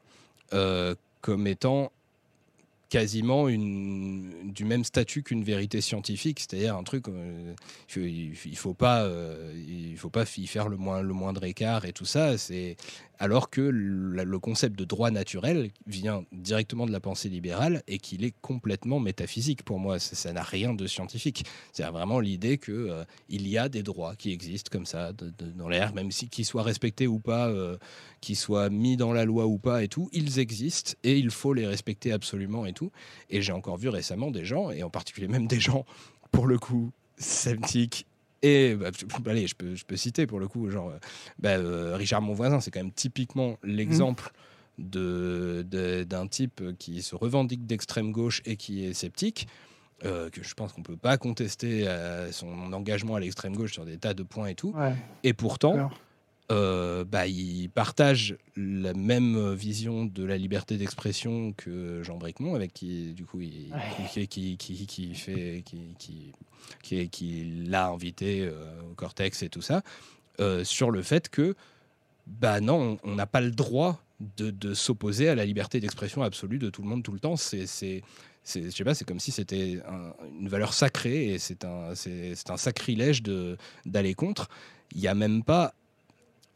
comme 1.20 1.46
étant 1.46 1.90
quasiment 2.88 3.48
une, 3.48 4.52
du 4.52 4.64
même 4.64 4.84
statut 4.84 5.22
qu'une 5.22 5.44
vérité 5.44 5.80
scientifique, 5.80 6.40
c'est-à-dire 6.40 6.76
un 6.76 6.82
truc, 6.82 7.08
euh, 7.08 7.54
il, 7.96 8.34
faut, 8.34 8.54
faut 8.54 8.74
pas, 8.74 9.02
euh, 9.02 9.52
il 9.68 9.96
faut 9.96 10.10
pas 10.10 10.24
y 10.36 10.46
faire 10.46 10.68
le, 10.68 10.76
moins, 10.76 11.02
le 11.02 11.12
moindre 11.12 11.44
écart 11.44 11.84
et 11.84 11.92
tout 11.92 12.06
ça. 12.06 12.38
C'est 12.38 12.76
alors 13.18 13.50
que 13.50 13.60
le, 13.60 14.38
concept 14.38 14.78
de 14.78 14.84
droit 14.84 15.10
naturel 15.10 15.70
vient 15.86 16.24
directement 16.32 16.86
de 16.86 16.92
la 16.92 17.00
pensée 17.00 17.28
libérale 17.28 17.82
et 17.88 17.98
qu'il 17.98 18.24
est 18.24 18.34
complètement 18.40 19.00
métaphysique 19.00 19.64
pour 19.64 19.80
moi. 19.80 19.98
Ça 19.98 20.32
n'a 20.32 20.42
rien 20.42 20.74
de 20.74 20.86
scientifique. 20.86 21.44
C'est 21.72 21.82
vraiment 21.84 22.20
l'idée 22.20 22.58
qu'il 22.58 22.74
euh, 22.74 23.04
il 23.28 23.48
y 23.48 23.58
a 23.58 23.68
des 23.68 23.82
droits 23.82 24.14
qui 24.14 24.32
existent 24.32 24.70
comme 24.70 24.86
ça 24.86 25.12
dans 25.12 25.68
l'air, 25.68 25.92
même 25.92 26.12
si 26.12 26.28
qu'ils 26.28 26.44
soient 26.44 26.62
respectés 26.62 27.08
ou 27.08 27.18
pas, 27.18 27.48
euh, 27.48 27.76
qu'ils 28.20 28.36
soient 28.36 28.70
mis 28.70 28.96
dans 28.96 29.12
la 29.12 29.24
loi 29.24 29.46
ou 29.46 29.58
pas 29.58 29.82
et 29.82 29.88
tout, 29.88 30.08
ils 30.12 30.38
existent 30.38 30.92
et 31.04 31.16
il 31.16 31.30
faut 31.30 31.54
les 31.54 31.66
respecter 31.66 32.12
absolument 32.12 32.66
et 32.66 32.72
tout. 32.72 32.90
Et 33.30 33.42
j'ai 33.42 33.52
encore 33.52 33.76
vu 33.76 33.88
récemment 33.88 34.30
des 34.30 34.44
gens, 34.44 34.70
et 34.70 34.82
en 34.82 34.90
particulier 34.90 35.28
même 35.28 35.46
des 35.46 35.60
gens, 35.60 35.84
pour 36.30 36.46
le 36.46 36.58
coup, 36.58 36.92
sceptiques 37.16 38.06
et 38.42 38.76
bah, 38.76 38.90
allez, 39.26 39.46
je 39.46 39.54
peux, 39.54 39.74
je 39.74 39.84
peux 39.84 39.96
citer 39.96 40.26
pour 40.26 40.38
le 40.38 40.48
coup, 40.48 40.70
genre 40.70 40.92
bah, 41.38 41.56
euh, 41.56 41.96
Richard 41.96 42.22
Monvoisin, 42.22 42.60
c'est 42.60 42.70
quand 42.70 42.80
même 42.80 42.92
typiquement 42.92 43.58
l'exemple 43.64 44.30
de, 44.78 45.66
d'un 46.08 46.26
type 46.28 46.62
qui 46.78 47.02
se 47.02 47.16
revendique 47.16 47.66
d'extrême 47.66 48.12
gauche 48.12 48.42
et 48.44 48.56
qui 48.56 48.84
est 48.84 48.94
sceptique. 48.94 49.48
Euh, 50.04 50.30
que 50.30 50.44
je 50.44 50.54
pense 50.54 50.72
qu'on 50.72 50.84
peut 50.84 50.96
pas 50.96 51.18
contester 51.18 51.84
son 52.30 52.72
engagement 52.72 53.16
à 53.16 53.20
l'extrême 53.20 53.56
gauche 53.56 53.72
sur 53.72 53.84
des 53.84 53.98
tas 53.98 54.14
de 54.14 54.22
points 54.22 54.46
et 54.46 54.54
tout. 54.54 54.72
Et 55.24 55.32
pourtant, 55.32 55.90
euh, 56.50 57.04
bah, 57.04 57.26
il 57.26 57.68
partage 57.68 58.36
la 58.56 58.94
même 58.94 59.52
vision 59.52 60.06
de 60.06 60.24
la 60.24 60.38
liberté 60.38 60.78
d'expression 60.78 61.52
que 61.52 62.02
Jean 62.02 62.16
Bricmont, 62.16 62.54
avec 62.54 62.72
qui, 62.72 63.12
du 63.12 63.24
coup, 63.24 63.40
il, 63.40 63.70
qui, 64.10 64.56
qui, 64.56 64.86
qui, 64.86 65.14
fait, 65.14 65.62
qui, 65.64 66.32
qui, 66.82 67.08
qui 67.08 67.64
l'a 67.66 67.88
invité 67.88 68.42
euh, 68.42 68.80
au 68.90 68.94
Cortex 68.94 69.42
et 69.42 69.50
tout 69.50 69.60
ça, 69.60 69.82
euh, 70.40 70.64
sur 70.64 70.90
le 70.90 71.02
fait 71.02 71.28
que, 71.28 71.54
bah 72.26 72.60
non, 72.60 72.98
on 73.04 73.14
n'a 73.14 73.26
pas 73.26 73.42
le 73.42 73.50
droit 73.50 74.02
de, 74.38 74.50
de 74.50 74.72
s'opposer 74.72 75.28
à 75.28 75.34
la 75.34 75.44
liberté 75.44 75.80
d'expression 75.80 76.22
absolue 76.22 76.58
de 76.58 76.70
tout 76.70 76.82
le 76.82 76.88
monde 76.88 77.02
tout 77.02 77.12
le 77.12 77.20
temps. 77.20 77.36
C'est, 77.36 77.66
je 77.66 78.70
sais 78.70 78.84
pas, 78.84 78.94
c'est 78.94 79.04
comme 79.04 79.20
si 79.20 79.32
c'était 79.32 79.80
une 80.40 80.48
valeur 80.48 80.72
sacrée 80.72 81.34
et 81.34 81.38
c'est 81.38 81.64
un, 81.66 81.94
c'est, 81.94 82.34
un 82.48 82.56
sacrilège 82.56 83.22
d'aller 83.84 84.14
contre. 84.14 84.48
Il 84.94 85.00
n'y 85.00 85.08
a 85.08 85.14
même 85.14 85.42
pas 85.42 85.74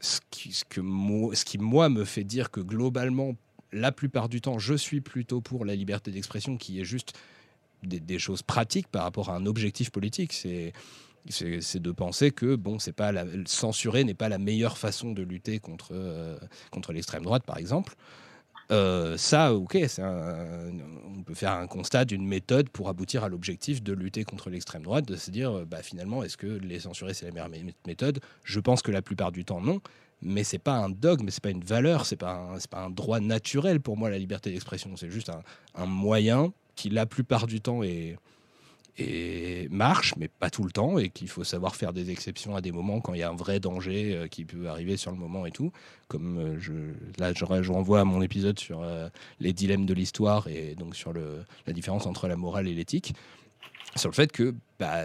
ce 0.03 0.21
qui, 0.31 0.61
que 0.69 0.81
moi, 0.81 1.35
ce 1.35 1.45
qui, 1.45 1.59
moi, 1.59 1.89
me 1.89 2.05
fait 2.05 2.25
dire 2.25 2.51
que 2.51 2.61
globalement, 2.61 3.37
la 3.73 3.93
plupart 3.93 4.29
du 4.29 4.41
temps, 4.41 4.59
je 4.59 4.75
suis 4.75 5.01
plutôt 5.01 5.41
pour 5.41 5.65
la 5.65 5.75
liberté 5.75 6.11
d'expression 6.11 6.57
qui 6.59 6.81
est 6.81 6.85
juste 6.85 7.15
des, 7.83 8.19
choses 8.19 8.43
pratiques 8.43 8.89
par 8.89 9.05
rapport 9.05 9.31
à 9.31 9.37
un 9.37 9.47
objectif 9.47 9.91
politique. 9.91 10.33
C'est 10.33 10.73
c'est 11.29 11.81
de 11.81 11.93
penser 11.93 12.33
que 12.33 12.57
bon, 12.57 12.81
c'est 12.81 12.93
pas 12.93 13.13
la, 13.13 13.25
censurer 13.47 14.03
n'est 14.03 14.13
pas 14.13 14.29
la 14.29 14.39
meilleure 14.39 14.77
façon 14.77 15.13
de 15.13 15.23
lutter 15.23 15.61
contre 15.61 15.91
euh, 15.93 16.37
contre 16.73 16.93
l'extrême 16.93 17.23
droite, 17.23 17.45
par 17.45 17.59
exemple. 17.59 17.95
Euh, 18.73 19.17
ça, 19.19 19.55
ok, 19.55 19.77
on 19.99 21.23
peut 21.25 21.35
faire 21.35 21.53
un 21.53 21.67
constat 21.67 22.05
d'une 22.05 22.27
méthode 22.27 22.71
pour 22.71 22.89
aboutir 22.89 23.23
à 23.23 23.29
l'objectif 23.29 23.83
de 23.83 23.93
lutter 23.93 24.25
contre 24.25 24.49
l'extrême 24.49 24.83
droite, 24.83 25.07
de 25.07 25.17
se 25.17 25.31
dire, 25.31 25.67
bah, 25.67 25.83
finalement, 25.83 26.23
est-ce 26.23 26.37
que 26.37 26.47
les 26.47 26.81
censurer, 26.81 27.13
c'est 27.13 27.27
la 27.27 27.33
meilleure 27.33 27.51
méthode? 27.87 28.21
Je 28.45 28.61
pense 28.61 28.83
que 28.83 28.91
la 28.91 29.03
plupart 29.03 29.31
du 29.31 29.45
temps, 29.45 29.61
non. 29.61 29.81
Mais 30.23 30.45
c'est 30.45 30.59
pas 30.59 30.77
un 30.77 30.89
dogme, 30.89 31.29
c'est 31.31 31.43
pas 31.43 31.51
une 31.51 31.65
valeur, 31.65 32.07
c'est 32.07 32.17
pas, 32.17 32.57
pas 32.71 32.85
un 32.85 32.91
droit 32.91 33.21
naturel 33.21 33.81
pour 33.81 33.97
moi, 33.97 34.09
la 34.09 34.19
liberté 34.19 34.51
d'expression. 34.51 34.97
C'est 34.97 35.11
juste 35.11 35.31
un, 35.31 35.43
un 35.75 35.87
moyen 35.87 36.53
qui 36.77 36.91
la 36.91 37.07
plupart 37.07 37.47
du 37.47 37.61
temps 37.61 37.83
est, 37.83 38.17
et 38.99 39.69
marche, 39.71 40.15
mais 40.17 40.29
pas 40.29 40.51
tout 40.51 40.65
le 40.65 40.71
temps, 40.71 40.99
et 40.99 41.09
qu'il 41.09 41.29
faut 41.29 41.45
savoir 41.45 41.77
faire 41.77 41.93
des 41.93 42.11
exceptions 42.11 42.55
à 42.57 42.61
des 42.61 42.73
moments 42.73 43.01
quand 43.01 43.15
il 43.15 43.21
y 43.21 43.23
a 43.23 43.31
un 43.31 43.37
vrai 43.37 43.59
danger 43.59 44.15
euh, 44.15 44.29
qui 44.29 44.45
peut 44.45 44.69
arriver 44.69 44.97
sur 44.97 45.11
le 45.11 45.17
moment 45.17 45.47
et 45.47 45.51
tout. 45.51 45.73
Comme 46.09 46.39
euh, 46.39 46.59
je, 46.59 46.73
là, 47.19 47.33
je, 47.33 47.73
renvoie 47.73 48.01
à 48.01 48.05
mon 48.05 48.21
épisode 48.21 48.59
sur 48.59 48.83
euh, 48.83 49.09
les 49.41 49.53
dilemmes 49.53 49.87
de 49.87 49.95
l'histoire 49.95 50.47
et 50.49 50.75
donc 50.75 50.95
sur 50.95 51.13
la 51.15 51.73
différence 51.73 52.07
entre 52.07 52.29
la 52.29 52.37
morale 52.37 52.69
et 52.69 52.75
l'éthique, 52.75 53.15
sur 53.97 54.11
le 54.11 54.15
fait 54.15 54.31
que, 54.31 54.55
bah, 54.79 55.05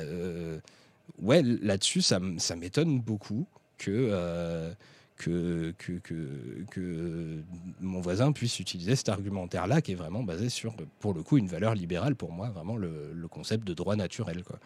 ouais, 1.19 1.41
là-dessus, 1.43 2.01
ça 2.01 2.19
m'étonne 2.19 2.99
beaucoup 2.99 3.47
que 3.77 4.73
que, 5.17 5.73
que, 5.77 7.43
mon 7.81 8.01
voisin 8.01 8.31
puisse 8.31 8.59
utiliser 8.59 8.95
cet 8.95 9.09
argumentaire-là 9.09 9.81
qui 9.81 9.93
est 9.93 9.95
vraiment 9.95 10.23
basé 10.23 10.49
sur, 10.49 10.73
pour 10.99 11.13
le 11.13 11.23
coup, 11.23 11.37
une 11.37 11.47
valeur 11.47 11.73
libérale 11.73 12.15
pour 12.15 12.31
moi, 12.31 12.49
vraiment 12.49 12.77
le, 12.77 13.27
concept 13.29 13.67
de 13.67 13.73
droit 13.73 13.95
naturel. 13.95 14.43
Quoi. 14.43 14.57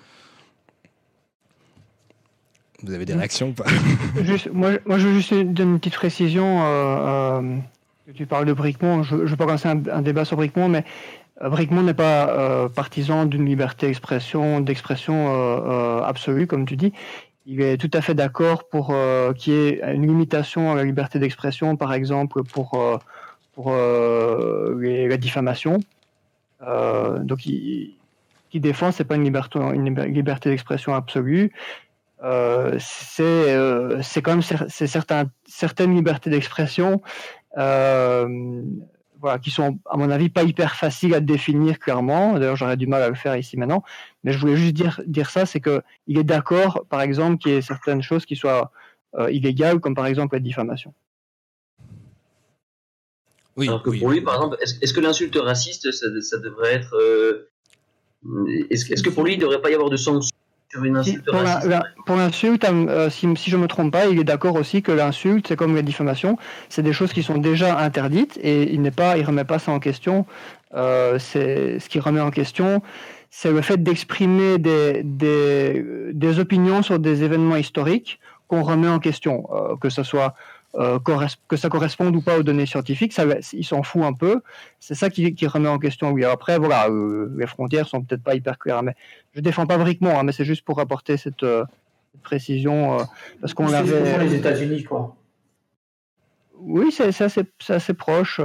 Vous 2.83 2.93
avez 2.93 3.05
des 3.05 3.13
réactions 3.13 3.49
ou 3.49 3.53
pas? 3.53 3.65
moi, 4.53 4.71
moi, 4.85 4.97
je 4.97 5.07
veux 5.07 5.13
juste 5.13 5.33
donner 5.33 5.71
une 5.71 5.79
petite 5.79 5.95
précision. 5.95 6.63
Euh, 6.63 7.41
euh, 7.41 7.57
tu 8.13 8.25
parles 8.25 8.45
de 8.45 8.53
Bricmont, 8.53 9.03
je 9.03 9.15
ne 9.15 9.23
vais 9.23 9.35
pas 9.35 9.45
commencer 9.45 9.67
un, 9.67 10.01
débat 10.01 10.25
sur 10.25 10.37
Bricmont, 10.37 10.67
mais 10.67 10.83
euh, 11.41 11.49
Bricmont 11.49 11.83
n'est 11.83 11.93
pas 11.93 12.69
partisan 12.69 13.25
d'une 13.25 13.45
liberté 13.45 13.87
d'expression, 13.87 14.61
d'expression 14.61 16.03
absolue, 16.03 16.45
comme 16.45 16.65
tu 16.65 16.75
dis 16.75 16.93
il 17.45 17.61
est 17.61 17.77
tout 17.77 17.89
à 17.93 18.01
fait 18.01 18.13
d'accord 18.13 18.67
pour 18.69 18.91
euh, 18.91 19.33
qu'il 19.33 19.53
y 19.53 19.57
ait 19.57 19.93
une 19.93 20.07
limitation 20.07 20.71
à 20.71 20.75
la 20.75 20.83
liberté 20.83 21.19
d'expression, 21.19 21.75
par 21.75 21.93
exemple 21.93 22.43
pour, 22.43 22.75
euh, 22.75 22.97
pour 23.53 23.71
euh, 23.71 25.07
la 25.07 25.17
diffamation. 25.17 25.79
donc, 26.61 27.45
il, 27.45 27.95
qui 28.49 28.59
défend, 28.59 28.91
c'est 28.91 29.05
pas 29.05 29.15
une 29.15 29.23
liberté, 29.23 29.59
une 29.59 29.97
liberté 30.13 30.49
d'expression 30.49 30.93
absolue. 30.93 31.53
c'est 32.79 34.21
quand 34.21 34.31
même 34.31 34.41
c'est 34.41 34.87
certaines 34.87 35.95
libertés 35.95 36.29
d'expression 36.29 37.01
voilà, 39.21 39.37
qui 39.39 39.51
sont, 39.51 39.77
à 39.89 39.97
mon 39.97 40.09
avis, 40.09 40.29
pas 40.29 40.43
hyper 40.43 40.75
faciles 40.75 41.13
à 41.13 41.19
définir 41.19 41.79
clairement. 41.79 42.33
D'ailleurs, 42.33 42.55
j'aurais 42.55 42.75
du 42.75 42.87
mal 42.87 43.03
à 43.03 43.09
le 43.09 43.15
faire 43.15 43.35
ici 43.37 43.55
maintenant. 43.55 43.83
Mais 44.23 44.33
je 44.33 44.39
voulais 44.39 44.55
juste 44.55 44.73
dire, 44.73 45.01
dire 45.05 45.29
ça, 45.29 45.45
c'est 45.45 45.59
qu'il 45.59 46.17
est 46.17 46.23
d'accord, 46.23 46.85
par 46.89 47.01
exemple, 47.01 47.37
qu'il 47.37 47.51
y 47.51 47.55
ait 47.55 47.61
certaines 47.61 48.01
choses 48.01 48.25
qui 48.25 48.35
soient 48.35 48.71
euh, 49.15 49.31
illégales, 49.31 49.79
comme 49.79 49.95
par 49.95 50.05
exemple 50.05 50.35
la 50.35 50.39
diffamation. 50.39 50.93
Oui, 53.57 53.67
Alors 53.67 53.83
que 53.83 53.89
pour 53.97 54.09
lui, 54.09 54.21
par 54.21 54.35
exemple, 54.35 54.57
est-ce, 54.61 54.93
que 54.93 55.01
l'insulte 55.01 55.35
raciste, 55.35 55.91
ça, 55.91 56.37
devrait 56.37 56.73
être. 56.73 56.95
Euh, 56.95 57.49
est-ce, 58.69 59.03
que 59.03 59.09
pour 59.09 59.23
lui, 59.23 59.33
il 59.33 59.37
ne 59.37 59.41
devrait 59.41 59.61
pas 59.61 59.71
y 59.71 59.73
avoir 59.73 59.89
de 59.89 59.97
sanctions 59.97 60.37
pour 62.05 62.15
l'insulte, 62.15 62.63
euh, 62.63 63.09
si, 63.09 63.27
je 63.35 63.57
ne 63.57 63.61
me 63.61 63.67
trompe 63.67 63.91
pas, 63.91 64.07
il 64.07 64.19
est 64.19 64.23
d'accord 64.23 64.55
aussi 64.55 64.81
que 64.81 64.91
l'insulte, 64.91 65.47
c'est 65.47 65.55
comme 65.55 65.75
la 65.75 65.81
diffamation, 65.81 66.37
c'est 66.69 66.81
des 66.81 66.93
choses 66.93 67.11
qui 67.13 67.23
sont 67.23 67.37
déjà 67.37 67.77
interdites 67.79 68.39
et 68.41 68.71
il 68.73 68.81
n'est 68.81 68.91
pas, 68.91 69.17
il 69.17 69.25
remet 69.25 69.43
pas 69.43 69.59
ça 69.59 69.71
en 69.71 69.79
question. 69.79 70.25
Euh, 70.73 71.19
c'est 71.19 71.79
ce 71.79 71.89
qu'il 71.89 72.01
remet 72.01 72.21
en 72.21 72.31
question, 72.31 72.81
c'est 73.31 73.51
le 73.51 73.61
fait 73.61 73.81
d'exprimer 73.81 74.59
des, 74.59 75.01
des, 75.03 76.39
opinions 76.39 76.83
sur 76.83 76.99
des 76.99 77.23
événements 77.23 77.55
historiques 77.55 78.19
qu'on 78.47 78.61
remet 78.61 78.89
en 78.89 78.99
question, 78.99 79.47
euh, 79.51 79.75
que 79.77 79.89
ce 79.89 80.03
soit 80.03 80.35
euh, 80.75 80.99
que 81.49 81.57
ça 81.57 81.67
corresponde 81.67 82.15
ou 82.15 82.21
pas 82.21 82.37
aux 82.37 82.43
données 82.43 82.65
scientifiques, 82.65 83.11
ça, 83.11 83.25
il 83.51 83.65
s'en 83.65 83.83
fout 83.83 84.03
un 84.03 84.13
peu. 84.13 84.41
C'est 84.79 84.95
ça 84.95 85.09
qui, 85.09 85.35
remet 85.45 85.67
en 85.67 85.79
question. 85.79 86.11
Oui, 86.11 86.23
après, 86.23 86.57
voilà, 86.57 86.87
euh, 86.87 87.29
les 87.37 87.45
frontières 87.45 87.89
sont 87.89 88.01
peut-être 88.01 88.23
pas 88.23 88.35
hyper 88.35 88.57
claires, 88.57 88.81
mais 88.81 88.95
je 89.33 89.41
défends 89.41 89.65
pas 89.65 89.77
briquement, 89.77 90.17
hein, 90.17 90.23
mais 90.23 90.31
c'est 90.31 90.45
juste 90.45 90.63
pour 90.63 90.79
apporter 90.79 91.17
cette, 91.17 91.43
euh, 91.43 91.65
précision 92.23 92.97
parce 93.39 93.53
qu'on 93.53 93.71
avait 93.71 94.19
les 94.19 94.35
États-Unis, 94.35 94.83
quoi. 94.83 95.15
Oui, 96.57 96.91
c'est 96.91 97.07
assez, 97.21 97.43
assez, 97.69 97.93
proche. 97.93 98.39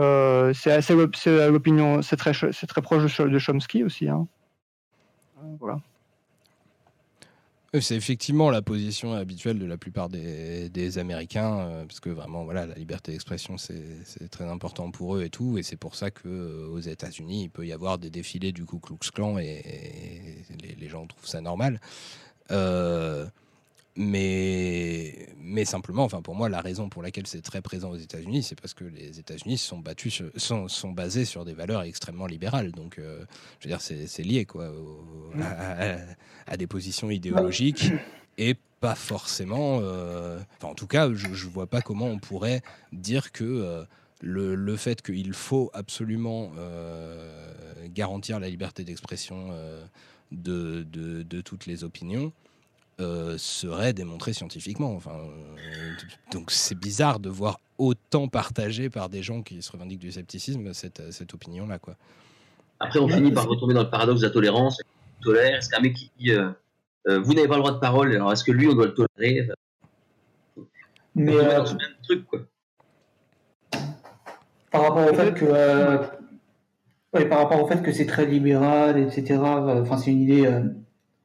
c'est 0.55 0.91
l'opinion, 1.51 2.01
c'est 2.03 2.17
très, 2.17 2.33
très 2.33 2.83
proche 2.83 3.21
de, 3.21 3.39
Chomsky 3.39 3.85
aussi. 3.85 4.09
Hein. 4.09 4.27
Voilà. 5.61 5.81
C'est 7.81 7.97
effectivement 7.97 8.49
la 8.51 8.63
position 8.63 9.13
habituelle 9.13 9.59
de 9.59 9.67
la 9.67 9.77
plupart 9.77 10.09
des, 10.09 10.99
Américains, 10.99 11.59
euh, 11.59 11.85
parce 11.85 12.01
que 12.01 12.11
vraiment, 12.11 12.45
voilà, 12.45 12.65
la 12.65 12.75
liberté 12.75 13.13
d'expression, 13.13 13.59
c'est 13.59 14.31
très 14.31 14.45
important 14.45 14.91
pour 14.91 15.17
eux 15.17 15.25
et 15.25 15.31
tout, 15.31 15.59
et 15.59 15.63
c'est 15.63 15.77
pour 15.77 15.95
ça 15.95 16.11
que 16.11 16.29
euh, 16.29 16.69
aux 16.69 16.79
États-Unis, 16.79 17.45
il 17.45 17.51
peut 17.51 17.67
y 17.67 17.73
avoir 17.73 17.99
des 17.99 18.09
défilés 18.09 18.53
du 18.53 18.65
Ku 18.65 18.79
Klux 18.79 19.11
Klan 19.13 19.39
et, 19.39 19.63
les, 20.79 20.89
gens 20.89 21.07
trouvent 21.07 21.27
ça 21.27 21.41
normal. 21.41 21.81
Euh, 22.51 23.27
mais, 23.97 25.29
mais 25.39 25.65
simplement, 25.65 26.05
enfin 26.05 26.21
pour 26.21 26.35
moi, 26.35 26.49
la 26.51 26.61
raison 26.61 26.91
pour 26.91 27.03
laquelle 27.03 27.27
c'est 27.27 27.41
très 27.41 27.63
présent 27.63 27.91
aux 27.91 27.97
États-Unis, 27.97 28.43
c'est 28.43 28.61
parce 28.61 28.75
que 28.75 28.85
les 28.85 29.19
États-Unis 29.19 29.57
sont 29.57 29.79
battus, 29.79 30.23
sont, 30.37 30.69
sont, 30.69 30.93
basés 30.93 31.25
sur 31.25 31.47
des 31.47 31.55
valeurs 31.55 31.83
extrêmement 31.83 32.27
libérales. 32.27 32.73
Donc, 32.73 32.99
euh, 32.99 33.25
je 33.59 33.69
veux 33.69 33.75
dire, 33.75 33.81
c'est 33.81 34.23
lié 34.23 34.45
quoi, 34.45 34.71
mm. 35.35 35.43
à, 36.47 36.57
des 36.59 36.67
positions 36.67 37.11
idéologiques 37.11 37.91
et 38.37 38.55
pas 38.81 38.95
forcément. 38.95 39.81
Euh, 39.81 40.39
enfin, 40.59 40.69
en 40.69 40.75
tout 40.75 40.87
cas, 40.87 41.11
je, 41.15 41.29
ne 41.29 41.51
vois 41.51 41.67
pas 41.67 41.81
comment 41.81 42.07
on 42.07 42.19
pourrait 42.19 42.61
dire 42.93 43.33
que 43.33 43.45
euh, 43.45 43.85
le, 44.21 44.55
le, 44.55 44.77
fait 44.77 45.01
qu'il 45.01 45.33
faut 45.33 45.71
absolument 45.73 46.53
garantir 47.95 48.41
la 48.41 48.51
liberté 48.51 48.85
d'expression 48.85 49.51
de, 50.33 50.83
de, 50.83 51.23
de, 51.23 51.41
toutes 51.41 51.67
les 51.67 51.85
opinions 51.85 52.33
euh, 52.99 53.37
serait 53.37 53.93
démontré 53.93 54.33
scientifiquement. 54.33 54.95
Enfin, 54.95 55.19
euh, 55.19 55.93
donc 56.33 56.51
c'est 56.51 56.75
bizarre 56.75 57.21
de 57.21 57.29
voir 57.29 57.61
autant 57.77 58.27
partagé 58.27 58.89
par 58.89 59.11
des 59.11 59.23
gens 59.23 59.43
qui 59.43 59.61
se 59.61 59.71
revendiquent 59.71 60.01
du 60.01 60.13
scepticisme 60.13 60.73
cette, 60.73 61.13
cette 61.13 61.35
opinion-là. 61.35 61.79
Quoi. 61.79 61.95
Après, 62.81 62.99
on 62.99 63.07
finit 63.07 63.33
par 63.33 63.47
retomber 63.47 63.75
dans 63.75 63.83
le 63.83 63.91
paradoxe 63.91 64.23
de 64.23 64.27
la 64.27 64.33
tolérance. 64.33 64.81
Tolère, 65.23 65.63
c'est 65.63 65.77
un 65.77 65.81
mec 65.81 65.93
qui 65.93 66.11
dit 66.19 66.31
euh, 66.31 66.49
Vous 67.05 67.35
n'avez 67.35 67.49
pas 67.49 67.57
le 67.57 67.61
droit 67.61 67.73
de 67.73 67.81
parole, 67.81 68.15
alors 68.15 68.33
est-ce 68.33 68.45
que 68.45 68.53
lui, 68.53 68.67
on 68.67 68.73
doit 68.73 68.87
le 68.87 68.95
tolérer? 68.95 69.47
Mais. 71.15 71.37
truc, 72.03 72.27
quoi. 72.27 72.41
Par 74.71 74.83
rapport 74.83 75.11
au 75.11 75.15
fait 75.15 75.35
que. 75.35 75.45
par 77.29 77.39
rapport 77.41 77.63
au 77.63 77.67
fait 77.67 77.83
que 77.83 77.93
c'est 77.93 78.07
très 78.07 78.25
libéral, 78.25 78.99
etc. 78.99 79.39
Enfin, 79.39 79.99
c'est 79.99 80.13
une 80.13 80.23
idée 80.23 80.63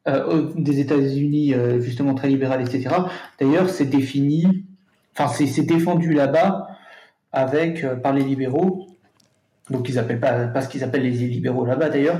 euh, 0.07 0.49
des 0.55 0.79
États-Unis 0.79 1.53
euh, 1.53 1.79
justement 1.79 2.15
très 2.15 2.27
libéral, 2.27 2.59
etc. 2.59 2.95
D'ailleurs, 3.39 3.69
c'est 3.69 3.85
défini, 3.85 4.65
enfin 5.15 5.31
c'est 5.31 5.61
défendu 5.61 6.13
là-bas 6.13 6.69
avec 7.31 7.83
euh, 7.83 7.95
par 7.95 8.11
les 8.11 8.23
libéraux, 8.23 8.87
donc 9.69 9.87
ils 9.89 9.99
appellent 9.99 10.19
pas, 10.19 10.47
pas 10.47 10.63
ce 10.63 10.69
qu'ils 10.69 10.83
appellent 10.83 11.03
les 11.03 11.11
libéraux 11.11 11.65
là-bas 11.65 11.89
d'ailleurs, 11.89 12.19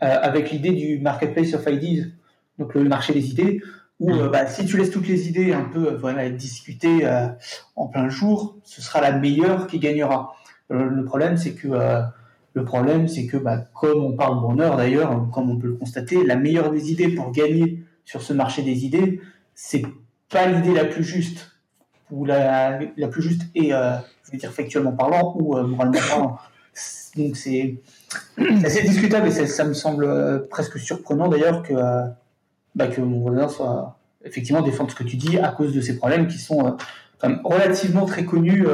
avec 0.00 0.50
l'idée 0.50 0.72
du 0.72 0.98
marketplace 0.98 1.54
of 1.54 1.64
ideas, 1.68 2.06
donc 2.58 2.74
le 2.74 2.82
marché 2.82 3.12
des 3.14 3.30
idées, 3.30 3.62
où 4.00 4.12
bah, 4.28 4.46
si 4.48 4.66
tu 4.66 4.76
laisses 4.76 4.90
toutes 4.90 5.06
les 5.06 5.28
idées 5.28 5.52
un 5.52 5.64
peu 5.64 5.94
voilà, 5.94 6.26
être 6.26 6.36
discutées 6.36 7.08
en 7.74 7.86
plein 7.86 8.10
jour, 8.10 8.58
ce 8.64 8.82
sera 8.82 9.00
la 9.00 9.12
meilleure 9.12 9.66
qui 9.66 9.78
gagnera. 9.78 10.34
le 10.68 11.04
problème, 11.04 11.38
c'est 11.38 11.54
que 11.54 11.68
le 12.54 12.64
problème, 12.64 13.08
c'est 13.08 13.26
que, 13.26 13.36
bah, 13.36 13.58
comme 13.74 14.02
on 14.04 14.12
parle 14.12 14.40
bonheur 14.40 14.76
d'ailleurs, 14.76 15.28
comme 15.32 15.50
on 15.50 15.58
peut 15.58 15.66
le 15.66 15.74
constater, 15.74 16.24
la 16.24 16.36
meilleure 16.36 16.70
des 16.70 16.92
idées 16.92 17.08
pour 17.08 17.32
gagner 17.32 17.82
sur 18.04 18.22
ce 18.22 18.32
marché 18.32 18.62
des 18.62 18.84
idées, 18.84 19.20
c'est 19.54 19.82
pas 20.30 20.46
l'idée 20.46 20.72
la 20.72 20.84
plus 20.84 21.02
juste, 21.02 21.50
ou 22.12 22.24
la, 22.24 22.78
la 22.96 23.08
plus 23.08 23.22
juste 23.22 23.42
et, 23.56 23.74
euh, 23.74 23.96
je 24.24 24.30
vais 24.30 24.38
dire 24.38 24.52
factuellement 24.52 24.92
parlant, 24.92 25.34
ou 25.36 25.56
euh, 25.56 25.64
moralement 25.64 25.98
parlant. 26.08 26.38
Donc 27.16 27.36
c'est 27.36 27.80
assez 28.64 28.82
discutable 28.82 29.26
et 29.28 29.30
ça, 29.30 29.64
me 29.64 29.74
semble 29.74 30.04
euh, 30.04 30.38
presque 30.48 30.78
surprenant 30.78 31.28
d'ailleurs 31.28 31.62
que, 31.62 31.74
bah, 32.76 32.86
que 32.86 33.00
mon 33.00 33.18
bonheur 33.18 33.50
soit 33.50 33.98
effectivement 34.24 34.62
défendre 34.62 34.92
ce 34.92 34.96
que 34.96 35.04
tu 35.04 35.16
dis 35.16 35.38
à 35.38 35.50
cause 35.50 35.74
de 35.74 35.80
ces 35.80 35.96
problèmes 35.96 36.28
qui 36.28 36.38
sont 36.38 36.76
relativement 37.44 38.06
très 38.06 38.24
connus, 38.24 38.64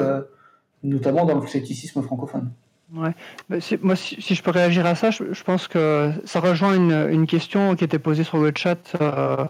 notamment 0.82 1.24
dans 1.24 1.38
le 1.38 1.46
scepticisme 1.46 2.02
francophone. 2.02 2.50
Moi, 2.92 3.12
si, 3.60 4.34
je 4.34 4.42
peux 4.42 4.50
réagir 4.50 4.84
à 4.84 4.94
ça, 4.94 5.10
je, 5.10 5.42
pense 5.44 5.68
que 5.68 6.10
ça 6.24 6.40
rejoint 6.40 6.74
une, 6.74 7.26
question 7.26 7.76
qui 7.76 7.84
était 7.84 8.00
posée 8.00 8.24
sur 8.24 8.38
le 8.38 8.52
chat. 8.56 8.96
Euh, 9.00 9.46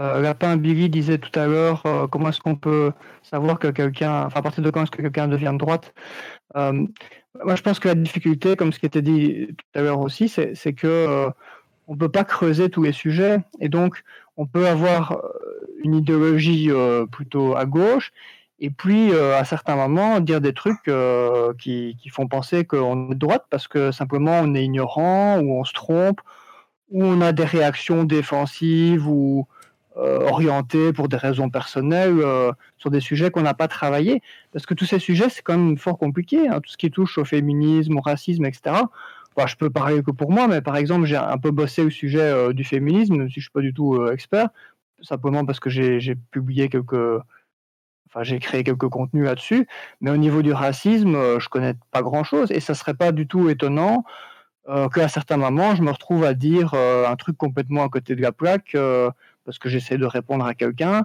euh, 0.00 0.20
Lapin 0.20 0.56
Billy 0.56 0.90
disait 0.90 1.18
tout 1.18 1.38
à 1.38 1.46
l'heure 1.46 1.86
euh, 1.86 2.06
comment 2.08 2.28
est-ce 2.28 2.40
qu'on 2.40 2.56
peut 2.56 2.92
savoir 3.22 3.58
que 3.58 3.68
quelqu'un, 3.68 4.24
enfin 4.24 4.40
à 4.40 4.42
partir 4.42 4.62
de 4.62 4.70
quand 4.70 4.82
est-ce 4.82 4.90
que 4.90 5.00
quelqu'un 5.00 5.28
devient 5.28 5.52
de 5.52 5.58
droite? 5.58 5.94
Moi, 6.54 7.56
je 7.56 7.62
pense 7.62 7.80
que 7.80 7.88
la 7.88 7.94
difficulté, 7.94 8.54
comme 8.54 8.72
ce 8.72 8.78
qui 8.78 8.86
était 8.86 9.02
dit 9.02 9.48
tout 9.48 9.78
à 9.78 9.82
l'heure 9.82 10.00
aussi, 10.00 10.28
c'est 10.28 10.72
que 10.72 11.28
on 11.88 11.96
peut 11.96 12.10
pas 12.10 12.24
creuser 12.24 12.70
tous 12.70 12.82
les 12.82 12.92
sujets 12.92 13.38
et 13.60 13.68
donc 13.68 14.02
on 14.36 14.46
peut 14.46 14.68
avoir 14.68 15.20
une 15.82 15.94
idéologie 15.94 16.70
plutôt 17.10 17.56
à 17.56 17.64
gauche 17.64 18.12
et 18.64 18.70
puis 18.70 19.12
euh, 19.12 19.38
à 19.38 19.44
certains 19.44 19.76
moments 19.76 20.20
dire 20.20 20.40
des 20.40 20.54
trucs 20.54 20.88
euh, 20.88 21.52
qui, 21.58 21.98
qui, 22.00 22.08
font 22.08 22.28
penser 22.28 22.64
qu'on 22.64 23.10
est 23.10 23.14
de 23.14 23.18
droite 23.18 23.44
parce 23.50 23.68
que 23.68 23.92
simplement 23.92 24.40
on 24.42 24.54
est 24.54 24.64
ignorant 24.64 25.38
ou 25.38 25.60
on 25.60 25.64
se 25.64 25.74
trompe 25.74 26.22
ou 26.90 27.04
on 27.04 27.20
a 27.20 27.32
des 27.32 27.44
réactions 27.44 28.04
défensives 28.04 29.06
ou 29.06 29.46
euh, 29.98 30.26
orientées 30.30 30.94
pour 30.94 31.08
des 31.08 31.18
raisons 31.18 31.50
personnelles 31.50 32.18
sur 32.78 32.90
des 32.90 33.00
sujets 33.00 33.30
qu'on 33.30 33.42
n'a 33.42 33.52
pas 33.52 33.68
travaillé 33.68 34.22
parce 34.54 34.64
que 34.64 34.72
tous 34.72 34.86
ces 34.86 34.98
sujets 34.98 35.28
c'est 35.28 35.42
quand 35.42 35.58
même 35.58 35.76
fort 35.76 35.98
compliqué 35.98 36.48
hein, 36.48 36.60
tout 36.62 36.70
ce 36.70 36.78
qui 36.78 36.90
touche 36.90 37.18
au 37.18 37.26
féminisme 37.26 37.98
au 37.98 38.00
racisme 38.00 38.46
etc 38.46 38.76
je 39.46 39.56
peux 39.56 39.68
parler 39.68 40.02
que 40.02 40.10
pour 40.10 40.30
moi 40.30 40.48
mais 40.48 40.62
par 40.62 40.76
exemple 40.76 41.04
j'ai 41.04 41.16
un 41.16 41.38
peu 41.38 41.50
bossé 41.50 41.82
au 41.82 41.90
sujet 41.90 42.54
du 42.54 42.64
féminisme 42.64 43.16
même 43.16 43.28
si 43.28 43.40
je 43.40 43.46
suis 43.46 43.52
pas 43.52 43.60
du 43.60 43.74
tout 43.74 44.06
expert 44.06 44.48
simplement 45.02 45.44
parce 45.44 45.60
que 45.60 45.68
j'ai 45.68 46.14
publié 46.30 46.70
quelques 46.70 47.20
j'ai 48.22 48.38
créé 48.38 48.62
quelques 48.64 48.88
contenus 48.88 49.24
là-dessus, 49.24 49.66
mais 50.00 50.10
au 50.10 50.16
niveau 50.16 50.42
du 50.42 50.52
racisme, 50.52 51.14
euh, 51.16 51.40
je 51.40 51.48
connais 51.48 51.74
pas 51.90 52.02
grand-chose 52.02 52.50
et 52.52 52.60
ça 52.60 52.74
serait 52.74 52.94
pas 52.94 53.12
du 53.12 53.26
tout 53.26 53.48
étonnant 53.48 54.04
euh, 54.68 54.88
qu'à 54.88 55.08
certains 55.08 55.36
moments, 55.36 55.74
je 55.74 55.82
me 55.82 55.90
retrouve 55.90 56.24
à 56.24 56.34
dire 56.34 56.72
euh, 56.74 57.06
un 57.08 57.16
truc 57.16 57.36
complètement 57.36 57.84
à 57.84 57.88
côté 57.88 58.14
de 58.14 58.22
la 58.22 58.32
plaque 58.32 58.76
parce 59.44 59.58
que 59.58 59.68
j'essaie 59.68 59.98
de 59.98 60.06
répondre 60.06 60.46
à 60.46 60.54
quelqu'un 60.54 61.04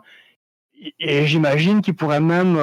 et, 1.00 1.26
j'imagine 1.26 1.82
qu'il 1.82 1.96
pourrait 1.96 2.22
même 2.22 2.58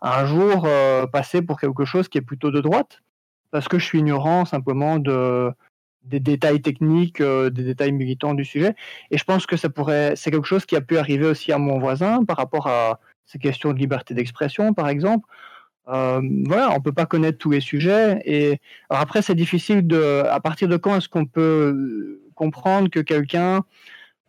un 0.00 0.26
jour 0.26 0.66
passer 1.12 1.42
pour 1.42 1.60
quelque 1.60 1.84
chose 1.84 2.08
qui 2.08 2.18
est 2.18 2.22
plutôt 2.22 2.50
de 2.50 2.60
droite 2.60 3.02
parce 3.52 3.68
que 3.68 3.78
je 3.78 3.84
suis 3.84 4.00
ignorant 4.00 4.44
simplement 4.44 4.98
de 4.98 5.52
des 6.02 6.18
détails 6.18 6.60
techniques, 6.60 7.22
des 7.22 7.62
détails 7.62 7.92
militants 7.92 8.34
du 8.34 8.44
sujet. 8.44 8.74
Et 9.12 9.18
je 9.18 9.22
pense 9.22 9.46
que 9.46 9.56
ça 9.56 9.68
pourrait, 9.68 10.14
c'est 10.16 10.32
quelque 10.32 10.48
chose 10.48 10.66
qui 10.66 10.74
a 10.74 10.80
pu 10.80 10.98
arriver 10.98 11.26
aussi 11.26 11.52
à 11.52 11.58
mon 11.58 11.78
voisin 11.78 12.24
par 12.24 12.38
rapport 12.38 12.66
à, 12.66 12.98
ces 13.26 13.38
questions 13.38 13.72
de 13.72 13.78
liberté 13.78 14.14
d'expression, 14.14 14.74
par 14.74 14.88
exemple. 14.88 15.26
Euh, 15.88 16.20
voilà, 16.46 16.70
on 16.72 16.80
peut 16.80 16.92
pas 16.92 17.06
connaître 17.06 17.38
tous 17.38 17.50
les 17.50 17.60
sujets. 17.60 18.22
Et 18.24 18.60
après, 18.88 19.22
c'est 19.22 19.34
difficile 19.34 19.86
de. 19.86 20.22
À 20.28 20.40
partir 20.40 20.68
de 20.68 20.76
quand 20.76 20.96
est-ce 20.96 21.08
qu'on 21.08 21.26
peut 21.26 22.20
comprendre 22.34 22.88
que 22.88 23.00
quelqu'un 23.00 23.62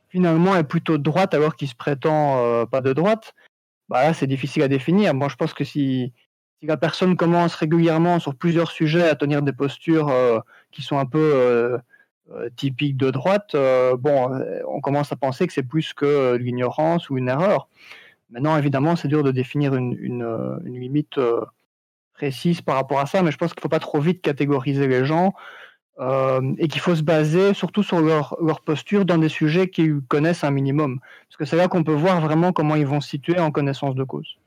finalement 0.09 0.55
est 0.55 0.63
plutôt 0.63 0.97
de 0.97 1.03
droite 1.03 1.33
alors 1.33 1.55
qu'il 1.55 1.67
se 1.67 1.75
prétend 1.75 2.43
euh, 2.43 2.65
pas 2.65 2.81
de 2.81 2.93
droite? 2.93 3.33
Bah 3.89 4.13
c'est 4.13 4.27
difficile 4.27 4.63
à 4.63 4.67
définir. 4.67 5.13
Moi, 5.13 5.27
je 5.29 5.35
pense 5.35 5.53
que 5.53 5.63
si, 5.63 6.13
la 6.61 6.77
personne 6.77 7.17
commence 7.17 7.55
régulièrement 7.55 8.19
sur 8.19 8.35
plusieurs 8.35 8.71
sujets 8.71 9.07
à 9.09 9.15
tenir 9.15 9.41
des 9.41 9.53
postures 9.53 10.09
euh, 10.09 10.39
qui 10.71 10.81
sont 10.81 10.97
un 10.97 11.05
peu 11.05 11.19
euh, 12.31 12.49
typiques 12.55 12.97
de 12.97 13.11
droite, 13.11 13.55
bon, 13.99 14.31
on 14.67 14.79
commence 14.79 15.11
à 15.11 15.17
penser 15.17 15.45
que 15.45 15.53
c'est 15.53 15.61
plus 15.61 15.93
que 15.93 16.35
l'ignorance 16.35 17.09
ou 17.09 17.17
une 17.17 17.27
erreur. 17.27 17.67
Maintenant, 18.33 18.57
évidemment, 18.57 18.95
c'est 18.95 19.07
dur 19.07 19.21
de 19.21 19.29
définir 19.29 19.75
une, 19.75 20.23
euh, 20.23 20.57
limite 20.65 21.19
euh, 21.19 21.41
précise 22.15 22.61
par 22.61 22.75
rapport 22.75 22.99
à 22.99 23.05
ça, 23.05 23.21
mais 23.21 23.31
je 23.31 23.37
pense 23.37 23.53
qu'il 23.53 23.59
ne 23.59 23.61
faut 23.61 23.69
pas 23.69 23.79
trop 23.79 23.99
vite 23.99 24.23
catégoriser 24.23 24.87
les 24.87 25.05
gens 25.05 25.35
euh, 25.99 26.41
et 26.57 26.67
qu'il 26.67 26.81
faut 26.81 26.95
se 26.95 27.03
baser 27.03 27.53
surtout 27.53 27.83
sur 27.83 28.01
leur, 28.01 28.35
posture 28.65 29.05
dans 29.05 29.19
des 29.19 29.29
sujets 29.29 29.69
qu'ils 29.69 30.01
connaissent 30.07 30.43
un 30.43 30.49
minimum. 30.49 30.99
Parce 31.27 31.37
que 31.37 31.45
c'est 31.45 31.55
là 31.55 31.67
qu'on 31.67 31.83
peut 31.83 31.93
voir 31.93 32.21
vraiment 32.21 32.51
comment 32.51 32.75
ils 32.75 32.87
vont 32.87 33.01
se 33.01 33.09
situer 33.09 33.39
en 33.39 33.51
connaissance 33.51 33.93
de 33.93 34.03
cause. 34.03 34.37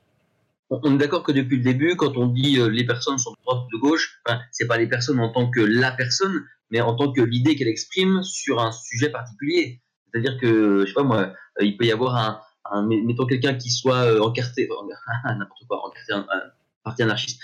On 0.69 0.95
est 0.95 0.97
d'accord 0.97 1.23
que 1.23 1.31
depuis 1.31 1.55
le 1.55 1.63
début, 1.63 1.95
quand 1.95 2.17
on 2.17 2.27
dit 2.27 2.59
les 2.69 2.85
personnes 2.85 3.17
sont 3.17 3.31
de 3.31 3.37
droite 3.45 3.67
ou 3.67 3.77
de 3.77 3.81
gauche, 3.81 4.19
enfin, 4.25 4.41
c'est 4.51 4.67
pas 4.67 4.77
les 4.77 4.87
personnes 4.87 5.21
en 5.21 5.31
tant 5.31 5.49
que 5.49 5.61
la 5.61 5.91
personne, 5.91 6.43
mais 6.71 6.81
en 6.81 6.93
tant 6.93 7.13
que 7.13 7.21
l'idée 7.21 7.55
qu'elle 7.55 7.69
exprime 7.69 8.21
sur 8.21 8.59
un 8.59 8.73
sujet 8.73 9.09
particulier. 9.09 9.79
C'est-à-dire 10.11 10.37
que, 10.37 10.81
je 10.81 10.87
sais 10.87 10.93
pas 10.93 11.03
moi, 11.03 11.31
il 11.61 11.77
peut 11.77 11.85
y 11.85 11.91
avoir 11.93 12.17
un, 12.17 12.41
mettons 12.83 13.25
quelqu'un 13.25 13.55
qui 13.55 13.69
soit 13.69 14.03
euh, 14.03 14.19
encarté, 14.19 14.67
n'importe 15.25 15.65
quoi, 15.67 15.85
encarté, 15.85 16.13
un, 16.13 16.25
parti 16.83 17.03
anarchiste. 17.03 17.41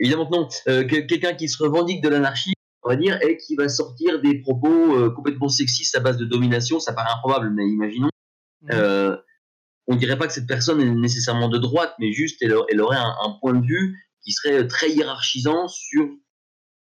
Évidemment 0.00 0.28
non. 0.30 0.48
Euh, 0.68 0.86
quelqu'un 0.86 1.34
qui 1.34 1.48
se 1.48 1.62
revendique 1.62 2.02
de 2.02 2.08
l'anarchie, 2.08 2.52
on 2.82 2.88
va 2.88 2.96
dire, 2.96 3.18
et 3.22 3.36
qui 3.36 3.56
va 3.56 3.68
sortir 3.68 4.20
des 4.20 4.40
propos 4.40 4.96
euh, 4.96 5.10
complètement 5.10 5.48
sexistes 5.48 5.96
à 5.96 6.00
base 6.00 6.16
de 6.16 6.24
domination, 6.24 6.80
ça 6.80 6.92
paraît 6.92 7.12
improbable, 7.12 7.50
mais 7.50 7.68
imaginons. 7.68 8.10
Mmh. 8.62 8.68
Euh, 8.72 9.16
on 9.86 9.96
dirait 9.96 10.18
pas 10.18 10.26
que 10.26 10.32
cette 10.32 10.46
personne 10.46 10.80
est 10.80 10.90
nécessairement 10.90 11.48
de 11.48 11.58
droite, 11.58 11.94
mais 11.98 12.12
juste 12.12 12.42
elle, 12.42 12.80
aurait 12.80 12.98
un, 12.98 13.36
point 13.40 13.54
de 13.54 13.66
vue 13.66 13.96
qui 14.22 14.32
serait 14.32 14.66
très 14.66 14.90
hiérarchisant 14.90 15.66
sur 15.68 16.06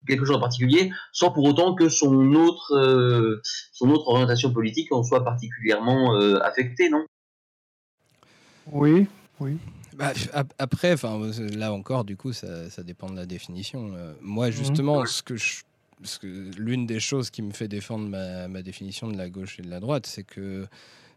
quelque 0.07 0.25
chose 0.25 0.37
en 0.37 0.39
particulier, 0.39 0.91
sans 1.11 1.31
pour 1.31 1.43
autant 1.43 1.75
que 1.75 1.89
son 1.89 2.33
autre, 2.33 3.41
son 3.73 3.89
autre 3.89 4.07
orientation 4.07 4.53
politique 4.53 4.89
en 4.93 5.03
soit 5.03 5.25
particulièrement 5.25 6.15
affectée, 6.41 6.89
non? 6.89 7.05
Oui, 8.71 9.07
oui. 9.39 9.57
Bah, 9.95 10.13
après, 10.57 10.93
enfin, 10.93 11.19
là 11.55 11.71
encore, 11.71 12.03
du 12.03 12.17
coup, 12.17 12.33
ça, 12.33 12.69
ça 12.69 12.83
dépend 12.83 13.09
de 13.09 13.15
la 13.15 13.25
définition. 13.25 13.91
Euh, 13.93 14.13
moi, 14.21 14.47
mhm. 14.47 14.53
justement, 14.53 15.05
ce 15.05 15.21
que 15.21 15.35
je, 15.35 15.63
que 16.19 16.51
l'une 16.57 16.85
des 16.85 16.99
choses 16.99 17.29
qui 17.29 17.41
me 17.41 17.51
fait 17.51 17.67
défendre 17.67 18.07
ma, 18.07 18.47
ma, 18.47 18.61
définition 18.61 19.07
de 19.07 19.17
la 19.17 19.29
gauche 19.29 19.59
et 19.59 19.61
de 19.61 19.69
la 19.69 19.79
droite, 19.79 20.05
c'est 20.05 20.23
que, 20.23 20.67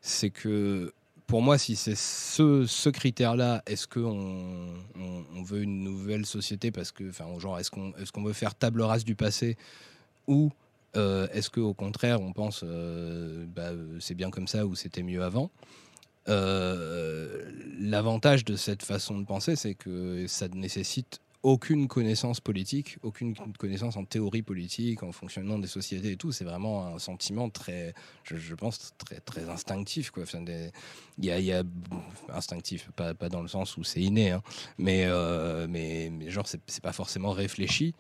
c'est 0.02 0.30
que 0.30 0.92
pour 1.26 1.42
moi, 1.42 1.58
si 1.58 1.74
c'est 1.74 1.96
ce, 1.96 2.66
ce 2.66 2.88
critère-là, 2.88 3.62
est-ce 3.66 3.88
qu'on 3.88 4.74
on, 4.94 5.42
veut 5.42 5.62
une 5.62 5.82
nouvelle 5.82 6.26
société 6.26 6.70
parce 6.70 6.92
que, 6.92 7.08
enfin, 7.08 7.26
genre, 7.38 7.58
est-ce 7.58 7.70
qu'on 7.70 7.90
est 7.90 8.10
qu'on 8.12 8.22
veut 8.22 8.32
faire 8.32 8.54
table 8.54 8.82
rase 8.82 9.04
du 9.04 9.14
passé 9.14 9.56
ou 10.26 10.50
est-ce 10.94 11.50
qu'au 11.50 11.74
contraire, 11.74 12.22
on 12.22 12.32
pense 12.32 12.64
bah, 12.64 13.70
c'est 14.00 14.14
bien 14.14 14.30
comme 14.30 14.48
ça 14.48 14.64
ou 14.64 14.74
c'était 14.74 15.02
mieux 15.02 15.22
avant? 15.22 15.50
L'avantage 17.78 18.44
de 18.44 18.56
cette 18.56 18.82
façon 18.82 19.18
de 19.18 19.24
penser, 19.24 19.56
c'est 19.56 19.74
que 19.74 20.26
ça 20.26 20.48
nécessite 20.48 21.20
aucune 21.46 21.86
connaissance 21.86 22.40
politique, 22.40 22.98
aucune 23.02 23.36
connaissance 23.56 23.96
en 23.96 24.04
théorie 24.04 24.42
politique, 24.42 25.04
en 25.04 25.12
fonctionnement 25.12 25.60
des 25.60 25.68
sociétés 25.68 26.10
et 26.10 26.16
tout. 26.16 26.32
C'est 26.32 26.44
vraiment 26.44 26.86
un 26.88 26.98
sentiment 26.98 27.50
très, 27.50 27.94
je, 28.24 28.54
pense, 28.56 28.94
très, 28.98 29.20
très 29.20 29.48
instinctif. 29.48 30.10
Quoi. 30.10 30.24
y, 31.18 31.30
a, 31.30 31.38
y 31.38 31.52
instinctif, 32.30 32.90
pas, 32.96 33.14
pas 33.14 33.28
dans 33.28 33.42
le 33.42 33.48
sens 33.48 33.76
où 33.76 33.84
c'est 33.84 34.00
inné, 34.00 34.32
hein. 34.32 34.42
mais, 34.76 35.04
euh, 35.04 35.68
mais, 35.70 36.10
mais, 36.12 36.30
genre, 36.30 36.48
c'est 36.48 36.82
pas 36.82 36.92
forcément 36.92 37.30
réfléchi. 37.30 37.94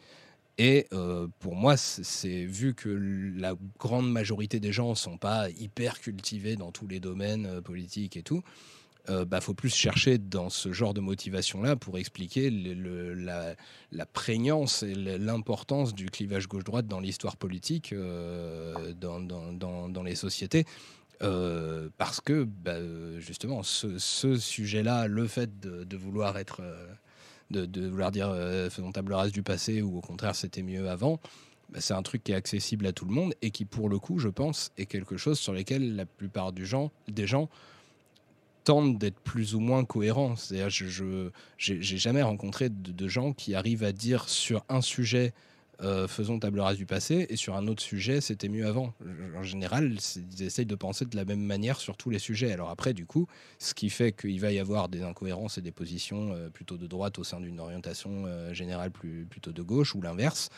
Et 0.58 0.86
euh, 0.92 1.28
pour 1.38 1.54
moi, 1.54 1.76
c'est 1.76 2.44
vu 2.44 2.74
que 2.74 2.88
la 2.88 3.54
grande 3.78 4.10
majorité 4.10 4.58
des 4.58 4.72
gens 4.72 4.94
sont 4.94 5.18
pas 5.18 5.50
hyper 5.50 6.00
cultivés 6.00 6.56
dans 6.56 6.72
tous 6.72 6.86
les 6.86 6.98
domaines 6.98 7.46
euh, 7.46 7.60
politiques 7.60 8.16
et 8.16 8.22
tout, 8.22 8.42
euh, 9.10 9.26
bah, 9.26 9.42
faut 9.42 9.54
plus 9.54 9.74
chercher 9.74 10.16
dans 10.16 10.48
ce 10.48 10.72
genre 10.72 10.94
de 10.94 11.00
motivation-là 11.00 11.76
pour 11.76 11.98
expliquer 11.98 12.50
la, 12.50 14.06
prégnance 14.06 14.82
et 14.82 14.94
l'importance 14.94 15.94
du 15.94 16.06
clivage 16.06 16.48
gauche-droite 16.48 16.86
dans 16.86 17.00
l'histoire 17.00 17.36
politique, 17.36 17.94
dans, 17.94 20.02
les 20.04 20.16
sociétés. 20.16 20.64
Parce 21.20 22.20
que 22.20 22.44
bah, 22.44 22.78
justement, 23.20 23.62
ce, 23.62 24.38
sujet-là, 24.38 25.06
le 25.06 25.28
fait 25.28 25.60
de, 25.60 25.96
vouloir 25.96 26.38
être, 26.38 26.62
de, 27.50 27.88
vouloir 27.88 28.10
dire 28.10 28.34
faisons 28.70 28.92
table 28.92 29.12
rase 29.12 29.32
du 29.32 29.42
passé 29.42 29.82
ou 29.82 29.98
au 29.98 30.00
contraire 30.00 30.34
c'était 30.34 30.62
mieux 30.62 30.88
avant, 30.88 31.20
bah, 31.70 31.80
c'est 31.80 31.94
un 31.94 32.02
truc 32.02 32.22
qui 32.22 32.32
est 32.32 32.36
accessible 32.36 32.86
à 32.86 32.92
tout 32.92 33.04
le 33.04 33.12
monde 33.12 33.34
et 33.42 33.50
qui, 33.50 33.64
pour 33.64 33.88
le 33.88 33.98
coup, 33.98 34.18
je 34.18 34.28
pense, 34.28 34.70
est 34.78 34.86
quelque 34.86 35.16
chose 35.16 35.38
sur 35.38 35.52
lequel 35.52 35.96
la 35.96 36.06
plupart 36.06 36.52
du 36.52 36.64
gens, 36.64 36.90
des 37.08 37.26
gens 37.26 37.48
tentent 38.64 38.98
d'être 38.98 39.18
plus 39.20 39.54
ou 39.54 39.60
moins 39.60 39.84
cohérents. 39.84 40.36
C'est-à-dire, 40.36 40.70
je 40.70 41.30
j'ai 41.58 41.98
jamais 41.98 42.22
rencontré 42.22 42.68
de, 42.68 43.08
gens 43.08 43.32
qui 43.32 43.54
arrivent 43.54 43.84
à 43.84 43.92
dire 43.92 44.28
sur 44.28 44.64
un 44.68 44.80
sujet 44.80 45.32
euh, 45.82 46.08
faisons 46.08 46.38
table 46.38 46.60
rase 46.60 46.78
du 46.78 46.86
passé 46.86 47.26
et 47.28 47.36
sur 47.36 47.54
un 47.54 47.66
autre 47.66 47.82
sujet 47.82 48.20
c'était 48.20 48.48
mieux 48.48 48.66
avant. 48.66 48.94
En 49.36 49.42
général, 49.42 49.94
ils 50.16 50.42
essayent 50.42 50.66
de 50.66 50.74
penser 50.74 51.04
de 51.04 51.16
la 51.16 51.24
même 51.24 51.42
manière 51.42 51.80
sur 51.80 51.96
tous 51.96 52.08
les 52.08 52.18
sujets. 52.18 52.52
Alors 52.52 52.70
après, 52.70 52.94
du 52.94 53.04
coup, 53.04 53.26
ce 53.58 53.74
qui 53.74 53.90
fait 53.90 54.12
qu'il 54.12 54.40
va 54.40 54.52
y 54.52 54.58
avoir 54.58 54.88
des 54.88 55.02
incohérences 55.02 55.58
et 55.58 55.62
des 55.62 55.72
positions 55.72 56.32
euh, 56.32 56.48
plutôt 56.48 56.78
de 56.78 56.86
droite 56.86 57.18
au 57.18 57.24
sein 57.24 57.40
d'une 57.40 57.60
orientation 57.60 58.24
euh, 58.26 58.54
générale 58.54 58.90
plutôt 58.90 59.52
de 59.52 59.62
gauche 59.62 59.94
ou 59.94 60.00
l'inverse, 60.00 60.48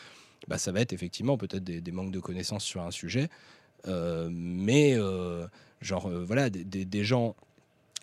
bah, 0.47 0.59
ça 0.59 0.71
va 0.71 0.81
être 0.81 0.93
effectivement 0.93 1.37
peut-être 1.37 1.65
des, 1.65 1.93
manques 1.93 2.13
de 2.13 2.21
connaissances 2.21 2.65
sur 2.65 2.83
un 2.83 2.93
sujet. 2.93 3.29
mais 3.87 4.97
genre 5.81 6.09
voilà 6.11 6.51
des, 6.51 7.05
gens 7.05 7.35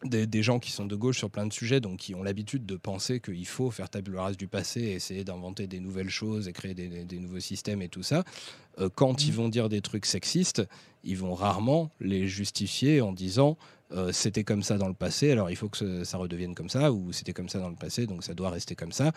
des, 0.04 0.44
gens 0.44 0.60
qui 0.60 0.72
sont 0.72 0.86
de 0.86 0.96
gauche 0.96 1.18
sur 1.18 1.30
plein 1.30 1.46
de 1.46 1.54
sujets, 1.54 1.80
donc 1.80 2.00
qui 2.00 2.16
ont 2.16 2.24
l'habitude 2.24 2.66
de 2.66 2.76
penser 2.76 3.20
qu'il 3.20 3.48
faut 3.48 3.72
faire 3.72 3.90
table 3.90 4.16
rase 4.18 4.38
du 4.38 4.48
passé, 4.48 4.82
essayer 4.82 5.24
d'inventer 5.24 5.68
des 5.68 5.80
nouvelles 5.80 6.10
choses 6.10 6.48
et 6.48 6.54
créer 6.54 6.74
des, 6.74 7.20
nouveaux 7.20 7.40
systèmes 7.40 7.82
et 7.82 7.90
tout 7.90 8.04
ça, 8.04 8.24
euh, 8.80 8.90
quand 8.94 9.26
ils 9.26 9.32
mmh. 9.32 9.36
vont 9.36 9.50
dire 9.50 9.70
des 9.70 9.82
trucs 9.82 10.06
sexistes, 10.06 10.64
ils 11.04 11.18
vont 11.18 11.34
rarement 11.34 11.92
les 12.00 12.28
justifier 12.28 13.02
en 13.02 13.14
disant 13.14 13.58
euh, 13.92 14.12
c'était 14.12 14.44
comme 14.44 14.64
ça 14.64 14.78
dans 14.78 14.88
le 14.88 14.94
passé, 14.94 15.32
alors 15.32 15.50
il 15.50 15.56
faut 15.56 15.70
que 15.70 16.04
ça 16.04 16.18
redevienne 16.18 16.56
comme 16.56 16.70
ça, 16.70 16.92
ou 16.92 17.14
c'était 17.14 17.34
comme 17.34 17.50
ça 17.50 17.60
dans 17.60 17.70
le 17.70 17.76
passé, 17.76 18.06
donc 18.06 18.24
ça 18.24 18.34
doit 18.34 18.50
rester 18.50 18.76
comme 18.76 18.92
ça. 18.92 19.12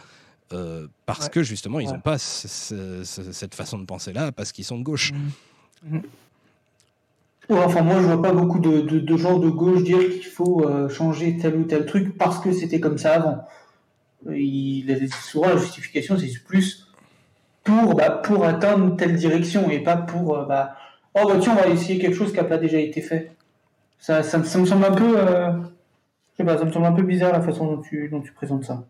Euh, 0.52 0.86
parce 1.04 1.28
que 1.28 1.42
justement, 1.42 1.80
ils 1.80 1.88
n'ont 1.88 2.00
pas 2.00 2.18
cette 2.18 3.54
façon 3.54 3.78
de 3.78 3.84
penser-là, 3.84 4.32
parce 4.32 4.52
qu'ils 4.52 4.64
sont 4.64 4.78
de 4.78 4.84
gauche. 4.84 5.12
Mmh. 5.12 5.96
Mmh 5.96 6.00
enfin, 7.50 7.82
moi, 7.82 7.96
je 8.00 8.06
vois 8.06 8.22
pas 8.22 8.32
beaucoup 8.32 8.58
de, 8.58 8.80
de, 8.80 9.16
gens 9.16 9.38
de 9.38 9.48
gauche 9.48 9.82
dire 9.82 9.98
qu'il 9.98 10.24
faut 10.24 10.64
euh, 10.66 10.88
changer 10.88 11.36
tel 11.38 11.56
ou 11.56 11.64
tel 11.64 11.86
truc 11.86 12.16
parce 12.18 12.38
que 12.40 12.52
c'était 12.52 12.80
comme 12.80 12.98
ça 12.98 13.14
avant. 13.14 13.44
Il, 14.30 15.08
souvent, 15.12 15.48
la 15.48 15.56
justification, 15.56 16.16
c'est 16.18 16.44
plus 16.44 16.88
pour, 17.64 17.94
bah, 17.94 18.10
pour 18.10 18.44
atteindre 18.44 18.96
telle 18.96 19.16
direction 19.16 19.70
et 19.70 19.80
pas 19.80 19.96
pour, 19.96 20.36
euh, 20.36 20.44
bah, 20.44 20.76
oh, 21.14 21.26
bah, 21.26 21.36
tiens, 21.40 21.52
on 21.52 21.62
va 21.62 21.68
essayer 21.68 21.98
quelque 21.98 22.16
chose 22.16 22.30
qui 22.30 22.36
n'a 22.36 22.44
pas 22.44 22.58
déjà 22.58 22.78
été 22.78 23.00
fait. 23.00 23.32
Ça, 23.98 24.22
ça, 24.22 24.38
me 24.38 24.44
semble 24.44 24.84
un 24.84 24.92
peu, 24.92 25.18
euh, 25.18 25.52
je 25.52 26.36
sais 26.38 26.44
pas, 26.44 26.58
ça 26.58 26.64
me 26.64 26.72
semble 26.72 26.86
un 26.86 26.92
peu 26.92 27.02
bizarre 27.02 27.32
la 27.32 27.40
façon 27.40 27.66
dont 27.66 27.82
tu, 27.82 28.08
dont 28.08 28.20
tu 28.20 28.32
présentes 28.32 28.64
ça. 28.64 28.84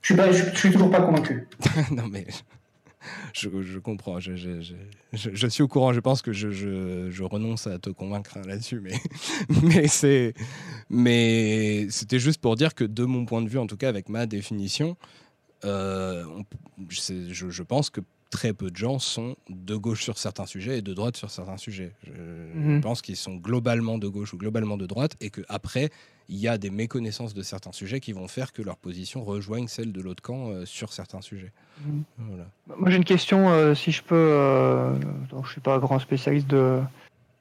Je 0.00 0.12
suis, 0.12 0.16
pas, 0.16 0.30
je 0.30 0.56
suis 0.56 0.70
toujours 0.70 0.90
pas 0.90 1.00
convaincu. 1.00 1.48
non, 1.90 2.04
mais 2.10 2.26
je, 3.32 3.78
comprends. 3.78 4.20
Je, 4.20 5.46
suis 5.48 5.62
au 5.62 5.68
courant. 5.68 5.92
Je 5.92 6.00
pense 6.00 6.22
que 6.22 6.32
je, 6.32 7.22
renonce 7.22 7.66
à 7.66 7.78
te 7.78 7.90
convaincre 7.90 8.36
hein, 8.36 8.42
là-dessus, 8.46 8.82
mais, 10.90 11.86
c'était 11.90 12.18
juste 12.18 12.40
pour 12.40 12.56
dire 12.56 12.74
que 12.74 12.84
de 12.84 13.04
mon 13.04 13.24
point 13.24 13.42
de 13.42 13.48
vue, 13.48 13.58
en 13.58 13.66
tout 13.66 13.76
cas 13.76 13.88
avec 13.88 14.08
ma 14.08 14.26
définition, 14.26 14.96
euh, 15.64 16.24
je, 16.88 17.62
pense 17.62 17.90
que 17.90 18.00
très 18.32 18.54
peu 18.54 18.70
de 18.70 18.76
gens 18.76 18.98
sont 18.98 19.36
de 19.50 19.76
gauche 19.76 20.02
sur 20.02 20.18
certains 20.18 20.46
sujets 20.46 20.78
et 20.78 20.82
de 20.82 20.94
droite 20.94 21.16
sur 21.16 21.30
certains 21.30 21.58
sujets. 21.58 21.92
Je, 22.02 22.12
mhm. 22.58 22.80
pense 22.80 23.02
qu'ils 23.02 23.16
sont 23.16 23.36
globalement 23.36 23.98
de 23.98 24.08
gauche 24.08 24.32
ou 24.32 24.38
globalement 24.38 24.78
de 24.78 24.86
droite 24.86 25.16
et 25.20 25.30
que 25.30 25.42
après 25.48 25.90
il 26.28 26.38
y 26.38 26.48
a 26.48 26.56
des 26.56 26.70
méconnaissances 26.70 27.34
de 27.34 27.42
certains 27.42 27.72
sujets 27.72 28.00
qui 28.00 28.12
vont 28.12 28.26
faire 28.28 28.52
que 28.52 28.62
leur 28.62 28.78
position 28.78 29.22
rejoigne 29.22 29.68
celle 29.68 29.92
de 29.92 30.00
l'autre 30.00 30.22
camp 30.22 30.48
euh, 30.48 30.64
sur 30.64 30.92
certains 30.94 31.20
sujets. 31.20 31.52
Mhm. 31.84 32.04
Moi 32.78 32.90
j'ai 32.90 32.96
une 32.96 33.04
question, 33.04 33.50
euh, 33.50 33.74
si 33.74 33.92
je 33.92 34.02
peux, 34.02 34.14
euh, 34.16 34.94
donc, 35.30 35.44
je 35.46 35.52
suis 35.52 35.60
pas 35.60 35.74
un 35.74 35.78
grand 35.78 35.98
spécialiste 35.98 36.48
de, 36.48 36.80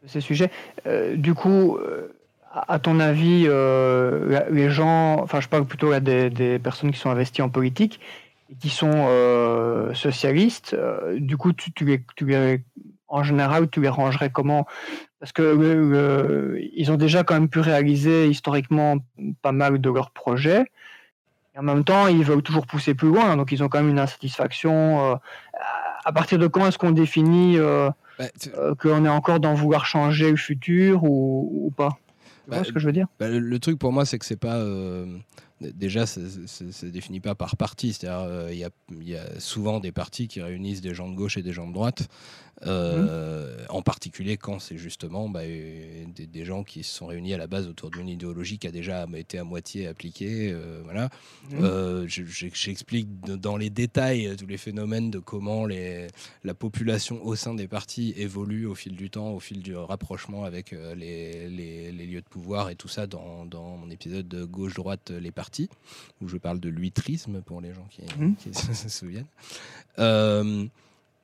ces 0.08 0.20
sujets. 0.20 0.52
du 1.16 1.36
coup, 1.36 1.78
à 2.52 2.80
ton 2.80 3.00
avis, 3.00 3.44
les 3.44 4.70
gens, 4.72 5.22
enfin 5.22 5.40
je 5.40 5.48
parle 5.48 5.66
plutôt 5.66 5.98
des 6.00 6.60
personnes 6.60 6.92
qui 6.92 7.00
sont 7.00 7.12
investies 7.12 7.44
en 7.44 7.50
politique, 7.50 8.00
qui 8.60 8.70
sont 8.70 8.92
euh, 8.94 9.94
socialistes, 9.94 10.74
euh, 10.74 11.18
du 11.20 11.38
coup, 11.38 11.54
tu, 11.54 11.72
tu, 11.72 11.86
les, 11.86 12.04
tu, 12.16 12.36
en 13.08 13.24
général, 13.24 13.70
tu 13.70 13.82
les 13.82 13.90
rangerais 13.90 14.30
comment? 14.30 14.66
Parce 15.20 15.32
que 15.32 16.58
ils 16.74 16.92
ont 16.92 16.98
déjà 16.98 17.24
quand 17.24 17.36
même 17.36 17.50
pu 17.50 17.60
réaliser 17.60 18.28
historiquement 18.28 18.98
pas 19.42 19.52
mal 19.52 19.80
de 19.80 19.90
leurs 19.90 20.12
projets. 20.12 20.66
Et 21.54 21.60
en 21.60 21.64
même 21.64 21.84
temps, 21.84 22.08
ils 22.08 22.24
veulent 22.24 22.42
toujours 22.42 22.66
pousser 22.66 22.96
plus 22.96 23.10
loin, 23.10 23.36
donc 23.38 23.52
ils 23.52 23.64
ont 23.64 23.70
quand 23.70 23.80
même 23.80 23.90
une 23.90 24.00
insatisfaction. 24.00 25.12
Euh, 25.12 25.16
à 26.04 26.12
partir 26.12 26.40
de 26.40 26.48
quand 26.48 26.66
est-ce 26.66 26.80
qu'on 26.80 26.92
définit 26.92 27.58
bah, 27.60 28.26
qu'on 28.80 29.06
est 29.06 29.10
encore 29.10 29.40
dans 29.40 29.54
vouloir 29.54 29.86
changer 29.86 30.32
le 30.32 30.38
futur 30.38 31.04
ou, 31.04 31.68
ou 31.68 31.72
pas? 31.72 32.00
Tu 32.46 32.50
vois 32.50 32.58
bah, 32.58 32.64
ce 32.64 32.72
que 32.72 32.80
je 32.80 32.88
veux 32.88 32.94
dire? 32.94 33.06
bah, 33.20 33.28
le, 33.28 33.38
le, 33.38 33.60
truc 33.60 33.78
pour 33.78 33.92
moi, 33.92 34.06
c'est 34.06 34.18
que 34.18 34.26
c'est 34.26 34.40
pas 34.40 34.58
déjà, 35.62 36.06
ça 36.06 36.20
ne 36.22 36.90
définit 36.90 37.20
pas 37.20 37.36
par 37.36 37.58
parti. 37.58 37.94
C'est-à-dire, 37.94 38.28
euh, 38.28 38.50
il 38.52 39.08
y, 39.08 39.16
a 39.16 39.40
souvent 39.40 39.80
des 39.80 39.92
partis 39.92 40.28
qui 40.28 40.42
réunissent 40.42 40.82
des 40.82 40.94
gens 40.94 41.10
de 41.10 41.16
gauche 41.16 41.38
et 41.38 41.44
des 41.44 41.54
gens 41.54 41.68
de 41.68 41.74
droite. 41.74 42.08
Euh, 42.68 43.66
en 43.70 43.82
particulier 43.82 44.38
quand 44.38 44.60
c'est 44.60 44.78
justement 44.78 45.30
bah, 45.30 45.42
euh, 45.42 46.06
des, 46.16 46.46
gens 46.46 46.64
qui 46.64 46.84
se 46.84 46.94
sont 46.94 47.08
réunis 47.08 47.34
à 47.34 47.38
la 47.38 47.48
base 47.48 47.68
autour 47.68 47.90
d'une 47.90 48.08
idéologie 48.08 48.60
qui 48.60 48.68
a 48.68 48.72
déjà 48.72 49.08
été 49.16 49.40
à 49.40 49.44
moitié 49.44 49.88
appliquée. 49.88 50.52
Euh, 50.52 50.82
voilà. 50.84 51.10
Mmh. 51.52 52.06
J'explique 52.08 53.22
dans 53.22 53.58
les 53.58 53.70
détails 53.70 54.36
tous 54.38 54.46
les 54.46 54.58
phénomènes 54.58 55.10
de 55.10 55.20
comment 55.20 55.66
les, 55.66 56.08
la 56.44 56.54
population 56.54 57.24
au 57.26 57.36
sein 57.36 57.56
des 57.56 57.68
partis 57.68 58.14
évolue 58.18 58.66
au 58.68 58.76
fil 58.76 58.96
du 58.96 59.10
temps, 59.10 59.32
au 59.32 59.40
fil 59.40 59.62
du 59.62 59.76
rapprochement 59.76 60.44
avec 60.44 60.72
les, 60.72 61.50
les, 61.50 61.92
lieux 61.92 62.22
de 62.22 62.28
pouvoir 62.28 62.70
et 62.70 62.76
tout 62.76 62.88
ça 62.88 63.08
dans, 63.08 63.46
dans 63.46 63.78
mon 63.78 63.90
épisode 63.90 64.28
de 64.28 64.44
gauche-droite, 64.44 65.12
les 65.12 65.32
partis, 65.32 65.70
où 66.22 66.28
je 66.28 66.38
parle 66.38 66.60
de 66.60 66.70
l'huîtrisme 66.70 67.42
pour 67.42 67.62
les 67.62 67.74
gens 67.74 67.88
qui, 67.90 68.02
mmh. 68.02 68.36
qui 68.36 68.54
se 68.76 68.90
souviennent. 68.90 69.28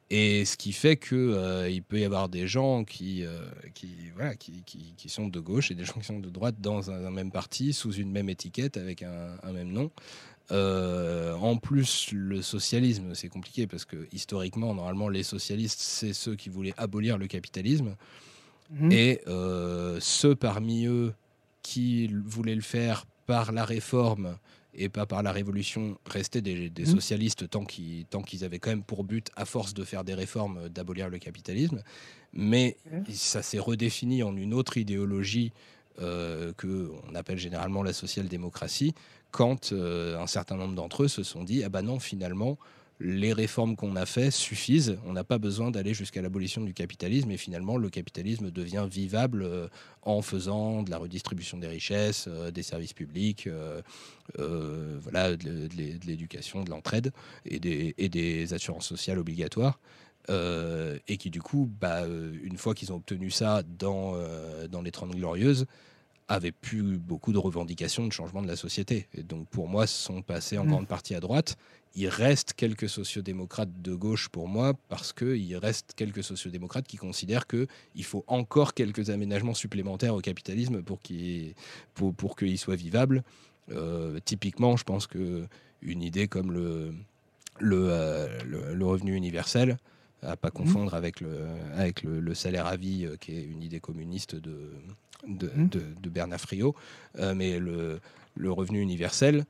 Et 0.09 0.45
ce 0.45 0.55
qui 0.55 0.71
fait 0.71 0.95
qu'il 0.95 1.17
euh, 1.17 1.69
il 1.69 1.84
peut 1.84 1.99
y 1.99 2.05
avoir 2.05 2.29
des 2.29 2.47
gens 2.47 2.85
qui, 2.85 3.25
euh, 3.25 3.41
qui, 3.73 3.93
voilà, 4.15 4.35
qui, 4.35 4.63
qui, 4.63 5.09
sont 5.09 5.27
de 5.27 5.39
gauche 5.39 5.69
et 5.69 5.75
des 5.75 5.84
gens 5.85 5.93
qui 5.93 6.05
sont 6.05 6.19
de 6.19 6.29
droite 6.29 6.55
dans 6.59 6.89
un, 6.89 7.11
même 7.11 7.31
parti, 7.31 7.73
sous 7.73 7.93
une 7.93 8.11
même 8.11 8.29
étiquette, 8.29 8.77
avec 8.77 9.03
un, 9.03 9.51
même 9.51 9.71
nom. 9.71 9.91
Euh, 10.51 11.34
en 11.34 11.57
plus, 11.57 12.11
le 12.13 12.41
socialisme, 12.41 13.15
c'est 13.15 13.27
compliqué 13.27 13.67
parce 13.67 13.84
que 13.84 14.07
historiquement, 14.13 14.73
normalement, 14.73 15.09
les 15.09 15.23
socialistes, 15.23 15.81
c'est 15.81 16.13
ceux 16.13 16.35
qui 16.35 16.47
voulaient 16.47 16.75
abolir 16.77 17.17
le 17.17 17.27
capitalisme. 17.27 17.97
Mhm. 18.69 18.91
Et 18.91 19.21
ceux 19.99 20.35
parmi 20.35 20.85
eux 20.85 21.13
qui 21.63 22.07
voulaient 22.07 22.55
le 22.55 22.61
faire 22.61 23.05
par 23.25 23.51
la 23.51 23.65
réforme 23.65 24.38
et 24.77 24.89
pas 24.89 25.05
par 25.05 25.23
la 25.23 25.31
révolution 25.31 25.97
rester 26.05 26.41
des, 26.41 26.69
mmh. 26.69 26.85
socialistes 26.85 27.49
tant 27.49 27.65
qu'ils, 27.65 28.05
tant 28.05 28.21
qu'ils 28.21 28.45
avaient 28.45 28.59
quand 28.59 28.69
même 28.69 28.83
pour 28.83 29.03
but, 29.03 29.29
à 29.35 29.45
force 29.45 29.73
de 29.73 29.83
faire 29.83 30.03
des 30.03 30.13
réformes, 30.13 30.69
d'abolir 30.69 31.09
le 31.09 31.17
capitalisme. 31.17 31.81
Mais 32.33 32.77
ça 33.11 33.41
s'est 33.41 33.59
redéfini 33.59 34.23
en 34.23 34.35
une 34.35 34.53
autre 34.53 34.77
idéologie 34.77 35.51
euh, 35.99 36.53
que 36.55 36.91
on 37.09 37.15
appelle 37.15 37.39
généralement 37.39 37.81
la 37.81 37.93
social-démocratie, 37.93 38.93
quand 39.31 39.71
euh, 39.71 40.19
un 40.19 40.27
certain 40.27 40.55
nombre 40.55 40.75
d'entre 40.75 41.03
eux 41.03 41.07
se 41.07 41.23
sont 41.23 41.43
dit 41.43 41.63
ah 41.63 41.69
bah 41.69 41.81
non 41.81 41.99
finalement 41.99 42.57
les 42.99 43.31
réformes 43.31 43.75
qu'on 43.75 43.95
a 43.95 44.05
faites 44.05 44.33
suffisent, 44.33 44.97
on 45.05 45.13
n'a 45.13 45.23
pas 45.23 45.37
besoin 45.37 45.69
d'aller 45.69 45.93
jusqu'à 45.93 46.21
l'abolition 46.21 46.63
du 46.63 46.73
capitalisme 46.73 47.29
et 47.29 47.37
finalement 47.37 47.77
le 47.77 47.89
capitalisme 47.89 48.49
devient 48.49 48.87
vivable 48.89 49.43
euh, 49.43 49.67
en 50.01 50.21
faisant 50.21 50.81
de 50.81 50.89
la 50.89 50.97
redistribution 50.97 51.59
des 51.59 51.67
richesses, 51.67 52.25
euh, 52.27 52.49
des 52.49 52.63
services 52.63 52.93
publics, 52.93 53.47
euh, 53.47 53.81
voilà, 54.99 55.35
de, 55.35 55.69
l'éducation, 56.05 56.63
de 56.63 56.71
l'entraide 56.71 57.11
et 57.45 57.59
des, 57.59 57.93
et 57.97 58.09
des, 58.09 58.53
assurances 58.53 58.87
sociales 58.87 59.19
obligatoires. 59.19 59.79
et 60.29 61.17
qui 61.17 61.29
du 61.29 61.41
coup, 61.41 61.69
bah, 61.79 62.05
une 62.07 62.57
fois 62.57 62.73
qu'ils 62.73 62.91
ont 62.91 62.97
obtenu 62.97 63.31
ça 63.31 63.63
dans, 63.63 64.15
dans 64.69 64.81
les 64.81 64.91
Trente 64.91 65.11
Glorieuses, 65.11 65.65
avaient 66.27 66.51
plus 66.51 66.97
beaucoup 66.97 67.31
de 67.31 67.37
revendications 67.37 68.05
de 68.05 68.11
changement 68.11 68.41
de 68.41 68.47
la 68.47 68.57
société. 68.57 69.07
Et 69.13 69.23
donc 69.23 69.47
pour 69.47 69.69
moi, 69.69 69.87
sont 69.87 70.21
passés 70.21 70.57
en 70.57 70.65
mmh. 70.65 70.69
grande 70.69 70.87
partie 70.87 71.15
à 71.15 71.21
droite 71.21 71.57
il 71.97 72.09
reste 72.09 72.53
quelques 72.53 72.87
sociodémocrates 72.87 73.81
de 73.81 73.95
gauche 73.95 74.29
pour 74.29 74.47
moi, 74.47 74.75
parce 74.87 75.13
qu'il 75.13 75.57
reste 75.57 75.93
quelques 75.95 76.23
sociodémocrates 76.23 76.85
qui 76.85 76.97
considèrent 76.97 77.47
qu'il 77.47 78.03
faut 78.03 78.23
encore 78.27 78.75
quelques 78.75 79.09
aménagements 79.09 79.55
supplémentaires 79.55 80.13
au 80.13 80.21
capitalisme 80.21 80.83
pour 80.83 81.01
qu'il 81.01 81.55
pour, 81.95 82.13
pour 82.13 82.35
soit 82.57 82.75
vivable. 82.75 83.23
Euh, 83.71 84.19
typiquement, 84.23 84.77
je 84.77 84.83
pense 84.83 85.07
que 85.07 85.47
une 85.81 86.03
idée 86.03 86.27
comme 86.27 86.51
le, 86.51 86.93
le, 87.59 87.87
euh, 87.89 88.43
le, 88.45 88.85
revenu 88.85 89.15
universel, 89.15 89.77
à 90.21 90.37
pas 90.37 90.49
mmh. 90.49 90.51
confondre 90.51 90.93
avec, 90.93 91.19
le, 91.19 91.47
avec 91.75 92.03
le, 92.03 92.33
salaire 92.35 92.67
à 92.67 92.77
vie, 92.77 93.07
euh, 93.07 93.17
qui 93.17 93.35
est 93.35 93.43
une 93.43 93.63
idée 93.63 93.79
communiste 93.79 94.35
de, 94.35 94.71
de, 95.27 95.47
mmh. 95.47 95.69
de, 95.99 96.09
Bernard 96.09 96.41
Friot, 96.41 96.75
mais 97.35 97.57
le, 97.57 97.99
le 98.35 98.51
revenu 98.51 98.81
universel, 98.81 99.45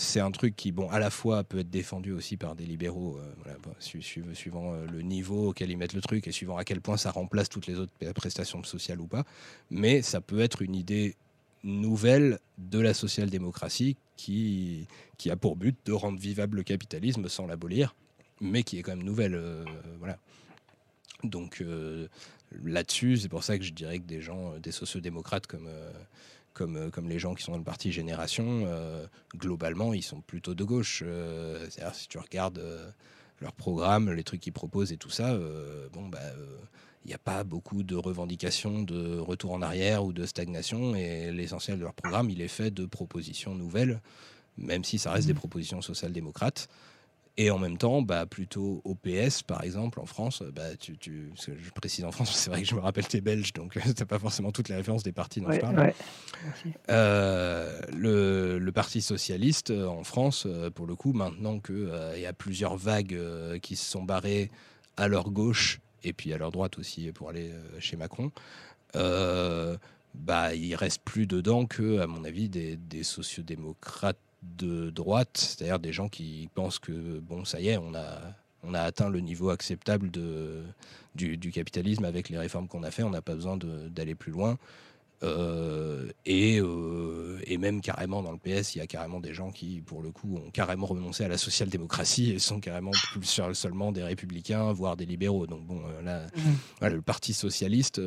c'est 0.00 0.20
un 0.20 0.30
truc 0.30 0.56
qui, 0.56 0.72
bon, 0.72 0.88
à 0.88 0.98
la 0.98 1.10
fois 1.10 1.44
peut 1.44 1.58
être 1.58 1.68
défendu 1.68 2.12
aussi 2.12 2.38
par 2.38 2.56
des 2.56 2.64
libéraux, 2.64 3.18
euh, 3.18 3.70
suivant 3.78 4.72
euh, 4.72 4.86
le 4.86 5.02
niveau 5.02 5.50
auquel 5.50 5.70
ils 5.70 5.76
mettent 5.76 5.92
le 5.92 6.00
truc 6.00 6.26
et 6.26 6.32
suivant 6.32 6.56
à 6.56 6.64
quel 6.64 6.80
point 6.80 6.96
ça 6.96 7.10
remplace 7.10 7.50
toutes 7.50 7.66
les 7.66 7.78
autres 7.78 7.92
prestations 8.14 8.64
sociales 8.64 8.98
ou 8.98 9.06
pas. 9.06 9.24
Mais 9.70 10.00
ça 10.00 10.22
peut 10.22 10.40
être 10.40 10.62
une 10.62 10.74
idée 10.74 11.16
nouvelle 11.64 12.38
de 12.56 12.78
la 12.78 12.94
social-démocratie 12.94 13.98
qui, 14.16 14.86
qui 15.18 15.30
a 15.30 15.36
pour 15.36 15.56
but 15.56 15.76
de 15.84 15.92
rendre 15.92 16.18
vivable 16.18 16.56
le 16.56 16.62
capitalisme 16.62 17.28
sans 17.28 17.46
l'abolir, 17.46 17.94
mais 18.40 18.62
qui 18.62 18.78
est 18.78 18.82
quand 18.82 18.96
même 18.96 19.04
nouvelle. 19.04 19.34
Euh, 19.34 19.66
voilà. 19.98 20.18
Donc 21.24 21.62
là-dessus, 22.64 23.18
c'est 23.18 23.28
pour 23.28 23.44
ça 23.44 23.58
que 23.58 23.64
je 23.64 23.74
dirais 23.74 23.98
que 23.98 24.06
des 24.06 24.22
gens, 24.22 24.56
des 24.56 24.72
sociodémocrates 24.72 25.46
comme 25.46 25.68
comme, 26.60 26.76
euh, 26.76 26.90
comme 26.90 27.08
les 27.08 27.18
gens 27.18 27.34
qui 27.34 27.42
sont 27.42 27.52
dans 27.52 27.58
le 27.58 27.64
parti 27.64 27.90
Génération, 27.90 28.64
euh, 28.66 29.06
globalement, 29.34 29.94
ils 29.94 30.02
sont 30.02 30.20
plutôt 30.20 30.54
de 30.54 30.62
gauche. 30.62 31.02
Euh, 31.06 31.66
c'est-à-dire, 31.70 31.94
si 31.94 32.06
tu 32.06 32.18
regardes 32.18 32.62
leur 33.40 33.54
programme, 33.54 34.12
les 34.12 34.24
trucs 34.24 34.42
qu'ils 34.42 34.52
proposent 34.52 34.92
et 34.92 34.98
tout 34.98 35.08
ça, 35.08 35.34
bon, 35.94 36.08
bah. 36.08 36.18
il 37.06 37.08
n'y 37.08 37.14
a 37.14 37.18
pas 37.18 37.42
beaucoup 37.44 37.82
de 37.82 37.96
revendications 37.96 38.82
de 38.82 39.18
retour 39.18 39.52
en 39.52 39.62
arrière 39.62 40.04
ou 40.04 40.12
de 40.12 40.26
stagnation 40.26 40.94
et 40.94 41.32
l'essentiel 41.32 41.78
de 41.78 41.84
leur 41.84 41.94
programme, 41.94 42.28
il 42.28 42.42
est 42.42 42.48
fait 42.48 42.70
de 42.70 42.84
propositions 42.84 43.54
nouvelles, 43.54 44.02
même 44.58 44.84
si 44.84 44.98
ça 44.98 45.12
reste 45.12 45.26
des 45.26 45.32
mmh. 45.32 45.36
propositions 45.36 45.80
social-démocrates. 45.80 46.68
Et 47.40 47.50
en 47.50 47.58
même 47.58 47.78
temps, 47.78 48.02
bah, 48.02 48.26
plutôt 48.26 48.82
au 48.84 48.94
PS, 48.94 49.42
par 49.42 49.64
exemple, 49.64 49.98
en 49.98 50.04
France, 50.04 50.42
bah, 50.54 50.76
tu, 50.78 50.98
tu, 50.98 51.32
je 51.38 51.70
précise 51.70 52.04
en 52.04 52.12
France, 52.12 52.32
c'est 52.34 52.50
vrai 52.50 52.60
que 52.60 52.68
je 52.68 52.74
me 52.74 52.80
rappelle 52.80 53.06
tes 53.06 53.22
Belges, 53.22 53.54
donc 53.54 53.72
tu 53.82 53.88
n'as 53.88 54.04
pas 54.04 54.18
forcément 54.18 54.52
toutes 54.52 54.68
les 54.68 54.74
références 54.74 55.04
des 55.04 55.12
partis 55.12 55.40
dont 55.40 55.50
je 55.50 55.58
parle. 55.58 55.94
Euh, 56.90 57.80
le, 57.96 58.58
le, 58.58 58.72
Parti 58.72 59.00
socialiste 59.00 59.70
euh, 59.70 59.86
en 59.86 60.04
France, 60.04 60.44
euh, 60.46 60.68
pour 60.68 60.86
le 60.86 60.94
coup, 60.94 61.14
maintenant 61.14 61.60
qu'il 61.60 61.90
il 62.14 62.20
y 62.20 62.26
a 62.26 62.34
plusieurs 62.34 62.76
vagues 62.76 63.18
qui 63.62 63.74
se 63.74 63.90
sont 63.90 64.02
barrées 64.02 64.50
à 64.98 65.08
leur 65.08 65.30
gauche 65.30 65.80
et 66.04 66.12
puis 66.12 66.34
à 66.34 66.36
leur 66.36 66.52
droite 66.52 66.78
aussi 66.78 67.10
pour 67.10 67.30
aller 67.30 67.50
chez 67.78 67.96
Macron, 67.96 68.32
bah, 68.92 70.54
il 70.54 70.74
reste 70.74 71.00
plus 71.06 71.26
dedans 71.26 71.64
que, 71.64 72.00
à 72.00 72.06
mon 72.06 72.22
avis, 72.24 72.50
des, 72.50 72.76
des 72.76 73.02
sociodémocrates 73.02 74.18
de 74.42 74.90
droite, 74.90 75.36
c'est-à-dire 75.36 75.78
des 75.78 75.92
gens 75.92 76.08
qui 76.08 76.48
pensent 76.54 76.78
que 76.78 77.20
bon, 77.20 77.44
ça 77.44 77.60
y 77.60 77.68
est, 77.68 77.76
on 77.76 77.94
a, 77.94 78.18
on 78.62 78.74
a 78.74 78.80
atteint 78.80 79.08
le 79.08 79.20
niveau 79.20 79.50
acceptable 79.50 80.10
de, 80.10 80.62
du, 81.14 81.50
capitalisme 81.50 82.04
avec 82.04 82.28
les 82.28 82.38
réformes 82.38 82.68
qu'on 82.68 82.82
a 82.82 82.90
fait, 82.90 83.02
on 83.02 83.10
n'a 83.10 83.22
pas 83.22 83.34
besoin 83.34 83.56
d'aller 83.56 84.14
plus 84.14 84.32
loin. 84.32 84.58
Euh, 85.22 86.08
et, 86.24 86.58
euh, 86.60 87.38
et, 87.44 87.58
même 87.58 87.82
carrément 87.82 88.22
dans 88.22 88.32
le 88.32 88.38
PS, 88.38 88.74
il 88.74 88.78
y 88.78 88.80
a 88.80 88.86
carrément 88.86 89.20
des 89.20 89.34
gens 89.34 89.50
qui, 89.50 89.82
pour 89.82 90.00
le 90.00 90.10
coup, 90.10 90.36
ont 90.36 90.50
carrément 90.50 90.86
renoncé 90.86 91.24
à 91.24 91.28
la 91.28 91.36
social-démocratie 91.36 92.30
et 92.30 92.38
sont 92.38 92.58
carrément 92.58 92.92
plus 93.12 93.42
seulement 93.52 93.92
des 93.92 94.02
républicains, 94.02 94.72
voire 94.72 94.96
des 94.96 95.04
libéraux. 95.04 95.46
Donc 95.46 95.66
bon, 95.66 95.82
euh, 95.86 96.00
là, 96.00 96.26
mmh. 96.80 96.86
le 96.86 97.02
Parti 97.02 97.34
socialiste 97.34 98.00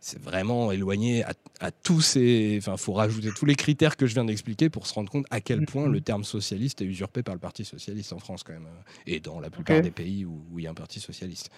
c'est 0.00 0.22
vraiment 0.22 0.70
éloigné 0.72 1.24
à, 1.60 1.70
tous 1.70 2.00
ces. 2.00 2.56
Enfin, 2.58 2.72
il 2.72 2.78
faut 2.78 2.92
rajouter 2.92 3.30
tous 3.34 3.46
les 3.46 3.56
critères 3.56 3.96
que 3.96 4.06
je 4.06 4.14
viens 4.14 4.24
d'expliquer 4.24 4.68
pour 4.70 4.86
se 4.86 4.94
rendre 4.94 5.10
compte 5.10 5.26
à 5.30 5.40
quel 5.40 5.64
point 5.66 5.88
le 5.88 6.00
terme 6.00 6.24
socialiste 6.24 6.82
est 6.82 6.84
usurpé 6.84 7.22
par 7.22 7.34
le 7.34 7.40
Parti 7.40 7.64
socialiste 7.64 8.12
en 8.12 8.18
France, 8.18 8.42
quand 8.42 8.52
même, 8.52 8.66
euh, 8.66 8.92
et 9.06 9.20
dans 9.20 9.40
la 9.40 9.50
plupart 9.50 9.80
des 9.80 9.90
pays 9.90 10.24
où, 10.24 10.42
il 10.56 10.64
y 10.64 10.66
a 10.66 10.70
un 10.70 10.74
parti 10.74 11.00
socialiste. 11.00 11.50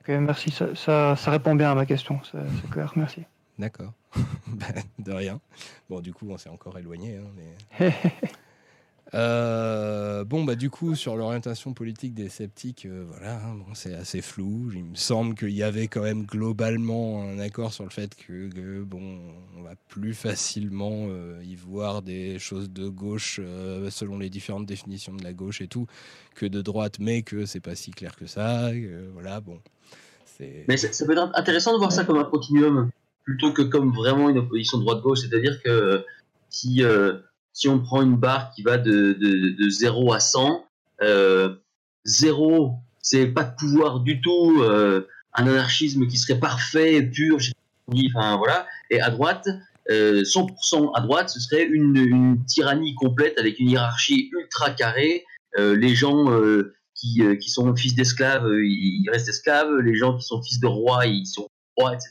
Ok, 0.00 0.08
merci. 0.08 0.50
Ça, 0.50 0.74
ça, 1.16 1.30
répond 1.30 1.54
bien 1.54 1.70
à 1.70 1.74
ma 1.74 1.86
question, 1.86 2.20
c'est 2.30 2.70
clair. 2.70 2.92
Merci. 2.96 3.22
D'accord. 3.58 3.92
Ben, 4.46 4.82
de 4.98 5.12
rien. 5.12 5.40
Bon, 5.88 6.00
du 6.00 6.12
coup, 6.12 6.28
on 6.30 6.38
s'est 6.38 6.50
encore 6.50 6.78
éloigné. 6.78 7.18
Hein, 7.80 7.90
Euh, 9.14 10.24
bon, 10.24 10.42
bah, 10.42 10.56
du 10.56 10.70
coup, 10.70 10.96
sur 10.96 11.16
l'orientation 11.16 11.72
politique 11.72 12.14
des 12.14 12.28
sceptiques, 12.28 12.84
euh, 12.86 13.04
voilà, 13.08 13.36
hein, 13.36 13.54
bon, 13.54 13.72
c'est 13.72 13.94
assez 13.94 14.20
flou. 14.20 14.70
Il 14.74 14.84
me 14.84 14.94
semble 14.96 15.36
qu'il 15.36 15.52
y 15.52 15.62
avait 15.62 15.86
quand 15.86 16.02
même 16.02 16.24
globalement 16.24 17.22
un 17.22 17.38
accord 17.38 17.72
sur 17.72 17.84
le 17.84 17.90
fait 17.90 18.16
que, 18.16 18.82
bon, 18.82 19.20
on 19.56 19.62
va 19.62 19.74
plus 19.88 20.14
facilement 20.14 21.06
euh, 21.08 21.40
y 21.44 21.54
voir 21.54 22.02
des 22.02 22.40
choses 22.40 22.70
de 22.70 22.88
gauche 22.88 23.40
selon 23.90 24.18
les 24.18 24.30
différentes 24.30 24.66
définitions 24.66 25.14
de 25.14 25.22
la 25.22 25.32
gauche 25.32 25.60
et 25.60 25.68
tout, 25.68 25.86
que 26.34 26.46
de 26.46 26.60
droite, 26.60 26.98
mais 26.98 27.22
que 27.22 27.46
c'est 27.46 27.60
pas 27.60 27.76
si 27.76 27.92
clair 27.92 28.16
que 28.16 28.26
ça. 28.26 28.72
voilà, 29.12 29.40
bon. 29.40 29.60
Mais 30.66 30.76
ça, 30.76 31.06
peut 31.06 31.12
être 31.12 31.30
intéressant 31.34 31.72
de 31.74 31.78
voir 31.78 31.92
ça 31.92 32.04
comme 32.04 32.18
un 32.18 32.24
continuum 32.24 32.90
plutôt 33.22 33.52
que 33.52 33.62
comme 33.62 33.92
vraiment 33.92 34.28
une 34.28 34.38
opposition 34.38 34.78
droite-gauche, 34.78 35.20
c'est-à-dire 35.20 35.62
que 35.62 36.04
si 36.50 36.82
si 37.54 37.68
on 37.68 37.78
prend 37.78 38.02
une 38.02 38.16
barre 38.16 38.50
qui 38.50 38.62
va 38.62 38.76
de, 38.76 39.12
de, 39.12 39.68
0 39.70 40.12
à 40.12 40.20
100, 40.20 40.66
euh, 41.02 41.54
0, 42.04 42.74
c'est 43.00 43.28
pas 43.28 43.44
de 43.44 43.54
pouvoir 43.56 44.00
du 44.00 44.20
tout, 44.20 44.60
euh, 44.60 45.06
un 45.32 45.46
anarchisme 45.46 46.06
qui 46.08 46.18
serait 46.18 46.40
parfait, 46.40 47.00
pur, 47.02 47.38
enfin 48.14 48.36
voilà, 48.36 48.66
et 48.90 49.00
à 49.00 49.10
droite, 49.10 49.46
100% 49.88 49.90
euh, 49.90 50.90
à 50.94 51.00
droite, 51.00 51.30
ce 51.30 51.38
serait 51.38 51.64
une, 51.64 52.44
tyrannie 52.46 52.94
complète 52.96 53.38
avec 53.38 53.60
une 53.60 53.70
hiérarchie 53.70 54.30
ultra 54.32 54.70
carrée, 54.70 55.24
euh, 55.56 55.76
les 55.76 55.94
gens 55.94 56.26
qui, 56.94 57.22
qui, 57.40 57.50
sont 57.50 57.74
fils 57.76 57.94
d'esclaves, 57.94 58.48
ils, 58.64 59.08
restent 59.12 59.28
esclaves, 59.28 59.78
les 59.78 59.94
gens 59.94 60.16
qui 60.16 60.24
sont 60.24 60.42
fils 60.42 60.58
de 60.58 60.66
rois, 60.66 61.06
ils 61.06 61.26
sont 61.26 61.48
rois, 61.76 61.94
etc. 61.94 62.10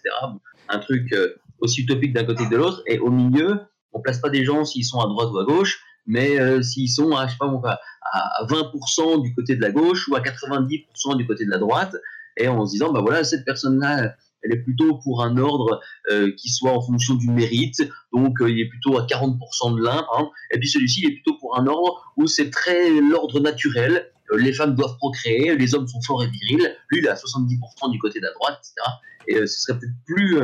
un 0.69 0.79
truc 0.79 1.13
aussi 1.59 1.81
utopique 1.81 2.13
d'un 2.13 2.23
côté 2.23 2.45
que 2.45 2.49
de 2.49 2.57
l'autre, 2.57 2.81
et 2.87 2.99
au 2.99 3.09
milieu, 3.09 3.59
on 3.93 4.01
place 4.01 4.19
pas 4.19 4.29
des 4.29 4.43
gens 4.43 4.65
s'ils 4.65 4.85
sont 4.85 4.99
à 4.99 5.07
droite 5.07 5.29
ou 5.31 5.39
à 5.39 5.45
gauche, 5.45 5.81
mais 6.05 6.39
euh, 6.39 6.61
s'ils 6.61 6.89
sont 6.89 7.15
à, 7.15 7.27
je 7.27 7.31
sais 7.31 7.37
pas, 7.37 7.79
à 8.11 8.45
20% 8.45 9.21
du 9.21 9.33
côté 9.33 9.55
de 9.55 9.61
la 9.61 9.71
gauche 9.71 10.07
ou 10.07 10.15
à 10.15 10.21
90% 10.21 11.17
du 11.17 11.25
côté 11.25 11.45
de 11.45 11.51
la 11.51 11.57
droite, 11.57 11.95
et 12.37 12.47
en 12.47 12.65
se 12.65 12.71
disant, 12.71 12.91
bah 12.91 13.01
voilà, 13.01 13.23
cette 13.23 13.45
personne-là, 13.45 14.15
elle 14.41 14.51
est 14.51 14.61
plutôt 14.61 14.97
pour 14.97 15.23
un 15.23 15.37
ordre 15.37 15.79
euh, 16.11 16.31
qui 16.35 16.49
soit 16.49 16.71
en 16.71 16.81
fonction 16.81 17.15
du 17.15 17.29
mérite, 17.29 17.89
donc 18.11 18.41
euh, 18.41 18.49
il 18.49 18.59
est 18.59 18.67
plutôt 18.67 18.97
à 18.97 19.05
40% 19.05 19.77
de 19.77 19.83
l'un, 19.83 20.05
et 20.51 20.59
puis 20.59 20.67
celui-ci, 20.67 21.01
il 21.01 21.11
est 21.11 21.13
plutôt 21.13 21.37
pour 21.39 21.57
un 21.57 21.67
ordre 21.67 22.13
où 22.17 22.27
c'est 22.27 22.49
très 22.49 22.89
l'ordre 22.99 23.39
naturel, 23.39 24.09
les 24.35 24.53
femmes 24.53 24.75
doivent 24.75 24.97
procréer, 24.97 25.55
les 25.55 25.75
hommes 25.75 25.87
sont 25.87 26.01
forts 26.01 26.23
et 26.23 26.27
virils, 26.27 26.75
lui, 26.89 26.99
il 26.99 27.05
est 27.05 27.09
à 27.09 27.15
70% 27.15 27.91
du 27.91 27.99
côté 27.99 28.19
de 28.19 28.25
la 28.25 28.33
droite, 28.33 28.59
etc. 28.59 28.97
Et 29.27 29.47
ce 29.47 29.61
serait 29.61 29.79
peut-être 29.79 29.93
plus, 30.05 30.37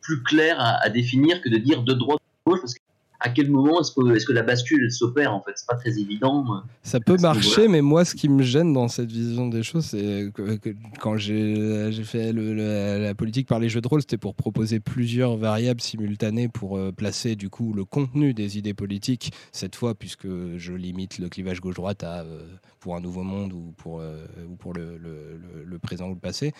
plus 0.00 0.22
clair 0.22 0.58
à, 0.58 0.82
à, 0.82 0.88
définir 0.88 1.42
que 1.42 1.48
de 1.48 1.58
dire 1.58 1.82
de 1.82 1.92
droite 1.92 2.20
de 2.46 2.50
gauche, 2.50 2.60
parce 2.60 2.74
que 2.74 2.83
à 3.24 3.30
quel 3.30 3.50
moment 3.50 3.80
est-ce 3.80 3.90
que, 3.90 4.14
est 4.14 4.24
que, 4.26 4.32
la 4.34 4.42
bascule 4.42 4.92
s'opère 4.92 5.32
en 5.32 5.40
fait? 5.40 5.52
C'est 5.56 5.66
pas 5.66 5.76
très 5.76 5.98
évident. 5.98 6.44
Euh, 6.46 6.58
ça 6.82 7.00
peut 7.00 7.16
marcher, 7.16 7.68
mais 7.68 7.80
moi, 7.80 8.04
ce 8.04 8.14
qui 8.14 8.28
me 8.28 8.42
gêne 8.42 8.74
dans 8.74 8.86
cette 8.88 9.10
vision 9.10 9.48
des 9.48 9.62
choses, 9.62 9.86
c'est 9.86 10.28
que, 10.34 10.58
quand 11.00 11.16
j'ai 11.16 11.90
fait 12.04 12.32
la, 12.34 13.14
politique 13.14 13.48
par 13.48 13.60
les 13.60 13.70
jeux 13.70 13.80
de 13.80 13.88
rôle, 13.88 14.02
c'était 14.02 14.18
pour 14.18 14.34
proposer 14.34 14.78
plusieurs 14.78 15.38
variables 15.38 15.80
simultanées 15.80 16.48
pour 16.48 16.76
euh, 16.76 16.92
placer 16.92 17.34
du 17.34 17.48
coup 17.48 17.72
le 17.72 17.86
contenu 17.86 18.34
des 18.34 18.58
idées 18.58 18.74
politiques. 18.74 19.32
Cette 19.52 19.74
fois, 19.74 19.94
puisque 19.94 20.28
je 20.58 20.72
limite 20.74 21.18
le 21.18 21.30
clivage 21.30 21.62
gauche-droite 21.62 22.04
à 22.04 22.20
euh, 22.20 22.46
pour 22.78 22.94
un 22.94 23.00
nouveau 23.00 23.22
monde 23.22 23.54
ou 23.54 23.72
pour 23.78 24.02
ou 24.46 24.56
pour 24.56 24.74
le, 24.74 24.98
le, 24.98 25.78
présent 25.78 26.08
ou 26.10 26.14
le 26.14 26.20
passé, 26.20 26.52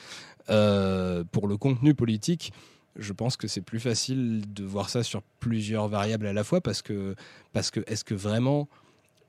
pour 0.46 1.46
le 1.46 1.56
contenu 1.58 1.92
politique 1.92 2.52
je 2.96 3.12
pense 3.12 3.36
que 3.36 3.48
c'est 3.48 3.60
plus 3.60 3.80
facile 3.80 4.42
de 4.52 4.64
voir 4.64 4.88
ça 4.88 5.02
sur 5.02 5.22
plusieurs 5.40 5.88
variables 5.88 6.26
à 6.26 6.32
la 6.32 6.44
fois 6.44 6.60
parce 6.60 6.82
que, 6.82 7.14
parce 7.52 7.70
que 7.70 7.80
est-ce 7.86 8.04
que 8.04 8.14
vraiment, 8.14 8.68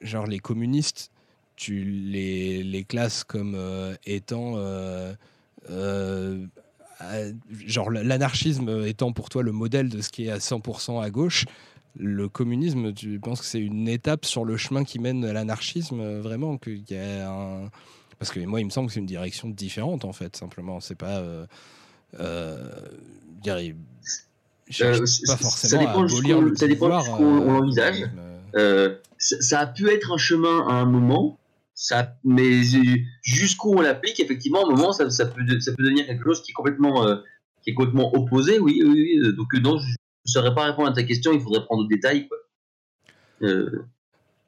genre 0.01 0.27
les 0.27 0.39
communistes, 0.39 1.11
tu 1.55 1.83
les, 1.83 2.63
les 2.63 2.83
classes 2.83 3.23
comme 3.23 3.55
euh, 3.55 3.95
étant... 4.05 4.53
Euh, 4.57 5.13
euh, 5.69 6.45
genre 7.65 7.89
l'anarchisme 7.89 8.85
étant 8.85 9.11
pour 9.11 9.27
toi 9.27 9.43
le 9.43 9.51
modèle 9.51 9.89
de 9.89 10.01
ce 10.01 10.09
qui 10.09 10.27
est 10.27 10.29
à 10.29 10.37
100% 10.37 11.03
à 11.03 11.09
gauche, 11.09 11.43
le 11.97 12.29
communisme, 12.29 12.93
tu 12.93 13.19
penses 13.19 13.41
que 13.41 13.45
c'est 13.45 13.59
une 13.59 13.89
étape 13.89 14.25
sur 14.25 14.45
le 14.45 14.55
chemin 14.55 14.85
qui 14.85 14.99
mène 14.99 15.25
à 15.25 15.33
l'anarchisme 15.33 16.19
vraiment 16.19 16.57
qu'il 16.57 16.89
y 16.89 16.95
a. 16.95 17.69
Parce 18.17 18.31
que 18.31 18.39
moi, 18.39 18.61
il 18.61 18.65
me 18.65 18.69
semble 18.69 18.87
que 18.87 18.93
c'est 18.93 19.01
une 19.01 19.05
direction 19.05 19.49
différente 19.49 20.05
en 20.05 20.13
fait, 20.13 20.37
simplement. 20.37 20.79
C'est 20.79 20.95
pas... 20.95 21.21
Euh, 22.19 22.57
dirais, 23.41 23.75
euh, 24.81 25.05
pas 25.27 25.37
forcément 25.37 25.69
ça 25.69 25.77
dépend 25.77 26.01
à 26.01 26.05
abolir 26.05 26.41
le 26.41 26.55
ça 26.55 26.67
dépend 26.67 26.85
pouvoir, 26.85 27.21
on, 27.21 27.25
on 27.25 27.55
envisage. 27.59 28.03
Euh, 28.55 28.57
euh 28.57 28.95
ça, 29.17 29.61
a 29.61 29.67
pu 29.67 29.89
être 29.89 30.11
un 30.11 30.17
chemin 30.17 30.67
à 30.67 30.73
un 30.73 30.85
moment, 30.85 31.39
ça, 31.73 32.15
mais 32.23 32.61
jusqu'où 33.23 33.73
on 33.75 33.81
l'applique, 33.81 34.19
effectivement, 34.19 34.63
à 34.63 34.67
un 34.67 34.75
moment, 34.75 34.91
ça, 34.91 35.09
ça, 35.09 35.25
peut, 35.25 35.41
ça 35.61 35.71
peut 35.73 35.83
devenir 35.83 36.05
quelque 36.05 36.23
chose 36.23 36.43
qui 36.43 36.51
est 36.51 36.53
complètement, 36.53 37.07
euh, 37.07 37.15
qui 37.63 37.71
est 37.71 37.73
complètement 37.73 38.13
opposé. 38.15 38.59
Oui, 38.59 38.83
oui, 38.85 39.19
oui. 39.21 39.35
Donc, 39.35 39.47
non, 39.63 39.79
je 39.79 39.87
ne 39.87 39.95
saurais 40.25 40.53
pas 40.53 40.65
répondre 40.65 40.89
à 40.89 40.93
ta 40.93 41.03
question, 41.03 41.31
il 41.31 41.39
faudrait 41.39 41.63
prendre. 41.65 41.87
Quoi. 41.87 42.37
Euh, 43.43 43.85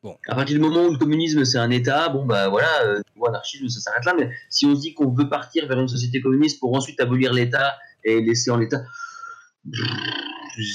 bon. 0.03 0.17
À 0.27 0.35
partir 0.35 0.55
du 0.55 0.61
moment 0.61 0.85
où 0.85 0.91
le 0.91 0.97
communisme 0.97 1.45
c'est 1.45 1.57
un 1.57 1.69
État, 1.69 2.09
bon 2.09 2.25
bah 2.25 2.49
voilà, 2.49 2.69
euh, 2.85 3.01
l'anarchisme 3.23 3.69
ça 3.69 3.79
s'arrête 3.79 4.05
là. 4.05 4.13
Mais 4.17 4.29
si 4.49 4.65
on 4.65 4.75
se 4.75 4.81
dit 4.81 4.93
qu'on 4.93 5.11
veut 5.11 5.29
partir 5.29 5.67
vers 5.67 5.79
une 5.79 5.87
société 5.87 6.21
communiste 6.21 6.59
pour 6.59 6.75
ensuite 6.75 6.99
abolir 6.99 7.33
l'État 7.33 7.75
et 8.03 8.21
laisser 8.21 8.51
en 8.51 8.57
l'état. 8.57 8.83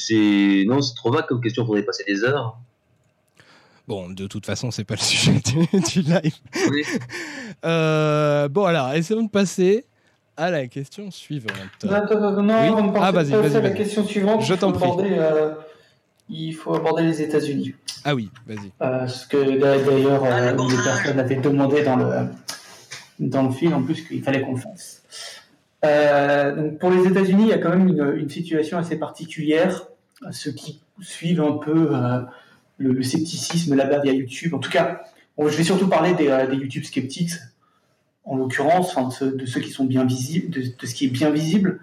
C'est 0.04 0.64
non, 0.66 0.80
c'est 0.82 0.94
trop 0.94 1.10
vague 1.10 1.26
comme 1.26 1.40
question. 1.40 1.66
Faudrait 1.66 1.82
passer 1.82 2.04
des 2.06 2.24
heures. 2.24 2.58
Bon, 3.88 4.08
de 4.08 4.26
toute 4.26 4.46
façon, 4.46 4.70
c'est 4.70 4.84
pas 4.84 4.94
le 4.94 5.00
sujet 5.00 5.40
du, 5.42 6.02
live. 6.02 6.36
Euh, 7.64 8.48
bon, 8.48 8.64
alors, 8.64 8.92
essayons 8.94 9.22
de 9.22 9.30
passer 9.30 9.84
à 10.36 10.50
la 10.50 10.66
question 10.66 11.10
suivante. 11.10 11.52
Non, 11.84 12.32
non, 12.32 12.42
non 12.42 12.94
ah, 12.96 13.12
vas-y, 13.12 13.30
vas-y. 13.30 13.62
La 13.62 13.70
question 13.70 14.04
suivante. 14.04 14.42
Je 14.42 14.54
t'en 14.54 14.72
prie. 14.72 14.88
Euh, 15.12 15.52
il 16.28 16.52
faut 16.52 16.74
aborder 16.74 17.02
les 17.02 17.22
États-Unis. 17.22 17.74
Ah 18.04 18.14
oui, 18.14 18.30
vas-y. 18.46 18.72
Euh, 18.80 19.06
ce 19.06 19.26
que 19.26 19.58
d'ailleurs, 19.58 20.24
ah, 20.24 20.52
les 20.52 20.82
personnes 20.82 21.20
avaient 21.20 21.36
demandé 21.36 21.82
dans 21.82 21.96
le 21.96 22.26
dans 23.18 23.44
le 23.44 23.50
film, 23.52 23.74
en 23.74 23.82
plus 23.82 24.02
qu'il 24.02 24.22
fallait 24.22 24.42
qu'on 24.42 24.56
fasse. 24.56 25.02
Euh, 25.84 26.54
donc 26.54 26.78
pour 26.78 26.90
les 26.90 27.06
États-Unis, 27.06 27.44
il 27.44 27.48
y 27.48 27.52
a 27.52 27.58
quand 27.58 27.70
même 27.70 27.88
une, 27.88 28.28
situation 28.28 28.78
assez 28.78 28.96
particulière. 28.96 29.86
Ceux 30.30 30.52
qui 30.52 30.80
suivent 31.00 31.40
un 31.40 31.58
peu 31.58 31.88
euh, 31.92 32.20
le, 32.78 33.02
scepticisme 33.02 33.74
là-bas 33.74 34.00
via 34.00 34.12
YouTube, 34.12 34.54
en 34.54 34.58
tout 34.58 34.70
cas, 34.70 35.02
je 35.38 35.56
vais 35.56 35.64
surtout 35.64 35.88
parler 35.88 36.14
des, 36.14 36.28
euh, 36.28 36.54
YouTube 36.54 36.84
sceptiques, 36.84 37.32
en 38.24 38.36
l'occurrence, 38.36 39.22
de, 39.22 39.46
ceux 39.46 39.60
qui 39.60 39.70
sont 39.70 39.84
bien 39.84 40.04
visibles, 40.04 40.50
de, 40.50 40.86
ce 40.86 40.94
qui 40.94 41.06
est 41.06 41.10
bien 41.10 41.30
visible. 41.30 41.80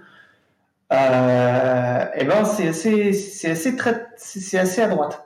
Et 0.91 0.95
eh 0.95 2.25
ben 2.25 2.45
c'est 2.45 2.67
assez, 2.67 3.13
c'est 3.13 3.51
assez 3.51 3.75
c'est 4.17 4.57
assez 4.57 4.81
à 4.81 4.87
droite. 4.87 5.23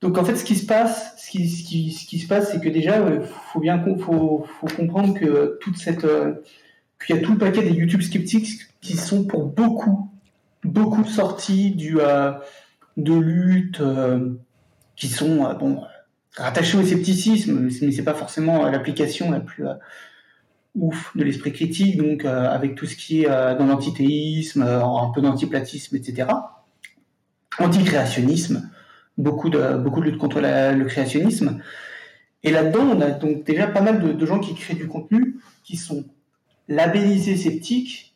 Donc 0.00 0.18
en 0.18 0.24
fait, 0.24 0.36
ce 0.36 0.44
qui 0.44 0.56
se 0.56 0.66
passe, 0.66 1.14
ce 1.18 1.30
qui, 1.30 1.48
ce 1.48 1.64
qui, 1.64 1.92
ce 1.92 2.06
qui 2.06 2.18
se 2.18 2.26
passe, 2.26 2.52
c'est 2.52 2.60
que 2.60 2.68
déjà, 2.68 2.98
il 2.98 3.22
faut 3.52 3.60
bien, 3.60 3.82
faut, 3.98 4.44
faut 4.60 4.66
comprendre 4.76 5.18
que 5.18 5.58
toute 5.62 5.78
cette 5.78 6.04
qu'il 7.04 7.16
y 7.16 7.18
a 7.18 7.22
tout 7.22 7.32
le 7.32 7.38
paquet 7.38 7.62
des 7.62 7.72
YouTube 7.72 8.02
sceptiques 8.02 8.60
qui 8.80 8.96
sont 8.96 9.24
pour 9.24 9.44
beaucoup, 9.44 10.10
beaucoup 10.64 11.04
sortis 11.04 11.70
du, 11.72 12.00
euh, 12.00 12.32
de 12.96 13.14
lutte, 13.14 13.80
euh, 13.80 14.34
qui 14.96 15.08
sont 15.08 15.44
euh, 15.44 15.54
bon, 15.54 15.82
rattachés 16.36 16.78
au 16.78 16.82
scepticisme, 16.82 17.60
mais 17.60 17.92
c'est 17.92 18.04
pas 18.04 18.14
forcément 18.14 18.68
l'application 18.68 19.30
la 19.30 19.40
plus 19.40 19.64
ouf 20.76 21.16
de 21.16 21.24
l'esprit 21.24 21.52
critique, 21.52 21.96
donc 21.96 22.24
avec 22.24 22.74
tout 22.74 22.86
ce 22.86 22.96
qui 22.96 23.22
est 23.22 23.28
dans 23.28 23.66
l'antithéisme, 23.66 24.62
un 24.62 25.10
peu 25.14 25.20
d'antiplatisme, 25.20 25.96
etc. 25.96 26.28
Anticréationnisme, 27.58 28.70
beaucoup 29.16 29.48
de, 29.48 29.76
beaucoup 29.76 30.00
de 30.00 30.06
lutte 30.06 30.18
contre 30.18 30.40
le 30.40 30.84
créationnisme. 30.84 31.60
Et 32.42 32.50
là-dedans, 32.50 32.84
on 32.94 33.00
a 33.00 33.10
donc 33.10 33.44
déjà 33.44 33.66
pas 33.66 33.80
mal 33.80 34.16
de, 34.16 34.26
gens 34.26 34.38
qui 34.38 34.54
créent 34.54 34.74
du 34.74 34.86
contenu 34.86 35.40
qui 35.64 35.76
sont 35.76 36.04
labellisé 36.68 37.36
sceptique, 37.36 38.14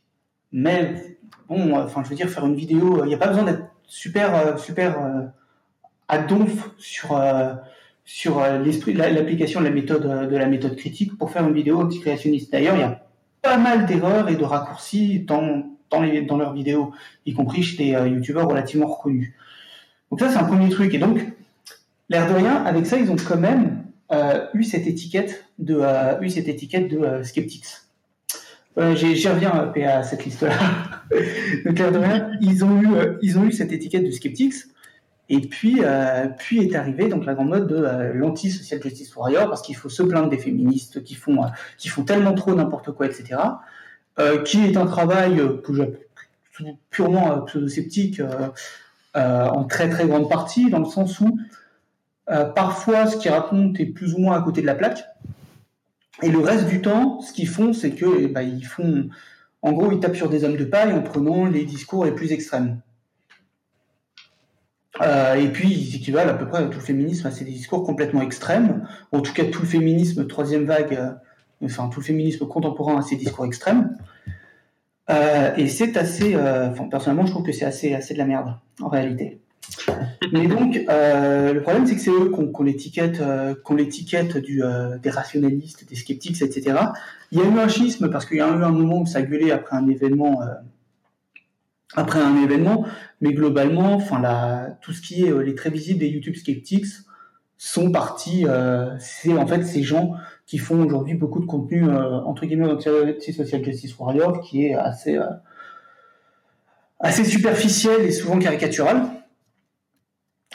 mais 0.52 1.18
bon, 1.48 1.76
enfin, 1.76 2.02
je 2.04 2.10
veux 2.10 2.16
dire, 2.16 2.28
faire 2.28 2.46
une 2.46 2.54
vidéo, 2.54 3.04
il 3.04 3.08
n'y 3.08 3.14
a 3.14 3.18
pas 3.18 3.28
besoin 3.28 3.44
d'être 3.44 3.64
super, 3.86 4.34
euh, 4.34 4.56
super 4.56 5.04
euh, 5.04 5.22
à 6.08 6.18
donf 6.18 6.70
sur, 6.78 7.16
euh, 7.16 7.54
sur 8.12 8.44
l'esprit, 8.58 8.92
l'application 8.92 9.60
de 9.60 9.66
la 9.66 9.70
méthode, 9.70 10.02
de 10.02 10.36
la 10.36 10.46
méthode 10.46 10.74
critique 10.74 11.16
pour 11.16 11.30
faire 11.30 11.46
une 11.46 11.54
vidéo 11.54 11.80
anti-créationniste. 11.80 12.50
D'ailleurs, 12.50 12.74
il 12.74 12.80
y 12.80 12.82
a 12.82 13.06
pas 13.40 13.56
mal 13.56 13.86
d'erreurs 13.86 14.28
et 14.28 14.34
de 14.34 14.42
raccourcis 14.42 15.20
dans, 15.20 15.62
leurs 15.92 16.52
vidéos, 16.52 16.92
y 17.24 17.34
compris 17.34 17.62
chez 17.62 17.76
des 17.76 18.10
youtubeurs 18.10 18.48
relativement 18.48 18.88
reconnus. 18.88 19.32
Donc 20.10 20.18
ça, 20.18 20.28
c'est 20.28 20.38
un 20.38 20.44
premier 20.44 20.68
truc. 20.70 20.92
Et 20.92 20.98
donc, 20.98 21.20
l'air 22.08 22.28
de 22.28 22.34
rien, 22.34 22.64
avec 22.64 22.84
ça, 22.84 22.96
ils 22.98 23.12
ont 23.12 23.16
quand 23.16 23.38
même 23.38 23.84
eu 24.54 24.64
cette 24.64 24.88
étiquette 24.88 25.44
de, 25.60 25.80
eu 26.20 26.30
cette 26.30 26.48
étiquette 26.48 26.88
de. 26.88 27.22
Euh, 28.78 28.96
j'y 28.96 29.28
reviens 29.28 29.72
à 29.86 30.02
cette 30.02 30.24
liste-là. 30.24 30.52
Donc, 31.64 31.80
ils 32.40 32.64
ont, 32.64 32.80
eu, 32.80 32.94
euh, 32.94 33.18
ils 33.22 33.38
ont 33.38 33.44
eu 33.44 33.52
cette 33.52 33.72
étiquette 33.72 34.04
de 34.04 34.10
skeptics. 34.10 34.54
Et 35.30 35.40
puis, 35.40 35.80
euh, 35.82 36.26
puis 36.38 36.58
est 36.58 36.74
arrivée 36.74 37.08
donc 37.08 37.24
la 37.24 37.34
grande 37.34 37.48
mode 37.48 37.68
de 37.68 38.12
l'anti-social 38.14 38.82
justice 38.82 39.14
warrior, 39.16 39.48
parce 39.48 39.62
qu'il 39.62 39.76
faut 39.76 39.88
se 39.88 40.02
plaindre 40.02 40.28
des 40.28 40.38
féministes 40.38 41.02
qui 41.02 41.14
font, 41.14 41.38
qui 41.78 41.88
font 41.88 42.02
tellement 42.02 42.34
trop 42.34 42.54
n'importe 42.54 42.92
quoi, 42.92 43.06
etc. 43.06 43.40
qui 44.44 44.66
est 44.66 44.76
un 44.76 44.86
travail 44.86 45.40
que 45.64 45.96
purement 46.90 47.40
pseudo-sceptique 47.42 48.20
en 49.14 49.64
très 49.64 49.88
très 49.88 50.06
grande 50.06 50.28
partie, 50.28 50.68
dans 50.68 50.80
le 50.80 50.84
sens 50.84 51.20
où 51.20 51.38
parfois 52.26 53.06
ce 53.06 53.16
qu'ils 53.16 53.30
racontent 53.30 53.80
est 53.80 53.86
plus 53.86 54.14
ou 54.14 54.18
moins 54.18 54.36
à 54.36 54.42
côté 54.42 54.60
de 54.60 54.66
la 54.66 54.74
plaque. 54.74 55.04
Et 56.22 56.28
le 56.28 56.38
reste 56.38 56.66
du 56.66 56.82
temps, 56.82 57.20
ce 57.20 57.32
qu'ils 57.32 57.48
font, 57.48 57.72
c'est 57.72 57.92
que 57.92 58.06
eh 58.18 58.26
ben, 58.26 58.42
ils 58.42 58.66
font, 58.66 59.08
en 59.62 59.72
gros, 59.72 59.92
ils 59.92 60.00
tapent 60.00 60.16
sur 60.16 60.28
des 60.28 60.44
hommes 60.44 60.56
de 60.56 60.64
paille 60.64 60.92
en 60.92 61.02
prenant 61.02 61.46
les 61.46 61.64
discours 61.64 62.04
les 62.04 62.12
plus 62.12 62.32
extrêmes. 62.32 62.80
Euh, 65.00 65.34
et 65.34 65.48
puis, 65.48 65.72
ils 65.72 65.96
équivalent 65.96 66.30
à 66.30 66.34
peu 66.34 66.46
près 66.46 66.58
à 66.58 66.66
tout 66.66 66.78
le 66.78 66.84
féminisme 66.84 67.26
à 67.26 67.30
ces 67.30 67.44
discours 67.44 67.84
complètement 67.84 68.22
extrêmes. 68.22 68.86
En 69.12 69.20
tout 69.20 69.32
cas, 69.32 69.44
tout 69.44 69.62
le 69.62 69.68
féminisme 69.68 70.26
troisième 70.26 70.64
vague, 70.66 70.94
euh, 70.94 71.10
enfin 71.64 71.88
tout 71.88 72.00
le 72.00 72.04
féminisme 72.04 72.46
contemporain 72.46 72.98
à 72.98 73.02
ces 73.02 73.16
discours 73.16 73.46
extrêmes. 73.46 73.96
Euh, 75.08 75.54
et 75.56 75.68
c'est 75.68 75.96
assez, 75.96 76.36
enfin, 76.36 76.84
personnellement, 76.88 77.26
je 77.26 77.32
trouve 77.32 77.44
que 77.44 77.52
c'est 77.52 77.64
assez, 77.64 77.94
assez 77.94 78.14
de 78.14 78.18
la 78.18 78.26
merde 78.26 78.54
en 78.80 78.88
réalité. 78.88 79.40
Mais 80.32 80.46
donc, 80.46 80.74
le 80.74 81.60
problème, 81.60 81.86
c'est 81.86 81.94
que 81.94 82.00
c'est 82.00 82.10
eux 82.10 82.30
qu'on 82.30 82.62
l'étiquette, 82.62 83.20
euh, 83.20 83.54
qu'on 83.64 83.74
l'étiquette 83.74 84.36
du, 84.36 84.62
des 85.02 85.10
rationalistes, 85.10 85.88
des 85.88 85.96
sceptiques, 85.96 86.40
etc. 86.42 86.76
Il 87.32 87.38
y 87.38 87.42
a 87.42 87.44
eu 87.44 87.58
un 87.58 87.68
schisme 87.68 88.10
parce 88.10 88.26
qu'il 88.26 88.36
y 88.36 88.40
a 88.40 88.48
eu 88.48 88.62
un 88.62 88.70
moment 88.70 89.00
où 89.00 89.06
ça 89.06 89.22
gueulait 89.22 89.50
après 89.50 89.76
un 89.76 89.88
événement, 89.88 90.40
après 91.94 92.20
un 92.20 92.42
événement, 92.42 92.86
mais 93.20 93.32
globalement, 93.32 93.94
enfin, 93.94 94.76
tout 94.80 94.92
ce 94.92 95.00
qui 95.02 95.24
est 95.24 95.42
les 95.42 95.54
très 95.54 95.70
visibles 95.70 96.00
des 96.00 96.08
YouTube 96.08 96.36
sceptics 96.36 96.86
sont 97.58 97.90
partis. 97.90 98.46
c'est 98.98 99.36
en 99.36 99.46
fait 99.46 99.64
ces 99.64 99.82
gens 99.82 100.14
qui 100.46 100.58
font 100.58 100.82
aujourd'hui 100.84 101.14
beaucoup 101.14 101.40
de 101.40 101.46
contenu 101.46 101.84
entre 101.90 102.46
guillemets 102.46 102.68
anti-social 102.68 103.64
justice 103.64 103.98
warrior, 103.98 104.40
qui 104.40 104.66
est 104.66 104.74
assez 104.74 105.18
assez 107.00 107.24
superficiel 107.24 108.02
et 108.02 108.12
souvent 108.12 108.38
caricatural. 108.38 109.02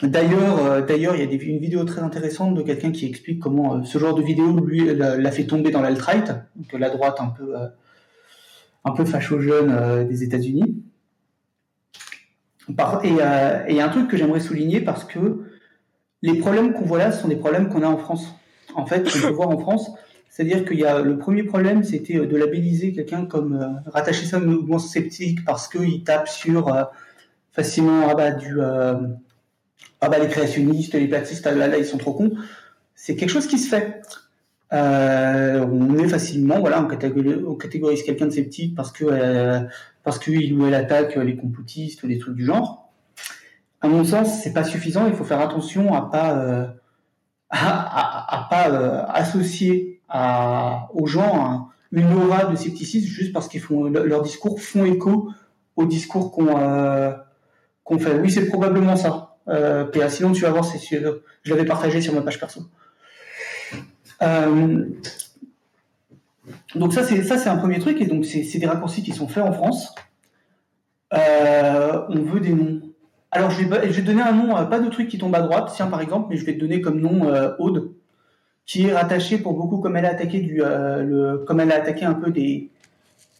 D'ailleurs, 0.02 0.58
euh, 0.58 0.82
d'ailleurs, 0.82 1.16
il 1.16 1.20
y 1.20 1.22
a 1.22 1.42
une 1.42 1.58
vidéo 1.58 1.84
très 1.84 2.02
intéressante 2.02 2.54
de 2.54 2.62
quelqu'un 2.62 2.92
qui 2.92 3.06
explique 3.06 3.40
comment 3.40 3.76
euh, 3.76 3.84
ce 3.84 3.98
genre 3.98 4.14
de 4.14 4.22
vidéo 4.22 4.60
lui 4.60 4.84
l'a 4.94 5.30
fait 5.30 5.44
tomber 5.44 5.70
dans 5.70 5.80
l'alt-right, 5.80 6.32
donc 6.54 6.72
la 6.78 6.90
droite 6.90 7.16
un 7.18 7.28
peu 7.28 7.56
euh, 7.56 7.66
un 8.84 8.92
peu 8.92 9.06
facho 9.06 9.40
jeune 9.40 10.06
des 10.06 10.22
États-Unis. 10.22 10.84
Et 12.68 13.08
il 13.08 13.16
y 13.76 13.80
a 13.80 13.86
un 13.86 13.88
truc 13.88 14.08
que 14.08 14.16
j'aimerais 14.16 14.40
souligner 14.40 14.80
parce 14.80 15.04
que 15.04 15.44
les 16.22 16.38
problèmes 16.38 16.72
qu'on 16.72 16.84
voit 16.84 16.98
là 16.98 17.12
sont 17.12 17.28
des 17.28 17.36
problèmes 17.36 17.68
qu'on 17.68 17.82
a 17.82 17.86
en 17.86 17.98
France. 17.98 18.34
En 18.74 18.86
fait, 18.86 19.06
on 19.06 19.20
peut 19.20 19.32
voir 19.32 19.48
en 19.48 19.58
France, 19.58 19.90
c'est-à-dire 20.28 20.64
qu'il 20.64 20.78
y 20.78 20.84
a 20.84 21.00
le 21.00 21.16
premier 21.18 21.44
problème, 21.44 21.82
c'était 21.82 22.18
de 22.18 22.36
labelliser 22.36 22.92
quelqu'un 22.92 23.24
comme 23.24 23.80
rattacher 23.86 24.26
ça 24.26 24.38
au 24.38 24.40
mouvement 24.40 24.78
sceptique 24.78 25.44
parce 25.44 25.68
qu'il 25.68 26.04
tape 26.04 26.28
sur 26.28 26.74
facilement 27.52 28.08
ah 28.10 28.14
bah, 28.14 28.32
du 28.32 28.60
ah 30.00 30.08
bah 30.08 30.18
les 30.18 30.28
créationnistes, 30.28 30.94
les 30.94 31.08
platistes, 31.08 31.44
là, 31.46 31.68
là 31.68 31.78
ils 31.78 31.86
sont 31.86 31.98
trop 31.98 32.12
cons. 32.12 32.32
C'est 32.94 33.16
quelque 33.16 33.30
chose 33.30 33.46
qui 33.46 33.58
se 33.58 33.68
fait. 33.68 34.02
Euh, 34.72 35.64
on 35.64 35.96
est 35.98 36.08
facilement, 36.08 36.58
voilà, 36.58 36.82
on 36.82 36.86
catégorise, 36.86 38.02
quelqu'un 38.02 38.26
de 38.26 38.32
sceptique 38.32 38.74
parce 38.74 38.90
que 38.90 39.04
euh, 39.04 39.60
parce 40.06 40.20
qu'il 40.20 40.54
ou 40.54 40.64
elle 40.68 40.74
attaque 40.74 41.16
les 41.16 41.34
complotistes 41.34 42.04
ou 42.04 42.06
des 42.06 42.18
trucs 42.18 42.36
du 42.36 42.44
genre. 42.44 42.92
À 43.80 43.88
mon 43.88 44.04
sens, 44.04 44.40
c'est 44.40 44.52
pas 44.52 44.62
suffisant. 44.62 45.08
Il 45.08 45.14
faut 45.14 45.24
faire 45.24 45.40
attention 45.40 45.94
à 45.94 46.02
pas 46.02 46.76
à, 47.50 48.46
pas 48.48 48.66
associer 49.10 50.00
à, 50.08 50.88
aux 50.94 51.08
gens 51.08 51.70
une 51.90 52.12
aura 52.12 52.44
de 52.44 52.54
scepticisme 52.54 53.08
juste 53.08 53.32
parce 53.32 53.48
qu'ils 53.48 53.60
font 53.60 53.88
leur 53.88 54.22
discours 54.22 54.60
font 54.60 54.84
écho 54.84 55.32
au 55.74 55.86
discours 55.86 56.30
qu'on 56.30 57.16
qu'on 57.82 57.98
fait. 57.98 58.20
Oui, 58.20 58.30
c'est 58.30 58.46
probablement 58.46 58.94
ça. 58.94 59.38
Euh, 59.48 59.86
PA, 59.86 60.08
sinon 60.08 60.30
tu 60.30 60.42
vas 60.42 60.50
voir, 60.50 60.64
c'est. 60.64 60.78
Je 60.78 61.50
l'avais 61.50 61.64
partagé 61.64 62.00
sur 62.00 62.14
ma 62.14 62.22
page 62.22 62.38
perso. 62.38 62.62
Euh, 64.22 64.84
donc 66.74 66.92
ça 66.92 67.02
c'est 67.02 67.48
un 67.48 67.56
premier 67.56 67.78
truc 67.78 68.00
et 68.00 68.06
donc 68.06 68.24
c'est 68.24 68.58
des 68.58 68.66
raccourcis 68.66 69.02
qui 69.02 69.12
sont 69.12 69.28
faits 69.28 69.44
en 69.44 69.52
France. 69.52 69.94
Euh, 71.12 72.02
on 72.08 72.22
veut 72.22 72.40
des 72.40 72.52
noms. 72.52 72.82
Alors 73.30 73.50
je 73.50 73.64
vais, 73.64 73.92
je 73.92 74.00
donner 74.00 74.22
un 74.22 74.32
nom, 74.32 74.54
pas 74.66 74.80
de 74.80 74.88
truc 74.88 75.08
qui 75.08 75.18
tombe 75.18 75.34
à 75.34 75.42
droite, 75.42 75.72
tiens 75.74 75.86
par 75.86 76.00
exemple, 76.00 76.28
mais 76.30 76.36
je 76.36 76.44
vais 76.44 76.54
te 76.54 76.60
donner 76.60 76.80
comme 76.80 77.00
nom 77.00 77.32
Aude, 77.58 77.92
qui 78.64 78.86
est 78.86 78.94
rattaché 78.94 79.38
pour 79.38 79.54
beaucoup 79.54 79.78
comme 79.78 79.96
elle 79.96 80.06
a 80.06 80.10
attaqué 80.10 80.40
du 80.40 80.62
comme 81.46 81.60
elle 81.60 81.72
a 81.72 81.76
attaqué 81.76 82.04
un 82.04 82.14
peu 82.14 82.30
des 82.30 82.70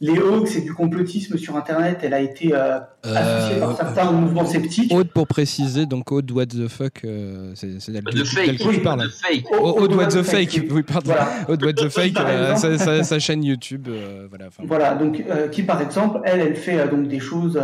les 0.01 0.19
Hawks 0.19 0.49
c'est 0.49 0.61
du 0.61 0.75
complotisme 0.75 1.39
sur 1.39 1.57
Internet, 1.57 2.01
elle 2.03 2.13
a 2.13 2.21
été 2.21 2.55
euh, 2.55 2.79
associée 3.03 3.61
par 3.61 3.71
euh, 3.71 3.75
certains 3.77 4.13
mouvements 4.13 4.45
sceptiques. 4.45 4.93
Aude 4.93 5.09
pour 5.09 5.27
préciser, 5.27 5.87
donc 5.87 6.13
Aude 6.13 6.31
what 6.31 6.47
the 6.47 6.69
fuck, 6.69 7.05
euh, 7.05 7.53
c'est 7.55 7.69
elle 7.89 8.05
de 8.05 8.25
fake, 8.25 8.61
oui, 8.67 8.81
parle. 8.81 9.09
Fake. 9.11 9.47
Aude 9.51 9.95
what 9.95 10.09
the 10.09 10.23
fake, 10.23 10.61
oui 10.71 10.83
pardon. 10.83 11.15
Aude 11.49 11.65
what 11.65 11.73
the 11.73 11.89
fake, 11.89 12.17
sa, 12.57 13.19
chaîne 13.19 13.43
YouTube, 13.43 13.89
voilà. 14.29 14.49
Voilà, 14.59 14.95
donc 14.95 15.25
qui 15.53 15.63
par 15.63 15.81
exemple, 15.81 16.21
elle, 16.25 16.41
elle 16.41 16.57
fait 16.57 16.89
donc 16.89 17.09
des 17.09 17.21
choses, 17.21 17.59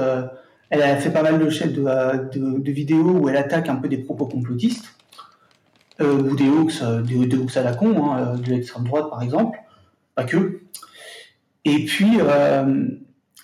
elle 0.70 0.82
a 0.82 0.96
fait 0.96 1.10
pas 1.10 1.22
mal 1.22 1.38
de 1.38 1.50
chaînes 1.50 1.74
de, 1.74 2.58
de, 2.58 2.72
vidéos 2.72 3.18
où 3.20 3.28
elle 3.28 3.36
attaque 3.36 3.68
un 3.68 3.76
peu 3.76 3.88
des 3.88 3.98
propos 3.98 4.26
complotistes, 4.26 4.86
ou 6.00 6.34
des 6.34 6.48
Hawks, 6.48 6.82
des, 7.04 7.26
des 7.26 7.36
Hawks 7.36 7.56
à 7.58 7.62
la 7.62 7.74
con, 7.74 8.10
hein, 8.10 8.36
de 8.36 8.50
l'extrême 8.50 8.84
droite 8.84 9.10
par 9.10 9.22
exemple, 9.22 9.58
pas 10.14 10.24
que. 10.24 10.62
Et 11.64 11.84
puis, 11.84 12.18
euh, 12.20 12.86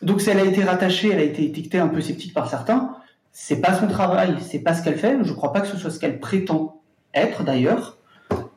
donc, 0.02 0.20
si 0.20 0.30
elle 0.30 0.38
a 0.38 0.44
été 0.44 0.62
rattachée, 0.64 1.10
elle 1.10 1.20
a 1.20 1.24
été 1.24 1.44
étiquetée 1.44 1.78
un 1.78 1.88
peu 1.88 2.00
sceptique 2.00 2.34
par 2.34 2.50
certains. 2.50 2.96
C'est 3.32 3.60
pas 3.60 3.74
son 3.74 3.86
travail, 3.86 4.36
c'est 4.40 4.58
pas 4.58 4.74
ce 4.74 4.82
qu'elle 4.82 4.98
fait. 4.98 5.18
Je 5.22 5.32
crois 5.32 5.52
pas 5.52 5.60
que 5.60 5.68
ce 5.68 5.76
soit 5.76 5.90
ce 5.90 6.00
qu'elle 6.00 6.18
prétend 6.18 6.80
être 7.14 7.44
d'ailleurs. 7.44 7.98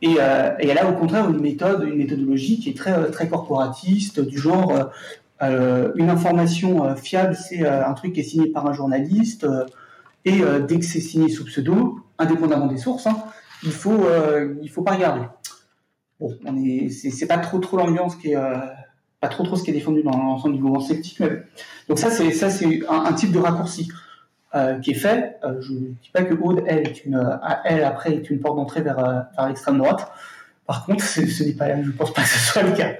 Et, 0.01 0.15
euh, 0.19 0.51
et, 0.59 0.67
elle 0.67 0.79
a 0.79 0.89
au 0.89 0.93
contraire 0.93 1.29
une 1.29 1.39
méthode, 1.39 1.83
une 1.83 1.97
méthodologie 1.97 2.59
qui 2.59 2.69
est 2.71 2.77
très 2.77 3.11
très 3.11 3.29
corporatiste, 3.29 4.19
du 4.19 4.37
genre 4.37 4.89
euh, 5.43 5.91
une 5.95 6.09
information 6.09 6.95
fiable, 6.95 7.35
c'est 7.35 7.65
un 7.65 7.93
truc 7.93 8.13
qui 8.13 8.21
est 8.21 8.23
signé 8.23 8.47
par 8.47 8.65
un 8.65 8.73
journaliste. 8.73 9.45
et 10.25 10.41
dès 10.67 10.79
que 10.79 10.85
c'est 10.85 11.01
signé 11.01 11.29
sous 11.29 11.45
pseudo, 11.45 11.99
indépendamment 12.17 12.67
des 12.67 12.77
sources, 12.77 13.05
hein, 13.05 13.17
il 13.63 13.71
faut 13.71 14.07
il 14.61 14.69
faut 14.69 14.81
pas 14.81 14.93
regarder. 14.93 15.25
Bon, 16.19 16.35
on 16.45 16.57
est 16.57 16.89
c'est 16.89 17.27
pas 17.27 17.37
trop 17.37 17.59
trop 17.59 17.77
l'ambiance 17.77 18.15
qui 18.15 18.31
est 18.31 18.37
pas 19.21 19.27
trop 19.27 19.43
trop 19.43 19.55
ce 19.55 19.63
qui 19.63 19.69
est 19.69 19.73
défendu 19.73 20.01
dans 20.01 20.17
l'ensemble 20.17 20.55
du 20.55 20.61
mouvement 20.61 20.81
sceptique. 20.81 21.21
Donc 21.87 21.99
ça, 21.99 22.09
c'est 22.09 22.31
ça, 22.31 22.49
c'est 22.49 22.81
un, 22.89 23.13
type 23.13 23.31
de 23.31 23.37
raccourci 23.37 23.87
euh, 24.55 24.79
qui 24.79 24.91
est 24.91 24.95
fait. 24.95 25.37
Euh, 25.45 25.61
je 25.61 25.73
ne 25.73 25.79
dis 25.79 26.09
pas 26.11 26.23
que 26.23 26.33
Aude, 26.33 26.63
elle, 26.65 26.87
est 26.87 27.05
une, 27.05 27.15
euh, 27.15 27.37
elle 27.63 27.83
après 27.83 28.13
est 28.13 28.29
une 28.31 28.39
porte 28.39 28.57
d'entrée 28.57 28.81
vers, 28.81 28.97
vers 29.37 29.47
l'extrême 29.47 29.77
droite. 29.77 30.11
Par 30.65 30.85
contre, 30.85 31.03
ce 31.03 31.43
n'est 31.43 31.53
pas, 31.53 31.81
je 31.81 31.91
pense 31.91 32.13
pas 32.13 32.23
que 32.23 32.29
ce 32.29 32.39
soit 32.39 32.63
le 32.63 32.71
cas. 32.71 32.93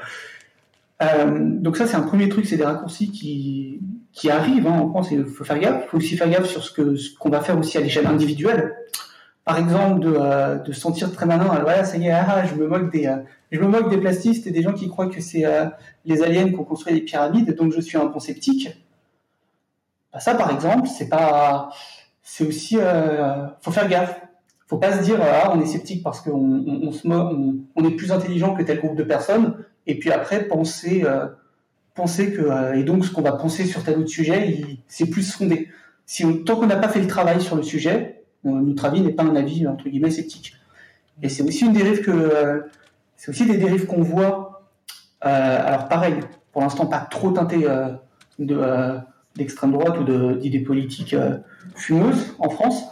donc 1.33 1.75
ça, 1.75 1.87
c'est 1.87 1.95
un 1.95 2.03
premier 2.03 2.29
truc, 2.29 2.45
c'est 2.45 2.57
des 2.57 2.65
raccourcis 2.65 3.11
qui, 3.11 3.81
qui 4.13 4.29
arrivent. 4.29 4.67
Hein, 4.67 4.79
en 4.79 4.89
France, 4.89 5.09
il 5.11 5.25
faut 5.25 5.43
faire 5.43 5.57
gaffe. 5.57 5.85
Il 5.85 5.89
faut 5.89 5.97
aussi 5.97 6.17
faire 6.17 6.29
gaffe 6.29 6.45
sur 6.45 6.63
ce 6.63 6.71
que 6.71 6.95
qu'on 7.17 7.29
va 7.29 7.41
faire 7.41 7.57
aussi 7.57 7.79
à 7.79 7.81
l'échelle 7.81 8.05
individuelle 8.05 8.75
par 9.43 9.57
exemple, 9.57 10.01
de, 10.01 10.63
de 10.63 10.71
se 10.71 10.79
sentir 10.79 11.11
très 11.11 11.25
malin. 11.25 11.45
Voilà, 11.45 11.83
ça 11.83 11.97
y 11.97 12.05
est, 12.05 12.11
ah, 12.11 12.43
je 12.45 12.53
me 12.53 12.67
moque 12.67 12.91
des, 12.91 13.11
je 13.51 13.59
me 13.59 13.67
moque 13.67 13.89
des 13.89 13.97
plastistes 13.97 14.47
et 14.47 14.51
des 14.51 14.61
gens 14.61 14.73
qui 14.73 14.87
croient 14.87 15.07
que 15.07 15.21
c'est 15.21 15.45
euh, 15.45 15.65
les 16.05 16.23
aliens 16.23 16.49
qui 16.49 16.55
ont 16.55 16.63
construit 16.63 16.93
les 16.93 17.01
pyramides, 17.01 17.53
donc 17.55 17.73
je 17.73 17.81
suis 17.81 17.97
un 17.97 18.05
bon 18.05 18.19
sceptique. 18.19 18.69
Bah, 20.13 20.19
ça, 20.19 20.35
par 20.35 20.51
exemple, 20.51 20.87
c'est 20.87 21.09
pas, 21.09 21.69
c'est 22.23 22.45
aussi, 22.45 22.77
faut 23.61 23.71
faire 23.71 23.87
gaffe. 23.87 24.21
Faut 24.67 24.77
pas 24.77 24.97
se 24.97 25.03
dire, 25.03 25.19
ah, 25.21 25.51
on 25.53 25.59
est 25.59 25.65
sceptique 25.65 26.01
parce 26.01 26.21
qu'on 26.21 26.31
on, 26.31 26.91
se 26.93 27.05
on, 27.05 27.83
est 27.83 27.91
plus 27.91 28.13
intelligent 28.13 28.53
que 28.53 28.63
tel 28.63 28.79
groupe 28.79 28.95
de 28.95 29.03
personnes, 29.03 29.55
et 29.85 29.99
puis 29.99 30.11
après 30.11 30.47
penser, 30.47 31.03
penser 31.93 32.31
que, 32.31 32.73
et 32.75 32.83
donc 32.83 33.05
ce 33.05 33.11
qu'on 33.11 33.21
va 33.21 33.33
penser 33.33 33.65
sur 33.65 33.83
tel 33.83 33.99
autre 33.99 34.07
sujet, 34.07 34.63
c'est 34.87 35.07
plus 35.07 35.29
fondé. 35.29 35.67
Si 36.05 36.25
tant 36.43 36.55
qu'on 36.55 36.67
n'a 36.67 36.77
pas 36.77 36.87
fait 36.87 37.01
le 37.01 37.07
travail 37.07 37.41
sur 37.41 37.57
le 37.57 37.63
sujet, 37.63 38.23
notre 38.43 38.85
avis 38.85 39.01
n'est 39.01 39.13
pas 39.13 39.23
un 39.23 39.35
avis 39.35 39.67
entre 39.67 39.89
guillemets 39.89 40.11
sceptique. 40.11 40.53
Et 41.21 41.29
c'est 41.29 41.43
aussi 41.43 41.65
une 41.65 41.73
dérive 41.73 42.01
que 42.01 42.63
c'est 43.21 43.29
aussi 43.29 43.45
des 43.45 43.57
dérives 43.57 43.85
qu'on 43.85 44.01
voit. 44.01 44.63
Euh, 45.23 45.67
alors 45.67 45.87
pareil, 45.87 46.15
pour 46.51 46.63
l'instant 46.63 46.87
pas 46.87 47.01
trop 47.01 47.29
teinté 47.29 47.69
euh, 47.69 47.89
de 48.39 48.57
euh, 48.57 48.97
d'extrême 49.35 49.73
droite 49.73 49.95
ou 49.99 50.37
d'idées 50.39 50.61
politiques 50.61 51.15
fumeuses 51.75 52.35
en 52.39 52.49
France, 52.49 52.83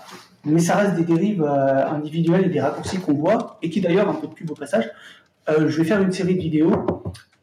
mais 0.45 0.60
ça 0.60 0.76
reste 0.76 0.95
des 0.95 1.03
dérives 1.03 1.43
individuelles 1.43 2.45
et 2.45 2.49
des 2.49 2.61
raccourcis 2.61 2.99
qu'on 2.99 3.14
voit 3.14 3.57
et 3.64 3.72
qui 3.72 3.81
d'ailleurs 3.81 4.07
un 4.07 4.14
peu 4.14 4.27
de 4.27 4.34
pub 4.34 4.51
au 4.51 4.53
passage. 4.53 4.89
je 5.47 5.77
vais 5.77 5.84
faire 5.84 5.99
une 5.99 6.14
série 6.14 6.35
de 6.35 6.39
vidéos 6.39 6.72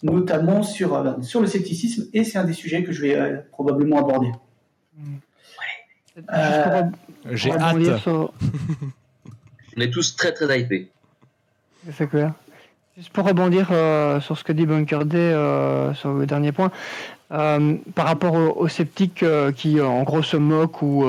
notamment 0.02 0.62
sur 0.62 1.16
sur 1.22 1.40
le 1.42 1.46
scepticisme 1.46 2.04
et 2.14 2.24
c'est 2.24 2.38
un 2.38 2.44
des 2.44 2.54
sujets 2.54 2.84
que 2.84 2.92
je 2.92 3.02
vais 3.02 3.44
probablement 3.50 3.98
aborder. 3.98 4.32
J'ai 7.32 7.52
hâte. 7.52 7.76
On 8.06 8.30
est 9.76 9.90
tous 9.90 10.16
très 10.16 10.32
très 10.32 10.58
hypés. 10.58 10.90
C'est 11.92 12.08
clair. 12.08 12.32
Juste 12.96 13.10
pour 13.10 13.26
rebondir 13.26 13.68
euh, 13.72 14.20
sur 14.20 14.38
ce 14.38 14.44
que 14.44 14.52
dit 14.52 14.64
Bunker 14.64 15.04
Day 15.04 15.18
euh, 15.18 15.92
sur 15.92 16.14
le 16.14 16.24
dernier 16.24 16.50
point, 16.50 16.70
euh, 17.30 17.76
par 17.94 18.06
rapport 18.06 18.32
aux, 18.32 18.68
sceptiques 18.68 19.22
qui 19.54 19.82
en 19.82 20.02
gros 20.02 20.22
se 20.22 20.38
moquent 20.38 20.80
ou 20.80 21.04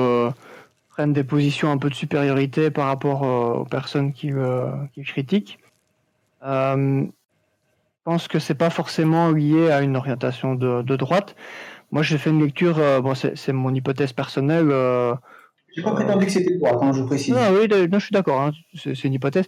prennent 0.90 1.14
des 1.14 1.24
positions 1.24 1.72
un 1.72 1.78
peu 1.78 1.88
de 1.88 1.94
supériorité 1.94 2.70
par 2.70 2.88
rapport 2.88 3.22
aux 3.22 3.64
personnes 3.64 4.12
qui, 4.12 4.30
qui 4.92 5.02
critiquent, 5.02 5.58
je 6.42 7.06
pense 8.04 8.28
que 8.28 8.38
c'est 8.38 8.54
pas 8.54 8.70
forcément 8.70 9.30
lié 9.30 9.70
à 9.70 9.80
une 9.80 9.96
orientation 9.96 10.54
de, 10.54 10.82
de 10.82 10.96
droite. 10.96 11.36
Moi, 11.90 12.02
j'ai 12.02 12.18
fait 12.18 12.28
une 12.28 12.44
lecture, 12.44 13.00
bon, 13.00 13.14
c'est 13.14 13.52
mon 13.52 13.74
hypothèse 13.74 14.12
personnelle 14.12 14.70
j'ai 15.76 15.82
pas 15.82 15.92
prétendu 15.92 16.26
que 16.26 16.32
c'était 16.32 16.56
droite, 16.56 16.78
hein, 16.80 16.92
je 16.92 17.02
précise. 17.02 17.34
Non, 17.34 17.50
oui, 17.52 17.68
je 17.70 17.98
suis 17.98 18.12
d'accord, 18.12 18.40
hein, 18.40 18.50
c'est 18.74 19.04
une 19.04 19.12
hypothèse. 19.12 19.46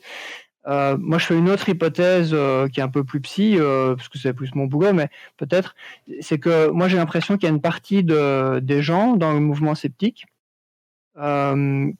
Euh, 0.66 0.96
moi, 0.98 1.18
je 1.18 1.26
fais 1.26 1.38
une 1.38 1.48
autre 1.48 1.68
hypothèse 1.68 2.30
euh, 2.32 2.68
qui 2.68 2.80
est 2.80 2.82
un 2.82 2.88
peu 2.88 3.04
plus 3.04 3.20
psy, 3.20 3.56
euh, 3.58 3.94
parce 3.96 4.08
que 4.08 4.18
c'est 4.18 4.34
plus 4.34 4.54
mon 4.54 4.66
boulot, 4.66 4.92
mais 4.92 5.08
peut-être, 5.36 5.74
c'est 6.20 6.38
que 6.38 6.68
moi, 6.68 6.88
j'ai 6.88 6.96
l'impression 6.96 7.36
qu'il 7.36 7.44
y 7.44 7.52
a 7.52 7.54
une 7.54 7.62
partie 7.62 8.04
de, 8.04 8.60
des 8.60 8.82
gens 8.82 9.16
dans 9.16 9.32
le 9.32 9.40
mouvement 9.40 9.74
sceptique 9.74 10.26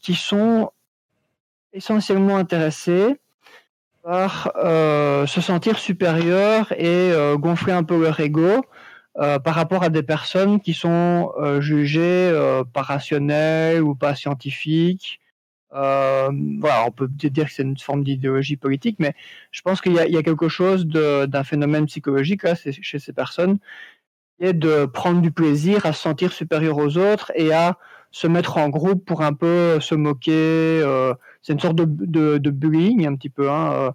qui 0.00 0.14
sont 0.14 0.70
essentiellement 1.74 2.38
intéressés 2.38 3.18
par 4.02 4.50
se 4.54 5.40
sentir 5.42 5.78
supérieurs 5.78 6.72
et 6.80 7.12
gonfler 7.34 7.74
un 7.74 7.84
peu 7.84 8.00
leur 8.00 8.18
ego 8.20 8.64
par 9.14 9.54
rapport 9.54 9.82
à 9.82 9.90
des 9.90 10.02
personnes 10.02 10.60
qui 10.60 10.72
sont 10.72 11.32
jugées 11.58 12.32
pas 12.72 12.80
rationnelles 12.80 13.82
ou 13.82 13.94
pas 13.94 14.14
scientifiques. 14.14 15.20
Voilà, 15.70 16.84
on 16.86 16.90
peut 16.90 17.08
dire 17.08 17.46
que 17.46 17.52
c'est 17.52 17.62
une 17.62 17.78
forme 17.78 18.04
d'idéologie 18.04 18.56
politique, 18.56 18.96
mais 18.98 19.14
je 19.50 19.62
pense 19.62 19.80
qu'il 19.80 19.92
y, 19.92 20.16
a 20.16 20.22
quelque 20.22 20.48
chose 20.48 20.86
d'un 20.86 21.44
phénomène 21.44 21.86
psychologique 21.86 22.42
chez 22.54 22.98
ces 22.98 23.12
personnes, 23.12 23.58
qui 24.38 24.46
est 24.46 24.52
de 24.52 24.86
prendre 24.86 25.20
du 25.20 25.30
plaisir 25.30 25.86
à 25.86 25.92
se 25.92 26.02
sentir 26.02 26.32
supérieur 26.32 26.78
aux 26.78 26.96
autres 26.96 27.32
et 27.34 27.52
à 27.52 27.78
se 28.10 28.26
mettre 28.26 28.56
en 28.56 28.68
groupe 28.68 29.04
pour 29.04 29.22
un 29.22 29.32
peu 29.32 29.78
se 29.80 29.94
moquer. 29.94 30.82
c'est 31.42 31.52
une 31.52 31.60
sorte 31.60 31.76
de, 31.76 32.50
bullying 32.50 33.06
un 33.06 33.14
petit 33.14 33.30
peu 33.30 33.50
hein, 33.50 33.94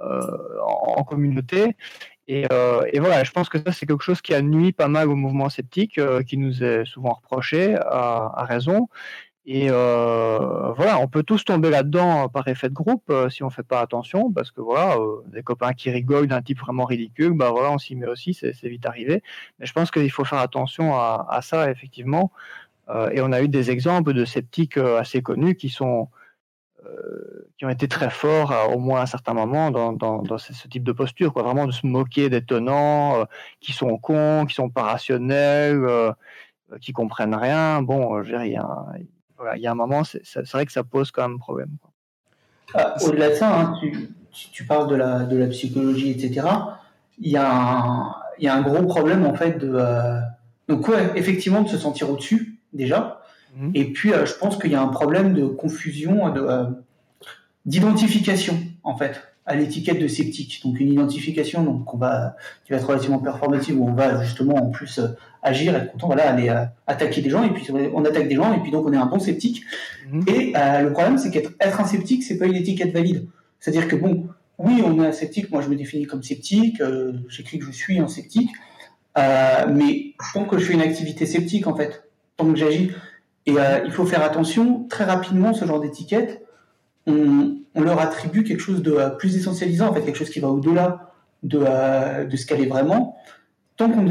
en, 0.00 1.04
communauté. 1.04 1.76
Euh, 2.30 2.82
et, 2.92 2.98
voilà, 2.98 3.24
je 3.24 3.30
pense 3.30 3.48
que 3.48 3.58
ça, 3.58 3.72
c'est 3.72 3.86
quelque 3.86 4.02
chose 4.02 4.20
qui 4.20 4.34
a 4.34 4.42
nuit 4.42 4.72
pas 4.72 4.88
mal 4.88 5.08
au 5.08 5.16
mouvement 5.16 5.48
sceptique, 5.48 5.98
euh, 5.98 6.22
qui 6.22 6.36
nous 6.36 6.62
est 6.64 6.84
souvent 6.84 7.14
reproché, 7.14 7.76
à, 7.76 8.44
raison. 8.44 8.88
Et 9.48 9.68
euh, 9.70 10.72
voilà, 10.72 10.98
on 10.98 11.06
peut 11.06 11.22
tous 11.22 11.44
tomber 11.44 11.70
là-dedans 11.70 12.28
par 12.28 12.48
effet 12.48 12.68
de 12.68 12.74
groupe 12.74 13.12
si 13.30 13.44
on 13.44 13.50
fait 13.50 13.62
pas 13.62 13.80
attention, 13.80 14.32
parce 14.32 14.50
que 14.50 14.60
voilà, 14.60 14.96
des 15.28 15.44
copains 15.44 15.72
qui 15.72 15.88
rigolent 15.90 16.26
d'un 16.26 16.42
type 16.42 16.58
vraiment 16.58 16.84
ridicule, 16.84 17.32
bah 17.32 17.50
voilà, 17.50 17.70
on 17.70 17.78
s'y 17.78 17.94
met 17.94 18.08
aussi, 18.08 18.34
c'est 18.34 18.52
vite 18.64 18.86
arrivé. 18.86 19.22
Mais 19.60 19.66
je 19.66 19.72
pense 19.72 19.92
qu'il 19.92 20.10
faut 20.10 20.24
faire 20.24 20.40
attention 20.40 20.96
à, 20.96 21.38
ça, 21.42 21.70
effectivement. 21.70 22.32
et 23.12 23.20
on 23.20 23.32
a 23.32 23.40
eu 23.42 23.48
des 23.48 23.70
exemples 23.70 24.14
de 24.14 24.24
sceptiques 24.24 24.78
assez 24.78 25.22
connus 25.22 25.54
qui 25.56 25.68
sont 25.70 26.08
qui 27.58 27.64
ont 27.64 27.70
été 27.70 27.88
très 27.88 28.10
forts, 28.10 28.52
au 28.74 28.78
moins 28.78 29.00
à 29.00 29.02
un 29.04 29.06
certain 29.06 29.34
moment, 29.34 29.70
dans, 29.70 29.92
dans, 29.92 30.38
ce, 30.38 30.68
type 30.68 30.84
de 30.84 30.92
posture, 30.92 31.32
quoi. 31.32 31.42
Vraiment 31.42 31.66
de 31.66 31.72
se 31.72 31.86
moquer 31.86 32.30
des 32.30 32.44
tenants, 32.44 33.26
qui 33.60 33.72
sont 33.72 33.96
cons, 33.98 34.44
qui 34.46 34.54
sont 34.54 34.70
pas 34.70 34.82
rationnels, 34.82 36.14
qui 36.80 36.92
comprennent 36.92 37.34
rien. 37.34 37.82
Bon, 37.82 38.22
je 38.22 38.34
il 38.36 38.52
y, 38.52 38.56
a 38.56 38.62
un 38.64 38.94
moment, 39.74 40.02
c'est 40.04 40.50
vrai 40.52 40.66
que 40.66 40.72
ça 40.72 40.84
pose 40.84 41.10
quand 41.10 41.28
même 41.28 41.38
problème. 41.38 41.70
Ah, 42.74 42.94
au-delà 43.02 43.30
de 43.30 43.34
ça, 43.34 43.60
hein, 43.60 43.74
tu, 43.80 44.10
tu, 44.52 44.64
parles 44.64 44.88
de 44.88 44.96
la, 44.96 45.20
de 45.20 45.36
la 45.36 45.46
psychologie, 45.46 46.10
etc. 46.10 46.46
Il 47.18 47.30
y, 47.30 47.36
a 47.36 47.50
un, 47.50 48.14
il 48.38 48.44
y 48.44 48.48
a 48.48 48.54
un 48.54 48.62
gros 48.62 48.84
problème 48.84 49.24
en 49.24 49.34
fait 49.34 49.58
de 49.58 49.78
donc 50.68 50.88
ouais, 50.88 51.12
effectivement 51.14 51.62
de 51.62 51.68
se 51.68 51.78
sentir 51.78 52.10
au-dessus 52.10 52.58
déjà. 52.72 53.22
Mhm. 53.56 53.70
Et 53.74 53.92
puis 53.92 54.10
je 54.10 54.34
pense 54.34 54.58
qu'il 54.58 54.72
y 54.72 54.74
a 54.74 54.82
un 54.82 54.88
problème 54.88 55.32
de 55.32 55.46
confusion, 55.46 56.30
de 56.30 56.46
d'identification 57.64 58.58
en 58.82 58.96
fait 58.96 59.20
à 59.46 59.54
l'étiquette 59.54 60.00
de 60.00 60.08
sceptique. 60.08 60.60
Donc 60.64 60.80
une 60.80 60.92
identification 60.92 61.62
donc 61.62 61.94
on 61.94 61.96
va 61.96 62.36
qui 62.64 62.72
va 62.72 62.78
être 62.78 62.86
relativement 62.86 63.20
performative 63.20 63.80
où 63.80 63.88
on 63.88 63.94
va 63.94 64.22
justement 64.22 64.56
en 64.56 64.70
plus 64.70 64.98
euh, 64.98 65.08
agir, 65.42 65.76
être 65.76 65.92
content, 65.92 66.08
voilà, 66.08 66.28
aller 66.28 66.48
euh, 66.48 66.64
attaquer 66.86 67.22
des 67.22 67.30
gens 67.30 67.44
et 67.44 67.50
puis 67.50 67.66
on 67.94 68.04
attaque 68.04 68.28
des 68.28 68.34
gens 68.34 68.52
et 68.52 68.60
puis 68.60 68.72
donc 68.72 68.86
on 68.86 68.92
est 68.92 68.96
un 68.96 69.06
bon 69.06 69.20
sceptique. 69.20 69.62
Mhm. 70.10 70.24
Et 70.26 70.52
euh, 70.56 70.82
le 70.82 70.92
problème 70.92 71.16
c'est 71.16 71.30
qu'être 71.30 71.52
être 71.60 71.80
un 71.80 71.86
sceptique 71.86 72.24
c'est 72.24 72.38
pas 72.38 72.46
une 72.46 72.56
étiquette 72.56 72.92
valide. 72.92 73.26
C'est-à-dire 73.60 73.86
que 73.86 73.94
bon, 73.94 74.26
oui 74.58 74.82
on 74.84 75.00
est 75.02 75.06
un 75.06 75.12
sceptique, 75.12 75.50
moi 75.52 75.62
je 75.62 75.68
me 75.68 75.76
définis 75.76 76.06
comme 76.06 76.24
sceptique, 76.24 76.82
j'écris 77.28 77.58
que 77.60 77.66
je 77.66 77.70
suis 77.70 78.00
un 78.00 78.08
sceptique, 78.08 78.50
mais 79.16 80.14
tant 80.34 80.44
que 80.44 80.58
je 80.58 80.64
fais 80.64 80.74
une 80.74 80.82
activité 80.82 81.24
sceptique 81.24 81.66
en 81.66 81.74
fait, 81.76 82.04
tant 82.36 82.52
que 82.52 82.58
j'agis, 82.58 82.90
et 83.46 83.54
il 83.84 83.92
faut 83.92 84.04
faire 84.04 84.22
attention 84.22 84.86
très 84.88 85.04
rapidement 85.04 85.54
ce 85.54 85.64
genre 85.64 85.80
d'étiquette 85.80 86.45
on, 87.06 87.82
leur 87.82 88.00
attribue 88.00 88.42
quelque 88.42 88.60
chose 88.60 88.82
de 88.82 88.92
euh, 88.92 89.10
plus 89.10 89.36
essentialisant, 89.36 89.88
en 89.88 89.94
fait, 89.94 90.02
quelque 90.02 90.18
chose 90.18 90.30
qui 90.30 90.40
va 90.40 90.48
au-delà 90.48 91.12
de, 91.42 91.58
euh, 91.58 92.28
ce 92.36 92.46
qu'elle 92.46 92.60
est 92.60 92.66
vraiment. 92.66 93.16
Tant 93.76 93.90
qu'on 93.90 94.08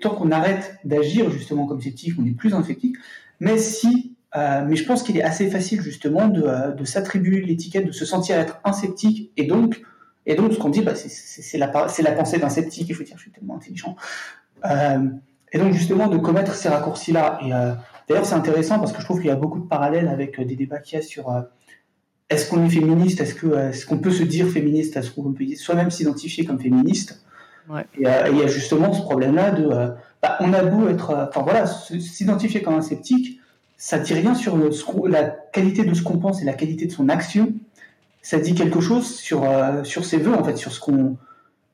tant 0.00 0.10
qu'on 0.10 0.30
arrête 0.32 0.76
d'agir 0.84 1.30
justement 1.30 1.66
comme 1.66 1.80
sceptique, 1.80 2.14
on 2.18 2.26
est 2.26 2.32
plus 2.32 2.52
infectique. 2.52 2.96
Mais 3.38 3.58
si, 3.58 4.16
euh, 4.34 4.64
mais 4.66 4.74
je 4.74 4.84
pense 4.84 5.04
qu'il 5.04 5.16
est 5.16 5.22
assez 5.22 5.48
facile 5.48 5.80
justement 5.80 6.26
de, 6.26 6.84
s'attribuer 6.84 7.40
l'étiquette, 7.40 7.86
de 7.86 7.92
se 7.92 8.04
sentir 8.04 8.36
être 8.36 8.60
un 8.64 8.72
sceptique, 8.72 9.30
et 9.36 9.44
donc, 9.44 9.82
et 10.26 10.34
donc 10.34 10.52
ce 10.52 10.58
qu'on 10.58 10.68
dit, 10.68 10.80
bah, 10.80 10.94
c'est 10.96 11.58
la, 11.58 11.88
c'est 11.88 12.02
la 12.02 12.12
pensée 12.12 12.38
d'un 12.38 12.48
sceptique. 12.48 12.88
Il 12.88 12.94
faut 12.96 13.04
dire, 13.04 13.16
je 13.16 13.22
suis 13.22 13.30
tellement 13.30 13.56
intelligent. 13.56 13.94
et 14.64 15.58
donc 15.58 15.72
justement 15.72 16.08
de 16.08 16.18
commettre 16.18 16.54
ces 16.54 16.68
raccourcis-là. 16.68 17.38
Et 17.42 17.50
d'ailleurs, 18.08 18.26
c'est 18.26 18.34
intéressant 18.34 18.80
parce 18.80 18.92
que 18.92 18.98
je 18.98 19.04
trouve 19.04 19.18
qu'il 19.20 19.28
y 19.28 19.32
a 19.32 19.36
beaucoup 19.36 19.60
de 19.60 19.68
parallèles 19.68 20.08
avec 20.08 20.40
des 20.40 20.56
débats 20.56 20.80
qu'il 20.80 20.98
y 20.98 21.00
a 21.00 21.02
sur 21.02 21.30
est-ce 22.30 22.48
qu'on 22.48 22.64
est 22.64 22.70
féministe 22.70 23.20
Est-ce 23.20 23.34
que 23.34 23.54
est-ce 23.54 23.86
qu'on 23.86 23.98
peut 23.98 24.10
se 24.10 24.22
dire 24.22 24.48
féministe 24.48 24.96
Est-ce 24.96 25.10
qu'on 25.10 25.32
peut 25.32 25.44
soi-même 25.56 25.90
s'identifier 25.90 26.44
comme 26.44 26.58
féministe 26.58 27.22
Et 27.98 28.06
euh, 28.06 28.28
il 28.30 28.38
y 28.38 28.42
a 28.42 28.46
justement 28.46 28.92
ce 28.92 29.02
problème-là 29.02 29.50
de, 29.50 29.66
euh, 29.66 29.88
bah, 30.22 30.38
on 30.40 30.52
a 30.52 30.62
beau 30.62 30.88
être, 30.88 31.10
euh, 31.10 31.26
enfin 31.28 31.42
voilà, 31.42 31.66
s'identifier 31.66 32.62
comme 32.62 32.74
un 32.74 32.82
sceptique, 32.82 33.40
ça 33.76 33.98
dit 33.98 34.14
rien 34.14 34.34
sur 34.34 34.56
la 35.06 35.24
qualité 35.24 35.84
de 35.84 35.92
ce 35.92 36.02
qu'on 36.02 36.18
pense 36.18 36.40
et 36.40 36.44
la 36.44 36.54
qualité 36.54 36.86
de 36.86 36.92
son 36.92 37.08
action. 37.08 37.52
Ça 38.22 38.38
dit 38.38 38.54
quelque 38.54 38.80
chose 38.80 39.16
sur 39.16 39.46
sur 39.82 40.06
ses 40.06 40.16
voeux 40.16 40.34
en 40.34 40.42
fait, 40.42 40.56
sur 40.56 40.72
ce 40.72 40.80
qu'on 40.80 41.18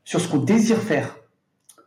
sur 0.05 0.21
ce 0.21 0.27
qu'on 0.27 0.39
désire 0.39 0.79
faire, 0.79 1.17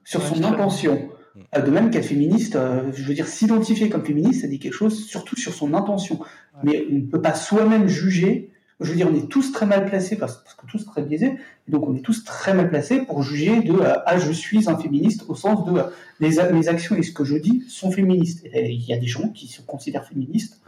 sur 0.05 0.21
son 0.21 0.41
intention. 0.45 1.09
De 1.53 1.69
même 1.69 1.89
qu'être 1.89 2.05
féministe, 2.05 2.57
je 2.93 3.03
veux 3.03 3.13
dire, 3.13 3.27
s'identifier 3.27 3.89
comme 3.89 4.05
féministe, 4.05 4.41
ça 4.41 4.47
dit 4.47 4.59
quelque 4.59 4.75
chose 4.75 5.05
surtout 5.05 5.35
sur 5.35 5.53
son 5.53 5.73
intention. 5.73 6.19
Mais 6.63 6.85
on 6.89 6.95
ne 6.95 7.01
peut 7.01 7.21
pas 7.21 7.33
soi-même 7.33 7.87
juger 7.87 8.52
je 8.79 8.89
veux 8.89 8.95
dire, 8.95 9.07
on 9.11 9.15
est 9.15 9.29
tous 9.29 9.51
très 9.51 9.65
mal 9.65 9.85
placés 9.85 10.17
parce, 10.17 10.37
que 10.37 10.65
tous 10.67 10.85
très 10.85 11.01
biaisés, 11.01 11.37
et 11.67 11.71
donc 11.71 11.87
on 11.87 11.95
est 11.95 12.01
tous 12.01 12.23
très 12.23 12.53
mal 12.53 12.69
placés 12.69 13.01
pour 13.01 13.21
juger 13.21 13.61
de 13.61 13.73
euh, 13.73 13.93
ah 14.05 14.17
je 14.17 14.31
suis 14.31 14.69
un 14.69 14.77
féministe 14.77 15.25
au 15.27 15.35
sens 15.35 15.65
de 15.65 15.79
euh, 15.79 16.51
mes 16.51 16.67
actions 16.67 16.95
et 16.95 17.03
ce 17.03 17.11
que 17.11 17.23
je 17.23 17.37
dis 17.37 17.63
sont 17.69 17.91
féministes. 17.91 18.45
Il 18.53 18.83
y 18.83 18.93
a 18.93 18.97
des 18.97 19.07
gens 19.07 19.29
qui 19.29 19.47
se 19.47 19.61
considèrent 19.61 20.05
féministes 20.05 20.61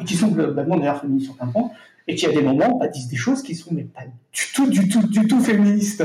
et 0.00 0.04
qui 0.04 0.16
sont 0.16 0.28
globalement 0.28 0.76
d'ailleurs 0.76 1.00
féministes 1.00 1.26
sur 1.26 1.36
plein 1.36 1.46
de 1.46 1.52
points, 1.52 1.70
et 2.08 2.14
qui 2.14 2.26
à 2.26 2.32
des 2.32 2.42
moments 2.42 2.78
bah, 2.78 2.88
disent 2.88 3.08
des 3.08 3.16
choses 3.16 3.42
qui 3.42 3.54
sont 3.54 3.70
mais 3.72 3.84
pas 3.84 4.02
du 4.32 4.42
tout, 4.54 4.68
du 4.68 4.88
tout, 4.88 5.06
du 5.06 5.26
tout 5.26 5.40
féministes. 5.40 6.04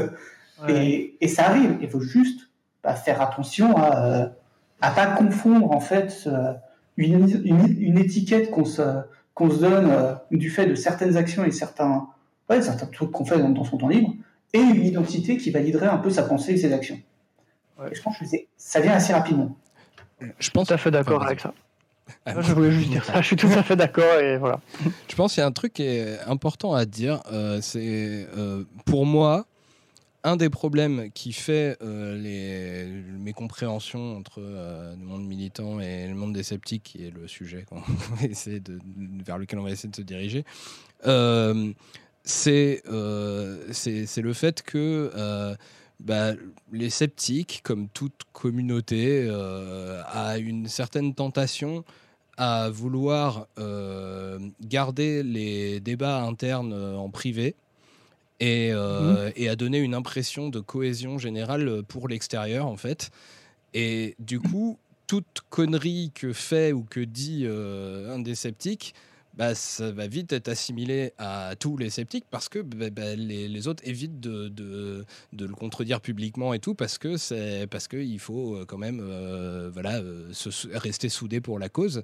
Et, 0.69 1.15
et, 1.19 1.27
ça 1.27 1.49
arrive. 1.49 1.77
Il 1.81 1.89
faut 1.89 1.99
juste 1.99 2.49
bah, 2.83 2.95
faire 2.95 3.21
attention 3.21 3.75
à 3.75 4.09
ne 4.09 4.23
euh, 4.23 4.95
pas 4.95 5.07
confondre 5.07 5.71
en 5.71 5.81
fait 5.81 6.29
une, 6.97 7.41
une, 7.43 7.81
une 7.81 7.97
étiquette 7.97 8.51
qu'on 8.51 8.65
se 8.65 8.81
qu'on 9.35 9.51
se 9.51 9.57
donne 9.57 9.89
euh, 9.91 10.15
du 10.31 10.49
fait 10.49 10.65
de 10.65 10.73
certaines 10.73 11.17
actions 11.17 11.45
et 11.45 11.51
certains, 11.51 12.07
ouais, 12.49 12.61
certains 12.61 12.87
trucs 12.87 13.11
qu'on 13.11 13.25
fait 13.25 13.37
dans, 13.37 13.63
son 13.63 13.77
temps 13.77 13.89
libre, 13.89 14.15
et 14.53 14.59
une 14.59 14.83
identité 14.85 15.37
qui 15.37 15.51
validerait 15.51 15.87
un 15.87 15.97
peu 15.97 16.09
sa 16.09 16.23
pensée 16.23 16.53
et 16.53 16.57
ses 16.57 16.73
actions. 16.73 16.99
je 17.91 18.01
pense 18.01 18.17
que 18.17 18.25
ça 18.57 18.79
vient 18.79 18.93
assez 18.93 19.13
rapidement. 19.13 19.55
Je 20.39 20.49
pense 20.49 20.69
tout 20.69 20.73
à 20.73 20.77
fait 20.77 20.89
d'accord 20.89 21.23
avec 21.23 21.41
ça. 21.41 21.53
Ah, 22.25 22.39
je 22.39 22.53
voulais 22.53 22.71
juste 22.71 22.89
dire 22.89 23.03
ça, 23.03 23.21
je 23.21 23.27
suis 23.27 23.35
tout 23.35 23.47
à 23.47 23.63
fait 23.63 23.75
d'accord 23.75 24.19
et 24.19 24.37
voilà. 24.37 24.59
Je 25.09 25.15
pense 25.15 25.33
qu'il 25.33 25.41
y 25.41 25.43
a 25.43 25.47
un 25.47 25.51
truc 25.51 25.73
qui 25.73 25.83
est 25.83 26.19
important 26.27 26.73
à 26.73 26.85
dire, 26.85 27.21
euh, 27.31 27.59
c'est 27.61 28.27
euh, 28.37 28.63
pour 28.85 29.05
moi, 29.05 29.45
un 30.25 30.37
des 30.37 30.49
problèmes 30.49 31.11
qui 31.13 31.33
fait 31.33 31.77
euh, 31.83 32.17
les 32.17 33.03
mécompréhensions 33.19 34.17
entre 34.17 34.39
euh, 34.41 34.95
le 34.95 35.05
monde 35.05 35.23
militant 35.23 35.79
et 35.79 36.07
le 36.07 36.15
monde 36.15 36.33
des 36.33 36.41
sceptiques, 36.41 36.81
qui 36.81 37.05
est 37.05 37.11
le 37.11 37.27
sujet 37.27 37.63
vers 39.23 39.37
lequel 39.37 39.59
on 39.59 39.63
va 39.63 39.69
essayer 39.69 39.89
de 39.89 39.95
se 39.95 40.01
diriger, 40.01 40.43
euh, 41.05 41.71
c'est 42.23 42.81
le 42.87 44.33
fait 44.33 44.63
que 44.63 45.55
bah, 45.99 46.31
les 46.71 46.89
sceptiques, 46.89 47.61
comme 47.63 47.87
toute 47.89 48.23
communauté, 48.33 49.29
a 49.29 50.39
une 50.39 50.67
certaine 50.67 51.13
tentation 51.13 51.85
à 52.37 52.71
vouloir 52.71 53.47
garder 54.59 55.21
les 55.21 55.79
débats 55.81 56.23
internes 56.23 56.73
en 56.73 57.11
privé 57.11 57.55
et, 58.39 58.71
euh, 58.73 59.31
et, 59.35 59.49
a 59.49 59.55
donné 59.55 59.79
une 59.79 59.93
impression 59.93 60.49
de 60.49 60.59
cohésion 60.59 61.17
générale 61.17 61.83
pour 61.87 62.07
l'extérieur 62.07 62.65
en 62.65 62.77
fait. 62.77 63.11
Et 63.73 64.15
du 64.19 64.39
coup, 64.39 64.77
toute 65.07 65.41
connerie 65.49 66.11
que 66.13 66.33
fait 66.33 66.73
ou 66.73 66.83
que 66.83 66.99
dit 66.99 67.43
euh, 67.45 68.13
un 68.13 68.19
des 68.19 68.35
sceptiques, 68.35 68.93
bah, 69.35 69.53
ça 69.53 69.91
va 69.91 70.07
vite 70.07 70.31
être 70.31 70.47
assimilé 70.47 71.11
à 71.17 71.55
tous 71.59 71.77
les 71.77 71.89
sceptiques 71.89 72.25
parce 72.31 72.47
que 72.47 72.59
bah, 72.59 72.89
bah, 72.89 73.15
les, 73.15 73.47
les, 73.47 73.67
autres 73.67 73.83
évitent 73.85 74.19
de, 74.21 74.47
de, 74.47 75.05
de, 75.33 75.45
le 75.45 75.53
contredire 75.53 75.99
publiquement 75.99 76.53
et 76.53 76.59
tout 76.59 76.73
parce 76.73 76.97
que 76.97 77.17
c'est 77.17 77.67
parce 77.67 77.89
qu'il 77.89 78.19
faut 78.19 78.55
euh, 78.55 78.65
quand 78.65 78.77
même 78.77 79.01
voilà 79.73 80.01
se, 80.31 80.67
rester 80.77 81.09
soudé 81.09 81.41
pour 81.41 81.59
la 81.59 81.69
cause. 81.69 82.03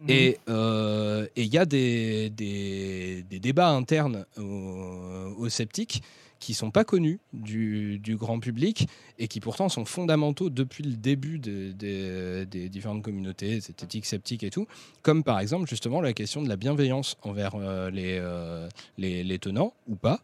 Mhm. 0.00 0.34
Euh, 0.48 1.26
et 1.34 1.42
il 1.42 1.52
y 1.52 1.58
a 1.58 1.64
des, 1.64 2.30
des, 2.30 3.24
débats 3.40 3.70
internes 3.70 4.26
aux, 4.36 5.48
sceptiques 5.48 6.02
qui 6.38 6.54
sont 6.54 6.70
pas 6.70 6.84
connus 6.84 7.18
du, 7.32 7.98
du, 7.98 8.16
grand 8.16 8.38
public 8.38 8.88
et 9.18 9.26
qui 9.26 9.40
pourtant 9.40 9.68
sont 9.68 9.84
fondamentaux 9.84 10.50
depuis 10.50 10.84
le 10.84 10.94
début 10.94 11.40
des 11.40 12.68
différentes 12.68 13.02
communautés, 13.02 13.56
esthétiques, 13.56 14.06
sceptiques 14.06 14.44
et 14.44 14.50
tout, 14.50 14.68
comme 15.02 15.24
par 15.24 15.40
exemple 15.40 15.68
justement 15.68 16.00
la 16.00 16.12
question 16.12 16.42
de 16.42 16.48
la 16.48 16.56
bienveillance 16.56 17.16
envers 17.22 17.56
euh, 17.56 17.90
les, 17.90 18.18
euh, 18.20 18.68
les, 18.98 19.24
les, 19.24 19.38
tenants 19.40 19.72
ou 19.88 19.96
pas. 19.96 20.20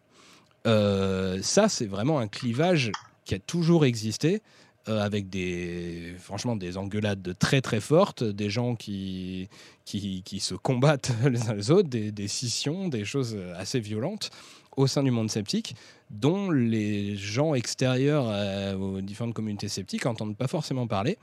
ça, 0.64 1.68
c'est 1.68 1.86
vraiment 1.86 2.20
un 2.20 2.28
clivage 2.28 2.92
qui 3.24 3.34
a 3.34 3.38
toujours 3.40 3.84
existé 3.84 4.40
euh, 4.88 5.00
avec 5.00 5.28
des, 5.28 6.14
franchement, 6.18 6.56
des 6.56 6.76
engueulades 6.76 7.36
très 7.38 7.60
très 7.60 7.80
fortes, 7.80 8.22
des 8.22 8.50
gens 8.50 8.74
qui, 8.76 9.48
qui, 9.84 10.22
qui 10.22 10.40
se 10.40 10.54
combattent 10.54 11.12
les 11.30 11.48
uns 11.48 11.54
les 11.54 11.70
autres, 11.70 11.88
des, 11.88 12.12
des, 12.12 12.28
scissions, 12.28 12.88
des 12.88 13.04
choses 13.04 13.38
assez 13.56 13.80
violentes 13.80 14.30
au 14.76 14.86
sein 14.86 15.02
du 15.02 15.10
monde 15.10 15.30
sceptique, 15.30 15.76
dont 16.10 16.50
les 16.50 17.16
gens 17.16 17.54
extérieurs 17.54 18.26
euh, 18.28 18.74
aux 18.74 19.00
différentes 19.00 19.34
communautés 19.34 19.68
sceptiques 19.68 20.04
n'entendent 20.04 20.36
pas 20.36 20.48
forcément 20.48 20.86
parler. 20.86 21.18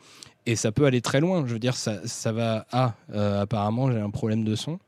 Et 0.45 0.55
ça 0.55 0.71
peut 0.71 0.85
aller 0.85 1.01
très 1.01 1.19
loin. 1.19 1.45
Je 1.45 1.53
veux 1.53 1.59
dire, 1.59 1.75
ça, 1.75 2.05
ça 2.05 2.31
va. 2.31 2.65
Ah, 2.71 2.93
euh, 3.13 3.41
apparemment, 3.41 3.91
j'ai 3.91 3.99
un 3.99 4.09
problème 4.09 4.43
de 4.43 4.55
son. 4.55 4.79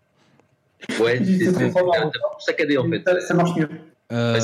Ouais, 1.00 1.22
c'est 1.24 1.72
saccadé 2.40 2.78
en 2.78 2.90
fait. 2.90 3.04
Ça, 3.22 3.34
marche 3.34 3.56
mieux. 3.56 3.70
Euh, 4.12 4.40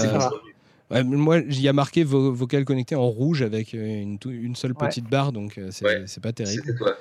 moi, 0.90 1.41
j'y 1.48 1.68
a 1.68 1.74
marqué 1.74 2.03
vocal 2.03 2.66
connecté 2.66 2.95
en 2.95 3.07
rouge 3.07 3.41
avec 3.41 3.74
euh, 3.74 4.02
une, 4.02 4.18
une 4.26 4.56
seule 4.56 4.74
petite 4.74 5.10
barre, 5.10 5.32
donc 5.32 5.57
euh, 5.57 5.70
c'est 5.72 6.22
pas 6.22 6.34
terrible. 6.34 6.76
Toi. 6.78 6.95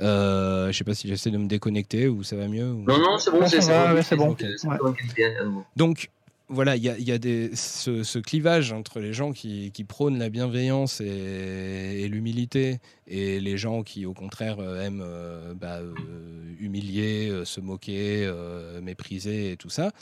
Euh, 0.00 0.72
je 0.72 0.78
sais 0.78 0.84
pas 0.84 0.94
si 0.94 1.06
j'essaie 1.06 1.30
de 1.30 1.36
me 1.36 1.48
déconnecter 1.48 2.08
ou 2.08 2.22
ça 2.22 2.36
va 2.36 2.48
mieux. 2.48 2.64
Non, 2.64 2.98
non, 2.98 3.18
c'est 3.18 3.30
bon, 3.30 3.46
c'est 3.46 4.16
bon. 4.16 4.36
Donc, 5.76 6.08
voilà, 6.48 6.76
il 6.76 6.82
y 6.82 6.88
a, 6.88 6.98
y 6.98 7.12
a 7.12 7.18
des, 7.18 7.50
ce, 7.54 8.18
clivage 8.18 8.72
entre 8.72 9.00
les 9.00 9.12
gens 9.12 9.32
qui, 9.32 9.70
qui 9.72 9.84
prônent 9.84 10.18
la 10.18 10.28
bienveillance 10.28 11.00
et, 11.00 12.02
et 12.02 12.08
l'humilité 12.08 12.78
et 13.06 13.40
les 13.40 13.56
gens 13.56 13.82
qui, 13.82 14.06
au 14.06 14.12
contraire, 14.12 14.58
aiment 14.80 15.04
bah, 15.56 15.80
humilier, 16.60 17.42
se 17.44 17.60
moquer, 17.60 18.30
mépriser 18.82 19.52
et 19.52 19.56
tout 19.56 19.70
ça. 19.70 19.92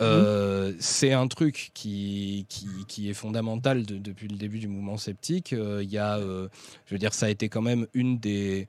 Mmh. 0.00 0.74
c'est 0.80 1.12
un 1.12 1.28
truc 1.28 1.70
qui, 1.72 2.46
qui, 2.88 3.08
est 3.08 3.14
fondamental 3.14 3.86
depuis 3.86 4.28
le 4.28 4.36
début 4.36 4.58
du 4.58 4.68
mouvement 4.68 4.96
sceptique. 4.96 5.52
Il 5.52 5.90
y 5.90 5.98
a, 5.98 6.18
je 6.18 6.94
veux 6.94 6.98
dire, 6.98 7.14
ça 7.14 7.26
a 7.26 7.28
été 7.30 7.48
quand 7.48 7.62
même 7.62 7.86
une 7.94 8.18
des, 8.18 8.68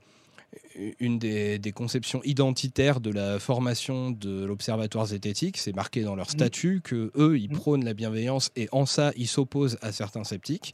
une 1.00 1.20
des, 1.20 1.72
conceptions 1.74 2.22
identitaires 2.24 3.00
de 3.00 3.12
la 3.12 3.40
formation 3.40 4.12
de 4.12 4.46
l'Observatoire 4.46 5.08
zététique. 5.08 5.58
C'est 5.58 5.76
marqué 5.76 6.04
dans 6.04 6.16
leur 6.16 6.28
mmh. 6.28 6.38
statut 6.38 6.82
que 6.84 7.12
eux, 7.18 7.38
ils 7.38 7.52
mmh. 7.52 7.56
prônent 7.56 7.86
la 7.86 7.94
bienveillance 7.94 8.52
et 8.56 8.68
en 8.72 8.86
ça, 8.86 9.12
ils 9.16 9.28
s'opposent 9.28 9.78
à 9.82 9.92
certains 9.92 10.24
sceptiques. 10.24 10.74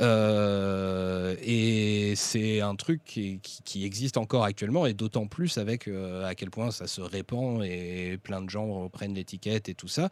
Euh, 0.00 1.34
et 1.42 2.14
c'est 2.14 2.60
un 2.60 2.76
truc 2.76 3.02
qui, 3.04 3.84
existe 3.84 4.16
encore 4.16 4.44
actuellement, 4.44 4.86
et 4.86 4.94
d'autant 4.94 5.26
plus 5.26 5.58
avec 5.58 5.88
euh, 5.88 6.24
à 6.24 6.34
quel 6.34 6.50
point 6.50 6.70
ça 6.70 6.86
se 6.86 7.00
répand 7.00 7.64
et 7.64 8.18
plein 8.22 8.40
de 8.40 8.48
gens 8.50 8.82
reprennent 8.82 9.14
l'étiquette 9.14 9.68
et 9.68 9.74
tout 9.74 9.88
ça. 9.88 10.10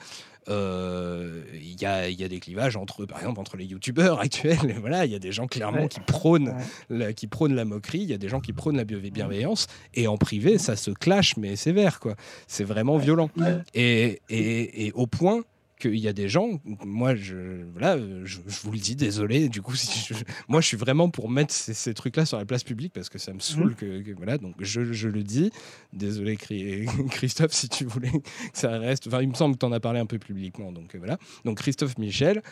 Euh, 0.48 1.42
il 1.54 1.80
y, 1.80 1.84
a, 1.84 2.28
des 2.28 2.40
clivages 2.40 2.76
entre, 2.76 3.04
par 3.04 3.18
exemple, 3.18 3.38
entre 3.38 3.56
les 3.56 3.66
youtubeurs 3.66 4.20
actuels. 4.20 4.76
voilà, 4.80 5.04
il 5.04 5.12
y 5.12 5.14
a 5.14 5.18
des 5.18 5.32
gens 5.32 5.46
clairement 5.46 5.86
qui 5.86 6.00
prônent, 6.00 6.54
la, 6.88 7.12
qui 7.12 7.26
prônent 7.26 7.54
la 7.54 7.64
moquerie, 7.64 8.00
il 8.00 8.08
y 8.08 8.14
a 8.14 8.18
des 8.18 8.28
gens 8.28 8.40
qui 8.40 8.52
prônent 8.52 8.76
la 8.76 8.84
bienveillance, 8.84 9.66
et 9.94 10.08
en 10.08 10.16
privé, 10.16 10.58
ça 10.58 10.76
se 10.76 10.90
clash, 10.90 11.36
mais 11.36 11.56
sévère, 11.56 12.00
quoi. 12.00 12.14
C'est 12.46 12.64
vraiment 12.64 12.96
violent. 12.96 13.30
et, 13.74 14.20
et 14.30 14.92
au 14.92 15.06
point 15.06 15.44
qu'il 15.78 15.96
y 15.96 16.08
a 16.08 16.12
des 16.12 16.28
gens, 16.28 16.60
moi 16.84 17.14
je, 17.14 17.64
voilà, 17.72 17.96
je, 18.24 18.38
vous 18.62 18.72
le 18.72 18.78
dis, 18.78 18.96
désolé, 18.96 19.48
du 19.48 19.62
coup, 19.62 19.74
moi 20.48 20.60
je 20.60 20.66
suis 20.66 20.76
vraiment 20.76 21.08
pour 21.10 21.30
mettre 21.30 21.52
ces, 21.52 21.94
trucs-là 21.94 22.26
sur 22.26 22.38
la 22.38 22.44
place 22.44 22.64
publique 22.64 22.92
parce 22.92 23.08
que 23.08 23.18
ça 23.18 23.32
me 23.32 23.40
saoule, 23.40 23.72
mmh. 23.72 24.02
que, 24.02 24.14
voilà, 24.16 24.38
donc 24.38 24.54
je, 24.60 24.92
je, 24.92 25.08
le 25.08 25.22
dis, 25.22 25.50
désolé 25.92 26.36
Christophe, 27.10 27.52
si 27.52 27.68
tu 27.68 27.84
voulais 27.84 28.10
que 28.10 28.28
ça 28.52 28.78
reste, 28.78 29.06
enfin 29.06 29.22
il 29.22 29.28
me 29.28 29.34
semble 29.34 29.54
que 29.54 29.60
tu 29.60 29.66
en 29.66 29.72
as 29.72 29.80
parlé 29.80 30.00
un 30.00 30.06
peu 30.06 30.18
publiquement, 30.18 30.72
donc 30.72 30.94
voilà. 30.96 31.18
Donc 31.44 31.58
Christophe 31.58 31.98
Michel, 31.98 32.42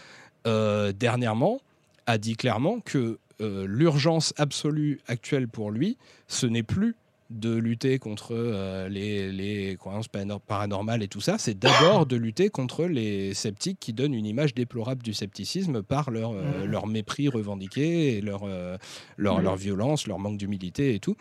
euh, 0.47 0.93
dernièrement, 0.93 1.61
a 2.07 2.19
dit 2.19 2.37
clairement 2.37 2.81
que 2.81 3.19
euh, 3.41 3.67
l'urgence 3.69 4.33
absolue 4.39 5.01
actuelle 5.09 5.49
pour 5.49 5.71
lui, 5.71 5.99
ce 6.29 6.47
n'est 6.47 6.63
plus 6.63 6.95
de 7.31 7.55
lutter 7.55 7.99
contre 7.99 8.33
euh, 8.33 8.89
les, 8.89 9.33
les, 9.33 9.77
croyances 9.77 10.09
paranormales 10.47 11.03
et 11.03 11.09
tout 11.09 11.21
ça, 11.21 11.39
c'est 11.39 11.59
d'abord 11.59 12.07
de 12.07 12.17
lutter 12.17 12.51
contre 12.51 12.85
les 12.85 13.35
sceptiques 13.35 13.79
qui 13.81 13.93
donnent 13.93 14.15
une 14.15 14.27
image 14.27 14.55
déplorable 14.55 15.03
du 15.03 15.13
scepticisme 15.13 15.83
par 15.83 16.11
leur, 16.11 16.33
euh, 16.33 16.65
mmh. 16.65 16.71
leur 16.71 16.87
mépris 16.87 17.29
revendiqué, 17.29 18.17
et 18.17 18.21
leur, 18.21 18.43
euh, 18.45 18.77
leur, 19.17 19.41
mmh. 19.41 19.43
leur, 19.43 19.57
violence, 19.57 20.07
leur 20.07 20.19
manque 20.19 20.39
d'humilité 20.39 20.95
et 20.95 21.01
tout. 21.01 21.17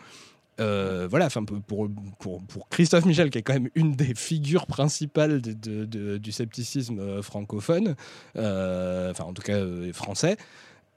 voilà, 0.58 1.26
enfin 1.26 1.44
pour, 1.44 1.88
pour, 2.18 2.40
pour, 2.42 2.68
Christophe 2.68 3.04
Michel, 3.04 3.30
qui 3.30 3.38
est 3.38 3.42
quand 3.42 3.54
même 3.54 3.70
une 3.74 3.92
des 3.96 4.14
figures 4.14 4.66
principales 4.66 5.42
de, 5.42 6.18
du 6.18 6.32
scepticisme 6.32 7.20
francophone, 7.20 7.96
enfin 8.36 9.24
en 9.24 9.32
tout 9.32 9.42
cas 9.42 9.60
français, 9.92 10.36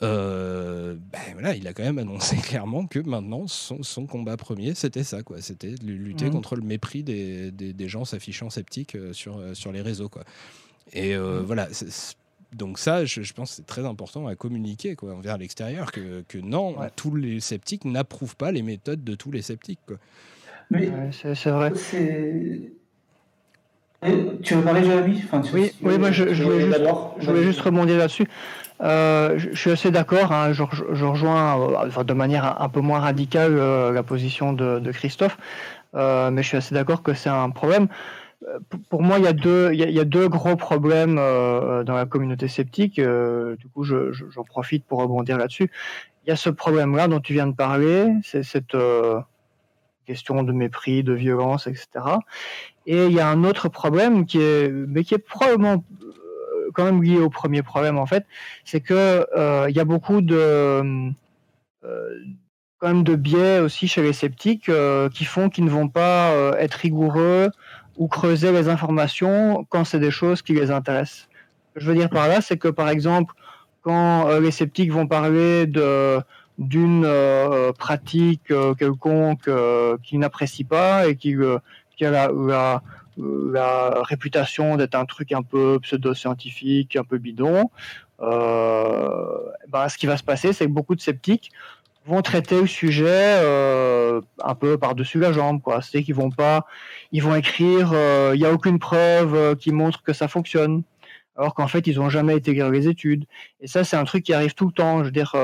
euh, 0.01 0.95
ben 1.11 1.33
voilà, 1.33 1.55
il 1.55 1.67
a 1.67 1.73
quand 1.73 1.83
même 1.83 1.97
annoncé 1.97 2.37
clairement 2.43 2.87
que 2.87 2.99
maintenant 2.99 3.47
son, 3.47 3.83
son 3.83 4.05
combat 4.05 4.37
premier 4.37 4.73
c'était 4.73 5.03
ça 5.03 5.23
quoi, 5.23 5.41
c'était 5.41 5.75
lutter 5.83 6.27
mmh. 6.27 6.31
contre 6.31 6.55
le 6.55 6.61
mépris 6.61 7.03
des, 7.03 7.51
des, 7.51 7.89
gens 7.89 8.05
s'affichant 8.05 8.49
sceptiques 8.49 8.95
euh, 8.95 9.11
sur, 9.11 9.37
euh, 9.37 9.53
sur 9.53 9.73
les 9.73 9.81
réseaux 9.81 10.07
quoi. 10.07 10.23
Et 10.93 11.15
mmh. 11.17 11.39
voilà, 11.39 11.67
donc 12.53 12.79
ça, 12.79 13.05
je, 13.05 13.33
pense, 13.33 13.51
c'est 13.51 13.65
très 13.65 13.85
important 13.85 14.25
à 14.25 14.35
communiquer 14.35 14.95
quoi 14.95 15.13
envers 15.13 15.37
l'extérieur 15.37 15.91
que, 15.91 16.23
que 16.27 16.37
non, 16.37 16.77
tous 16.95 17.15
les 17.15 17.41
sceptiques 17.41 17.85
n'approuvent 17.85 18.37
pas 18.37 18.51
les 18.51 18.63
méthodes 18.63 19.03
de 19.03 19.15
tous 19.15 19.31
les 19.31 19.41
sceptiques 19.41 19.79
quoi. 19.85 19.97
Mais 20.71 20.89
c'est 21.11 21.49
vrai. 21.49 21.73
Tu 24.01 24.53
veux 24.53 24.61
parler, 24.63 24.83
Jérémy? 24.83 25.21
Enfin, 25.25 25.41
Oui, 25.53 25.71
oui 25.81 25.97
moi 25.97 26.11
je, 26.11 26.33
je, 26.33 26.43
voulais 26.43 26.61
juste, 26.61 26.77
je, 27.19 27.25
voulais 27.29 27.43
juste, 27.43 27.59
rebondir 27.59 27.97
là-dessus. 27.97 28.27
Euh, 28.81 29.37
je, 29.37 29.55
suis 29.55 29.71
assez 29.71 29.91
d'accord, 29.91 30.31
hein, 30.31 30.53
je, 30.53 30.63
je, 30.93 31.05
rejoins 31.05 31.85
euh, 31.85 32.03
de 32.03 32.13
manière 32.13 32.61
un, 32.61 32.69
peu 32.69 32.79
moins 32.79 32.99
radicale 32.99 33.57
euh, 33.57 33.91
la 33.91 34.03
position 34.03 34.53
de, 34.53 34.79
de 34.79 34.91
Christophe, 34.91 35.37
mais 35.93 36.41
je 36.43 36.47
suis 36.47 36.57
assez 36.57 36.73
d'accord 36.73 37.03
que 37.03 37.13
c'est 37.13 37.29
un 37.29 37.49
problème. 37.49 37.87
Pour 38.89 39.01
moi, 39.01 39.19
il 39.19 39.25
y 39.25 39.27
a 39.27 39.33
deux, 39.33 39.71
il 39.73 39.79
y 39.79 39.99
a, 39.99 40.05
deux 40.05 40.29
gros 40.29 40.55
problèmes 40.55 41.15
dans 41.17 41.93
la 41.93 42.05
communauté 42.05 42.47
sceptique. 42.47 42.95
du 42.95 43.67
coup, 43.73 43.83
j'en 43.83 44.43
profite 44.45 44.85
pour 44.85 44.99
rebondir 44.99 45.37
là-dessus. 45.37 45.69
Il 46.25 46.29
y 46.29 46.31
a 46.31 46.37
ce 46.37 46.49
problème-là 46.49 47.09
dont 47.09 47.19
tu 47.19 47.33
viens 47.33 47.47
de 47.47 47.55
parler, 47.55 48.13
c'est 48.23 48.43
cette 48.43 48.77
question 50.05 50.41
de 50.43 50.53
mépris, 50.53 51.03
de 51.03 51.13
violence, 51.13 51.67
etc. 51.67 51.87
Et 52.85 53.05
il 53.05 53.11
y 53.11 53.19
a 53.19 53.27
un 53.27 53.43
autre 53.43 53.67
problème 53.67 54.25
qui 54.25 54.39
est, 54.39 54.71
mais 54.71 55.03
qui 55.03 55.15
est 55.15 55.19
probablement 55.19 55.83
quand 56.73 56.83
même 56.83 57.03
lié 57.03 57.17
au 57.17 57.29
premier 57.29 57.61
problème 57.61 57.97
en 57.97 58.05
fait, 58.05 58.25
c'est 58.65 58.81
que 58.81 59.27
euh, 59.35 59.67
il 59.69 59.75
y 59.75 59.79
a 59.79 59.85
beaucoup 59.85 60.21
de 60.21 61.11
euh, 61.85 62.19
quand 62.77 62.87
même 62.87 63.03
de 63.03 63.15
biais 63.15 63.59
aussi 63.59 63.87
chez 63.87 64.01
les 64.01 64.13
sceptiques 64.13 64.69
euh, 64.69 65.09
qui 65.09 65.25
font 65.25 65.49
qu'ils 65.49 65.65
ne 65.65 65.69
vont 65.69 65.89
pas 65.89 66.33
être 66.59 66.75
rigoureux 66.75 67.49
ou 67.97 68.07
creuser 68.07 68.51
les 68.51 68.69
informations 68.69 69.65
quand 69.69 69.83
c'est 69.83 69.99
des 69.99 70.11
choses 70.11 70.41
qui 70.41 70.53
les 70.53 70.71
intéressent. 70.71 71.27
Je 71.75 71.85
veux 71.87 71.95
dire 71.95 72.09
par 72.09 72.27
là, 72.27 72.41
c'est 72.41 72.57
que 72.57 72.69
par 72.69 72.89
exemple, 72.89 73.33
quand 73.81 74.39
les 74.39 74.51
sceptiques 74.51 74.91
vont 74.91 75.07
parler 75.07 75.65
de 75.65 76.19
d'une 76.57 77.07
pratique 77.77 78.53
quelconque 78.77 79.49
qu'ils 80.03 80.19
n'apprécient 80.19 80.67
pas 80.67 81.07
et 81.07 81.15
qui, 81.15 81.35
qui 81.95 82.05
a 82.05 82.11
la, 82.11 82.29
la 82.33 82.81
réputation 84.03 84.77
d'être 84.77 84.95
un 84.95 85.05
truc 85.05 85.31
un 85.31 85.41
peu 85.43 85.79
pseudo-scientifique, 85.81 86.95
un 86.95 87.03
peu 87.03 87.17
bidon, 87.17 87.69
euh, 88.21 89.39
ben, 89.69 89.87
ce 89.89 89.97
qui 89.97 90.05
va 90.05 90.17
se 90.17 90.23
passer, 90.23 90.53
c'est 90.53 90.65
que 90.65 90.71
beaucoup 90.71 90.95
de 90.95 91.01
sceptiques 91.01 91.51
vont 92.05 92.21
traiter 92.21 92.59
le 92.59 92.67
sujet 92.67 93.05
euh, 93.07 94.21
un 94.43 94.55
peu 94.55 94.77
par-dessus 94.77 95.19
la 95.19 95.31
jambe. 95.31 95.61
C'est 95.81 96.03
qu'ils 96.03 96.15
vont 96.15 96.31
pas, 96.31 96.65
ils 97.11 97.23
vont 97.23 97.35
écrire, 97.35 97.91
euh, 97.93 98.31
il 98.33 98.39
n'y 98.39 98.45
a 98.45 98.51
aucune 98.51 98.79
preuve 98.79 99.55
qui 99.57 99.71
montre 99.71 100.01
que 100.01 100.13
ça 100.13 100.27
fonctionne, 100.27 100.83
alors 101.37 101.53
qu'en 101.53 101.67
fait, 101.67 101.87
ils 101.87 101.97
n'ont 101.97 102.09
jamais 102.09 102.33
intégré 102.33 102.69
les 102.71 102.87
études. 102.87 103.25
Et 103.61 103.67
ça, 103.67 103.83
c'est 103.83 103.97
un 103.97 104.05
truc 104.05 104.23
qui 104.23 104.33
arrive 104.33 104.53
tout 104.53 104.67
le 104.67 104.73
temps. 104.73 104.99
Je 104.99 105.05
veux 105.05 105.11
dire, 105.11 105.35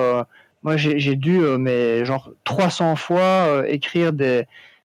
moi, 0.64 0.76
j'ai 0.78 1.16
dû, 1.16 1.40
mais 1.60 2.04
genre 2.06 2.32
300 2.44 2.96
fois, 2.96 3.64
écrire 3.68 4.12
des 4.12 4.46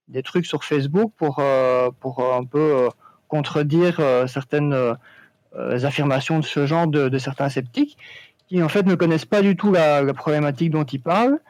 des 0.09 0.23
trucs 0.23 0.47
sur 0.47 0.65
Facebook 0.65 1.13
pour, 1.17 1.39
euh, 1.41 1.91
pour 2.01 2.35
un 2.35 2.45
peu 2.45 2.59
euh, 2.59 2.89
contredire 3.29 3.97
euh, 4.01 4.27
certaines 4.27 4.75
affirmations 5.55 6.39
de 6.39 6.45
ce 6.45 6.67
genre 6.67 6.87
de, 6.87 7.19
certains 7.19 7.49
sceptiques 7.49 7.97
qui 8.47 8.63
en 8.63 8.69
fait 8.69 8.85
ne 8.85 8.95
connaissent 8.95 9.25
pas 9.25 9.43
du 9.43 9.57
tout 9.57 9.73
la 9.73 10.05
problématique 10.13 10.71
dont 10.71 10.85
ils 10.85 11.01
parlent 11.01 11.41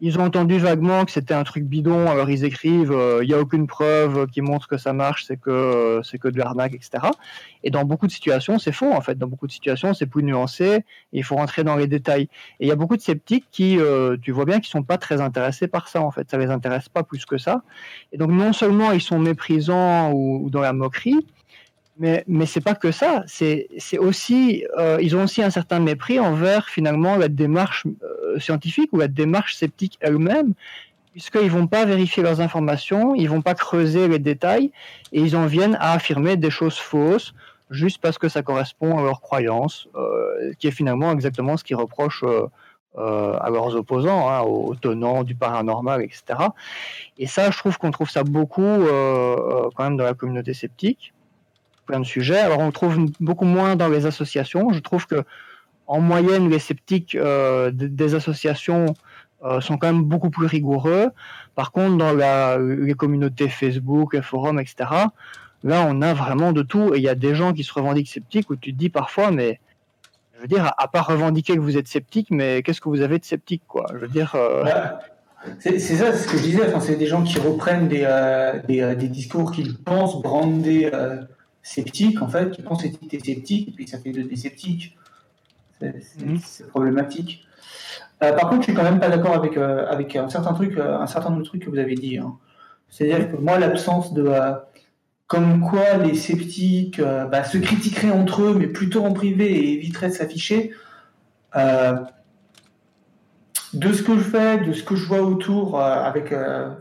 ils 0.00 0.18
ont 0.18 0.24
entendu 0.24 0.58
vaguement 0.58 1.04
que 1.04 1.10
c'était 1.10 1.34
un 1.34 1.44
truc 1.44 1.64
bidon, 1.64 2.10
alors 2.10 2.30
ils 2.30 2.44
écrivent, 2.44 2.92
il 2.92 2.98
euh, 2.98 3.24
n'y 3.24 3.34
a 3.34 3.38
aucune 3.38 3.66
preuve 3.66 4.26
qui 4.28 4.40
montre 4.40 4.66
que 4.66 4.78
ça 4.78 4.92
marche, 4.92 5.24
c'est 5.24 5.36
que 5.36 5.50
euh, 5.50 6.02
c'est 6.02 6.18
que 6.18 6.28
de 6.28 6.38
l'arnaque, 6.38 6.74
etc. 6.74 7.08
Et 7.64 7.70
dans 7.70 7.84
beaucoup 7.84 8.06
de 8.06 8.12
situations, 8.12 8.58
c'est 8.58 8.72
faux 8.72 8.90
en 8.92 9.02
fait. 9.02 9.18
Dans 9.18 9.26
beaucoup 9.26 9.46
de 9.46 9.52
situations, 9.52 9.92
c'est 9.92 10.06
plus 10.06 10.22
nuancé. 10.22 10.84
il 11.12 11.22
faut 11.22 11.36
rentrer 11.36 11.64
dans 11.64 11.76
les 11.76 11.86
détails. 11.86 12.28
Et 12.60 12.66
il 12.66 12.68
y 12.68 12.72
a 12.72 12.76
beaucoup 12.76 12.96
de 12.96 13.02
sceptiques 13.02 13.44
qui, 13.50 13.78
euh, 13.78 14.16
tu 14.22 14.32
vois 14.32 14.46
bien, 14.46 14.60
qui 14.60 14.70
sont 14.70 14.82
pas 14.82 14.96
très 14.96 15.20
intéressés 15.20 15.68
par 15.68 15.88
ça 15.88 16.00
en 16.00 16.10
fait. 16.10 16.30
Ça 16.30 16.38
les 16.38 16.48
intéresse 16.48 16.88
pas 16.88 17.02
plus 17.02 17.26
que 17.26 17.36
ça. 17.36 17.62
Et 18.12 18.16
donc 18.16 18.30
non 18.30 18.54
seulement 18.54 18.92
ils 18.92 19.02
sont 19.02 19.18
méprisants 19.18 20.12
ou 20.12 20.48
dans 20.50 20.60
la 20.60 20.72
moquerie, 20.72 21.26
mais, 21.98 22.24
mais 22.26 22.46
c'est 22.46 22.60
pas 22.60 22.74
que 22.74 22.92
ça. 22.92 23.24
C'est 23.26 23.68
aussi, 23.98 24.64
euh, 24.78 24.98
ils 25.00 25.16
ont 25.16 25.24
aussi 25.24 25.42
un 25.42 25.50
certain 25.50 25.80
mépris 25.80 26.18
envers 26.18 26.68
finalement 26.68 27.16
la 27.16 27.28
démarche 27.28 27.86
euh, 28.02 28.38
scientifique 28.38 28.92
ou 28.92 28.98
la 28.98 29.08
démarche 29.08 29.54
sceptique 29.54 29.98
elle-même, 30.00 30.54
puisqu'ils 31.12 31.50
vont 31.50 31.66
pas 31.66 31.84
vérifier 31.84 32.22
leurs 32.22 32.40
informations, 32.40 33.14
ils 33.14 33.28
vont 33.28 33.42
pas 33.42 33.54
creuser 33.54 34.08
les 34.08 34.18
détails, 34.18 34.72
et 35.12 35.20
ils 35.20 35.36
en 35.36 35.46
viennent 35.46 35.76
à 35.80 35.92
affirmer 35.92 36.36
des 36.36 36.50
choses 36.50 36.78
fausses 36.78 37.34
juste 37.70 38.00
parce 38.00 38.18
que 38.18 38.28
ça 38.28 38.42
correspond 38.42 38.98
à 38.98 39.02
leurs 39.02 39.20
croyances, 39.20 39.88
euh, 39.94 40.52
qui 40.58 40.66
est 40.68 40.72
finalement 40.72 41.12
exactement 41.12 41.56
ce 41.56 41.64
qu'ils 41.64 41.76
reprochent 41.76 42.24
à 42.96 43.48
leurs 43.50 43.76
opposants, 43.76 44.28
hein, 44.28 44.40
aux 44.40 44.74
tenants 44.74 45.22
du 45.22 45.36
paranormal, 45.36 46.02
etc. 46.02 46.24
Et 47.18 47.28
ça, 47.28 47.50
je 47.52 47.56
trouve 47.56 47.78
qu'on 47.78 47.92
trouve 47.92 48.10
ça 48.10 48.24
beaucoup 48.24 48.84
quand 49.76 49.84
même 49.84 49.96
dans 49.96 50.04
la 50.04 50.14
communauté 50.14 50.54
sceptique 50.54 51.12
plein 51.90 52.00
de 52.00 52.06
sujets. 52.06 52.38
Alors 52.38 52.60
on 52.60 52.70
trouve 52.70 53.10
beaucoup 53.18 53.44
moins 53.44 53.76
dans 53.76 53.88
les 53.88 54.06
associations. 54.06 54.72
Je 54.72 54.78
trouve 54.78 55.06
que 55.06 55.24
en 55.90 56.00
moyenne, 56.00 56.48
les 56.48 56.60
sceptiques 56.60 57.16
euh, 57.16 57.72
des 57.74 58.14
associations 58.14 58.94
euh, 59.42 59.60
sont 59.60 59.76
quand 59.76 59.88
même 59.88 60.04
beaucoup 60.04 60.30
plus 60.30 60.46
rigoureux. 60.46 61.08
Par 61.56 61.72
contre, 61.72 61.96
dans 61.96 62.12
la, 62.12 62.58
les 62.58 62.94
communautés 62.94 63.48
Facebook, 63.48 64.14
les 64.14 64.22
forums, 64.22 64.60
etc., 64.60 64.88
là, 65.64 65.86
on 65.88 66.00
a 66.00 66.14
vraiment 66.14 66.52
de 66.52 66.62
tout. 66.62 66.94
Et 66.94 66.98
il 66.98 67.02
y 67.02 67.08
a 67.08 67.16
des 67.16 67.34
gens 67.34 67.52
qui 67.52 67.64
se 67.64 67.72
revendiquent 67.72 68.08
sceptiques 68.08 68.50
où 68.50 68.56
tu 68.56 68.72
te 68.72 68.78
dis 68.78 68.88
parfois, 68.88 69.32
mais 69.32 69.58
je 70.36 70.42
veux 70.42 70.46
dire, 70.46 70.72
à, 70.78 70.86
part 70.86 71.08
revendiquer 71.08 71.56
que 71.56 71.60
vous 71.60 71.76
êtes 71.76 71.88
sceptique, 71.88 72.28
mais 72.30 72.62
qu'est-ce 72.62 72.80
que 72.80 72.88
vous 72.88 73.00
avez 73.00 73.18
de 73.18 73.24
sceptique, 73.24 73.62
quoi? 73.66 73.86
Je 73.92 73.98
veux 73.98 74.08
dire. 74.08 74.36
Euh, 74.36 74.64
c'est 75.58 75.80
ça, 75.80 76.12
ce 76.12 76.28
que 76.28 76.38
je 76.38 76.42
disais. 76.44 76.68
Enfin, 76.68 76.78
c'est 76.78 76.94
des 76.94 77.06
gens 77.06 77.24
qui 77.24 77.40
reprennent 77.40 77.88
des, 77.88 78.06
des, 78.68 78.94
des, 78.94 79.08
discours 79.08 79.50
qu'ils 79.50 79.76
pensent 79.76 80.22
brander 80.22 80.88
sceptiques, 81.62 82.22
en 82.22 82.28
fait, 82.28 82.50
qui 82.50 82.62
pensent 82.62 82.84
être 82.84 82.98
sceptiques, 83.24 83.68
et 83.68 83.72
puis 83.72 83.88
ça 83.88 83.98
fait 83.98 84.12
des 84.12 84.36
sceptiques. 84.36 84.96
Mhm. 85.80 86.38
C'est 86.44 86.68
problématique. 86.68 87.46
par 88.18 88.50
contre, 88.50 88.62
je 88.62 88.64
suis 88.64 88.74
quand 88.74 88.82
même 88.82 89.00
pas 89.00 89.08
d'accord 89.08 89.34
avec, 89.34 89.56
avec 89.56 90.14
un 90.16 90.28
certain 90.28 90.52
truc, 90.52 90.78
un 90.78 91.06
certain 91.06 91.30
nombre 91.30 91.42
de 91.42 91.46
trucs 91.46 91.64
que 91.64 91.70
vous 91.70 91.78
avez 91.78 91.94
dit. 91.94 92.18
Hein. 92.18 92.34
C'est-à-dire 92.90 93.30
que 93.30 93.36
moi, 93.36 93.58
l'absence 93.58 94.12
de 94.12 94.30
comme 95.30 95.60
quoi 95.60 95.96
les 95.96 96.16
sceptiques 96.16 96.98
euh, 96.98 97.24
bah, 97.24 97.44
se 97.44 97.56
critiqueraient 97.56 98.10
entre 98.10 98.42
eux, 98.42 98.56
mais 98.58 98.66
plutôt 98.66 99.04
en 99.04 99.12
privé 99.12 99.46
et 99.46 99.74
éviteraient 99.74 100.08
de 100.08 100.14
s'afficher. 100.14 100.72
Euh, 101.54 101.94
de 103.72 103.92
ce 103.92 104.02
que 104.02 104.16
je 104.16 104.24
fais, 104.24 104.58
de 104.58 104.72
ce 104.72 104.82
que 104.82 104.96
je 104.96 105.06
vois 105.06 105.22
autour, 105.22 105.80
euh, 105.80 105.84
avec, 105.84 106.34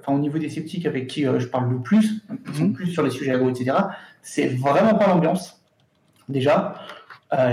au 0.07 0.17
niveau 0.17 0.39
des 0.39 0.49
sceptiques 0.49 0.87
avec 0.87 1.05
qui 1.05 1.25
je 1.25 1.45
parle 1.45 1.69
le 1.69 1.77
plus, 1.77 2.23
mhm. 2.59 2.73
plus 2.73 2.87
sur 2.87 3.03
les 3.03 3.11
sujets 3.11 3.33
agro, 3.33 3.51
etc., 3.51 3.77
c'est 4.21 4.47
vraiment 4.47 4.95
pas 4.95 5.07
l'ambiance, 5.07 5.61
déjà. 6.27 6.75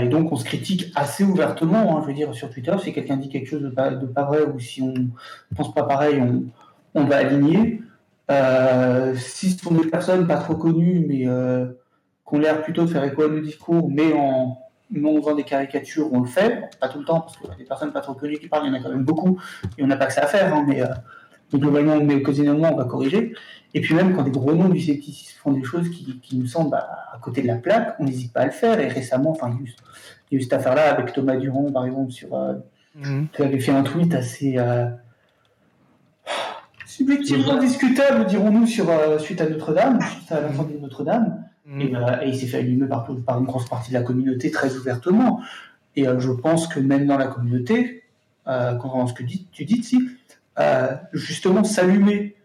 et 0.01 0.07
donc, 0.07 0.31
on 0.31 0.35
se 0.35 0.45
critique 0.45 0.91
assez 0.95 1.23
ouvertement, 1.23 1.97
hein, 1.97 2.01
je 2.01 2.07
veux 2.07 2.13
dire, 2.13 2.33
sur 2.33 2.49
Twitter. 2.49 2.73
Si 2.83 2.93
quelqu'un 2.93 3.17
dit 3.17 3.29
quelque 3.29 3.47
chose 3.47 3.61
de 3.61 3.69
pas, 3.69 4.23
vrai 4.23 4.43
ou 4.43 4.59
si 4.59 4.81
on 4.81 4.93
pense 5.55 5.73
pas 5.73 5.83
pareil, 5.83 6.19
on, 6.21 6.45
on 6.99 7.05
va 7.05 7.17
aligner. 7.17 7.81
Euh, 8.29 9.15
si 9.15 9.51
ce 9.51 9.63
sont 9.63 9.73
des 9.73 9.87
personnes 9.87 10.27
pas 10.27 10.37
trop 10.37 10.55
connues, 10.55 11.05
mais 11.07 11.27
euh, 11.27 11.67
qui 12.27 12.35
ont 12.35 12.39
l'air 12.39 12.61
plutôt 12.61 12.83
de 12.83 12.87
faire 12.87 13.03
écho 13.03 13.23
à 13.23 13.29
nos 13.29 13.39
discours, 13.39 13.89
mais 13.89 14.13
en 14.13 14.57
non 14.91 15.21
faisant 15.21 15.35
des 15.35 15.43
caricatures, 15.43 16.11
on 16.13 16.21
le 16.21 16.27
fait. 16.27 16.69
pas 16.79 16.89
tout 16.89 16.99
le 16.99 17.05
temps, 17.05 17.21
parce 17.21 17.37
que 17.37 17.57
des 17.57 17.65
personnes 17.65 17.91
pas 17.91 18.01
trop 18.01 18.13
connues 18.13 18.37
qui 18.37 18.47
parlent, 18.47 18.65
il 18.65 18.73
y 18.73 18.75
en 18.75 18.79
a 18.79 18.83
quand 18.83 18.89
même 18.89 19.03
beaucoup, 19.03 19.39
et 19.77 19.83
on 19.83 19.87
n'a 19.87 19.97
pas 19.97 20.07
que 20.07 20.13
ça 20.13 20.23
à 20.23 20.27
faire, 20.27 20.53
hein, 20.53 20.65
mais, 20.67 20.81
euh, 20.81 20.87
globalement, 21.53 21.99
mais 22.01 22.15
occasionnellement, 22.15 22.73
on 22.73 22.77
va 22.77 22.85
corriger. 22.85 23.33
Et 23.73 23.81
puis 23.81 23.93
même 23.93 24.15
quand 24.15 24.23
des 24.23 24.31
gros 24.31 24.53
noms 24.53 24.69
du 24.69 24.79
scepticisme 24.79 25.37
font 25.39 25.51
des 25.51 25.63
choses 25.63 25.89
qui, 25.89 26.19
qui 26.19 26.37
nous 26.37 26.47
semblent 26.47 26.71
bah, 26.71 26.87
à 27.13 27.17
côté 27.19 27.41
de 27.41 27.47
la 27.47 27.55
plaque, 27.55 27.95
on 27.99 28.05
n'hésite 28.05 28.33
pas 28.33 28.41
à 28.41 28.45
le 28.45 28.51
faire. 28.51 28.79
Et 28.79 28.87
récemment, 28.87 29.31
enfin, 29.31 29.51
il 29.51 29.65
y 30.33 30.35
a 30.35 30.39
eu, 30.39 30.41
cette 30.41 30.53
affaire-là 30.53 30.93
avec 30.93 31.13
Thomas 31.13 31.35
Durand, 31.35 31.71
par 31.71 31.85
exemple, 31.85 32.11
sur, 32.11 32.33
euh, 32.35 32.53
mmh. 32.95 33.25
qui 33.33 33.41
avait 33.41 33.59
fait 33.59 33.71
un 33.71 33.83
tweet 33.83 34.13
assez 34.15 34.57
subjectivement 36.97 37.57
discutable, 37.57 38.25
dirons-nous, 38.25 38.65
sur, 38.65 38.89
euh, 38.89 39.19
suite 39.19 39.41
à 39.41 39.49
Notre-Dame, 39.49 39.99
suite 40.01 40.31
à 40.31 40.41
l'incendie 40.41 40.73
de 40.73 40.79
Notre-Dame. 40.79 41.43
Mm. 41.65 41.81
Euh, 41.81 42.21
et, 42.23 42.29
il 42.29 42.35
s'est 42.37 42.47
fait 42.47 42.59
allumer 42.59 42.87
par, 42.87 43.07
par, 43.25 43.39
une 43.39 43.45
grosse 43.45 43.67
partie 43.67 43.89
de 43.89 43.95
la 43.95 44.01
communauté 44.01 44.51
très 44.51 44.75
ouvertement. 44.75 45.41
Et 45.95 46.07
euh, 46.07 46.19
je 46.19 46.31
pense 46.31 46.67
que 46.67 46.79
même 46.79 47.05
dans 47.05 47.17
la 47.17 47.27
communauté, 47.27 48.03
quand 48.45 49.07
ce 49.07 49.13
que 49.13 49.23
tu 49.23 49.65
dis, 49.65 49.83
si, 49.83 50.01
justement, 51.11 51.65
s'allumer 51.65 52.36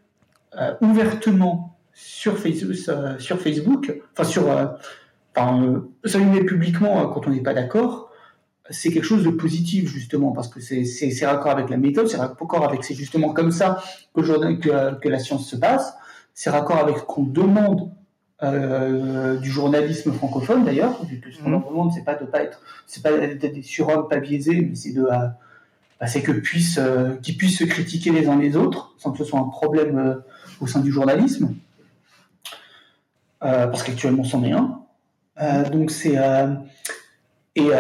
ouvertement 0.81 1.79
sur 1.95 2.39
Facebook, 2.39 2.77
sur 3.19 3.39
Facebook, 3.41 4.01
enfin 4.13 4.25
sur, 4.25 4.79
s'allumer 6.05 6.45
publiquement 6.45 7.09
quand 7.09 7.27
on 7.27 7.31
n'est 7.31 7.43
pas 7.43 7.55
d'accord, 7.55 8.11
c'est 8.71 8.91
quelque 8.91 9.05
chose 9.05 9.25
de 9.25 9.31
positif 9.31 9.89
justement 9.89 10.33
parce 10.33 10.49
que 10.49 10.61
c'est 10.61 11.27
raccord 11.27 11.53
avec 11.53 11.71
la 11.71 11.77
méthode, 11.77 12.09
c'est 12.09 12.17
raccord 12.17 12.65
avec 12.65 12.85
c'est 12.85 12.95
justement 12.95 13.33
comme 13.33 13.51
ça 13.51 13.83
que, 14.15 14.95
que, 14.99 15.09
la 15.09 15.19
science 15.19 15.49
se 15.49 15.57
passe, 15.57 15.95
c'est 16.35 16.51
raccord 16.51 16.79
avec 16.79 16.99
ce 16.99 17.03
qu'on 17.03 17.25
demande 17.25 17.91
euh, 18.43 19.37
du 19.37 19.51
journalisme 19.51 20.13
francophone 20.13 20.65
d'ailleurs. 20.65 20.99
Ce 21.01 21.43
qu'on 21.43 21.49
mmh. 21.49 21.53
leur 21.53 21.69
demande, 21.69 21.93
c'est 21.93 22.05
pas 22.05 22.15
de 22.15 22.25
pas 22.25 22.43
être, 22.43 22.61
c'est 22.87 23.03
pas 23.03 23.17
d'être 23.17 23.55
des 23.55 23.63
surhommes 23.63 24.09
pas 24.09 24.19
biaisés, 24.19 24.67
mais 24.69 24.75
c'est 24.75 24.93
de 24.93 25.05
euh, 25.05 25.29
bah, 26.01 26.07
c'est 26.07 26.23
que 26.23 26.33
puissent 26.33 26.79
euh, 26.79 27.15
qu'ils 27.23 27.37
puissent 27.37 27.59
se 27.59 27.65
critiquer 27.65 28.11
les 28.11 28.29
uns 28.29 28.37
les 28.37 28.57
autres 28.57 28.95
sans 28.99 29.13
que 29.13 29.19
ce 29.19 29.25
soit 29.25 29.39
un 29.39 29.49
problème 29.49 30.23
au 30.63 30.67
sein 30.67 30.81
du 30.81 30.91
journalisme, 30.91 31.55
parce 33.41 33.83
qu'actuellement 33.83 34.25
c'en 34.25 34.43
est 34.45 34.53
un. 34.53 34.83
donc 35.71 35.91
c'est 35.91 36.17
et 37.55 37.71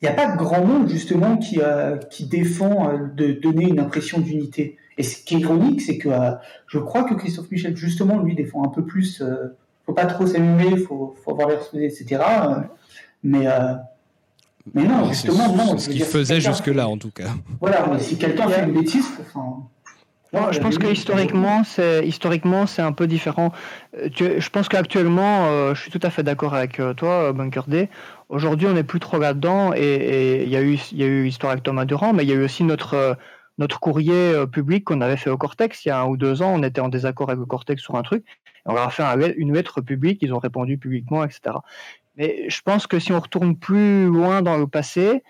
il 0.00 0.04
n'y 0.04 0.08
a 0.08 0.14
pas 0.14 0.36
grand 0.36 0.64
monde 0.64 0.88
justement 0.88 1.36
qui, 1.38 1.60
euh, 1.60 1.96
qui 1.96 2.26
défend 2.26 2.88
euh, 2.88 3.08
de 3.14 3.32
donner 3.32 3.64
une 3.64 3.80
impression 3.80 4.20
d'unité. 4.20 4.76
Et 4.96 5.02
ce 5.02 5.16
qui 5.16 5.34
est 5.36 5.40
ironique, 5.40 5.80
c'est 5.80 5.98
que 5.98 6.08
euh, 6.08 6.32
je 6.68 6.78
crois 6.78 7.02
que 7.04 7.14
Christophe 7.14 7.50
Michel, 7.50 7.76
justement, 7.76 8.20
lui, 8.20 8.34
défend 8.34 8.64
un 8.64 8.68
peu 8.68 8.84
plus. 8.84 9.20
Euh, 9.20 9.56
faut 9.86 9.94
pas 9.94 10.06
trop 10.06 10.26
s'allumer, 10.26 10.76
faut, 10.76 11.16
faut 11.24 11.30
avoir 11.32 11.48
l'air 11.48 11.60
etc. 11.72 12.20
mais, 13.22 13.46
mais 14.74 14.82
non, 14.84 15.08
justement, 15.08 15.54
non. 15.54 15.78
Ce 15.78 15.88
qu'il 15.88 16.04
faisait 16.04 16.42
jusque-là, 16.42 16.86
en 16.86 16.98
tout 16.98 17.10
cas. 17.10 17.30
Voilà, 17.58 17.98
si 17.98 18.18
quelqu'un 18.18 18.48
fait 18.48 18.64
une 18.64 18.74
bêtise, 18.74 19.06
je 20.32 20.58
pense 20.58 20.78
que 20.78 20.86
historiquement, 20.86 21.64
c'est 21.64 22.06
historiquement 22.06 22.66
c'est 22.66 22.82
un 22.82 22.92
peu 22.92 23.06
différent. 23.06 23.52
je 23.94 24.48
pense 24.50 24.68
qu'actuellement, 24.68 25.74
je 25.74 25.80
suis 25.80 25.90
tout 25.90 26.00
à 26.02 26.10
fait 26.10 26.22
d'accord 26.22 26.54
avec 26.54 26.80
toi, 26.96 27.32
Bunker 27.32 27.64
D. 27.66 27.88
Aujourd'hui, 28.28 28.66
on 28.66 28.74
n'est 28.74 28.84
plus 28.84 29.00
trop 29.00 29.18
là-dedans 29.18 29.72
et 29.74 30.42
il 30.42 30.50
y, 30.50 30.56
a 30.56 30.60
eu, 30.60 30.78
y 30.92 31.02
a 31.02 31.06
eu 31.06 31.26
Histoire 31.26 31.52
avec 31.52 31.64
Thomas 31.64 31.86
Durand, 31.86 32.12
mais 32.12 32.24
il 32.24 32.28
y 32.28 32.32
a 32.32 32.34
eu 32.34 32.44
aussi 32.44 32.62
notre, 32.62 32.92
euh, 32.94 33.14
notre 33.56 33.80
courrier 33.80 34.12
euh, 34.12 34.46
public 34.46 34.84
qu'on 34.84 35.00
avait 35.00 35.16
fait 35.16 35.30
au 35.30 35.38
Cortex 35.38 35.86
il 35.86 35.88
y 35.88 35.90
a 35.90 36.00
un 36.00 36.04
ou 36.04 36.18
deux 36.18 36.42
ans. 36.42 36.52
On 36.54 36.62
était 36.62 36.82
en 36.82 36.88
désaccord 36.88 37.30
avec 37.30 37.40
le 37.40 37.46
Cortex 37.46 37.82
sur 37.82 37.94
un 37.94 38.02
truc. 38.02 38.24
on 38.66 38.74
leur 38.74 38.84
a 38.84 38.90
fait 38.90 39.34
une 39.38 39.54
lettre 39.54 39.80
publique, 39.80 40.18
ils 40.20 40.34
ont 40.34 40.38
répondu 40.38 40.76
publiquement, 40.76 41.24
etc. 41.24 41.56
Mais 42.16 42.50
je 42.50 42.60
pense 42.60 42.86
que 42.86 42.98
si 42.98 43.12
on 43.12 43.20
retourne 43.20 43.56
plus 43.56 44.06
loin 44.06 44.42
dans 44.42 44.58
le 44.58 44.66
passé, 44.66 45.22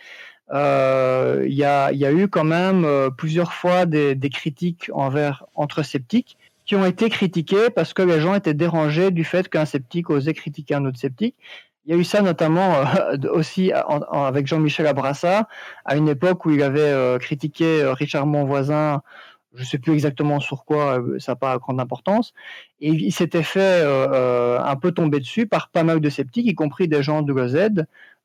euh, 0.52 1.44
il 1.46 1.54
y, 1.54 1.64
a, 1.64 1.92
y, 1.92 2.04
a, 2.06 2.12
eu 2.12 2.28
quand 2.28 2.44
même 2.44 2.86
plusieurs 3.16 3.52
fois 3.52 3.86
des, 3.86 4.14
des, 4.14 4.30
critiques 4.30 4.90
envers 4.94 5.44
entre 5.54 5.82
sceptiques 5.82 6.38
qui 6.64 6.76
ont 6.76 6.84
été 6.84 7.08
critiquées 7.08 7.70
parce 7.74 7.94
que 7.94 8.02
les 8.02 8.20
gens 8.20 8.34
étaient 8.34 8.54
dérangés 8.54 9.10
du 9.10 9.24
fait 9.24 9.48
qu'un 9.48 9.64
sceptique 9.64 10.10
osait 10.10 10.34
critiquer 10.34 10.74
un 10.74 10.84
autre 10.84 10.98
sceptique. 10.98 11.34
Il 11.88 11.92
y 11.92 11.94
a 11.96 12.00
eu 12.00 12.04
ça 12.04 12.20
notamment 12.20 12.74
euh, 12.76 13.16
aussi 13.32 13.72
avec 13.72 14.46
Jean-Michel 14.46 14.86
Abrassa, 14.86 15.48
à 15.86 15.96
une 15.96 16.08
époque 16.08 16.44
où 16.44 16.50
il 16.50 16.62
avait 16.62 16.80
euh, 16.82 17.18
critiqué 17.18 17.82
euh, 17.82 17.94
Richard 17.94 18.26
Monvoisin, 18.26 19.00
je 19.54 19.62
ne 19.62 19.66
sais 19.66 19.78
plus 19.78 19.94
exactement 19.94 20.38
sur 20.38 20.66
quoi, 20.66 21.02
ça 21.18 21.32
n'a 21.32 21.36
pas 21.36 21.56
grande 21.56 21.80
importance, 21.80 22.34
et 22.82 22.90
il 22.90 23.12
s'était 23.12 23.42
fait 23.42 23.82
un 23.82 24.76
peu 24.76 24.92
tomber 24.92 25.20
dessus 25.20 25.46
par 25.46 25.70
pas 25.70 25.82
mal 25.82 26.00
de 26.00 26.10
sceptiques, 26.10 26.46
y 26.46 26.54
compris 26.54 26.86
des 26.86 27.02
gens 27.02 27.22
de 27.22 27.32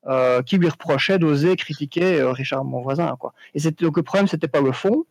l'OZ, 0.06 0.42
qui 0.44 0.58
lui 0.58 0.68
reprochaient 0.68 1.18
d'oser 1.18 1.56
critiquer 1.56 2.22
Richard 2.22 2.64
Monvoisin. 2.64 3.16
Quoi. 3.18 3.32
Et 3.54 3.60
donc 3.70 3.96
le 3.96 4.02
problème, 4.02 4.28
c'était 4.28 4.48
pas 4.48 4.60
le 4.60 4.72
fond, 4.72 5.04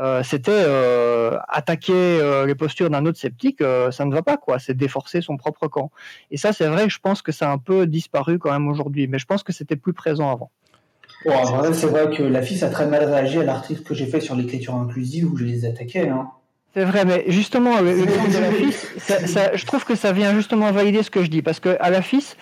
euh, 0.00 0.24
c'était 0.24 0.50
euh, 0.52 1.38
attaquer 1.48 1.92
euh, 1.92 2.46
les 2.46 2.56
postures 2.56 2.90
d'un 2.90 3.06
autre 3.06 3.18
sceptique, 3.18 3.62
ça 3.90 4.04
ne 4.04 4.12
va 4.12 4.22
pas, 4.22 4.36
quoi. 4.36 4.58
C'est 4.58 4.74
déforcer 4.74 5.20
son 5.20 5.36
propre 5.36 5.68
camp. 5.68 5.90
Et 6.30 6.36
ça, 6.36 6.52
c'est 6.52 6.66
vrai, 6.66 6.88
je 6.88 6.98
pense 6.98 7.22
que 7.22 7.32
ça 7.32 7.50
a 7.50 7.52
un 7.52 7.58
peu 7.58 7.86
disparu 7.86 8.38
quand 8.38 8.50
même 8.50 8.68
aujourd'hui, 8.68 9.06
mais 9.06 9.18
je 9.18 9.26
pense 9.26 9.42
que 9.42 9.52
c'était 9.52 9.76
plus 9.76 9.92
présent 9.92 10.30
avant. 10.30 10.50
c'est 11.72 11.86
vrai 11.86 12.10
que 12.14 12.22
la 12.22 12.42
fille 12.42 12.62
a 12.64 12.70
très 12.70 12.86
mal 12.86 13.04
réagi 13.04 13.38
à 13.38 13.44
l'article 13.44 13.82
que 13.82 13.94
j'ai 13.94 14.06
fait 14.06 14.20
sur 14.20 14.34
l'écriture 14.34 14.74
inclusive 14.74 15.32
où 15.32 15.36
je 15.36 15.44
les 15.44 15.64
attaquais. 15.64 16.08
Hein. 16.08 16.28
C'est 16.74 16.84
vrai, 16.84 17.04
mais 17.04 17.24
justement, 17.28 17.80
le, 17.80 17.94
de 17.94 18.40
la 18.40 18.50
FIS, 18.50 19.54
je 19.54 19.64
trouve 19.64 19.84
que 19.84 19.94
ça 19.94 20.10
vient 20.10 20.34
justement 20.34 20.72
valider 20.72 21.04
ce 21.04 21.10
que 21.10 21.22
je 21.22 21.30
dis, 21.30 21.40
parce 21.40 21.60
qu'à 21.60 21.88
la 21.88 22.02
FIS, 22.02 22.34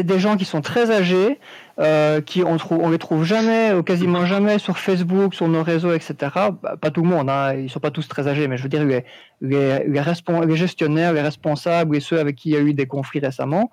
c'est 0.00 0.06
des 0.06 0.18
gens 0.18 0.38
qui 0.38 0.46
sont 0.46 0.62
très 0.62 0.90
âgés, 0.90 1.38
euh, 1.78 2.22
qui 2.22 2.42
on 2.42 2.56
trouve, 2.56 2.90
les 2.90 2.96
trouve 2.96 3.22
jamais, 3.22 3.74
ou 3.74 3.82
quasiment 3.82 4.24
jamais 4.24 4.58
sur 4.58 4.78
Facebook, 4.78 5.34
sur 5.34 5.46
nos 5.46 5.62
réseaux, 5.62 5.92
etc. 5.92 6.14
Bah, 6.62 6.76
pas 6.80 6.90
tout 6.90 7.02
le 7.02 7.08
monde, 7.08 7.28
hein, 7.28 7.52
ils 7.52 7.68
sont 7.68 7.80
pas 7.80 7.90
tous 7.90 8.08
très 8.08 8.26
âgés, 8.26 8.48
mais 8.48 8.56
je 8.56 8.62
veux 8.62 8.70
dire 8.70 8.86
les, 8.86 9.04
les, 9.42 10.56
gestionnaires, 10.56 11.12
les 11.12 11.20
responsables 11.20 11.94
et 11.94 12.00
ceux 12.00 12.18
avec 12.18 12.36
qui 12.36 12.48
il 12.48 12.52
y 12.54 12.56
a 12.56 12.60
eu 12.60 12.72
des 12.72 12.86
conflits 12.86 13.20
récemment, 13.20 13.70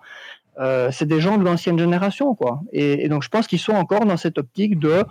euh, 0.59 0.89
c'est 0.91 1.07
des 1.07 1.21
gens 1.21 1.37
de 1.37 1.45
l'ancienne 1.45 1.79
génération, 1.79 2.35
quoi. 2.35 2.59
Et 2.73 3.07
donc 3.07 3.23
je 3.23 3.29
pense 3.29 3.47
qu'ils 3.47 3.59
sont 3.59 3.71
encore 3.71 4.05
dans 4.05 4.17
cette 4.17 4.37
optique 4.37 4.77
de 4.79 5.05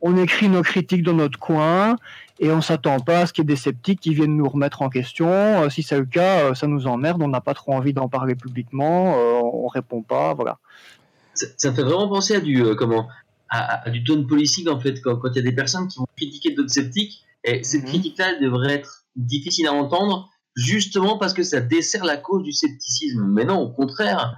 on 0.00 0.16
écrit 0.16 0.48
nos 0.48 0.62
critiques 0.62 1.04
dans 1.04 1.14
notre 1.14 1.38
coin 1.38 1.94
et 2.40 2.50
on 2.50 2.60
s'attend 2.60 3.00
pas 3.00 3.20
à 3.20 3.26
ce 3.26 3.32
qu'il 3.32 3.42
y 3.42 3.46
ait 3.46 3.54
des 3.54 3.56
sceptiques 3.56 4.00
qui 4.00 4.14
viennent 4.14 4.36
nous 4.36 4.48
remettre 4.48 4.82
en 4.82 4.88
question. 4.88 5.28
Euh, 5.28 5.68
si 5.70 5.82
c'est 5.82 5.98
le 5.98 6.06
cas, 6.06 6.44
euh, 6.44 6.54
ça 6.54 6.66
nous 6.66 6.86
emmerde, 6.86 7.22
on 7.22 7.28
n'a 7.28 7.40
pas 7.40 7.54
trop 7.54 7.72
envie 7.72 7.92
d'en 7.92 8.08
parler 8.08 8.34
publiquement, 8.34 9.14
euh, 9.16 9.40
on 9.42 9.66
répond 9.66 10.02
pas, 10.02 10.34
voilà. 10.34 10.58
Ça, 11.34 11.72
fait 11.72 11.82
vraiment 11.82 12.08
penser 12.08 12.36
à 12.36 12.40
du 12.40 12.64
comment 12.76 13.08
à, 13.48 13.88
du 13.90 14.02
tone 14.02 14.26
politique 14.26 14.68
en 14.68 14.80
fait 14.80 15.00
quand 15.00 15.20
il 15.30 15.36
y 15.36 15.38
a 15.38 15.42
des 15.42 15.54
personnes 15.54 15.86
qui 15.86 15.98
vont 15.98 16.06
critiquer 16.16 16.50
d'autres 16.50 16.72
sceptiques 16.72 17.22
et 17.44 17.62
cette 17.62 17.82
mhm. 17.82 17.88
critique-là 17.88 18.40
devrait 18.40 18.74
être 18.74 19.04
difficile 19.14 19.68
à 19.68 19.72
entendre 19.72 20.28
justement 20.56 21.16
parce 21.16 21.32
que 21.32 21.44
ça 21.44 21.60
dessert 21.60 22.04
la 22.04 22.16
cause 22.16 22.42
du 22.42 22.52
scepticisme. 22.52 23.24
Mais 23.28 23.44
non, 23.44 23.60
au 23.60 23.70
contraire, 23.70 24.34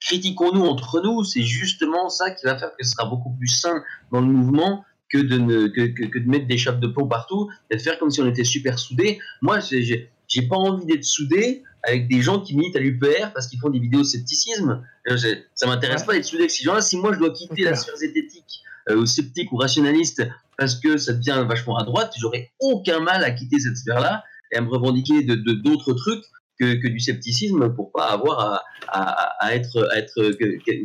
critiquons-nous 0.00 0.64
entre 0.64 1.00
nous, 1.02 1.24
c'est 1.24 1.42
justement 1.42 2.10
ça 2.10 2.30
qui 2.30 2.44
va 2.44 2.58
faire 2.58 2.76
que 2.76 2.84
ce 2.84 2.90
sera 2.90 3.08
beaucoup 3.08 3.30
plus 3.30 3.48
sain 3.48 3.82
dans 4.12 4.20
le 4.20 4.26
mouvement 4.26 4.84
que 5.10 5.18
de, 5.18 5.38
ne, 5.38 5.66
que, 5.66 5.86
que, 5.86 6.18
de 6.18 6.28
mettre 6.28 6.46
des 6.46 6.56
chapes 6.56 6.80
de 6.80 6.86
plomb 6.86 7.06
partout 7.06 7.50
et 7.70 7.76
de 7.76 7.80
faire 7.80 7.98
comme 7.98 8.10
si 8.10 8.20
on 8.20 8.28
était 8.28 8.44
super 8.44 8.78
soudés. 8.78 9.18
Moi, 9.42 9.58
j'ai 9.60 10.42
pas 10.48 10.56
envie 10.56 10.86
d'être 10.86 11.04
soudé 11.04 11.64
avec 11.82 12.08
des 12.08 12.20
gens 12.20 12.40
qui 12.40 12.56
militent 12.56 12.76
à 12.76 12.80
l'UPR 12.80 13.32
parce 13.34 13.48
qu'ils 13.48 13.58
font 13.58 13.70
des 13.70 13.80
vidéos 13.80 14.00
de 14.00 14.06
scepticisme. 14.06 14.84
Euh, 15.08 15.16
ça 15.54 15.66
m'intéresse 15.66 16.04
pas 16.04 16.12
d'être 16.12 16.24
soudé 16.24 16.42
avec 16.42 16.50
ces 16.50 16.64
gens-là. 16.64 16.80
Si 16.80 16.96
moi 16.96 17.12
je 17.12 17.18
dois 17.18 17.30
quitter 17.30 17.64
la 17.64 17.74
sphère 17.74 17.96
zététique 17.96 18.62
euh, 18.90 18.96
ou 18.96 19.06
sceptique 19.06 19.50
ou 19.52 19.56
rationaliste 19.56 20.22
parce 20.58 20.74
que 20.76 20.98
ça 20.98 21.14
devient 21.14 21.44
vachement 21.48 21.78
à 21.78 21.84
droite, 21.84 22.12
j'aurais 22.18 22.52
aucun 22.60 23.00
mal 23.00 23.24
à 23.24 23.30
quitter 23.30 23.58
cette 23.58 23.78
sphère-là 23.78 24.24
et 24.52 24.58
à 24.58 24.60
me 24.60 24.68
revendiquer 24.68 25.22
de 25.22 25.34
d'autres 25.34 25.94
trucs 25.94 26.24
que, 26.58 26.74
que, 26.74 26.88
du 26.88 27.00
scepticisme 27.00 27.74
pour 27.74 27.90
pas 27.90 28.10
avoir 28.10 28.40
à, 28.40 28.62
à, 28.88 29.46
à 29.46 29.54
être, 29.54 29.88
à 29.90 29.96
être 29.96 30.30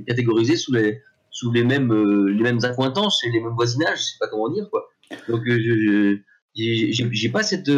catégorisé 0.06 0.56
sous 0.56 0.72
les, 0.72 1.02
sous 1.35 1.51
les 1.51 1.65
mêmes, 1.65 1.91
euh, 1.91 2.31
les 2.31 2.43
mêmes 2.43 2.63
accointances 2.63 3.21
et 3.25 3.29
les 3.29 3.41
mêmes 3.41 3.55
voisinages, 3.55 3.99
je 3.99 4.03
sais 4.03 4.17
pas 4.19 4.27
comment 4.27 4.49
dire 4.49 4.69
quoi. 4.71 4.87
Donc 5.27 5.41
je, 5.45 6.17
j'ai 6.55 7.29
pas 7.29 7.43
cette 7.43 7.69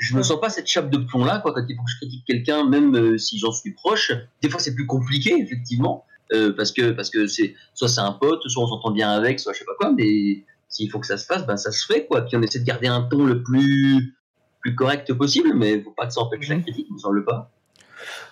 je 0.00 0.16
me 0.16 0.22
sens 0.22 0.40
pas 0.40 0.48
cette 0.48 0.66
chape 0.66 0.90
de 0.90 0.98
plomb 0.98 1.24
là 1.24 1.38
quoi 1.38 1.52
quand 1.52 1.62
il 1.68 1.76
faut 1.76 1.82
que 1.82 1.90
je 1.90 1.96
critique 1.98 2.24
quelqu'un 2.26 2.68
même 2.68 2.96
euh, 2.96 3.18
si 3.18 3.38
j'en 3.38 3.52
suis 3.52 3.72
proche 3.72 4.12
des 4.42 4.48
fois 4.48 4.58
c'est 4.58 4.74
plus 4.74 4.86
compliqué 4.86 5.38
effectivement 5.38 6.04
euh, 6.32 6.54
parce 6.56 6.72
que 6.72 6.90
parce 6.92 7.10
que 7.10 7.26
c'est 7.26 7.54
soit 7.74 7.88
c'est 7.88 8.00
un 8.00 8.12
pote 8.12 8.42
soit 8.48 8.64
on 8.64 8.66
s'entend 8.66 8.90
bien 8.90 9.10
avec 9.10 9.38
soit 9.38 9.52
je 9.52 9.58
sais 9.58 9.64
pas 9.64 9.74
quoi 9.78 9.92
mais 9.92 10.44
s'il 10.68 10.90
faut 10.90 10.98
que 10.98 11.06
ça 11.06 11.18
se 11.18 11.26
fasse 11.26 11.46
ben 11.46 11.56
ça 11.56 11.70
se 11.70 11.84
fait 11.84 12.06
quoi 12.06 12.22
puis 12.22 12.36
on 12.36 12.42
essaie 12.42 12.60
de 12.60 12.64
garder 12.64 12.88
un 12.88 13.02
ton 13.02 13.24
le 13.24 13.42
plus 13.42 14.16
plus 14.60 14.74
correct 14.74 15.12
possible 15.12 15.52
mais 15.54 15.82
faut 15.82 15.92
pas 15.92 16.06
que 16.06 16.14
ça 16.14 16.22
empêche 16.22 16.48
la 16.48 16.56
mhm. 16.56 16.62
critique 16.62 16.86
il 16.88 16.94
me 16.94 16.98
semble 16.98 17.24
pas 17.24 17.50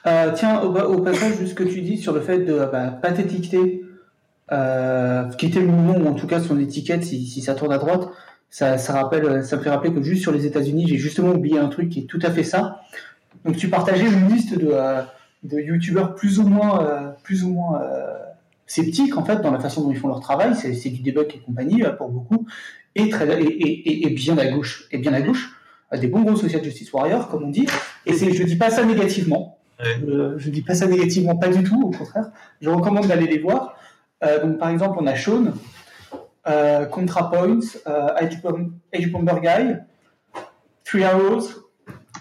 euh, 0.06 0.32
tiens 0.34 0.62
au, 0.62 1.02
passage 1.02 1.36
juste 1.38 1.50
ce 1.50 1.54
que 1.54 1.64
tu 1.64 1.82
dis 1.82 1.98
sur 1.98 2.14
le 2.14 2.22
fait 2.22 2.38
de 2.38 2.66
bah, 2.72 2.88
pas 3.02 3.12
t'étiqueter 3.12 3.82
euh, 4.52 5.28
quitter 5.30 5.60
le 5.60 5.66
mouvement 5.66 5.96
ou 5.96 6.08
en 6.08 6.14
tout 6.14 6.26
cas 6.26 6.40
son 6.40 6.58
étiquette 6.58 7.04
si, 7.04 7.26
si 7.26 7.42
ça 7.42 7.54
tourne 7.54 7.72
à 7.72 7.78
droite 7.78 8.08
ça, 8.50 8.78
ça, 8.78 8.94
rappelle, 8.94 9.44
ça 9.44 9.56
me 9.56 9.62
fait 9.62 9.70
rappeler 9.70 9.92
que 9.92 10.02
juste 10.02 10.22
sur 10.22 10.32
les 10.32 10.46
États-Unis, 10.46 10.86
j'ai 10.88 10.96
justement 10.96 11.30
oublié 11.30 11.58
un 11.58 11.68
truc 11.68 11.90
qui 11.90 12.00
est 12.00 12.06
tout 12.06 12.20
à 12.22 12.30
fait 12.30 12.44
ça. 12.44 12.80
Donc 13.44 13.56
tu 13.56 13.68
partageais 13.68 14.06
une 14.06 14.28
liste 14.28 14.58
de, 14.58 14.70
euh, 14.72 15.02
de 15.42 15.58
youtubeurs 15.58 16.14
plus 16.14 16.38
ou 16.38 16.48
moins, 16.48 16.82
euh, 16.82 17.10
plus 17.22 17.44
ou 17.44 17.50
moins 17.50 17.82
euh, 17.82 18.16
sceptiques 18.66 19.16
en 19.16 19.24
fait 19.24 19.42
dans 19.42 19.50
la 19.50 19.60
façon 19.60 19.82
dont 19.82 19.90
ils 19.90 19.98
font 19.98 20.08
leur 20.08 20.20
travail. 20.20 20.54
C'est 20.54 20.90
du 20.90 21.02
debug 21.02 21.30
et 21.34 21.38
compagnie 21.40 21.82
pour 21.98 22.08
beaucoup, 22.08 22.46
et, 22.94 23.08
très, 23.10 23.40
et, 23.40 23.46
et, 23.46 24.06
et, 24.06 24.10
bien 24.10 24.38
à 24.38 24.46
gauche, 24.46 24.88
et 24.90 24.98
bien 24.98 25.12
à 25.12 25.20
gauche, 25.20 25.54
des 25.92 26.08
bons 26.08 26.22
gros 26.22 26.36
social 26.36 26.64
justice 26.64 26.92
warriors 26.92 27.28
comme 27.28 27.44
on 27.44 27.50
dit. 27.50 27.66
Et 28.06 28.14
c'est, 28.14 28.32
je 28.32 28.42
dis 28.44 28.56
pas 28.56 28.70
ça 28.70 28.84
négativement. 28.84 29.58
Je, 29.80 30.34
je 30.36 30.50
dis 30.50 30.62
pas 30.62 30.74
ça 30.74 30.86
négativement, 30.86 31.36
pas 31.36 31.48
du 31.48 31.62
tout. 31.62 31.80
Au 31.80 31.90
contraire, 31.90 32.30
je 32.60 32.68
recommande 32.68 33.06
d'aller 33.06 33.26
les 33.26 33.38
voir. 33.38 33.76
Donc 34.22 34.58
par 34.58 34.70
exemple, 34.70 34.98
on 35.00 35.06
a 35.06 35.14
Sean 35.14 35.52
euh, 36.48 36.86
ContraPoints, 36.86 37.76
euh, 37.86 38.08
Age 38.16 39.12
Bomber 39.12 39.40
Guy, 39.42 39.76
Three 40.84 41.04
Arrows, 41.04 41.42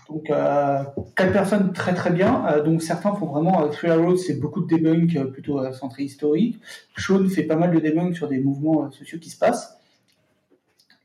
donc 0.10 0.30
euh, 0.30 0.84
quatre 1.16 1.32
personnes 1.32 1.72
très 1.72 1.94
très 1.94 2.10
bien. 2.10 2.62
donc 2.66 2.82
certains 2.82 3.14
font 3.14 3.28
vraiment 3.28 3.68
Three 3.70 3.90
Arrows, 3.90 4.18
c'est 4.18 4.40
beaucoup 4.40 4.62
de 4.62 4.76
debunk 4.76 5.32
plutôt 5.32 5.72
centré 5.72 6.04
historique. 6.04 6.60
Sean 6.98 7.26
fait 7.30 7.44
pas 7.44 7.56
mal 7.56 7.72
de 7.72 7.80
debunk 7.80 8.16
sur 8.16 8.28
des 8.28 8.40
mouvements 8.40 8.92
sociaux 8.92 9.20
qui 9.20 9.30
se 9.30 9.38
passent. 9.38 9.78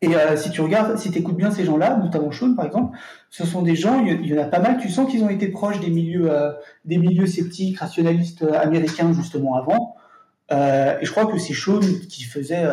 Et 0.01 0.11
si 0.35 0.51
tu 0.51 0.61
regardes, 0.61 0.99
si 0.99 1.13
tu 1.13 1.21
écoutes 1.21 1.37
bien 1.37 1.53
ces 1.53 1.65
gens-là, 1.65 1.97
notamment 1.97 2.33
Sean 2.33 2.55
par 2.57 2.67
exemple, 2.67 2.99
ce 3.31 3.47
sont 3.47 3.63
des 3.63 3.77
gens, 3.77 4.05
il 4.05 4.27
y, 4.27 4.37
en 4.37 4.43
a 4.43 4.47
pas 4.47 4.59
mal, 4.59 4.79
tu 4.79 4.89
sens 4.89 5.09
qu'ils 5.09 5.23
ont 5.23 5.29
été 5.29 5.47
proches 5.47 5.79
des 5.79 5.91
milieux, 5.91 6.29
des 6.85 6.99
milieux 6.99 7.27
sceptiques, 7.27 7.79
rationalistes 7.79 8.43
américains 8.43 9.13
justement 9.13 9.55
avant. 9.55 9.97
Et 10.53 11.05
je 11.05 11.11
crois 11.11 11.27
que 11.27 11.39
c'est 11.39 11.55
Sean 11.55 11.81
qui 11.81 12.25
faisait 12.25 12.67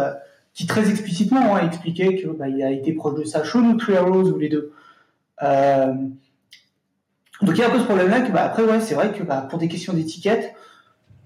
qui 0.54 0.68
très 0.68 0.90
explicitement 0.90 1.56
hein, 1.56 1.66
expliqué 1.66 2.16
qu'il 2.18 2.30
bah, 2.32 2.46
a 2.46 2.70
été 2.70 2.92
proche 2.94 3.20
de 3.20 3.24
ça, 3.24 3.46
Sean 3.46 3.64
ou 3.64 3.78
Three 3.78 3.96
Arrows 3.96 4.30
ou 4.30 4.38
les 4.38 4.50
deux. 4.50 4.74
Euh, 5.42 5.94
donc 7.42 7.56
il 7.56 7.58
y 7.58 7.64
a 7.64 7.68
un 7.68 7.70
peu 7.70 7.80
ce 7.80 7.86
problème-là 7.86 8.22
que 8.22 8.32
bah, 8.34 8.44
après 8.44 8.64
ouais 8.64 8.82
c'est 8.82 8.96
vrai 8.96 9.14
que 9.14 9.24
bah, 9.24 9.48
pour 9.50 9.58
des 9.58 9.70
questions 9.70 9.94
d'étiquette, 9.94 10.54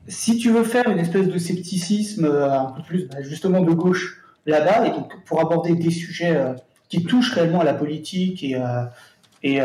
si 0.08 0.38
tu 0.38 0.52
veux 0.52 0.64
faire 0.64 0.88
une 0.88 1.00
espèce 1.00 1.28
de 1.28 1.38
scepticisme 1.40 2.26
euh, 2.26 2.60
un 2.60 2.66
peu 2.66 2.84
plus 2.84 3.10
justement 3.22 3.62
de 3.62 3.72
gauche 3.72 4.22
là-bas 4.46 4.86
et 4.86 4.92
donc 4.92 5.12
pour 5.26 5.42
aborder 5.42 5.74
des 5.74 5.90
sujets 5.90 6.36
euh, 6.36 6.54
qui 6.90 7.04
touchent 7.04 7.32
réellement 7.34 7.62
à 7.62 7.64
la 7.64 7.74
politique 7.74 8.44
et, 8.44 8.62
et, 9.42 9.58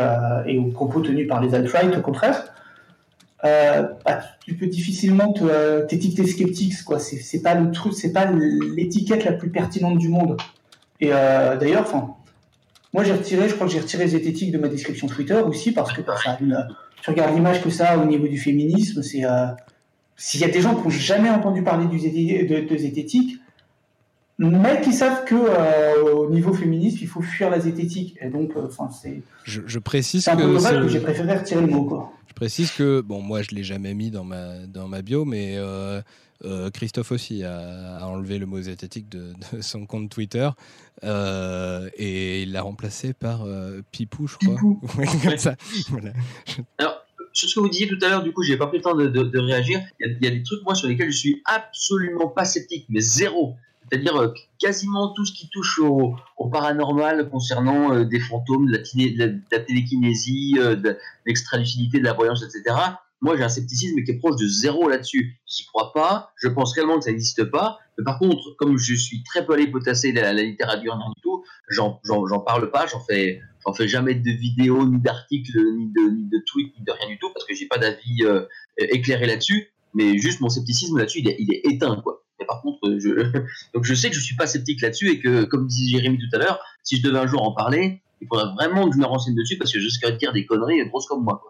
et 0.47 0.57
aux 0.57 0.71
propos 0.71 1.01
tenus 1.01 1.27
par 1.27 1.41
les 1.41 1.53
alt-right 1.53 1.95
au 1.95 2.01
contraire, 2.01 2.43
euh, 3.45 3.83
bah, 4.05 4.21
tu 4.45 4.55
peux 4.55 4.67
difficilement 4.67 5.33
euh, 5.41 5.85
t'étiqueter 5.85 6.27
sceptique, 6.27 6.83
quoi. 6.83 6.99
C'est 6.99 7.41
pas 7.41 7.55
le 7.55 7.71
truc, 7.71 7.93
c'est 7.93 8.11
pas 8.11 8.29
l'étiquette 8.31 9.23
la 9.23 9.33
plus 9.33 9.49
pertinente 9.49 9.97
du 9.97 10.09
monde. 10.09 10.37
Et 10.99 11.09
euh, 11.13 11.55
d'ailleurs, 11.55 11.83
enfin, 11.83 12.15
moi 12.93 13.03
j'ai 13.05 13.13
retiré, 13.13 13.47
je 13.47 13.55
crois 13.55 13.67
que 13.67 13.73
j'ai 13.73 13.79
retiré 13.79 14.07
zététique 14.07 14.51
de 14.51 14.57
ma 14.57 14.67
description 14.67 15.07
Twitter 15.07 15.35
aussi 15.35 15.71
parce 15.71 15.93
que 15.93 16.01
ça, 16.21 16.37
tu 17.01 17.09
regardes 17.09 17.33
l'image 17.33 17.63
que 17.63 17.69
ça 17.69 17.91
a 17.91 17.97
au 17.97 18.05
niveau 18.05 18.27
du 18.27 18.37
féminisme, 18.37 19.01
c'est 19.01 19.23
s'il 20.17 20.41
y 20.41 20.43
a 20.43 20.49
des 20.49 20.59
gens 20.59 20.75
qui 20.75 20.83
n'ont 20.83 20.89
jamais 20.89 21.29
entendu 21.29 21.63
parler 21.63 21.85
du 21.85 21.97
de, 21.97 22.67
de 22.67 22.77
zététique, 22.77 23.39
mais 24.37 24.81
qui 24.81 24.91
savent 24.91 25.23
que 25.23 26.01
au 26.01 26.29
niveau 26.29 26.51
féministe, 26.51 26.97
il 27.01 27.07
faut 27.07 27.21
fuir 27.21 27.49
la 27.49 27.61
zététique. 27.61 28.17
Et 28.21 28.27
donc, 28.27 28.51
enfin, 28.57 28.89
c'est. 28.91 29.21
Je, 29.45 29.61
je, 29.65 29.79
précise 29.79 30.27
un 30.27 30.35
que, 30.35 30.81
que 30.81 30.87
j'ai 30.89 30.99
préféré 30.99 31.37
retirer 31.37 31.61
le 31.61 31.67
mot, 31.67 31.85
quoi 31.85 32.11
précise 32.39 32.71
que, 32.71 33.01
bon, 33.01 33.21
moi 33.21 33.41
je 33.41 33.53
l'ai 33.53 33.65
jamais 33.65 33.93
mis 33.93 34.11
dans 34.11 34.23
ma, 34.23 34.59
dans 34.65 34.87
ma 34.87 35.01
bio, 35.01 35.25
mais 35.25 35.55
euh, 35.57 36.01
euh, 36.45 36.69
Christophe 36.69 37.11
aussi 37.11 37.43
a, 37.43 37.99
enlevé 38.07 38.39
le 38.39 38.45
mot 38.45 38.61
zététique 38.61 39.09
de, 39.09 39.33
son 39.61 39.85
compte 39.85 40.09
Twitter 40.09 40.49
euh, 41.03 41.89
et 41.97 42.43
il 42.43 42.53
l'a 42.53 42.61
remplacé 42.61 43.11
par 43.11 43.45
Pipou, 43.91 44.27
je 44.27 44.37
crois. 44.37 44.55
comme 45.23 45.37
ça. 45.37 45.55
Alors, 46.77 47.03
sur 47.33 47.49
ce 47.49 47.55
que 47.55 47.59
vous 47.59 47.67
disiez 47.67 47.89
tout 47.89 47.99
à 48.01 48.07
l'heure, 48.07 48.23
du 48.23 48.31
coup, 48.31 48.43
j'ai 48.43 48.55
pas 48.55 48.67
pris 48.67 48.77
le 48.77 48.83
temps 48.83 48.95
de, 48.95 49.07
de, 49.07 49.39
réagir. 49.39 49.81
Il 49.99 50.17
y, 50.21 50.27
a, 50.27 50.31
des 50.31 50.43
trucs, 50.43 50.63
moi, 50.63 50.75
sur 50.75 50.87
lesquels 50.87 51.11
je 51.11 51.17
suis 51.17 51.41
absolument 51.43 52.29
pas 52.29 52.45
sceptique, 52.45 52.85
mais 52.87 53.01
zéro. 53.01 53.57
C'est-à-dire 53.89 54.15
euh, 54.17 54.33
quasiment 54.59 55.13
tout 55.13 55.25
ce 55.25 55.33
qui 55.33 55.49
touche 55.49 55.79
au, 55.79 56.15
paranormal 56.51 57.29
concernant 57.29 57.93
euh, 57.93 58.05
des 58.05 58.19
fantômes, 58.19 58.69
de 58.69 59.41
la, 59.51 59.59
télékinésie, 59.59 60.55
euh, 60.57 60.75
de 60.75 60.97
l'extralucidité, 61.25 61.99
de 61.99 62.03
la 62.03 62.13
voyance, 62.13 62.43
etc. 62.43 62.75
Moi, 63.21 63.35
j'ai 63.35 63.43
un 63.43 63.49
scepticisme 63.49 64.01
qui 64.03 64.11
est 64.11 64.17
proche 64.17 64.39
de 64.39 64.47
zéro 64.47 64.87
là-dessus. 64.87 65.39
J'y 65.45 65.65
crois 65.65 65.91
pas. 65.93 66.31
Je 66.41 66.47
pense 66.47 66.73
réellement 66.73 66.99
que 66.99 67.03
ça 67.03 67.11
n'existe 67.11 67.43
pas. 67.45 67.77
Mais 67.97 68.03
par 68.05 68.17
contre, 68.17 68.55
comme 68.57 68.77
je 68.77 68.95
suis 68.95 69.23
très 69.23 69.45
peu 69.45 69.53
allé 69.53 69.67
potasser 69.67 70.13
la, 70.13 70.31
la 70.31 70.43
littérature, 70.43 70.95
du 70.95 71.21
tout, 71.21 71.43
j'en 71.67 71.99
parle 72.45 72.71
pas. 72.71 72.87
J'en 72.87 73.01
fais, 73.01 73.41
fais 73.75 73.87
jamais 73.89 74.15
de 74.15 74.31
vidéos, 74.31 74.87
ni 74.87 75.01
d'articles, 75.01 75.59
ni 75.77 75.91
de, 75.91 76.09
ni 76.15 76.29
de 76.29 76.41
tweets, 76.45 76.73
ni 76.79 76.85
de 76.85 76.91
rien 76.93 77.09
du 77.09 77.19
tout, 77.19 77.29
parce 77.33 77.45
que 77.45 77.53
j'ai 77.53 77.67
pas 77.67 77.77
d'avis 77.77 78.23
éclairé 78.77 79.25
là-dessus. 79.25 79.67
Mais 79.93 80.17
juste 80.17 80.39
mon 80.39 80.49
scepticisme 80.49 80.97
là-dessus, 80.97 81.19
il 81.19 81.35
il 81.39 81.53
est 81.53 81.61
éteint, 81.65 81.99
quoi. 82.01 82.23
Mais 82.39 82.45
par 82.45 82.61
contre, 82.61 82.79
je... 82.99 83.09
donc 83.73 83.83
je 83.83 83.93
sais 83.93 84.09
que 84.09 84.15
je 84.15 84.21
suis 84.21 84.35
pas 84.35 84.47
sceptique 84.47 84.81
là-dessus 84.81 85.09
et 85.09 85.19
que, 85.19 85.43
comme 85.43 85.67
disait 85.67 85.97
Jérémy 85.97 86.17
tout 86.17 86.35
à 86.35 86.39
l'heure, 86.39 86.59
si 86.83 86.97
je 86.97 87.03
devais 87.03 87.19
un 87.19 87.27
jour 87.27 87.43
en 87.43 87.53
parler, 87.53 88.01
il 88.21 88.27
faudrait 88.27 88.53
vraiment 88.53 88.89
que 88.89 88.95
je 88.95 88.99
me 88.99 89.05
renseigne 89.05 89.35
dessus 89.35 89.57
parce 89.57 89.71
que 89.71 89.79
je 89.79 89.85
risquerais 89.85 90.13
de 90.13 90.17
dire 90.17 90.33
des 90.33 90.45
conneries 90.45 90.85
grosses 90.87 91.07
comme 91.07 91.23
moi. 91.23 91.41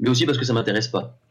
Mais 0.00 0.10
aussi 0.10 0.26
parce 0.26 0.38
que 0.38 0.44
ça 0.44 0.52
m'intéresse 0.52 0.88
pas. 0.88 1.18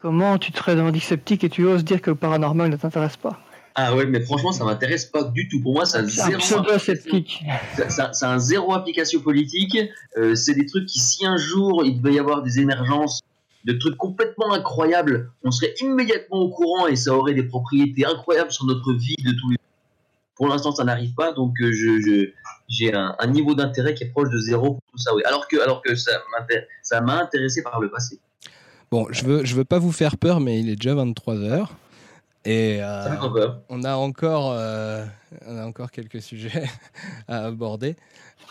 Comment 0.00 0.38
tu 0.38 0.52
te 0.52 0.62
revendiques 0.62 1.02
sceptique 1.02 1.42
et 1.42 1.48
tu 1.48 1.64
oses 1.64 1.84
dire 1.84 2.00
que 2.00 2.10
le 2.10 2.16
paranormal 2.16 2.70
ne 2.70 2.76
t'intéresse 2.76 3.16
pas? 3.16 3.40
Ah 3.74 3.94
ouais, 3.94 4.06
mais 4.06 4.20
franchement, 4.20 4.52
ça 4.52 4.64
m'intéresse 4.64 5.06
pas 5.06 5.24
du 5.24 5.48
tout. 5.48 5.60
Pour 5.60 5.72
moi, 5.72 5.86
ça 5.86 5.98
a 5.98 6.04
zéro. 6.04 6.78
sceptique. 6.78 7.44
Ça, 7.88 8.12
ça, 8.12 8.32
un 8.32 8.38
zéro 8.38 8.74
application 8.74 9.20
politique. 9.20 9.76
Euh, 10.16 10.34
c'est 10.34 10.54
des 10.54 10.66
trucs 10.66 10.86
qui, 10.86 10.98
si 10.98 11.26
un 11.26 11.36
jour 11.36 11.84
il 11.84 12.00
devait 12.00 12.14
y 12.14 12.18
avoir 12.18 12.42
des 12.42 12.58
émergences 12.58 13.20
de 13.68 13.78
trucs 13.78 13.96
complètement 13.96 14.52
incroyables, 14.52 15.30
on 15.44 15.50
serait 15.50 15.74
immédiatement 15.80 16.38
au 16.38 16.48
courant 16.48 16.86
et 16.86 16.96
ça 16.96 17.12
aurait 17.12 17.34
des 17.34 17.42
propriétés 17.42 18.06
incroyables 18.06 18.50
sur 18.50 18.64
notre 18.64 18.94
vie 18.94 19.14
de 19.18 19.32
tous 19.32 19.50
les 19.50 19.56
Pour 20.36 20.48
l'instant, 20.48 20.74
ça 20.74 20.84
n'arrive 20.84 21.14
pas, 21.14 21.32
donc 21.32 21.54
euh, 21.60 21.70
je, 21.70 22.30
j'ai 22.68 22.94
un, 22.94 23.14
niveau 23.26 23.54
d'intérêt 23.54 23.92
qui 23.92 24.04
est 24.04 24.08
proche 24.08 24.30
de 24.30 24.38
zéro 24.38 24.74
pour 24.74 24.82
tout 24.92 24.98
ça. 24.98 25.14
Oui. 25.14 25.22
Alors 25.26 25.46
que, 25.48 25.60
alors 25.60 25.82
que 25.82 25.94
ça, 25.94 26.12
ça 26.82 27.00
m'a 27.02 27.20
intéressé 27.20 27.62
par 27.62 27.78
le 27.78 27.90
passé. 27.90 28.18
Bon, 28.90 29.06
je 29.10 29.24
veux, 29.24 29.44
je 29.44 29.54
veux 29.54 29.66
pas 29.66 29.78
vous 29.78 29.92
faire 29.92 30.16
peur, 30.16 30.40
mais 30.40 30.60
il 30.60 30.70
est 30.70 30.76
déjà 30.76 30.94
23 30.94 31.36
heures. 31.36 31.76
Et 32.46 32.78
euh, 32.80 33.04
on 33.68 33.84
a 33.84 33.94
encore, 33.96 34.52
euh, 34.52 35.04
on 35.46 35.58
a 35.58 35.66
encore 35.66 35.90
quelques 35.90 36.22
sujets 36.22 36.64
à 37.28 37.44
aborder. 37.46 37.96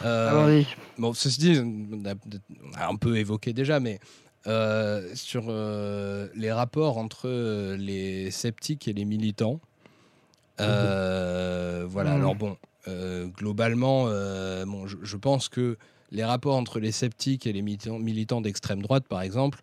Euh, 0.03 0.61
bon, 0.99 1.13
ceci 1.13 1.39
dit, 1.39 1.59
on 1.59 2.05
a, 2.05 2.87
un 2.87 2.95
peu 2.97 3.17
évoqué 3.17 3.53
déjà, 3.53 3.79
mais 3.79 3.99
euh, 4.47 5.13
sur 5.13 5.45
euh, 5.49 6.29
les 6.33 6.53
rapports 6.53 6.97
entre 6.97 7.27
euh, 7.27 7.75
les 7.75 8.31
sceptiques 8.31 8.87
et 8.87 8.93
les 8.93 9.03
militants. 9.03 9.59
voilà, 10.57 11.85
hmm. 11.85 12.07
alors 12.07 12.35
bon, 12.35 12.57
globalement, 13.37 14.05
bon, 14.05 14.87
je, 14.87 15.17
pense 15.17 15.49
que 15.49 15.77
les 16.11 16.23
rapports 16.23 16.55
entre 16.55 16.79
les 16.79 16.93
sceptiques 16.93 17.45
et 17.45 17.51
les 17.51 17.61
militants, 17.61 17.99
militants 17.99 18.41
d'extrême 18.41 18.81
droite, 18.81 19.05
par 19.09 19.21
exemple, 19.21 19.59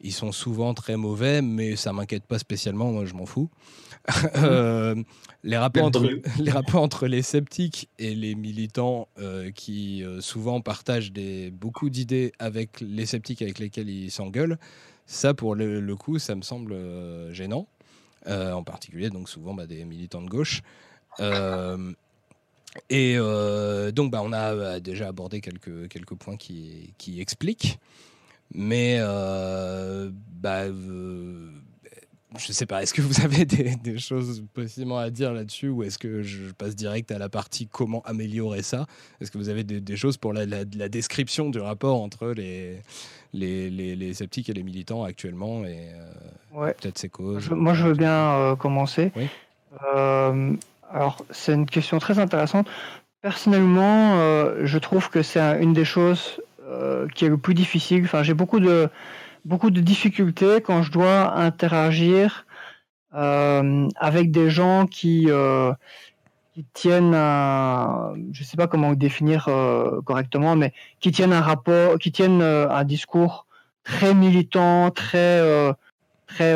ils 0.00 0.12
sont 0.12 0.30
souvent 0.30 0.72
très 0.72 0.96
mauvais, 0.96 1.42
mais 1.42 1.74
ça 1.74 1.92
m'inquiète 1.92 2.24
pas 2.24 2.38
spécialement, 2.38 2.92
moi 2.92 3.04
je 3.04 3.14
m'en 3.14 3.26
fous. 3.26 3.50
Euh, 4.36 4.94
les, 5.42 5.56
rapports 5.56 5.84
entre, 5.84 6.08
les 6.38 6.50
rapports 6.50 6.82
entre 6.82 7.06
les 7.06 7.22
sceptiques 7.22 7.88
et 7.98 8.14
les 8.14 8.34
militants 8.34 9.08
euh, 9.18 9.50
qui 9.50 10.02
euh, 10.02 10.20
souvent 10.20 10.60
partagent 10.60 11.12
des, 11.12 11.50
beaucoup 11.50 11.90
d'idées 11.90 12.32
avec 12.38 12.80
les 12.80 13.06
sceptiques 13.06 13.42
avec 13.42 13.58
lesquels 13.58 13.88
ils 13.88 14.10
s'engueulent, 14.10 14.58
ça 15.06 15.34
pour 15.34 15.54
le, 15.54 15.96
coup, 15.96 16.18
ça 16.18 16.34
me 16.34 16.42
semble 16.42 16.76
gênant. 17.32 17.66
en 18.26 18.62
particulier, 18.62 19.10
donc 19.10 19.28
souvent 19.28 19.54
bah, 19.54 19.66
des 19.66 19.84
militants 19.84 20.22
de 20.22 20.28
gauche. 20.28 20.62
et 22.90 23.16
donc, 23.16 24.10
bah, 24.10 24.20
on 24.22 24.32
a 24.32 24.80
déjà 24.80 25.08
abordé 25.08 25.40
quelques, 25.40 25.88
quelques 25.88 26.14
points 26.14 26.36
qui, 26.36 26.92
qui 26.98 27.20
expliquent. 27.20 27.78
Mais 28.54 29.00
bah, 30.40 30.66
je 32.36 32.52
sais 32.52 32.66
pas, 32.66 32.82
est-ce 32.82 32.92
que 32.92 33.00
vous 33.00 33.24
avez 33.24 33.44
des, 33.44 33.98
choses 33.98 34.44
possiblement 34.52 34.98
à 34.98 35.10
dire 35.10 35.32
là-dessus 35.32 35.68
ou 35.68 35.82
est-ce 35.82 35.98
que 35.98 36.22
je 36.22 36.52
passe 36.52 36.76
direct 36.76 37.10
à 37.10 37.18
la 37.18 37.28
partie 37.28 37.66
comment 37.66 38.02
améliorer 38.02 38.62
ça? 38.62 38.86
Est-ce 39.20 39.30
que 39.30 39.38
vous 39.38 39.48
avez 39.48 39.64
des, 39.64 39.96
choses 39.96 40.16
pour 40.16 40.32
la, 40.32 40.46
description 40.64 41.50
du 41.50 41.58
rapport 41.58 42.02
entre 42.02 42.28
les, 42.28 42.82
les, 43.32 43.70
les, 43.70 44.14
sceptiques 44.14 44.50
et 44.50 44.54
les 44.54 44.62
militants 44.62 45.04
actuellement 45.04 45.64
et 45.64 45.88
euh, 46.54 46.72
peut-être 46.74 46.98
ses 46.98 47.08
causes? 47.08 47.50
Moi, 47.50 47.74
je 47.74 47.84
veux 47.84 47.94
bien 47.94 48.56
commencer. 48.58 49.10
alors, 49.80 51.24
c'est 51.30 51.54
une 51.54 51.66
question 51.66 51.98
très 51.98 52.18
intéressante. 52.18 52.68
Personnellement, 53.22 54.16
je 54.64 54.78
trouve 54.78 55.08
que 55.10 55.22
c'est 55.22 55.40
une 55.62 55.72
des 55.72 55.84
choses 55.84 56.40
euh, 56.68 57.08
qui 57.14 57.24
est 57.24 57.30
le 57.30 57.38
plus 57.38 57.54
difficile. 57.54 58.04
Enfin, 58.04 58.22
j'ai 58.22 58.34
beaucoup 58.34 58.60
de 58.60 58.90
beaucoup 59.44 59.70
de 59.70 59.80
difficultés 59.80 60.60
quand 60.60 60.82
je 60.82 60.92
dois 60.92 61.34
interagir 61.34 62.46
euh, 63.14 63.88
avec 63.96 64.30
des 64.30 64.50
gens 64.50 64.86
qui 64.86 65.26
euh, 65.28 65.72
qui 66.54 66.64
tiennent 66.72 67.14
un, 67.14 68.14
je 68.32 68.42
sais 68.44 68.56
pas 68.56 68.66
comment 68.66 68.92
définir 68.92 69.48
correctement, 70.04 70.56
mais 70.56 70.72
qui 71.00 71.12
tiennent 71.12 71.32
un 71.32 71.40
rapport, 71.40 71.98
qui 71.98 72.10
tiennent 72.10 72.42
un 72.42 72.84
discours 72.84 73.46
très 73.84 74.12
militant, 74.12 74.90
très 74.90 75.40
très 76.26 76.54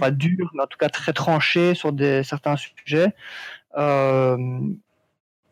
pas 0.00 0.10
dur, 0.10 0.50
mais 0.54 0.62
en 0.62 0.66
tout 0.66 0.78
cas 0.78 0.88
très 0.88 1.12
tranché 1.12 1.74
sur 1.74 1.92
des 1.92 2.22
certains 2.22 2.56
sujets. 2.56 3.12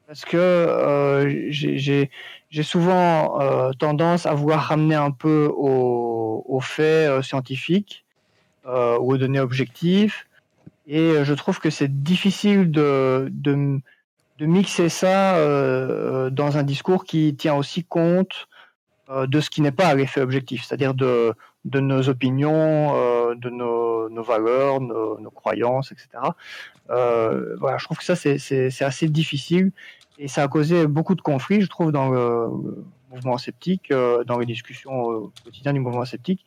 Parce 0.06 0.24
que 0.24 0.36
euh, 0.36 1.50
j'ai 2.50 2.62
souvent 2.62 3.40
euh, 3.40 3.72
tendance 3.72 4.26
à 4.26 4.34
vouloir 4.34 4.60
ramener 4.62 4.94
un 4.94 5.10
peu 5.10 5.50
aux, 5.54 6.60
faits 6.62 7.10
euh, 7.10 7.22
scientifiques 7.22 8.04
euh, 8.66 8.98
ou 8.98 9.12
aux 9.12 9.16
données 9.18 9.40
objectives. 9.40 10.14
Et 10.86 11.24
je 11.24 11.34
trouve 11.34 11.58
que 11.58 11.68
c'est 11.68 12.02
difficile 12.02 12.70
de, 12.70 13.28
de, 13.32 13.80
de, 14.38 14.46
mixer 14.46 14.88
ça 14.88 15.36
euh, 15.36 16.30
dans 16.30 16.56
un 16.58 16.62
discours 16.62 17.04
qui 17.04 17.34
tient 17.34 17.54
aussi 17.54 17.82
compte 17.82 18.48
de 19.08 19.40
ce 19.40 19.50
qui 19.50 19.60
n'est 19.60 19.72
pas 19.72 19.94
l'effet 19.94 20.20
objectif, 20.20 20.64
c'est-à-dire 20.64 20.94
de, 20.94 21.32
de 21.64 21.80
nos 21.80 22.08
opinions, 22.08 23.34
de 23.34 23.50
nos, 23.50 24.08
nos 24.08 24.22
valeurs, 24.22 24.80
nos, 24.80 25.18
nos, 25.20 25.30
croyances, 25.30 25.92
etc. 25.92 26.08
voilà, 26.88 27.78
je 27.78 27.84
trouve 27.84 27.98
que 27.98 28.04
ça, 28.04 28.16
c'est 28.16 28.82
assez 28.82 29.08
difficile 29.08 29.70
et 30.18 30.28
ça 30.28 30.42
a 30.42 30.48
causé 30.48 30.86
beaucoup 30.86 31.14
de 31.14 31.20
conflits, 31.20 31.60
je 31.60 31.66
trouve, 31.66 31.92
dans 31.92 32.10
le 32.10 32.48
mouvement 33.10 33.38
sceptique, 33.38 33.90
euh, 33.90 34.24
dans 34.24 34.38
les 34.38 34.46
discussions 34.46 35.10
euh, 35.10 35.30
quotidiennes 35.44 35.74
du 35.74 35.80
mouvement 35.80 36.04
sceptique. 36.04 36.44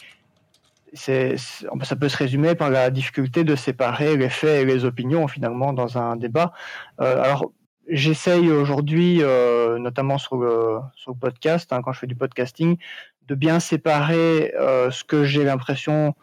C'est, 0.94 1.36
ça 1.38 1.96
peut 1.96 2.10
se 2.10 2.18
résumer 2.18 2.56
par 2.56 2.72
la 2.72 2.90
difficulté 2.90 3.44
de 3.44 3.56
séparer 3.56 4.18
les 4.18 4.30
faits 4.30 4.64
et 4.64 4.66
les 4.66 4.86
opinions 4.86 5.28
finalement 5.28 5.72
dans 5.72 6.00
un 6.00 6.16
débat. 6.16 6.52
Euh, 7.00 7.22
alors, 7.24 7.52
j'essaye 7.90 8.52
aujourd'hui, 8.52 9.20
euh, 9.22 9.78
notamment 9.80 10.18
sur 10.18 10.38
le, 10.38 10.80
sur 10.96 11.12
le 11.12 11.18
podcast, 11.18 11.72
hein, 11.74 11.82
quand 11.84 11.92
je 11.92 12.00
fais 12.00 12.08
du 12.08 12.16
podcasting, 12.16 12.78
de 13.28 13.36
bien 13.36 13.60
séparer 13.60 14.54
euh, 14.56 14.92
ce 14.92 15.04
que 15.04 15.26
j'ai 15.26 15.44
l'impression 15.44 16.16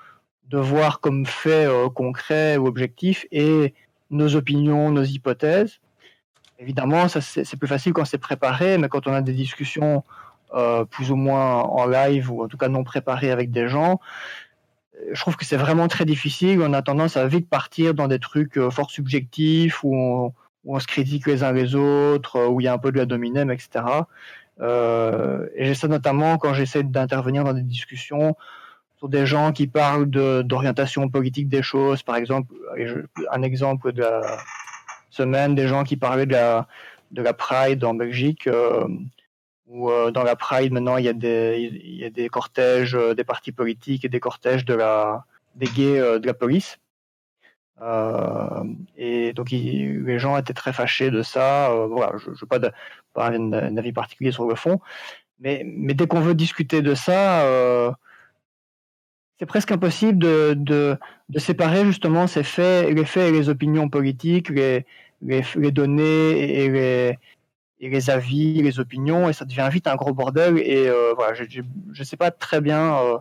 de 0.48 0.58
voir 0.58 1.00
comme 1.00 1.26
fait 1.26 1.68
concret 1.94 2.56
ou 2.56 2.66
objectif 2.66 3.26
et 3.32 3.74
nos 4.10 4.36
opinions, 4.36 4.90
nos 4.90 5.02
hypothèses. 5.02 5.80
Évidemment, 6.58 7.08
c'est 7.08 7.56
plus 7.56 7.68
facile 7.68 7.92
quand 7.92 8.04
c'est 8.04 8.18
préparé, 8.18 8.78
mais 8.78 8.88
quand 8.88 9.06
on 9.06 9.12
a 9.12 9.20
des 9.20 9.34
discussions 9.34 10.04
euh, 10.54 10.84
plus 10.84 11.10
ou 11.10 11.16
moins 11.16 11.62
en 11.62 11.86
live 11.86 12.30
ou 12.30 12.42
en 12.42 12.48
tout 12.48 12.56
cas 12.56 12.68
non 12.68 12.84
préparées 12.84 13.30
avec 13.30 13.50
des 13.50 13.68
gens, 13.68 14.00
je 15.12 15.20
trouve 15.20 15.36
que 15.36 15.44
c'est 15.44 15.58
vraiment 15.58 15.88
très 15.88 16.06
difficile. 16.06 16.62
On 16.62 16.72
a 16.72 16.80
tendance 16.80 17.18
à 17.18 17.26
vite 17.26 17.50
partir 17.50 17.92
dans 17.92 18.08
des 18.08 18.18
trucs 18.18 18.56
euh, 18.56 18.70
fort 18.70 18.90
subjectifs 18.90 19.84
où 19.84 19.94
on, 19.94 20.32
où 20.66 20.76
on, 20.76 20.80
se 20.80 20.86
critique 20.86 21.26
les 21.26 21.42
uns 21.42 21.52
les 21.52 21.74
autres, 21.74 22.36
euh, 22.36 22.48
où 22.48 22.60
il 22.60 22.64
y 22.64 22.68
a 22.68 22.72
un 22.72 22.78
peu 22.78 22.92
de 22.92 22.98
la 22.98 23.06
dominem, 23.06 23.50
etc. 23.50 23.84
Euh, 24.60 25.46
et 25.54 25.74
ça 25.74 25.88
notamment 25.88 26.38
quand 26.38 26.54
j'essaie 26.54 26.82
d'intervenir 26.82 27.44
dans 27.44 27.54
des 27.54 27.62
discussions 27.62 28.36
sur 28.98 29.08
des 29.08 29.26
gens 29.26 29.52
qui 29.52 29.66
parlent 29.66 30.06
d'orientation 30.06 31.08
politique 31.08 31.48
des 31.48 31.62
choses. 31.62 32.02
Par 32.02 32.16
exemple, 32.16 32.54
un 33.30 33.42
exemple 33.42 33.92
de 33.92 34.02
la, 34.02 34.38
semaine 35.10 35.54
des 35.54 35.68
gens 35.68 35.84
qui 35.84 35.96
parlaient 35.96 36.26
de 36.26 36.32
la, 36.32 36.66
de 37.10 37.22
la 37.22 37.32
Pride 37.32 37.84
en 37.84 37.94
Belgique, 37.94 38.46
euh, 38.46 38.86
où 39.66 39.90
dans 40.10 40.22
la 40.22 40.36
Pride 40.36 40.72
maintenant 40.72 40.96
il 40.96 41.04
y 41.04 41.08
a 41.08 41.12
des, 41.12 41.70
il 41.84 41.96
y 41.96 42.04
a 42.04 42.10
des 42.10 42.28
cortèges 42.28 42.96
des 43.16 43.24
partis 43.24 43.52
politiques 43.52 44.04
et 44.04 44.08
des 44.08 44.20
cortèges 44.20 44.64
de 44.64 44.74
la, 44.74 45.24
des 45.54 45.66
gays 45.66 46.20
de 46.20 46.26
la 46.26 46.34
police. 46.34 46.78
Et 48.96 49.32
donc 49.34 49.50
les 49.50 50.18
gens 50.18 50.36
étaient 50.36 50.54
très 50.54 50.72
fâchés 50.72 51.10
de 51.10 51.22
ça. 51.22 51.70
voilà, 51.88 52.12
je 52.18 52.30
n'ai 52.30 52.48
pas, 52.48 52.58
de, 52.58 52.70
pas 53.12 53.30
un, 53.30 53.76
avis 53.76 53.92
particulier 53.92 54.32
sur 54.32 54.46
le 54.46 54.54
fond, 54.54 54.80
mais, 55.40 55.64
dès 55.64 56.06
qu'on 56.06 56.20
veut 56.20 56.34
discuter 56.34 56.82
de 56.82 56.94
ça, 56.94 57.94
c'est 59.38 59.46
presque 59.46 59.72
impossible 59.72 60.18
de, 60.18 60.54
de, 61.28 61.38
séparer 61.38 61.84
justement 61.84 62.24
les 62.34 62.42
faits 62.42 62.88
et 62.90 63.32
les 63.32 63.48
opinions 63.48 63.88
politiques, 63.88 64.48
les, 64.48 64.84
données 65.72 66.62
et 66.64 66.70
les, 66.70 67.18
et 67.80 67.90
les 67.90 68.10
avis, 68.10 68.62
les 68.62 68.80
opinions, 68.80 69.28
et 69.28 69.32
ça 69.32 69.44
devient 69.44 69.68
vite 69.70 69.86
un 69.86 69.96
gros 69.96 70.14
bordel. 70.14 70.58
Et 70.58 70.88
euh, 70.88 71.12
voilà, 71.14 71.34
je 71.34 71.60
ne 71.60 72.04
sais 72.04 72.16
pas 72.16 72.30
très 72.30 72.60
bien 72.60 72.96
euh, 72.96 73.18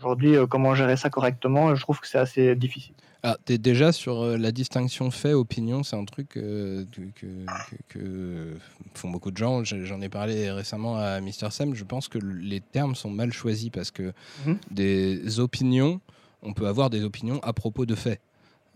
aujourd'hui 0.00 0.36
euh, 0.36 0.46
comment 0.46 0.74
gérer 0.74 0.96
ça 0.96 1.10
correctement. 1.10 1.74
Je 1.74 1.82
trouve 1.82 2.00
que 2.00 2.06
c'est 2.06 2.18
assez 2.18 2.56
difficile. 2.56 2.94
Ah, 3.22 3.36
déjà 3.46 3.92
sur 3.92 4.24
la 4.24 4.50
distinction 4.50 5.10
fait-opinion, 5.10 5.82
c'est 5.82 5.96
un 5.96 6.06
truc 6.06 6.30
que, 6.30 6.86
que, 7.90 8.54
font 8.94 9.10
beaucoup 9.10 9.30
de 9.30 9.36
gens. 9.36 9.62
J'en 9.62 10.00
ai 10.00 10.08
parlé 10.08 10.50
récemment 10.50 10.96
à 10.96 11.20
Mister 11.20 11.48
Sam. 11.50 11.74
Je 11.74 11.84
pense 11.84 12.08
que 12.08 12.16
les 12.18 12.62
termes 12.62 12.94
sont 12.94 13.10
mal 13.10 13.30
choisis 13.30 13.68
parce 13.68 13.90
que 13.90 14.14
mhm. 14.46 14.56
des 14.70 15.38
opinions, 15.38 16.00
on 16.42 16.54
peut 16.54 16.66
avoir 16.66 16.88
des 16.88 17.04
opinions 17.04 17.40
à 17.42 17.52
propos 17.52 17.84
de 17.84 17.94
faits. 17.94 18.22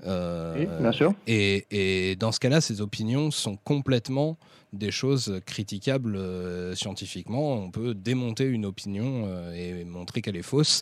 Euh, 0.07 0.67
bien 0.81 0.93
sûr. 0.93 1.15
Et, 1.27 2.17
dans 2.19 2.33
ce 2.33 2.41
cas-là, 2.41 2.61
ces 2.61 2.81
opinions 2.81 3.31
sont 3.31 3.57
complètement 3.57 4.37
des 4.73 4.91
choses 4.91 5.41
critiquables 5.47 6.17
euh, 6.17 6.75
scientifiquement. 6.75 7.55
On 7.55 7.71
peut 7.71 7.95
démonter 7.95 8.45
une 8.45 8.67
opinion 8.67 9.25
euh, 9.27 9.53
et 9.53 9.85
montrer 9.85 10.21
qu'elle 10.21 10.37
est 10.37 10.43
fausse 10.43 10.81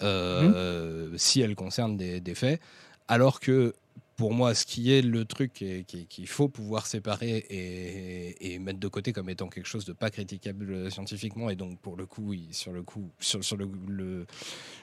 mhm. 0.00 1.18
si 1.18 1.40
elle 1.40 1.54
concerne 1.54 1.96
des, 1.96 2.20
des, 2.20 2.34
faits. 2.34 2.60
Alors 3.08 3.40
que 3.40 3.74
pour 4.20 4.34
moi, 4.34 4.54
ce 4.54 4.66
qui 4.66 4.92
est 4.92 5.00
le 5.00 5.24
truc 5.24 5.54
qu'il 5.54 6.28
faut 6.28 6.50
pouvoir 6.50 6.86
séparer 6.86 7.46
et, 7.48 8.58
mettre 8.58 8.78
de 8.78 8.86
côté 8.86 9.14
comme 9.14 9.30
étant 9.30 9.48
quelque 9.48 9.66
chose 9.66 9.86
de 9.86 9.94
pas 9.94 10.10
critiquable 10.10 10.90
scientifiquement, 10.90 11.48
et 11.48 11.56
donc 11.56 11.78
pour 11.80 11.96
le 11.96 12.04
coup, 12.04 12.34
sur 12.50 12.72
le 12.72 12.82
coup, 12.82 13.10
sur, 13.18 13.40
le, 13.56 14.26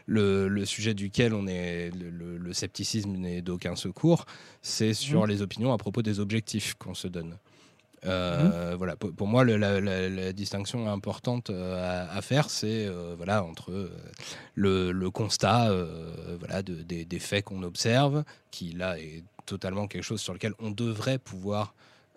le, 0.08 0.66
sujet 0.66 0.96
duquel 0.96 1.36
on 1.36 1.46
est, 1.46 1.92
le, 1.94 2.52
scepticisme 2.52 3.12
n'est 3.12 3.44
d'aucun 3.44 3.76
secours, 3.76 4.26
c'est 4.64 4.96
sur 4.96 5.26
mmh. 5.26 5.30
les 5.30 5.42
opinions 5.44 5.72
à 5.72 5.78
propos 5.78 6.02
des 6.02 6.20
objectifs 6.20 6.74
qu'on 6.74 6.96
se 6.96 7.08
donne. 7.08 7.38
Euh, 8.06 8.74
mmh. 8.74 8.76
Voilà, 8.76 8.96
pour, 8.96 9.28
moi, 9.28 9.44
la, 9.44 10.34
distinction 10.34 10.92
importante 10.92 11.50
euh, 11.50 12.06
à, 12.10 12.22
faire, 12.22 12.50
c'est 12.50 12.86
euh, 12.86 13.16
voilà 13.18 13.44
entre 13.44 13.90
le, 14.56 15.10
constat 15.10 15.72
voilà 16.40 16.62
des, 16.62 17.06
des, 17.06 17.20
faits 17.20 17.46
qu'on 17.46 17.64
observe, 17.64 18.24
qui 18.52 18.72
là 18.74 19.00
est 19.00 19.24
totalement 19.46 19.88
quelque 19.88 20.04
chose 20.04 20.22
sur 20.22 20.34
lequel 20.34 20.54
on 20.60 20.72
devrait 20.72 21.18
pouvoir 21.18 21.74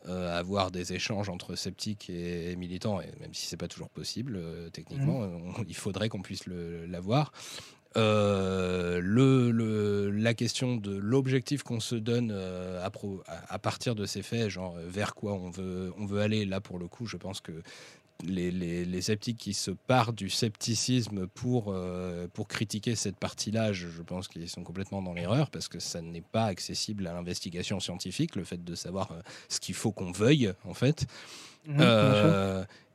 avoir 0.07 0.71
des 0.71 0.95
échanges 0.95 1.29
entre 1.29 1.55
sceptiques 1.57 2.09
et 2.09 2.57
militants, 2.57 3.01
et 3.01 3.11
même 3.21 3.35
si 3.35 3.47
c'est 3.47 3.59
pas 3.59 3.69
toujours 3.69 3.91
possible 3.91 4.41
techniquement, 4.73 5.21
mmh. 5.21 5.65
il 5.69 5.77
faudrait 5.77 6.09
qu'on 6.09 6.23
puisse 6.23 6.45
l'avoir. 6.47 7.33
Euh, 7.97 9.01
le, 9.03 10.11
la 10.11 10.35
question 10.35 10.77
de 10.77 10.97
l'objectif 10.97 11.65
qu'on 11.65 11.81
se 11.81 11.97
donne 11.97 12.31
euh, 12.33 12.85
à, 12.85 12.91
à, 13.49 13.59
partir 13.59 13.95
de 13.97 14.07
ces 14.07 14.23
faits, 14.23 14.49
genre 14.49 14.77
vers 14.87 15.15
quoi 15.15 15.35
on 15.35 15.51
veut, 15.51 15.93
on 15.99 16.07
veut 16.07 16.21
aller, 16.21 16.45
là 16.45 16.61
pour 16.61 16.79
le 16.79 16.87
coup, 16.87 17.07
je 17.07 17.17
pense 17.17 17.41
que 17.41 17.53
les, 18.23 18.51
les, 18.51 18.85
les, 18.85 19.01
sceptiques 19.01 19.39
qui 19.39 19.55
se 19.55 19.71
partent 19.71 20.15
du 20.15 20.29
scepticisme 20.29 21.27
pour, 21.27 21.75
pour 22.35 22.49
critiquer 22.49 22.95
cette 22.95 23.17
partie-là, 23.17 23.73
je, 23.73 23.89
je, 23.89 24.03
pense 24.03 24.29
qu'ils 24.29 24.49
sont 24.49 24.63
complètement 24.63 25.01
dans 25.01 25.15
l'erreur 25.15 25.49
parce 25.51 25.69
que 25.69 25.81
ça 25.81 26.03
n'est 26.03 26.21
pas 26.21 26.45
accessible 26.45 27.07
à 27.07 27.15
l'investigation 27.15 27.81
scientifique, 27.81 28.37
le 28.37 28.45
fait 28.45 28.63
de 28.63 28.75
savoir 28.75 29.15
ce 29.49 29.59
qu'il 29.59 29.75
faut 29.75 29.91
qu'on 29.91 30.13
veuille, 30.13 30.53
en 30.65 30.75
fait. 30.75 31.07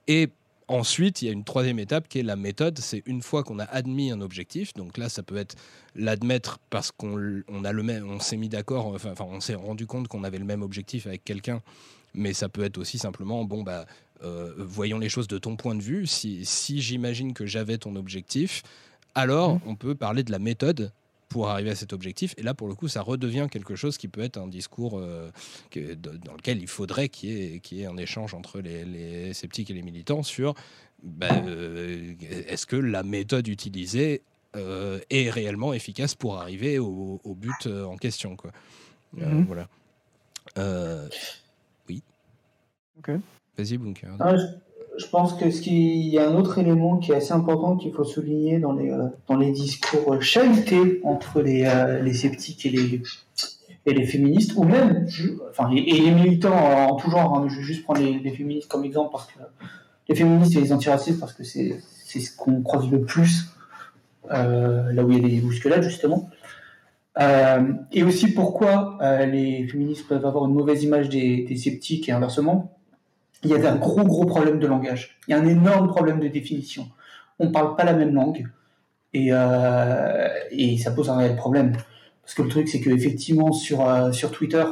Et 0.08 0.30
Ensuite, 0.68 1.22
il 1.22 1.26
y 1.26 1.30
a 1.30 1.32
une 1.32 1.44
troisième 1.44 1.78
étape 1.78 2.08
qui 2.08 2.20
est 2.20 2.24
la 2.24 2.36
méthode. 2.36 2.80
C'est 2.80 3.04
une 3.06 3.22
fois 3.22 3.44
qu'on 3.44 3.60
a 3.60 3.66
admis 3.66 4.12
un 4.12 4.22
objectif. 4.22 4.74
Donc 4.74 4.98
là, 4.98 5.10
ça 5.10 5.22
peut 5.22 5.38
être 5.38 5.56
l'admettre 5.96 6.60
parce 6.70 6.92
qu'on 6.92 7.44
on 7.48 7.64
a 7.64 7.72
le 7.72 7.84
même, 7.84 8.10
on 8.10 8.20
s'est 8.20 8.38
mis 8.38 8.50
d'accord, 8.50 8.88
enfin, 8.88 9.14
on 9.20 9.40
s'est 9.40 9.56
rendu 9.56 9.86
compte 9.86 10.08
qu'on 10.08 10.24
avait 10.24 10.40
le 10.40 10.46
même 10.46 10.64
objectif 10.64 11.06
avec 11.06 11.24
quelqu'un. 11.24 11.62
Mais 12.16 12.34
ça 12.34 12.50
peut 12.50 12.64
être 12.64 12.78
aussi 12.78 12.98
simplement, 12.98 13.44
bon 13.44 13.62
bah, 13.62 13.86
euh, 14.24 14.54
voyons 14.58 14.98
les 14.98 15.10
choses 15.10 15.28
de 15.28 15.38
ton 15.38 15.56
point 15.56 15.76
de 15.76 15.82
vue. 15.82 16.08
Si, 16.08 16.46
si 16.46 16.82
j'imagine 16.82 17.34
que 17.34 17.46
j'avais 17.46 17.78
ton 17.78 17.96
objectif, 17.96 18.64
alors 19.14 19.56
mmh. 19.56 19.62
on 19.68 19.76
peut 19.76 19.96
parler 19.96 20.24
de 20.24 20.32
la 20.32 20.40
méthode 20.40 20.92
pour 21.36 21.50
arriver 21.50 21.72
à 21.72 21.76
cet 21.76 21.92
objectif. 21.92 22.34
Et 22.38 22.44
là, 22.44 22.54
pour 22.54 22.70
le 22.70 22.76
coup, 22.76 22.88
ça 22.88 23.02
redevient 23.02 23.48
quelque 23.52 23.76
chose 23.76 23.98
qui 23.98 24.08
peut 24.08 24.22
être 24.22 24.38
un 24.38 24.48
discours 24.48 24.98
euh, 24.98 25.30
dans 25.76 26.34
lequel 26.34 26.62
il 26.62 26.68
faudrait 26.68 27.10
qu'il 27.10 27.56
y, 27.56 27.60
qu 27.60 27.76
y, 27.76 27.82
ait 27.82 27.88
un 27.88 27.98
échange 27.98 28.34
entre 28.34 28.62
les, 28.62 29.34
sceptiques 29.34 29.70
et 29.70 29.74
les 29.74 29.82
militants 29.82 30.24
sur 30.24 30.54
ben, 31.04 31.46
euh, 31.50 32.14
est-ce 32.48 32.66
que 32.66 32.78
la 32.78 33.04
méthode 33.04 33.50
utilisée 33.50 34.22
euh, 34.56 35.02
est 35.10 35.30
réellement 35.30 35.74
efficace 35.74 36.16
pour 36.16 36.38
arriver 36.40 36.80
au, 36.80 37.20
but 37.26 37.68
en 37.68 37.98
question. 37.98 38.38
Quoi. 38.38 38.54
Mhm. 39.12 39.44
Voilà. 39.44 39.68
oui. 41.90 42.02
Ok. 42.98 43.12
Vas-y, 43.58 43.78
Bunker. 43.78 44.16
Ah, 44.22 44.36
je 44.98 45.08
pense 45.08 45.34
que 45.34 45.50
ce 45.52 45.62
qui 45.62 46.10
y 46.10 46.20
a 46.20 46.30
un 46.30 46.36
autre 46.36 46.58
élément 46.58 46.98
qui 46.98 47.12
est 47.12 47.16
assez 47.16 47.34
important 47.34 47.76
qu'il 47.76 47.94
faut 47.94 48.04
souligner 48.04 48.60
dans 48.60 48.74
les 48.74 48.92
euh, 48.92 49.08
dans 49.28 49.38
les 49.38 49.52
discours 49.52 50.22
chahutés 50.22 51.02
entre 51.04 51.42
les, 51.42 51.66
euh, 51.66 52.02
les 52.02 52.14
sceptiques 52.14 52.66
et 52.66 52.70
les 52.70 53.02
et 53.88 53.94
les 53.94 54.06
féministes 54.06 54.54
ou 54.56 54.64
même 54.64 55.08
enfin 55.50 55.70
et, 55.72 55.82
les 55.82 56.12
militants 56.12 56.56
en 56.56 56.96
tout 56.96 57.10
genre 57.12 57.38
hein, 57.38 57.48
je 57.50 57.58
vais 57.58 57.64
juste 57.64 57.84
prendre 57.84 58.02
les, 58.02 58.32
féministes 58.32 58.70
comme 58.70 58.84
exemple 58.84 59.12
parce 59.12 59.28
que 59.28 59.40
les 60.10 60.16
féministes 60.16 60.56
et 60.56 60.62
les 60.62 60.74
antiracistes 60.74 61.20
parce 61.20 61.34
que 61.34 61.44
c'est 61.44 61.82
c'est 62.04 62.20
ce 62.20 62.36
qu'on 62.36 62.62
croise 62.62 62.90
le 62.90 63.02
plus 63.02 63.46
euh, 64.32 64.92
là 64.92 65.04
où 65.04 65.12
il 65.12 65.22
y 65.22 65.26
a 65.26 65.28
des 65.28 65.42
bousculades 65.42 65.84
justement. 65.84 66.30
Et 67.94 68.04
aussi 68.04 68.34
pourquoi 68.34 68.98
les 69.02 69.66
féministes 69.70 70.06
peuvent 70.06 70.26
avoir 70.26 70.48
une 70.48 70.54
mauvaise 70.54 70.84
image 70.84 71.08
des 71.08 71.56
sceptiques 71.56 72.10
et 72.10 72.12
inversement 72.12 72.75
il 73.44 73.50
y 73.50 73.54
avait 73.54 73.68
un 73.68 73.76
gros, 73.76 74.04
gros 74.04 74.26
problème 74.26 74.60
de 74.60 74.68
langage. 74.68 75.18
Il 75.28 75.32
y 75.32 75.34
a 75.34 75.40
un 75.40 75.48
énorme 75.48 75.88
problème 75.88 76.20
de 76.20 76.28
définition. 76.28 76.88
On 77.40 77.48
ne 77.48 77.52
parle 77.52 77.76
pas 77.76 77.84
la 77.84 77.94
même 77.94 78.14
langue 78.14 78.48
et, 79.14 79.30
euh, 79.32 80.28
et, 80.52 80.78
ça 80.78 80.92
pose 80.92 81.10
un 81.10 81.18
réel 81.18 81.36
problème. 81.36 81.74
Parce 82.24 82.34
que 82.34 82.42
le 82.42 82.50
truc, 82.50 82.68
c'est 82.68 82.82
qu'effectivement, 82.82 83.52
sur, 83.52 83.88
euh, 83.88 84.12
sur 84.12 84.32
Twitter, 84.32 84.64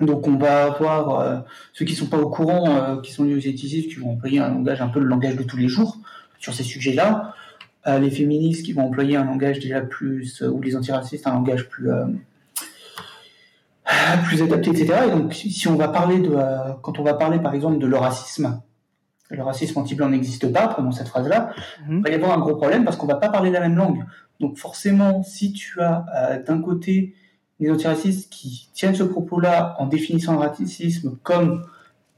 donc 0.00 0.26
on 0.26 0.36
va 0.36 0.64
avoir 0.66 1.20
euh, 1.20 1.38
ceux 1.72 1.84
qui 1.84 1.92
ne 1.92 1.98
sont 1.98 2.06
pas 2.06 2.18
au 2.18 2.28
courant, 2.28 2.98
qui 2.98 3.12
sont 3.12 3.24
liés 3.24 3.34
aux 3.34 3.40
scepticisme, 3.40 3.88
qui 3.88 3.96
vont 3.96 4.12
employer 4.12 4.38
un 4.40 4.50
langage 4.50 4.80
un 4.80 4.88
peu 4.88 5.00
le 5.00 5.06
langage 5.06 5.36
de 5.36 5.42
tous 5.42 5.56
les 5.56 5.68
jours 5.68 5.98
sur 6.38 6.52
ces 6.52 6.64
sujets-là. 6.64 7.34
les 7.86 8.10
féministes 8.10 8.64
qui 8.64 8.72
vont 8.72 8.86
employer 8.86 9.16
un 9.16 9.24
langage 9.24 9.60
déjà 9.60 9.80
plus, 9.80 10.42
ou 10.42 10.60
les 10.60 10.76
antiracistes, 10.76 11.26
un 11.26 11.34
langage 11.34 11.68
plus 11.68 11.88
plus 14.24 14.42
adapté, 14.42 14.70
etc. 14.70 14.94
Et 15.08 15.10
donc, 15.10 15.34
si 15.34 15.68
on 15.68 15.76
va 15.76 15.88
parler 15.88 16.20
de, 16.20 16.30
euh, 16.34 16.72
quand 16.82 16.98
on 16.98 17.02
va 17.02 17.14
parler 17.14 17.38
par 17.38 17.54
exemple 17.54 17.78
de 17.78 17.86
le 17.86 17.96
racisme, 17.96 18.60
le 19.30 19.42
racisme 19.42 19.78
anti-blanc 19.78 20.10
n'existe 20.10 20.52
pas, 20.52 20.68
prenons 20.68 20.92
cette 20.92 21.08
phrase-là, 21.08 21.50
mhm. 21.88 21.98
il 21.98 22.02
va 22.02 22.10
y 22.10 22.14
avoir 22.14 22.36
un 22.36 22.40
gros 22.40 22.56
problème 22.56 22.84
parce 22.84 22.96
qu'on 22.96 23.06
va 23.06 23.16
pas 23.16 23.28
parler 23.28 23.50
la 23.50 23.60
même 23.60 23.76
langue. 23.76 24.04
Donc 24.40 24.58
forcément, 24.58 25.22
si 25.22 25.52
tu 25.52 25.80
as 25.80 26.04
euh, 26.16 26.42
d'un 26.42 26.60
côté 26.60 27.14
des 27.60 27.70
antiracistes 27.70 28.30
qui 28.30 28.68
tiennent 28.74 28.94
ce 28.94 29.04
propos-là 29.04 29.76
en 29.78 29.86
définissant 29.86 30.32
le 30.32 30.40
racisme 30.40 31.16
comme 31.22 31.64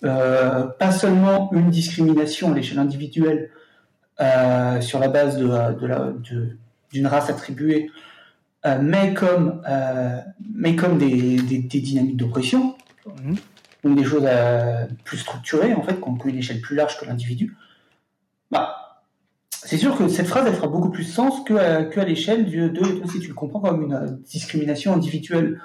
euh, 0.04 0.64
pas 0.64 0.90
seulement 0.90 1.50
une 1.52 1.70
discrimination 1.70 2.52
à 2.52 2.54
l'échelle 2.54 2.78
individuelle 2.78 3.50
sur 4.80 4.98
la 4.98 5.08
base 5.08 5.36
de, 5.36 5.46
de 5.46 6.56
d'une 6.92 7.06
race 7.06 7.30
attribuée, 7.30 7.90
euh, 8.66 8.78
mais 8.82 9.14
comme, 9.14 9.62
euh, 9.68 10.20
mais 10.54 10.74
comme 10.74 10.98
des, 10.98 11.36
dynamiques 11.36 12.16
d'oppression, 12.16 12.74
mhm. 13.06 13.36
donc 13.84 13.96
des 13.96 14.04
choses 14.04 14.24
euh, 14.26 14.86
plus 15.04 15.18
structurées, 15.18 15.72
en 15.74 15.82
fait, 15.82 16.00
qui 16.00 16.08
ont 16.08 16.18
une 16.24 16.38
échelle 16.38 16.60
plus 16.60 16.74
large 16.74 16.98
que 16.98 17.04
l'individu, 17.04 17.56
bah, 18.50 19.02
c'est 19.50 19.76
sûr 19.76 19.96
que 19.96 20.08
cette 20.08 20.26
phrase, 20.26 20.46
elle 20.48 20.54
fera 20.54 20.66
beaucoup 20.66 20.90
plus 20.90 21.04
sens 21.04 21.44
qu'à 21.44 21.84
que 21.84 22.00
à 22.00 22.04
l'échelle 22.04 22.50
de, 22.50 22.82
si 23.10 23.20
tu 23.20 23.28
le 23.28 23.34
comprends 23.34 23.60
comme 23.60 23.82
une 23.82 24.18
discrimination 24.24 24.94
individuelle. 24.94 25.60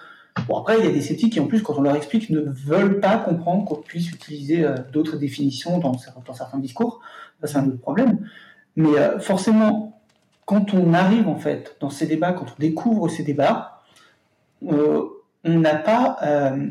Bon, 0.47 0.57
après, 0.57 0.79
il 0.79 0.85
y 0.85 0.87
a 0.87 0.91
des 0.91 1.01
sceptiques 1.01 1.33
qui, 1.33 1.39
en 1.39 1.47
plus, 1.47 1.61
quand 1.61 1.77
on 1.77 1.81
leur 1.81 1.95
explique, 1.95 2.29
ne 2.29 2.41
veulent 2.41 2.99
pas 2.99 3.17
comprendre 3.17 3.65
qu'on 3.65 3.75
puisse 3.75 4.09
utiliser 4.11 4.65
d'autres 4.93 5.17
définitions 5.17 5.77
dans, 5.77 5.91
dans, 6.25 6.33
certains 6.33 6.57
discours. 6.57 7.01
Ça, 7.41 7.47
c'est 7.47 7.57
un 7.57 7.67
autre 7.67 7.81
problème. 7.81 8.25
Mais 8.75 9.19
forcément, 9.19 10.00
quand 10.45 10.73
on 10.73 10.93
arrive 10.93 11.27
en 11.27 11.37
fait 11.37 11.77
dans 11.79 11.89
ces 11.89 12.07
débats, 12.07 12.33
quand 12.33 12.45
on 12.45 12.59
découvre 12.59 13.07
ces 13.07 13.23
débats, 13.23 13.81
euh, 14.69 15.03
on 15.43 15.59
n'a 15.59 15.75
pas, 15.75 16.17
euh, 16.23 16.67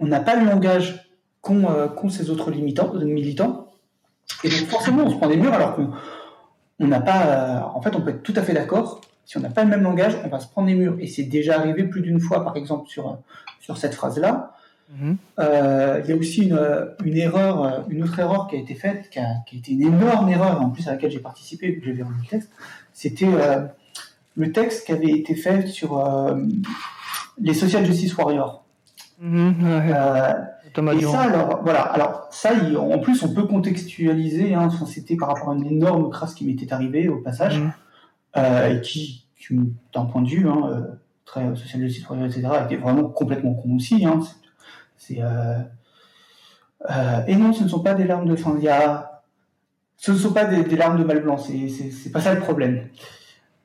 on 0.00 0.06
n'a 0.06 0.20
pas 0.20 0.36
le 0.36 0.46
langage 0.46 1.10
qu'ont 1.40 1.68
euh, 1.70 1.88
ces 2.08 2.30
autres 2.30 2.50
militants, 2.50 3.68
et 4.44 4.48
donc 4.48 4.68
forcément 4.68 5.04
on 5.04 5.10
se 5.10 5.16
prend 5.16 5.28
des 5.28 5.36
murs 5.36 5.52
alors 5.54 5.76
qu'on 5.76 6.86
n'a 6.86 7.00
pas, 7.00 7.72
en 7.74 7.80
fait 7.80 7.94
on 7.96 8.02
peut 8.02 8.10
être 8.10 8.22
tout 8.22 8.34
à 8.36 8.42
fait 8.42 8.52
d'accord. 8.52 9.00
Si 9.28 9.36
on 9.36 9.40
n'a 9.40 9.50
pas 9.50 9.62
le 9.62 9.68
même 9.68 9.82
langage, 9.82 10.16
on 10.24 10.28
va 10.28 10.40
se 10.40 10.48
prendre 10.48 10.68
des 10.68 10.74
murs. 10.74 10.96
Et 11.00 11.06
c'est 11.06 11.24
déjà 11.24 11.58
arrivé 11.58 11.84
plus 11.84 12.00
d'une 12.00 12.18
fois, 12.18 12.42
par 12.42 12.56
exemple, 12.56 12.88
sur, 12.88 13.18
sur 13.60 13.76
cette 13.76 13.94
phrase-là. 13.94 14.54
Mhm. 14.90 15.16
Euh, 15.38 16.00
il 16.02 16.10
y 16.10 16.12
a 16.12 16.16
aussi 16.16 16.44
une, 16.44 16.58
une, 17.04 17.16
erreur, 17.16 17.62
euh, 17.62 17.80
une 17.88 18.02
autre 18.02 18.18
erreur 18.18 18.48
qui 18.48 18.56
a 18.56 18.58
été 18.58 18.74
faite, 18.74 19.10
qui 19.10 19.18
a, 19.18 19.26
qui 19.46 19.56
a 19.56 19.58
été 19.58 19.72
une 19.72 19.82
énorme 19.82 20.28
erreur, 20.30 20.62
en 20.62 20.70
plus 20.70 20.88
à 20.88 20.92
laquelle 20.92 21.10
j'ai 21.10 21.18
participé, 21.18 21.78
que 21.78 21.84
j'avais 21.84 22.02
rendu 22.02 22.20
le 22.22 22.28
texte. 22.28 22.50
C'était 22.94 23.26
euh, 23.26 23.66
le 24.36 24.52
texte 24.52 24.86
qui 24.86 24.92
avait 24.92 25.10
été 25.10 25.34
fait 25.34 25.66
sur 25.66 26.02
les 27.38 27.54
social 27.54 27.84
justice 27.84 28.16
warriors. 28.16 28.64
Mhm, 29.20 29.92
et 30.96 31.02
ça, 31.02 31.20
alors, 31.22 31.60
voilà. 31.64 31.80
Alors, 31.80 32.28
ça, 32.30 32.50
en 32.78 32.98
plus, 33.00 33.22
on 33.24 33.34
peut 33.34 33.46
contextualiser. 33.46 34.54
Hein, 34.54 34.68
c'était 34.86 35.16
par 35.16 35.28
rapport 35.28 35.50
à 35.50 35.54
une 35.54 35.66
énorme 35.66 36.08
crasse 36.08 36.34
qui 36.34 36.46
m'était 36.46 36.72
arrivée 36.72 37.08
au 37.08 37.18
passage, 37.18 37.60
mhm. 37.60 37.72
et 38.70 38.80
qui, 38.80 39.26
d'un 39.92 40.04
point 40.04 40.22
de 40.22 40.28
vue 40.28 40.48
hein, 40.48 40.86
très 41.24 41.54
social 41.56 41.82
justice 41.82 42.08
warrior, 42.08 42.28
etc., 42.28 42.48
était 42.64 42.76
vraiment 42.76 43.08
complètement 43.08 43.54
con 43.54 43.76
aussi. 43.76 44.06
Hein, 44.06 44.20
euh, 45.18 45.58
euh, 46.90 47.20
et 47.26 47.36
non, 47.36 47.52
ce 47.52 47.64
ne 47.64 47.68
sont 47.68 47.80
pas 47.80 47.94
des 47.94 48.04
larmes 48.04 48.28
de 48.28 48.36
fin. 48.36 48.54
Il 48.58 48.64
y 48.64 48.68
a... 48.68 49.22
Ce 49.96 50.12
ne 50.12 50.16
sont 50.16 50.32
pas 50.32 50.44
des, 50.44 50.76
larmes 50.76 50.98
de 50.98 51.04
mal 51.04 51.20
blanc. 51.22 51.38
C'est 51.38 52.12
pas 52.12 52.20
ça 52.20 52.32
le 52.32 52.40
problème. 52.40 52.88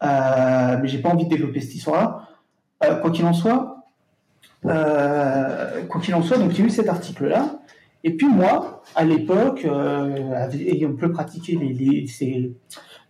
Euh, 0.03 0.77
mais 0.81 0.87
j'ai 0.87 0.97
pas 0.97 1.09
envie 1.09 1.25
de 1.25 1.29
développer 1.29 1.61
cette 1.61 1.75
histoire-là. 1.75 2.27
Euh, 2.83 2.95
quoi 2.95 3.11
qu'il 3.11 3.25
en 3.25 3.33
soit, 3.33 3.85
quoi 4.63 6.01
qu'il 6.01 6.15
en 6.15 6.23
soit, 6.23 6.37
donc 6.37 6.51
il 6.53 6.59
y 6.59 6.63
a 6.63 6.65
eu 6.65 6.69
cet 6.69 6.89
article-là. 6.89 7.59
Et 8.03 8.17
puis 8.17 8.27
moi, 8.27 8.83
à 8.95 9.05
l'époque, 9.05 9.65
ayant 10.53 10.93
peu 10.95 11.11
pratiqué 11.11 11.55
les, 11.55 11.71
les, 11.71 12.05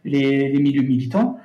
les, 0.04 0.50
les, 0.50 0.60
milieux 0.60 0.84
militants, 0.84 1.40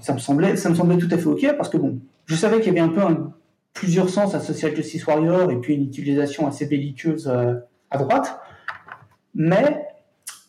ça 0.00 0.12
me 0.12 0.18
semblait, 0.18 0.56
ça 0.56 0.68
me 0.68 0.74
semblait 0.74 0.98
tout 0.98 1.08
à 1.12 1.16
fait 1.16 1.26
ok 1.26 1.54
parce 1.56 1.68
que 1.70 1.76
bon, 1.76 2.00
je 2.26 2.34
savais 2.34 2.60
qu'il 2.60 2.74
y 2.74 2.78
avait 2.78 2.80
un 2.80 2.92
peu 2.92 3.00
un 3.00 3.32
plusieurs 3.74 4.08
sens 4.08 4.34
à 4.34 4.40
Social 4.40 4.74
Justice 4.74 5.06
Warrior 5.06 5.50
et 5.50 5.56
puis 5.56 5.74
une 5.74 5.84
utilisation 5.84 6.46
assez 6.46 6.66
belliqueuse 6.66 7.28
euh, 7.28 7.54
à 7.90 7.98
droite. 7.98 8.38
Mais, 9.34 9.86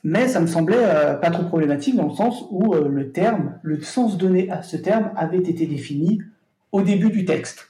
mais 0.03 0.27
ça 0.27 0.39
me 0.39 0.47
semblait 0.47 0.77
euh, 0.77 1.15
pas 1.15 1.31
trop 1.31 1.43
problématique 1.43 1.95
dans 1.95 2.07
le 2.07 2.13
sens 2.13 2.45
où 2.49 2.73
euh, 2.73 2.87
le 2.87 3.11
terme, 3.11 3.59
le 3.61 3.81
sens 3.81 4.17
donné 4.17 4.49
à 4.51 4.61
ce 4.61 4.77
terme 4.77 5.11
avait 5.15 5.37
été 5.37 5.65
défini 5.65 6.21
au 6.71 6.81
début 6.81 7.09
du 7.09 7.25
texte. 7.25 7.69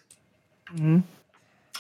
Mmh. 0.80 1.00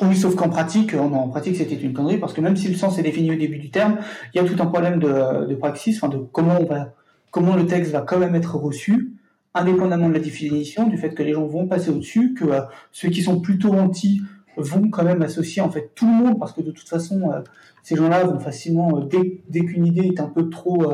Oui, 0.01 0.15
sauf 0.15 0.35
qu'en 0.35 0.49
pratique, 0.49 0.95
en 0.95 1.27
pratique, 1.29 1.55
c'était 1.55 1.75
une 1.75 1.93
connerie 1.93 2.17
parce 2.17 2.33
que 2.33 2.41
même 2.41 2.55
si 2.55 2.67
le 2.67 2.73
sens 2.75 2.97
est 2.97 3.03
défini 3.03 3.31
au 3.31 3.35
début 3.35 3.59
du 3.59 3.69
terme, 3.69 3.99
il 4.33 4.41
y 4.41 4.45
a 4.45 4.47
tout 4.47 4.61
un 4.61 4.65
problème 4.65 4.99
de, 4.99 5.45
de 5.45 5.55
praxis, 5.55 5.97
enfin 5.97 6.09
de 6.09 6.17
comment 6.31 6.57
on 6.59 6.65
va, 6.65 6.93
comment 7.29 7.55
le 7.55 7.67
texte 7.67 7.91
va 7.91 8.01
quand 8.01 8.17
même 8.17 8.33
être 8.33 8.55
reçu 8.55 9.12
indépendamment 9.53 10.09
de 10.09 10.13
la 10.13 10.19
définition, 10.19 10.87
du 10.87 10.97
fait 10.97 11.13
que 11.13 11.23
les 11.23 11.33
gens 11.33 11.45
vont 11.45 11.67
passer 11.67 11.89
au-dessus, 11.89 12.33
que 12.33 12.45
euh, 12.45 12.61
ceux 12.91 13.09
qui 13.09 13.21
sont 13.21 13.39
plutôt 13.39 13.73
anti 13.73 14.21
vont 14.57 14.89
quand 14.89 15.03
même 15.03 15.21
associer 15.21 15.61
en 15.61 15.69
fait 15.69 15.91
tout 15.95 16.07
le 16.07 16.13
monde, 16.13 16.39
parce 16.39 16.53
que 16.53 16.61
de 16.61 16.71
toute 16.71 16.87
façon, 16.89 17.31
euh, 17.31 17.41
ces 17.83 17.95
gens-là 17.95 18.23
vont 18.23 18.39
facilement, 18.39 18.99
euh, 18.99 19.41
dès, 19.49 19.61
qu'une 19.61 19.85
idée 19.85 20.07
est 20.07 20.19
un 20.19 20.27
peu 20.27 20.49
trop 20.49 20.91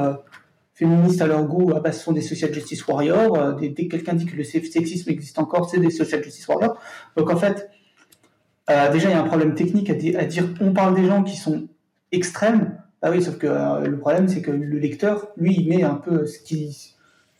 féministe 0.73 1.21
à 1.21 1.27
leur 1.27 1.43
goût, 1.45 1.73
ah 1.75 1.81
bah, 1.81 1.91
ce 1.91 2.01
sont 2.01 2.13
des 2.13 2.21
social 2.21 2.53
justice 2.53 2.87
warriors. 2.87 3.55
dès, 3.55 3.73
que 3.73 3.83
quelqu'un 3.83 4.13
dit 4.13 4.25
que 4.25 4.35
le 4.35 4.43
sexisme 4.43 5.09
existe 5.09 5.37
encore, 5.37 5.69
c'est 5.69 5.79
des 5.79 5.89
social 5.89 6.23
justice 6.23 6.47
warriors. 6.47 6.79
Donc 7.17 7.29
en 7.29 7.35
fait, 7.35 7.69
déjà, 8.67 9.09
il 9.09 9.11
y 9.11 9.13
a 9.13 9.21
un 9.21 9.27
problème 9.27 9.55
technique 9.55 9.89
à, 9.89 10.25
dire 10.25 10.45
on 10.61 10.71
parle 10.71 10.95
des 10.95 11.05
gens 11.05 11.23
qui 11.23 11.35
sont 11.35 11.67
extrêmes, 12.13 12.77
Ah 13.01 13.11
oui, 13.11 13.21
sauf 13.21 13.37
que 13.37 13.47
le 13.85 13.97
problème, 13.97 14.29
c'est 14.29 14.41
que 14.41 14.51
le 14.51 14.79
lecteur, 14.79 15.27
lui, 15.35 15.53
il 15.53 15.67
met 15.67 15.83
un 15.83 15.95
peu 15.95 16.25
ce 16.25 16.39
qu'il 16.39 16.71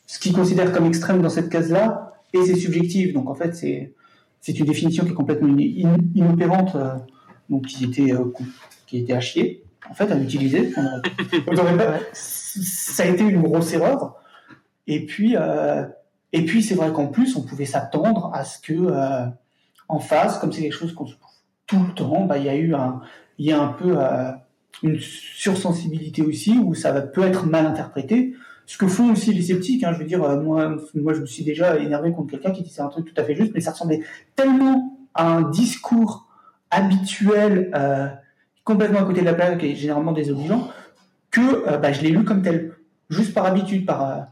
ce 0.10 0.18
qu'il 0.18 0.34
considère 0.34 0.72
comme 0.72 0.88
extrême 0.88 1.22
dans 1.22 1.30
cette 1.30 1.50
case-là, 1.50 2.14
et 2.34 2.42
c'est 2.44 2.56
subjectif. 2.56 3.14
Donc 3.14 3.30
en 3.30 3.36
fait, 3.36 3.54
c'est 3.54 3.94
une 4.60 4.66
définition 4.66 5.06
qui 5.06 5.12
est 5.12 5.14
complètement 5.14 5.56
inopérante, 5.56 6.76
euh, 6.76 6.96
donc 7.48 7.68
qui 7.68 7.86
était, 7.86 8.12
euh, 8.12 8.34
qui 8.88 8.98
était 8.98 9.14
à 9.14 9.20
chier, 9.20 9.64
en 9.88 9.94
fait, 9.94 10.12
à 10.12 10.18
utiliser. 10.18 10.74
ça 12.14 13.04
a 13.04 13.06
été 13.06 13.24
une 13.24 13.44
grosse 13.44 13.72
erreur. 13.72 14.16
Et 14.88 15.06
puis, 15.06 15.36
et 16.34 16.46
puis 16.46 16.64
c'est 16.64 16.74
vrai 16.74 16.92
qu'en 16.92 17.06
plus, 17.06 17.36
on 17.36 17.44
pouvait 17.44 17.66
s'attendre 17.66 18.32
à 18.34 18.44
ce 18.46 18.58
que, 18.60 18.74
en 19.88 20.00
face, 20.00 20.40
comme 20.40 20.52
c'est 20.52 20.64
quelque 20.64 20.74
chose 20.74 20.96
qu'on 20.96 21.06
se 21.06 21.14
trouve 21.14 21.30
tout 21.68 21.84
le 21.88 21.94
temps, 21.94 22.26
bah, 22.26 22.40
il 22.40 22.46
y 22.46 22.50
a 22.50 22.56
eu 22.56 22.74
un, 22.74 23.02
y 23.38 23.52
a 23.52 23.62
un 23.62 23.68
peu 23.68 23.96
une 24.82 25.00
sursensibilité 25.00 26.24
aussi 26.24 26.58
où 26.58 26.74
ça 26.74 27.00
peut 27.00 27.22
être 27.22 27.46
mal 27.46 27.68
interprété. 27.68 28.34
Ce 28.70 28.78
que 28.78 28.86
font 28.86 29.12
aussi 29.14 29.34
les 29.34 29.42
sceptiques, 29.42 29.84
hein, 29.84 29.94
je 29.94 29.98
veux 29.98 30.06
dire, 30.06 30.24
euh, 30.24 30.40
moi, 30.40 30.76
moi 30.94 31.16
je 31.16 31.22
me 31.22 31.26
suis 31.26 31.44
déjà 31.44 31.80
énervé 31.80 32.12
contre 32.12 32.30
quelqu'un 32.30 32.52
qui 32.52 32.62
disait 32.62 32.84
un 32.84 32.90
truc 32.90 33.12
tout 33.12 33.20
à 33.20 33.24
fait 33.24 33.34
juste, 33.34 33.52
mais 33.56 33.62
ça 33.62 33.72
ressemblait 33.72 34.02
tellement 34.36 34.96
à 35.16 35.28
un 35.28 35.42
discours 35.50 36.28
habituel, 36.70 37.72
euh, 37.74 38.10
complètement 38.64 39.00
à 39.00 39.06
côté 39.06 39.22
de 39.22 39.26
la 39.26 39.34
plaque 39.34 39.64
et 39.64 39.76
généralement 39.76 40.12
désobligeant, 40.12 40.70
que 41.32 41.68
euh, 41.68 41.80
bah, 41.80 41.94
je 41.94 42.04
l'ai 42.04 42.12
lu 42.12 42.24
comme 42.24 42.44
tel, 42.44 42.76
juste 43.10 43.34
par 43.34 43.48
habitude, 43.48 43.88
par 43.88 44.28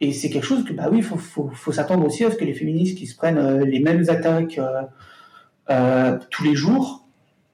et 0.00 0.12
c'est 0.12 0.30
quelque 0.30 0.46
chose 0.46 0.64
que 0.64 0.72
bah 0.72 0.88
oui, 0.88 0.98
il 0.98 1.02
faut, 1.02 1.72
s'attendre 1.72 2.06
aussi 2.06 2.24
à 2.24 2.30
ce 2.30 2.36
que 2.36 2.44
les 2.44 2.54
féministes 2.54 2.96
qui 2.96 3.08
se 3.08 3.16
prennent 3.16 3.58
les 3.64 3.80
mêmes 3.80 4.04
attaques 4.08 4.60
tous 6.30 6.44
les 6.44 6.54
jours 6.54 7.08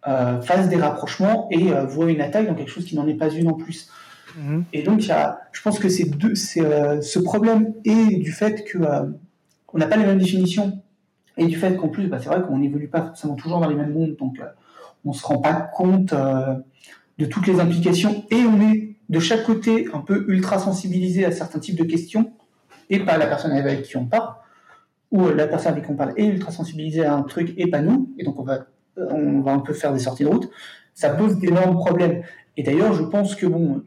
euh, 0.07 0.43
fasse 0.43 0.69
des 0.69 0.77
rapprochements 0.77 1.49
et 1.51 1.73
voit 1.87 2.11
une 2.11 2.21
attaque 2.21 2.47
dans 2.47 2.55
quelque 2.55 2.71
chose 2.71 2.85
qui 2.85 2.95
n'en 2.95 3.09
est 3.09 3.15
pas 3.15 3.31
une 3.31 3.49
en 3.49 3.55
plus. 3.55 3.91
Et 4.73 4.83
donc, 4.83 5.01
je 5.01 5.63
pense 5.63 5.79
que 5.79 5.89
c'est 5.89 6.11
euh, 6.59 7.01
ce 7.01 7.19
problème 7.19 7.73
et 7.85 8.17
du 8.17 8.33
fait 8.33 8.65
que 8.65 8.79
on 9.73 9.79
n'a 9.79 9.87
pas 9.87 9.97
les 9.97 10.05
mêmes 10.05 10.19
définitions 10.19 10.83
et 11.37 11.47
du 11.47 11.57
fait 11.57 11.77
qu'en 11.77 11.89
plus, 11.89 12.09
bah, 12.09 12.19
c'est 12.21 12.29
vrai 12.29 12.43
qu'on 12.43 12.59
n'évolue 12.59 12.89
pas 12.89 13.03
forcément 13.03 13.35
toujours 13.35 13.61
dans 13.61 13.69
les 13.69 13.75
mêmes 13.75 13.93
mondes, 13.93 14.17
donc 14.17 14.41
on 15.05 15.13
se 15.13 15.25
rend 15.25 15.39
pas 15.39 15.55
compte 15.55 16.15
de 17.19 17.27
toutes 17.27 17.47
les 17.47 17.61
implications 17.61 18.25
et 18.31 18.43
on 18.43 18.61
est 18.61 18.97
de 19.09 19.21
chaque 19.21 19.45
côté 19.45 19.89
un 19.93 20.01
peu 20.01 20.25
ultra 20.29 20.59
sensibilisé 20.59 21.25
à 21.25 21.31
certains 21.31 21.59
types 21.59 21.77
de 21.77 21.85
questions 21.85 22.33
et 22.91 23.01
pas 23.01 23.19
la 23.19 23.27
personne 23.27 23.53
avec 23.53 23.83
qui 23.83 23.97
on 23.97 24.07
parle, 24.07 24.35
ou 25.11 25.29
la 25.29 25.47
personne 25.47 25.73
avec 25.73 25.85
qui 25.85 25.91
on 25.91 25.97
parle 25.97 26.13
est 26.17 26.27
ultra 26.27 26.51
sensibilisée 26.51 27.05
à 27.05 27.15
un 27.15 27.23
truc 27.23 27.55
et 27.57 27.69
pas 27.69 27.81
nous, 27.81 28.13
et 28.19 28.25
donc 28.25 28.39
on 28.39 28.45
va 28.45 28.67
on 28.97 29.41
va 29.41 29.53
un 29.53 29.59
peu 29.59 29.73
faire 29.73 29.93
des 29.93 30.01
sorties 30.01 30.25
de 30.25 30.29
route, 30.29 30.51
ça 30.95 31.11
pose 31.11 31.39
d'énormes 31.39 31.77
problèmes. 31.77 32.23
Et 32.57 32.63
d'ailleurs, 32.63 32.95
je 32.95 33.03
pense 33.03 33.35
que 33.35 33.47
bon, 33.47 33.83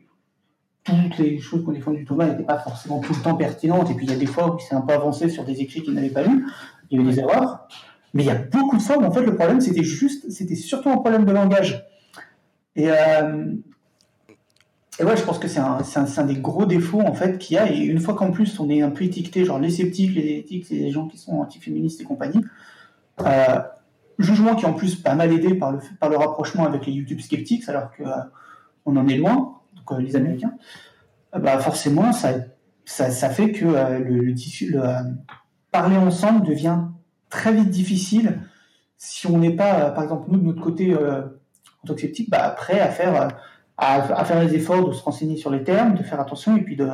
toutes 0.90 1.18
les 1.18 1.40
choses 1.40 1.64
qu'on 1.64 1.72
défend 1.72 1.91
du 1.91 2.06
Thomas 2.06 2.28
n'étaient 2.28 2.44
pas 2.44 2.60
forcément 2.60 2.99
tout 2.99 3.14
le 3.14 3.22
temps 3.22 3.36
pertinentes. 3.36 3.90
Et 3.91 3.94
puis 3.94 4.06
il 4.06 4.11
y 4.11 4.16
a 4.16 4.18
des 4.18 4.26
fois 4.26 4.53
où 4.53 4.57
il 4.57 4.61
s'est 4.61 4.76
un 4.76 4.82
peu 4.82 4.94
avancé 4.94 5.30
sur 5.30 5.44
des 5.45 5.61
écrits 5.61 5.82
qu'il 5.82 5.94
n'avait 5.94 6.10
pas 6.10 6.24
lus, 6.24 6.45
il 6.90 6.99
y 6.99 7.02
avait 7.02 7.11
des 7.11 7.20
erreurs. 7.20 7.68
Mais 8.14 8.24
il 8.24 8.28
y 8.28 8.32
a 8.32 8.36
beaucoup 8.36 8.78
de 8.78 8.82
fois 8.82 8.98
où 8.98 9.03
en 9.03 9.11
fait 9.11 9.22
le 9.22 9.36
problème 9.36 9.61
c'était 9.61 9.84
juste, 9.84 10.30
c'était 10.32 10.56
surtout 10.56 10.90
un 10.90 10.98
problème 10.98 11.26
de 11.26 11.32
langage. 11.32 11.86
Et, 12.76 12.90
euh, 12.90 13.53
et 14.99 15.03
ouais, 15.03 15.16
je 15.16 15.24
pense 15.24 15.40
que 15.40 15.48
c'est 15.48 15.60
un, 15.60 15.80
un, 15.95 16.26
des 16.26 16.36
gros 16.36 16.66
défauts 16.66 17.02
en 17.02 17.14
fait 17.14 17.38
qu'il 17.38 17.56
y 17.56 17.60
a. 17.60 17.72
Et 17.72 17.78
une 17.78 17.99
fois 17.99 18.16
qu'en 18.16 18.32
plus 18.32 18.60
on 18.60 18.70
est 18.70 18.82
un 18.82 18.90
peu 18.90 19.03
étiqueté, 19.03 19.45
genre 19.45 19.60
les 19.60 19.70
sceptiques, 19.70 20.16
les 20.16 20.38
éthiques, 20.40 20.66
c'est 20.68 20.76
les 20.76 20.91
gens 20.91 21.07
qui 21.07 21.18
sont 21.18 21.34
antiféministes 21.34 22.02
et 22.02 22.03
compagnie. 22.03 22.44
Euh, 23.22 23.60
Jugement 24.20 24.56
qui 24.56 24.66
en 24.66 24.74
plus 24.74 24.95
pas 24.95 25.16
mal 25.16 25.32
aidé 25.32 25.56
par 25.56 25.72
le, 25.72 25.80
par 25.98 26.10
le 26.10 26.18
rapprochement 26.18 26.66
avec 26.66 26.86
les 26.86 26.91
YouTube 26.91 27.22
sceptiques, 27.22 27.68
alors 27.70 27.90
qu'on 27.95 28.95
euh, 28.95 28.99
en 28.99 29.07
est 29.07 29.16
loin, 29.16 29.59
euh, 29.94 30.02
les 30.02 30.16
Américains, 30.16 30.53
euh, 31.36 31.40
bah 31.40 31.57
forcément, 31.60 32.11
ça, 32.14 32.34
ça, 32.86 33.30
fait 33.30 33.52
que 33.52 33.66
le, 33.66 34.34
le, 34.34 34.82
parler 35.72 35.98
ensemble 35.98 36.45
devient 36.48 36.80
très 37.30 37.53
vite 37.53 37.70
difficile 37.70 38.40
si 38.98 39.28
on 39.28 39.38
n'est 39.38 39.56
pas, 39.56 39.91
par 39.91 40.03
exemple, 40.03 40.26
nous, 40.30 40.40
de 40.40 40.45
notre 40.45 40.61
côté, 40.61 40.94
en 40.95 41.88
tant 41.88 41.94
que 41.94 42.02
sceptique, 42.02 42.30
bah, 42.30 42.49
prêt 42.49 42.80
à 42.80 42.90
faire, 42.90 43.30
à, 43.78 44.26
faire 44.26 44.44
les 44.44 44.56
efforts 44.56 44.88
de 44.90 44.94
se 44.94 45.03
renseigner 45.03 45.38
sur 45.38 45.52
les 45.52 45.64
termes, 45.64 45.95
de 45.95 46.03
faire 46.03 46.20
attention 46.20 46.57
et 46.57 46.61
puis 46.61 46.76
de 46.76 46.90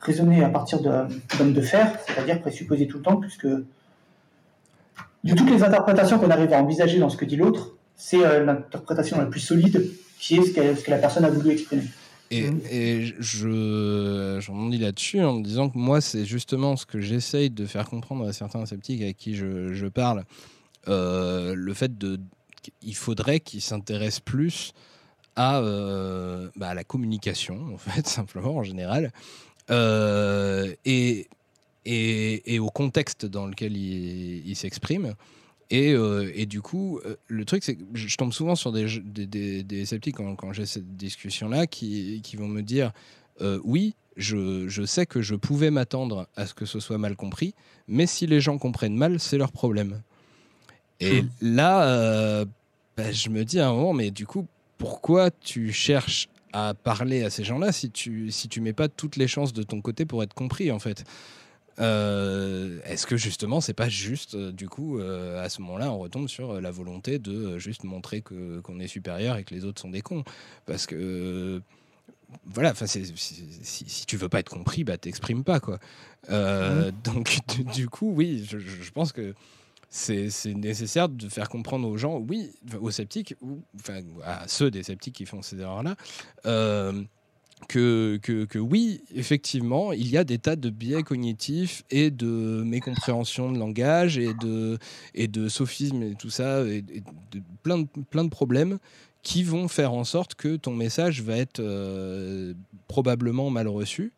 raisonner 0.00 0.42
à 0.42 0.48
partir 0.48 0.80
d'hommes 0.80 1.52
de 1.52 1.60
fer, 1.60 1.92
c'est-à-dire 2.06 2.40
présupposer 2.40 2.86
tout 2.86 2.98
le 2.98 3.02
temps, 3.02 3.16
puisque 3.16 3.46
de 3.46 5.34
toutes 5.34 5.50
les 5.50 5.62
interprétations 5.62 6.18
qu'on 6.18 6.30
arrive 6.30 6.52
à 6.52 6.62
envisager 6.62 6.98
dans 6.98 7.08
ce 7.08 7.16
que 7.16 7.24
dit 7.24 7.36
l'autre, 7.36 7.76
c'est 7.96 8.24
euh, 8.24 8.44
l'interprétation 8.44 9.18
la 9.18 9.26
plus 9.26 9.40
solide 9.40 9.90
qui 10.18 10.36
est 10.36 10.42
ce 10.42 10.84
que, 10.84 10.90
la 10.90 10.98
personne 10.98 11.24
a 11.24 11.30
voulu 11.30 11.50
exprimer. 11.50 11.84
Et, 12.30 12.50
mm. 12.50 12.60
et 12.70 13.14
je 13.18 14.38
j'en 14.40 14.68
dis 14.68 14.78
là-dessus 14.78 15.20
en 15.22 15.34
me 15.34 15.42
disant 15.42 15.68
que 15.68 15.78
moi, 15.78 16.00
c'est 16.00 16.24
justement 16.24 16.76
ce 16.76 16.86
que 16.86 17.00
j'essaye 17.00 17.50
de 17.50 17.66
faire 17.66 17.88
comprendre 17.88 18.26
à 18.26 18.32
certains 18.32 18.64
sceptiques 18.66 19.02
avec 19.02 19.16
qui 19.16 19.34
je, 19.34 19.86
parle. 19.88 20.24
Euh, 20.88 21.54
le 21.54 21.74
fait 21.74 21.96
de. 21.96 22.20
Il 22.82 22.96
faudrait 22.96 23.40
qu'ils 23.40 23.60
s'intéressent 23.60 24.20
plus 24.20 24.72
à, 25.36 25.58
euh, 25.58 26.48
bah, 26.56 26.68
à, 26.68 26.74
la 26.74 26.84
communication, 26.84 27.74
en 27.74 27.78
fait, 27.78 28.06
simplement, 28.06 28.56
en 28.56 28.62
général. 28.62 29.12
et 29.70 31.28
et, 31.84 32.58
au 32.58 32.70
contexte 32.70 33.26
dans 33.26 33.46
lequel 33.46 33.76
il, 33.76 34.56
s'exprime. 34.56 35.14
Et, 35.70 35.92
euh, 35.92 36.30
et, 36.34 36.46
du 36.46 36.60
coup, 36.60 37.00
euh, 37.04 37.16
le 37.26 37.44
truc, 37.44 37.64
c'est 37.64 37.76
que 37.76 37.84
je 37.94 38.16
tombe 38.16 38.32
souvent 38.32 38.54
sur 38.54 38.72
des, 38.72 38.86
des, 39.00 39.62
des, 39.62 39.86
sceptiques 39.86 40.16
quand, 40.16 40.52
j'ai 40.52 40.66
cette 40.66 40.96
discussion-là 40.96 41.66
qui, 41.66 42.20
qui, 42.22 42.36
vont 42.36 42.48
me 42.48 42.60
dire 42.60 42.92
euh, 43.40 43.58
Oui, 43.64 43.94
je, 44.16 44.68
je, 44.68 44.84
sais 44.84 45.06
que 45.06 45.22
je 45.22 45.34
pouvais 45.34 45.70
m'attendre 45.70 46.28
à 46.36 46.46
ce 46.46 46.54
que 46.54 46.66
ce 46.66 46.80
soit 46.80 46.98
mal 46.98 47.16
compris, 47.16 47.54
mais 47.88 48.06
si 48.06 48.26
les 48.26 48.40
gens 48.40 48.58
comprennent 48.58 48.96
mal, 48.96 49.18
c'est 49.18 49.38
leur 49.38 49.52
problème. 49.52 50.02
Et 51.00 51.24
là, 51.40 52.44
bah, 52.96 53.10
je 53.10 53.28
me 53.28 53.44
dis 53.44 53.58
à 53.58 53.68
un 53.68 53.72
moment, 53.72 53.92
mais 53.92 54.10
du 54.10 54.26
coup, 54.26 54.46
pourquoi 54.78 55.30
tu 55.30 55.72
cherches 55.72 56.28
à 56.52 56.74
parler 56.74 57.24
à 57.24 57.30
ces 57.30 57.42
gens-là 57.42 57.72
si 57.72 57.90
tu 57.90 58.30
si 58.30 58.48
tu 58.48 58.60
mets 58.60 58.72
pas 58.72 58.88
toutes 58.88 59.16
les 59.16 59.26
chances 59.26 59.52
de 59.52 59.64
ton 59.64 59.80
côté 59.80 60.04
pour 60.04 60.22
être 60.22 60.34
compris 60.34 60.70
en 60.70 60.78
fait? 60.78 61.04
Euh, 61.80 62.78
est-ce 62.84 63.06
que 63.06 63.16
justement, 63.16 63.60
c'est 63.60 63.74
pas 63.74 63.88
juste, 63.88 64.34
euh, 64.34 64.52
du 64.52 64.68
coup, 64.68 64.98
euh, 64.98 65.44
à 65.44 65.48
ce 65.48 65.60
moment-là, 65.62 65.90
on 65.90 65.98
retombe 65.98 66.28
sur 66.28 66.60
la 66.60 66.70
volonté 66.70 67.18
de 67.18 67.58
juste 67.58 67.84
montrer 67.84 68.20
que, 68.20 68.60
qu'on 68.60 68.78
est 68.78 68.86
supérieur 68.86 69.36
et 69.36 69.44
que 69.44 69.54
les 69.54 69.64
autres 69.64 69.80
sont 69.80 69.90
des 69.90 70.02
cons? 70.02 70.24
Parce 70.66 70.86
que. 70.86 71.60
voilà, 72.46 72.70
enfin, 72.70 72.86
si, 72.86 73.12
si, 73.16 74.06
tu 74.06 74.16
veux 74.16 74.28
pas 74.28 74.40
être 74.40 74.50
compris, 74.50 74.84
bah 74.84 74.98
t'exprimes 74.98 75.44
pas 75.44 75.60
quoi. 75.60 75.78
Donc 76.28 77.38
du, 77.74 77.88
coup, 77.88 78.12
oui, 78.14 78.46
je, 78.48 78.90
pense 78.90 79.12
que 79.12 79.34
c'est, 79.88 80.30
nécessaire 80.54 81.08
de 81.08 81.28
faire 81.28 81.48
comprendre 81.48 81.88
aux 81.88 81.96
gens, 81.96 82.18
oui, 82.18 82.52
aux 82.80 82.90
sceptiques, 82.90 83.34
ou 83.40 83.62
enfin 83.76 84.00
à 84.24 84.46
ceux 84.46 84.70
des 84.70 84.82
sceptiques 84.84 85.14
qui 85.16 85.26
font 85.26 85.42
ces 85.42 85.60
erreurs-là, 85.60 85.96
que, 87.68 88.58
oui, 88.58 89.02
effectivement, 89.14 89.92
il 89.92 90.08
y 90.08 90.16
a 90.16 90.24
des 90.24 90.38
tas 90.38 90.56
de 90.56 90.70
biais 90.70 91.02
cognitifs 91.02 91.84
et 91.90 92.10
de 92.10 92.62
mécompréhension 92.64 93.50
de 93.50 93.58
langage 93.58 94.18
et 94.18 94.34
de, 94.34 94.78
et 95.14 95.28
de 95.28 95.48
sophisme 95.48 96.02
et 96.02 96.14
tout 96.14 96.30
ça, 96.30 96.64
et, 96.66 96.82
de, 96.82 97.40
plein, 97.62 97.78
de, 97.78 97.86
plein 98.10 98.24
de 98.24 98.30
problèmes 98.30 98.78
qui 99.22 99.42
vont 99.42 99.68
faire 99.68 99.92
en 99.92 100.04
sorte 100.04 100.34
que 100.34 100.56
ton 100.56 100.74
message 100.74 101.22
va 101.22 101.36
être 101.36 101.60
euh, 101.60 102.52
probablement 102.88 103.50
mal 103.50 103.68
reçu. 103.68 104.12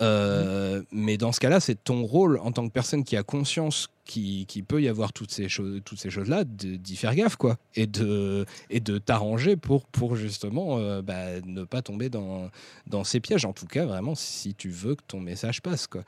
Euh, 0.00 0.82
mais 0.92 1.16
dans 1.18 1.32
ce 1.32 1.40
cas-là, 1.40 1.60
c'est 1.60 1.82
ton 1.82 2.04
rôle 2.04 2.38
en 2.38 2.52
tant 2.52 2.66
que 2.66 2.72
personne 2.72 3.04
qui 3.04 3.16
a 3.16 3.22
conscience 3.22 3.88
qu'il 4.04 4.64
peut 4.66 4.82
y 4.82 4.88
avoir 4.88 5.12
toutes 5.12 5.30
ces 5.30 5.48
choses, 5.48 5.80
toutes 5.84 5.98
ces 5.98 6.10
choses-là, 6.10 6.44
d'y 6.44 6.96
faire 6.96 7.14
gaffe, 7.14 7.36
quoi, 7.36 7.58
et 7.76 7.86
de 7.86 8.44
et 8.70 8.80
de 8.80 8.98
t'arranger 8.98 9.56
pour 9.56 9.86
pour 9.86 10.16
justement 10.16 10.78
euh, 10.78 11.00
bah, 11.02 11.40
ne 11.44 11.64
pas 11.64 11.82
tomber 11.82 12.08
dans 12.08 12.50
dans 12.86 13.04
ces 13.04 13.20
pièges. 13.20 13.44
En 13.44 13.52
tout 13.52 13.66
cas, 13.66 13.84
vraiment, 13.84 14.14
si 14.14 14.54
tu 14.54 14.70
veux 14.70 14.94
que 14.94 15.02
ton 15.06 15.20
message 15.20 15.60
passe, 15.60 15.86
quoi. 15.86 16.02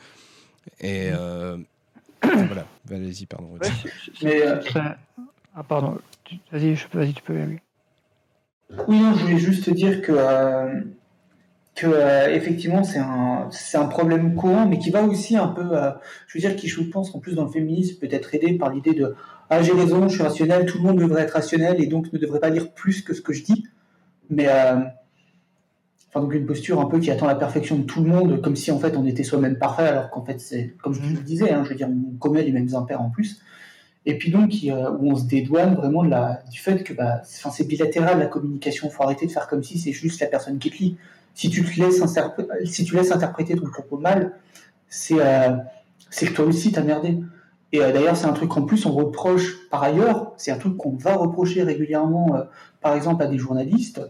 Et 0.80 1.10
euh, 1.12 1.58
voilà. 2.22 2.66
Vas-y, 2.86 3.26
pardon. 3.26 3.58
ah 5.54 5.62
pardon. 5.62 5.98
Vas-y, 6.50 6.74
vas-y, 6.92 7.12
tu 7.12 7.22
peux. 7.22 7.38
Oui, 8.88 9.00
non, 9.00 9.14
je 9.14 9.20
voulais 9.20 9.38
juste 9.38 9.68
dire 9.70 10.00
que 10.00 10.12
que 11.74 11.86
euh, 11.86 12.34
effectivement 12.34 12.84
c'est 12.84 12.98
un 12.98 13.48
c'est 13.50 13.78
un 13.78 13.86
problème 13.86 14.34
courant 14.34 14.66
mais 14.66 14.78
qui 14.78 14.90
va 14.90 15.02
aussi 15.02 15.36
un 15.36 15.48
peu 15.48 15.76
euh, 15.76 15.90
je 16.26 16.36
veux 16.36 16.40
dire 16.40 16.54
qui 16.54 16.68
je 16.68 16.82
pense 16.82 17.10
qu'en 17.10 17.18
plus 17.18 17.34
dans 17.34 17.44
le 17.44 17.50
féminisme 17.50 17.98
peut 17.98 18.08
être 18.10 18.34
aidé 18.34 18.52
par 18.54 18.70
l'idée 18.70 18.92
de 18.92 19.14
ah 19.48 19.62
j'ai 19.62 19.72
raison 19.72 20.06
je 20.08 20.14
suis 20.14 20.22
rationnel 20.22 20.66
tout 20.66 20.78
le 20.78 20.84
monde 20.84 20.98
devrait 20.98 21.22
être 21.22 21.32
rationnel 21.32 21.80
et 21.80 21.86
donc 21.86 22.12
ne 22.12 22.18
devrait 22.18 22.40
pas 22.40 22.50
dire 22.50 22.72
plus 22.72 23.02
que 23.02 23.14
ce 23.14 23.22
que 23.22 23.32
je 23.32 23.44
dis. 23.44 23.66
Mais 24.28 24.48
euh, 24.48 24.76
enfin 26.08 26.20
donc 26.20 26.34
une 26.34 26.46
posture 26.46 26.80
un 26.80 26.86
peu 26.86 27.00
qui 27.00 27.10
attend 27.10 27.26
la 27.26 27.34
perfection 27.34 27.78
de 27.78 27.84
tout 27.84 28.02
le 28.02 28.10
monde 28.10 28.42
comme 28.42 28.56
si 28.56 28.70
en 28.70 28.78
fait 28.78 28.96
on 28.96 29.06
était 29.06 29.24
soi-même 29.24 29.56
parfait 29.56 29.88
alors 29.88 30.10
qu'en 30.10 30.24
fait 30.24 30.40
c'est 30.40 30.74
comme 30.82 30.92
je 30.92 31.00
le 31.00 31.22
disais 31.22 31.50
hein, 31.50 31.62
je 31.64 31.70
veux 31.70 31.74
dire 31.74 31.88
on 31.88 32.16
commet 32.18 32.42
les 32.42 32.52
mêmes 32.52 32.74
impairs 32.74 33.00
en 33.00 33.08
plus. 33.08 33.40
Et 34.04 34.18
puis 34.18 34.30
donc 34.30 34.52
où 34.62 35.10
on 35.10 35.16
se 35.16 35.24
dédouane 35.24 35.74
vraiment 35.74 36.04
de 36.04 36.10
la, 36.10 36.42
du 36.50 36.58
fait 36.58 36.82
que 36.82 36.92
bah, 36.92 37.22
c'est 37.24 37.66
bilatéral 37.66 38.18
la 38.18 38.26
communication, 38.26 38.88
il 38.88 38.92
faut 38.92 39.04
arrêter 39.04 39.26
de 39.26 39.30
faire 39.30 39.46
comme 39.46 39.62
si 39.62 39.78
c'est 39.78 39.92
juste 39.92 40.20
la 40.20 40.26
personne 40.26 40.58
qui 40.58 40.70
te 40.70 40.76
lit. 40.76 40.96
Si 41.34 41.48
tu, 41.48 41.64
te 41.64 41.80
laisses, 41.80 42.02
si 42.64 42.84
tu 42.84 42.94
laisses 42.94 43.10
interpréter 43.10 43.56
ton 43.56 43.66
propos 43.66 43.96
mal, 43.96 44.34
c'est 44.92 45.18
euh, 45.18 45.56
que 46.16 46.32
toi 46.32 46.44
aussi 46.44 46.70
t'as 46.70 46.82
merdé. 46.82 47.18
Et 47.72 47.82
euh, 47.82 47.92
d'ailleurs, 47.92 48.16
c'est 48.16 48.26
un 48.26 48.34
truc 48.34 48.50
qu'en 48.50 48.62
plus 48.62 48.84
on 48.84 48.92
reproche 48.92 49.68
par 49.70 49.82
ailleurs, 49.82 50.34
c'est 50.36 50.52
un 50.52 50.58
truc 50.58 50.76
qu'on 50.76 50.96
va 50.96 51.14
reprocher 51.14 51.62
régulièrement, 51.62 52.36
euh, 52.36 52.42
par 52.82 52.94
exemple 52.94 53.22
à 53.22 53.26
des 53.26 53.38
journalistes, 53.38 54.02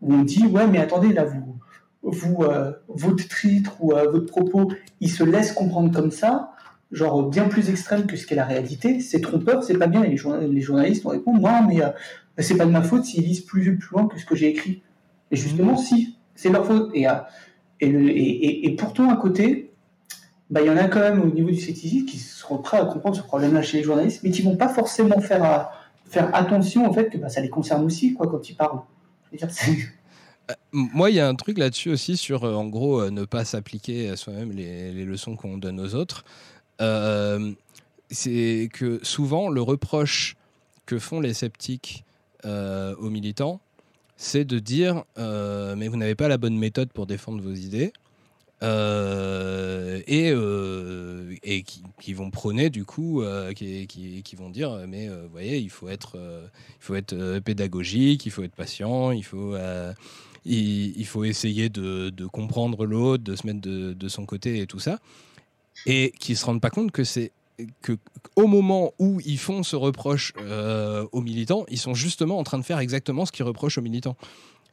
où 0.00 0.14
on 0.14 0.22
dit 0.22 0.46
ouais 0.46 0.66
mais 0.66 0.78
attendez 0.78 1.12
là 1.12 1.24
vous, 1.24 1.58
vous 2.02 2.44
votre 2.88 3.28
titre 3.28 3.72
ou 3.80 3.90
votre 3.90 4.26
propos, 4.26 4.72
il 5.00 5.10
se 5.10 5.24
laisse 5.24 5.52
comprendre 5.52 5.94
comme 5.94 6.10
ça, 6.10 6.52
genre 6.90 7.28
bien 7.28 7.48
plus 7.48 7.68
extrême 7.68 8.06
que 8.06 8.16
ce 8.16 8.26
qu'est 8.26 8.34
la 8.34 8.44
réalité, 8.44 9.00
c'est 9.00 9.20
trompeur, 9.20 9.62
c'est 9.62 9.78
pas 9.78 9.86
bien. 9.86 10.02
Et 10.02 10.08
les, 10.08 10.60
journalistes 10.60 11.02
vont 11.04 11.10
répondre 11.10 11.40
non 11.40 11.66
mais 11.68 11.80
c'est 12.42 12.56
pas 12.56 12.66
de 12.66 12.70
ma 12.70 12.82
faute 12.82 13.04
s'ils 13.04 13.24
lisent 13.24 13.42
plus, 13.42 13.76
plus 13.76 13.90
loin 13.92 14.06
que 14.06 14.18
ce 14.18 14.24
que 14.24 14.34
j'ai 14.34 14.48
écrit. 14.48 14.82
Et 15.30 15.36
justement 15.36 15.76
si, 15.76 16.13
c'est 16.34 16.50
leur 16.50 16.66
faute. 16.66 16.90
Et, 16.94 17.06
et, 17.80 18.66
et 18.66 18.76
pourtant 18.76 19.10
à 19.10 19.16
côté, 19.16 19.74
bah, 20.50 20.60
il 20.60 20.66
y 20.66 20.70
en 20.70 20.76
a 20.76 20.88
quand 20.88 21.00
même 21.00 21.20
au 21.22 21.26
niveau 21.26 21.48
du 21.50 21.60
scepticisme 21.60 22.06
qui 22.06 22.18
seront 22.18 22.58
prêts 22.58 22.78
à 22.78 22.84
comprendre 22.84 23.16
ce 23.16 23.22
problème-là 23.22 23.62
chez 23.62 23.78
les 23.78 23.82
journalistes, 23.82 24.20
mais 24.22 24.30
qui 24.30 24.42
vont 24.42 24.56
pas 24.56 24.68
forcément 24.68 25.20
faire, 25.20 25.44
euh, 25.44 25.64
faire 26.06 26.34
attention 26.34 26.88
au 26.88 26.92
fait 26.92 27.08
que 27.08 27.18
bah, 27.18 27.28
ça 27.28 27.40
les 27.40 27.48
concerne 27.48 27.84
aussi 27.84 28.14
quoi, 28.14 28.28
quand 28.28 28.48
ils 28.48 28.54
parlent. 28.54 28.80
Euh, 30.50 30.54
moi, 30.72 31.08
il 31.08 31.16
y 31.16 31.20
a 31.20 31.26
un 31.26 31.34
truc 31.34 31.56
là-dessus 31.56 31.88
aussi 31.88 32.18
sur, 32.18 32.44
euh, 32.44 32.52
en 32.52 32.66
gros, 32.66 33.08
ne 33.08 33.24
pas 33.24 33.46
s'appliquer 33.46 34.10
à 34.10 34.16
soi-même 34.16 34.52
les, 34.52 34.92
les, 34.92 35.06
leçons 35.06 35.36
qu'on 35.36 35.56
donne 35.56 35.80
aux 35.80 35.94
autres. 35.94 36.22
c'est 38.10 38.68
que 38.70 39.00
souvent, 39.02 39.48
le 39.48 39.62
reproche 39.62 40.36
que 40.84 40.98
font 40.98 41.20
les 41.20 41.32
sceptiques 41.32 42.04
aux 42.44 43.08
militants, 43.08 43.62
c'est 44.16 44.44
de 44.44 44.58
dire 44.58 45.04
mais 45.16 45.88
vous 45.88 45.96
n'avez 45.96 46.14
pas 46.14 46.28
la 46.28 46.38
bonne 46.38 46.56
méthode 46.56 46.90
pour 46.92 47.06
défendre 47.06 47.42
vos 47.42 47.54
idées. 47.54 47.92
Euh, 48.64 50.00
et, 50.06 50.30
euh, 50.30 51.34
et 51.42 51.62
qui, 51.62 52.14
vont 52.14 52.30
prôner 52.30 52.70
du 52.70 52.84
coup, 52.84 53.20
euh, 53.20 53.52
qui, 53.52 53.86
qui, 53.86 54.36
vont 54.36 54.48
dire 54.48 54.86
mais 54.88 55.08
vous 55.08 55.28
voyez 55.30 55.58
il 55.58 55.68
faut 55.68 55.88
être, 55.88 56.16
il 56.16 56.84
faut 56.84 56.94
être 56.94 57.40
pédagogique, 57.40 58.24
il 58.24 58.30
faut 58.30 58.42
être 58.42 58.54
patient, 58.54 59.10
il 59.10 59.24
faut 59.24 59.54
il, 60.46 61.06
faut 61.06 61.24
essayer 61.24 61.68
de, 61.68 62.10
de 62.10 62.26
comprendre 62.26 62.86
l'autre, 62.86 63.24
de 63.24 63.36
se 63.36 63.46
mettre 63.46 63.60
de, 63.60 63.92
de, 63.92 64.08
son 64.08 64.24
côté 64.24 64.60
et 64.60 64.66
tout 64.66 64.78
ça, 64.78 64.98
et 65.84 66.12
qui 66.18 66.36
se 66.36 66.46
rendent 66.46 66.60
pas 66.60 66.70
compte 66.70 66.90
que 66.90 67.04
c'est 67.04 67.32
que 67.82 67.96
au 68.36 68.46
moment 68.46 68.92
où 68.98 69.20
ils 69.24 69.38
font 69.38 69.62
ce 69.62 69.76
reproche 69.76 70.32
aux 71.12 71.20
militants, 71.20 71.64
ils 71.68 71.78
sont 71.78 71.94
justement 71.94 72.38
en 72.38 72.44
train 72.44 72.58
de 72.58 72.64
faire 72.64 72.78
exactement 72.78 73.26
ce 73.26 73.32
qu'ils 73.32 73.44
reprochent 73.44 73.78
aux 73.78 73.82
militants. 73.82 74.16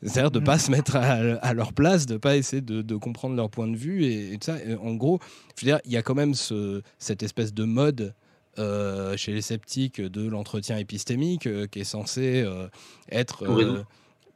C'est-à-dire 0.03 0.31
de 0.31 0.39
ne 0.39 0.45
pas 0.45 0.55
mm. 0.55 0.59
se 0.59 0.71
mettre 0.71 0.95
à, 0.95 1.53
leur 1.53 1.73
place, 1.73 2.05
de 2.05 2.13
ne 2.13 2.17
pas 2.17 2.35
essayer 2.35 2.61
de, 2.61 2.95
comprendre 2.95 3.35
leur 3.35 3.49
point 3.49 3.67
de 3.67 3.77
vue. 3.77 4.05
Et, 4.05 4.37
ça, 4.41 4.57
en 4.81 4.95
gros, 4.95 5.19
je 5.55 5.65
veux 5.65 5.71
dire, 5.71 5.79
il 5.85 5.91
y 5.91 5.97
a 5.97 6.01
quand 6.01 6.15
même 6.15 6.33
ce, 6.33 6.81
cette 6.97 7.23
espèce 7.23 7.53
de 7.53 7.63
mode 7.63 8.13
euh, 8.59 9.15
chez 9.15 9.31
les 9.31 9.41
sceptiques 9.41 10.01
de 10.01 10.27
l'entretien 10.27 10.77
épistémique 10.77 11.47
euh, 11.47 11.67
qui 11.67 11.79
est 11.79 11.85
censé 11.85 12.41
euh, 12.41 12.67
être. 13.09 13.45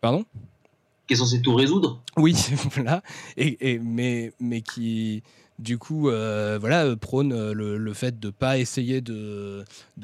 pardon? 0.01 0.25
Qui 1.07 1.13
est 1.13 1.17
censé 1.17 1.41
tout 1.41 1.55
résoudre? 1.55 2.01
Oui, 2.17 2.35
voilà. 2.75 3.01
Et, 3.37 3.71
et, 3.71 3.79
mais, 3.79 4.33
mais 4.39 4.61
qui 4.61 5.23
du 5.57 5.77
coup, 5.77 6.09
euh, 6.09 6.57
voilà, 6.59 6.83
euh, 6.83 6.95
prône 6.97 7.31
euh, 7.31 7.53
le, 7.53 7.93
fait 7.93 8.19
de 8.19 8.27
ne 8.27 8.31
pas 8.31 8.57
essayer 8.57 8.99
de, 8.99 9.63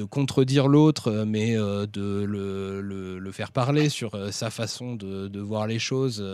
contredire 0.09 0.67
l'autre, 0.67 1.25
mais 1.27 1.55
de 1.55 2.25
le, 2.25 3.31
faire 3.31 3.51
parler 3.51 3.87
sur 3.89 4.33
sa 4.33 4.49
façon 4.49 4.95
de, 4.95 5.39
voir 5.39 5.67
les 5.67 5.79
choses 5.79 6.25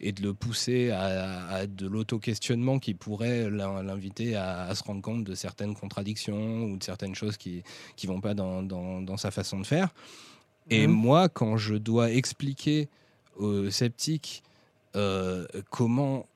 et 0.00 0.12
de 0.12 0.22
le 0.22 0.34
pousser 0.34 0.90
à, 0.90 1.66
de 1.66 1.86
l'auto-questionnement 1.86 2.78
qui 2.78 2.94
pourrait 2.94 3.50
l'inviter 3.50 4.36
à, 4.36 4.74
se 4.74 4.82
rendre 4.82 5.02
compte 5.02 5.24
de 5.24 5.34
certaines 5.34 5.74
contradictions 5.74 6.64
ou 6.64 6.76
de 6.76 6.84
certaines 6.84 7.14
choses 7.14 7.36
qui 7.36 7.62
ne 8.02 8.08
vont 8.08 8.20
pas 8.20 8.34
dans, 8.34 9.16
sa 9.16 9.30
façon 9.30 9.60
de 9.60 9.66
faire. 9.66 9.90
Et 10.70 10.86
mmh. 10.86 10.90
moi, 10.90 11.28
quand 11.28 11.56
je 11.56 11.74
dois 11.74 12.10
expliquer 12.10 12.88
aux 13.36 13.70
sceptiques 13.70 14.42
comment 15.70 16.26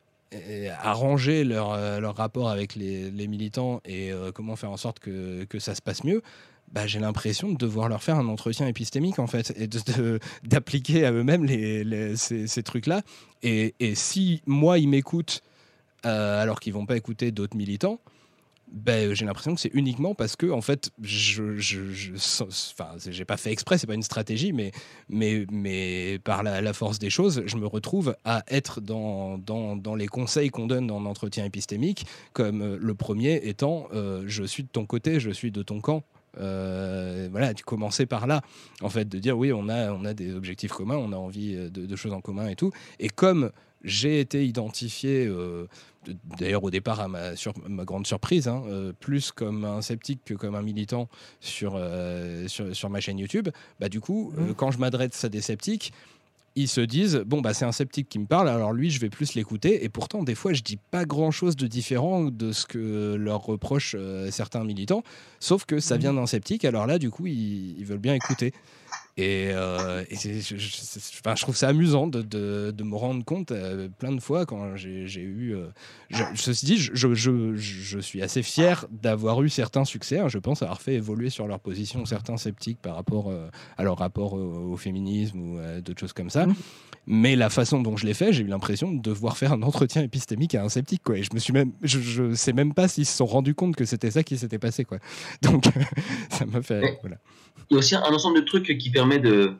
arranger 0.80 1.44
leur, 1.44 1.72
euh, 1.72 2.00
leur, 2.00 2.16
rapport 2.16 2.48
avec 2.48 2.74
les, 2.74 3.10
militants 3.28 3.80
et 3.84 4.12
euh, 4.12 4.30
comment 4.32 4.56
faire 4.56 4.70
en 4.70 4.76
sorte 4.76 4.98
que, 5.00 5.44
que 5.44 5.58
ça 5.58 5.74
se 5.74 5.82
passe 5.82 6.04
mieux, 6.04 6.22
bah, 6.72 6.86
j'ai 6.86 7.00
l'impression 7.00 7.50
de 7.50 7.56
devoir 7.56 7.88
leur 7.88 8.02
faire 8.02 8.16
un 8.16 8.28
entretien 8.28 8.66
épistémique 8.68 9.18
en 9.18 9.26
fait 9.26 9.52
et 9.56 9.68
d'appliquer 10.44 11.04
à 11.04 11.12
eux-mêmes 11.12 11.44
les, 11.44 12.16
ces, 12.16 12.62
trucs-là. 12.62 13.02
Et, 13.42 13.74
et, 13.80 13.94
si 13.94 14.42
moi 14.46 14.78
ils 14.78 14.88
m'écoutent 14.88 15.42
euh, 16.06 16.40
alors 16.40 16.60
qu'ils 16.60 16.72
vont 16.72 16.86
pas 16.86 16.96
écouter 16.96 17.30
d'autres 17.32 17.56
militants, 17.56 18.00
ben, 18.72 19.14
j'ai 19.14 19.24
l'impression 19.24 19.54
que 19.54 19.60
c'est 19.60 19.74
uniquement 19.74 20.14
parce 20.14 20.36
que 20.36 20.50
en 20.50 20.60
fait 20.60 20.90
je, 21.02 21.56
je, 21.56 22.14
enfin 22.42 22.94
j'ai 23.04 23.24
pas 23.24 23.36
fait 23.36 23.50
exprès 23.50 23.78
c'est 23.78 23.86
pas 23.86 23.94
une 23.94 24.02
stratégie 24.02 24.52
mais 24.52 24.70
mais 25.08 25.44
mais 25.50 26.18
par 26.22 26.42
la, 26.42 26.72
force 26.72 26.98
des 26.98 27.10
choses 27.10 27.42
je 27.46 27.56
me 27.56 27.66
retrouve 27.66 28.14
à 28.24 28.44
être 28.48 28.80
dans, 28.80 29.38
dans, 29.38 29.74
dans 29.74 29.96
les 29.96 30.06
conseils 30.06 30.50
qu'on 30.50 30.66
donne 30.66 30.90
en 30.90 31.04
entretien 31.04 31.44
épistémique 31.44 32.06
comme 32.32 32.62
euh, 32.62 32.78
le 32.80 32.94
premier 32.94 33.40
étant 33.48 33.88
euh, 33.92 34.22
je 34.26 34.44
suis 34.44 34.62
de 34.62 34.68
ton 34.68 34.86
côté 34.86 35.18
je 35.18 35.30
suis 35.30 35.50
de 35.50 35.62
ton 35.62 35.80
camp 35.80 36.04
euh, 36.38 37.28
voilà, 37.32 37.54
tu 37.54 37.64
commençais 37.64 38.06
par 38.06 38.28
là, 38.28 38.40
en 38.82 38.88
fait, 38.88 39.08
de 39.08 39.18
dire 39.18 39.36
oui, 39.36 39.52
on 39.52 39.68
a, 39.68 39.90
on 39.90 40.04
a 40.04 40.14
des 40.14 40.32
objectifs 40.32 40.70
communs, 40.70 40.96
on 40.96 41.12
a 41.12 41.16
envie 41.16 41.56
de 41.68 41.96
choses 41.96 42.12
en 42.12 42.20
commun 42.20 42.46
et 42.46 42.54
tout. 42.54 42.70
Et 43.00 43.08
comme 43.08 43.50
j'ai 43.82 44.20
été 44.20 44.46
identifié, 44.46 45.26
euh, 45.26 45.66
d'ailleurs 46.38 46.64
au 46.64 46.70
départ 46.70 47.00
à 47.00 47.08
ma, 47.08 47.36
sur, 47.36 47.54
ma 47.68 47.84
grande 47.84 48.06
surprise, 48.06 48.48
hein, 48.48 48.62
euh, 48.66 48.92
plus 48.98 49.32
comme 49.32 49.64
un 49.64 49.82
sceptique 49.82 50.20
que 50.24 50.34
comme 50.34 50.54
un 50.54 50.62
militant 50.62 51.08
sur, 51.40 51.74
euh, 51.76 52.46
sur, 52.48 52.74
sur, 52.74 52.90
ma 52.90 53.00
chaîne 53.00 53.18
YouTube, 53.18 53.48
bah, 53.78 53.88
du 53.88 54.00
coup, 54.00 54.32
mmh. 54.36 54.54
quand 54.54 54.70
je 54.70 54.78
m'adresse 54.78 55.24
à 55.24 55.28
des 55.28 55.40
sceptiques, 55.40 55.92
ils 56.56 56.68
se 56.68 56.80
disent 56.80 57.22
bon 57.26 57.40
bah 57.40 57.54
c'est 57.54 57.64
un 57.64 57.70
sceptique 57.70 58.08
qui 58.08 58.18
me 58.18 58.26
parle 58.26 58.48
alors 58.48 58.72
lui 58.72 58.90
je 58.90 58.98
vais 58.98 59.08
plus 59.08 59.34
l'écouter 59.34 59.84
et 59.84 59.88
pourtant 59.88 60.24
des 60.24 60.34
fois 60.34 60.52
je 60.52 60.62
dis 60.62 60.78
pas 60.90 61.04
grand 61.04 61.30
chose 61.30 61.54
de 61.54 61.68
différent 61.68 62.24
de 62.24 62.50
ce 62.50 62.66
que 62.66 63.14
leur 63.14 63.44
reprochent 63.44 63.94
certains 64.30 64.64
militants 64.64 65.04
sauf 65.38 65.64
que 65.64 65.78
ça 65.78 65.94
mmh. 65.94 66.00
vient 66.00 66.14
d'un 66.14 66.26
sceptique 66.26 66.64
alors 66.64 66.88
là 66.88 66.98
du 66.98 67.08
coup 67.08 67.28
ils, 67.28 67.78
ils 67.78 67.86
veulent 67.86 67.98
bien 67.98 68.14
écouter 68.14 68.52
et, 69.20 69.50
euh, 69.52 70.02
je, 70.10 70.56
je, 70.56 71.42
trouve 71.42 71.56
ça 71.56 71.68
amusant 71.68 72.06
de, 72.06 72.22
de, 72.22 72.84
me 72.84 72.96
rendre 72.96 73.22
compte 73.22 73.52
euh, 73.52 73.88
plein 73.98 74.12
de 74.12 74.20
fois 74.20 74.46
quand 74.46 74.76
j'ai 74.76 75.20
eu. 75.20 75.54
Euh, 75.54 75.66
ceci 76.34 76.64
dit, 76.64 76.78
je, 76.78 77.98
suis 78.00 78.22
assez 78.22 78.42
fier 78.42 78.86
d'avoir 78.90 79.42
eu 79.42 79.50
certains 79.50 79.84
succès. 79.84 80.18
Hein. 80.18 80.28
je 80.28 80.38
pense 80.38 80.62
avoir 80.62 80.80
fait 80.80 80.94
évoluer 80.94 81.28
sur 81.28 81.46
leur 81.46 81.60
position 81.60 82.06
certains 82.06 82.38
sceptiques 82.38 82.80
par 82.80 82.96
rapport 82.96 83.30
à 83.76 83.84
leur 83.84 83.98
rapport 83.98 84.32
au, 84.32 84.76
féminisme 84.76 85.38
ou 85.38 85.58
d'autres 85.82 86.00
choses 86.00 86.14
comme 86.14 86.30
ça. 86.30 86.46
Mmh. 86.46 86.54
Mais 87.06 87.36
la 87.36 87.50
façon 87.50 87.82
dont 87.82 87.96
je 87.96 88.06
l'ai 88.06 88.14
fait, 88.14 88.32
j'ai 88.32 88.42
eu 88.42 88.46
l'impression 88.46 88.90
de 88.90 89.00
devoir 89.00 89.36
faire 89.36 89.52
un 89.52 89.62
entretien 89.62 90.02
épistémique 90.02 90.54
à 90.54 90.62
un 90.62 90.68
sceptique. 90.68 91.02
Quoi. 91.02 91.18
Et 91.18 91.22
je 91.22 91.30
me 91.34 91.38
suis 91.38 91.52
même, 91.52 91.72
je, 91.82 92.22
ne 92.22 92.34
sais 92.34 92.52
même 92.52 92.72
pas 92.72 92.88
s'ils 92.88 93.06
se 93.06 93.16
sont 93.16 93.26
rendus 93.26 93.54
compte 93.54 93.76
que 93.76 93.84
c'était 93.84 94.10
ça 94.10 94.22
qui 94.22 94.38
s'était 94.38 94.58
passé. 94.58 94.84
Quoi. 94.84 94.98
Donc 95.42 95.64
ça 96.30 96.46
m'a 96.46 96.62
fait. 96.62 96.98
Voilà 97.02 97.16
il 97.70 97.74
y 97.74 97.76
a 97.76 97.78
aussi 97.78 97.94
un 97.94 98.02
ensemble 98.02 98.40
de 98.40 98.44
trucs 98.44 98.76
qui 98.78 98.90
de, 99.18 99.56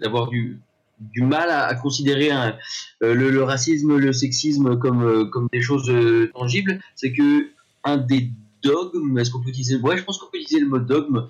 d'avoir 0.00 0.28
du, 0.28 0.60
du 1.00 1.22
mal 1.22 1.50
à, 1.50 1.74
considérer 1.74 2.30
euh, 2.32 3.14
le, 3.14 3.42
racisme, 3.42 3.96
le 3.96 4.12
sexisme 4.12 4.78
comme, 4.78 5.02
euh, 5.02 5.24
comme 5.26 5.48
des 5.52 5.62
choses 5.62 5.88
euh, 5.90 6.30
tangibles. 6.34 6.80
C'est 6.94 7.12
que 7.12 7.50
un 7.84 7.96
des 7.96 8.30
dogmes, 8.62 9.18
est-ce 9.18 9.30
qu'on 9.30 9.40
peut 9.40 9.50
utiliser 9.50 9.76
je 9.76 10.02
pense 10.02 10.18
qu'on 10.18 10.30
peut 10.30 10.38
utiliser 10.38 10.64
le 10.64 10.68
mot 10.68 10.78
dogme 10.78 11.28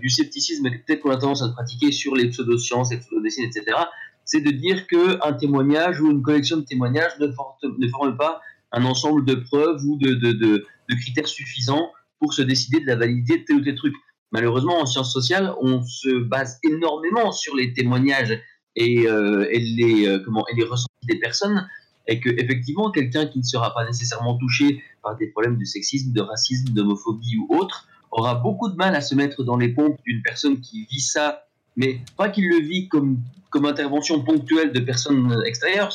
du 0.00 0.08
scepticisme, 0.08 0.68
peut-être 0.86 1.00
qu'on 1.00 1.10
a 1.10 1.16
tendance 1.16 1.42
à 1.42 1.48
le 1.48 1.52
pratiquer 1.52 1.90
sur 1.90 2.14
les 2.14 2.28
pseudosciences, 2.28 2.92
les 2.92 2.98
pseudodessines, 2.98 3.44
etc. 3.44 3.76
C'est 4.24 4.40
de 4.40 4.50
dire 4.50 4.86
qu'un 4.86 5.32
témoignage 5.32 6.00
ou 6.00 6.10
une 6.10 6.22
collection 6.22 6.58
de 6.58 6.62
témoignages 6.62 7.18
ne, 7.18 7.26
ne 7.26 7.88
forme 7.88 8.16
pas 8.16 8.40
un 8.72 8.84
ensemble 8.84 9.24
de 9.24 9.34
preuves 9.34 9.84
ou 9.84 9.96
de, 9.98 10.14
de, 10.14 10.32
de, 10.32 10.66
de 10.88 10.94
critères 10.94 11.28
suffisants 11.28 11.90
pour 12.18 12.34
se 12.34 12.42
décider 12.42 12.80
de 12.80 12.86
la 12.86 12.96
validité 12.96 13.38
de 13.38 13.44
tel 13.44 13.56
ou 13.56 13.60
tel 13.60 13.74
truc 13.74 13.94
malheureusement, 14.34 14.80
en 14.80 14.86
sciences 14.86 15.12
sociales, 15.12 15.54
on 15.60 15.82
se 15.82 16.18
base 16.18 16.58
énormément 16.64 17.30
sur 17.30 17.54
les 17.54 17.72
témoignages 17.72 18.42
et, 18.74 19.06
euh, 19.06 19.46
les, 19.52 20.08
euh, 20.08 20.20
ressentis 20.68 21.06
des 21.08 21.20
personnes, 21.20 21.68
et 22.08 22.18
que 22.18 22.28
effectivement, 22.30 22.90
quelqu'un 22.90 23.26
qui 23.26 23.38
ne 23.38 23.44
sera 23.44 23.72
pas 23.72 23.86
nécessairement 23.86 24.36
touché 24.36 24.82
par 25.02 25.16
des 25.16 25.28
problèmes 25.28 25.56
de 25.56 25.64
sexisme, 25.64 26.12
de 26.12 26.20
racisme, 26.20 26.74
d'homophobie 26.74 27.36
ou 27.38 27.56
autre, 27.56 27.86
aura 28.10 28.34
beaucoup 28.34 28.68
de 28.68 28.74
mal 28.74 28.96
à 28.96 29.00
se 29.00 29.14
mettre 29.14 29.44
dans 29.44 29.56
les 29.56 29.68
pompes 29.68 29.98
d'une 30.04 30.20
personne 30.22 30.60
qui 30.60 30.84
vit 30.90 31.00
ça, 31.00 31.46
mais 31.76 32.00
pas 32.16 32.28
qu'il 32.28 32.48
le 32.48 32.58
vit 32.58 32.88
comme, 32.88 33.18
comme 33.50 33.66
intervention 33.66 34.20
ponctuelle 34.22 34.72
de 34.72 34.80
personnes 34.80 35.42
extérieures. 35.46 35.92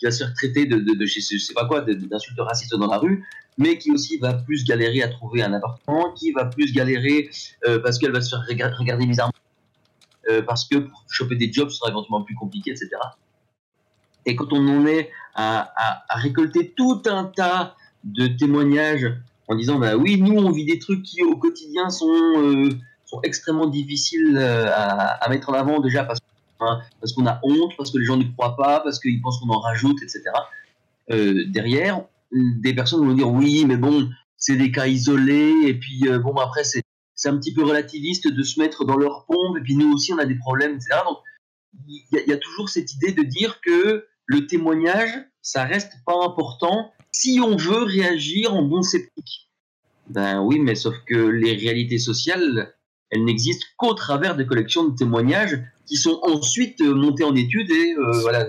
Qui 0.00 0.06
va 0.06 0.12
se 0.12 0.24
faire 0.24 0.32
traiter 0.34 0.64
de, 0.64 0.78
de, 0.78 0.94
de 0.94 1.06
je 1.06 1.20
sais 1.20 1.54
pas 1.54 1.66
quoi, 1.66 1.82
d'insultes 1.82 2.40
racistes 2.40 2.74
dans 2.74 2.86
la 2.86 2.96
rue, 2.96 3.22
mais 3.58 3.76
qui 3.76 3.90
aussi 3.90 4.16
va 4.16 4.32
plus 4.32 4.64
galérer 4.64 5.02
à 5.02 5.08
trouver 5.08 5.42
un 5.42 5.52
appartement, 5.52 6.12
qui 6.12 6.32
va 6.32 6.46
plus 6.46 6.72
galérer 6.72 7.28
euh, 7.66 7.78
parce 7.80 7.98
qu'elle 7.98 8.12
va 8.12 8.22
se 8.22 8.30
faire 8.30 8.42
regarder 8.78 9.06
bizarrement, 9.06 9.34
euh, 10.30 10.40
parce 10.40 10.66
que 10.66 10.78
pour 10.78 11.04
choper 11.10 11.36
des 11.36 11.52
jobs 11.52 11.68
sera 11.68 11.90
éventuellement 11.90 12.22
plus 12.22 12.34
compliqué, 12.34 12.70
etc. 12.70 12.88
Et 14.24 14.34
quand 14.36 14.52
on 14.52 14.66
en 14.66 14.86
est 14.86 15.10
à, 15.34 15.70
à, 16.08 16.16
récolter 16.16 16.72
tout 16.74 17.02
un 17.04 17.24
tas 17.24 17.76
de 18.04 18.26
témoignages 18.26 19.06
en 19.48 19.54
disant 19.54 19.78
bah 19.78 19.96
oui, 19.96 20.18
nous 20.18 20.34
on 20.34 20.50
vit 20.50 20.64
des 20.64 20.78
trucs 20.78 21.02
qui 21.02 21.22
au 21.22 21.36
quotidien 21.36 21.90
sont, 21.90 22.08
euh, 22.08 22.70
sont 23.04 23.20
extrêmement 23.22 23.66
difficiles 23.66 24.38
à, 24.38 25.28
mettre 25.28 25.50
en 25.50 25.54
avant 25.54 25.80
déjà 25.80 26.04
parce 26.04 26.19
Parce 27.00 27.12
qu'on 27.12 27.26
a 27.26 27.40
honte, 27.42 27.72
parce 27.76 27.90
que 27.90 27.98
les 27.98 28.04
gens 28.04 28.16
ne 28.16 28.24
croient 28.24 28.56
pas, 28.56 28.80
parce 28.80 29.00
qu'ils 29.00 29.20
pensent 29.20 29.38
qu'on 29.40 29.50
en 29.50 29.60
rajoute, 29.60 30.02
etc. 30.02 30.22
Euh, 31.10 31.44
derrière, 31.48 32.02
des 32.32 32.74
personnes 32.74 33.06
vont 33.06 33.14
dire 33.14 33.30
oui, 33.30 33.64
mais 33.64 33.76
bon, 33.76 34.08
c'est 34.36 34.56
des 34.56 34.70
cas 34.70 34.86
isolés, 34.86 35.54
et 35.64 35.74
puis 35.74 36.08
euh, 36.08 36.18
bon, 36.18 36.34
après, 36.36 36.64
c'est, 36.64 36.82
c'est 37.14 37.28
un 37.28 37.36
petit 37.36 37.52
peu 37.52 37.64
relativiste 37.64 38.28
de 38.28 38.42
se 38.42 38.60
mettre 38.60 38.84
dans 38.84 38.96
leur 38.96 39.26
pompe, 39.26 39.58
et 39.58 39.60
puis 39.60 39.76
nous 39.76 39.92
aussi, 39.92 40.12
on 40.12 40.18
a 40.18 40.24
des 40.26 40.36
problèmes, 40.36 40.74
etc. 40.74 41.00
Donc, 41.06 41.18
il 41.88 42.02
y, 42.10 42.32
a 42.32 42.36
toujours 42.36 42.68
cette 42.68 42.92
idée 42.94 43.12
de 43.12 43.22
dire 43.22 43.60
que 43.60 44.06
le 44.26 44.46
témoignage, 44.46 45.10
ça 45.40 45.64
reste 45.64 45.92
pas 46.04 46.24
important 46.24 46.92
si 47.12 47.40
on 47.40 47.56
veut 47.56 47.84
réagir 47.84 48.54
en 48.54 48.62
bon 48.62 48.82
sceptique. 48.82 49.50
Ben 50.08 50.40
oui, 50.40 50.58
mais 50.58 50.74
sauf 50.74 50.94
que 51.06 51.14
les 51.14 51.54
réalités 51.54 51.98
sociales, 51.98 52.74
elles 53.10 53.24
n'existent 53.24 53.66
qu'au 53.76 53.94
travers 53.94 54.36
des 54.36 54.46
collections 54.46 54.88
de 54.88 54.96
témoignages 54.96 55.60
qui 55.90 55.96
sont 55.96 56.20
ensuite 56.22 56.80
euh, 56.82 56.94
montés 56.94 57.24
en 57.24 57.34
études 57.34 57.72
et 57.72 57.94
euh, 57.94 58.20
voilà, 58.22 58.46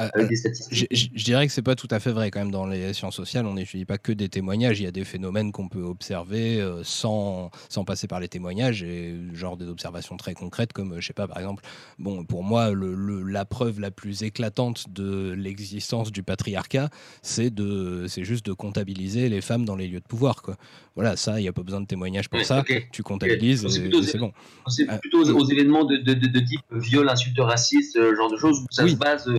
avec 0.00 0.28
des 0.28 0.36
statistiques. 0.36 0.86
Je, 0.90 1.24
dirais 1.24 1.46
que 1.46 1.52
c'est 1.52 1.62
pas 1.62 1.74
tout 1.74 1.88
à 1.90 2.00
fait 2.00 2.12
vrai 2.12 2.30
quand 2.30 2.40
même 2.40 2.50
dans 2.50 2.66
les 2.66 2.92
sciences 2.92 3.16
sociales. 3.16 3.46
On 3.46 3.54
n'étudie 3.54 3.84
pas 3.84 3.98
que 3.98 4.12
des 4.12 4.28
témoignages. 4.28 4.80
Il 4.80 4.84
y 4.84 4.86
a 4.86 4.92
des 4.92 5.04
phénomènes 5.04 5.52
qu'on 5.52 5.68
peut 5.68 5.82
observer 5.82 6.64
sans, 6.82 7.50
sans 7.68 7.84
passer 7.84 8.06
par 8.06 8.20
les 8.20 8.28
témoignages 8.28 8.82
et 8.82 9.14
genre 9.32 9.56
des 9.56 9.66
observations 9.66 10.16
très 10.16 10.34
concrètes 10.34 10.72
comme 10.72 11.00
je 11.00 11.06
sais 11.06 11.12
pas 11.12 11.28
par 11.28 11.38
exemple. 11.38 11.62
Bon 11.98 12.24
pour 12.24 12.42
moi 12.42 12.70
le, 12.70 13.22
la 13.22 13.44
preuve 13.44 13.80
la 13.80 13.90
plus 13.90 14.22
éclatante 14.22 14.84
de 14.90 15.32
l'existence 15.32 16.12
du 16.12 16.22
patriarcat 16.22 16.90
c'est 17.22 17.50
de 17.50 18.06
c'est 18.08 18.24
juste 18.24 18.46
de 18.46 18.52
comptabiliser 18.52 19.28
les 19.28 19.40
femmes 19.40 19.64
dans 19.64 19.76
les 19.76 19.88
lieux 19.88 20.00
de 20.00 20.06
pouvoir 20.06 20.42
quoi. 20.42 20.56
Voilà, 20.96 21.16
ça, 21.16 21.38
il 21.38 21.42
n'y 21.42 21.48
a 21.48 21.52
pas 21.52 21.62
besoin 21.62 21.80
de 21.80 21.86
témoignage 21.86 22.28
pour 22.28 22.44
ça. 22.44 22.64
Tu 22.92 23.02
comptabilises 23.02 23.64
et 23.64 23.90
c'est 24.02 24.18
bon. 24.18 24.32
C'est 24.68 24.86
plutôt 25.00 25.22
aux, 25.22 25.48
événements 25.48 25.84
de, 25.84 25.96
de, 25.96 26.14
de, 26.14 26.40
type 26.40 26.60
viol, 26.72 27.08
insulte 27.08 27.38
raciste, 27.38 27.94
ce 27.94 28.14
genre 28.14 28.30
de 28.30 28.36
choses 28.36 28.60
où 28.60 28.66
ça 28.70 28.86
se 28.86 28.94
base. 28.96 29.30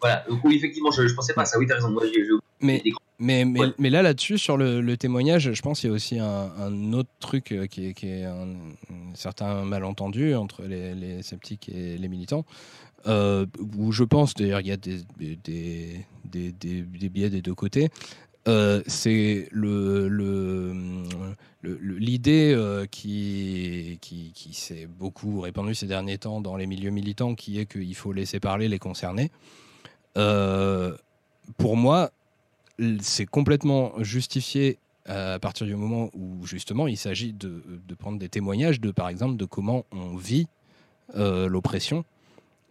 Voilà, 0.00 0.24
oui, 0.44 0.56
effectivement, 0.56 0.90
je 0.90 1.02
ne 1.02 1.12
pensais 1.14 1.34
pas 1.34 1.44
ça. 1.44 1.58
Oui, 1.58 1.66
tu 1.66 1.72
as 1.72 1.76
raison. 1.76 1.90
Moi, 1.90 2.02
mais, 2.60 2.82
mais, 3.18 3.44
mais, 3.44 3.72
mais, 3.78 3.90
là, 3.90 4.02
là-dessus, 4.02 4.38
sur 4.38 4.56
le, 4.56 4.96
témoignage, 4.96 5.52
je 5.52 5.62
pense 5.62 5.80
qu'il 5.80 5.90
y 5.90 5.92
a 5.92 5.94
aussi 5.94 6.18
un, 6.18 6.92
autre 6.92 7.10
truc 7.20 7.52
euh, 7.52 7.66
qui 7.66 7.88
est, 7.88 7.94
qui 7.94 8.08
est 8.08 8.24
un, 8.24 8.56
certain 9.14 9.64
malentendu 9.64 10.34
entre 10.34 10.62
les, 10.62 10.94
les, 10.94 11.22
sceptiques 11.22 11.68
et 11.68 11.98
les 11.98 12.08
militants. 12.08 12.44
Euh, 13.06 13.46
où 13.76 13.92
je 13.92 14.04
pense, 14.04 14.34
d'ailleurs, 14.34 14.60
il 14.60 14.66
y 14.66 14.72
a 14.72 14.76
des, 14.76 14.98
des, 15.18 15.36
des, 16.24 16.52
des, 16.52 16.82
des 16.82 17.08
biais 17.08 17.30
des 17.30 17.42
deux 17.42 17.54
côtés. 17.54 17.88
Euh, 18.48 18.82
c'est 18.86 19.48
le, 19.52 20.08
l'idée 21.62 22.54
euh, 22.54 22.86
qui, 22.86 23.98
qui, 24.00 24.32
qui 24.34 24.54
s'est 24.54 24.86
beaucoup 24.86 25.40
répandue 25.40 25.74
ces 25.74 25.86
derniers 25.86 26.16
temps 26.16 26.40
dans 26.40 26.56
les 26.56 26.66
milieux 26.66 26.90
militants, 26.90 27.34
qui 27.34 27.58
est 27.58 27.66
qu'il 27.66 27.94
faut 27.94 28.12
laisser 28.12 28.40
parler 28.40 28.68
les 28.68 28.78
concernés. 28.78 29.30
Euh, 30.16 30.96
pour 31.56 31.76
moi, 31.76 32.10
c'est 33.00 33.26
complètement 33.26 33.92
justifié 34.02 34.78
à 35.06 35.38
partir 35.40 35.66
du 35.66 35.74
moment 35.74 36.10
où 36.14 36.46
justement 36.46 36.86
il 36.86 36.96
s'agit 36.96 37.32
de, 37.32 37.62
de, 37.86 37.94
prendre 37.94 38.18
des 38.18 38.28
témoignages 38.28 38.80
de, 38.80 38.92
par 38.92 39.08
exemple, 39.08 39.36
de 39.36 39.44
comment 39.44 39.84
on 39.90 40.16
vit 40.16 40.46
l'oppression 41.16 42.04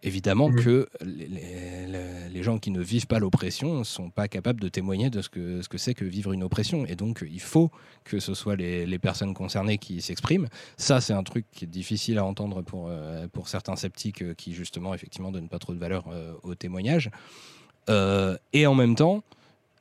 évidemment 0.03 0.49
mmh. 0.49 0.55
que 0.63 0.89
les, 1.01 2.43
gens 2.43 2.57
qui 2.57 2.71
ne 2.71 2.81
vivent 2.81 3.07
pas 3.07 3.19
l'oppression 3.19 3.79
ne 3.79 3.83
sont 3.83 4.09
pas 4.09 4.27
capables 4.27 4.61
de 4.61 4.69
témoigner 4.69 5.09
de 5.09 5.21
ce 5.21 5.29
que 5.29 5.61
ce 5.61 5.67
que 5.67 5.77
c'est 5.77 5.93
que 5.93 6.05
vivre 6.05 6.31
une 6.31 6.43
oppression. 6.43 6.85
Et 6.85 6.95
donc, 6.95 7.25
il 7.29 7.41
faut 7.41 7.69
que 8.05 8.19
ce 8.19 8.33
soit 8.33 8.55
les, 8.55 8.99
personnes 8.99 9.33
concernées 9.33 9.77
qui 9.77 10.01
s'expriment. 10.01 10.47
Ça, 10.77 11.01
c'est 11.01 11.13
un 11.13 11.23
truc 11.23 11.45
qui 11.51 11.65
est 11.65 11.67
difficile 11.67 12.17
à 12.17 12.25
entendre 12.25 12.61
pour, 12.61 12.87
euh, 12.89 13.27
pour 13.27 13.47
certains 13.47 13.75
sceptiques 13.75 14.21
euh, 14.21 14.33
qui, 14.33 14.53
justement, 14.53 14.93
effectivement, 14.93 15.31
donnent 15.31 15.49
pas 15.49 15.59
trop 15.59 15.73
de 15.73 15.79
valeur 15.79 16.05
euh, 16.11 16.33
au 16.43 16.55
témoignage. 16.55 17.09
et 18.53 18.67
en 18.67 18.75
même 18.75 18.95
temps, 18.95 19.23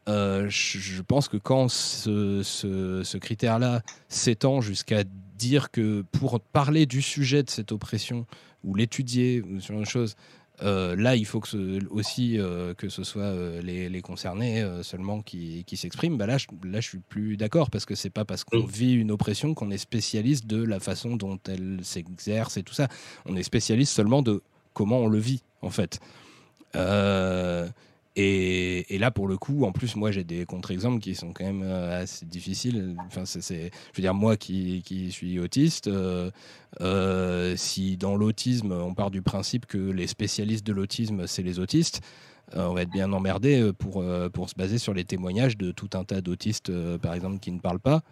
je, 0.07 1.03
pense 1.03 1.29
que 1.29 1.37
quand 1.37 1.69
ce, 1.69 2.43
ce, 2.43 3.03
ce 3.05 3.19
critère-là 3.19 3.83
s'étend 4.09 4.61
jusqu'à 4.61 5.05
dire 5.39 5.71
que 5.71 6.03
pour 6.13 6.41
parler 6.41 6.85
du 6.85 7.01
sujet 7.01 7.43
de 7.43 7.51
cette 7.51 7.73
oppression, 7.73 8.27
ou 8.65 8.75
l'étudier, 8.75 9.43
ou 9.43 9.61
ce 9.61 9.73
genre 9.73 9.81
de 9.81 9.87
choses. 9.87 10.17
Euh, 10.63 10.97
là, 10.97 11.15
il 11.15 11.25
faut 11.25 11.39
que 11.41 11.49
ce, 11.49 11.87
aussi 11.91 12.39
euh, 12.39 12.75
que 12.75 12.89
ce 12.89 13.05
soit 13.05 13.23
euh, 13.23 13.63
les, 13.63 14.01
concernés 14.03 14.65
seulement 14.83 15.23
qui, 15.23 15.65
qui 15.65 15.77
s'expriment. 15.77 16.17
Bah 16.17 16.27
là, 16.27 16.39
je, 16.39 16.47
là, 16.65 16.81
je 16.81 16.89
suis 16.89 16.99
plus 16.99 17.37
d'accord 17.37 17.71
parce 17.71 17.85
que 17.85 17.95
c'est 17.95 18.11
pas 18.11 18.25
parce 18.25 18.45
qu'on 18.45 18.65
vit 18.65 18.95
une 18.95 19.11
oppression 19.11 19.55
qu'on 19.55 19.71
est 19.71 19.79
spécialiste 19.79 20.47
de 20.47 20.63
la 20.63 20.81
façon 20.81 21.17
dont 21.17 21.39
elle 21.49 21.81
s'exerce 21.83 22.57
et 22.57 22.63
tout 22.63 22.75
ça. 22.75 22.89
On 23.27 23.37
est 23.37 23.43
spécialiste 23.43 23.93
seulement 23.93 24.23
de 24.23 24.43
comment 24.73 24.99
on 24.99 25.09
le 25.09 25.19
vit, 25.19 25.43
en 25.63 25.71
fait. 25.71 26.01
Et, 28.21 28.99
là, 28.99 29.13
pour 29.13 29.29
le 29.29 29.39
coup, 29.39 29.65
en 29.65 29.71
plus, 29.71 29.95
moi, 29.95 30.11
j'ai 30.11 30.25
des 30.25 30.45
contre-exemples 30.45 30.99
qui 30.99 31.15
sont 31.15 31.33
quand 31.33 31.45
même 31.45 31.63
euh, 31.63 32.03
assez 32.03 32.27
difficiles. 32.27 32.97
Enfin, 33.07 33.25
c'est, 33.25 33.41
je 33.43 33.97
veux 33.97 34.03
dire, 34.03 34.13
moi 34.13 34.37
qui, 34.37 34.83
qui 34.85 35.13
suis 35.13 35.39
autiste, 35.39 35.87
euh, 35.87 36.33
euh, 36.81 37.55
si 37.57 37.97
dans 37.97 38.17
l'autisme, 38.17 38.73
on 38.73 38.93
part 38.93 39.13
du 39.13 39.23
principe 39.23 39.67
que 39.67 39.79
les 39.79 40.09
spécialistes 40.09 40.67
de 40.67 40.73
l'autisme, 40.73 41.29
c'est 41.29 41.45
les 41.45 41.61
autistes, 41.61 42.01
on 42.55 42.73
va 42.73 42.83
être 42.83 42.91
bien 42.91 43.13
emmerdé 43.13 43.73
pour, 43.79 44.03
pour 44.33 44.49
se 44.49 44.55
baser 44.55 44.79
sur 44.79 44.95
les 44.95 45.05
témoignages 45.05 45.59
de 45.59 45.71
tout 45.71 45.91
un 45.93 46.03
tas 46.03 46.23
d'autistes, 46.23 46.73
par 46.97 47.13
exemple, 47.13 47.41
qui 47.41 47.53
ne 47.53 47.61
parlent 47.61 47.79
pas. 47.79 48.03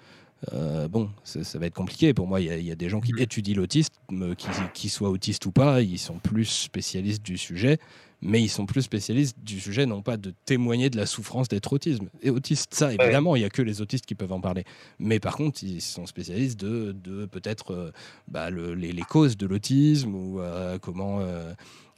bon, 0.91 1.09
ça, 1.25 1.59
va 1.59 1.65
être 1.65 1.75
compliqué. 1.75 2.13
Pour 2.13 2.27
moi, 2.27 2.43
il 2.43 2.63
y, 2.63 2.71
a 2.71 2.75
des 2.75 2.91
gens 2.91 3.01
qui 3.01 3.13
étudient 3.19 3.57
l'autisme, 3.57 3.95
qui, 4.37 4.49
qui, 4.75 4.89
soient 4.91 5.09
autistes 5.09 5.47
ou 5.47 5.53
pas, 5.53 5.81
ils 5.81 5.99
sont 5.99 6.19
plus 6.19 6.45
spécialistes 6.45 7.25
du 7.25 7.39
sujet 7.39 7.79
mais 8.23 8.43
ils 8.43 8.49
sont 8.49 8.67
plus 8.67 8.83
spécialistes 8.83 9.37
du 9.43 9.61
sujet, 9.61 9.87
non 9.87 10.03
pas 10.03 10.17
de 10.17 10.33
témoigner 10.45 10.91
de 10.91 10.97
la 10.97 11.07
souffrance 11.07 11.49
d'être 11.49 11.73
autisme. 11.73 12.09
Et 12.23 12.31
autiste, 12.31 12.75
ça, 12.75 12.93
évidemment, 12.93 13.37
il 13.37 13.41
n'y 13.41 13.45
a 13.45 13.51
que 13.51 13.63
les 13.63 13.81
autistes 13.81 14.07
qui 14.07 14.15
peuvent 14.15 14.33
en 14.33 14.41
parler. 14.41 14.65
Mais 14.99 15.21
par 15.21 15.37
contre, 15.37 15.63
ils 15.63 15.83
sont 15.83 16.07
spécialistes 16.07 16.59
de, 16.59 16.93
de 16.93 17.27
peut-être 17.27 17.73
euh, 17.73 17.93
bah, 18.29 18.51
les, 18.51 18.93
les, 18.93 19.03
causes 19.03 19.37
de 19.37 19.47
l'autisme 19.47 20.15
ou 20.15 20.41
euh, 20.41 20.79
comment, 20.79 21.21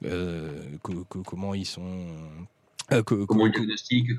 euh, 0.05 0.61
comment 1.25 1.55
ils 1.55 1.67
sont. 1.67 2.07
Comment 3.05 3.47
ils 3.47 3.53
diagnostiquent 3.53 4.11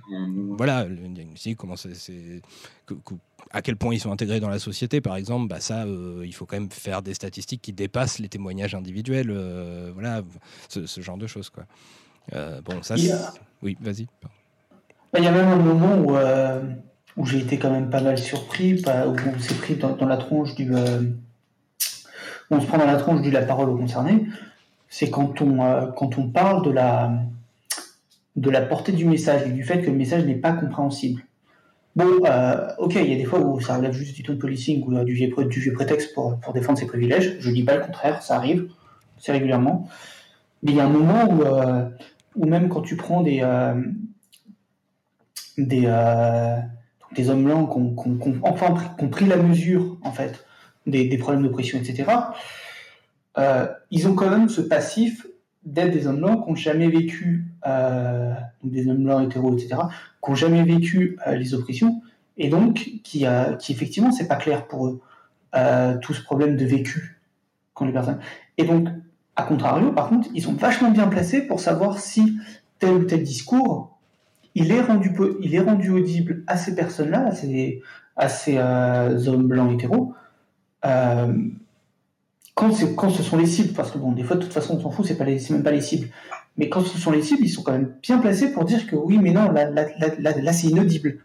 Voilà, 0.57 0.85
le 0.85 1.07
diagnostic, 1.07 1.57
comment 1.57 1.75
c'est, 1.75 2.41
à 3.51 3.61
quel 3.61 3.75
point 3.75 3.93
ils 3.93 3.99
sont 3.99 4.11
intégrés 4.11 4.39
dans 4.39 4.49
la 4.49 4.59
société, 4.59 5.01
par 5.01 5.15
exemple, 5.15 5.47
bah 5.47 5.59
ça, 5.59 5.85
il 6.23 6.33
faut 6.33 6.45
quand 6.45 6.57
même 6.57 6.71
faire 6.71 7.01
des 7.01 7.13
statistiques 7.13 7.61
qui 7.61 7.73
dépassent 7.73 8.19
les 8.19 8.29
témoignages 8.29 8.75
individuels, 8.75 9.31
voilà, 9.93 10.21
ce, 10.67 10.85
ce, 10.85 11.01
genre 11.01 11.17
de 11.17 11.27
choses, 11.27 11.49
quoi. 11.49 11.65
Euh, 12.33 12.61
bon, 12.61 12.81
ça, 12.83 12.95
oui, 13.61 13.77
vas-y. 13.81 14.07
Il 15.17 15.23
y 15.23 15.27
a 15.27 15.31
même 15.31 15.47
un 15.47 15.57
moment 15.57 15.95
où, 15.97 16.15
euh, 16.15 16.61
où 17.17 17.25
j'ai 17.25 17.39
été 17.39 17.57
quand 17.57 17.71
même 17.71 17.89
pas 17.89 18.01
mal 18.01 18.17
surpris, 18.17 18.75
où 18.75 18.89
on 18.89 19.39
s'est 19.39 19.55
pris 19.55 19.75
dans, 19.75 19.95
la 20.05 20.17
tronche 20.17 20.55
du. 20.55 20.73
Euh, 20.73 21.01
on 22.51 22.59
se 22.59 22.67
prend 22.67 22.77
dans 22.77 22.85
la 22.85 22.97
tronche 22.97 23.21
du 23.21 23.31
la 23.31 23.41
parole 23.41 23.69
au 23.69 23.77
concerné. 23.77 24.25
C'est 24.87 25.09
quand 25.09 25.41
on, 25.41 25.91
quand 25.91 26.17
on 26.17 26.29
parle 26.29 26.65
de 26.65 26.71
la, 26.71 27.11
de 28.35 28.49
la 28.49 28.61
portée 28.61 28.91
du 28.91 29.05
message 29.05 29.47
et 29.47 29.51
du 29.51 29.63
fait 29.63 29.81
que 29.81 29.87
le 29.87 29.97
message 29.97 30.25
n'est 30.25 30.35
pas 30.35 30.53
compréhensible. 30.53 31.23
Bon, 31.95 32.05
ok, 32.77 32.95
il 32.95 33.09
y 33.09 33.13
a 33.13 33.17
des 33.17 33.25
fois 33.25 33.39
où 33.39 33.59
ça 33.59 33.75
relève 33.75 33.91
juste 33.91 34.15
du 34.15 34.23
tone 34.23 34.37
policing 34.37 34.85
ou 34.85 35.03
du 35.03 35.13
vieux, 35.13 35.33
du 35.45 35.73
prétexte 35.73 36.13
pour, 36.13 36.39
défendre 36.53 36.77
ses 36.77 36.85
privilèges. 36.85 37.37
Je 37.39 37.49
dis 37.51 37.63
pas 37.63 37.75
le 37.75 37.81
contraire, 37.81 38.21
ça 38.21 38.35
arrive, 38.35 38.69
c'est 39.17 39.31
régulièrement. 39.31 39.89
Mais 40.63 40.71
il 40.71 40.77
y 40.77 40.79
a 40.79 40.85
un 40.85 40.89
moment 40.89 41.25
où, 41.29 41.43
ou 42.35 42.45
même 42.45 42.69
quand 42.69 42.81
tu 42.81 42.95
prends 42.95 43.21
des, 43.21 43.39
euh, 43.41 43.73
des, 45.57 45.83
euh, 45.85 46.57
des 47.15 47.29
hommes 47.29 47.43
blancs 47.43 47.69
qui 47.71 47.77
ont, 47.77 48.39
enfin 48.43 48.73
pris 49.11 49.25
la 49.25 49.37
mesure 49.37 49.97
en 50.03 50.11
fait 50.11 50.45
des, 50.85 51.17
problèmes 51.17 51.43
d'oppression, 51.43 51.77
etc., 51.77 52.05
euh, 53.37 53.67
ils 53.91 54.07
ont 54.07 54.15
quand 54.15 54.29
même 54.29 54.49
ce 54.49 54.61
passif 54.61 55.27
d'être 55.63 55.91
des 55.91 56.07
hommes 56.07 56.17
blancs 56.17 56.43
qui 56.43 56.49
n'ont 56.49 56.55
jamais 56.55 56.89
vécu, 56.89 57.45
des 58.63 58.87
hommes 58.87 59.03
blancs 59.03 59.25
hétéros, 59.25 59.53
etc., 59.53 59.81
qui 60.23 60.29
n'ont 60.29 60.35
jamais 60.35 60.63
vécu 60.63 61.17
les 61.27 61.53
oppressions, 61.53 62.01
et 62.37 62.49
donc 62.49 62.75
qui, 63.03 63.25
qui 63.59 63.71
effectivement, 63.71 64.11
c'est 64.11 64.27
pas 64.27 64.37
clair 64.37 64.67
pour 64.67 64.87
eux, 64.87 65.01
tout 66.01 66.13
ce 66.13 66.23
problème 66.23 66.55
de 66.55 66.65
vécu 66.65 67.21
qu'ont 67.73 67.85
les 67.85 67.93
personnes. 67.93 68.19
Et 68.57 68.63
donc, 68.63 68.87
a 69.35 69.43
contrario, 69.43 69.91
par 69.91 70.09
contre, 70.09 70.29
ils 70.33 70.41
sont 70.41 70.53
vachement 70.53 70.91
bien 70.91 71.07
placés 71.07 71.41
pour 71.41 71.59
savoir 71.59 71.99
si 71.99 72.37
tel 72.79 72.91
ou 72.91 73.03
tel 73.03 73.23
discours 73.23 73.99
il 74.55 74.71
est 74.71 74.81
rendu, 74.81 75.11
il 75.41 75.55
est 75.55 75.59
rendu 75.59 75.89
audible 75.89 76.43
à 76.47 76.57
ces 76.57 76.75
personnes-là, 76.75 77.27
à 77.27 77.31
ces, 77.31 77.81
à 78.15 78.29
ces 78.29 78.57
euh, 78.57 79.27
hommes 79.27 79.47
blancs 79.47 79.73
hétéros, 79.73 80.13
euh, 80.85 81.33
quand, 82.95 83.09
ce 83.09 83.23
sont 83.23 83.37
les 83.37 83.45
cibles, 83.45 83.73
parce 83.73 83.91
que 83.91 83.97
bon, 83.97 84.11
des 84.11 84.23
fois, 84.23 84.35
de 84.35 84.41
toute 84.41 84.53
façon, 84.53 84.75
on 84.75 84.81
s'en 84.81 84.91
fout, 84.91 85.05
c'est 85.05 85.17
pas 85.17 85.25
même 85.25 85.63
pas 85.63 85.71
les 85.71 85.81
cibles. 85.81 86.09
Mais 86.57 86.67
quand 86.67 86.81
ce 86.81 86.97
sont 86.97 87.11
les 87.11 87.21
cibles, 87.21 87.43
ils 87.45 87.49
sont 87.49 87.63
quand 87.63 87.71
même 87.71 87.93
bien 88.01 88.17
placés 88.17 88.51
pour 88.51 88.65
dire 88.65 88.85
que 88.85 88.95
oui, 88.95 89.17
mais 89.17 89.31
non, 89.31 89.51
là, 89.51 90.53
c'est 90.53 90.67
inaudible. 90.67 91.19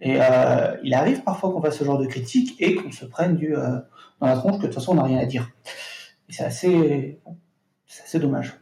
Et 0.00 0.16
euh, 0.20 0.76
il 0.82 0.94
arrive 0.94 1.22
parfois 1.22 1.52
qu'on 1.52 1.62
fasse 1.62 1.78
ce 1.78 1.84
genre 1.84 1.98
de 1.98 2.06
critique 2.06 2.56
et 2.58 2.74
qu'on 2.74 2.90
se 2.90 3.04
prenne 3.04 3.36
du, 3.36 3.54
dans 4.20 4.26
la 4.26 4.36
tronche 4.36 4.56
que 4.56 4.62
de 4.62 4.66
toute 4.66 4.74
façon, 4.74 4.92
on 4.92 4.96
n'a 4.96 5.04
rien 5.04 5.18
à 5.18 5.26
dire. 5.26 5.48
Et 6.28 6.32
c'est 6.32 6.44
assez, 6.44 7.20
assez 8.04 8.18
dommage. 8.18 8.54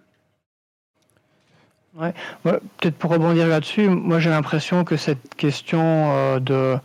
Ouais. 1.97 2.12
Peut-être 2.42 2.97
pour 2.97 3.10
rebondir 3.10 3.49
là-dessus, 3.49 3.89
moi 3.89 4.20
j'ai 4.20 4.31
l'impression 4.31 4.84
que 4.84 4.97
cette 4.97 5.34
question 5.34 6.12
euh, 6.12 6.39
de 6.39 6.78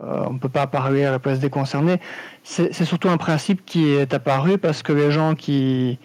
euh, 0.00 0.24
on 0.28 0.34
ne 0.34 0.38
peut 0.38 0.48
pas 0.48 0.66
parler 0.66 1.04
à 1.04 1.10
la 1.10 1.18
place 1.18 1.40
des 1.40 1.50
concernés, 1.50 2.00
c'est 2.48 2.84
surtout 2.84 3.10
un 3.10 3.18
principe 3.18 3.64
qui 3.66 3.90
est 3.90 4.14
apparu 4.14 4.56
parce 4.56 4.82
que 4.82 4.92
les 4.92 5.10
gens 5.10 5.34
qui, 5.34 5.98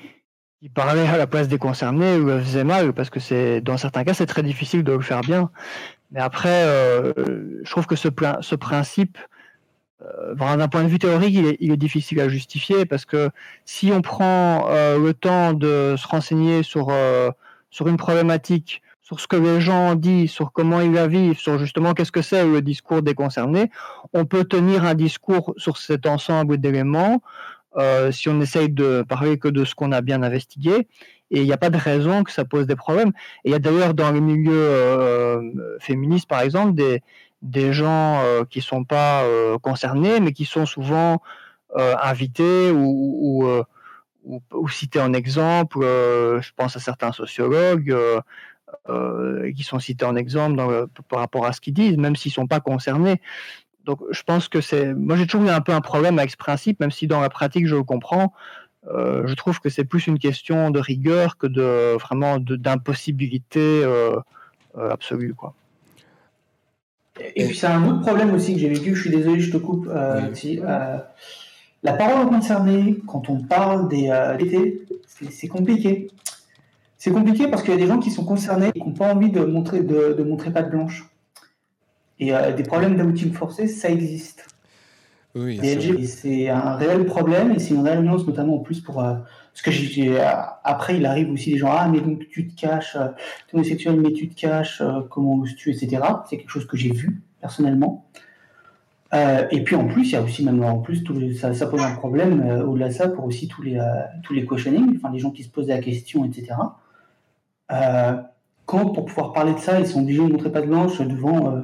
parlaient 0.74 1.08
à 1.08 1.18
la 1.18 1.28
place 1.28 1.48
des 1.48 1.58
concernés 1.58 2.18
le 2.18 2.40
faisaient 2.40 2.64
mal, 2.64 2.94
parce 2.94 3.10
que 3.10 3.20
c'est 3.20 3.62
dans 3.62 3.78
certains 3.78 4.04
cas 4.04 4.14
c'est 4.14 4.26
très 4.26 4.44
difficile 4.44 4.84
de 4.84 4.92
le 4.92 5.02
faire 5.02 5.22
bien. 5.22 5.52
Mais 6.12 6.20
après, 6.20 6.64
euh, 6.66 7.14
je 7.64 7.72
trouve 7.72 7.88
que 7.88 7.96
ce, 7.96 8.10
principe, 8.10 9.18
d'un 10.36 10.68
point 10.68 10.84
de 10.84 10.90
vue 10.90 11.00
théorique, 11.00 11.34
il 11.34 11.48
est, 11.48 11.58
il 11.60 11.72
est, 11.72 11.78
difficile 11.78 12.20
à 12.20 12.28
justifier 12.30 12.86
parce 12.86 13.06
que 13.06 13.30
si 13.66 13.92
on 13.92 14.02
prend 14.02 14.68
le 14.70 15.14
temps 15.14 15.54
de 15.54 15.96
se 15.98 16.08
renseigner 16.08 16.62
sur 16.62 16.92
sur 17.74 17.88
une 17.88 17.98
problématique, 17.98 18.83
sur 19.04 19.20
ce 19.20 19.28
que 19.28 19.36
les 19.36 19.60
gens 19.60 19.96
disent, 19.96 20.32
sur 20.32 20.54
comment 20.54 20.80
ils 20.80 20.94
la 20.94 21.08
vivent, 21.08 21.38
sur 21.38 21.60
justement 21.60 21.94
qu'est-ce 21.94 22.12
que 22.12 22.22
c'est 22.22 22.46
le 22.46 22.62
discours 22.62 23.02
des 23.02 23.14
concernés, 23.14 23.70
on 24.14 24.26
peut 24.26 24.46
tenir 24.46 24.86
un 24.86 24.96
discours 24.96 25.54
sur 25.58 25.78
cet 25.78 26.08
ensemble 26.08 26.58
d'éléments 26.58 27.22
euh, 27.78 28.12
si 28.12 28.30
on 28.30 28.40
essaye 28.40 28.70
de 28.70 29.04
parler 29.08 29.38
que 29.38 29.50
de 29.50 29.66
ce 29.66 29.76
qu'on 29.76 29.92
a 29.92 30.02
bien 30.02 30.24
investigué. 30.24 30.88
Et 31.32 31.42
il 31.42 31.46
n'y 31.46 31.54
a 31.54 31.58
pas 31.58 31.72
de 31.72 31.78
raison 31.78 32.24
que 32.24 32.32
ça 32.32 32.46
pose 32.46 32.66
des 32.66 32.76
problèmes. 32.76 33.12
Et 33.44 33.50
il 33.50 33.52
y 33.52 33.56
a 33.56 33.60
d'ailleurs 33.60 33.94
dans 33.94 34.12
les 34.12 34.22
milieux 34.22 34.54
euh, 34.54 35.78
féministes, 35.80 36.30
par 36.30 36.42
exemple, 36.42 36.74
des, 36.74 37.02
des 37.42 37.74
gens 37.74 38.22
euh, 38.22 38.46
qui 38.50 38.60
ne 38.60 38.64
sont 38.64 38.84
pas 38.86 39.24
concernés, 39.62 40.20
mais 40.20 40.32
qui 40.32 40.46
sont 40.46 40.66
souvent 40.66 41.22
invités 41.76 42.70
ou, 42.72 43.50
ou 44.24 44.70
citer 44.70 45.02
en 45.02 45.12
exemple, 45.12 45.80
je 45.82 46.50
pense 46.56 46.78
à 46.78 46.80
certains 46.80 47.12
sociologues 47.12 47.96
euh, 48.90 49.44
euh, 49.44 49.52
qui 49.52 49.64
sont 49.64 49.80
cités 49.80 50.06
en 50.06 50.16
exemple 50.16 50.88
par 51.10 51.20
rapport 51.20 51.46
à 51.46 51.54
ce 51.54 51.62
qu'ils 51.62 51.74
disent, 51.74 51.98
même 51.98 52.16
s'ils 52.16 52.32
ne 52.32 52.34
sont 52.34 52.48
pas 52.48 52.60
concernés. 52.60 53.22
Donc 53.86 54.00
je 54.12 54.24
pense 54.24 54.48
que 54.48 54.62
c'est... 54.62 54.94
Moi 54.94 55.18
j'ai 55.18 55.26
toujours 55.26 55.48
eu 55.48 55.52
un 55.52 55.62
peu 55.62 55.74
un 55.74 55.82
problème 55.82 56.20
avec 56.20 56.32
ce 56.32 56.38
principe, 56.38 56.80
même 56.80 56.92
si 56.92 57.08
dans 57.08 57.22
la 57.22 57.30
pratique 57.30 57.68
je 57.68 57.76
le 57.76 57.84
comprends. 57.84 58.34
je 58.88 59.34
trouve 59.36 59.60
que 59.60 59.70
c'est 59.70 59.86
plus 59.86 60.08
une 60.08 60.20
question 60.20 60.72
de 60.72 60.80
rigueur 60.80 61.38
que 61.38 61.48
de 61.48 61.98
vraiment 61.98 62.38
d'impossibilité 62.40 63.84
absolue. 64.78 65.34
Quoi. 65.34 65.54
Et 67.36 67.46
puis 67.46 67.56
c'est 67.56 67.68
un 67.68 67.86
autre 67.88 68.02
problème 68.02 68.34
aussi 68.34 68.54
que 68.54 68.60
j'ai 68.60 68.70
vécu, 68.70 68.96
je 68.96 69.02
suis 69.02 69.12
désolé, 69.12 69.40
je 69.40 69.52
te 69.52 69.58
coupe. 69.58 69.90
Si, 70.34 70.62
la 71.84 71.94
parole 71.94 72.28
concernée, 72.28 72.98
quand 73.06 73.30
on 73.30 73.40
parle 73.42 73.90
des 73.90 74.10
euh, 74.10 74.38
c'est 75.30 75.48
compliqué. 75.48 76.08
C'est 77.04 77.12
compliqué 77.12 77.50
parce 77.50 77.64
qu'il 77.64 77.74
y 77.74 77.76
a 77.76 77.80
des 77.82 77.88
gens 77.88 78.00
qui 78.00 78.12
sont 78.12 78.24
concernés 78.24 78.70
et 78.74 78.80
qui 78.80 78.88
n'ont 78.88 78.94
pas 78.94 79.14
envie 79.14 79.30
de 79.30 79.44
montrer, 79.44 79.82
de, 79.82 80.24
montrer 80.24 80.54
patte 80.54 80.70
blanche. 80.70 81.12
Et 82.18 82.34
euh, 82.34 82.54
des 82.54 82.64
problèmes 82.64 82.96
d'outing 82.96 83.34
forcé, 83.34 83.68
ça 83.68 83.90
existe. 83.90 84.48
Oui, 85.36 85.60
c'est 86.08 86.48
un 86.48 86.76
réel 86.78 87.06
problème 87.06 87.52
et 87.52 87.60
c'est 87.60 87.74
une 87.74 87.82
réelle 87.82 88.04
nuance, 88.04 88.26
notamment 88.26 88.56
en 88.56 88.60
plus 88.60 88.80
pour. 88.80 89.04
Euh, 89.04 89.16
parce 89.52 89.62
que 89.64 89.72
j'ai, 89.72 90.18
euh, 90.18 90.30
après, 90.64 90.96
il 90.96 91.06
arrive 91.06 91.30
aussi 91.30 91.52
des 91.52 91.58
gens, 91.58 91.74
ah, 91.74 91.90
mais 91.92 92.00
donc 92.00 92.26
tu 92.30 92.48
te 92.48 92.56
caches, 92.56 92.94
tu 92.94 92.98
es 92.98 93.60
homosexuel, 93.60 94.00
mais 94.00 94.14
tu 94.14 94.30
te 94.30 94.40
caches, 94.40 94.82
comment 95.10 95.36
oses-tu, 95.40 95.72
etc. 95.72 96.02
C'est 96.30 96.38
quelque 96.38 96.52
chose 96.52 96.66
que 96.66 96.78
j'ai 96.78 96.94
vu 96.94 97.22
personnellement. 97.42 98.06
Euh, 99.14 99.46
et 99.52 99.64
puis 99.64 99.76
en 99.76 99.88
plus, 99.88 100.08
il 100.08 100.12
y 100.14 100.16
a 100.16 100.24
aussi 100.24 100.44
même 100.44 100.64
en 100.64 100.80
plus 100.80 101.04
ça, 101.36 101.54
ça, 101.54 101.68
pose 101.68 101.82
un 101.82 101.94
problème 101.94 102.42
euh, 102.42 102.66
au-delà 102.66 102.88
de 102.88 102.94
ça 102.94 103.08
pour 103.08 103.26
aussi 103.26 103.48
tous 103.48 103.62
les 103.62 103.78
euh, 103.78 103.84
tous 104.24 104.34
les 104.34 104.46
questioning, 104.46 104.96
enfin 104.96 105.12
les 105.14 105.20
gens 105.20 105.30
qui 105.30 105.44
se 105.44 105.50
posent 105.50 105.68
la 105.68 105.78
question, 105.78 106.26
etc. 106.26 106.56
quand 107.70 108.90
pour 108.94 109.06
pouvoir 109.06 109.34
parler 109.34 109.54
de 109.54 109.60
ça, 109.60 109.80
ils 109.80 109.88
sont 109.88 110.02
obligés 110.02 110.20
de 110.20 110.32
montrer 110.32 110.52
pas 110.52 110.62
de 110.62 110.68
blanche 110.68 111.00
devant, 111.02 111.64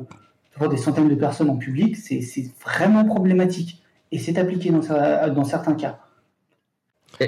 devant 0.56 0.70
des 0.70 0.78
centaines 0.78 1.10
de 1.10 1.16
personnes 1.16 1.50
en 1.50 1.58
public, 1.58 1.96
c'est 1.96 2.22
vraiment 2.64 3.06
problématique 3.06 3.82
et 4.12 4.20
c'est 4.20 4.38
appliqué 4.38 4.72
dans, 4.72 5.44
certains 5.44 5.76
cas. 5.76 6.00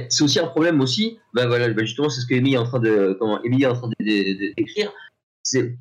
C'est 0.10 0.22
aussi 0.22 0.40
un 0.40 0.48
problème 0.48 0.80
aussi, 0.80 1.20
bah 1.34 1.48
voilà, 1.48 1.68
bah 1.70 1.84
justement 1.84 2.10
c'est 2.10 2.22
ce 2.22 2.28
que 2.28 2.36
Amy 2.36 2.54
est 2.54 2.58
en 2.58 2.66
train 2.66 2.80
de 2.80 3.16
comment 3.20 3.42
est 3.44 3.66
en 3.66 3.74
train 3.74 3.90
d'écrire, 4.00 4.92
c'est 5.44 5.76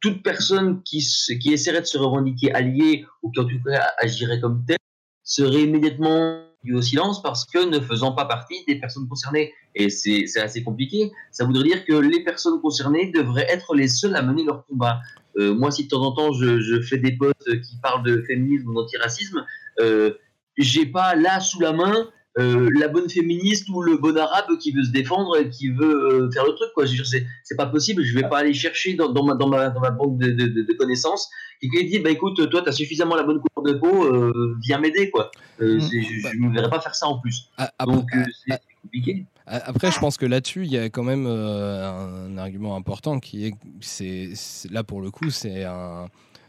toute 0.00 0.22
personne 0.22 0.82
qui, 0.82 1.06
qui 1.40 1.52
essaierait 1.52 1.82
de 1.82 1.86
se 1.86 1.98
revendiquer 1.98 2.52
allié 2.54 3.04
ou 3.22 3.30
qui 3.30 3.40
en 3.40 3.44
tout 3.44 3.60
cas 3.64 3.92
agirait 3.98 4.40
comme 4.40 4.64
tel 4.66 4.78
serait 5.22 5.62
immédiatement 5.62 6.43
au 6.72 6.80
silence 6.80 7.22
parce 7.22 7.44
que 7.44 7.64
ne 7.64 7.80
faisant 7.80 8.12
pas 8.12 8.24
partie 8.24 8.64
des 8.66 8.76
personnes 8.76 9.08
concernées. 9.08 9.52
Et 9.74 9.90
c'est 9.90 10.40
assez 10.40 10.62
compliqué. 10.62 11.10
Ça 11.30 11.44
voudrait 11.44 11.64
dire 11.64 11.84
que 11.84 11.94
les 11.94 12.22
personnes 12.22 12.60
concernées 12.60 13.10
devraient 13.10 13.46
être 13.50 13.74
les 13.74 13.88
seules 13.88 14.16
à 14.16 14.22
mener 14.22 14.44
leur 14.44 14.64
combat. 14.66 15.00
Euh, 15.36 15.54
moi, 15.54 15.70
si 15.70 15.84
de 15.84 15.88
temps 15.88 16.02
en 16.02 16.12
temps 16.12 16.32
je, 16.32 16.80
fais 16.82 16.98
des 16.98 17.12
posts 17.12 17.60
qui 17.62 17.76
parlent 17.82 18.04
de 18.04 18.22
féminisme 18.22 18.68
ou 18.68 18.74
d'antiracisme, 18.74 19.44
euh, 19.80 20.14
j'ai 20.56 20.86
pas 20.86 21.14
là 21.16 21.40
sous 21.40 21.60
la 21.60 21.72
main 21.72 22.08
euh, 22.38 22.68
la 22.74 22.88
bonne 22.88 23.08
féministe 23.08 23.68
ou 23.68 23.80
le 23.80 23.96
bon 23.96 24.16
arabe 24.18 24.58
qui 24.58 24.72
veut 24.72 24.82
se 24.82 24.90
défendre 24.90 25.36
et 25.36 25.48
qui 25.50 25.68
veut 25.68 26.24
euh, 26.24 26.30
faire 26.32 26.44
le 26.44 26.52
truc 26.54 26.70
quoi. 26.74 26.84
C'est 26.86 27.56
pas 27.56 27.66
possible. 27.66 28.02
Je 28.02 28.14
vais 28.14 28.28
pas 28.28 28.38
aller 28.38 28.54
chercher 28.54 28.94
dans, 28.94 29.12
ma, 29.24 29.34
dans, 29.34 29.48
ma, 29.48 29.70
dans 29.70 29.80
ma 29.80 29.90
banque 29.90 30.18
de, 30.18 30.30
de, 30.30 30.62
de 30.62 30.72
connaissances 30.72 31.30
quelqu'un 31.60 31.86
dit 31.86 31.98
bah 32.00 32.10
écoute 32.10 32.36
toi 32.50 32.62
tu 32.62 32.68
as 32.68 32.72
suffisamment 32.72 33.14
la 33.14 33.22
bonne 33.22 33.40
couleur 33.40 33.74
de 33.74 33.78
peau 33.78 34.04
euh, 34.04 34.56
viens 34.60 34.78
m'aider 34.78 35.10
quoi. 35.10 35.30
Mm. 35.60 35.78
je 35.78 36.38
ne 36.40 36.52
verrai 36.52 36.68
pas 36.68 36.80
faire 36.80 36.94
ça 36.94 37.06
en 37.06 37.18
plus. 37.20 37.50
Ah, 37.56 37.70
donc 37.86 38.08
c'est 38.46 38.60
compliqué. 38.82 39.26
Après, 39.46 39.90
je 39.90 39.98
pense 39.98 40.16
que 40.16 40.24
là-dessus, 40.24 40.64
il 40.64 40.72
y 40.72 40.78
a 40.78 40.88
quand 40.88 41.02
même 41.02 41.26
un 41.26 42.38
argument 42.38 42.76
important 42.76 43.20
qui 43.20 43.46
est, 43.46 43.54
c'est 43.80 44.32
là 44.70 44.82
pour 44.84 45.02
le 45.02 45.10
coup, 45.10 45.28
c'est 45.28 45.64
un, 45.64 46.06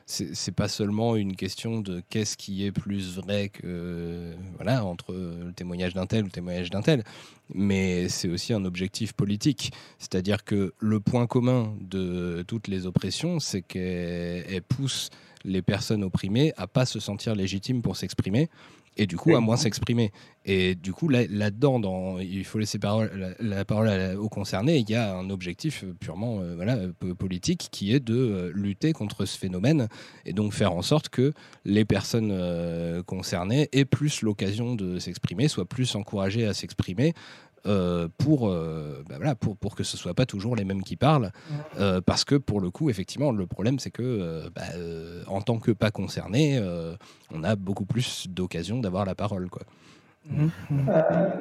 c'est 0.08 0.54
pas 0.54 0.68
seulement 0.68 1.16
une 1.16 1.36
question 1.36 1.82
de 1.82 2.02
qu'est-ce 2.10 2.38
qui 2.38 2.64
est 2.64 2.72
plus 2.72 3.16
vrai 3.16 3.50
que 3.50 4.34
voilà 4.56 4.86
entre 4.86 5.14
le 5.14 5.52
témoignage 5.52 5.96
d'un 5.96 6.06
tel 6.06 6.22
ou 6.22 6.26
le 6.26 6.32
témoignage 6.32 6.70
d'un 6.70 6.84
tel, 6.84 7.04
mais 7.54 8.08
c'est 8.08 8.28
aussi 8.30 8.54
un 8.54 8.66
objectif 8.66 9.14
politique. 9.14 9.72
C'est-à-dire 9.98 10.44
que 10.44 10.74
le 10.80 11.00
point 11.00 11.26
commun 11.26 11.74
de 11.82 12.44
toutes 12.48 12.68
les 12.68 12.86
oppressions, 12.86 13.40
c'est 13.40 13.64
qu'elles 13.64 14.62
poussent 14.68 15.10
les 15.44 15.64
personnes 15.64 16.04
opprimées 16.04 16.54
à 16.56 16.68
pas 16.68 16.86
se 16.86 17.00
sentir 17.00 17.34
légitimes 17.36 17.82
pour 17.82 17.98
s'exprimer 17.98 18.50
et 18.98 19.08
du 19.08 19.18
coup 19.18 19.36
à 19.36 19.40
moins 19.40 19.58
s'exprimer. 19.58 20.12
Et 20.48 20.76
du 20.76 20.94
coup, 20.94 21.10
là-dedans, 21.10 21.80
dans, 21.80 22.20
il 22.20 22.46
faut 22.46 22.60
laisser 22.60 22.78
parole, 22.78 23.36
la, 23.40 23.66
parole 23.66 23.90
aux 24.16 24.30
concernés, 24.30 24.78
il 24.78 24.88
y 24.88 24.94
a 24.94 25.16
un 25.16 25.32
objectif 25.32 25.84
purement 26.00 26.40
euh, 26.40 26.54
voilà, 26.56 26.78
politique 27.18 27.70
qui 27.72 27.94
est 27.94 28.00
de 28.00 28.16
euh, 28.16 28.52
lutter 28.54 28.94
contre 28.94 29.26
ce 29.26 29.40
phénomène 29.40 29.88
et 30.24 30.34
donc 30.34 30.54
faire 30.54 30.74
en 30.74 30.84
sorte 30.84 31.10
que 31.10 31.34
les 31.66 31.84
personnes 31.84 32.30
euh, 32.32 33.02
concernées 33.02 33.70
aient 33.72 33.86
plus 33.86 34.22
l'occasion 34.22 34.76
de 34.76 35.00
s'exprimer, 35.00 35.48
soient 35.48 35.66
plus 35.66 35.96
encouragées 35.96 36.46
à 36.46 36.54
s'exprimer, 36.54 37.16
euh, 37.68 38.08
pour, 38.20 38.48
euh, 38.48 39.04
bah 39.10 39.16
voilà, 39.18 39.34
pour, 39.34 39.58
pour 39.58 39.76
que 39.76 39.84
ce 39.84 39.98
ne 39.98 40.00
soit 40.00 40.14
pas 40.14 40.28
toujours 40.28 40.56
les 40.56 40.66
mêmes 40.66 40.84
qui 40.84 40.96
parlent. 40.96 41.32
Euh, 41.80 42.00
parce 42.00 42.24
que 42.24 42.36
pour 42.36 42.62
le 42.62 42.70
coup, 42.70 42.92
effectivement, 42.92 43.32
le 43.32 43.48
problème, 43.48 43.80
c'est 43.80 43.90
que 43.90 44.44
bah, 44.56 44.62
en 45.28 45.42
tant 45.42 45.58
que 45.58 45.72
pas 45.72 45.90
concerné, 45.90 46.62
on 47.34 47.44
a 47.44 47.56
beaucoup 47.56 47.86
plus 47.86 48.28
d'occasions 48.30 48.80
d'avoir 48.80 49.06
la 49.06 49.16
parole. 49.16 49.50
Quoi. 49.50 49.64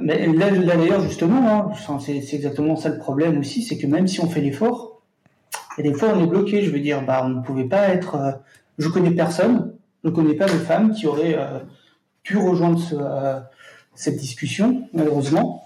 mais 0.00 0.26
là, 0.26 0.50
d'ailleurs, 0.50 1.02
justement, 1.02 1.70
hein, 1.70 1.98
c'est 2.00 2.16
exactement 2.32 2.76
ça 2.76 2.88
le 2.88 2.98
problème 2.98 3.38
aussi, 3.38 3.62
c'est 3.62 3.76
que 3.76 3.86
même 3.86 4.08
si 4.08 4.20
on 4.20 4.28
fait 4.28 4.40
l'effort, 4.40 5.02
et 5.76 5.82
des 5.82 5.92
fois 5.92 6.10
on 6.14 6.22
est 6.22 6.26
bloqué. 6.26 6.62
Je 6.62 6.70
veux 6.70 6.80
dire, 6.80 7.04
bah, 7.04 7.22
on 7.24 7.28
ne 7.28 7.42
pouvait 7.42 7.68
pas 7.68 7.88
être. 7.88 8.40
je 8.78 8.88
connais 8.88 9.10
personne, 9.10 9.74
je 10.02 10.08
ne 10.08 10.14
connais 10.14 10.34
pas 10.34 10.46
de 10.46 10.52
femme 10.52 10.92
qui 10.92 11.06
aurait 11.06 11.36
pu 12.22 12.38
rejoindre 12.38 12.80
cette 13.94 14.16
discussion, 14.16 14.88
malheureusement. 14.94 15.63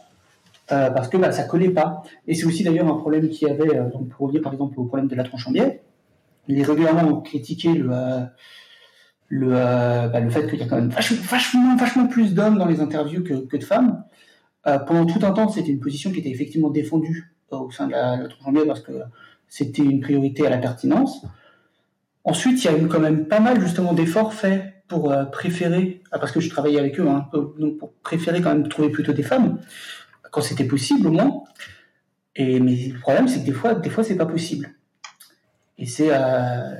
Euh, 0.70 0.90
parce 0.90 1.08
que 1.08 1.16
bah, 1.16 1.32
ça 1.32 1.44
collait 1.44 1.70
pas. 1.70 2.02
Et 2.26 2.34
c'est 2.34 2.44
aussi 2.44 2.62
d'ailleurs 2.62 2.88
un 2.88 2.96
problème 2.96 3.28
qu'il 3.28 3.48
y 3.48 3.50
avait, 3.50 3.74
euh, 3.74 3.88
donc 3.90 4.08
pour 4.08 4.26
revenir 4.26 4.42
par 4.42 4.52
exemple 4.52 4.78
au 4.78 4.84
problème 4.84 5.08
de 5.08 5.14
la 5.14 5.24
tronche 5.24 5.46
en 5.48 5.50
biais, 5.50 5.82
il 6.46 6.58
est 6.58 6.62
régulièrement 6.62 7.20
critiqué 7.22 7.72
le, 7.72 7.88
euh, 7.90 8.20
le, 9.28 9.48
bah, 9.48 10.20
le 10.20 10.28
fait 10.28 10.46
qu'il 10.48 10.58
y 10.58 10.62
a 10.62 10.66
quand 10.66 10.76
même 10.76 10.90
vachement, 10.90 11.76
vachement, 11.76 12.06
plus 12.06 12.34
d'hommes 12.34 12.58
dans 12.58 12.66
les 12.66 12.80
interviews 12.80 13.22
que, 13.22 13.46
que 13.46 13.56
de 13.56 13.64
femmes. 13.64 14.04
pendant 14.64 15.06
tout 15.06 15.24
un 15.24 15.32
temps, 15.32 15.48
c'était 15.48 15.70
une 15.70 15.80
position 15.80 16.10
qui 16.10 16.20
était 16.20 16.30
effectivement 16.30 16.70
défendue 16.70 17.34
au 17.50 17.70
sein 17.70 17.86
de 17.86 17.92
la, 17.92 18.18
tronche 18.28 18.46
en 18.46 18.52
biais 18.52 18.66
parce 18.66 18.80
que 18.80 18.92
c'était 19.48 19.82
une 19.82 20.00
priorité 20.00 20.46
à 20.46 20.50
la 20.50 20.58
pertinence. 20.58 21.24
Ensuite, 22.24 22.62
il 22.62 22.70
y 22.70 22.74
a 22.74 22.78
eu 22.78 22.88
quand 22.88 23.00
même 23.00 23.26
pas 23.26 23.40
mal 23.40 23.58
justement 23.58 23.94
d'efforts 23.94 24.34
faits 24.34 24.78
pour 24.88 25.12
euh, 25.12 25.24
préférer, 25.24 26.02
ah, 26.10 26.18
parce 26.18 26.32
que 26.32 26.40
je 26.40 26.48
travaillais 26.48 26.78
avec 26.78 26.98
eux, 26.98 27.06
hein, 27.08 27.28
donc 27.58 27.78
pour 27.78 27.92
préférer 28.02 28.40
quand 28.40 28.50
même 28.50 28.68
trouver 28.68 28.88
plutôt 28.88 29.12
des 29.12 29.22
femmes, 29.22 29.58
quand 30.30 30.40
c'était 30.40 30.64
possible 30.64 31.06
au 31.06 31.12
moins. 31.12 31.44
Et, 32.36 32.60
mais 32.60 32.88
le 32.88 33.00
problème, 33.00 33.28
c'est 33.28 33.40
que 33.40 33.46
des 33.46 33.52
fois, 33.52 33.74
des 33.74 33.90
fois, 33.90 34.04
c'est 34.04 34.16
pas 34.16 34.26
possible. 34.26 34.70
Et 35.78 35.86
c'est, 35.86 36.10
euh, 36.12 36.74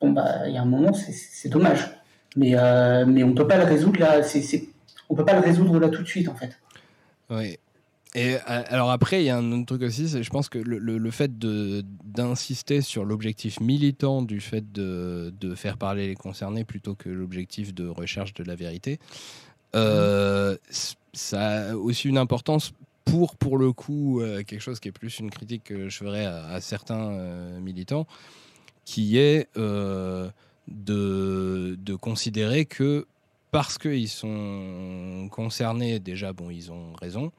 bon 0.00 0.12
bah, 0.12 0.48
il 0.48 0.54
y 0.54 0.58
a 0.58 0.62
un 0.62 0.66
moment, 0.66 0.92
c'est 0.92 1.48
dommage. 1.48 1.90
Mais, 2.36 2.52
euh, 2.54 3.04
mais 3.06 3.24
on 3.24 3.34
peut 3.34 3.48
pas 3.48 3.58
le 3.58 3.64
résoudre 3.64 3.98
là. 4.00 4.22
C'est, 4.22 4.68
on 5.08 5.14
peut 5.14 5.24
pas 5.24 5.34
le 5.34 5.40
résoudre 5.40 5.78
là 5.80 5.88
tout 5.88 6.02
de 6.02 6.08
suite 6.08 6.28
en 6.28 6.34
fait. 6.34 6.56
Oui. 7.30 7.58
Et 8.14 8.34
alors 8.46 8.90
après, 8.90 9.22
il 9.22 9.26
y 9.26 9.30
a 9.30 9.36
un 9.36 9.52
autre 9.52 9.66
truc 9.66 9.82
aussi, 9.82 10.08
c'est 10.08 10.24
je 10.24 10.30
pense 10.30 10.48
que 10.48 10.58
le, 10.58 10.78
le, 10.78 11.10
fait 11.12 11.38
d'insister 11.38 12.80
sur 12.80 13.04
l'objectif 13.04 13.60
militant 13.60 14.22
du 14.22 14.40
fait 14.40 14.72
de, 14.72 15.32
de, 15.40 15.54
faire 15.54 15.76
parler 15.76 16.08
les 16.08 16.16
concernés 16.16 16.64
plutôt 16.64 16.96
que 16.96 17.08
l'objectif 17.08 17.72
de 17.72 17.86
recherche 17.86 18.34
de 18.34 18.42
la 18.42 18.56
vérité, 18.56 18.98
euh, 19.76 20.56
ça 21.12 21.70
a 21.70 21.76
aussi 21.76 22.08
une 22.08 22.18
importance 22.18 22.72
pour, 23.04 23.36
pour 23.36 23.58
le 23.58 23.72
coup, 23.72 24.20
euh, 24.20 24.42
quelque 24.42 24.60
chose 24.60 24.80
qui 24.80 24.88
est 24.88 24.92
plus 24.92 25.18
une 25.18 25.30
critique 25.30 25.64
que 25.64 25.88
je 25.88 25.96
ferais 25.98 26.26
à, 26.26 26.60
certains 26.60 27.10
euh, 27.12 27.60
militants, 27.60 28.06
qui 28.84 29.18
est 29.18 29.48
de, 29.56 30.30
de 30.68 31.94
considérer 31.94 32.64
que 32.64 33.06
parce 33.50 33.78
qu'ils 33.78 34.08
sont 34.08 35.28
concernés, 35.30 35.98
déjà, 35.98 36.32
bon, 36.32 36.50
ils 36.50 36.70
ont 36.70 36.92
raison, 36.94 37.32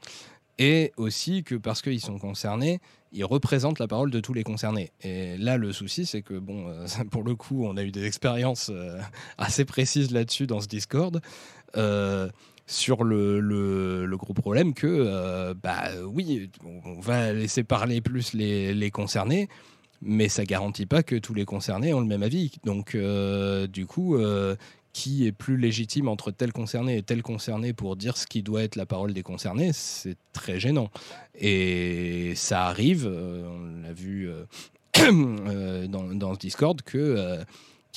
et 0.60 0.92
aussi 0.98 1.44
que 1.44 1.56
parce 1.56 1.82
qu'ils 1.82 2.02
sont 2.02 2.20
concernés, 2.20 2.80
ils 3.14 3.26
représentent 3.26 3.80
la 3.80 3.88
parole 3.88 4.12
de 4.12 4.20
tous 4.20 4.34
les 4.34 4.44
concernés. 4.44 4.92
Et 5.02 5.38
là, 5.38 5.58
le 5.58 5.74
souci, 5.74 6.06
c'est 6.06 6.22
que, 6.22 6.36
bon, 6.36 6.68
euh, 6.68 6.86
pour 7.12 7.24
le 7.24 7.36
coup, 7.36 7.66
on 7.66 7.78
a 7.78 7.84
eu 7.84 7.92
des 7.92 8.06
expériences 8.06 8.70
euh, 8.72 9.00
assez 9.38 9.66
précises 9.66 10.12
là-dessus 10.12 10.48
dans 10.48 10.62
ce 10.62 10.68
Discord. 10.68 11.22
Euh, 12.72 12.82
sur 12.82 13.04
le, 13.04 13.40
le, 13.40 14.18
gros 14.18 14.34
problème 14.34 14.74
que, 14.74 15.54
bah 15.54 15.90
oui, 16.06 16.50
on 16.64 17.00
va 17.00 17.34
laisser 17.34 17.64
parler 17.64 18.02
plus 18.02 18.34
les, 18.34 18.74
les 18.74 18.92
concernés, 18.92 19.50
mais 20.02 20.30
ça 20.30 20.46
garantit 20.46 20.86
pas 20.86 21.04
que 21.04 21.16
tous 21.16 21.34
les 21.34 21.46
concernés 21.46 21.94
ont 21.94 22.00
le 22.00 22.08
même 22.08 22.24
avis. 22.24 22.52
Donc, 22.64 22.96
du 22.96 23.86
coup, 23.86 24.18
qui 24.94 25.26
est 25.26 25.32
plus 25.32 25.58
légitime 25.58 26.08
entre 26.08 26.32
tel 26.32 26.52
concerné 26.52 26.98
et 26.98 27.04
tel 27.04 27.22
concerné 27.22 27.74
pour 27.74 27.96
dire 27.96 28.18
ce 28.18 28.28
qui 28.28 28.44
doit 28.44 28.64
être 28.64 28.76
la 28.76 28.86
parole 28.86 29.14
des 29.14 29.24
concernés, 29.24 29.72
c'est 29.74 30.18
très 30.34 30.60
gênant. 30.60 30.90
Et 31.36 32.34
ça 32.36 32.66
arrive, 32.66 33.08
euh, 33.08 33.48
on 33.48 33.82
l'a 33.84 33.94
vu 33.94 34.30
euh, 34.30 34.44
euh, 35.00 35.88
dans, 35.88 36.04
dans, 36.14 36.34
ce 36.34 36.40
Discord, 36.40 36.82
qu'il 36.82 37.02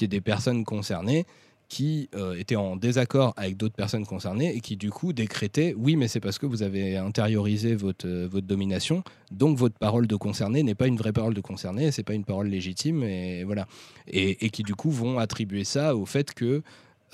y 0.01 0.05
ait 0.05 0.09
des 0.09 0.21
personnes 0.21 0.65
concernées 0.65 1.27
qui 1.75 2.09
étaient 2.39 2.55
en 2.55 2.77
désaccord 2.77 3.35
avec 3.37 3.57
d'autres 3.57 3.75
personnes 3.75 4.07
concernées 4.07 4.55
et 4.55 4.61
qui 4.61 4.77
du 4.77 4.91
coup 4.91 5.13
décrétaient 5.13 5.75
oui 5.77 5.97
mais 5.97 6.07
c'est 6.07 6.21
parce 6.21 6.39
que 6.39 6.47
vous 6.47 6.63
avez 6.63 6.97
intériorisé 6.97 7.75
votre, 7.75 8.09
votre 8.27 8.47
domination 8.47 9.03
donc 9.33 9.59
votre 9.59 9.77
parole 9.77 10.07
de 10.07 10.15
concerné 10.15 10.63
n'est 10.63 10.77
pas 10.77 10.87
une 10.87 10.97
vraie 10.97 11.13
parole 11.13 11.35
de 11.35 11.41
concerné 11.41 11.91
c'est 11.91 12.05
pas 12.05 12.15
une 12.15 12.25
parole 12.25 12.47
légitime 12.47 13.03
et 13.03 13.43
voilà 13.43 13.67
et, 14.07 14.47
et, 14.47 14.51
qui 14.51 14.63
du 14.63 14.77
coup 14.77 14.91
vont 14.91 15.19
attribuer 15.19 15.65
ça 15.65 15.97
au 15.97 16.07
fait 16.07 16.33
que 16.33 16.63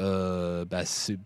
euh, 0.01 0.65
bah, 0.65 0.83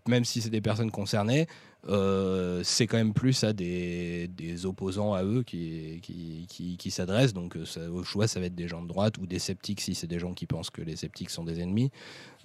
même 0.07 0.25
si 0.25 0.41
c'est 0.41 0.49
des 0.49 0.61
personnes 0.61 0.91
concernées, 0.91 1.47
euh, 1.87 2.61
c'est 2.63 2.87
quand 2.87 2.97
même 2.97 3.13
plus 3.13 3.43
à 3.43 3.53
des, 3.53 4.29
opposants 4.65 5.13
à 5.13 5.23
eux 5.23 5.43
qui, 5.43 6.87
s'adressent. 6.89 7.33
Donc, 7.33 7.55
euh, 7.55 7.89
au 7.89 8.03
choix, 8.03 8.27
ça 8.27 8.39
va 8.39 8.47
être 8.47 8.55
des 8.55 8.67
gens 8.67 8.81
de 8.81 8.87
droite 8.87 9.17
ou 9.17 9.27
des 9.27 9.39
sceptiques 9.39 9.81
si 9.81 9.95
c'est 9.95 10.07
des 10.07 10.19
gens 10.19 10.33
qui 10.33 10.45
pensent 10.45 10.69
que 10.69 10.81
les 10.81 10.95
sceptiques 10.95 11.29
sont 11.29 11.43
des 11.43 11.59
ennemis. 11.61 11.91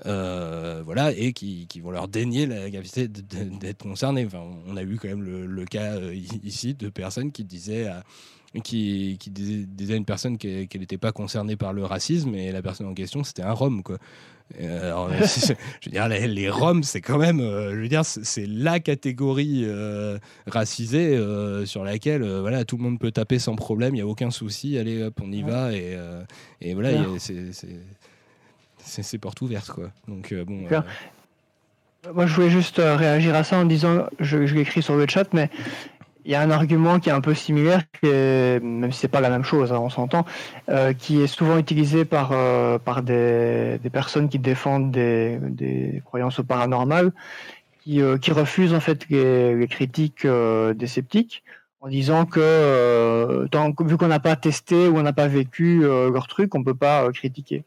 voilà, 0.04 1.12
et 1.12 1.32
qui, 1.32 1.66
vont 1.80 1.90
leur 1.90 2.08
dénier 2.08 2.46
la 2.46 2.70
capacité 2.70 3.08
d'être 3.08 3.82
concernés. 3.82 4.26
Enfin, 4.26 4.44
on 4.66 4.76
a 4.76 4.82
eu 4.82 4.96
quand 4.96 5.08
même 5.08 5.22
le, 5.22 5.64
cas 5.64 5.98
ici 6.44 6.74
de 6.74 6.88
personnes 6.88 7.32
qui 7.32 7.44
disaient. 7.44 7.86
à 7.86 8.04
une 8.52 10.04
personne 10.04 10.36
qu'elle 10.38 10.66
n'était 10.74 10.98
pas 10.98 11.12
concernée 11.12 11.56
par 11.56 11.72
le 11.72 11.84
racisme 11.84 12.34
et 12.34 12.50
la 12.50 12.62
personne 12.62 12.88
en 12.88 12.94
question 12.94 13.22
c'était 13.22 13.42
un 13.42 13.52
Rome. 13.52 13.82
Euh, 14.60 15.08
je 15.20 15.52
veux 15.86 15.92
dire, 15.92 16.08
les, 16.08 16.50
Roms, 16.50 16.82
c'est 16.82 17.00
quand 17.00 17.18
même, 17.18 17.40
euh, 17.40 17.70
je 17.74 17.80
veux 17.80 17.88
dire, 17.88 18.04
c'est 18.04 18.46
la 18.46 18.80
catégorie 18.80 19.62
euh, 19.64 20.18
racisée 20.46 21.18
sur 21.66 21.84
laquelle, 21.84 22.22
voilà, 22.22 22.64
tout 22.64 22.76
le 22.76 22.82
monde 22.82 22.98
peut 22.98 23.12
taper 23.12 23.38
sans 23.38 23.56
problème, 23.56 23.94
il 23.94 23.98
n'y 23.98 24.02
a 24.02 24.06
aucun 24.06 24.30
souci, 24.30 24.78
allez, 24.78 25.02
hop, 25.02 25.20
on 25.22 25.30
y 25.32 25.42
va, 25.42 25.72
et, 25.72 25.96
et 26.60 26.74
voilà, 26.74 26.90
c'est 28.78 29.18
porte 29.18 29.40
ouverte, 29.40 29.70
quoi. 29.70 29.90
Donc, 30.08 30.34
bon. 30.34 30.66
Moi, 32.14 32.26
je 32.26 32.34
voulais 32.34 32.48
juste 32.48 32.78
réagir 32.78 33.34
à 33.34 33.44
ça 33.44 33.58
en 33.58 33.66
disant, 33.66 34.06
je, 34.18 34.46
je 34.46 34.54
l'écris 34.54 34.82
sur 34.82 34.96
le 34.96 35.06
chat, 35.06 35.32
mais 35.34 35.50
il 36.24 36.30
y 36.30 36.34
a 36.34 36.40
un 36.40 36.50
argument 36.50 37.00
qui 37.00 37.08
est 37.08 37.12
un 37.12 37.20
peu 37.20 37.34
similaire, 37.34 37.82
même 38.02 38.92
si 38.92 39.00
c'est 39.00 39.08
pas 39.08 39.20
la 39.20 39.30
même 39.30 39.44
chose, 39.44 39.72
hein, 39.72 39.78
on 39.78 39.90
s'entend, 39.90 40.24
euh, 40.68 40.92
qui 40.92 41.20
est 41.20 41.26
souvent 41.26 41.58
utilisé 41.58 42.04
par, 42.04 42.32
euh, 42.32 42.78
par 42.78 43.02
des, 43.02 43.80
personnes 43.92 44.28
qui 44.28 44.38
défendent 44.38 44.90
des, 44.90 46.02
croyances 46.04 46.38
au 46.38 46.44
paranormal, 46.44 47.12
qui, 47.82 48.02
euh, 48.02 48.18
qui 48.18 48.32
refusent 48.32 48.74
en 48.74 48.80
fait 48.80 49.08
les, 49.08 49.66
critiques 49.68 50.26
des 50.26 50.86
sceptiques 50.86 51.42
en 51.80 51.88
disant 51.88 52.26
que 52.26 53.46
vu 53.84 53.96
qu'on 53.96 54.08
n'a 54.08 54.20
pas 54.20 54.36
testé 54.36 54.88
ou 54.88 54.98
on 54.98 55.02
n'a 55.02 55.14
pas 55.14 55.28
vécu 55.28 55.80
leur 55.80 56.26
truc, 56.26 56.54
on 56.54 56.62
peut 56.62 56.74
pas 56.74 57.10
critiquer. 57.12 57.64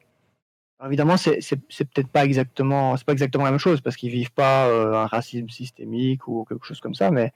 Alors 0.80 0.92
évidemment, 0.92 1.18
c'est 1.18 1.40
peut-être 1.40 2.10
pas 2.10 2.26
exactement, 2.26 2.96
c'est 2.98 3.06
pas 3.06 3.14
exactement 3.14 3.46
la 3.46 3.52
même 3.52 3.60
chose 3.60 3.82
parce 3.82 3.96
qu'ils 3.96 4.12
vivent 4.12 4.34
pas 4.34 4.68
un 4.68 5.08
racisme 5.08 5.50
systémique 5.50 6.28
ou 6.28 6.46
quelque 6.48 6.66
chose 6.66 6.80
comme 6.80 6.94
ça, 6.94 7.10
mais 7.10 7.34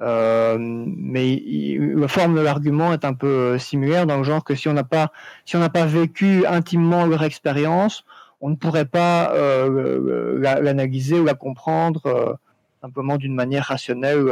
euh, 0.00 0.56
mais 0.58 1.42
la 1.78 2.08
forme 2.08 2.34
de 2.34 2.40
l'argument 2.40 2.92
est 2.92 3.04
un 3.04 3.12
peu 3.12 3.26
euh, 3.26 3.58
similaire 3.58 4.06
dans 4.06 4.16
le 4.16 4.24
genre 4.24 4.42
que 4.42 4.54
si 4.54 4.66
on 4.68 4.72
n'a 4.72 4.84
pas 4.84 5.12
si 5.44 5.56
on 5.56 5.60
n'a 5.60 5.68
pas 5.68 5.84
vécu 5.84 6.46
intimement 6.46 7.04
leur 7.04 7.22
expérience, 7.22 8.04
on 8.40 8.48
ne 8.48 8.56
pourrait 8.56 8.86
pas 8.86 9.34
euh, 9.34 10.38
l'analyser 10.62 11.20
ou 11.20 11.24
la 11.24 11.34
comprendre 11.34 12.38
simplement 12.80 13.18
d'une 13.18 13.34
manière 13.34 13.64
rationnelle 13.64 14.26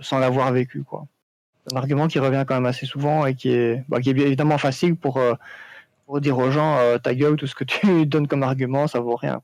sans 0.00 0.18
l'avoir 0.20 0.52
vécu. 0.52 0.84
C'est 1.66 1.74
un 1.74 1.76
argument 1.76 2.06
qui 2.06 2.20
revient 2.20 2.44
quand 2.46 2.54
même 2.54 2.66
assez 2.66 2.86
souvent 2.86 3.26
et 3.26 3.34
qui 3.34 3.50
est 3.50 3.84
bah, 3.88 4.00
qui 4.00 4.10
est 4.10 4.18
évidemment 4.18 4.58
facile 4.58 4.94
pour 4.94 5.20
pour 6.06 6.20
dire 6.20 6.38
aux 6.38 6.52
gens 6.52 6.78
ta 7.02 7.14
gueule 7.16 7.34
tout 7.34 7.48
ce 7.48 7.56
que 7.56 7.64
tu 7.64 8.06
donnes 8.06 8.28
comme 8.28 8.44
argument 8.44 8.86
ça 8.86 9.00
vaut 9.00 9.16
rien. 9.16 9.40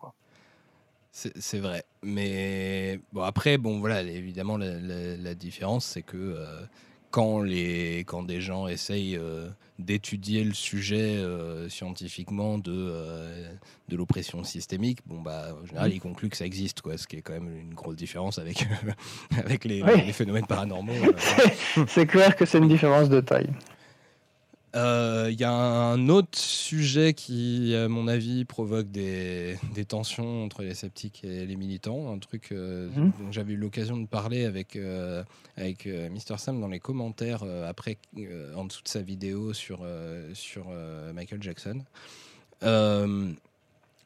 C'est 1.10 1.58
vrai. 1.58 1.82
Mais 2.02 3.00
bon, 3.12 3.22
après, 3.22 3.58
bon, 3.58 3.80
voilà, 3.80 4.02
évidemment, 4.02 4.56
la, 4.56 5.34
différence, 5.34 5.84
c'est 5.84 6.02
que 6.02 6.16
euh, 6.16 6.60
quand, 7.10 7.40
les, 7.40 8.04
quand 8.06 8.22
des 8.22 8.40
gens 8.40 8.68
essayent 8.68 9.16
euh, 9.16 9.48
d'étudier 9.78 10.44
le 10.44 10.54
sujet 10.54 11.16
euh, 11.16 11.68
scientifiquement 11.68 12.58
de, 12.58 12.92
de 13.88 13.96
l'oppression 13.96 14.44
systémique, 14.44 15.00
bon, 15.06 15.20
bah, 15.20 15.56
en 15.60 15.66
général, 15.66 15.92
ils 15.92 16.00
concluent 16.00 16.28
que 16.28 16.36
ça 16.36 16.46
existe, 16.46 16.82
quoi, 16.82 16.96
ce 16.96 17.06
qui 17.06 17.16
est 17.16 17.22
quand 17.22 17.34
même 17.34 17.56
une 17.56 17.74
grosse 17.74 17.96
différence 17.96 18.38
avec, 18.38 18.64
avec 19.36 19.64
les, 19.64 19.82
les, 19.82 20.12
phénomènes 20.12 20.46
paranormaux. 20.46 20.92
c'est 21.88 22.06
clair 22.06 22.36
que 22.36 22.46
c'est 22.46 22.58
une 22.58 22.68
différence 22.68 23.08
de 23.08 23.20
taille. 23.20 23.50
Il 24.74 24.80
euh, 24.80 25.30
y 25.30 25.44
a 25.44 25.50
un 25.50 26.10
autre 26.10 26.38
sujet 26.38 27.14
qui, 27.14 27.74
à 27.74 27.88
mon 27.88 28.06
avis, 28.06 28.44
provoque 28.44 28.90
des, 28.90 29.56
tensions 29.88 30.44
entre 30.44 30.62
les 30.62 30.74
sceptiques 30.74 31.24
et 31.24 31.46
les 31.46 31.56
militants. 31.56 32.12
Un 32.12 32.18
truc 32.18 32.52
euh, 32.52 32.90
mhm. 32.94 33.12
dont 33.18 33.32
j'avais 33.32 33.54
eu 33.54 33.56
l'occasion 33.56 33.96
de 33.96 34.06
parler 34.06 34.44
avec, 34.44 34.76
euh, 34.76 35.24
avec 35.56 35.86
Mister 35.86 36.36
Sam 36.36 36.60
dans 36.60 36.68
les 36.68 36.80
commentaires 36.80 37.44
après, 37.66 37.96
en 38.54 38.66
dessous 38.66 38.82
de 38.82 38.88
sa 38.88 39.00
vidéo 39.00 39.54
sur, 39.54 39.86
sur 40.34 40.66
Michael 41.14 41.42
Jackson. 41.42 41.82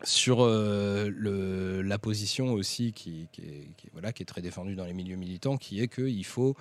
sur 0.04 0.46
le, 0.46 1.82
la 1.82 1.98
position 1.98 2.52
aussi 2.52 2.92
qui, 2.92 3.26
qui, 3.32 3.42
est, 3.42 3.90
voilà, 3.92 4.12
qui 4.12 4.22
est 4.22 4.26
très 4.26 4.42
défendue 4.42 4.76
dans 4.76 4.86
les 4.86 4.94
milieux 4.94 5.16
militants, 5.16 5.56
qui 5.56 5.80
est 5.80 5.88
qu'il 5.88 6.24
faut 6.24 6.54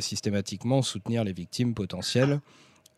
systématiquement 0.00 0.82
soutenir 0.82 1.22
les 1.22 1.32
victimes 1.32 1.74
potentielles. 1.74 2.40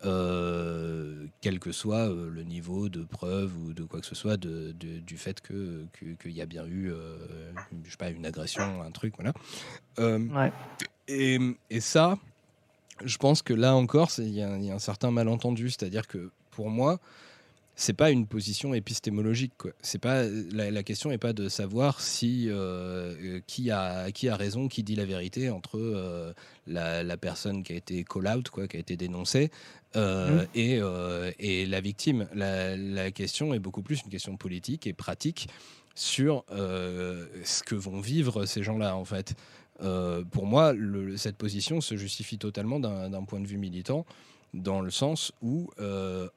Euh, 0.07 1.27
quel 1.43 1.59
que 1.59 1.73
soit 1.73 2.09
euh, 2.09 2.31
le 2.31 2.43
niveau 2.43 2.89
de 2.89 3.05
preuve 3.05 3.55
ou 3.59 3.75
de 3.75 3.83
quoi 3.83 4.01
que 4.01 4.07
ce 4.07 4.15
soit 4.15 4.39
de, 4.39 4.73
du 4.73 5.19
fait 5.19 5.43
que 5.43 5.85
qu'il 5.93 6.33
y 6.33 6.41
a 6.41 6.47
bien 6.47 6.65
eu 6.65 6.91
euh, 6.91 7.19
je 7.85 7.91
sais 7.91 7.99
pas 7.99 8.09
une 8.09 8.25
agression 8.25 8.81
un 8.81 8.91
truc 8.93 9.13
voilà 9.19 10.53
et, 11.07 11.39
et, 11.69 11.81
ça 11.81 12.19
je 13.05 13.19
pense 13.19 13.43
que 13.43 13.53
là 13.53 13.75
encore 13.75 14.11
il 14.17 14.29
y, 14.29 14.37
y, 14.39 14.43
a 14.71 14.75
un 14.75 14.79
certain 14.79 15.11
malentendu 15.11 15.69
c'est 15.69 15.85
à 15.85 15.91
dire 15.91 16.07
que 16.07 16.31
pour 16.51 16.71
moi 16.71 16.99
c'est 17.81 17.95
pas 17.95 18.11
une 18.11 18.27
position 18.27 18.75
épistémologique. 18.75 19.55
Quoi. 19.57 19.71
C'est 19.81 19.99
pas 19.99 20.25
la, 20.53 20.71
la 20.71 20.83
question 20.83 21.09
n'est 21.09 21.19
pas 21.19 21.33
de 21.33 21.49
savoir 21.49 22.01
si 22.03 22.47
euh, 22.51 23.41
qui 23.47 23.71
a 23.71 24.11
qui 24.13 24.29
a 24.29 24.37
raison, 24.37 24.69
qui 24.69 24.83
dit 24.83 24.97
la 24.97 25.07
vérité 25.07 25.49
entre 25.49 25.79
euh, 25.79 26.35
la, 26.67 27.03
la, 27.03 27.17
personne 27.17 27.63
qui 27.63 27.73
a 27.73 27.77
été 27.77 28.05
call 28.05 28.29
out, 28.29 28.51
quoi, 28.51 28.69
qui 28.69 28.77
a 28.77 28.81
été 28.81 28.99
dénoncée, 28.99 29.51
euh, 29.97 30.43
mmh. 30.43 30.47
et, 30.55 30.79
euh, 30.81 31.33
et, 31.39 31.67
la 31.67 31.81
victime. 31.81 32.29
La, 32.33 32.77
la, 32.77 33.11
question 33.11 33.55
est 33.55 33.59
beaucoup 33.59 33.83
plus 33.83 34.03
une 34.03 34.11
question 34.11 34.37
politique 34.37 34.87
et 34.87 34.93
pratique 34.93 35.49
sur 35.95 36.45
euh, 36.53 37.27
ce 37.45 37.63
que 37.63 37.75
vont 37.75 38.01
vivre 38.01 38.47
ces 38.47 38.63
gens-là, 38.63 38.97
en 38.97 39.05
fait. 39.05 39.35
pour 40.31 40.47
moi, 40.47 40.73
le, 40.73 41.17
cette 41.17 41.37
position 41.37 41.81
se 41.81 41.97
justifie 41.97 42.39
totalement 42.39 42.79
d'un 42.79 43.25
point 43.25 43.41
de 43.41 43.47
vue 43.47 43.59
militant 43.59 44.07
dans 44.55 44.81
le 44.81 44.91
sens 44.91 45.33
où, 45.43 45.71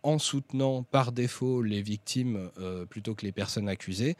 en 0.03 0.19
soutenant 0.19 0.83
par 0.83 1.11
défaut 1.11 1.61
les 1.61 1.81
victimes 1.81 2.49
plutôt 2.89 3.13
que 3.13 3.25
les 3.25 3.31
personnes 3.31 3.69
accusées, 3.69 4.17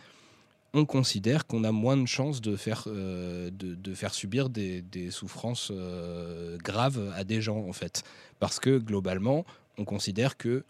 on 0.74 0.86
considère 0.86 1.46
qu'on 1.46 1.64
a 1.64 1.72
moins 1.72 1.98
de 1.98 2.08
chances 2.08 2.42
de 2.42 2.56
faire, 2.56 2.86
euh, 2.88 3.52
de, 3.52 3.94
faire 3.94 4.14
subir 4.14 4.50
des, 4.50 4.84
souffrances 5.12 5.72
euh, 5.72 6.58
graves 6.58 7.14
à 7.16 7.24
des 7.24 7.42
gens, 7.42 7.68
en 7.68 7.74
fait. 7.74 8.04
Parce 8.40 8.60
que, 8.60 8.80
globalement, 8.80 9.46
on 9.78 9.86
considère 9.86 10.36
que 10.36 10.64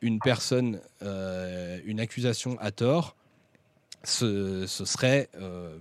une 0.00 0.20
personne, 0.20 0.80
euh, 1.02 1.80
une 1.84 1.98
accusation 1.98 2.58
à 2.60 2.70
tort, 2.70 3.16
ce, 4.04 4.66
serait, 4.66 5.28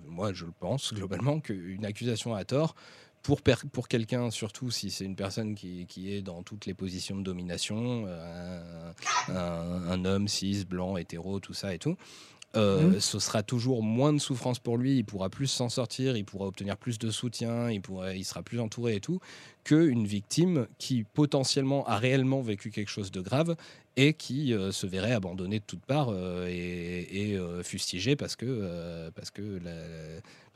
moi 0.08 0.34
je 0.34 0.46
le 0.46 0.52
pense 0.60 0.92
globalement, 0.92 1.40
qu'une 1.40 1.86
accusation 1.86 2.34
à 2.34 2.46
tort 2.46 2.74
pour, 3.22 3.42
pour 3.72 3.88
quelqu'un, 3.88 4.32
surtout 4.32 4.72
si 4.72 4.90
c'est 4.90 5.06
une 5.06 5.16
personne 5.16 5.54
qui, 5.54 5.86
qui, 5.86 6.12
est 6.12 6.24
dans 6.24 6.42
toutes 6.42 6.66
les 6.66 6.74
positions 6.74 7.16
de 7.16 7.22
domination, 7.22 8.08
un, 9.28 9.34
un, 9.34 10.06
homme 10.06 10.28
cis, 10.28 10.66
blanc, 10.66 10.98
hétéro, 10.98 11.40
tout 11.40 11.54
ça 11.54 11.76
et 11.76 11.78
tout, 11.78 11.96
euh, 12.58 12.82
mmh. 12.82 13.00
ce 13.00 13.20
sera 13.20 13.44
toujours 13.44 13.84
moins 13.84 14.12
de 14.12 14.18
souffrance 14.18 14.60
pour 14.60 14.78
lui, 14.78 14.98
il 14.98 15.06
pourra 15.06 15.30
plus 15.30 15.48
s'en 15.48 15.70
sortir, 15.70 16.18
il 16.18 16.26
pourra 16.26 16.48
obtenir 16.48 16.76
plus 16.76 16.98
de 16.98 17.10
soutien, 17.12 17.70
il, 17.70 17.82
pourra, 17.82 18.14
il 18.14 18.26
sera 18.26 18.44
plus 18.44 18.60
entouré 18.60 18.96
et 18.96 19.00
tout, 19.00 19.20
qu'une 19.64 20.06
victime 20.06 20.68
qui 20.78 21.04
potentiellement 21.04 21.86
a 21.88 21.98
réellement 21.98 22.42
vécu 22.42 22.72
quelque 22.72 22.90
chose 22.90 23.12
de 23.12 23.22
grave 23.22 23.56
et 23.96 24.14
qui 24.14 24.54
euh, 24.54 24.72
se 24.72 24.86
verrait 24.88 25.14
abandonnée 25.14 25.60
de 25.60 25.66
toutes 25.66 25.86
parts 25.86 26.10
euh, 26.12 26.48
et, 26.50 27.32
et 27.34 27.40
fustigée 27.64 28.16
parce 28.16 28.36
que, 28.36 29.10
parce 29.16 29.32
que, 29.32 29.60
la, 29.64 29.72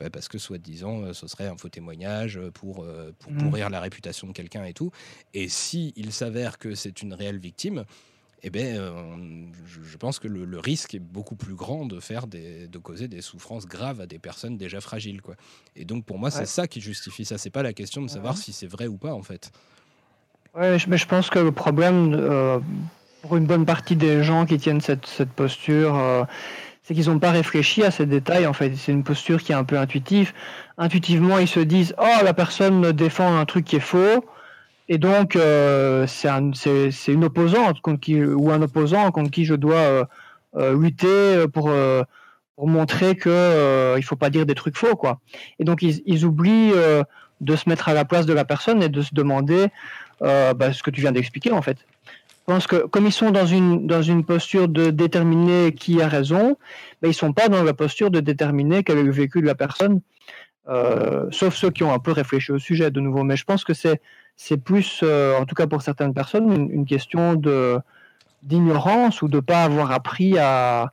bah 0.00 0.10
parce 0.10 0.28
que 0.28 0.38
soi-disant, 0.38 1.12
ce 1.12 1.26
serait 1.26 1.46
un 1.46 1.56
faux 1.56 1.68
témoignage 1.68 2.40
pour, 2.54 2.86
pour 3.18 3.32
mmh. 3.32 3.38
pourrir 3.38 3.70
la 3.70 3.80
réputation 3.80 4.26
de 4.26 4.32
quelqu'un 4.32 4.64
et 4.64 4.72
tout. 4.72 4.90
Et 5.34 5.48
si 5.48 5.92
il 5.96 6.12
s'avère 6.12 6.58
que 6.58 6.74
c'est 6.74 7.02
une 7.02 7.14
réelle 7.14 7.38
victime, 7.38 7.84
eh 8.42 8.50
ben, 8.50 8.76
euh, 8.76 8.92
je, 9.64 9.96
pense 9.96 10.18
que 10.18 10.26
le, 10.26 10.44
le, 10.44 10.58
risque 10.58 10.94
est 10.94 11.00
beaucoup 11.00 11.36
plus 11.36 11.54
grand 11.54 11.86
de 11.86 12.00
faire 12.00 12.26
des, 12.26 12.66
de 12.66 12.78
causer 12.78 13.06
des 13.06 13.22
souffrances 13.22 13.66
graves 13.66 14.00
à 14.00 14.06
des 14.06 14.18
personnes 14.18 14.56
déjà 14.56 14.80
fragiles, 14.80 15.22
quoi. 15.22 15.36
Et 15.76 15.84
donc 15.84 16.04
pour 16.04 16.18
moi, 16.18 16.28
ouais. 16.28 16.34
c'est 16.34 16.46
ça 16.46 16.66
qui 16.66 16.80
justifie 16.80 17.24
ça. 17.24 17.38
C'est 17.38 17.50
pas 17.50 17.62
la 17.62 17.72
question 17.72 18.02
de 18.02 18.08
savoir 18.08 18.34
ouais. 18.34 18.40
si 18.40 18.52
c'est 18.52 18.66
vrai 18.66 18.88
ou 18.88 18.96
pas, 18.96 19.14
en 19.14 19.22
fait. 19.22 19.52
Ouais, 20.54 20.76
mais 20.88 20.98
je 20.98 21.06
pense 21.06 21.30
que 21.30 21.38
le 21.38 21.52
problème 21.52 22.14
euh, 22.14 22.58
pour 23.22 23.36
une 23.36 23.46
bonne 23.46 23.64
partie 23.64 23.96
des 23.96 24.22
gens 24.24 24.44
qui 24.44 24.58
tiennent 24.58 24.80
cette, 24.80 25.06
cette 25.06 25.30
posture. 25.30 25.96
Euh, 25.96 26.24
c'est 26.82 26.94
qu'ils 26.94 27.08
n'ont 27.08 27.20
pas 27.20 27.30
réfléchi 27.30 27.84
à 27.84 27.92
ces 27.92 28.06
détails 28.06 28.46
en 28.46 28.52
fait. 28.52 28.74
C'est 28.76 28.90
une 28.90 29.04
posture 29.04 29.40
qui 29.40 29.52
est 29.52 29.54
un 29.54 29.64
peu 29.64 29.78
intuitive. 29.78 30.32
Intuitivement, 30.78 31.38
ils 31.38 31.48
se 31.48 31.60
disent 31.60 31.94
Oh, 31.98 32.24
la 32.24 32.34
personne 32.34 32.90
défend 32.92 33.38
un 33.38 33.44
truc 33.44 33.64
qui 33.64 33.76
est 33.76 33.80
faux. 33.80 34.24
Et 34.92 34.98
donc, 34.98 35.36
euh, 35.36 36.06
c'est 36.06 36.28
un, 36.28 36.50
une 37.08 37.24
opposante 37.24 37.78
ou 37.86 38.50
un 38.50 38.60
opposant 38.60 39.10
contre 39.10 39.30
qui 39.30 39.46
je 39.46 39.54
dois 39.54 39.76
euh, 39.76 40.04
euh, 40.56 40.78
lutter 40.78 41.48
pour, 41.48 41.70
montrer 42.58 43.16
qu'il 43.16 43.32
ne 43.32 44.00
faut 44.02 44.16
pas 44.16 44.28
dire 44.28 44.44
des 44.44 44.54
trucs 44.54 44.76
faux. 44.76 44.94
Quoi. 44.94 45.18
Et 45.58 45.64
donc, 45.64 45.80
ils, 45.80 46.26
oublient 46.26 46.74
de 47.40 47.56
se 47.56 47.70
mettre 47.70 47.88
à 47.88 47.94
la 47.94 48.04
place 48.04 48.26
de 48.26 48.34
la 48.34 48.44
personne 48.44 48.82
et 48.82 48.90
de 48.90 49.00
se 49.00 49.14
demander 49.14 49.68
bah, 50.20 50.74
ce 50.74 50.82
que 50.82 50.90
tu 50.90 51.00
viens 51.00 51.12
d'expliquer, 51.12 51.52
en 51.52 51.62
fait. 51.62 51.78
Je 52.46 52.52
pense 52.52 52.66
que 52.66 52.84
comme 52.84 53.06
ils 53.06 53.12
sont 53.12 53.30
dans 53.30 53.46
une, 53.46 54.24
posture 54.26 54.68
de 54.68 54.90
déterminer 54.90 55.72
qui 55.72 56.02
a 56.02 56.08
raison, 56.08 56.58
ils 57.02 57.08
ne 57.08 57.12
sont 57.12 57.32
pas 57.32 57.48
dans 57.48 57.62
la 57.62 57.72
posture 57.72 58.10
de 58.10 58.20
déterminer 58.20 58.84
quel 58.84 58.98
est 58.98 59.04
le 59.04 59.12
vécu 59.12 59.40
de 59.40 59.46
la 59.46 59.54
personne, 59.54 60.02
sauf 61.30 61.54
ceux 61.54 61.70
qui 61.70 61.82
ont 61.82 61.94
un 61.94 61.98
peu 61.98 62.12
réfléchi 62.12 62.52
au 62.52 62.58
sujet 62.58 62.90
de 62.90 63.00
nouveau. 63.00 63.22
Mais 63.24 63.38
je 63.38 63.44
pense 63.44 63.64
que 63.64 63.72
c'est 63.72 64.02
c'est 64.44 64.56
plus, 64.56 65.02
euh, 65.04 65.38
en 65.38 65.44
tout 65.44 65.54
cas 65.54 65.68
pour 65.68 65.82
certaines 65.82 66.14
personnes, 66.14 66.50
une, 66.72 66.84
question 66.84 67.40
d'ignorance 68.42 69.22
ou 69.22 69.28
de 69.28 69.36
ne 69.36 69.40
pas 69.40 69.62
avoir 69.62 69.92
appris 69.92 70.36
à, 70.36 70.92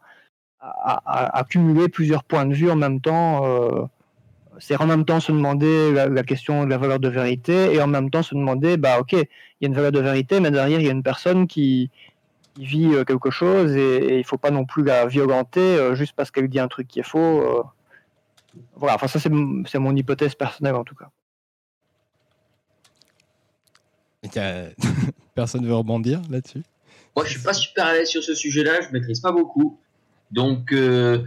accumuler 0.61 1.89
plusieurs 1.89 2.23
points 2.23 2.45
de 2.45 2.53
vue 2.53 2.69
en 2.69 2.75
même 2.75 3.01
temps. 3.01 3.45
Euh, 3.45 3.85
c'est 4.59 4.79
en 4.79 4.85
même 4.85 5.03
temps 5.03 5.19
se 5.19 5.31
demander 5.31 5.91
la, 5.91 6.23
question 6.23 6.65
de 6.65 6.69
la 6.69 6.77
valeur 6.77 6.99
de 6.99 7.09
vérité 7.09 7.73
et 7.73 7.81
en 7.81 7.87
même 7.87 8.11
temps 8.11 8.21
se 8.21 8.35
demander, 8.35 8.77
bah 8.77 8.99
ok, 8.99 9.13
il 9.13 9.25
y 9.61 9.65
a 9.65 9.67
une 9.67 9.73
valeur 9.73 9.93
de 9.93 10.01
vérité, 10.01 10.39
mais 10.39 10.51
derrière 10.51 10.79
il 10.79 10.85
y 10.85 10.89
a 10.89 10.91
une 10.91 11.03
personne 11.03 11.47
qui, 11.47 11.89
vit 12.57 12.93
euh, 12.93 13.03
quelque 13.03 13.31
chose 13.31 13.75
et, 13.75 14.15
il 14.15 14.19
ne 14.19 14.23
faut 14.23 14.37
pas 14.37 14.51
non 14.51 14.65
plus 14.65 14.83
la 14.83 15.07
violenter 15.07 15.61
euh, 15.61 15.95
juste 15.95 16.13
parce 16.15 16.29
qu'elle 16.29 16.49
dit 16.49 16.59
un 16.59 16.67
truc 16.67 16.87
qui 16.87 16.99
est 16.99 17.09
faux. 17.13 17.65
Voilà, 18.75 18.95
enfin 18.95 19.07
ça 19.07 19.19
c'est 19.19 19.79
mon 19.79 19.95
hypothèse 19.95 20.35
personnelle 20.35 20.75
en 20.75 20.83
tout 20.83 20.95
cas. 20.95 21.09
Personne 25.35 25.65
veut 25.65 25.75
rebondir 25.75 26.21
là-dessus? 26.29 26.63
Moi, 27.15 27.25
je 27.25 27.31
suis 27.31 27.41
pas 27.41 27.53
super 27.53 27.85
à 27.85 27.93
l'aise 27.93 28.09
sur 28.09 28.23
ce 28.23 28.35
sujet-là, 28.35 28.81
je 28.81 28.91
maîtrise 28.91 29.19
pas 29.19 29.31
beaucoup. 29.31 29.79
Donc, 30.31 30.71
euh, 30.71 31.23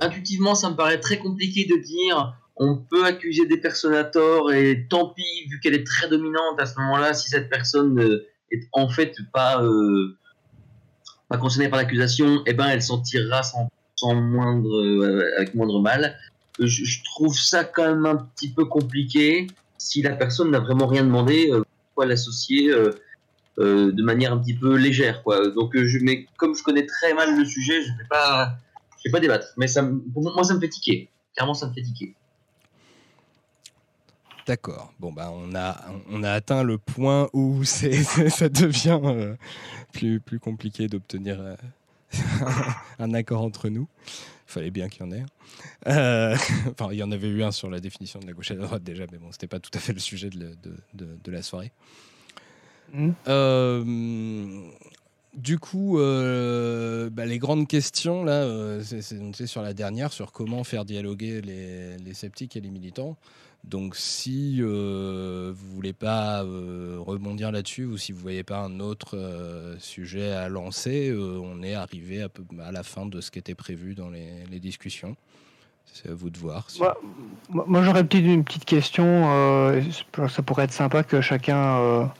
intuitivement, 0.00 0.54
ça 0.54 0.70
me 0.70 0.76
paraît 0.76 1.00
très 1.00 1.18
compliqué 1.18 1.64
de 1.64 1.80
dire 1.80 2.36
on 2.56 2.76
peut 2.76 3.04
accuser 3.04 3.46
des 3.46 3.56
personnes 3.56 3.94
à 3.94 4.04
tort 4.04 4.52
et 4.52 4.86
tant 4.88 5.08
pis, 5.08 5.48
vu 5.50 5.58
qu'elle 5.60 5.74
est 5.74 5.86
très 5.86 6.08
dominante 6.08 6.58
à 6.58 6.66
ce 6.66 6.78
moment-là, 6.78 7.14
si 7.14 7.28
cette 7.28 7.48
personne 7.48 7.98
euh, 8.00 8.28
est 8.52 8.68
en 8.72 8.88
fait 8.88 9.16
pas, 9.32 9.62
euh, 9.62 10.16
pas 11.28 11.38
concernée 11.38 11.68
par 11.68 11.78
l'accusation, 11.78 12.42
eh 12.46 12.52
ben, 12.52 12.66
elle 12.68 12.82
s'en 12.82 13.00
tirera 13.00 13.42
sans, 13.42 13.68
moindre, 14.14 15.24
avec 15.38 15.54
moindre 15.54 15.80
mal. 15.80 16.16
Je, 16.58 16.66
je, 16.66 17.02
trouve 17.04 17.36
ça 17.36 17.64
quand 17.64 17.84
même 17.84 18.06
un 18.06 18.16
petit 18.16 18.52
peu 18.52 18.66
compliqué 18.66 19.46
si 19.78 20.02
la 20.02 20.10
personne 20.10 20.50
n'a 20.50 20.60
vraiment 20.60 20.86
rien 20.86 21.02
demandé 21.02 21.50
euh, 22.02 22.06
l'associer 22.06 22.70
euh, 22.70 22.92
euh, 23.58 23.92
de 23.92 24.02
manière 24.02 24.32
un 24.32 24.38
petit 24.38 24.54
peu 24.54 24.76
légère. 24.76 25.22
Quoi. 25.22 25.50
Donc, 25.50 25.76
euh, 25.76 25.86
je, 25.86 25.98
mais 26.00 26.26
comme 26.36 26.56
je 26.56 26.62
connais 26.62 26.86
très 26.86 27.14
mal 27.14 27.38
le 27.38 27.44
sujet, 27.44 27.82
je 27.82 27.88
vais 27.88 28.08
pas, 28.10 28.56
je 28.98 29.08
vais 29.08 29.12
pas 29.12 29.20
débattre. 29.20 29.46
Mais 29.56 29.68
ça, 29.68 29.88
pour 30.12 30.22
moi, 30.22 30.42
ça 30.42 30.54
me 30.54 30.60
fait 30.60 30.68
tiquer. 30.68 31.08
Clairement, 31.34 31.54
ça 31.54 31.68
me 31.68 31.72
fait 31.72 31.82
tiquer. 31.82 32.14
D'accord. 34.46 34.92
Bon, 34.98 35.12
bah, 35.12 35.30
on 35.32 35.54
a, 35.54 35.76
on 36.10 36.22
a 36.24 36.32
atteint 36.32 36.64
le 36.64 36.78
point 36.78 37.28
où 37.32 37.62
c'est, 37.64 38.02
ça 38.02 38.48
devient 38.48 39.36
plus, 39.92 40.18
plus 40.18 40.40
compliqué 40.40 40.88
d'obtenir 40.88 41.56
un 42.98 43.14
accord 43.14 43.42
entre 43.42 43.68
nous. 43.68 43.86
Il 44.46 44.52
fallait 44.52 44.70
bien 44.70 44.88
qu'il 44.88 45.04
y 45.04 45.08
en 45.08 45.12
ait. 45.12 45.24
Euh, 45.88 46.36
enfin, 46.70 46.92
il 46.92 46.98
y 46.98 47.02
en 47.02 47.12
avait 47.12 47.28
eu 47.28 47.42
un 47.42 47.52
sur 47.52 47.70
la 47.70 47.80
définition 47.80 48.20
de 48.20 48.26
la 48.26 48.32
gauche 48.32 48.50
et 48.50 48.54
de 48.54 48.60
la 48.60 48.66
droite 48.66 48.82
déjà, 48.82 49.04
mais 49.10 49.18
bon, 49.18 49.32
c'était 49.32 49.46
pas 49.46 49.60
tout 49.60 49.70
à 49.74 49.78
fait 49.78 49.92
le 49.92 50.00
sujet 50.00 50.30
de, 50.30 50.38
de, 50.38 50.76
de, 50.94 51.18
de 51.22 51.30
la 51.32 51.42
soirée. 51.42 51.72
Mmh. 52.92 53.10
Euh, 53.28 54.62
du 55.34 55.58
coup, 55.58 55.98
euh, 55.98 57.10
bah, 57.10 57.26
les 57.26 57.38
grandes 57.38 57.66
questions, 57.66 58.22
là, 58.24 58.78
c'est 58.82 59.46
sur 59.46 59.62
la 59.62 59.74
dernière, 59.74 60.12
sur 60.12 60.30
comment 60.30 60.62
faire 60.62 60.84
dialoguer 60.84 61.40
les, 61.40 61.96
les 61.98 62.14
sceptiques 62.14 62.56
et 62.56 62.60
les 62.60 62.70
militants. 62.70 63.16
Donc, 63.68 63.96
si 63.96 64.58
euh, 64.60 65.52
vous 65.56 65.74
voulez 65.74 65.94
pas 65.94 66.42
euh, 66.44 66.98
rebondir 67.00 67.50
là-dessus 67.50 67.86
ou 67.86 67.96
si 67.96 68.12
vous 68.12 68.18
voyez 68.18 68.42
pas 68.42 68.58
un 68.58 68.78
autre 68.78 69.16
euh, 69.16 69.76
sujet 69.78 70.32
à 70.32 70.48
lancer, 70.50 71.08
euh, 71.08 71.40
on 71.42 71.62
est 71.62 71.74
arrivé 71.74 72.22
à, 72.22 72.72
la 72.72 72.82
fin 72.82 73.06
de 73.06 73.20
ce 73.22 73.30
qui 73.30 73.38
était 73.38 73.54
prévu 73.54 73.94
dans 73.94 74.10
les, 74.10 74.60
discussions. 74.60 75.16
C'est 75.86 76.10
à 76.10 76.14
vous 76.14 76.28
de 76.28 76.38
voir. 76.38 76.66
Moi, 77.48 77.82
j'aurais 77.82 78.06
une, 78.12 78.30
une 78.30 78.44
petite 78.44 78.64
question. 78.64 79.82
ça 80.28 80.42
pourrait 80.42 80.64
être 80.64 80.72
sympa 80.72 81.02
que 81.02 81.20
chacun 81.20 82.10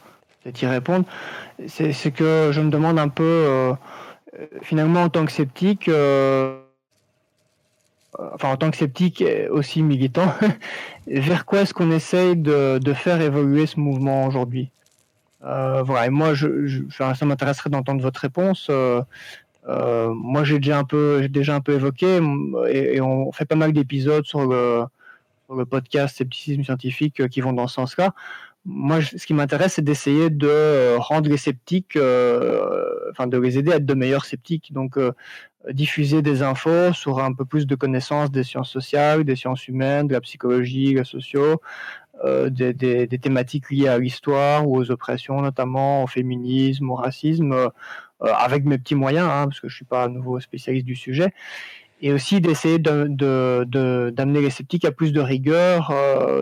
y 0.47 0.67
réponde. 0.67 1.05
C'est 1.67 2.13
que 2.13 2.51
je 2.53 2.61
me 2.61 2.71
demande 2.71 2.99
un 2.99 3.09
peu, 3.09 3.75
finalement, 4.63 5.05
en 5.05 5.09
tant 5.09 5.25
que 5.25 5.33
sceptique, 5.33 5.89
enfin 8.35 8.51
en 8.51 8.57
tant 8.57 8.71
que 8.71 8.77
sceptique 8.77 9.25
aussi 9.51 9.83
militant, 9.83 10.33
vers 11.07 11.45
quoi 11.45 11.63
est-ce 11.63 11.75
qu'on 11.75 11.91
essaye 11.91 12.37
de, 12.37 12.81
faire 12.95 13.21
évoluer 13.21 13.67
ce 13.67 13.79
mouvement 13.81 14.27
aujourd'hui? 14.27 14.71
Euh, 15.45 15.83
Voilà, 15.83 16.07
et 16.07 16.11
moi, 16.11 16.33
ça 16.91 17.27
m'intéresserait 17.27 17.71
d'entendre 17.71 18.03
votre 18.03 18.21
réponse. 18.21 18.69
Euh, 18.71 19.03
euh, 19.69 20.13
moi, 20.15 20.45
j'ai 20.45 20.59
déjà 20.59 20.79
un 20.79 20.85
peu, 20.85 21.27
déjà 21.29 21.55
un 21.55 21.61
peu 21.61 21.73
évoqué, 21.73 22.21
et, 22.69 22.97
et 22.97 23.01
on 23.01 23.33
fait 23.33 23.45
pas 23.45 23.57
mal 23.57 23.73
d'épisodes 23.73 24.25
sur 24.25 24.47
le, 24.47 24.85
podcast 25.71 26.17
Scepticisme 26.17 26.65
scientifique 26.65 27.29
qui 27.29 27.41
vont 27.41 27.53
dans 27.53 27.67
ce 27.69 27.75
sens-là. 27.75 28.15
moi, 28.65 29.03
ce 29.03 29.27
qui 29.27 29.35
m'intéresse, 29.35 29.75
c'est 29.75 29.85
d'essayer 29.85 30.31
de 30.31 30.49
euh, 30.49 30.97
rendre 30.99 31.29
les 31.29 31.37
sceptiques, 31.37 31.97
euh, 31.97 33.11
enfin 33.11 33.27
de 33.27 33.39
les 33.39 33.59
aider 33.59 33.73
à 33.73 33.77
être 33.77 33.87
de 33.87 33.95
meilleurs 33.95 34.25
sceptiques. 34.25 34.73
Donc, 34.73 34.97
euh, 34.97 35.13
diffuser 35.73 36.23
des 36.23 36.43
infos 36.43 36.93
sur 36.93 37.21
un 37.21 37.33
peu 37.33 37.45
plus 37.45 37.67
de 37.67 37.75
connaissances 37.75 38.31
des 38.31 38.45
sciences 38.45 38.71
sociales, 38.71 39.25
des 39.25 39.37
sciences 39.37 39.67
humaines, 39.69 40.09
de 40.09 40.13
la 40.13 40.21
psychologie, 40.21 40.95
les 40.95 41.05
sociaux, 41.05 41.61
des, 42.25 42.73
des, 42.73 43.07
des, 43.07 43.19
thématiques 43.19 43.71
liées 43.71 43.89
à 43.89 43.99
l'histoire 43.99 44.69
ou 44.69 44.77
aux 44.79 44.91
oppressions, 44.91 45.41
notamment 45.43 46.05
au 46.05 46.07
féminisme, 46.07 46.91
au 46.91 46.95
racisme, 46.95 47.71
avec 48.21 48.65
mes 48.65 48.79
petits 48.79 48.95
moyens, 48.95 49.29
hein, 49.29 49.47
parce 49.47 49.61
que 49.61 49.69
je 49.69 49.75
suis 49.75 49.85
pas 49.85 50.05
un 50.05 50.09
nouveau 50.09 50.39
spécialiste 50.39 50.87
du 50.87 50.95
sujet 50.95 51.33
et 52.05 52.13
aussi 52.13 52.41
d'essayer 52.41 52.79
d'amener 52.79 53.17
de, 53.17 53.65
de, 54.15 54.39
les 54.41 54.51
sceptiques 54.51 54.85
à 54.85 54.93
plus 54.93 55.13
de 55.13 55.21
rigueur, 55.21 55.91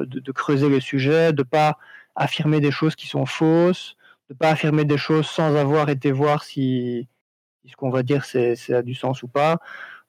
de, 0.06 0.32
creuser 0.32 0.68
les 0.68 0.80
sujets, 0.80 1.32
de 1.32 1.44
pas 1.44 1.78
affirmer 2.16 2.60
des 2.60 2.72
choses 2.72 2.96
qui 2.96 3.06
sont 3.06 3.26
fausses, 3.26 3.96
de 4.28 4.34
pas 4.34 4.50
affirmer 4.50 4.84
des 4.84 4.98
choses 4.98 5.26
sans 5.26 5.54
avoir 5.54 5.88
été 5.88 6.10
voir 6.10 6.42
si, 6.42 7.06
ce 7.66 7.76
qu'on 7.76 7.90
va 7.90 8.02
dire 8.02 8.24
c'est, 8.24 8.56
a 8.72 8.82
du 8.82 8.94
sens 8.94 9.22
ou 9.22 9.28
pas, 9.28 9.58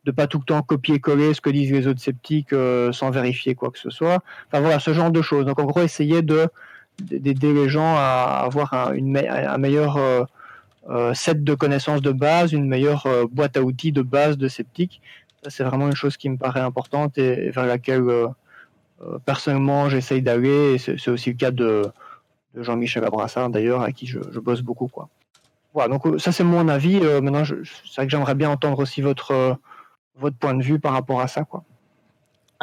de 0.06 0.12
pas 0.12 0.28
tout 0.28 0.40
le 0.40 0.46
temps 0.46 0.62
copier-coller 0.62 1.34
ce 1.34 1.42
que 1.42 1.50
disent 1.50 1.72
les 1.72 1.88
autres 1.88 2.02
sceptiques 2.02 2.54
euh, 2.54 2.92
sans 2.92 3.12
vérifier 3.12 3.56
quoi 3.56 3.72
que 3.72 3.80
ce 3.80 3.90
soit. 3.90 4.24
Enfin 4.48 4.62
voilà, 4.62 4.80
ce 4.80 4.94
genre 4.94 5.12
de 5.12 5.22
choses. 5.22 5.46
Donc 5.46 5.60
en 5.60 5.66
gros, 5.66 5.82
essayer 5.82 6.22
de 6.22 6.50
d'aider 7.00 7.54
les 7.54 7.70
gens 7.70 7.96
à 7.96 8.44
avoir 8.46 8.74
un, 8.74 8.94
une, 8.94 9.18
un 9.18 9.58
meilleur 9.58 9.98
euh, 9.98 10.24
euh, 10.90 11.14
set 11.16 11.44
de 11.44 11.56
connaissances 11.56 12.02
de 12.02 12.12
base, 12.12 12.54
une 12.54 12.68
meilleure 12.68 13.08
boîte 13.32 13.58
à 13.58 13.64
outils 13.64 13.92
de 13.92 14.04
base 14.04 14.38
de 14.38 14.48
sceptiques. 14.48 15.02
Ça, 15.44 15.50
c'est 15.50 15.64
vraiment 15.64 15.88
une 15.88 15.96
chose 15.96 16.18
qui 16.18 16.30
me 16.30 16.38
paraît 16.38 16.60
importante 16.60 17.18
et 17.18 17.50
vers 17.50 17.66
laquelle 17.66 18.04
euh, 19.02 19.18
personnellement, 19.26 19.90
j'essaye 19.90 20.22
d'aller, 20.22 20.78
c'est 20.78 21.10
aussi 21.10 21.32
le 21.32 21.36
cas 21.36 21.52
de, 21.52 21.84
Jean-Michel 22.56 23.04
Abrassard 23.04 23.50
d'ailleurs, 23.50 23.82
à 23.82 23.92
qui 23.92 24.06
je, 24.06 24.20
bosse 24.40 24.62
beaucoup. 24.62 24.88
Quoi. 24.88 25.10
Voilà, 25.74 25.90
donc 25.90 26.06
euh, 26.06 26.20
ça 26.20 26.32
c'est 26.32 26.44
mon 26.44 26.68
avis. 26.68 27.00
Euh, 27.02 27.22
maintenant, 27.22 27.44
c'est 27.46 27.96
vrai 27.96 28.06
que 28.06 28.12
j'aimerais 28.12 28.36
bien 28.36 28.50
entendre 28.50 28.80
aussi 28.80 29.02
votre, 29.02 29.58
votre 30.16 30.38
point 30.38 30.54
de 30.54 30.64
vue 30.64 30.80
par 30.80 30.94
rapport 30.94 31.22
à 31.22 31.28
ça. 31.28 31.44
Quoi. 31.44 31.64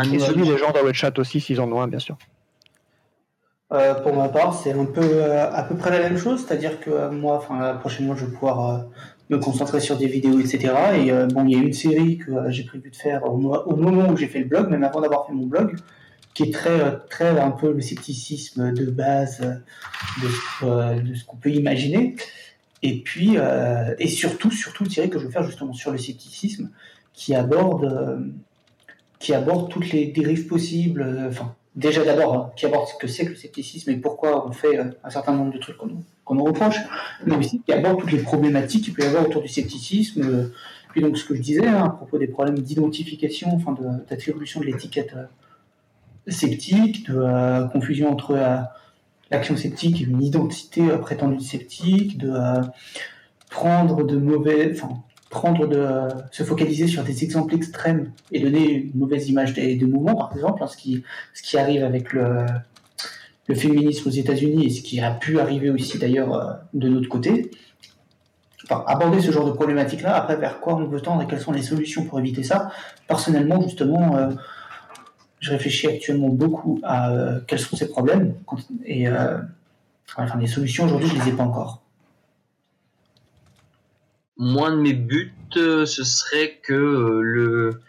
et 0.05 0.19
celui 0.19 0.47
des 0.47 0.59
gens 0.59 0.71
dans 0.73 0.83
le 0.83 0.93
chat 0.93 1.19
aussi, 1.19 1.41
s'ils 1.41 1.61
en 1.61 1.71
ont 1.73 1.81
un, 1.81 1.89
bien 1.89 1.99
sûr. 1.99 2.17
pour 3.69 4.15
ma 4.15 4.29
part, 4.29 4.55
c'est 4.55 4.73
un 4.73 4.85
peu 4.85 5.25
à 5.33 5.63
peu 5.65 5.77
près 5.77 5.91
la 5.91 6.09
même 6.09 6.19
chose, 6.19 6.45
c'est-à-dire 6.45 6.81
que 6.81 7.11
moi, 7.11 7.37
enfin, 7.37 7.75
prochainement, 7.81 8.15
je 8.15 8.27
vais 8.27 8.33
pouvoir 8.33 8.85
me 9.29 9.39
concentrer 9.39 9.81
sur 9.81 9.97
des 9.97 10.07
vidéos, 10.07 10.41
etc. 10.41 10.73
Et 10.97 11.13
bon, 11.33 11.45
il 11.47 11.57
y 11.57 11.61
a 11.61 11.63
une 11.63 11.73
série 11.73 12.19
que 12.19 12.33
j'ai 12.49 12.65
prévu 12.65 12.91
de 12.91 12.97
faire 12.97 13.25
au, 13.25 13.37
au 13.37 13.77
moment 13.77 14.09
où 14.09 14.17
j'ai 14.17 14.27
fait 14.27 14.41
le 14.41 14.47
blog, 14.47 14.71
même 14.71 14.85
avant 14.85 15.01
d'avoir 15.01 15.27
fait 15.27 15.33
mon 15.33 15.47
blog 15.47 15.77
qui 16.35 16.45
est 16.45 16.53
très, 16.53 16.99
très 17.09 17.39
un 17.39 17.51
peu 17.51 17.73
le 17.73 17.81
scepticisme 17.81 18.73
de 18.73 18.87
base 18.91 19.41
de, 19.41 20.67
euh, 20.67 21.01
de 21.01 21.15
ce 21.15 21.25
qu'on 21.25 21.37
peut 21.37 21.51
imaginer. 21.51 22.17
Et 22.83 23.03
puis, 23.03 23.33
euh, 23.37 23.95
et 23.99 24.09
surtout, 24.09 24.51
surtout, 24.51 24.85
le 24.85 24.91
série 24.91 25.11
que 25.11 25.19
je 25.19 25.27
veux 25.27 25.31
faire 25.31 25.43
justement 25.43 25.73
sur 25.73 25.91
le 25.91 25.99
scepticisme, 25.99 26.71
qui 27.13 27.35
aborde, 27.35 27.85
euh, 27.85 28.19
qui 29.19 29.35
aborde 29.35 29.71
toutes 29.71 29.91
les 29.91 30.07
dérives 30.07 30.47
possibles. 30.47 31.27
Enfin, 31.29 31.55
déjà 31.77 32.05
d'abord, 32.05 32.35
hein, 32.35 32.53
qui 32.57 32.67
aborde 32.67 32.89
ce 32.89 32.95
que 32.95 33.07
c'est 33.07 33.25
que 33.25 33.31
le 33.31 33.37
scepticisme 33.37 33.91
et 33.91 33.97
pourquoi 33.97 34.47
on 34.49 34.53
fait 34.53 34.79
un 35.05 35.11
certain 35.11 35.35
nombre 35.35 35.53
de 35.53 35.59
trucs 35.59 35.77
qu'on 35.77 36.35
nous 36.35 36.45
reproche, 36.45 36.79
mais 37.27 37.37
aussi 37.37 37.61
qui 37.61 37.73
aborde 37.73 38.01
toutes 38.01 38.13
les 38.13 38.23
problématiques 38.23 38.85
qu'il 38.85 38.95
peut 38.95 39.03
y 39.03 39.07
avoir 39.07 39.27
autour 39.27 39.43
du 39.43 39.49
scepticisme. 39.49 40.51
Puis 40.93 41.03
donc, 41.03 41.19
ce 41.19 41.25
que 41.25 41.35
je 41.35 41.43
disais 41.43 41.67
hein, 41.67 41.85
à 41.85 41.91
propos 41.91 42.19
des 42.19 42.27
problèmes 42.27 42.59
d'identification, 42.59 43.51
enfin, 43.55 43.77
d'attribution 44.09 44.61
de 44.61 44.67
l'étiquette 44.67 45.15
sceptique, 46.27 47.09
de 47.11 47.17
euh, 47.17 47.65
confusion 47.69 48.11
entre 48.11 48.33
euh, 48.33 48.57
l'action 49.31 49.57
sceptique 49.57 50.01
une 50.01 50.23
identité 50.23 50.91
euh, 50.91 50.99
prétendue 50.99 51.41
sceptique, 51.41 52.19
de 52.19 52.33
prendre 53.51 54.05
de 54.05 54.17
mauvais, 54.17 54.73
enfin, 54.73 55.03
prendre 55.29 55.67
de 55.67 56.09
se 56.33 56.43
focaliser 56.43 56.87
sur 56.87 57.05
des 57.05 57.25
exemples 57.25 57.55
extrêmes 57.55 58.13
et 58.33 58.41
donner 58.41 58.73
une 58.73 58.99
mauvaise 58.99 59.29
image 59.29 59.55
des, 59.55 59.77
mouvements, 59.85 60.17
par 60.17 60.33
exemple, 60.35 60.63
hein, 60.63 60.67
ce, 60.67 60.77
qui, 60.77 61.05
ce 61.35 61.43
qui 61.43 61.57
arrive 61.57 61.85
avec 61.85 62.13
le, 62.13 62.47
le 63.47 63.55
féminisme 63.55 64.09
aux 64.09 64.13
États-Unis 64.13 64.67
et 64.67 64.71
ce 64.71 64.83
qui 64.83 65.01
a 65.01 65.13
pu 65.13 65.39
arriver 65.39 65.71
aussi 65.71 65.99
d'ailleurs 65.99 66.61
de 66.75 66.89
notre 66.89 67.09
côté. 67.09 67.51
Enfin, 68.65 68.85
aborder 68.87 69.21
ce 69.21 69.31
genre 69.33 69.47
de 69.47 69.53
problématique-là, 69.53 70.15
après 70.15 70.37
vers 70.37 70.61
quoi 70.61 70.75
on 70.75 70.87
veut 70.87 71.01
tendre 71.01 71.23
et 71.23 71.27
quelles 71.27 71.41
sont 71.41 71.53
les 71.53 71.63
solutions 71.63 72.05
pour 72.05 72.19
éviter 72.21 72.43
ça? 72.43 72.71
Personnellement, 73.09 73.61
justement, 73.63 74.31
je 75.41 75.51
réfléchis 75.51 75.87
actuellement 75.87 76.29
beaucoup 76.29 76.81
à 76.85 77.11
euh, 77.11 77.41
quels 77.47 77.59
sont 77.59 77.77
ces 77.77 77.89
problèmes 77.89 78.35
et 78.85 79.09
euh, 79.09 79.39
enfin, 80.17 80.39
les 80.39 80.47
solutions 80.47 80.85
aujourd'hui, 80.85 81.09
je 81.09 81.15
ne 81.15 81.25
les 81.25 81.29
ai 81.31 81.33
pas 81.33 81.45
encore. 81.45 81.83
Moi, 84.37 84.71
de 84.71 84.77
mes 84.77 84.93
buts, 84.93 85.35
euh, 85.57 85.87
ce 85.87 86.05
serait 86.05 86.61
que 86.63 86.73
le 86.75 87.81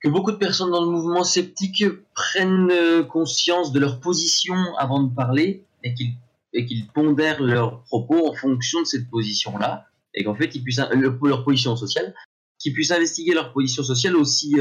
que 0.00 0.08
beaucoup 0.10 0.32
de 0.32 0.36
personnes 0.36 0.70
dans 0.70 0.84
le 0.84 0.90
mouvement 0.90 1.24
sceptique 1.24 1.84
prennent 2.14 2.70
conscience 3.08 3.72
de 3.72 3.80
leur 3.80 4.00
position 4.00 4.54
avant 4.76 5.02
de 5.02 5.14
parler 5.14 5.64
et 5.82 5.94
qu'ils 5.94 6.12
et 6.52 6.66
pondèrent 6.92 7.42
leurs 7.42 7.80
propos 7.84 8.28
en 8.28 8.34
fonction 8.34 8.82
de 8.82 8.86
cette 8.86 9.08
position-là 9.08 9.86
et 10.12 10.22
qu'en 10.22 10.34
fait 10.34 10.54
ils 10.54 10.62
puissent 10.62 10.80
leur 11.22 11.42
position 11.42 11.74
sociale, 11.74 12.14
qu'ils 12.58 12.74
puissent 12.74 12.90
investiguer 12.90 13.32
leur 13.32 13.54
position 13.54 13.82
sociale 13.82 14.14
aussi 14.14 14.56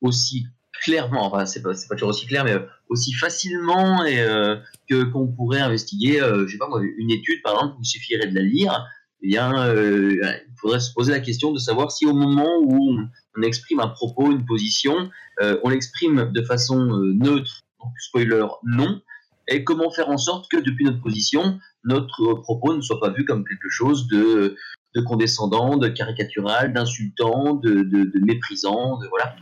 aussi 0.00 0.46
clairement, 0.84 1.26
enfin 1.26 1.46
c'est 1.46 1.62
pas, 1.62 1.70
pas 1.70 1.94
toujours 1.94 2.10
aussi 2.10 2.26
clair, 2.26 2.44
mais 2.44 2.52
euh, 2.52 2.60
aussi 2.88 3.12
facilement 3.14 4.04
euh, 4.04 4.56
que 4.88 5.04
qu'on 5.04 5.26
pourrait 5.26 5.60
investiguer, 5.60 6.20
euh, 6.20 6.46
je 6.46 6.52
sais 6.52 6.58
pas 6.58 6.68
moi, 6.68 6.82
une 6.98 7.10
étude 7.10 7.42
par 7.42 7.54
exemple, 7.54 7.76
il 7.80 7.86
suffirait 7.86 8.26
de 8.26 8.34
la 8.34 8.42
lire, 8.42 8.86
eh 9.22 9.28
bien, 9.28 9.72
il 9.72 10.54
faudrait 10.60 10.80
se 10.80 10.92
poser 10.92 11.12
la 11.12 11.20
question 11.20 11.50
de 11.52 11.58
savoir 11.58 11.90
si 11.90 12.04
au 12.04 12.12
moment 12.12 12.58
où 12.62 12.98
on, 13.36 13.42
exprime 13.42 13.80
un 13.80 13.88
propos, 13.88 14.30
une 14.30 14.44
position, 14.44 15.10
on 15.40 15.70
l'exprime 15.70 16.30
de 16.30 16.42
façon 16.42 16.76
neutre, 16.76 17.62
donc 17.80 17.92
spoiler 17.98 18.44
non, 18.64 19.00
et 19.48 19.64
comment 19.64 19.90
faire 19.90 20.10
en 20.10 20.18
sorte 20.18 20.50
que 20.50 20.58
depuis 20.58 20.84
notre 20.84 21.00
position, 21.00 21.58
notre 21.84 22.34
propos 22.34 22.76
ne 22.76 22.82
soit 22.82 23.00
pas 23.00 23.10
vu 23.10 23.24
comme 23.24 23.46
quelque 23.46 23.70
chose 23.70 24.08
de, 24.08 24.56
de 24.94 25.00
condescendant, 25.00 25.78
de 25.78 25.88
caricatural, 25.88 26.74
d'insultant, 26.74 27.54
de, 27.54 27.82
de, 27.82 28.20
méprisant, 28.20 28.98
de 28.98 29.08
voilà 29.08 29.36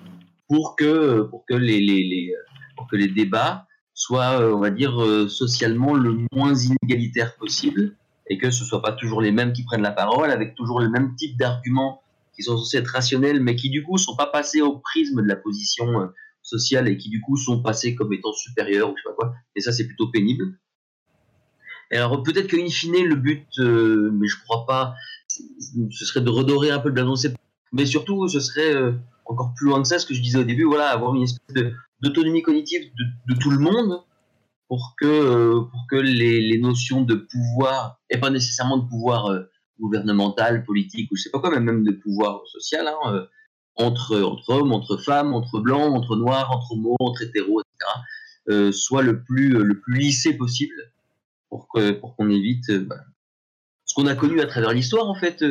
pour 0.48 0.76
que, 0.76 1.22
pour 1.22 1.44
que, 1.46 1.54
les, 1.54 1.80
les, 1.80 2.34
pour 2.76 2.86
que 2.88 2.96
les 2.96 3.08
débats 3.08 3.66
soient, 3.94 4.40
euh, 4.40 4.54
on 4.54 4.60
va 4.60 4.70
dire, 4.70 5.00
euh, 5.02 5.28
socialement 5.28 5.94
le 5.94 6.26
moins 6.32 6.54
inégalitaire 6.54 7.36
possible 7.36 7.96
et 8.28 8.38
que 8.38 8.50
ce 8.50 8.62
ne 8.64 8.68
soit 8.68 8.82
pas 8.82 8.92
toujours 8.92 9.20
les 9.20 9.32
mêmes 9.32 9.52
qui 9.52 9.64
prennent 9.64 9.82
la 9.82 9.92
parole 9.92 10.30
avec 10.30 10.54
toujours 10.54 10.80
le 10.80 10.88
même 10.88 11.14
type 11.16 11.36
d'arguments 11.36 12.02
qui 12.34 12.42
sont 12.42 12.56
censés 12.56 12.78
être 12.78 12.88
rationnels 12.88 13.40
mais 13.40 13.56
qui 13.56 13.68
du 13.68 13.82
coup 13.84 13.98
sont 13.98 14.16
pas 14.16 14.26
passés 14.26 14.62
au 14.62 14.78
prisme 14.78 15.22
de 15.22 15.28
la 15.28 15.36
position 15.36 16.00
euh, 16.00 16.06
sociale 16.40 16.88
et 16.88 16.96
qui 16.96 17.10
du 17.10 17.20
coup 17.20 17.36
sont 17.36 17.62
passés 17.62 17.94
comme 17.94 18.12
étant 18.12 18.32
supérieurs 18.32 18.90
ou 18.90 18.94
je 18.96 19.02
sais 19.02 19.08
pas 19.08 19.14
quoi. 19.14 19.34
Et 19.54 19.60
ça 19.60 19.72
c'est 19.72 19.86
plutôt 19.86 20.08
pénible. 20.08 20.58
Alors 21.90 22.22
peut-être 22.22 22.48
qu'in 22.48 22.68
fine 22.68 23.04
le 23.04 23.16
but, 23.16 23.46
mais 23.58 24.26
je 24.26 24.42
crois 24.44 24.64
pas, 24.64 24.94
ce 25.28 26.04
serait 26.06 26.22
de 26.22 26.30
redorer 26.30 26.70
un 26.70 26.78
peu 26.78 26.88
le 26.88 26.94
blason, 26.94 27.14
mais 27.70 27.84
surtout 27.84 28.26
ce 28.28 28.40
serait 28.40 28.94
encore 29.32 29.54
plus 29.54 29.66
loin 29.68 29.82
que 29.82 29.88
ça, 29.88 29.98
ce 29.98 30.06
que 30.06 30.14
je 30.14 30.20
disais 30.20 30.38
au 30.38 30.44
début, 30.44 30.64
voilà, 30.64 30.90
avoir 30.90 31.14
une 31.14 31.22
espèce 31.22 31.72
d'autonomie 32.00 32.42
cognitive 32.42 32.90
de, 33.28 33.34
tout 33.34 33.50
le 33.50 33.58
monde 33.58 34.02
pour 34.68 34.94
que, 34.98 35.06
euh, 35.06 35.60
pour 35.70 35.86
que 35.90 35.96
les, 35.96 36.58
notions 36.58 37.02
de 37.02 37.14
pouvoir, 37.14 37.98
et 38.10 38.18
pas 38.18 38.30
nécessairement 38.30 38.78
de 38.78 38.88
pouvoir 38.88 39.26
euh, 39.26 39.42
gouvernemental, 39.80 40.64
politique, 40.64 41.10
ou 41.10 41.16
je 41.16 41.22
sais 41.22 41.30
pas 41.30 41.40
quoi, 41.40 41.50
mais 41.50 41.60
même 41.60 41.84
de 41.84 41.92
pouvoir 41.92 42.42
social, 42.46 42.86
hein, 42.86 43.14
euh, 43.14 43.26
entre, 43.76 44.16
hommes, 44.48 44.72
entre 44.72 44.96
femmes, 44.98 45.32
entre 45.32 45.60
blancs, 45.60 45.94
entre 45.94 46.16
noirs, 46.16 46.50
entre 46.50 46.72
homo, 46.72 46.96
entre 47.00 47.22
hétéros, 47.22 47.60
etc., 47.60 48.72
soit 48.72 49.02
le 49.02 49.22
plus, 49.22 49.50
le 49.50 49.78
plus 49.80 49.94
lissé 49.94 50.34
possible 50.34 50.74
pour 51.48 51.68
qu'on 51.68 51.94
pour 51.94 52.16
qu'on 52.16 52.28
évite 52.28 52.72
bah, 52.72 52.96
ce 53.84 53.94
qu'on 53.94 54.08
a 54.08 54.16
connu 54.16 54.40
à 54.40 54.46
travers 54.46 54.72
l'histoire, 54.72 55.08
en 55.08 55.14
fait, 55.14 55.44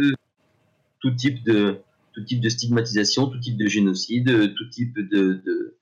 tout 1.00 1.12
type 1.12 1.44
de, 1.46 1.82
tout 2.14 2.24
type 2.24 2.42
de 2.42 2.50
stigmatisation, 2.50 3.28
tout 3.28 3.40
type 3.40 3.58
de 3.58 3.68
génocide, 3.68 4.30
euh, 4.30 4.48
tout 4.48 4.70
type 4.70 4.96
de, 4.96 5.34
de 5.34 5.78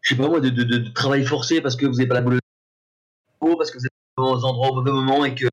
je 0.00 0.14
sais 0.14 0.16
pas 0.16 0.28
moi, 0.28 0.40
de, 0.40 0.50
de, 0.50 0.88
travail 0.92 1.24
forcé 1.24 1.60
parce 1.60 1.74
que 1.74 1.84
vous 1.84 1.94
n'avez 1.94 2.06
pas 2.06 2.14
la 2.14 2.22
boule 2.22 2.38
parce 3.40 3.70
que 3.70 3.78
vous 3.78 3.86
êtes 3.86 3.92
aux 4.16 4.44
endroits 4.44 4.70
au 4.70 4.74
mauvais 4.74 4.90
moment 4.90 5.24
et 5.24 5.34
que 5.34 5.46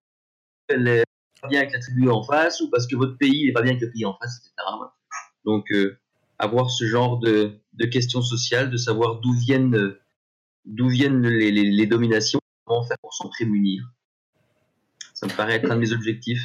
elle 0.70 0.88
est 0.88 1.04
pas 1.42 1.48
bien 1.48 1.60
avec 1.60 1.74
la 1.74 1.80
tribu 1.80 2.10
en 2.10 2.24
face, 2.24 2.62
ou 2.62 2.70
parce 2.70 2.88
que 2.88 2.96
votre 2.96 3.18
pays 3.18 3.46
n'est 3.46 3.52
pas 3.52 3.62
bien 3.62 3.72
avec 3.72 3.82
le 3.82 3.92
pays 3.92 4.06
en 4.06 4.16
face, 4.16 4.40
etc. 4.40 4.54
Donc, 5.46 5.72
euh, 5.72 6.00
avoir 6.40 6.70
ce 6.70 6.86
genre 6.86 7.20
de, 7.20 7.60
de, 7.74 7.86
questions 7.86 8.22
sociales, 8.22 8.72
de 8.72 8.78
savoir 8.78 9.20
d'où 9.20 9.34
viennent, 9.34 9.96
d'où 10.66 10.88
viennent 10.88 11.28
les, 11.28 11.52
les, 11.52 11.70
les, 11.70 11.86
dominations, 11.86 12.40
comment 12.66 12.84
faire 12.84 12.98
pour 13.02 13.14
s'en 13.14 13.30
prémunir. 13.30 13.84
Ça 15.14 15.28
me 15.28 15.36
paraît 15.36 15.56
être 15.56 15.70
un 15.70 15.76
de 15.76 15.82
mes 15.82 15.92
objectifs. 15.92 16.42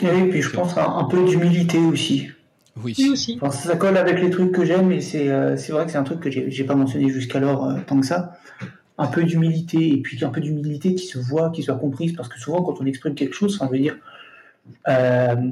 Et 0.00 0.06
oui, 0.10 0.28
puis 0.30 0.42
je 0.42 0.50
pense 0.50 0.76
à 0.76 0.88
un 0.88 1.04
peu 1.04 1.24
d'humilité 1.24 1.78
aussi. 1.78 2.28
Oui. 2.82 2.96
aussi. 3.12 3.38
ça 3.52 3.76
colle 3.76 3.96
avec 3.96 4.20
les 4.20 4.30
trucs 4.30 4.50
que 4.50 4.64
j'aime 4.64 4.90
et 4.90 5.00
c'est 5.00 5.28
euh, 5.28 5.54
vrai 5.68 5.86
que 5.86 5.92
c'est 5.92 5.98
un 5.98 6.02
truc 6.02 6.18
que 6.18 6.30
j'ai 6.30 6.64
pas 6.64 6.74
mentionné 6.74 7.08
jusqu'alors 7.08 7.66
euh, 7.66 7.78
tant 7.86 8.00
que 8.00 8.06
ça. 8.06 8.36
un 8.98 9.06
peu 9.06 9.22
d'humilité, 9.22 9.92
et 9.92 10.02
puis 10.02 10.24
un 10.24 10.30
peu 10.30 10.40
d'humilité 10.40 10.96
qui 10.96 11.06
se 11.06 11.18
voit, 11.18 11.50
qui 11.50 11.62
soit 11.62 11.76
comprise, 11.76 12.14
parce 12.14 12.28
que 12.28 12.38
souvent 12.38 12.62
quand 12.62 12.80
on 12.80 12.86
exprime 12.86 13.14
quelque 13.14 13.34
chose, 13.34 13.56
ça 13.56 13.66
veut 13.66 13.78
dire, 13.78 13.96
euh, 14.88 15.50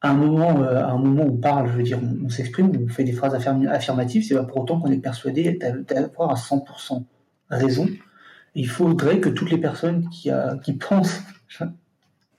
à, 0.00 0.10
un 0.10 0.14
moment, 0.14 0.62
euh, 0.62 0.84
à 0.84 0.90
un 0.90 0.98
moment 0.98 1.24
où 1.24 1.34
on 1.34 1.36
parle, 1.36 1.68
je 1.72 1.76
veux 1.78 1.82
dire, 1.82 1.98
on, 2.24 2.28
s'exprime, 2.28 2.70
on 2.80 2.88
fait 2.88 3.04
des 3.04 3.12
phrases 3.12 3.34
affirmatives, 3.34 4.24
c'est 4.24 4.36
pas 4.36 4.44
pour 4.44 4.58
autant 4.58 4.78
qu'on 4.78 4.92
est 4.92 4.98
persuadé 4.98 5.58
d'avoir 5.88 6.30
à 6.30 6.34
100% 6.34 7.02
raison. 7.50 7.88
Il 8.54 8.68
faudrait 8.68 9.18
que 9.18 9.28
toutes 9.28 9.50
les 9.50 9.58
personnes 9.58 10.08
qui, 10.10 10.30
qui 10.62 10.72
pensent 10.74 11.22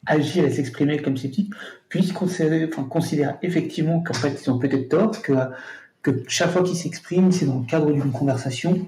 agir 0.08 0.46
et 0.46 0.50
s'exprimer 0.50 0.98
comme 0.98 1.18
sceptiques 1.18 1.54
puissent 1.90 2.14
considérer, 2.14 2.70
enfin, 2.74 2.88
effectivement 3.42 4.02
qu'en 4.02 4.14
fait 4.14 4.42
ils 4.44 4.50
ont 4.50 4.58
peut-être 4.58 4.90
tort, 4.90 5.22
que, 5.22 5.34
que 6.02 6.24
chaque 6.28 6.52
fois 6.52 6.64
qu'ils 6.64 6.78
s'expriment, 6.78 7.32
c'est 7.32 7.46
dans 7.46 7.60
le 7.60 7.66
cadre 7.66 7.92
d'une 7.92 8.12
conversation, 8.12 8.88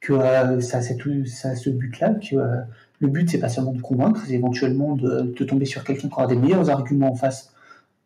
que 0.00 0.12
euh, 0.12 0.60
ça, 0.60 0.80
c'est 0.80 0.96
tout, 0.96 1.10
ce 1.26 1.70
but-là, 1.70 2.14
que 2.14 2.36
euh, 2.36 2.60
le 3.00 3.08
but 3.08 3.28
c'est 3.28 3.38
pas 3.38 3.48
seulement 3.48 3.72
de 3.72 3.80
convaincre, 3.80 4.22
c'est 4.26 4.34
éventuellement 4.34 4.94
de, 4.94 5.22
tomber 5.44 5.64
sur 5.64 5.84
quelqu'un 5.84 6.08
qui 6.08 6.14
aura 6.14 6.26
des 6.26 6.36
meilleurs 6.36 6.70
arguments 6.70 7.12
en 7.12 7.16
face 7.16 7.52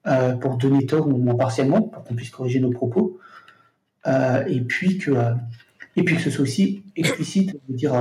euh, 0.06 0.32
pour 0.32 0.56
donner 0.56 0.86
tort 0.86 1.06
au 1.06 1.16
moins 1.16 1.34
partiellement, 1.34 1.82
pour 1.82 2.02
qu'on 2.04 2.14
puisse 2.14 2.30
corriger 2.30 2.60
nos 2.60 2.70
propos, 2.70 3.18
et 4.06 4.60
puis 4.62 4.96
que 4.96 5.12
et 5.96 6.04
puis 6.04 6.16
que 6.16 6.22
ce 6.22 6.30
soit 6.30 6.44
aussi 6.44 6.82
explicite, 6.96 7.60
de 7.68 7.74
dire 7.76 7.92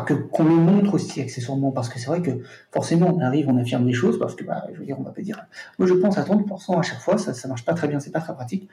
que 0.00 0.14
qu'on 0.14 0.44
le 0.44 0.54
montre 0.54 0.94
aussi 0.94 1.20
accessoirement 1.20 1.70
parce 1.70 1.88
que 1.88 1.98
c'est 1.98 2.06
vrai 2.06 2.22
que 2.22 2.30
forcément 2.70 3.14
on 3.14 3.20
arrive 3.20 3.48
on 3.48 3.58
affirme 3.58 3.84
des 3.84 3.92
choses 3.92 4.18
parce 4.18 4.34
que 4.34 4.42
bah, 4.44 4.66
je 4.72 4.78
veux 4.78 4.86
dire 4.86 4.98
on 4.98 5.02
va 5.02 5.10
pas 5.10 5.22
dire 5.22 5.44
moi 5.78 5.86
je 5.86 5.94
pense 5.94 6.16
à 6.18 6.22
30% 6.22 6.78
à 6.78 6.82
chaque 6.82 7.00
fois 7.00 7.18
ça 7.18 7.34
ça 7.34 7.48
marche 7.48 7.64
pas 7.64 7.74
très 7.74 7.88
bien 7.88 8.00
c'est 8.00 8.10
pas 8.10 8.20
très 8.20 8.34
pratique. 8.34 8.68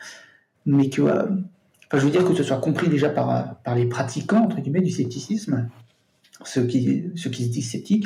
Mais 0.66 0.90
que 0.90 1.02
enfin, 1.02 1.28
je 1.94 2.00
veux 2.00 2.12
dire 2.12 2.26
que 2.26 2.34
ce 2.34 2.44
soit 2.44 2.58
compris 2.58 2.90
déjà 2.90 3.10
par 3.10 3.56
par 3.64 3.76
les 3.76 3.86
pratiquants 3.86 4.44
entre 4.44 4.62
guillemets 4.62 4.82
du 4.82 4.92
scepticisme 4.92 5.70
ceux 6.44 6.66
qui 6.66 7.12
ceux 7.16 7.30
qui 7.30 7.46
se 7.46 7.50
disent 7.50 7.72
sceptiques 7.72 8.06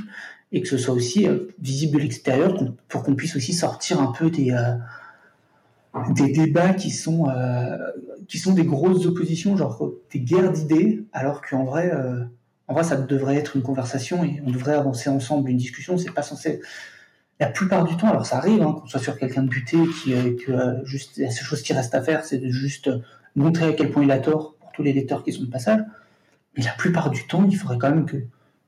et 0.51 0.61
que 0.61 0.67
ce 0.67 0.77
soit 0.77 0.93
aussi 0.93 1.27
euh, 1.27 1.47
visible 1.59 1.97
de 1.97 2.03
l'extérieur 2.03 2.57
pour 2.87 3.03
qu'on 3.03 3.15
puisse 3.15 3.35
aussi 3.35 3.53
sortir 3.53 3.99
un 3.99 4.11
peu 4.11 4.29
des 4.29 4.51
euh, 4.51 4.75
des 6.11 6.31
débats 6.31 6.73
qui 6.73 6.91
sont 6.91 7.27
euh, 7.27 7.77
qui 8.27 8.37
sont 8.37 8.53
des 8.53 8.65
grosses 8.65 9.05
oppositions 9.05 9.57
genre 9.57 9.91
des 10.11 10.19
guerres 10.19 10.51
d'idées 10.51 11.03
alors 11.11 11.41
qu'en 11.41 11.65
vrai 11.65 11.91
en 12.73 12.77
vrai, 12.77 12.83
ça 12.83 12.95
devrait 12.95 13.35
être 13.35 13.55
une 13.55 13.61
conversation 13.61 14.23
et 14.23 14.41
on 14.47 14.49
devrait 14.49 14.73
avancer 14.73 15.07
ensemble 15.07 15.51
une 15.51 15.57
discussion. 15.57 15.95
C'est 15.95 16.09
pas 16.09 16.23
censé. 16.23 16.59
La 17.39 17.45
plupart 17.45 17.83
du 17.83 17.95
temps, 17.97 18.09
alors 18.09 18.25
ça 18.25 18.37
arrive 18.37 18.63
hein, 18.63 18.73
qu'on 18.73 18.87
soit 18.87 18.99
sur 18.99 19.15
quelqu'un 19.15 19.43
de 19.43 19.47
buté, 19.47 19.77
qui, 20.01 20.15
euh, 20.15 20.35
que 20.35 20.51
euh, 20.51 20.83
juste 20.83 21.19
la 21.19 21.29
seule 21.29 21.45
chose 21.45 21.61
qui 21.61 21.71
reste 21.73 21.93
à 21.93 22.01
faire, 22.01 22.25
c'est 22.25 22.39
de 22.39 22.49
juste 22.49 22.89
montrer 23.35 23.67
à 23.67 23.73
quel 23.73 23.91
point 23.91 24.01
il 24.01 24.09
a 24.09 24.17
tort 24.17 24.55
pour 24.59 24.71
tous 24.71 24.81
les 24.81 24.91
lecteurs 24.91 25.23
qui 25.23 25.31
sont 25.31 25.43
de 25.43 25.51
passage. 25.51 25.81
Mais 26.57 26.63
la 26.63 26.71
plupart 26.71 27.11
du 27.11 27.27
temps, 27.27 27.45
il 27.47 27.55
faudrait 27.55 27.77
quand 27.77 27.91
même 27.91 28.07
que. 28.07 28.17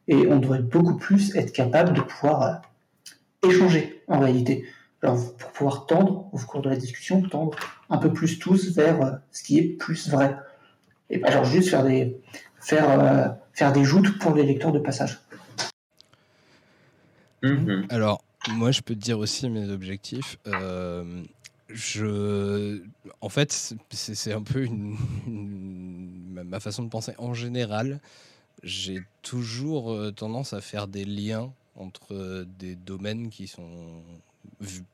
Et 0.07 0.27
on 0.27 0.37
devrait 0.37 0.61
beaucoup 0.61 0.97
plus 0.97 1.35
être 1.35 1.51
capable 1.51 1.93
de 1.93 2.01
pouvoir 2.01 2.43
euh, 2.43 3.49
échanger 3.49 4.03
en 4.07 4.19
réalité. 4.19 4.65
Alors, 5.01 5.35
pour 5.35 5.49
pouvoir 5.49 5.87
tendre, 5.87 6.29
au 6.31 6.37
cours 6.37 6.61
de 6.61 6.69
la 6.69 6.75
discussion, 6.75 7.23
tendre 7.23 7.57
un 7.89 7.97
peu 7.97 8.13
plus 8.13 8.37
tous 8.37 8.75
vers 8.75 9.19
ce 9.31 9.41
qui 9.41 9.57
est 9.57 9.63
plus 9.63 10.09
vrai. 10.09 10.37
Et 11.09 11.17
pas 11.17 11.31
genre 11.31 11.43
juste 11.43 11.69
faire 11.69 11.83
des. 11.83 12.21
faire 12.59 13.35
faire 13.55 13.71
des 13.71 13.83
joutes 13.83 14.19
pour 14.19 14.35
les 14.35 14.43
lecteurs 14.43 14.71
de 14.71 14.79
passage. 14.79 15.19
Mhm. 17.41 17.87
Alors, 17.89 18.23
moi, 18.49 18.71
je 18.71 18.81
peux 18.81 18.93
te 18.93 18.99
dire 18.99 19.17
aussi 19.17 19.49
mes 19.49 19.69
objectifs. 19.69 20.37
Euh, 20.47 21.23
je, 21.69 22.81
en 23.21 23.29
fait, 23.29 23.75
c'est 23.91 24.33
un 24.33 24.43
peu 24.43 24.63
une, 24.63 24.97
ma 26.45 26.59
façon 26.59 26.83
de 26.83 26.89
penser 26.89 27.13
en 27.17 27.33
général. 27.33 28.01
J'ai 28.63 29.01
toujours 29.21 29.91
euh, 29.91 30.11
tendance 30.11 30.53
à 30.53 30.61
faire 30.61 30.87
des 30.87 31.05
liens 31.05 31.51
entre 31.75 32.45
des 32.59 32.75
domaines 32.75 33.29
qui 33.29 33.47
sont 33.47 34.03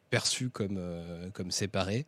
perçus 0.09 0.49
comme, 0.49 0.77
euh, 0.77 1.29
comme 1.33 1.51
séparés. 1.51 2.05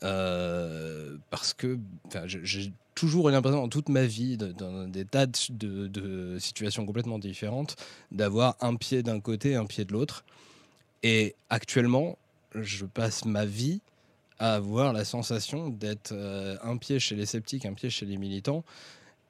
parce 0.00 1.54
que 1.54 1.78
j'ai 2.26 2.72
toujours 2.94 3.28
eu 3.28 3.32
l'impression, 3.32 3.60
dans 3.60 3.68
toute 3.68 3.88
ma 3.88 4.04
vie, 4.04 4.36
dans 4.36 4.88
des 4.88 5.04
tas 5.04 5.26
de, 5.26 6.36
situations 6.38 6.86
complètement 6.86 7.18
différentes, 7.18 7.76
d'avoir 8.12 8.56
un 8.60 8.76
pied 8.76 9.02
d'un 9.02 9.20
côté, 9.20 9.56
un 9.56 9.66
pied 9.66 9.84
de 9.84 9.92
l'autre. 9.92 10.24
Et 11.02 11.34
actuellement, 11.50 12.16
je 12.54 12.84
passe 12.86 13.24
ma 13.24 13.44
vie 13.44 13.80
à 14.38 14.54
avoir 14.54 14.92
la 14.92 15.04
sensation 15.04 15.68
d'être 15.68 16.12
euh, 16.12 16.56
un 16.62 16.76
pied 16.76 16.98
chez 16.98 17.14
les 17.14 17.26
sceptiques, 17.26 17.66
un 17.66 17.74
pied 17.74 17.90
chez 17.90 18.06
les 18.06 18.16
militants. 18.16 18.64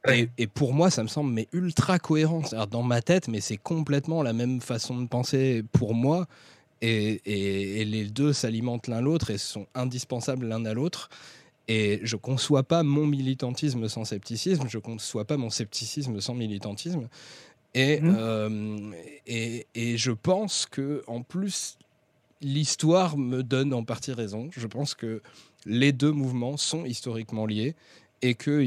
Et, 0.06 0.46
pour 0.46 0.74
moi, 0.74 0.90
ça 0.90 1.02
me 1.02 1.08
semble 1.08 1.32
mais 1.32 1.48
ultra 1.52 1.98
cohérent. 1.98 2.42
Dans 2.70 2.82
ma 2.82 3.00
tête, 3.00 3.26
mais 3.28 3.40
c'est 3.40 3.56
complètement 3.56 4.22
la 4.22 4.34
même 4.34 4.60
façon 4.60 5.00
de 5.00 5.08
penser 5.08 5.64
pour 5.72 5.94
moi. 5.94 6.26
Et, 6.82 7.22
et 7.80 7.84
les 7.86 8.04
deux 8.04 8.34
s'alimentent 8.34 8.86
l'un 8.88 9.00
l'autre 9.00 9.30
et 9.30 9.38
sont 9.38 9.66
indispensables 9.74 10.46
l'un 10.46 10.66
à 10.66 10.74
l'autre. 10.74 11.08
Et 11.68 12.00
je 12.02 12.16
conçois 12.16 12.62
pas 12.62 12.82
mon 12.82 13.06
militantisme 13.06 13.88
sans 13.88 14.04
scepticisme, 14.04 14.66
je 14.68 14.78
conçois 14.78 15.24
pas 15.24 15.36
mon 15.36 15.50
scepticisme 15.50 16.20
sans 16.20 16.34
militantisme. 16.34 17.08
Et, 17.74 18.00
mmh. 18.00 18.14
euh, 18.16 18.92
et, 19.26 19.66
et, 19.74 19.96
je 19.96 20.12
pense 20.12 20.66
que, 20.66 21.02
en 21.06 21.22
plus, 21.22 21.76
l'histoire 22.40 23.16
me 23.16 23.42
donne 23.42 23.72
en 23.72 23.82
partie 23.82 24.12
raison. 24.12 24.48
Je 24.56 24.66
pense 24.66 24.94
que 24.94 25.22
les 25.66 25.92
deux 25.92 26.12
mouvements 26.12 26.56
sont 26.56 26.84
historiquement 26.84 27.46
liés 27.46 27.74
et 28.22 28.34
que 28.34 28.62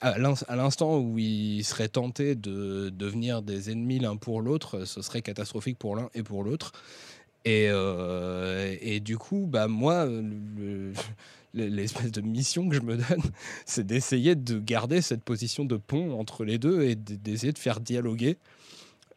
à 0.00 0.56
l'instant 0.56 0.98
où 0.98 1.18
ils 1.18 1.64
seraient 1.64 1.88
tentés 1.88 2.34
de 2.34 2.90
devenir 2.90 3.42
des 3.42 3.70
ennemis 3.70 3.98
l'un 3.98 4.16
pour 4.16 4.40
l'autre, 4.40 4.84
ce 4.84 5.02
serait 5.02 5.22
catastrophique 5.22 5.78
pour 5.78 5.96
l'un 5.96 6.08
et 6.14 6.22
pour 6.22 6.44
l'autre. 6.44 6.72
Et, 7.44 7.66
euh, 7.68 8.76
et, 8.80 9.00
du 9.00 9.18
coup, 9.18 9.46
bah, 9.48 9.66
moi, 9.66 10.06
l'espèce 11.54 12.12
de 12.12 12.20
mission 12.20 12.68
que 12.68 12.76
je 12.76 12.80
me 12.80 12.96
donne, 12.96 13.22
c'est 13.66 13.86
d'essayer 13.86 14.34
de 14.34 14.58
garder 14.58 15.02
cette 15.02 15.22
position 15.22 15.64
de 15.64 15.76
pont 15.76 16.18
entre 16.18 16.44
les 16.44 16.58
deux 16.58 16.82
et 16.82 16.94
d'essayer 16.94 17.52
de 17.52 17.58
faire 17.58 17.80
dialoguer. 17.80 18.38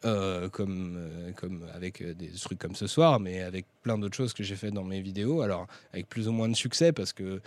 Euh, 0.04 0.50
comme, 0.50 0.98
euh, 0.98 1.32
comme 1.32 1.66
avec 1.74 2.04
des 2.04 2.30
trucs 2.30 2.60
comme 2.60 2.76
ce 2.76 2.86
soir, 2.86 3.20
mais 3.20 3.42
avec 3.42 3.66
plein 3.82 3.98
d'autres 3.98 4.16
choses 4.16 4.34
que 4.34 4.44
j'ai 4.44 4.56
fait 4.56 4.70
dans 4.70 4.84
mes 4.84 5.02
vidéos. 5.02 5.42
Alors, 5.42 5.66
avec 5.94 6.08
plus 6.08 6.28
ou 6.28 6.32
moins 6.32 6.48
de 6.48 6.56
succès, 6.56 6.92
parce 6.92 7.12
que 7.12 7.42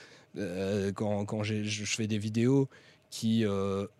quand, 0.94 1.24
quand 1.24 1.42
je 1.44 1.84
fais 1.84 2.08
des 2.08 2.18
vidéos 2.18 2.68
qui, 3.10 3.44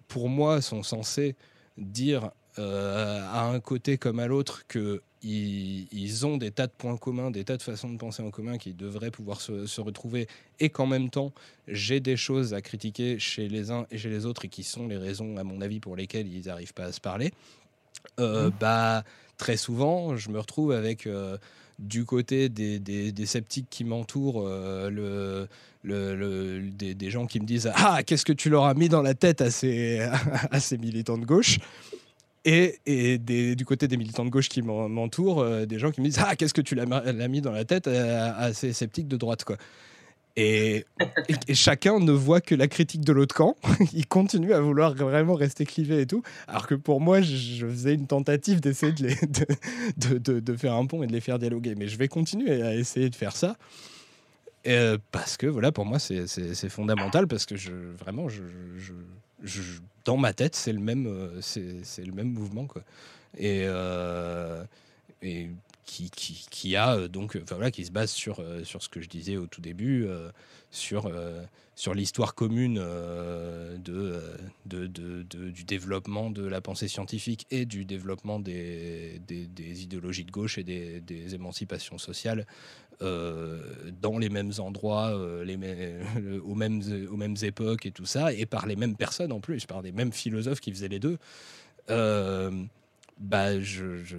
pour 0.09 0.29
moi, 0.29 0.61
sont 0.61 0.83
censées 0.83 1.37
dire 1.77 2.33
à 2.59 3.45
un 3.45 3.61
côté 3.61 3.99
comme 3.99 4.19
à 4.19 4.27
l'autre 4.27 4.67
que 4.67 5.03
ils, 5.23 6.27
ont 6.27 6.37
des 6.37 6.51
tas 6.51 6.67
de 6.67 6.73
points 6.73 6.97
communs, 6.97 7.31
des 7.31 7.45
tas 7.45 7.57
de 7.57 7.63
façons 7.63 7.91
de 7.91 7.99
penser 7.99 8.23
en 8.23 8.31
commun 8.31 8.59
qui 8.59 8.73
devraient 8.73 9.11
pouvoir 9.11 9.41
se, 9.41 9.81
retrouver, 9.81 10.29
et 10.61 10.69
qu'en 10.69 10.87
même 10.87 11.11
temps, 11.11 11.33
j'ai 11.67 12.01
des 12.01 12.17
choses 12.17 12.55
à 12.55 12.61
critiquer 12.61 13.19
chez 13.19 13.49
les 13.49 13.71
uns 13.71 13.87
et 13.91 13.99
chez 13.99 14.11
les 14.11 14.27
autres, 14.27 14.45
et 14.45 14.49
qui 14.49 14.63
sont 14.63 14.87
les 14.87 14.97
raisons, 14.97 15.37
à 15.37 15.45
mon 15.45 15.61
avis, 15.61 15.81
pour 15.81 15.97
lesquelles 15.97 16.33
ils 16.33 16.47
n'arrivent 16.47 16.75
pas 16.75 16.85
à 16.85 16.93
se 16.93 17.01
parler. 17.01 17.33
Euh, 18.21 18.49
mmh. 18.49 18.53
Bah, 18.61 19.05
très 19.37 19.57
souvent, 19.57 20.17
je 20.17 20.31
me 20.31 20.39
retrouve 20.39 20.73
avec 20.73 21.07
euh, 21.07 21.37
du 21.79 22.05
côté 22.05 22.49
des, 22.49 22.79
des, 22.79 23.27
sceptiques 23.27 23.69
qui 23.71 23.85
m'entourent, 23.85 24.45
euh, 24.47 24.89
le, 24.91 25.49
le, 25.83 26.71
des, 26.71 26.95
des, 26.95 27.11
gens 27.11 27.27
qui 27.27 27.41
me 27.41 27.47
disent 27.47 27.71
Ah, 27.75 28.03
qu'est-ce 28.05 28.25
que 28.25 28.33
tu 28.33 28.51
leur 28.51 28.65
as 28.65 28.75
mis 28.75 28.89
dans 28.89 29.03
la 29.03 29.15
tête 29.15 29.41
à 29.41 29.51
ces, 29.51 30.01
à 30.51 30.61
ces 30.61 30.79
militants 30.79 31.19
de 31.19 31.27
gauche? 31.27 31.59
Et, 32.45 33.19
du 33.55 33.65
côté 33.65 33.89
des 33.89 33.97
militants 33.97 34.25
de 34.25 34.31
gauche 34.31 34.49
qui 34.49 34.63
m'entourent, 34.63 35.41
euh, 35.41 35.67
des 35.67 35.79
gens 35.79 35.91
qui 35.91 36.01
me 36.01 36.07
disent 36.07 36.21
Ah, 36.25 36.37
qu'est-ce 36.37 36.55
que 36.55 36.61
tu 36.61 36.75
l'as 36.75 37.29
mis 37.29 37.41
dans 37.41 37.53
la 37.53 37.65
tête 37.65 37.87
à, 37.87 38.53
ces 38.53 38.73
sceptiques 38.73 39.09
de 39.09 39.17
droite 39.17 39.45
quoi. 39.45 39.57
Et, 40.41 40.85
chacun 41.53 41.99
ne 41.99 42.13
voit 42.13 42.41
que 42.41 42.55
la 42.55 42.69
critique 42.69 43.05
de 43.05 43.13
l'autre 43.13 43.35
camp. 43.35 43.57
Il 43.93 44.07
continue 44.07 44.53
à 44.53 44.61
vouloir 44.61 44.95
vraiment 44.95 45.35
rester 45.35 45.67
clivé 45.67 46.03
et 46.03 46.07
tout. 46.07 46.23
Alors 46.47 46.69
que 46.69 46.77
pour 46.77 47.01
moi, 47.01 47.21
je, 47.21 47.67
faisais 47.67 47.95
une 47.95 48.07
tentative 48.07 48.61
d'essayer 48.61 48.93
de, 49.97 50.19
de, 50.19 50.39
de, 50.39 50.57
faire 50.57 50.75
un 50.75 50.87
pont 50.87 51.03
et 51.03 51.09
de 51.09 51.13
les 51.13 51.21
faire 51.21 51.41
dialoguer. 51.41 51.75
Mais 51.77 51.89
je 51.89 51.99
vais 51.99 52.07
continuer 52.07 52.63
à 52.63 52.77
essayer 52.77 53.11
de 53.11 53.17
faire 53.17 53.35
ça. 53.35 53.57
Euh, 54.69 54.97
parce 55.11 55.37
que 55.37 55.47
voilà, 55.47 55.73
pour 55.73 55.87
moi, 55.87 55.99
c'est 55.99 56.69
fondamental. 56.69 57.27
Parce 57.27 57.45
que 57.45 57.57
je, 57.57 57.73
vraiment, 57.73 58.29
je, 58.29 59.61
dans 60.09 60.17
ma 60.17 60.33
tête, 60.33 60.57
c'est 60.57 60.73
le 60.73 60.81
même, 60.81 61.07
euh, 61.07 61.39
c'est 61.43 62.05
le 62.05 62.13
même 62.13 62.33
mouvement 62.33 62.67
quoi. 62.67 62.83
Et, 63.37 63.65
euh, 63.67 64.65
et 65.21 65.51
qui, 65.85 66.11
qui, 66.11 66.77
a 66.77 67.09
donc, 67.09 67.39
enfin 67.43 67.57
voilà, 67.57 67.71
qui 67.71 67.85
se 67.85 67.91
base 67.91 68.11
sur, 68.11 68.43
sur 68.65 68.83
ce 68.83 68.89
que 68.89 69.03
je 69.03 69.09
disais 69.09 69.37
au 69.37 69.47
tout 69.47 69.61
début, 69.61 70.07
sur, 70.71 71.11
sur 71.75 71.95
l'histoire 71.95 72.35
commune 72.35 72.77
de, 72.77 74.21
de, 74.67 74.87
de, 74.87 75.23
du 75.51 75.65
développement 75.65 76.31
de 76.31 76.47
la 76.47 76.61
pensée 76.61 76.89
scientifique 76.89 77.47
et 77.51 77.65
du 77.65 77.85
développement 77.87 78.39
des, 78.39 79.21
des, 79.27 79.47
des 79.47 79.83
idéologies 79.83 80.25
de 80.25 80.31
gauche 80.31 80.59
et 80.59 80.63
des, 80.65 81.01
des 81.01 81.35
émancipations 81.35 81.99
sociales 81.99 82.47
dans 83.01 84.19
les 84.19 84.29
mêmes 84.29 84.53
endroits, 84.59 85.13
les 85.45 85.57
aux, 86.45 86.55
mêmes, 86.55 86.83
aux 87.11 87.17
mêmes 87.17 87.37
époques 87.43 87.87
et 87.87 87.91
tout 87.91 88.07
ça, 88.07 88.33
et 88.33 88.47
par 88.47 88.67
les 88.67 88.77
mêmes 88.77 88.97
personnes 88.97 89.33
en 89.33 89.41
plus, 89.41 89.67
par 89.67 89.83
des 89.83 89.93
mêmes 89.93 90.13
philosophes 90.13 90.61
qui 90.61 90.73
faisaient 90.73 90.89
les 90.89 91.01
deux. 91.01 91.19
bah, 91.89 93.61
je, 93.61 94.05
je 94.05 94.17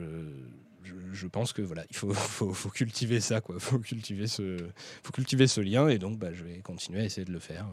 je, 1.12 1.28
pense 1.28 1.54
que 1.54 1.62
voilà, 1.62 1.84
il 1.90 1.96
faut, 1.96 2.14
faut, 2.14 2.70
cultiver 2.70 3.20
ça, 3.20 3.42
quoi. 3.42 3.60
Faut 3.60 3.80
cultiver 3.80 4.28
ce, 4.28 4.58
faut 5.04 5.12
cultiver 5.12 5.48
ce 5.48 5.62
lien, 5.62 5.88
et 5.88 5.98
donc 5.98 6.18
bah, 6.18 6.34
je 6.34 6.44
vais 6.44 6.60
continuer 6.60 7.02
à 7.02 7.06
essayer 7.06 7.26
de 7.26 7.32
le 7.32 7.40
faire. 7.40 7.66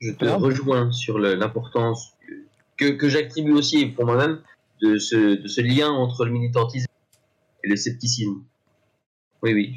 Je 0.00 0.12
te 0.12 0.24
rejoins 0.24 0.92
sur 0.92 1.18
l'importance 1.18 2.12
que, 2.76 2.90
que 2.90 3.08
j'attribue 3.08 3.52
aussi 3.52 3.86
pour 3.86 4.04
moi-même 4.06 4.40
de 4.82 4.98
ce, 4.98 5.40
de 5.40 5.48
ce 5.48 5.60
lien 5.60 5.90
entre 5.90 6.24
le 6.24 6.32
militantisme 6.32 6.88
et 7.62 7.68
le 7.68 7.76
scepticisme. 7.76 8.42
Oui, 9.44 9.52
oui, 9.52 9.76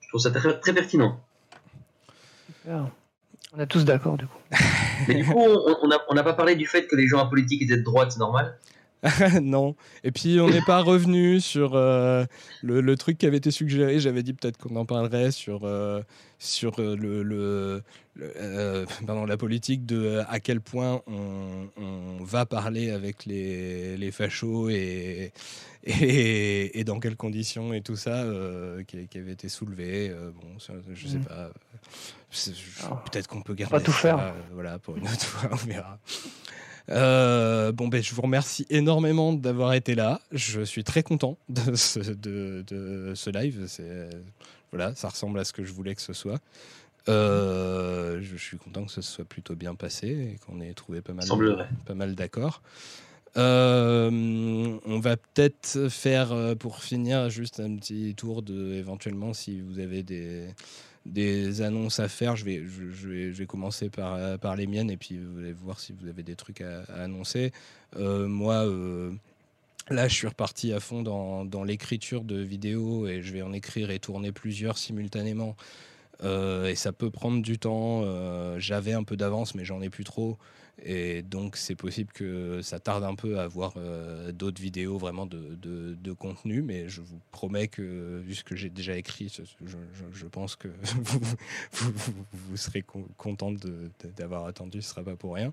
je, 0.00 0.08
trouve 0.08 0.20
ça 0.20 0.32
très, 0.32 0.58
très 0.58 0.72
pertinent. 0.72 1.20
On 2.66 3.60
est 3.60 3.66
tous 3.68 3.84
d'accord, 3.84 4.16
du 4.16 4.26
coup. 4.26 4.38
Mais 5.08 5.14
du 5.14 5.24
coup, 5.24 5.38
on 5.38 6.14
n'a 6.14 6.22
pas 6.24 6.32
parlé 6.32 6.56
du 6.56 6.66
fait 6.66 6.88
que 6.88 6.96
les 6.96 7.06
gens 7.06 7.20
à 7.20 7.26
politique 7.26 7.62
étaient 7.62 7.76
de 7.76 7.82
droite, 7.82 8.10
c'est 8.10 8.18
normal? 8.18 8.58
non. 9.42 9.76
Et 10.02 10.10
puis 10.10 10.40
on 10.40 10.48
n'est 10.48 10.62
pas 10.62 10.80
revenu 10.80 11.40
sur 11.40 11.74
euh, 11.74 12.24
le, 12.62 12.96
truc 12.96 13.18
qui 13.18 13.26
avait 13.26 13.36
été 13.36 13.50
suggéré. 13.50 14.00
J'avais 14.00 14.22
dit 14.22 14.32
peut-être 14.32 14.56
qu'on 14.56 14.76
en 14.76 14.86
parlerait 14.86 15.30
sur, 15.30 15.64
euh, 15.64 16.02
sur 16.38 16.80
euh, 16.80 16.96
le, 16.96 17.22
le, 17.22 18.86
pardon, 19.06 19.26
la 19.26 19.36
politique 19.36 19.84
de 19.84 20.22
à 20.28 20.40
quel 20.40 20.60
point 20.60 21.02
on, 21.06 21.68
va 22.20 22.46
parler 22.46 22.90
avec 22.90 23.26
les, 23.26 23.98
les 23.98 24.10
fachos 24.10 24.70
et, 24.70 25.32
et, 25.84 26.80
et, 26.80 26.84
dans 26.84 26.98
quelles 26.98 27.16
conditions 27.16 27.74
et 27.74 27.82
tout 27.82 27.96
ça 27.96 28.24
qui, 28.86 29.18
avait 29.18 29.32
été 29.32 29.50
soulevé. 29.50 30.10
bon, 30.10 30.56
je 30.94 31.08
sais 31.08 31.18
mm. 31.18 31.24
pas. 31.24 31.50
Peut-être 33.10 33.28
qu'on 33.28 33.42
peut 33.42 33.54
garder 33.54 33.72
pas 33.72 33.80
tout 33.80 33.92
ça, 33.92 33.98
faire. 33.98 34.34
voilà, 34.52 34.78
pour 34.78 34.96
une 34.96 35.04
autre 35.04 35.20
fois, 35.26 35.50
on 35.52 35.56
verra. 35.56 35.98
Euh, 36.90 37.72
bon, 37.72 37.88
ben, 37.88 38.02
je 38.02 38.14
vous 38.14 38.22
remercie 38.22 38.66
énormément 38.70 39.32
d'avoir 39.32 39.72
été 39.74 39.94
là. 39.94 40.20
Je 40.32 40.62
suis 40.62 40.84
très 40.84 41.02
content 41.02 41.38
de 41.48 41.74
ce, 41.74 42.00
de, 42.00 42.64
de 42.66 43.12
ce 43.14 43.30
live. 43.30 43.66
Voilà, 44.72 44.94
ça 44.94 45.08
ressemble 45.08 45.38
à 45.38 45.44
ce 45.44 45.52
que 45.52 45.64
je 45.64 45.72
voulais 45.72 45.94
que 45.94 46.02
ce 46.02 46.12
soit. 46.12 46.40
Euh, 47.08 48.20
je 48.22 48.36
suis 48.36 48.56
content 48.56 48.84
que 48.84 48.92
ce 48.92 49.02
soit 49.02 49.24
plutôt 49.24 49.54
bien 49.54 49.74
passé 49.74 50.08
et 50.08 50.38
qu'on 50.46 50.60
ait 50.60 50.72
trouvé 50.74 51.00
pas 51.02 51.12
mal, 51.12 51.26
pas 51.84 51.94
mal 51.94 52.14
d'accords. 52.14 52.62
Euh, 53.36 54.78
on 54.86 55.00
va 55.00 55.16
peut-être 55.16 55.88
faire, 55.88 56.54
pour 56.58 56.82
finir, 56.82 57.30
juste 57.30 57.60
un 57.60 57.76
petit 57.76 58.14
tour 58.14 58.42
de, 58.42 58.74
éventuellement, 58.74 59.32
si 59.34 59.60
vous 59.60 59.80
avez 59.80 60.02
des, 60.02 60.48
des 61.06 61.62
annonces 61.62 62.00
à 62.00 62.08
faire. 62.08 62.36
Je 62.36 62.44
vais, 62.44 62.62
je, 62.66 63.08
vais, 63.08 63.32
je 63.32 63.38
vais 63.38 63.46
commencer 63.46 63.90
par, 63.90 64.38
par 64.38 64.56
les 64.56 64.66
miennes 64.66 64.90
et 64.90 64.96
puis 64.96 65.18
vous 65.18 65.38
allez 65.38 65.52
voir 65.52 65.80
si 65.80 65.92
vous 65.92 66.08
avez 66.08 66.22
des 66.22 66.36
trucs 66.36 66.60
à, 66.60 66.82
annoncer. 66.94 67.52
Euh, 67.96 68.26
moi, 68.26 68.66
euh, 68.66 69.12
là, 69.88 70.08
je 70.08 70.14
suis 70.14 70.26
reparti 70.26 70.72
à 70.72 70.80
fond 70.80 71.02
dans, 71.02 71.44
dans 71.44 71.64
l'écriture 71.64 72.24
de 72.24 72.36
vidéos 72.36 73.06
et 73.06 73.22
je 73.22 73.32
vais 73.32 73.42
en 73.42 73.52
écrire 73.52 73.90
et 73.90 73.98
tourner 73.98 74.32
plusieurs 74.32 74.78
simultanément. 74.78 75.56
Euh, 76.22 76.68
et 76.68 76.74
ça 76.74 76.92
peut 76.92 77.10
prendre 77.10 77.42
du 77.42 77.58
temps. 77.58 78.02
J'avais 78.58 78.92
un 78.92 79.04
peu 79.04 79.16
d'avance, 79.16 79.54
mais 79.54 79.64
j'en 79.64 79.80
ai 79.82 79.90
plus 79.90 80.04
trop. 80.04 80.38
Et 80.82 81.22
donc, 81.22 81.56
c'est 81.56 81.76
possible 81.76 82.12
que 82.12 82.60
ça 82.60 82.80
tarde 82.80 83.04
un 83.04 83.14
peu 83.14 83.38
à 83.38 83.44
avoir 83.44 83.74
euh, 83.76 84.32
d'autres 84.32 84.60
vidéos 84.60 84.98
vraiment 84.98 85.24
de, 85.24 85.56
de, 85.60 86.12
contenu, 86.12 86.62
mais 86.62 86.88
je 86.88 87.00
vous 87.00 87.20
promets 87.30 87.68
que, 87.68 88.20
vu 88.20 88.34
ce 88.34 88.44
que 88.44 88.56
j'ai 88.56 88.70
déjà 88.70 88.96
écrit, 88.96 89.28
je, 89.28 89.76
je, 90.12 90.26
pense 90.26 90.56
que 90.56 90.68
vous, 91.02 91.20
vous, 92.32 92.56
serez 92.56 92.84
content 93.16 93.52
d'avoir 94.16 94.46
attendu, 94.46 94.82
ce 94.82 94.88
ne 94.88 94.90
sera 94.90 95.02
pas 95.02 95.16
pour 95.16 95.34
rien. 95.34 95.52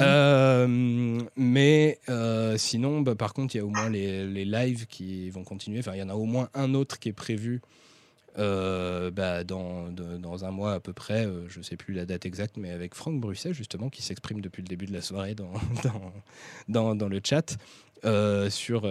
Euh, 0.00 1.20
mais 1.36 1.98
euh, 2.08 2.56
sinon, 2.56 3.02
bah, 3.02 3.14
par 3.14 3.34
contre, 3.34 3.54
il 3.54 3.58
y 3.58 3.60
a 3.60 3.64
au 3.64 3.70
moins 3.70 3.90
les, 3.90 4.26
les 4.26 4.44
lives 4.44 4.86
qui 4.86 5.30
vont 5.30 5.44
continuer. 5.44 5.80
Enfin, 5.80 5.94
il 5.94 5.98
y 5.98 6.02
en 6.02 6.10
a 6.10 6.14
au 6.14 6.26
moins 6.26 6.48
un 6.54 6.74
autre 6.74 6.98
qui 6.98 7.10
est 7.10 7.14
prévu 7.14 7.60
euh, 8.38 9.10
bah, 9.10 9.44
dans, 9.44 9.88
dans, 9.90 10.44
un 10.44 10.50
mois 10.50 10.74
à 10.74 10.80
peu 10.80 10.92
près, 10.92 11.26
euh, 11.26 11.48
je 11.48 11.58
ne 11.58 11.64
sais 11.64 11.76
plus 11.76 11.94
la 11.94 12.06
date 12.06 12.26
exacte, 12.26 12.56
mais 12.56 12.70
avec 12.70 12.94
Franck 12.94 13.20
Brusset, 13.20 13.54
justement, 13.54 13.88
qui 13.90 14.02
s'exprime 14.02 14.40
depuis 14.40 14.62
le 14.62 14.68
début 14.68 14.86
de 14.86 14.92
la 14.92 15.02
soirée 15.02 15.34
dans, 15.34 15.52
dans, 16.68 16.94
dans, 16.94 17.08
le 17.08 17.20
chat 17.24 17.56
euh, 18.04 18.48
sur 18.50 18.84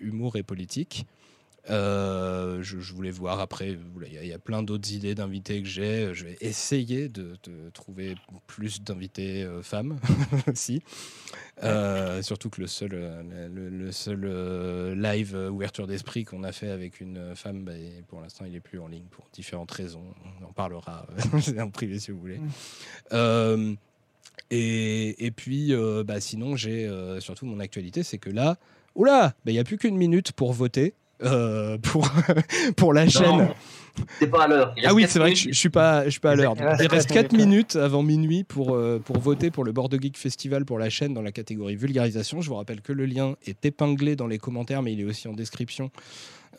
humour 0.00 0.36
et 0.36 0.42
politique. 0.42 1.06
Euh, 1.68 2.62
je, 2.62 2.76
voulais 2.92 3.10
voir 3.10 3.40
après, 3.40 3.76
il 4.06 4.26
y, 4.26 4.32
a 4.32 4.38
plein 4.38 4.62
d'autres 4.62 4.92
idées 4.92 5.14
d'invités 5.14 5.62
que 5.62 5.68
j'ai. 5.68 6.14
Je 6.14 6.24
vais 6.24 6.38
essayer 6.40 7.08
de, 7.08 7.36
trouver 7.72 8.14
plus 8.46 8.82
d'invités 8.82 9.42
euh, 9.42 9.62
femmes 9.62 9.98
aussi. 10.46 10.82
Euh, 11.62 12.22
surtout 12.22 12.48
que 12.48 12.62
le 12.62 12.66
seul, 12.66 12.90
le, 13.52 13.92
seul 13.92 14.24
live 14.98 15.34
ouverture 15.50 15.86
d'esprit 15.86 16.24
qu'on 16.24 16.44
a 16.44 16.52
fait 16.52 16.70
avec 16.70 17.00
une 17.00 17.34
femme, 17.34 17.64
bah, 17.64 17.72
pour 18.08 18.20
l'instant, 18.20 18.46
il 18.46 18.54
est 18.54 18.60
plus 18.60 18.78
en 18.78 18.88
ligne 18.88 19.06
pour 19.10 19.26
différentes 19.32 19.70
raisons. 19.70 20.04
On 20.40 20.46
en 20.46 20.52
parlera 20.52 21.06
en 21.60 21.70
privé 21.70 21.98
si 21.98 22.10
vous 22.10 22.20
voulez. 22.20 22.40
Et, 24.52 25.26
et, 25.26 25.30
puis, 25.30 25.74
bah, 26.06 26.20
sinon, 26.20 26.56
j'ai 26.56 26.90
surtout 27.20 27.44
mon 27.44 27.60
actualité, 27.60 28.02
c'est 28.02 28.18
que 28.18 28.30
là, 28.30 28.56
oula, 28.94 29.34
bah, 29.44 29.50
il 29.50 29.52
n'y 29.52 29.60
a 29.60 29.64
plus 29.64 29.76
qu'une 29.76 29.96
minute 29.96 30.32
pour 30.32 30.52
voter. 30.52 30.94
Euh, 31.22 31.78
pour, 31.78 32.10
pour 32.76 32.92
la 32.92 33.08
chaîne. 33.08 33.48
C'est 34.18 34.28
pas 34.28 34.44
à 34.44 34.48
l'heure. 34.48 34.74
Ah 34.84 34.94
oui, 34.94 35.04
c'est 35.08 35.18
vrai 35.18 35.32
que 35.32 35.38
je, 35.38 35.52
suis 35.52 35.68
pas, 35.68 36.04
je 36.04 36.10
suis 36.10 36.20
pas 36.20 36.30
à 36.30 36.34
l'heure. 36.34 36.54
Il 36.80 36.86
reste 36.86 37.10
4 37.10 37.32
minutes 37.32 37.76
avant 37.76 38.02
minuit 38.02 38.44
pour, 38.44 38.74
euh, 38.74 39.00
pour 39.04 39.18
voter 39.18 39.50
pour 39.50 39.64
le 39.64 39.72
Bordeaux 39.72 39.98
Geek 40.00 40.16
Festival 40.16 40.64
pour 40.64 40.78
la 40.78 40.88
chaîne 40.88 41.12
dans 41.12 41.22
la 41.22 41.32
catégorie 41.32 41.76
vulgarisation. 41.76 42.40
Je 42.40 42.48
vous 42.48 42.54
rappelle 42.56 42.80
que 42.80 42.92
le 42.92 43.04
lien 43.04 43.34
est 43.46 43.64
épinglé 43.64 44.16
dans 44.16 44.26
les 44.26 44.38
commentaires, 44.38 44.82
mais 44.82 44.92
il 44.92 45.00
est 45.00 45.04
aussi 45.04 45.28
en 45.28 45.32
description. 45.32 45.90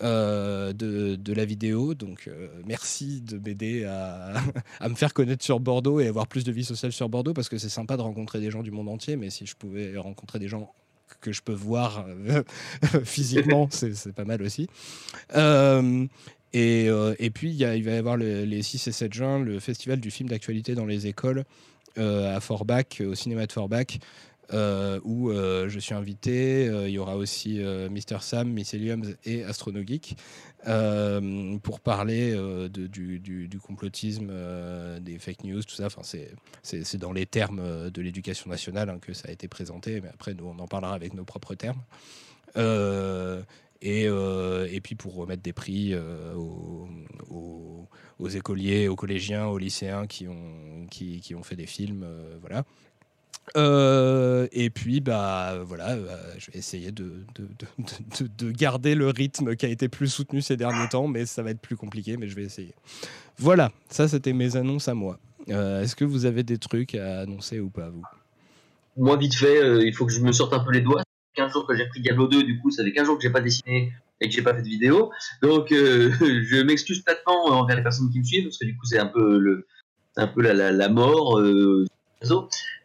Euh, 0.04 0.74
de, 0.74 1.16
de, 1.16 1.34
la 1.34 1.46
vidéo. 1.46 1.94
Donc 1.94 2.28
merci 2.66 3.22
de 3.22 3.38
m'aider 3.38 3.84
à, 3.84 4.34
à, 4.80 4.90
me 4.90 4.96
faire 4.96 5.14
connaître 5.14 5.44
sur 5.44 5.60
Bordeaux 5.60 6.00
et 6.00 6.08
avoir 6.08 6.26
plus 6.26 6.44
de 6.44 6.52
vie 6.52 6.64
sociale 6.64 6.92
sur 6.92 7.08
Bordeaux 7.08 7.34
parce 7.34 7.50
que 7.50 7.60
c'est 7.60 7.70
sympa 7.70 7.98
de 7.98 8.02
rencontrer 8.02 8.40
des 8.40 8.50
gens 8.50 8.64
du 8.64 8.72
monde 8.72 8.90
entier, 8.90 9.16
mais 9.16 9.30
si 9.30 9.46
je 9.46 9.56
pouvais 9.56 9.96
rencontrer 9.98 10.40
des 10.40 10.48
gens 10.48 10.74
que 11.20 11.32
je 11.32 11.42
peux 11.42 11.54
voir 11.54 12.06
euh, 12.08 12.44
physiquement, 13.04 13.68
c'est 13.72 14.14
pas 14.14 14.26
mal 14.26 14.42
aussi. 14.42 14.68
Euh, 15.36 16.06
et, 16.54 16.88
euh, 16.90 17.16
et, 17.20 17.30
puis, 17.30 17.52
il, 17.52 17.62
il 17.62 17.84
va 17.84 17.92
y 17.92 17.98
avoir 17.98 18.18
les 18.18 18.62
6 18.62 18.88
et 18.88 18.92
7 18.92 19.14
juin 19.14 19.40
le 19.40 19.60
festival 19.60 20.00
du 20.00 20.12
film 20.12 20.30
d'actualité 20.30 20.76
dans 20.76 20.86
les 20.86 21.08
écoles 21.08 21.44
à 21.98 22.40
Forbach, 22.40 23.02
au 23.02 23.16
cinéma 23.16 23.46
de 23.46 23.52
Forbach. 23.52 24.00
Où 24.52 25.32
je 25.32 25.80
suis 25.80 25.94
invité. 25.94 26.66
il 26.66 26.92
y 26.92 27.00
aura 27.00 27.16
aussi 27.16 27.60
Mister 27.90 28.18
Sam, 28.22 28.50
Mycelium 28.50 29.04
et 29.26 29.44
Astronogeek. 29.44 30.16
Euh, 30.68 31.58
pour 31.58 31.80
parler 31.80 32.34
euh, 32.36 32.70
du, 32.70 33.60
complotisme, 33.60 34.28
euh, 34.30 35.00
des 35.00 35.18
fake 35.18 35.44
news, 35.44 35.64
tout 35.64 35.74
ça. 35.76 35.88
Enfin, 35.88 36.02
c'est 36.04 36.98
dans 36.98 37.12
les 37.12 37.26
termes 37.26 37.90
de 37.90 38.02
l'éducation 38.02 38.50
nationale 38.50 38.90
hein, 38.90 39.00
que 39.00 39.14
ça 39.14 39.30
a 39.30 39.32
été 39.32 39.48
présenté, 39.48 40.02
mais 40.02 40.10
après, 40.10 40.36
on 40.42 40.60
en 40.60 40.68
parlera 40.68 40.94
avec 40.94 41.14
nos 41.14 41.26
propres 41.26 41.56
termes. 41.56 41.82
Et, 43.82 44.80
puis 44.84 44.96
pour 44.96 45.16
remettre 45.16 45.42
des 45.42 45.54
prix 45.54 45.96
aux, 46.36 46.88
écoliers, 48.30 48.88
aux 48.88 48.96
collégiens, 48.96 49.48
aux 49.48 49.58
lycéens 49.58 50.06
qui 50.06 50.28
ont, 50.28 50.86
qui 50.90 51.34
ont 51.36 51.44
fait 51.44 51.56
des 51.56 51.66
films. 51.66 52.06
voilà. 52.40 52.66
Euh, 53.58 54.48
et 54.52 54.70
puis, 54.70 55.02
bah 55.02 55.60
voilà, 55.64 55.92
euh, 55.92 56.18
je 56.38 56.52
vais 56.52 56.60
essayer 56.60 56.92
de, 56.92 57.26
de, 57.36 57.48
de, 58.38 58.52
garder 58.52 58.96
le 58.96 59.10
rythme 59.10 59.56
qui 59.56 59.66
a 59.66 59.70
été 59.70 59.90
plus 59.90 60.08
soutenu 60.08 60.42
ces 60.42 60.58
derniers 60.58 60.88
temps, 60.88 61.08
mais 61.08 61.26
ça 61.26 61.44
va 61.44 61.52
être 61.52 61.60
plus 61.60 61.76
compliqué, 61.76 62.18
mais 62.18 62.28
je 62.28 62.36
vais 62.36 62.44
essayer. 62.44 62.74
Voilà, 63.38 63.72
ça 63.90 64.08
c'était 64.08 64.34
mes 64.34 64.56
annonces 64.56 64.88
à 64.88 64.94
moi. 64.94 65.20
Euh, 65.50 65.82
est-ce 65.82 65.96
que 65.96 66.06
vous 66.06 66.26
avez 66.26 66.44
des 66.44 66.58
trucs 66.58 66.96
à 66.96 67.22
annoncer 67.22 67.60
ou 67.60 67.70
pas, 67.70 67.90
vous? 67.90 68.04
Moi, 68.98 69.18
vite 69.18 69.36
fait, 69.36 69.86
il 69.86 69.94
faut 69.94 70.06
que 70.06 70.14
je 70.14 70.22
me 70.22 70.32
sorte 70.32 70.54
un 70.54 70.60
peu 70.60 70.72
les 70.72 70.82
doigts. 70.82 71.04
15 71.34 71.54
jours 71.54 71.66
que 71.66 71.76
j'ai 71.76 71.88
pris 71.88 72.02
Diablo 72.02 72.28
2, 72.28 72.44
du 72.44 72.60
coup, 72.60 72.72
ça 72.72 72.84
fait 72.84 72.92
15 72.92 73.06
jours 73.06 73.18
que 73.18 73.24
j'ai 73.24 73.30
pas 73.30 73.42
dessiné 73.42 73.94
et 74.20 74.28
que 74.28 74.34
j'ai 74.34 74.42
pas 74.42 74.54
fait 74.54 74.62
de 74.62 74.68
vidéo. 74.68 75.12
Donc, 75.42 75.68
je 75.72 76.64
m'excuse 76.64 77.02
platement 77.02 77.46
envers 77.48 77.76
les 77.76 77.84
personnes 77.84 78.10
qui 78.12 78.20
me 78.20 78.24
suivent, 78.24 78.44
parce 78.46 78.58
que 78.58 78.66
du 78.66 78.78
coup, 78.78 78.86
c'est 78.86 79.00
un 79.00 79.08
peu 79.08 79.40
le, 79.40 79.66
un 80.18 80.28
peu 80.28 80.42
la, 80.42 80.54
la, 80.54 80.72
la 80.72 80.90
mort. 80.90 81.42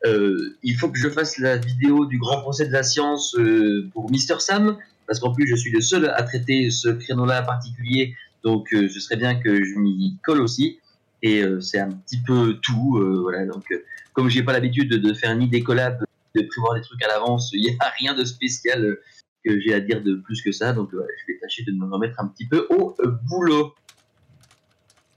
Euh, 0.05 0.57
il 0.63 0.77
faut 0.77 0.89
que 0.89 0.99
je 0.99 1.09
fasse 1.09 1.39
la 1.39 1.57
vidéo 1.57 2.07
du 2.07 2.19
grand 2.19 2.41
procès 2.41 2.67
de 2.67 2.73
la 2.73 2.83
science 2.83 3.35
euh, 3.37 3.89
pour 3.93 4.11
Mister 4.11 4.37
Sam 4.39 4.77
parce 5.07 5.21
qu'en 5.21 5.33
plus 5.33 5.47
je 5.47 5.55
suis 5.55 5.71
le 5.71 5.81
seul 5.81 6.09
à 6.09 6.23
traiter 6.23 6.71
ce 6.71 6.89
créneau-là 6.89 7.43
particulier, 7.43 8.15
donc 8.43 8.73
euh, 8.73 8.89
je 8.89 8.99
serais 8.99 9.17
bien 9.17 9.37
que 9.37 9.65
je 9.65 9.79
m'y 9.79 10.19
colle 10.25 10.41
aussi. 10.41 10.81
Et 11.23 11.43
euh, 11.43 11.61
c'est 11.61 11.79
un 11.79 11.91
petit 11.91 12.19
peu 12.19 12.59
tout, 12.61 13.01
voilà. 13.23 13.47
Donc 13.47 13.65
comme 14.13 14.29
j'ai 14.29 14.43
pas 14.43 14.53
l'habitude 14.53 14.91
de, 14.91 15.15
faire 15.15 15.35
ni 15.37 15.49
des 15.49 15.63
collabs, 15.63 16.05
de 16.35 16.43
prévoir 16.43 16.75
des 16.75 16.83
trucs 16.83 17.03
à 17.03 17.09
l'avance, 17.09 17.51
il 17.53 17.63
n'y 17.63 17.77
a 17.81 17.89
rien 17.99 18.15
de 18.15 18.25
spécial 18.25 18.99
que 19.45 19.61
j'ai 19.61 19.75
à 19.75 19.81
dire 19.81 20.03
de 20.03 20.17
plus 20.17 20.43
que 20.43 20.53
ça. 20.53 20.73
Donc 20.73 20.91
je 20.93 20.99
vais 21.33 21.39
tâcher 21.41 21.65
de 21.65 21.73
me 21.73 21.87
remettre 21.87 22.21
un 22.21 22.29
petit 22.29 22.47
peu 22.47 22.67
au 22.71 22.95
boulot. 23.29 23.75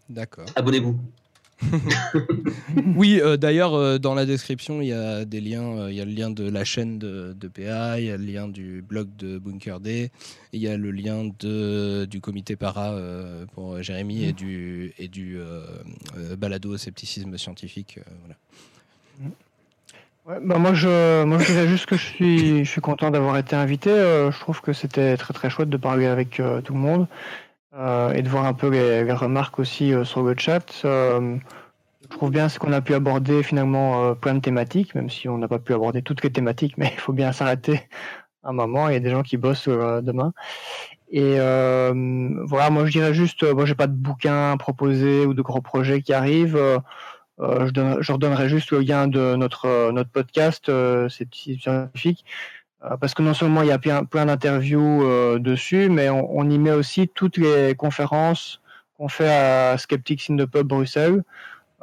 D'accord. 0.09 0.45
Abonnez-vous. 0.55 0.99
oui, 2.95 3.19
euh, 3.21 3.37
d'ailleurs, 3.37 3.73
euh, 3.73 3.97
dans 3.97 4.13
la 4.13 4.25
description, 4.25 4.81
il 4.81 4.87
y 4.87 4.93
a 4.93 5.25
des 5.25 5.41
liens. 5.41 5.77
Euh, 5.77 5.91
il 5.91 5.97
y 5.97 6.01
a 6.01 6.05
le 6.05 6.11
lien 6.11 6.29
de 6.29 6.49
la 6.49 6.63
chaîne 6.63 6.99
de, 6.99 7.33
PA, 7.47 7.99
il 7.99 8.05
y 8.05 8.11
a 8.11 8.17
le 8.17 8.23
lien 8.23 8.47
du 8.47 8.81
blog 8.81 9.09
de 9.17 9.37
Bunker 9.37 9.79
D, 9.79 10.11
il 10.53 10.61
y 10.61 10.67
a 10.67 10.77
le 10.77 10.91
lien 10.91 11.29
de, 11.39 12.05
du 12.05 12.21
comité 12.21 12.55
para 12.55 12.95
pour 13.53 13.81
Jérémy 13.81 14.25
et 14.25 14.33
du, 14.33 14.93
et 14.97 15.07
du 15.07 15.39
balado 16.37 16.77
scepticisme 16.77 17.37
scientifique. 17.37 17.99
voilà. 20.25 20.39
bah 20.41 20.57
moi, 20.59 20.73
je, 20.73 21.23
moi, 21.23 21.39
je 21.39 21.45
dirais 21.45 21.67
juste 21.67 21.87
que 21.87 21.97
je 21.97 22.05
suis, 22.05 22.65
je 22.65 22.69
suis 22.69 22.81
content 22.81 23.09
d'avoir 23.09 23.37
été 23.37 23.55
invité. 23.55 23.89
je 23.89 24.39
trouve 24.39 24.61
que 24.61 24.73
c'était 24.73 25.17
très 25.17 25.33
très 25.33 25.49
chouette 25.49 25.69
de 25.69 25.77
parler 25.77 26.05
avec 26.05 26.41
tout 26.63 26.73
le 26.73 26.79
monde. 26.79 27.07
Euh, 27.75 28.13
et 28.13 28.23
de 28.23 28.29
voir 28.29 28.45
un 28.45 28.53
peu 28.53 28.69
les, 28.69 29.11
remarques 29.13 29.59
aussi 29.59 29.93
euh, 29.93 30.03
sur 30.03 30.23
le 30.23 30.35
chat. 30.35 30.81
Euh, 30.85 31.37
je 32.01 32.07
trouve 32.07 32.31
bien 32.31 32.49
ce 32.49 32.57
qu'on 32.57 32.73
a 32.73 32.81
pu 32.81 32.95
aborder 32.95 33.43
finalement 33.43 34.15
plein 34.15 34.33
de 34.33 34.39
thématiques, 34.39 34.95
même 34.95 35.09
si 35.09 35.29
on 35.29 35.37
n'a 35.37 35.47
pas 35.47 35.59
pu 35.59 35.73
aborder 35.73 36.01
toutes 36.01 36.23
les 36.23 36.31
thématiques, 36.31 36.77
mais 36.77 36.91
il 36.95 36.99
faut 36.99 37.13
bien 37.13 37.31
s'arrêter 37.31 37.81
un 38.43 38.53
moment. 38.53 38.89
Il 38.89 38.93
y 38.93 38.97
a 38.97 38.99
des 38.99 39.11
gens 39.11 39.21
qui 39.21 39.37
bossent 39.37 39.67
demain. 39.67 40.33
Et 41.11 41.35
voilà, 41.37 42.69
moi 42.71 42.85
je 42.85 42.91
dirais 42.91 43.13
juste, 43.13 43.43
moi 43.43 43.65
j'ai 43.65 43.75
pas 43.75 43.87
de 43.87 43.93
bouquin 43.93 44.57
proposé 44.57 45.25
ou 45.25 45.35
de 45.35 45.41
gros 45.43 45.61
projets 45.61 46.01
qui 46.01 46.13
arrivent. 46.13 46.59
je, 47.39 47.69
donne, 47.69 48.01
je 48.01 48.11
redonnerai 48.11 48.49
juste 48.49 48.71
le 48.71 48.79
lien 48.79 49.07
de 49.07 49.35
notre 49.35 49.91
notre 49.91 50.09
podcast, 50.09 50.71
c'est 51.09 51.27
scientifique. 51.33 52.25
Euh, 52.85 52.97
parce 52.97 53.13
que 53.13 53.21
non 53.21 53.33
seulement 53.33 53.61
il 53.61 53.67
y 53.67 53.71
a 53.71 53.79
plein, 53.79 54.05
plein 54.05 54.25
d'interviews 54.25 55.03
euh, 55.03 55.39
dessus, 55.39 55.89
mais 55.89 56.09
on, 56.09 56.49
y 56.49 56.57
met 56.57 56.71
aussi 56.71 57.09
toutes 57.09 57.37
les 57.37 57.75
conférences 57.75 58.61
qu'on 58.97 59.09
fait 59.09 59.29
à 59.29 59.77
Skeptics 59.77 60.29
in 60.29 60.37
the 60.37 60.45
Pub 60.45 60.67
Bruxelles. 60.67 61.23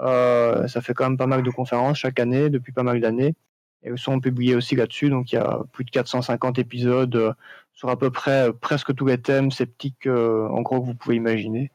Euh, 0.00 0.66
ça 0.68 0.80
fait 0.80 0.94
quand 0.94 1.04
même 1.04 1.18
pas 1.18 1.26
mal 1.26 1.42
de 1.42 1.50
conférences 1.50 1.98
chaque 1.98 2.20
année, 2.20 2.50
depuis 2.50 2.72
pas 2.72 2.82
mal 2.82 3.00
d'années. 3.00 3.34
Et 3.82 3.88
elles 3.88 3.98
sont 3.98 4.20
publiées 4.20 4.54
aussi 4.54 4.74
là-dessus, 4.76 5.10
donc 5.10 5.32
il 5.32 5.36
y 5.36 5.38
a 5.38 5.60
plus 5.72 5.84
de 5.84 5.90
450 5.90 6.58
épisodes 6.58 7.34
sur 7.74 7.90
à 7.90 7.98
peu 7.98 8.10
près 8.10 8.52
presque 8.52 8.94
tous 8.94 9.06
les 9.06 9.18
thèmes 9.18 9.50
sceptiques, 9.50 10.06
en 10.06 10.62
gros, 10.62 10.80
que 10.80 10.86
vous 10.86 10.94
pouvez 10.94 11.16
imaginer 11.16 11.70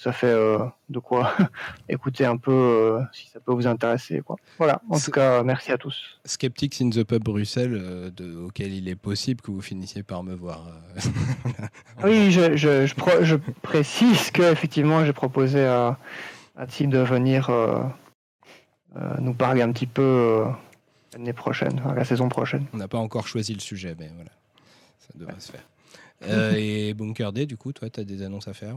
ça 0.00 0.12
fait 0.12 0.28
euh, 0.28 0.58
de 0.88 0.98
quoi 0.98 1.36
écouter 1.90 2.24
un 2.24 2.38
peu 2.38 2.52
euh, 2.52 3.02
si 3.12 3.28
ça 3.28 3.38
peut 3.38 3.52
vous 3.52 3.66
intéresser. 3.66 4.22
Quoi. 4.22 4.36
Voilà, 4.56 4.80
en 4.88 4.98
tout 4.98 5.10
cas, 5.10 5.42
merci 5.42 5.72
à 5.72 5.76
tous. 5.76 6.18
Skeptics 6.24 6.80
in 6.80 6.88
the 6.88 7.04
Pub 7.04 7.22
Bruxelles, 7.22 7.74
euh, 7.78 8.10
de, 8.10 8.34
auquel 8.34 8.72
il 8.72 8.88
est 8.88 8.96
possible 8.96 9.42
que 9.42 9.50
vous 9.50 9.60
finissiez 9.60 10.02
par 10.02 10.22
me 10.22 10.34
voir. 10.34 10.66
oui, 12.04 12.30
je, 12.30 12.56
je, 12.56 12.86
je, 12.86 13.36
précise 13.60 14.30
qu'effectivement, 14.30 15.04
j'ai 15.04 15.12
proposé 15.12 15.66
à, 15.66 15.98
à 16.56 16.64
de 16.64 16.98
venir 16.98 17.50
nous 19.18 19.34
parler 19.34 19.60
un 19.60 19.70
petit 19.70 19.86
peu 19.86 20.44
l'année 21.12 21.34
prochaine, 21.34 21.82
la 21.94 22.04
saison 22.06 22.30
prochaine. 22.30 22.64
On 22.72 22.78
n'a 22.78 22.88
pas 22.88 22.98
encore 22.98 23.28
choisi 23.28 23.52
le 23.52 23.60
sujet, 23.60 23.94
mais 23.98 24.10
voilà, 24.14 24.30
ça 24.98 25.10
devrait 25.14 25.40
se 25.40 25.52
faire. 25.52 26.56
et 26.56 26.94
Bunker 26.94 27.32
D, 27.32 27.44
du 27.44 27.58
coup, 27.58 27.74
toi, 27.74 27.90
tu 27.90 28.00
as 28.00 28.04
des 28.04 28.22
annonces 28.22 28.48
à 28.48 28.54
faire 28.54 28.76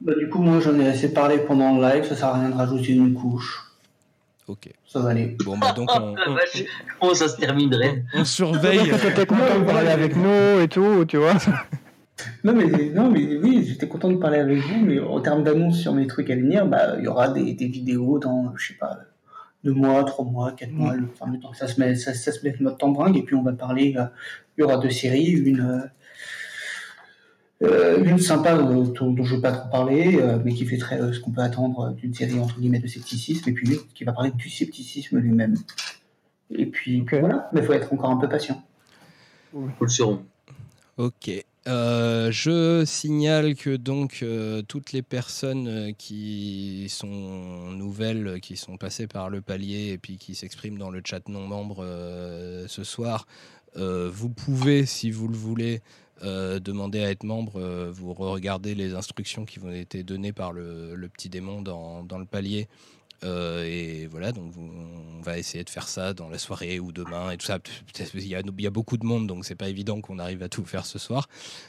bah, 0.00 0.14
du 0.18 0.28
coup, 0.28 0.38
moi, 0.40 0.60
j'en 0.60 0.78
ai 0.78 0.88
assez 0.88 1.12
parlé 1.12 1.38
pendant 1.38 1.76
le 1.76 1.82
live, 1.82 2.04
ça 2.04 2.16
sert 2.16 2.28
à 2.28 2.38
rien 2.38 2.50
de 2.50 2.54
rajouter 2.54 2.92
une 2.92 3.12
couche. 3.12 3.70
Ok. 4.48 4.68
Ça 4.86 5.00
va 5.00 5.10
aller. 5.10 5.36
Bon, 5.44 5.56
bah 5.58 5.72
donc, 5.72 5.88
on, 5.94 6.14
on, 7.00 7.14
ça 7.14 7.28
se 7.28 7.36
terminerait 7.36 8.04
On, 8.14 8.24
surveille. 8.24 8.88
Peut-être 8.88 9.26
content 9.26 9.60
de 9.60 9.64
parler 9.64 9.90
avec 9.90 10.16
nous 10.16 10.60
et 10.60 10.68
tout, 10.68 11.04
tu 11.06 11.18
vois. 11.18 11.34
Non 12.44 12.52
mais, 12.52 12.66
non, 12.90 13.10
mais 13.10 13.38
oui, 13.38 13.64
j'étais 13.66 13.88
content 13.88 14.10
de 14.10 14.16
parler 14.16 14.38
avec 14.40 14.58
vous, 14.58 14.84
mais 14.84 15.00
en 15.00 15.20
termes 15.20 15.42
d'annonces 15.42 15.78
sur 15.78 15.94
mes 15.94 16.06
trucs 16.06 16.28
à 16.28 16.34
venir, 16.34 16.66
bah, 16.66 16.96
il 16.98 17.04
y 17.04 17.08
aura 17.08 17.28
des, 17.28 17.54
des, 17.54 17.66
vidéos 17.66 18.18
dans, 18.18 18.54
je 18.56 18.68
sais 18.68 18.74
pas, 18.74 18.98
deux 19.64 19.72
mois, 19.72 20.04
trois 20.04 20.24
mois, 20.24 20.52
quatre 20.52 20.72
mois, 20.72 20.94
le, 20.94 21.08
enfin, 21.12 21.30
le 21.32 21.38
temps 21.38 21.50
que 21.50 21.56
ça 21.56 21.66
se 21.66 21.80
met, 21.80 21.94
ça, 21.94 22.12
ça 22.12 22.32
se 22.32 22.44
met 22.44 22.54
notre 22.60 22.78
temps 22.78 22.90
bringue, 22.90 23.16
et 23.16 23.22
puis 23.22 23.34
on 23.34 23.42
va 23.42 23.52
parler, 23.52 23.94
euh, 23.96 24.04
il 24.56 24.60
y 24.60 24.64
aura 24.64 24.76
deux 24.76 24.90
séries, 24.90 25.30
une, 25.30 25.90
euh, 27.62 28.00
euh, 28.00 28.04
une 28.04 28.18
sympa 28.18 28.56
dont, 28.56 28.84
dont, 28.84 29.24
je 29.24 29.32
ne 29.32 29.36
veux 29.36 29.42
pas 29.42 29.52
trop 29.52 29.68
parler, 29.68 30.18
euh, 30.20 30.38
mais 30.44 30.54
qui 30.54 30.64
fait 30.64 30.78
très 30.78 31.00
euh, 31.00 31.12
ce 31.12 31.20
qu'on 31.20 31.30
peut 31.30 31.42
attendre 31.42 31.92
d'une 31.92 32.14
série 32.14 32.38
entre 32.38 32.58
guillemets 32.58 32.78
de 32.78 32.86
scepticisme, 32.86 33.48
et 33.48 33.52
puis 33.52 33.66
lui 33.66 33.78
qui 33.94 34.04
va 34.04 34.12
parler 34.12 34.30
du 34.30 34.48
scepticisme 34.48 35.18
lui-même. 35.18 35.56
Et 36.50 36.66
puis 36.66 37.04
voilà, 37.10 37.48
mais 37.52 37.60
il 37.60 37.66
faut 37.66 37.72
être 37.72 37.92
encore 37.92 38.10
un 38.10 38.16
peu 38.16 38.28
patient. 38.28 38.62
Nous 39.52 39.70
le 39.80 39.88
serons. 39.88 40.22
Ok. 40.96 41.30
je 41.66 42.82
signale 42.86 43.54
que 43.54 43.76
donc 43.76 44.24
toutes 44.66 44.92
les 44.92 45.02
personnes 45.02 45.92
qui 45.96 46.86
sont 46.88 47.70
nouvelles, 47.72 48.40
qui 48.40 48.56
sont 48.56 48.76
passées 48.76 49.06
par 49.06 49.30
le 49.30 49.40
palier 49.40 49.92
et 49.92 49.98
puis 49.98 50.18
qui 50.18 50.34
s'expriment 50.34 50.78
dans 50.78 50.90
le 50.90 51.02
chat 51.04 51.28
non 51.28 51.46
membre 51.46 51.84
ce 52.66 52.84
soir, 52.84 53.26
vous 53.76 54.28
pouvez, 54.28 54.86
si 54.86 55.12
vous 55.12 55.28
le 55.28 55.36
voulez, 55.36 55.82
euh, 55.82 56.09
demandez 56.22 57.02
à 57.02 57.10
être 57.10 57.24
membre, 57.24 57.56
euh, 57.56 57.90
vous 57.92 58.12
regardez 58.12 58.74
les 58.74 58.94
instructions 58.94 59.44
qui 59.44 59.58
vous 59.58 59.68
ont 59.68 59.72
été 59.72 60.02
données 60.02 60.32
par 60.32 60.52
le, 60.52 61.08
petit 61.12 61.28
démon 61.28 61.62
dans, 61.62 62.18
le 62.18 62.24
palier. 62.24 62.68
Euh, 63.22 63.64
et 63.64 64.06
voilà, 64.06 64.32
donc 64.32 64.54
on 64.56 65.20
va 65.20 65.38
essayer 65.38 65.62
de 65.62 65.68
faire 65.68 65.88
ça 65.88 66.14
dans 66.14 66.30
la 66.30 66.38
soirée 66.38 66.80
ou 66.80 66.90
demain 66.90 67.30
et 67.30 67.36
tout 67.36 67.44
ça. 67.44 67.58
Il 68.14 68.26
y 68.26 68.66
a 68.66 68.70
beaucoup 68.70 68.96
de 68.96 69.04
monde, 69.04 69.26
donc 69.26 69.44
c'est 69.44 69.54
pas 69.54 69.68
évident 69.68 70.00
qu'on 70.00 70.18
arrive 70.18 70.42
à 70.42 70.48
tout 70.48 70.64
faire 70.64 70.86
ce 70.86 70.98
soir. 70.98 71.28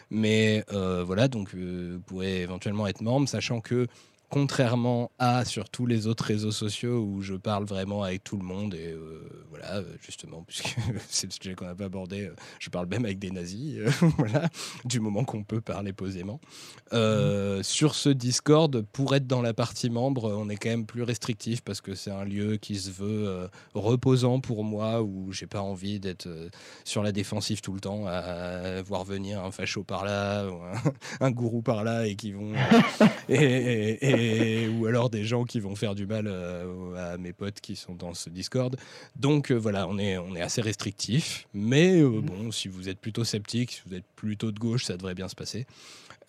Mais 0.09 0.63
voilà, 0.69 1.27
donc 1.27 1.53
vous 1.53 1.99
pourrez 2.01 2.41
éventuellement 2.41 2.87
être 2.87 3.01
membre, 3.01 3.27
sachant 3.27 3.61
que 3.61 3.87
contrairement 4.31 5.11
à 5.19 5.43
sur 5.43 5.69
tous 5.69 5.85
les 5.85 6.07
autres 6.07 6.23
réseaux 6.23 6.53
sociaux 6.53 7.03
où 7.03 7.21
je 7.21 7.33
parle 7.33 7.65
vraiment 7.65 8.01
avec 8.01 8.23
tout 8.23 8.37
le 8.37 8.45
monde 8.45 8.73
et 8.73 8.93
euh, 8.93 9.29
voilà 9.49 9.83
justement 10.01 10.43
puisque 10.47 10.73
c'est 11.09 11.27
le 11.27 11.33
sujet 11.33 11.53
qu'on 11.53 11.65
n'a 11.65 11.75
pas 11.75 11.85
abordé 11.85 12.27
euh, 12.27 12.35
je 12.57 12.69
parle 12.69 12.87
même 12.87 13.03
avec 13.03 13.19
des 13.19 13.29
nazis 13.29 13.75
euh, 13.77 13.91
voilà 14.17 14.47
du 14.85 15.01
moment 15.01 15.25
qu'on 15.25 15.43
peut 15.43 15.59
parler 15.59 15.91
posément 15.91 16.39
mmh. 16.93 17.61
sur 17.61 17.93
ce 17.93 18.07
Discord 18.07 18.81
pour 18.93 19.13
être 19.15 19.27
dans 19.27 19.41
la 19.41 19.53
partie 19.53 19.89
membre 19.89 20.31
on 20.31 20.47
est 20.47 20.55
quand 20.55 20.69
même 20.69 20.85
plus 20.85 21.03
restrictif 21.03 21.59
parce 21.61 21.81
que 21.81 21.93
c'est 21.93 22.11
un 22.11 22.23
lieu 22.23 22.55
qui 22.55 22.77
se 22.77 22.89
veut 22.89 23.49
reposant 23.73 24.39
pour 24.39 24.63
moi 24.63 25.01
où 25.01 25.33
j'ai 25.33 25.47
pas 25.47 25.61
envie 25.61 25.99
d'être 25.99 26.29
sur 26.85 27.03
la 27.03 27.11
défensive 27.11 27.59
tout 27.59 27.73
le 27.73 27.81
temps 27.81 28.05
à, 28.07 28.81
voir 28.81 29.03
venir 29.03 29.43
un 29.43 29.51
facho 29.51 29.83
par 29.83 30.05
là 30.05 30.47
ou 30.47 30.61
un, 31.19 31.31
gourou 31.31 31.61
par 31.61 31.83
là 31.83 32.07
et 32.07 32.15
qui 32.15 32.31
vont 32.31 32.53
et 33.27 34.20
ou 34.69 34.85
alors 34.85 35.09
des 35.09 35.23
gens 35.23 35.43
qui 35.43 35.59
vont 35.59 35.75
faire 35.75 35.95
du 35.95 36.05
mal 36.05 36.25
euh, 36.27 37.13
à 37.13 37.17
mes 37.17 37.33
potes 37.33 37.59
qui 37.61 37.75
sont 37.75 37.95
dans 37.95 38.13
ce 38.13 38.29
Discord. 38.29 38.77
Donc 39.15 39.51
euh, 39.51 39.55
voilà, 39.55 39.87
on 39.87 39.97
est, 39.97 40.17
on 40.17 40.35
est 40.35 40.41
assez 40.41 40.61
restrictif, 40.61 41.47
mais 41.53 42.01
euh, 42.01 42.09
mhm. 42.09 42.21
bon, 42.21 42.51
si 42.51 42.67
vous 42.67 42.89
êtes 42.89 42.99
plutôt 42.99 43.23
sceptique, 43.23 43.71
si 43.71 43.81
vous 43.85 43.95
êtes 43.95 44.05
plutôt 44.15 44.51
de 44.51 44.59
gauche, 44.59 44.85
ça 44.85 44.97
devrait 44.97 45.15
bien 45.15 45.27
se 45.27 45.35
passer. 45.35 45.65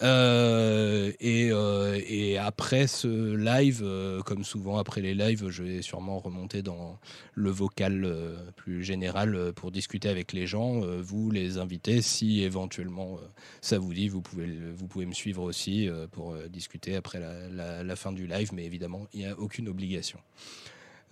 Euh, 0.03 1.13
euh, 1.23 2.01
et, 2.07 2.39
après 2.39 2.87
ce 2.87 3.37
live, 3.37 3.83
euh, 3.85 4.21
comme 4.23 4.45
souvent 4.45 4.79
après 4.79 5.01
les 5.01 5.15
lives, 5.15 5.49
je 5.49 5.63
vais 5.63 5.83
sûrement 5.83 6.19
remonter 6.19 6.63
dans 6.63 6.99
le 7.35 7.51
vocal 7.51 8.13
plus 8.57 8.83
général 8.83 9.53
pour 9.55 9.71
discuter 9.71 10.09
avec 10.09 10.33
les 10.33 10.47
gens. 10.47 10.81
vous, 11.01 11.31
les 11.31 11.59
inviter, 11.59 12.03
si 12.03 12.43
éventuellement 12.43 13.19
ça 13.61 13.79
vous 13.79 13.93
dit, 13.93 14.09
vous 14.09 14.23
pouvez, 14.23 14.49
vous 14.75 14.87
pouvez 14.87 15.07
me 15.07 15.13
suivre 15.13 15.43
aussi 15.43 15.89
pour 16.11 16.35
discuter 16.49 16.97
après 16.97 17.21
la, 17.21 17.97
fin 17.97 18.13
du 18.13 18.27
live, 18.27 18.51
mais 18.53 18.65
évidemment, 18.65 19.07
il 19.13 19.21
n'y 19.21 19.27
a 19.27 19.39
aucune 19.39 19.69
obligation. 19.69 20.19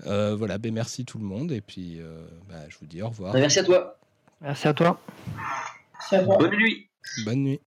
voilà, 0.05 0.59
ben 0.59 0.73
merci 0.73 1.05
tout 1.05 1.19
le 1.19 1.25
monde 1.25 1.53
et 1.53 1.61
puis 1.61 2.01
bah, 2.49 2.69
je 2.69 2.77
vous 2.79 2.87
dis 2.87 3.03
au 3.03 3.09
revoir. 3.09 3.35
Merci 3.35 3.61
à 3.61 3.65
toi. 3.65 3.99
Merci 4.41 4.69
à 4.69 4.75
toi. 4.75 5.01
Merci 5.95 6.17
à 6.17 6.25
toi. 6.25 6.39
Bonne 6.39 6.57
nuit. 6.57 6.89
Bonne 7.25 7.43
nuit. 7.43 7.61